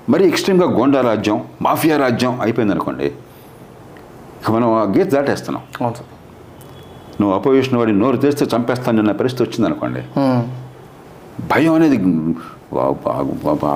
మరి 0.09 0.27
ఎక్స్ట్రీమ్గా 0.27 0.71
గోండా 0.71 1.01
రాజ్యం 1.01 1.43
మాఫియా 1.61 1.97
రాజ్యం 1.97 2.41
అయిపోయింది 2.41 2.73
అనుకోండి. 2.73 3.05
ఇక 4.41 4.51
మనం 4.51 4.73
ఆ 4.73 4.83
గేట్ 4.83 5.09
దాటేస్తున్నాం. 5.09 5.63
నువ్వు 7.21 7.35
అపోజిషన్ 7.35 7.77
వాడి 7.79 7.91
నోరు 7.91 8.17
తెస్తే 8.17 8.45
చంపేస్తాను 8.57 8.99
అన్న 8.99 9.11
పరిస్థితి 9.11 9.49
వచ్చింది 9.49 9.65
అనుకోండి. 9.65 10.01
భయం 11.51 11.73
అనేది 11.73 11.95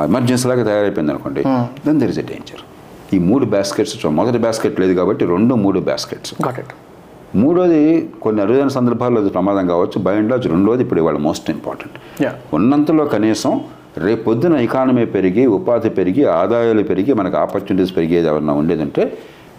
ఎమర్జెన్సీ 0.03 0.47
లాగా 0.49 0.63
తయారైపోయింది 0.63 1.11
అనుకోండి. 1.11 1.43
Then 1.85 1.99
there 1.99 2.09
is 2.09 2.19
a 2.19 2.22
danger 2.22 2.65
ఈ 3.14 3.19
మూడు 3.19 3.45
బాస్కెట్స్ 3.45 3.95
మొదటి 4.19 4.38
బాస్కెట్ 4.38 4.80
లేదు 4.80 4.94
కాబట్టి 4.94 5.26
రెండు 5.26 5.56
మూడు 5.56 5.80
ఇట్ 6.61 6.73
మూడోది 7.36 7.80
కొన్ని 8.22 8.40
అరుదైన 8.41 8.68
సందర్భాల్లో 8.68 9.19
అది 9.22 9.30
ప్రమాదం 9.30 9.68
కావచ్చు. 9.68 9.98
బై 9.99 10.14
అండ్ 10.15 10.30
లార్జ్ 10.32 10.45
రెండోది 10.48 10.82
ఇప్పుడు 10.82 10.99
ఇవాళ 10.99 11.18
మోస్ట్ 11.18 11.48
ఇంపార్టెంట్ 11.49 11.95
యా 12.23 12.32
ఉన్నంతలో 12.53 13.06
కనీసం 13.06 13.53
రేపొద్దున 13.98 14.56
ఎకానమీ 14.57 15.06
పెరిగి 15.06 15.44
ఉపాధి 15.57 15.90
పెరిగి 15.90 16.23
ఆదాయాలు 16.40 16.84
పెరిగి 16.84 17.14
మనకు 17.14 17.38
ఆపర్చునిటీస్ 17.38 17.95
పెరిగేది 17.95 18.27
ఎవరన్నా 18.27 18.53
ఉండేదంటే 18.53 19.03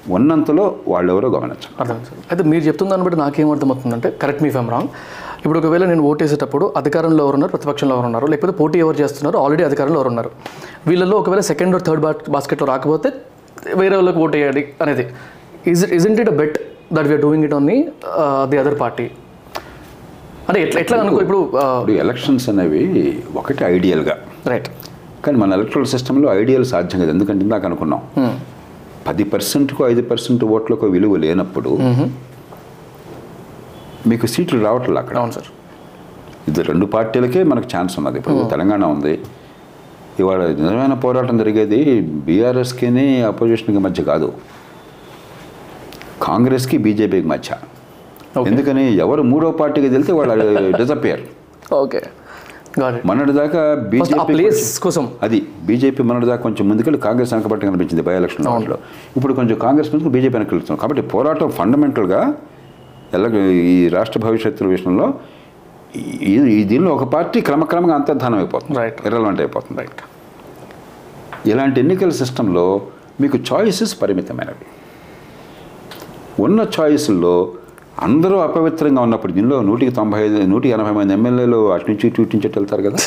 ఉన్నంతలో 0.08 0.64
వాళ్ళెవరో 0.88 1.28
గమనించాలి 1.28 1.74
అర్థం. 1.80 1.96
అయితే 2.30 2.42
మీరు 2.42 2.64
చెప్తున్న 2.64 2.90
దాన్ని 2.90 3.04
బట్టి 3.04 3.18
నాకేం 3.18 3.50
అర్థమవుతుందంటే 3.50 4.10
కరెక్ట్ 4.22 4.42
మీ 4.42 4.50
ఫైమ్ 4.50 4.70
రాంగ్ 4.70 4.90
ఇప్పుడు 5.38 5.58
ఒకవేళ 5.58 5.84
నేను 5.84 6.02
ఓట్ 6.02 6.22
వేసేటప్పుడు 6.22 6.72
అధికారంలో 6.76 7.24
ఎవరు 7.24 7.34
ఉన్నారు 7.34 7.50
ప్రతిపక్షంలో 7.50 7.94
ఎవరు 7.96 8.06
ఉన్నారు 8.06 8.26
లేకపోతే 8.26 8.54
పోటీ 8.60 8.78
ఎవరు 8.78 8.96
చేస్తున్నారు? 9.02 9.38
ఆల్రెడీ 9.38 9.64
అధికారంలో 9.64 9.98
ఎవరు 10.00 10.08
ఉన్నారు 10.08 10.30
వీళ్ళలో 10.86 11.16
ఒకవేళ 11.16 11.40
సెకండ్ 11.40 11.74
ఆర్ 11.74 11.82
థర్డ్ 11.82 12.04
బాస్కెట్లో 12.30 12.66
రాకపోతే 12.66 13.10
వేరే 13.80 13.94
వాళ్ళకి 13.98 14.18
ఓట్ 14.24 14.34
వేయాలి 14.38 14.62
అనేది. 14.84 15.04
Is 15.72 15.82
it 15.86 15.94
isn't 15.98 16.18
it 16.24 16.30
a 16.32 16.36
bet 16.40 16.56
that 16.96 17.06
we're 17.10 17.22
doing 17.26 17.44
it 17.48 17.54
on 17.58 17.66
the 17.70 17.78
the 18.50 18.58
other 18.62 18.76
party 18.82 19.06
అంటే 20.48 20.58
ఎట్లా 20.64 20.78
ఎట్లా 20.84 20.96
అనుకో 21.04 21.20
ఇప్పుడు 21.26 21.40
ఇప్పుడు 21.78 21.94
ఎలక్షన్స్ 22.04 22.44
అనేవి 22.52 22.82
ఒకటి 23.40 23.62
ఐడియల్గా 23.76 24.14
రైట్ 24.52 24.68
కానీ 25.24 25.36
మన 25.42 25.56
ఎలక్ట్రల్ 25.58 25.86
సిస్టంలో 25.94 26.26
ఐడియల్ 26.40 26.66
సాధ్యం 26.72 26.98
కదా 27.02 27.12
ఎందుకంటే 27.16 27.42
ఇందాక 27.46 27.64
అనుకున్నాం. 27.68 28.02
పది 29.08 29.24
పర్సెంట్కు 29.32 29.80
ఐదు 29.92 30.02
పర్సెంట్ 30.10 30.42
ఓట్లకు 30.56 30.86
విలువ 30.94 31.16
లేనప్పుడు 31.24 31.72
మీకు 34.10 34.26
సీట్లు 34.34 34.58
రావట్లేదు 34.66 35.00
అక్కడ. 35.02 35.16
అవును 35.20 35.34
సార్ 35.36 35.48
ఇది 36.50 36.62
రెండు 36.70 36.86
పార్టీలకే 36.94 37.40
మనకు 37.52 37.68
ఛాన్స్ 37.74 37.94
ఉన్నది. 38.00 38.16
ఇప్పుడు 38.20 38.44
తెలంగాణ 38.54 38.84
ఉంది. 38.94 39.14
ఇవాళ 40.20 40.42
నిజమైన 40.50 40.94
పోరాటం 41.04 41.38
జరిగేది 41.38 41.78
బీఆర్ఎస్కి 42.26 42.86
అపోజిషన్కి 43.30 43.80
మధ్య 43.86 44.02
కాదు. 44.02 44.28
కాంగ్రెస్కి 46.22 46.76
బీజేపీకి 46.78 47.28
మధ్య. 47.28 47.50
ఎందుకని 48.50 48.84
ఎవరు 49.04 49.22
మూడో 49.22 49.50
పార్టీకి 49.50 49.88
వెళ్తే 49.88 50.12
వాళ్ళు 50.12 50.34
డిజపియర్ 50.78 51.22
ఓకే. 51.74 52.00
Got 52.80 52.94
it. 52.96 53.06
మొన్నటి 53.06 53.32
దాకా 53.32 53.60
ఫస్ట్ 54.00 54.14
ఆ 54.14 54.24
బీజేపీ 54.24 54.80
కోసం. 54.86 55.04
అది 55.22 55.38
బీజేపీ 55.68 56.02
మొన్నటి 56.02 56.26
దాకా 56.26 56.42
కొంచెం 56.42 56.64
ముందుకెళ్ళి 56.68 57.00
కాంగ్రెస్ 57.00 57.32
వెనకబట్టి 57.32 57.66
కనిపించింది 57.66 58.02
బై 58.02 58.14
ఎలక్షన్ 58.16 58.48
ఇప్పుడు 59.16 59.34
కొంచెం 59.34 59.58
కాంగ్రెస్ 59.58 59.90
ముందుకు 59.94 60.10
బీజేపీ 60.10 60.34
వెనక్కి 60.36 60.54
వెళ్తున్నాం. 60.54 60.78
కాబట్టి 60.82 61.02
పోరాటం 61.14 61.50
ఫండమెంటల్గా 61.50 62.20
ఎలా 63.14 63.28
ఈ 63.74 63.88
రాష్ట్ర 63.88 64.20
భవిష్యత్తు 64.20 64.64
విషయంలో 64.64 65.06
దీనిలో 66.70 66.90
ఒక 66.94 67.04
పార్టీ 67.04 67.40
క్రమక్రమంగా 67.40 67.94
అంతర్ధానం 67.94 68.38
అయిపోతుంది. 68.38 68.78
ఇర్రెలవెంట్ 69.06 69.40
అయిపోతుంది. 69.40 69.80
రైట్ 69.80 70.02
ఇలాంటి 71.48 71.80
ఎన్నికల 71.80 72.10
సిస్టంలో 72.22 72.80
మీకు 73.20 73.38
చాయిసెస్ 73.52 74.02
పరిమితమైనవి. 74.02 74.66
ఉన్న 76.42 76.66
చాయిస్ల్లో 76.78 77.34
అందరూ 78.02 78.38
అపవిత్రంగా 78.38 79.02
ఉన్నప్పుడు 79.02 79.32
దీనిలో 79.32 79.62
నూటికి 79.62 79.92
తొంభై 79.92 80.18
ఐదు 80.24 80.38
నూటికి 80.52 80.74
ఎనభై 80.74 80.90
మంది 80.90 81.12
ఎమ్మెల్యేలు 81.12 81.72
అటు 81.72 81.86
నుంచి 81.90 82.06
ఇటు 82.08 82.22
నుంచి 82.22 82.48
వెళ్తారు 82.56 82.82
కదా. 82.88 82.98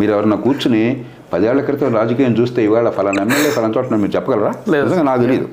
మీరు 0.00 0.12
ఎవరన్నా 0.12 0.36
కూర్చుని 0.36 1.04
పదేళ్ళ 1.32 1.60
క్రితం 1.60 1.94
రాజకీయం 1.94 2.32
చూస్తే 2.40 2.64
ఇవాళ 2.64 2.90
ఫలానా 2.90 3.20
ఎమ్మెల్యే 3.22 3.50
ఫలానా 3.50 3.74
చోట 3.76 3.92
మీరు 4.04 4.14
చెప్పగలరా? 4.16 4.52
లేదు. 4.72 4.84
నిజంగా 4.86 5.02
నాకు 5.02 5.22
తెలియదు 5.26 5.48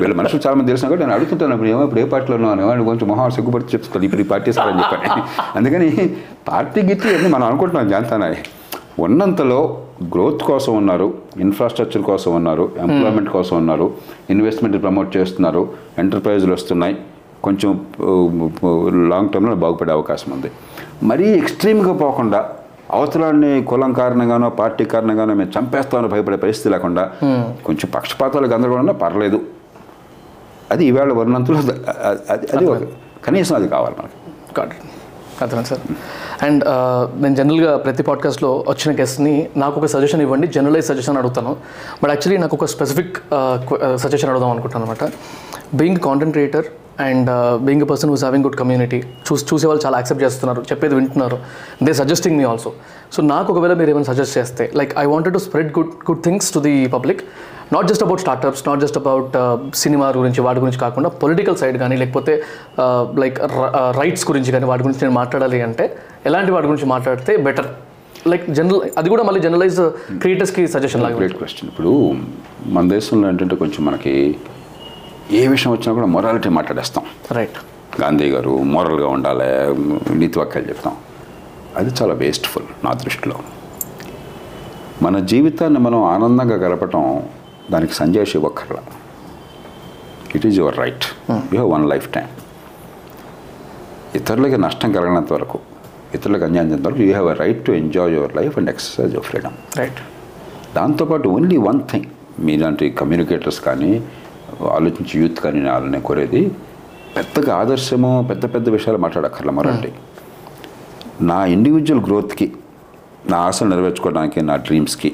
వీళ్ళ 0.00 0.14
మనుషులు 0.20 0.40
చాలా 0.46 0.56
మంది 0.58 0.70
తెలిసిన 0.70 0.88
కూడా 0.92 1.00
నేను 1.00 1.14
అడుగుతుంటాను 1.16 1.54
ఇప్పుడు 1.56 1.70
ఏమో 1.74 1.82
ఇప్పుడు 1.86 2.00
ఏ 2.00 2.04
పార్టీలో 2.12 2.36
ఉన్నాను 2.38 2.66
వాడిని 2.68 2.84
కొంచెం 2.84 3.08
మొహం 3.08 3.30
సిగ్గుపడి 3.36 3.64
చెప్తాను 3.74 4.04
ఇప్పుడు 4.08 4.22
ఈ 4.24 4.28
పార్టీ 4.32 4.52
సార్ 4.52 4.68
అని 4.72 4.84
చెప్పని. 4.92 5.22
అందుకని 5.56 5.88
పార్టీ 6.48 6.80
గిట్టి 6.80 7.08
అన్ని 7.16 7.28
మనం 7.28 7.46
అనుకుంటున్నాం 7.46 7.88
జాంతానాయి 7.88 8.38
ఉన్నంతలో 9.04 9.60
గ్రోత్ 10.14 10.42
కోసం 10.42 10.72
ఉన్నారు 10.76 11.06
ఇన్ఫ్రాస్ట్రక్చర్ 11.40 12.02
కోసం 12.02 12.30
ఉన్నారు 12.34 12.64
ఎంప్లాయ్మెంట్ 12.78 13.30
కోసం 13.30 13.54
ఉన్నారు 13.56 13.86
ఇన్వెస్ట్మెంట్ 14.30 14.76
ప్రమోట్ 14.82 15.16
చేస్తున్నారు 15.16 15.62
ఎంటర్ప్రైజులు 15.98 16.52
వస్తున్నాయి 16.52 16.96
కొంచెం 17.44 17.70
లాంగ్ 19.12 19.28
టర్మ్లో 19.28 19.54
బాగుపడే 19.54 19.92
అవకాశం 19.92 20.28
ఉంది. 20.32 20.50
మరీ 21.10 21.26
ఎక్స్ట్రీమ్గా 21.40 21.92
పోకుండా 21.92 22.40
అవతలాన్ని 22.90 23.64
కులం 23.64 23.92
కారణంగానో 23.92 24.48
పార్టీ 24.50 24.84
కారణంగానో 24.84 25.34
మేము 25.34 25.52
చంపేస్తామని 25.58 26.08
భయపడే 26.08 26.36
పరిస్థితి 26.36 26.68
లేకుండా 26.68 27.04
కొంచెం 27.64 27.90
పక్షపాతాలు 27.94 28.46
గందరగోళంగా 28.46 28.92
పర్లేదు. 28.92 29.40
అది 30.70 30.84
ఈవేళ 30.86 31.12
వర్ణంతులు 31.12 31.58
అది 31.58 32.46
అది 32.56 32.86
కనీసం 33.24 33.54
అది 33.56 33.68
కావాలి 33.68 33.96
మనకి. 33.98 34.18
గాట్ 34.60 34.74
అర్థమైంది 35.42 35.68
సార్. 35.68 35.80
అండ్ 36.42 36.64
నేను 37.22 37.34
జనరల్గా 37.34 37.76
ప్రతి 37.76 38.02
పాడ్కాస్ట్లో 38.02 38.64
వచ్చిన 38.68 39.00
గెస్ట్ని 39.00 39.48
నాకు 39.56 39.80
ఒక 39.80 39.86
సజెషన్ 39.86 40.22
ఇవ్వండి. 40.22 40.46
జనరలైజ్ 40.46 40.86
సజెషన్ 40.86 41.16
అడుగుతాను. 41.16 41.56
బట్ 42.02 42.10
యాక్చువల్లీ 42.10 42.42
నాకు 42.42 42.56
ఒక 42.56 42.64
స్పెసిఫిక్ 42.64 43.16
సజెషన్ 43.96 44.30
అడుగుదాం 44.30 44.50
అనుకుంటాను 44.50 44.84
అనమాట 44.84 45.04
being 45.78 46.00
content 46.06 46.34
creator 46.36 46.66
and 47.06 47.28
being 47.66 47.84
person 47.90 48.10
who's 48.10 48.24
having 48.24 48.44
good 48.46 48.58
community 48.60 48.98
చూసి 49.26 49.44
చూసే 49.50 49.66
వాళ్ళు 49.66 49.82
చాలా 49.86 49.96
యాక్సెప్ట్ 50.00 50.22
చేస్తున్నారు 50.24 50.60
చెప్పేది 50.70 50.94
వింటున్నారు. 50.94 51.36
They 51.86 51.92
suggesting 51.92 52.36
me 52.40 52.44
also 52.44 52.70
so 53.14 53.22
నాకు 53.32 53.48
ఒకవేళ 53.52 53.74
మీరు 53.80 53.90
ఏమైనా 53.90 54.08
సజెస్ట్ 54.12 54.34
చేస్తే 54.38 54.64
like 54.80 54.92
I 55.02 55.04
wanted 55.12 55.34
to 55.34 55.40
spread 55.46 55.70
good 55.78 55.90
good 56.08 56.22
things 56.24 56.48
to 56.54 56.60
the 56.66 56.74
public 56.96 57.22
not 57.74 57.88
just 57.88 58.04
about 58.06 58.20
startups 58.20 58.62
not 58.68 58.80
just 58.80 58.98
about 59.02 59.34
cinema 59.82 60.08
గురించి 60.18 60.40
వాటి 60.40 60.60
గురించి 60.60 60.80
కాకుండా 60.80 61.08
పొలిటికల్ 61.22 61.56
సైడ్ 61.56 61.78
కానీ 61.78 61.96
లేకపోతే 61.96 62.32
లైక్ 63.22 63.38
రైట్స్ 64.00 64.24
గురించి 64.30 64.52
కానీ 64.52 64.66
వాటి 64.72 64.82
గురించి 64.82 65.02
నేను 65.04 65.16
మాట్లాడాలి 65.20 65.60
అంటే 65.62 65.86
ఎలాంటి 66.26 66.52
వాటి 66.52 66.66
గురించి 66.66 66.88
మాట్లాడితే 66.94 67.34
బెటర్ 67.48 67.68
లైక్ 68.32 68.44
జనరల్ 68.50 68.82
అది 68.98 69.08
కూడా 69.08 69.22
మళ్ళీ 69.22 69.40
జనరలైజ్ 69.40 69.80
క్రియేటర్స్కి 70.22 70.62
సజెషన్ 70.66 71.02
లాగా 71.02 71.16
గ్రేట్ 71.16 71.36
క్వశ్చన్ 71.40 71.68
ఇప్పుడు 71.72 71.92
మన 72.76 72.84
దేశంలో 72.88 73.24
ఏంటంటే 73.28 73.56
కొంచెం 73.56 73.82
మనకి 73.84 74.14
ఏ 75.30 75.46
విషయం 75.54 75.72
వచ్చినా 75.72 75.94
కూడా 75.94 76.06
మొరాలిటీ 76.06 76.48
మాట్లాడేస్తాం. 76.48 77.04
రైట్ 77.36 77.58
గాంధీ 78.02 78.26
గారు 78.34 78.52
మోరల్గా 78.74 79.08
ఉండాలి 79.16 79.48
నీతి 80.20 80.38
వాక్యాలు 80.38 80.68
చెప్తాం. 80.68 80.94
అది 81.78 81.90
చాలా 82.02 82.14
వేస్ట్ఫుల్ 82.14 82.66
నా 82.84 82.92
దృష్టిలో. 82.92 83.36
మన 85.02 85.18
జీవితాన్ని 85.18 85.78
మనం 85.78 86.00
ఆనందంగా 86.04 86.56
గడపటం 86.64 87.04
దానికి 87.72 87.94
సంజయ్ 87.94 88.26
ఇవ్వక్కర్లా 88.38 88.82
it 90.36 90.46
is 90.46 90.58
your 90.58 90.76
right 90.82 91.04
you 91.30 91.54
have 91.54 91.70
one 91.76 91.86
life 91.92 92.08
time 92.16 92.28
ఇతరులకి 94.18 94.56
నష్టం 94.56 94.92
కలగనంత 94.92 95.32
వరకు 95.32 95.58
ఇతరులకు 96.14 96.44
అన్యాయం 96.44 96.82
వరకు 96.86 97.02
you 97.02 97.12
have 97.12 97.28
a 97.30 97.34
right 97.44 97.66
to 97.66 97.72
enjoy 97.72 98.12
your 98.12 98.36
life 98.36 98.58
and 98.58 98.70
exercise 98.70 99.14
your 99.14 99.26
freedom 99.30 99.56
right 99.78 100.00
దాంతోపాటు 100.76 101.28
ఓన్లీ 101.28 101.56
వన్ 101.56 101.80
థింగ్ 101.92 102.06
మీలాంటి 102.38 102.90
కమ్యూనికేటర్స్ 102.90 103.60
కానీ 103.60 104.02
ఆలోచించి 104.76 105.14
యూత్ 105.20 105.38
కానీ 105.44 105.58
నేను 105.60 105.72
వాళ్ళని 105.72 106.00
కోరేది. 106.08 106.42
పెద్దగా 107.16 107.50
ఆదర్శము 107.62 108.10
పెద్ద 108.30 108.44
పెద్ద 108.54 108.68
విషయాలు 108.76 109.00
మాట్లాడక్కర్ల 109.04 109.50
మరండి. 109.58 109.90
నా 111.30 111.38
ఇండివిజువల్ 111.56 112.02
గ్రోత్కి 112.06 112.46
నా 113.32 113.36
ఆశలు 113.48 113.68
నెరవేర్చుకోవడానికి 113.72 114.38
నా 114.50 114.56
డ్రీమ్స్కి 114.66 115.10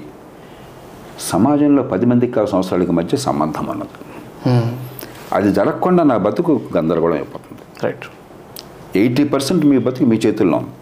సమాజంలో 1.33 1.83
పది 1.93 2.07
మందికి 2.11 2.33
కావాల్సిన 2.37 2.59
అవసరాలకి 2.61 2.93
మధ్య 2.99 3.17
సంబంధం 3.27 3.67
అన్నది. 3.73 3.97
అది 5.37 5.49
జరగకుండా 5.59 6.03
నా 6.11 6.17
బతుకు 6.27 6.53
గందరగోళం 6.77 7.17
అయిపోతుంది. 7.21 7.63
రైట్ 7.85 8.07
ఎయిటీ 9.03 9.25
పర్సెంట్ 9.35 9.65
మీ 9.73 9.79
బతుకు 9.87 10.07
మీ 10.13 10.17
చేతుల్లో 10.27 10.57
ఉంది. 10.63 10.73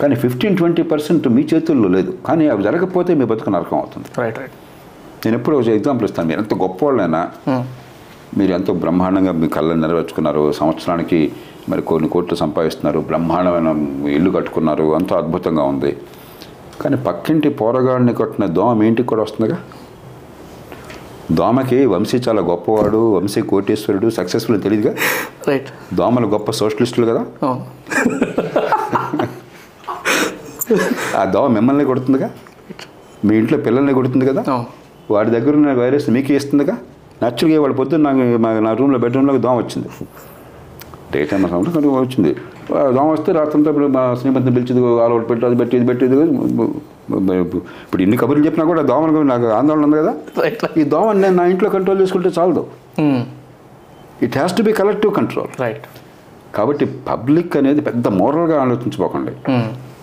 కానీ 0.00 0.14
ఫిఫ్టీన్ 0.24 0.56
ట్వంటీ 0.58 0.82
పర్సెంట్ 0.90 1.28
మీ 1.36 1.42
చేతుల్లో 1.52 1.88
లేదు. 1.96 2.12
కానీ 2.26 2.44
అవి 2.52 2.62
జరగకపోతే 2.68 3.14
మీ 3.20 3.24
బతుకు 3.32 3.50
నరకం 3.56 3.78
అవుతుంది. 3.78 4.08
రైట్ 4.20 4.38
రైట్ 4.42 4.56
నేను 5.26 5.38
ఎప్పుడు 5.38 5.56
ఒక 5.56 5.68
ఎగ్జాంపుల్ 5.68 6.04
ఇస్తాను. 6.04 6.28
మీరు 6.28 6.40
ఎంత 6.40 6.54
గొప్పవాళ్ళైనా 6.54 7.28
మీరు 8.38 8.52
ఎంతో 8.52 8.72
బ్రహ్మాండంగా 8.72 9.32
మీ 9.32 9.48
కళ్ళని 9.48 9.80
నెరవేర్చుకున్నారు. 9.80 10.52
సంవత్సరానికి 10.52 11.32
మరి 11.68 11.82
కొన్ని 11.82 12.08
కోట్లు 12.08 12.36
సంపాదిస్తున్నారు. 12.36 13.00
బ్రహ్మాండమైన 13.00 13.68
ఇల్లు 14.08 14.30
కట్టుకున్నారు. 14.30 14.94
అంతా 14.94 15.16
అద్భుతంగా 15.16 15.62
ఉంది. 15.62 15.96
కానీ 16.80 16.96
పక్కింటి 16.96 17.48
పోరగాడిని 17.48 18.14
కొట్టిన 18.14 18.46
దోమ 18.46 18.72
మీ 18.72 18.86
ఇంటికి 18.86 19.08
కూడా 19.08 19.22
వస్తుందిగా? 19.22 19.58
దోమకి 21.32 21.86
వంశీ 21.86 22.16
చాలా 22.16 22.42
గొప్పవాడు 22.42 23.14
వంశీ 23.14 23.40
కోటేశ్వరుడు 23.40 24.10
సక్సెస్ఫుల్ 24.10 24.62
తెలియదుగా 24.62 24.94
రైట్. 25.48 25.94
దోమలు 25.94 26.26
గొప్ప 26.26 26.50
సోషలిస్టులు 26.50 27.06
కదా? 27.06 27.26
ఆ 31.16 31.24
దోమ 31.24 31.52
మిమ్మల్ని 31.52 31.84
కొడుతుందిగా? 31.84 32.30
మీ 33.24 33.36
ఇంట్లో 33.36 33.58
పిల్లల్ని 33.58 33.94
కొడుతుంది 33.94 34.26
కదా? 34.26 34.44
వాడి 35.14 35.30
దగ్గర 35.36 35.52
ఉన్న 35.60 35.72
వైరస్ 35.82 36.06
మీకు 36.16 36.32
ఇస్తుందిగా? 36.38 36.74
న్యాచురల్గా 37.22 37.58
వాడు 37.64 37.76
పొద్దున్న 37.80 38.10
నాకు 38.46 38.60
నా 38.66 38.72
రూమ్లో 38.80 38.98
బెడ్రూమ్లో 39.04 39.32
దోమ 39.46 39.56
వచ్చింది. 39.62 39.88
డే 41.12 41.20
టైం 41.30 41.40
సమయంలో 41.44 41.70
కొంచెం 41.76 41.92
వచ్చింది. 42.04 42.30
దోమ 42.96 43.06
వస్తే 43.14 43.30
రాత్రంతా 43.38 43.68
ఇప్పుడు 43.72 43.86
మా 43.96 44.02
శ్రీమంతిని 44.20 44.54
పిలిచింది 44.56 44.80
ఆల్ 45.04 45.12
అవుట్ 45.14 45.26
పెట్టు 45.30 45.46
అది 45.48 45.56
పెట్టి 45.60 45.74
ఇది 45.78 45.86
పెట్టి 45.90 46.04
ఇది 46.08 46.16
ఇప్పుడు 47.84 48.00
ఇన్ని 48.04 48.16
కబుర్లు 48.20 48.44
చెప్పినా 48.48 48.64
కూడా 48.72 48.82
దోమల 48.90 49.22
నాకు 49.32 49.46
ఆందోళన 49.58 49.84
ఉంది 49.88 49.98
కదా? 50.02 50.12
ఈ 50.80 50.84
దోమని 50.92 51.20
నేను 51.24 51.36
నా 51.40 51.46
ఇంట్లో 51.52 51.70
కంట్రోల్ 51.76 51.98
చేసుకుంటే 52.02 52.30
చాలదు. 52.38 52.62
It 54.26 54.36
has 54.40 54.54
to 54.58 54.64
be 54.68 54.74
collective 54.80 55.12
control 55.18 55.50
right. 55.64 55.86
కాబట్టి 56.56 56.84
పబ్లిక్ 57.08 57.52
అనేది 57.60 57.80
పెద్ద 57.88 58.06
మోరల్గా 58.20 58.56
ఆలోచించుకోకండి 58.64 59.32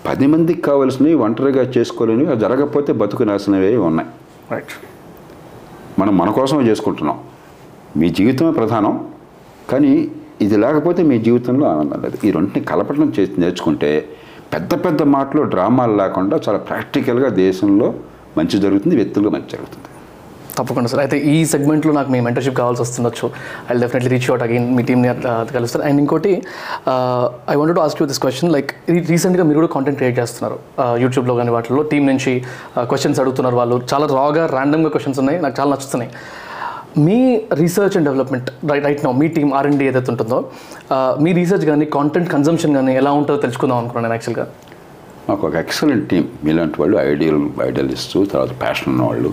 పది 0.08 0.28
మందికి 0.34 0.62
కావాల్సినవి 0.70 1.16
ఒంటరిగా 1.26 1.64
చేసుకోలేనివి 1.78 2.36
జరగకపోతే 2.44 2.92
బతుకు 3.02 3.24
నాశనవే 3.32 3.72
ఉన్నాయి. 3.90 4.10
రైట్. 4.54 4.74
మనం 6.00 6.14
మన 6.18 6.30
కోసమే 6.38 6.64
చేసుకుంటున్నాం. 6.70 7.18
మీ 8.00 8.08
జీవితమే 8.18 8.52
ప్రధానం 8.52 8.94
కానీ 9.72 9.94
ఇది 10.46 10.58
లేకపోతే 10.64 11.02
మీ 11.12 11.16
జీవితంలో 11.28 11.66
ఆనందం 11.74 12.00
లేదు. 12.06 12.18
ఈ 12.28 12.32
రెంటిని 12.32 12.66
కలపడం 12.72 13.10
చేసి 13.18 13.42
నేర్చుకుంటే 13.44 13.92
పెద్ద 14.54 14.72
పెద్ద 14.86 15.02
మాటలు 15.16 15.42
డ్రామాలు 15.54 15.96
లేకుండా 16.02 16.36
చాలా 16.46 16.60
ప్రాక్టికల్గా 16.70 17.30
దేశంలో 17.44 17.88
మంచి 18.38 18.58
జరుగుతుంది 18.66 18.96
వ్యక్తులుగా 18.96 19.32
మంచి 19.36 19.52
జరుగుతుంది. 19.56 19.87
తప్పకుండా 20.60 20.90
సార్. 20.92 21.02
అయితే 21.06 21.18
ఈ 21.34 21.36
సెగ్మెంట్లో 21.54 21.92
నాకు 21.98 22.10
మీ 22.16 22.20
మెంటర్షిప్ 22.28 22.58
కావాల్సి 22.62 22.82
వస్తుండొచ్చు. 22.86 23.28
I 23.70 23.76
definitely 23.84 24.12
reach 24.16 24.28
out 24.32 24.44
again 24.48 24.68
మీ 24.78 24.84
టీమ్ని 24.90 25.10
కలుస్తారు. 25.58 25.84
అండ్ 25.90 26.02
ఇంకోటి 26.04 26.34
I 27.54 27.58
want 27.60 27.76
to 27.80 27.84
ask 27.86 28.02
you 28.02 28.08
this 28.14 28.22
question 28.26 28.52
like 28.56 28.72
రీసెంట్గా 29.14 29.46
మీరు 29.52 29.60
కూడా 29.62 29.72
కాంటెంట్ 29.76 30.00
క్రియేట్ 30.02 30.18
చేస్తున్నారు. 30.22 30.58
యూట్యూబ్లో 31.06 31.36
కానీ 31.42 31.54
వాటిలో 31.58 31.84
టీం 31.94 32.04
నుంచి 32.12 32.34
క్వశ్చన్స్ 32.92 33.22
అడుగుతున్నారు 33.24 33.58
వాళ్ళు. 33.62 33.78
చాలా 33.94 34.08
రాగా 34.20 34.46
ర్యాండమ్గా 34.58 34.92
క్వశ్చన్స్ 34.98 35.22
ఉన్నాయి. 35.24 35.40
నాకు 35.46 35.56
చాలా 35.62 35.70
నచ్చుతున్నాయి. 35.76 36.12
మీ 37.06 37.18
research 37.60 37.96
and 37.98 38.08
development 38.10 38.48
right 38.70 38.86
right 38.88 39.02
no 39.08 39.12
me 39.22 39.28
team 39.36 39.50
R 39.58 39.68
and 39.70 39.82
ఏదైతే 39.88 40.10
ఉంటుందో 40.14 40.38
మీ 41.24 41.32
రీసెర్చ్ 41.40 41.66
కానీ 41.70 41.86
కాంటెంట్ 41.98 42.30
కన్జంప్షన్ 42.36 42.74
కానీ 42.78 42.94
ఎలా 43.02 43.12
ఉంటుందో 43.20 43.40
తెలుసుకుందాం 43.44 43.78
అనుకున్నాను 43.82 44.16
యాక్చువల్గా 44.18 44.46
మాకు 45.28 45.44
ఒక 45.50 45.56
ఎక్సలెంట్ 45.66 46.06
టీం 46.12 46.24
మీలాంటి 46.48 46.78
వాళ్ళు 46.82 46.98
ఐడియల్ 47.12 47.42
ఐడియలిస్ట్ 47.70 48.16
తర్వాత 48.34 48.52
ప్యాషన్ 48.64 48.90
ఉన్నవాళ్ళు. 48.94 49.32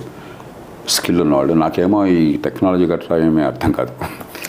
స్కిల్ 0.89 1.20
ఉన్నవాళ్ళు 1.20 1.52
నాకేమో 1.55 2.06
ఈ 2.06 2.36
టెక్నాలజీ 2.36 2.86
గట్రా 2.86 3.16
ఏమీ 3.16 3.43
అర్థం 3.43 3.73
కాదు. 3.73 3.93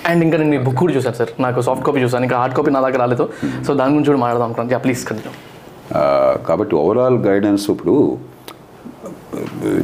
అండ్ 0.09 0.23
ఇంకా 0.23 0.37
నేను 0.37 0.49
మీ 0.49 0.57
బుక్ 0.57 0.75
కూడా 0.75 0.93
చూసాను 0.93 1.15
సార్. 1.15 1.29
నాకు 1.39 1.61
సాఫ్ట్ 1.61 1.85
కాపీ 1.85 1.99
చూసాను 1.99 2.23
ఇంకా 2.23 2.37
హార్డ్ 2.37 2.55
కాపీ 2.55 2.71
నా 2.71 2.81
దగ్గర 2.81 2.97
రాలేదు. 2.97 3.25
సో 3.67 3.73
దాని 3.73 3.91
గురించి 3.91 4.05
కూడా 4.05 4.19
మాట్లాడదాం 4.19 4.47
అనుకున్నాను. 4.49 4.83
ప్లీజ్ 4.83 5.05
కంటిన్యూ 5.05 5.33
ఆ, 5.95 6.01
కాబట్టి 6.47 6.75
ఓవరాల్ 6.75 7.17
గైడెన్స్ 7.17 7.69
ఇప్పుడు 7.69 7.95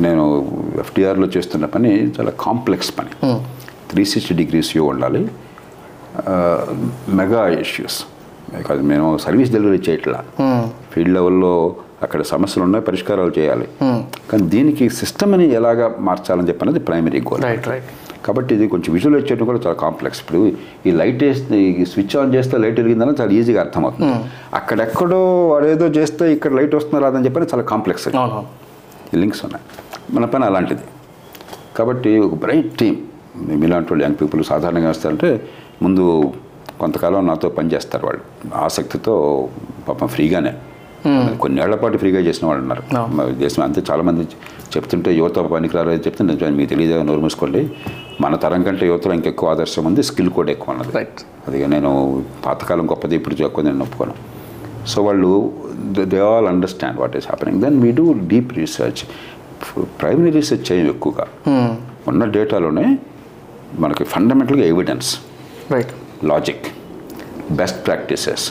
నేను 0.06 0.24
ఎఫ్టీఆర్లో 0.80 1.28
చేస్తున్న 1.38 1.66
పని 1.66 1.92
చాలా 2.20 2.32
కాంప్లెక్స్ 2.40 2.92
పని. 3.00 3.12
త్రీ 3.92 4.06
సిక్స్టీ 4.06 4.36
డిగ్రీస్ 4.36 4.72
వ్యూ 4.76 4.86
ఉండాలి. 4.86 5.22
మెగా 7.10 7.48
ఇష్యూస్ 7.48 7.98
కాదు 8.70 8.82
మేము 8.82 9.18
సర్వీస్ 9.18 9.52
డెలివరీ 9.52 9.82
చేయట్లా. 9.90 10.20
ఫీల్డ్ 10.94 11.14
లెవెల్లో 11.14 11.54
అక్కడ 12.06 12.22
సమస్యలు 12.34 12.64
ఉన్నాయి 12.68 12.84
పరిష్కారాలు 12.90 13.34
చేయాలి. 13.40 13.66
కానీ 14.30 14.44
దీనికి 14.54 14.86
సిస్టమ్ని 15.00 15.48
ఎలాగా 15.60 15.88
మార్చాలని 16.08 16.48
చెప్పనేది 16.52 16.80
ప్రైమరీ 16.88 17.20
గోల్ 17.30 17.44
రైట్ 17.50 17.68
రైట్ 17.72 17.90
కాబట్టి 18.26 18.52
ఇది 18.56 18.66
కొంచెం 18.74 18.92
విజువల్ 18.96 19.16
చేయడం 19.28 19.46
కూడా 19.50 19.60
చాలా 19.66 19.78
కాంప్లెక్స్ 19.84 20.20
ఇప్పుడు 20.24 20.40
ఈ 20.88 20.92
లైట్ 21.02 21.22
వేస్తే 21.28 21.60
ఈ 21.70 21.86
స్విచ్ 21.92 22.16
ఆన్ 22.22 22.34
చేస్తే 22.36 22.56
లైట్ 22.64 22.80
వెలిగిందని 22.82 23.16
చాలా 23.20 23.34
ఈజీగా 23.40 23.60
అర్థమవుతుంది. 23.66 24.18
అక్కడెక్కడో 24.60 25.22
వాడేదో 25.52 25.88
చేస్తే 25.98 26.26
ఇక్కడ 26.36 26.52
లైట్ 26.60 26.76
వస్తుందా 26.80 27.02
రాదని 27.06 27.26
చెప్పని 27.28 27.48
చాలా 27.54 27.66
కాంప్లెక్స్ 27.72 28.08
ఈ 29.14 29.20
లింక్స్ 29.24 29.42
ఉన్నాయి. 29.48 29.66
మన 30.18 30.26
పని 30.34 30.46
అలాంటిది. 30.50 30.86
కాబట్టి 31.78 32.12
ఒక 32.28 32.36
బ్రైట్ 32.44 32.72
టీం 32.82 32.96
మీలాంటి 33.62 33.90
వాళ్ళు 33.92 34.04
యంగ్ 34.06 34.20
పీపుల్ 34.22 34.42
సాధారణంగా 34.52 34.90
వస్తారంటే 34.94 35.30
ముందు 35.86 36.06
కొంతకాలం 36.82 37.26
నాతో 37.32 37.48
పనిచేస్తారు 37.58 38.06
వాళ్ళు. 38.10 38.24
ఆసక్తితో 38.66 39.16
పాపం 39.88 40.08
ఫ్రీగానే. 40.16 40.54
కొన్నేళ్ళ 41.42 41.76
పాటు 41.82 41.98
ఫ్రీగా 42.02 42.22
చేసిన 42.28 42.44
వాళ్ళు 42.48 42.62
ఉన్నారు. 42.64 42.84
దేశం 43.44 43.62
అంతే 43.68 43.82
చాలామంది 43.90 44.24
చెప్తుంటే 44.74 45.10
యువత 45.20 45.40
పనికిరారు 45.54 45.90
అని 45.94 46.04
చెప్తే 46.08 46.24
నేను 46.28 46.56
మీకు 46.60 46.70
తెలియదు 46.74 47.02
నోరు 47.08 47.22
మూసుకోండి. 47.26 47.62
మన 48.24 48.36
తరం 48.44 48.62
కంటే 48.64 48.86
యువతలో 48.92 49.14
ఇంకెక్కువ 49.20 49.54
ఆదర్శం 49.54 49.86
ఉంది. 49.90 50.04
స్కిల్ 50.10 50.30
కూడా 50.38 50.52
ఎక్కువ 50.56 50.74
ఉన్నది. 50.74 50.92
రైట్ 50.98 51.22
అది 51.48 51.60
నేను 51.76 51.92
పాతకాలం 52.46 52.86
గొప్పది 52.92 53.16
ఇప్పుడు 53.20 53.44
ఎక్కువ 53.50 53.64
నేను 53.68 53.84
ఒప్పుకోను. 53.88 54.16
సో 54.92 55.00
వాళ్ళు 55.08 55.32
they 56.14 56.20
all 56.30 56.48
understand 56.54 57.00
what 57.02 57.16
is 57.18 57.28
happening 57.28 57.62
then 57.64 57.78
we 57.86 57.92
do 58.00 58.06
deep 58.34 58.52
research 58.60 59.02
primary 60.02 60.32
research 60.38 60.66
చేయం 60.72 60.88
ఎక్కువగా. 60.96 61.26
ఉన్న 62.08 62.24
డేటాలోనే 62.36 62.86
మనకి 63.80 64.04
ఫండమెంటల్గా 64.14 64.66
evidence 64.74 65.10
right 65.74 65.92
logic 66.32 66.66
best 67.60 67.80
practices 67.86 68.46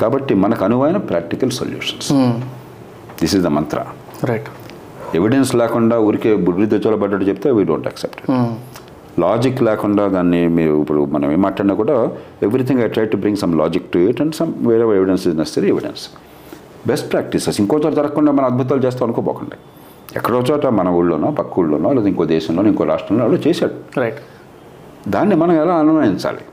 కాబట్టి 0.00 0.32
మనకు 0.44 0.62
అనువైన 0.66 0.98
practical 1.10 1.52
solutions. 1.58 2.08
This 3.20 3.34
is 3.38 3.44
the 3.48 3.50
mantra 3.58 3.78
right 4.30 4.48
evidence 5.18 5.52
లేకుండా 5.60 5.96
ఊరికే 6.06 6.30
బుద్ధి 6.46 6.66
తెచ్చోలబడ్డట్టు 6.72 7.26
చెప్తే 7.30 7.50
వీ 7.58 7.62
డోంట్ 7.70 7.86
అక్సెప్ట్ 7.90 8.20
లాజిక్ 9.24 9.60
లేకుండా 9.68 10.04
దాన్ని 10.14 10.40
మీరు 10.56 10.74
ఇప్పుడు 10.82 11.02
మనం 11.14 11.28
ఏం 11.34 11.40
మాట్లాడినా 11.46 11.74
కూడా 11.82 11.96
everything 12.46 12.80
I 12.86 12.88
try 12.94 13.04
to 13.12 13.18
bring 13.22 13.40
some 13.42 13.52
logic 13.60 13.86
to 13.94 13.98
it 14.08 14.20
and 14.24 14.34
some 14.40 14.50
వేరే 14.70 14.84
evidence 14.98 15.24
is 15.28 15.36
necessary 15.42 15.68
evidence 15.74 16.02
best 16.90 17.08
practices 17.12 17.58
ఇంకో 17.62 17.76
చోట 17.84 17.92
జరగకుండా 18.00 18.32
మన 18.38 18.44
అద్భుతాలు 18.50 18.82
చేస్తాం 18.86 19.04
అనుకోపోకండి. 19.08 19.56
ఎక్కడో 20.18 20.40
చోట 20.50 20.66
మన 20.78 20.88
ఊళ్ళోనో 20.98 21.30
పక్క 21.38 21.58
ఊళ్ళోనో 21.60 21.88
లేదా 21.96 22.08
ఇంకో 22.12 22.24
దేశంలోనో 22.34 22.68
ఇంకో 22.72 22.84
రాష్ట్రంలో 22.92 23.22
ఎవడో 23.26 23.38
చేశాడు 23.46 23.74
రైట్ 24.02 24.20
దాన్ని 25.14 25.34
మనం 25.42 25.54
ఎలా 25.62 25.74
అన్వయించాలి? 25.82 26.44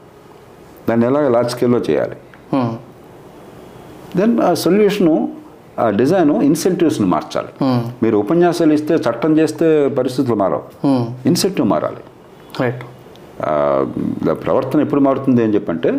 దాన్ని 0.88 1.06
ఎలా 1.10 1.20
లార్జ్ 1.36 1.52
స్కేల్లో 1.54 1.80
చేయాలి? 1.90 2.18
దెన్ 4.18 4.34
ఆ 4.40 4.54
సొల్యూషను 4.54 5.14
ఆ 5.80 5.90
డిజైన్ 6.00 6.32
ఇన్సెంటివ్స్ని 6.50 7.08
మార్చాలి. 7.14 7.52
మీరు 8.04 8.16
ఉపన్యాసాలు 8.24 8.74
ఇస్తే 8.74 8.94
చట్టం 9.06 9.32
చేస్తే 9.40 9.68
పరిస్థితులు 10.00 10.36
మారవు. 10.42 10.64
ఇన్సెంటివ్ 11.28 11.68
మారాలి. 11.68 12.04
రైట్ 12.62 12.84
ప్రవర్తన 14.46 14.82
ఎప్పుడు 14.82 15.02
మారుతుంది 15.02 15.44
అని 15.44 15.54
చెప్పంటే 15.54 15.94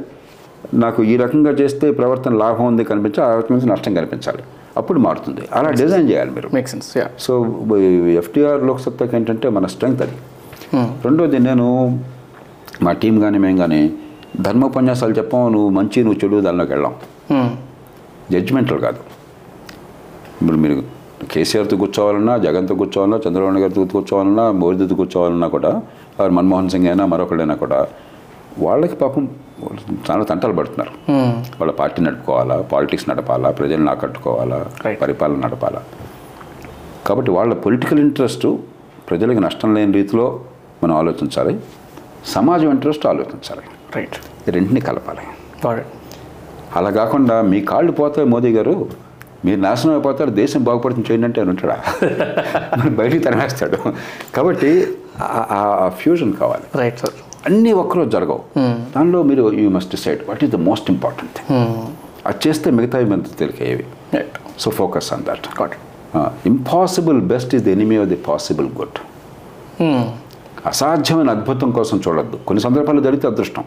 నాకు 0.83 1.01
ఈ 1.13 1.15
రకంగా 1.17 1.51
చేస్తే 1.61 1.87
ప్రవర్తన 1.99 2.35
లాభం 2.43 2.67
ఉంది 2.67 2.85
కనిపించి 2.91 3.19
ఆ 3.25 3.31
రకంగా 3.39 3.67
నష్టం 3.73 3.95
కనిపించాలి. 3.95 4.43
అప్పుడు 4.77 4.99
మారుతుంది. 5.07 5.43
అలా 5.53 5.71
డిజైన్ 5.71 6.07
చేయాలి 6.11 6.31
మీరు. 6.31 6.49
మేక్ 6.55 6.69
సెన్స్ 6.69 6.89
సో 7.25 7.35
ఎఫ్టీఆర్ 8.23 8.63
లోక్సత్తాకి 8.69 9.17
ఏంటంటే 9.17 9.49
మన 9.57 9.67
స్ట్రెంగ్త్ 9.75 10.03
అది. 10.07 10.17
రెండోది 11.05 11.39
నేను 11.49 11.67
మా 12.83 12.93
టీం 13.03 13.21
కానీ 13.21 13.39
మేము 13.39 13.59
కానీ 13.59 13.81
ధర్మోపన్యాసాలు 14.41 15.15
చెప్పాం 15.19 15.53
నువ్వు 15.53 15.69
మంచి 15.79 15.99
నువ్వు 16.05 16.19
చెడు 16.25 16.41
దానిలోకి 16.47 16.73
వెళ్ళాం. 16.73 16.95
జడ్జిమెంటల్ 18.33 18.81
కాదు. 18.81 18.97
ఇప్పుడు 20.43 20.57
మీరు 20.57 20.83
కేసీఆర్తో 21.31 21.77
కూర్చోవాలన్నా 21.77 22.37
జగన్తో 22.37 22.75
కూర్చోవాలన్నా 22.75 23.31
చంద్రబాబు 23.31 23.59
గారితో 23.59 23.85
కూర్చోవాలన్నా 23.85 24.51
మోదీతో 24.51 24.95
కూర్చోవాలన్నా 24.95 25.49
కూడా 25.49 25.83
ఆర్ 26.21 26.31
మన్మోహన్ 26.31 26.71
సింగ్ 26.71 26.87
అయినా 26.87 27.07
మరొకడైనా 27.07 27.55
కూడా 27.55 27.87
వాళ్ళకి 28.59 28.97
పాపం 28.97 29.29
చాలా 30.11 30.25
తంటలు 30.25 30.53
పడుతున్నారు. 30.53 30.93
వాళ్ళ 31.61 31.73
పార్టీ 31.73 32.03
నడుపుకోవాలా 32.03 32.63
పాలిటిక్స్ 32.63 33.09
నడపాలా 33.09 33.51
ప్రజలను 33.51 33.91
ఆకట్టుకోవాలా. 33.91 34.67
పరిపాలన 35.03 35.37
నడపాలా. 35.37 35.83
కాబట్టి 37.07 37.31
వాళ్ళ 37.31 37.55
పొలిటికల్ 37.55 38.01
ఇంట్రెస్ట్ 38.01 38.47
ప్రజలకు 39.11 39.39
నష్టం 39.39 39.75
లేని 39.75 39.93
రీతిలో 39.93 40.41
మనం 40.85 40.97
ఆలోచించాలి. 40.97 41.61
సమాజం 42.27 42.71
ఇంట్రెస్ట్ 42.71 43.07
ఆలోచించాలి. 43.07 43.63
రైట్ 43.97 44.49
ఈ 44.49 44.51
రెంటిని 44.51 44.81
కలపాలి. 44.81 45.21
అలా 46.77 46.91
కాకుండా 46.91 47.43
మీ 47.43 47.61
కాళ్ళు 47.61 47.93
పోతాయి 47.93 48.29
మోదీ 48.29 48.53
గారు. 48.53 48.89
మీరు 49.45 49.61
నాశనం 49.61 49.93
అయిపోతారు 49.93 50.31
దేశం 50.31 50.65
బాగుపడుతుంది 50.65 51.07
చేయండి 51.11 51.27
అంటే 51.27 51.41
ఆయన 51.41 51.51
ఉంటాడా? 51.51 51.83
బయటికి 52.89 53.25
తరిమేస్తాడు. 53.25 53.77
కాబట్టి 54.35 54.87
ఆ- 55.23 55.91
ఫ్యూజన్ 55.97 56.33
కావాలి. 56.33 56.79
రైట్ 56.79 56.99
సార్ 56.99 57.11
అన్నీ 57.47 57.73
ఒక్కరోజు 57.73 58.11
జరగవు. 58.11 58.41
దానిలో 58.59 59.23
మీరు 59.23 59.53
you 59.53 59.71
must 59.71 59.91
decide 59.91 60.29
what 60.29 60.45
is 60.45 60.53
the 60.53 60.57
most 60.57 60.91
important 60.91 61.53
అది 62.27 62.49
చేస్తే 62.49 62.71
మిగతావి 62.71 63.05
మంది 63.05 63.25
తెలికేవి 63.39 63.85
right 64.15 64.39
so 64.59 64.71
focus 64.71 65.13
on 65.13 65.23
that 65.23 65.63
got 65.63 65.73
impossible 66.47 67.21
best 67.21 67.55
is 67.55 67.65
the 67.65 67.69
enemy 67.69 67.97
of 67.97 68.09
the 68.09 68.17
possible 68.17 68.67
good 68.67 68.99
అసాధ్యమైన 70.67 71.31
అద్భుతం 71.31 71.71
కోసం 71.71 72.01
చూడొద్దు. 72.09 72.37
కొన్ని 72.47 72.63
సందర్భాల్లో 72.63 73.03
జరిగితే 73.03 73.29
అదృష్టం. 73.29 73.65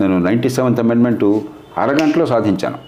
నేను 0.00 0.18
నైంటీ 0.18 0.48
సెవెంత్ 0.48 0.80
అమెండ్మెంట్ 0.80 1.24
అరగంటలో 1.78 2.26
సాధించాను. 2.26 2.78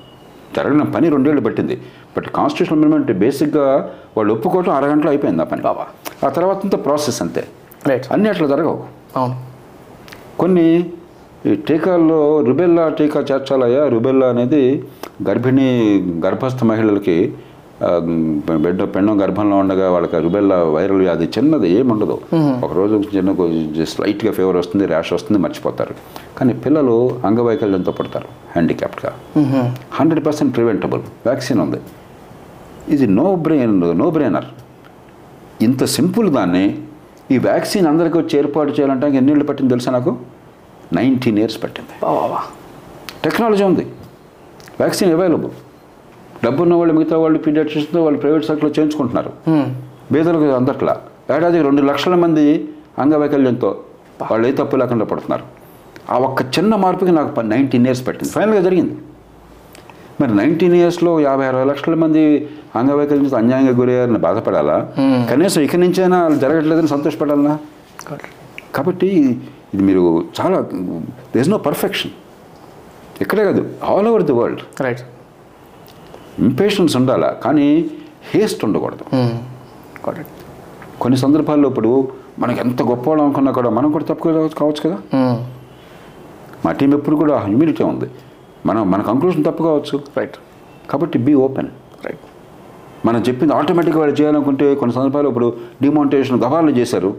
జరగన 0.57 0.83
పని 0.83 1.09
రెండేళ్ళు 1.09 1.41
పట్టింది. 1.41 1.81
బట్ 2.17 2.27
కాన్స్టిట్యూషన్ 2.27 2.79
అమెండ్మెంట్ 2.79 3.13
బేసిక్గా 3.13 3.91
వాళ్ళు 4.17 4.35
ఒప్పుకోవటం 4.35 4.73
అరగంటలో 4.73 5.11
అయిపోయింది 5.11 5.43
ఆ 5.43 5.45
పని. 5.45 5.63
బాబా. 5.63 5.87
ఆ 6.27 6.29
తర్వాత 6.29 6.57
అంతా 6.57 6.79
ప్రాసెస్ 6.79 7.23
అంతే. 7.23 7.45
రైట్ 7.87 8.07
అన్నీ 8.13 8.29
అట్లా 8.29 8.49
జరగవు. 8.49 8.85
అవును. 9.17 9.43
కొన్ని 10.39 10.91
ఈ 11.47 11.55
టీకాల్లో 11.55 12.41
రుబెల్లా 12.41 12.89
టీకా 12.89 13.21
చేర్చాలయ్యా 13.21 13.89
రుబెల్లా 13.89 14.29
అనేది 14.29 14.85
గర్భిణీ 15.29 16.01
గర్భస్థ 16.27 16.65
మహిళలకి 16.65 17.35
బిడ్డ 18.65 18.83
పెండం 18.95 19.23
గర్భంలో 19.23 19.57
ఉండగా 19.57 19.91
వాళ్ళకి 19.91 20.17
రుబెల్లా 20.19 20.59
వైరల్ 20.63 21.01
వ్యాధి 21.01 21.27
చిన్నది 21.37 21.69
ఏముండదు. 21.79 22.17
ఒకరోజు 22.65 23.03
చిన్న 23.15 23.85
స్లైట్గా 23.85 24.33
ఫీవర్ 24.33 24.57
వస్తుంది 24.57 24.87
ర్యాష్ 24.93 25.13
వస్తుంది 25.13 25.41
మర్చిపోతారు. 25.43 25.95
కానీ 26.39 26.53
పిల్లలు 26.53 26.97
అంగవైకల్యంతో 27.25 27.93
పడతారు 27.93 28.29
హ్యాండిక్యాప్డ్గా. 28.53 29.13
హండ్రెడ్ 29.99 30.27
పర్సెంట్ 30.27 30.55
ప్రివెంటబుల్ 30.57 31.03
వ్యాక్సిన్ 31.27 31.61
ఉంది. 31.67 31.81
ఇది 32.95 33.07
నో 33.07 33.35
బ్రెయిన్ 33.47 33.77
నో 34.03 34.11
బ్రెయినర్ 34.11 34.49
ఇంత 35.63 35.85
సింపుల్ 35.85 36.31
దాన్ని 36.39 36.65
ఈ 37.35 37.39
వ్యాక్సిన్ 37.39 37.87
అందరికీ 37.87 38.19
వచ్చి 38.19 38.39
ఏర్పాటు 38.39 38.71
చేయాలంటే 38.71 39.07
ఎన్నేళ్ళు 39.07 39.45
పట్టింది 39.45 39.71
తెలుసా 39.75 39.91
నాకు? 39.93 40.13
నైన్టీన్ 40.93 41.39
ఇయర్స్ 41.39 41.63
పట్టింది. 41.63 41.95
టెక్నాలజీ 43.25 43.65
ఉంది. 43.65 43.85
Vaccine 44.81 45.13
available. 45.13 45.55
డబ్బు 46.45 46.61
ఉన్న 46.65 46.75
వాళ్ళు 46.81 46.93
మిగతా 46.97 47.17
వాళ్ళు 47.23 47.39
పీడియాట్రిషన్తో 47.45 48.01
వాళ్ళు 48.05 48.19
ప్రైవేట్ 48.23 48.45
సెక్టర్లో 48.49 48.71
చేయించుకుంటున్నారు. 48.77 49.31
బీదలకు 50.13 50.49
అందట్లా. 50.61 50.95
ఏడాదికి 51.35 51.63
రెండు 51.69 51.83
లక్షల 51.91 52.15
మంది 52.25 52.45
అంగవైకల్యంతో 53.03 53.71
వాళ్ళు 54.31 54.47
ఏ 54.49 54.53
తప్పు 54.61 54.75
లేకుండా 54.83 55.07
పడుతున్నారు. 55.13 55.45
ఆ 56.13 56.17
ఒక్క 56.29 56.41
చిన్న 56.57 56.75
మార్పుకి 56.85 57.13
నాకు 57.19 57.43
నైన్టీన్ 57.53 57.87
ఇయర్స్ 57.89 58.03
పట్టింది. 58.09 58.33
ఫైనల్గా 58.37 58.63
జరిగింది. 58.69 58.95
మరి 60.21 60.33
నైన్టీన్ 60.41 60.75
ఇయర్స్లో 60.81 61.13
యాభై 61.29 61.47
అరవై 61.53 61.65
లక్షల 61.71 61.95
మంది 62.03 62.23
అంగవైకల్యంతో 62.81 63.37
అన్యాయంగా 63.41 63.73
గురయ్యారని 63.81 64.21
బాధపడాలా? 64.27 64.77
కనీసం 65.31 65.61
ఇక్కడి 65.67 65.83
నుంచైనా 65.85 66.19
వాళ్ళు 66.25 66.39
జరగట్లేదని 66.45 66.91
సంతోషపడాలనా 66.95 67.55
కాబట్టి 68.77 69.11
ఇది 69.75 69.83
మీరు 69.89 70.05
చాలా 70.39 70.59
దిస్ 71.35 71.51
నో 71.55 71.59
పర్ఫెక్షన్ 71.69 72.13
ఇక్కడే 73.25 73.43
కాదు 73.49 73.63
all 73.91 74.09
over 74.13 74.25
the 74.31 74.37
world 74.41 74.63
right 74.85 75.03
impatience 76.39 76.97
ఉండాలా? 76.97 77.29
కానీ 77.29 77.91
హేస్ట్ 78.35 78.65
ఉండకూడదు. 78.65 79.05
ఇట్ 80.21 80.27
కొన్ని 81.01 81.17
సందర్భాల్లో 81.17 81.69
ఇప్పుడు 81.69 82.09
మనకి 82.39 82.61
ఎంత 82.61 82.83
గొప్పవాళ్ళం 82.83 83.25
అనుకున్నా 83.25 83.53
కూడా 83.53 83.71
మనం 83.71 83.93
కూడా 83.93 84.05
తప్పు 84.05 84.23
కావచ్చు- 84.23 84.91
కదా? 84.91 84.99
మా 86.65 86.73
టీం 86.73 86.95
ఎప్పుడు 86.95 87.17
కూడా 87.17 87.39
హ్యూమిలిటీ 87.39 87.85
ఉంది. 87.85 88.05
మనం 88.67 88.91
మన 88.91 89.03
కంక్లూషన్ 89.03 89.45
తప్పు 89.45 89.63
కావచ్చు. 89.63 90.03
రైట్ 90.17 90.37
కాబట్టి 90.91 91.19
బీ 91.19 91.35
ఓపెన్ 91.35 91.69
రైట్ 92.07 92.19
మనం 93.07 93.21
చెప్పింది 93.21 93.55
ఆటోమేటిక్గా 93.55 94.01
వాళ్ళు 94.01 94.21
చేయాలనుకుంటే 94.21 94.75
కొన్ని 94.75 94.97
సందర్భాల్లో 94.97 95.31
ఇప్పుడు 95.31 95.57
డిమాంటేషన్ 95.83 96.43
గవాళ్ళు 96.43 96.73
చేశారు. 96.73 97.17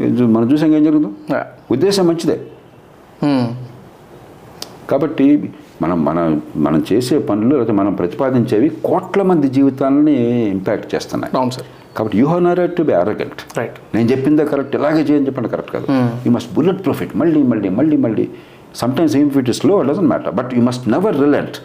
మనం 0.00 0.52
చూసాం 0.52 0.74
ఏం 0.74 0.84
జరిగిందో? 0.84 1.36
ఉద్దేశం 1.70 2.06
మంచిదే. 2.06 2.40
కాబట్టి 4.90 5.52
మనం 5.82 5.98
మన 6.08 6.18
మనం 6.66 6.80
చేసే 6.90 7.16
పనులు 7.28 7.52
లేకపోతే 7.52 7.74
మనం 7.78 7.92
ప్రతిపాదించేవి 8.00 8.68
కోట్ల 8.88 9.22
మంది 9.30 9.46
జీవితాలని 9.56 10.14
ఇంపాక్ట్ 10.56 10.86
చేస్తున్నాయి. 10.94 11.32
అవును 11.38 11.54
సార్. 11.56 11.66
కాబట్టి 11.96 12.16
you 12.20 12.26
have 12.30 12.44
narrate 12.48 12.74
to 12.78 12.82
be 12.90 12.94
arrogant 13.00 13.40
right 13.58 13.76
నేను 13.94 14.08
చెప్పిందే 14.12 14.44
కరెక్ట్ 14.52 14.74
ఇలాగే 14.78 15.02
చేయని 15.08 15.26
చెప్పండి 15.28 15.50
కరెక్ట్ 15.54 15.72
కాదు. 15.76 15.86
యూ 16.26 16.30
మస్ట్ 16.36 16.52
బుల్లెట్ 16.56 16.80
ప్రొఫిట్ 16.86 17.12
మళ్ళీ 17.22 17.42
మళ్ళీ 17.52 17.70
మళ్ళీ 17.78 17.98
మళ్ళీ. 18.06 18.26
సమ్టైమ్స్ 18.82 19.16
ఏం 19.18 19.26
fit 19.34 19.50
is 19.52 19.60
slow 19.62 19.74
doesn't 19.88 20.08
matter 20.12 20.34
but 20.40 20.52
you 20.56 20.62
must 20.68 20.86
never 20.94 21.16
relent 21.24 21.58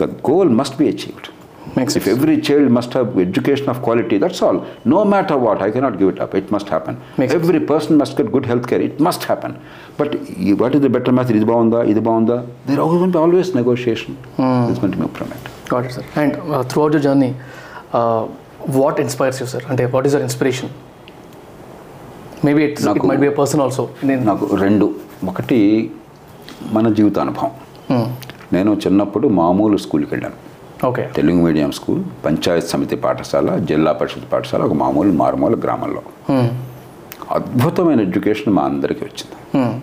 the 0.00 0.08
goal 0.30 0.50
must 0.60 0.76
be 0.80 0.88
achieved 0.94 1.28
Makes 1.76 1.96
If 1.96 2.06
every 2.08 2.40
child 2.40 2.70
must 2.70 2.92
have 2.92 3.18
education 3.18 3.68
of 3.68 3.82
quality, 3.82 4.18
that's 4.18 4.40
all. 4.42 4.66
No 4.84 5.04
matter 5.04 5.36
what, 5.36 5.60
I 5.62 5.70
cannot 5.70 5.98
give 5.98 6.08
it 6.08 6.20
up. 6.20 6.34
It 6.34 6.50
must 6.50 6.68
happen. 6.68 7.00
Makes 7.18 7.34
every 7.34 7.60
person 7.60 7.96
must 7.96 8.16
get 8.16 8.32
good 8.32 8.46
health 8.46 8.66
care. 8.66 8.80
It 8.80 8.98
must 9.00 9.24
happen. 9.24 9.58
But 9.96 10.14
what 10.58 10.74
is 10.74 10.80
the 10.80 10.90
better 10.90 11.12
method? 11.12 11.36
ఇది 11.36 11.48
బాగుందా 11.52 11.80
ఇది 11.92 12.02
బాగుందా 12.08 12.38
there 12.66 12.76
going 12.76 13.04
to 13.04 13.08
be 13.08 13.22
always 13.24 13.50
negotiation. 13.60 14.12
It's 14.70 14.80
going 14.82 14.92
to 14.92 15.00
be 15.02 15.06
improvement. 15.10 15.44
Got 15.72 15.86
it 15.88 15.94
sir 15.96 16.06
and 16.20 16.34
throughout 16.82 16.94
your 16.96 17.04
journey 17.06 17.30
what 18.82 18.98
inspires 19.04 19.38
you 19.42 19.46
sir 19.52 19.64
అంటే 19.72 19.84
what 19.94 20.06
is 20.08 20.14
your 20.16 20.24
inspiration 20.28 20.70
maybe 22.46 22.62
it's 22.68 22.86
it 22.94 23.06
might 23.10 23.22
be 23.26 23.30
person 23.40 23.62
also 23.66 23.84
నాకు 24.30 24.46
రెండు 24.64 24.86
ఒకటి 25.32 25.58
మన 26.76 26.88
జీవితానుభవం 26.98 27.52
నేను 28.56 28.70
చిన్నప్పుడు 28.84 29.26
మామూలు 29.40 29.76
స్కూల్కి 29.84 30.10
వెళ్ళాను 30.14 30.38
okay. 30.84 31.10
Telugu 31.16 31.42
medium 31.42 31.72
school 31.72 32.04
Panchayat 32.24 32.68
Samiti 32.68 32.96
పాఠశాల 32.96 33.56
జిల్లా 33.58 33.92
పరిషత్ 33.92 34.32
పాఠశాల 34.32 34.62
ఒక 34.62 34.72
మామూలు 34.72 35.12
మారుమూల 35.12 35.60
గ్రామంలో. 35.64 36.02
అద్భుతమైన 37.30 38.00
ఎడ్యుకేషన్ 38.00 38.52
మా 38.54 38.62
అందరికీ 38.62 39.04
వచ్చింది. 39.04 39.80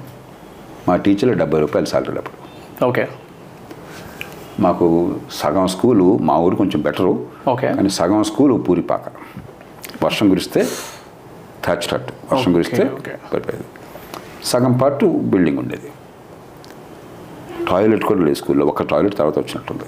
మా 0.88 0.96
టీచర్లు 0.96 1.34
డెబ్బై 1.34 1.60
రూపాయలు 1.60 1.86
సాలరీ 1.86 2.18
అప్పుడు. 2.18 2.86
ఓకే. 2.86 3.08
మాకు 4.60 5.16
సగం 5.32 5.68
స్కూలు 5.68 6.18
మా 6.22 6.38
ఊరు 6.38 6.56
కొంచెం 6.56 6.82
బెటరు. 6.82 7.26
ఓకే. 7.48 7.74
కానీ 7.74 7.90
సగం 7.90 8.24
స్కూలు 8.24 8.54
పూరిపాక. 8.54 9.02
వర్షం 10.04 10.30
కురిస్తే 10.30 10.68
హట్ 11.70 12.12
వర్షం 12.34 12.54
కురిస్తే 12.54 12.92
సగం 14.44 14.74
పార్ట్ 14.74 15.06
బిల్డింగ్ 15.06 15.58
ఉండేది. 15.58 15.92
టాయిలెట్ 17.70 18.04
కూడా 18.04 18.20
లేదు 18.20 18.34
స్కూల్లో. 18.34 18.66
ఒక 18.66 18.84
టాయిలెట్ 18.84 19.16
తర్వాత 19.18 19.40
వచ్చినట్టుంది. 19.40 19.86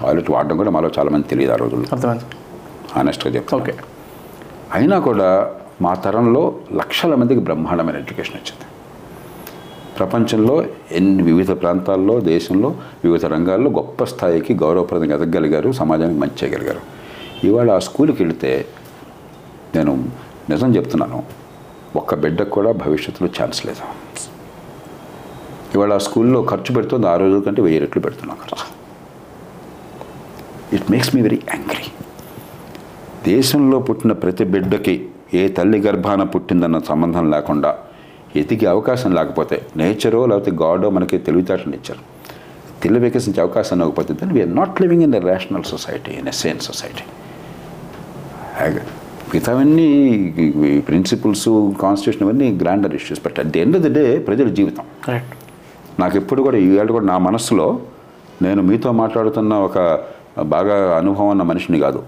టాయిలెట్ 0.00 0.30
వాడడం 0.30 0.56
కూడా 0.56 0.70
మాలో 0.70 0.90
చాలామంది 0.98 1.28
తెలియదు 1.28 1.52
ఆ 1.52 1.56
రోజుల్లో. 1.56 1.98
ఆనెస్ట్గా 2.96 3.34
చెప్తాను 3.34 3.62
ఓకే. 3.62 3.74
అయినా 4.74 4.98
కూడా 4.98 5.54
మా 5.82 5.94
తరంలో 5.94 6.54
లక్షల 6.74 7.14
మందికి 7.14 7.40
బ్రహ్మాండమైన 7.40 7.96
ఎడ్యుకేషన్ 7.96 8.34
వచ్చింది. 8.34 8.66
ప్రపంచంలో 9.98 10.64
ఎన్ని 10.92 11.22
వివిధ 11.22 11.50
ప్రాంతాల్లో 11.50 12.20
దేశంలో 12.20 12.68
వివిధ 13.04 13.26
రంగాల్లో 13.26 13.70
గొప్ప 13.70 14.04
స్థాయికి 14.04 14.54
గౌరవప్రదంగా 14.54 15.14
ఎదగలిగారు 15.22 15.72
సమాజానికి 15.72 16.18
మంచి 16.20 16.36
చేయగలిగారు. 16.44 16.80
ఇవాళ 17.44 17.70
ఆ 17.70 17.78
స్కూల్కి 17.78 18.22
వెళితే 18.22 18.66
నేను 19.74 20.08
నిజం 20.50 20.76
చెప్తున్నాను. 20.76 21.22
ఒక్క 21.96 22.14
బిడ్డకు 22.14 22.50
కూడా 22.50 22.72
భవిష్యత్తులో 22.72 23.30
ఛాన్స్ 23.42 23.66
లేదు. 23.66 23.84
ఇవాళ 25.74 25.92
ఆ 25.98 26.00
స్కూల్లో 26.06 26.38
ఖర్చు 26.50 26.70
పెడుతుంది 26.76 27.06
ఆ 27.12 27.14
రోజుల 27.22 27.40
కంటే 27.46 27.60
వెయ్యి 27.66 27.80
రెట్లు 27.84 28.00
పెడుతున్నాం 28.06 28.36
ఖర్చు. 28.42 28.64
It 30.76 30.86
makes 30.92 31.10
me 31.14 31.20
very 31.26 31.38
angry 31.52 31.86
దేశంలో 33.30 33.78
పుట్టిన 33.88 34.12
ప్రతి 34.22 34.44
బిడ్డకి 34.54 34.94
ఏ 35.40 35.42
తల్లి 35.56 35.78
గర్భాన 35.86 36.22
పుట్టిందన్న 36.34 36.78
సంబంధం 36.90 37.24
లేకుండా 37.34 37.70
ఎతికే 38.40 38.66
అవకాశం 38.74 39.10
లేకపోతే 39.18 39.56
నేచరో 39.80 40.20
లేకపోతే 40.30 40.52
గాడో 40.62 40.88
మనకి 40.96 41.16
తెలివితేటలు 41.26 41.74
ఇచ్చారు. 41.80 42.02
తెలివి 42.82 43.02
వికసించే 43.06 43.40
అవకాశం 43.44 43.76
ఇవ్వకపోతే 43.82 44.12
then 44.20 44.32
we're 44.36 44.54
not 44.60 44.80
living 44.82 45.04
in 45.06 45.14
a 45.18 45.20
rational 45.30 45.66
society 45.72 46.12
in 46.20 46.28
a 46.32 46.34
sane 46.42 46.60
society 46.68 47.04
మిగతావన్నీ 49.32 49.86
ప్రిన్సిపల్స్ 50.88 51.46
కాన్స్టిట్యూషన్ 51.84 52.24
అవన్నీ 52.26 52.48
grander 52.62 52.94
issues 52.98 53.20
but 53.26 53.38
at 53.42 53.50
the 53.54 53.60
end 53.64 53.76
of 53.78 53.84
the 53.86 53.90
day 53.98 54.04
ప్రజల 54.28 54.48
జీవితం. 54.58 54.84
కరెక్ట్ 55.06 55.34
నాకు 56.00 56.16
ఎప్పుడు 56.16 56.40
కూడా 56.42 56.58
ఈవేళ 56.58 56.88
కూడా 56.96 57.06
నా 57.06 57.16
మనసులో 57.18 57.66
నేను 58.42 58.60
మీతో 58.62 58.92
మాట్లాడుతున్న 58.92 59.54
ఒక 59.66 59.78
బాగా 60.54 60.76
అనుభవం 60.98 61.28
ఉన్న 61.28 61.42
మనిషిని 61.42 61.78
కాదు. 61.78 62.00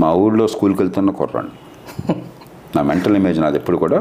మా 0.00 0.08
ఊళ్ళో 0.22 0.46
స్కూల్కి 0.54 0.80
వెళ్తున్న 0.82 1.10
కుర్రాడిని 1.20 1.58
నా 2.76 2.82
మెంటల్ 2.90 3.16
ఇమేజ్ 3.16 3.38
నాది 3.40 3.58
ఎప్పుడు 3.60 3.78
కూడా 3.78 3.98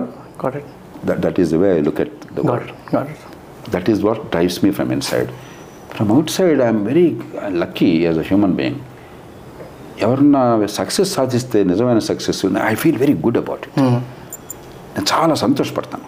that 1.07 1.19
that 1.25 1.39
is 1.43 1.49
the 1.53 1.57
way 1.63 1.69
I 1.77 1.81
look 1.87 2.01
at 2.01 2.15
the 2.35 2.45
world 2.49 2.71
that 3.75 3.89
is 3.89 4.01
what 4.07 4.21
drives 4.33 4.59
me 4.65 4.71
from 4.77 4.91
inside 5.09 5.31
from 5.91 6.11
outside 6.37 6.61
I'm 6.61 6.81
very 6.85 7.07
lucky 7.63 7.89
as 8.05 8.19
a 8.19 8.25
human 8.29 8.55
being 8.55 8.79
ఎవరన్నా 9.99 10.41
సక్సెస్ 10.79 11.11
సాధిస్తే 11.15 11.59
నిజమైన 11.63 11.99
success 12.11 12.39
I 12.63 12.75
feel 12.75 12.97
very 12.97 13.15
good 13.25 13.37
about 13.37 13.65
it 13.67 13.79
నేను 14.95 15.07
చాలా 15.13 15.35
సంతోషపడతాను. 15.35 16.05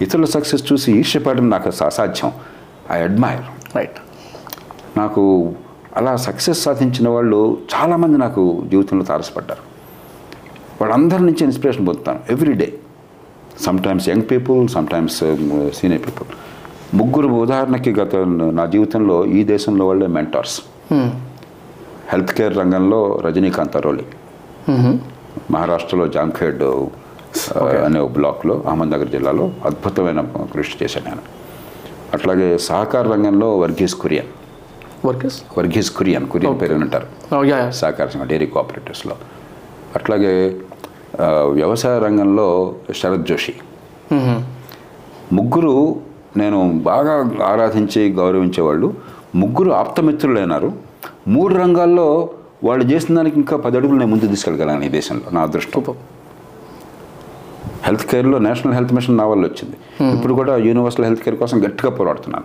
ఇతరుల 0.00 0.24
success 0.24 0.72
చూసి 0.72 0.92
ఈర్ష్యపడడం 0.92 1.50
నాకు 1.50 1.68
అస- 1.68 1.84
అసాధ్యం. 1.84 2.32
ఐ 2.92 3.00
అడ్మైర్ 3.00 3.76
రైట్ 3.76 3.98
నాకు 4.96 5.52
అలా 5.96 6.16
సక్సెస్ 6.16 6.62
సాధించిన 6.62 7.08
వాళ్ళు 7.08 7.58
చాలామంది 7.74 8.18
నాకు 8.18 8.62
జీవితంలో 8.70 9.04
తారసపడ్డారు. 9.04 9.60
వాళ్ళందరి 10.80 11.22
నుంచి 11.22 11.44
ఇన్స్పిరేషన్ 11.44 11.86
పొందుతాను 11.86 12.20
every 12.30 12.52
day 12.52 12.74
sometimes 13.82 14.08
young 14.08 14.22
people 14.30 14.68
sometimes 14.86 15.16
senior 15.76 16.06
people 16.06 16.28
ముగ్గురు 16.96 17.28
ఉదాహరణకి 17.28 17.92
గత 17.92 18.16
నా 18.54 18.66
జీవితంలో 18.66 19.26
ఈ 19.26 19.44
దేశంలో 19.44 19.86
వాళ్ళే 19.86 20.06
మెంటార్స్ 20.06 20.60
హెల్త్ 22.08 22.32
కేర్ 22.32 22.56
రంగంలో 22.56 23.20
రజనీకాంత్ 23.24 23.76
అరోలి. 23.76 24.06
మహారాష్ట్రలో 25.50 26.08
జాంఖేడ్ 26.08 26.62
అనే 27.86 27.98
ఒక 28.04 28.10
బ్లాక్లో 28.18 28.54
అహ్మద్నగర్ 28.70 29.10
జిల్లాలో 29.14 29.44
అద్భుతమైన 29.68 30.20
కృషి 30.54 30.74
చేశాను 30.82 31.06
నేను. 31.08 31.22
అట్లాగే 32.14 32.48
సహకార 32.68 33.04
రంగంలో 33.12 33.48
వర్గీస్ 33.62 33.94
కురియన్. 34.02 34.30
వర్కర్స్ 35.06 35.38
వర్గీస్ 35.58 35.90
కురియన్ 35.96 36.26
కురియన్ 36.32 36.60
పేరు 36.60 36.74
ఉంటారు 36.84 37.06
యా 37.50 37.58
సహకార 37.80 38.06
సంఘం 38.14 38.28
డైరీ 38.32 38.46
కోఆపరేటివ్స్లో. 38.54 39.16
అట్లాగే 39.96 40.34
వ్యవసాయ 41.58 41.96
రంగంలో 42.06 42.46
శరత్ 43.00 43.26
జోషి. 43.30 43.54
ముగ్గురు 45.38 45.74
నేను 46.36 46.60
బాగా 46.90 47.12
ఆరాధించి 47.50 48.02
గౌరవించేవాళ్ళు. 48.20 48.88
ముగ్గురు 49.42 49.70
ఆప్తమిత్రులైనారు 49.82 50.70
మూడు 51.34 51.52
రంగాల్లో 51.62 52.08
వాళ్ళు 52.64 52.84
చేసిన 52.90 53.12
దానికి 53.16 53.36
ఇంకా 53.40 53.56
పది 53.64 53.76
అడుగులు 53.78 53.98
నేను 53.98 54.10
ముందు 54.10 54.26
తీసుకెళ్ళగలను 54.32 54.84
ఈ 54.88 54.90
దేశంలో 54.98 55.28
నా 55.36 55.40
అదృష్టం. 55.46 55.84
హెల్త్ 57.84 58.06
కేర్లో 58.06 58.38
నేషనల్ 58.38 58.74
హెల్త్ 58.74 58.92
మిషన్ 58.92 59.16
నా 59.16 59.24
వల్ల 59.24 59.42
వచ్చింది. 59.42 59.76
ఇప్పుడు 60.16 60.34
కూడా 60.34 60.56
యూనివర్సల్ 60.56 61.04
హెల్త్ 61.04 61.22
కేర్ 61.22 61.36
కోసం 61.36 61.64
గట్టిగా 61.64 61.90
పోరాడుతున్నాను. 61.90 62.44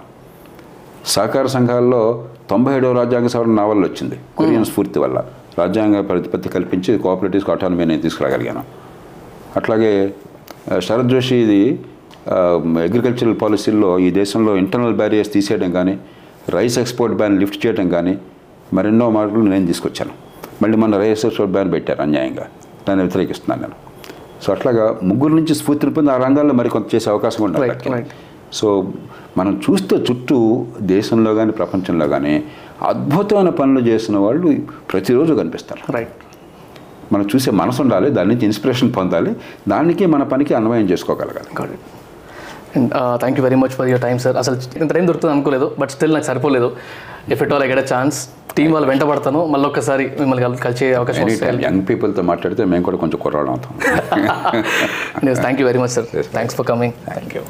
సహకార 1.05 1.45
సంఘాల్లో 1.45 2.27
తొంభై 2.49 2.77
ఏడవ 2.77 2.91
రాజ్యాంగ 2.91 3.27
సవరణ 3.27 3.51
నా 3.51 3.65
వల్ల 3.65 3.85
వచ్చింది. 3.85 4.15
కొరియన్ 4.37 4.65
స్ఫూర్తి 4.65 4.99
వల్ల. 4.99 5.23
రాజ్యాంగ 5.57 6.01
ప్రతిపత్తి 6.01 6.49
కల్పించి 6.49 6.97
కోఆపరేటివ్స్ 6.97 7.49
ఆటోనమీ 7.49 7.85
నేను 7.85 8.01
తీసుకురాగలిగాను. 8.01 8.63
అట్లాగే 9.55 10.13
ఆ, 10.71 10.79
శరత్ 10.79 11.07
జోషి 11.07 11.35
ఇది 11.35 11.79
అగ్రికల్చరల్ 12.83 13.35
పాలసీల్లో 13.41 13.99
ఈ 13.99 14.11
దేశంలో 14.11 14.55
ఇంటర్నల్ 14.55 14.93
బ్యారియర్స్ 14.93 15.33
తీసేయడం 15.33 15.71
కానీ 15.71 15.99
రైస్ 16.49 16.79
ఎక్స్పోర్ట్ 16.79 17.15
బ్యాన్ 17.15 17.39
లిఫ్ట్ 17.39 17.65
చేయడం 17.65 17.89
కానీ 17.89 18.17
మరెన్నో 18.73 19.09
మార్పులు 19.09 19.41
నేను 19.41 19.67
తీసుకొచ్చాను. 19.67 20.11
మళ్ళీ 20.61 20.77
మన 20.77 20.97
రైస్ 20.97 21.25
ఎక్స్పోర్ట్ 21.25 21.53
బ్యాన్ 21.53 21.71
పెట్టారు 21.71 22.01
అన్యాయంగా. 22.01 22.45
దాన్ని 22.89 23.03
వ్యతిరేకిస్తున్నాను 23.03 23.61
నేను. 23.61 23.88
సో 24.43 24.47
అట్లాగా 24.55 24.85
ముగ్గురు 25.09 25.33
నుంచి 25.39 25.53
స్ఫూర్తిని 25.59 25.93
పొంది 25.97 26.11
ఆ 26.15 26.17
రంగాల్లో 26.25 26.53
మరి 26.59 26.69
కొంత 26.75 26.87
చేసే 26.95 27.07
అవకాశం 27.13 27.41
right. 27.95 28.09
సో 28.59 28.67
మనం 29.39 29.53
చూస్తే 29.65 29.95
చుట్టూ 30.07 30.37
దేశంలో 30.93 31.31
కానీ 31.39 31.51
ప్రపంచంలో 31.59 32.05
కానీ 32.13 32.33
అద్భుతమైన 32.91 33.51
పనులు 33.59 33.81
చేసిన 33.89 34.17
వాళ్ళు 34.25 34.49
ప్రతిరోజు 34.91 35.33
కనిపిస్తారు. 35.41 35.81
రైట్ 35.97 36.15
మనం 37.13 37.25
చూసే 37.33 37.51
మనసు 37.59 37.79
ఉండాలి 37.83 38.07
దాని 38.17 38.29
నుంచి 38.31 38.45
ఇన్స్పిరేషన్ 38.49 38.91
పొందాలి 38.97 39.31
దానికి 39.73 40.05
మన 40.13 40.23
పనికి 40.33 40.53
అన్వయం 40.59 40.87
చేసుకోగలగాలి. 40.91 41.49
And 42.77 42.89
thank 43.21 43.37
you 43.39 43.43
very 43.47 43.57
much 43.63 43.75
for 43.77 43.87
your 43.91 44.03
time 44.07 44.17
sir 44.25 44.37
అసలు 44.41 44.55
ఇంత 44.81 44.91
టైం 44.95 45.05
దొరుకుతుంది 45.09 45.33
అనుకోలేదు 45.35 45.67
బట్ 45.79 45.91
స్టిల్ 45.95 46.13
నాకు 46.15 46.27
సరిపోలేదు. 46.31 46.69
If 47.31 47.43
at 47.43 47.53
all 47.53 47.63
I 47.63 47.67
get 47.67 47.93
chance 47.93 48.17
team 48.57 48.71
వాళ్ళు 48.71 48.89
వెంట 48.89 49.03
పడతాను. 49.03 49.45
మళ్ళీ 49.45 49.67
ఒక్కసారి 49.67 50.11
మిమ్మల్ని 50.19 50.45
కల్- 50.45 50.59
కలిసే 50.59 50.93
అవకాశం 50.93 51.27
యంగ్ 51.65 51.81
పీపుల్తో 51.89 52.21
మాట్లాడితే 52.21 52.65
మేము 52.65 52.83
కూడా 52.83 52.97
కొంచెం 52.97 53.19
కుర్రాడు 53.21 53.49
అవుతాం. 53.49 53.73
Thank 55.41 55.61
you 55.61 55.67
very 55.67 55.79
much 55.79 55.89
sir 55.89 56.05
thanks 56.31 56.55
for 56.55 56.67
coming 56.67 56.93
thank 57.07 57.35
you 57.35 57.43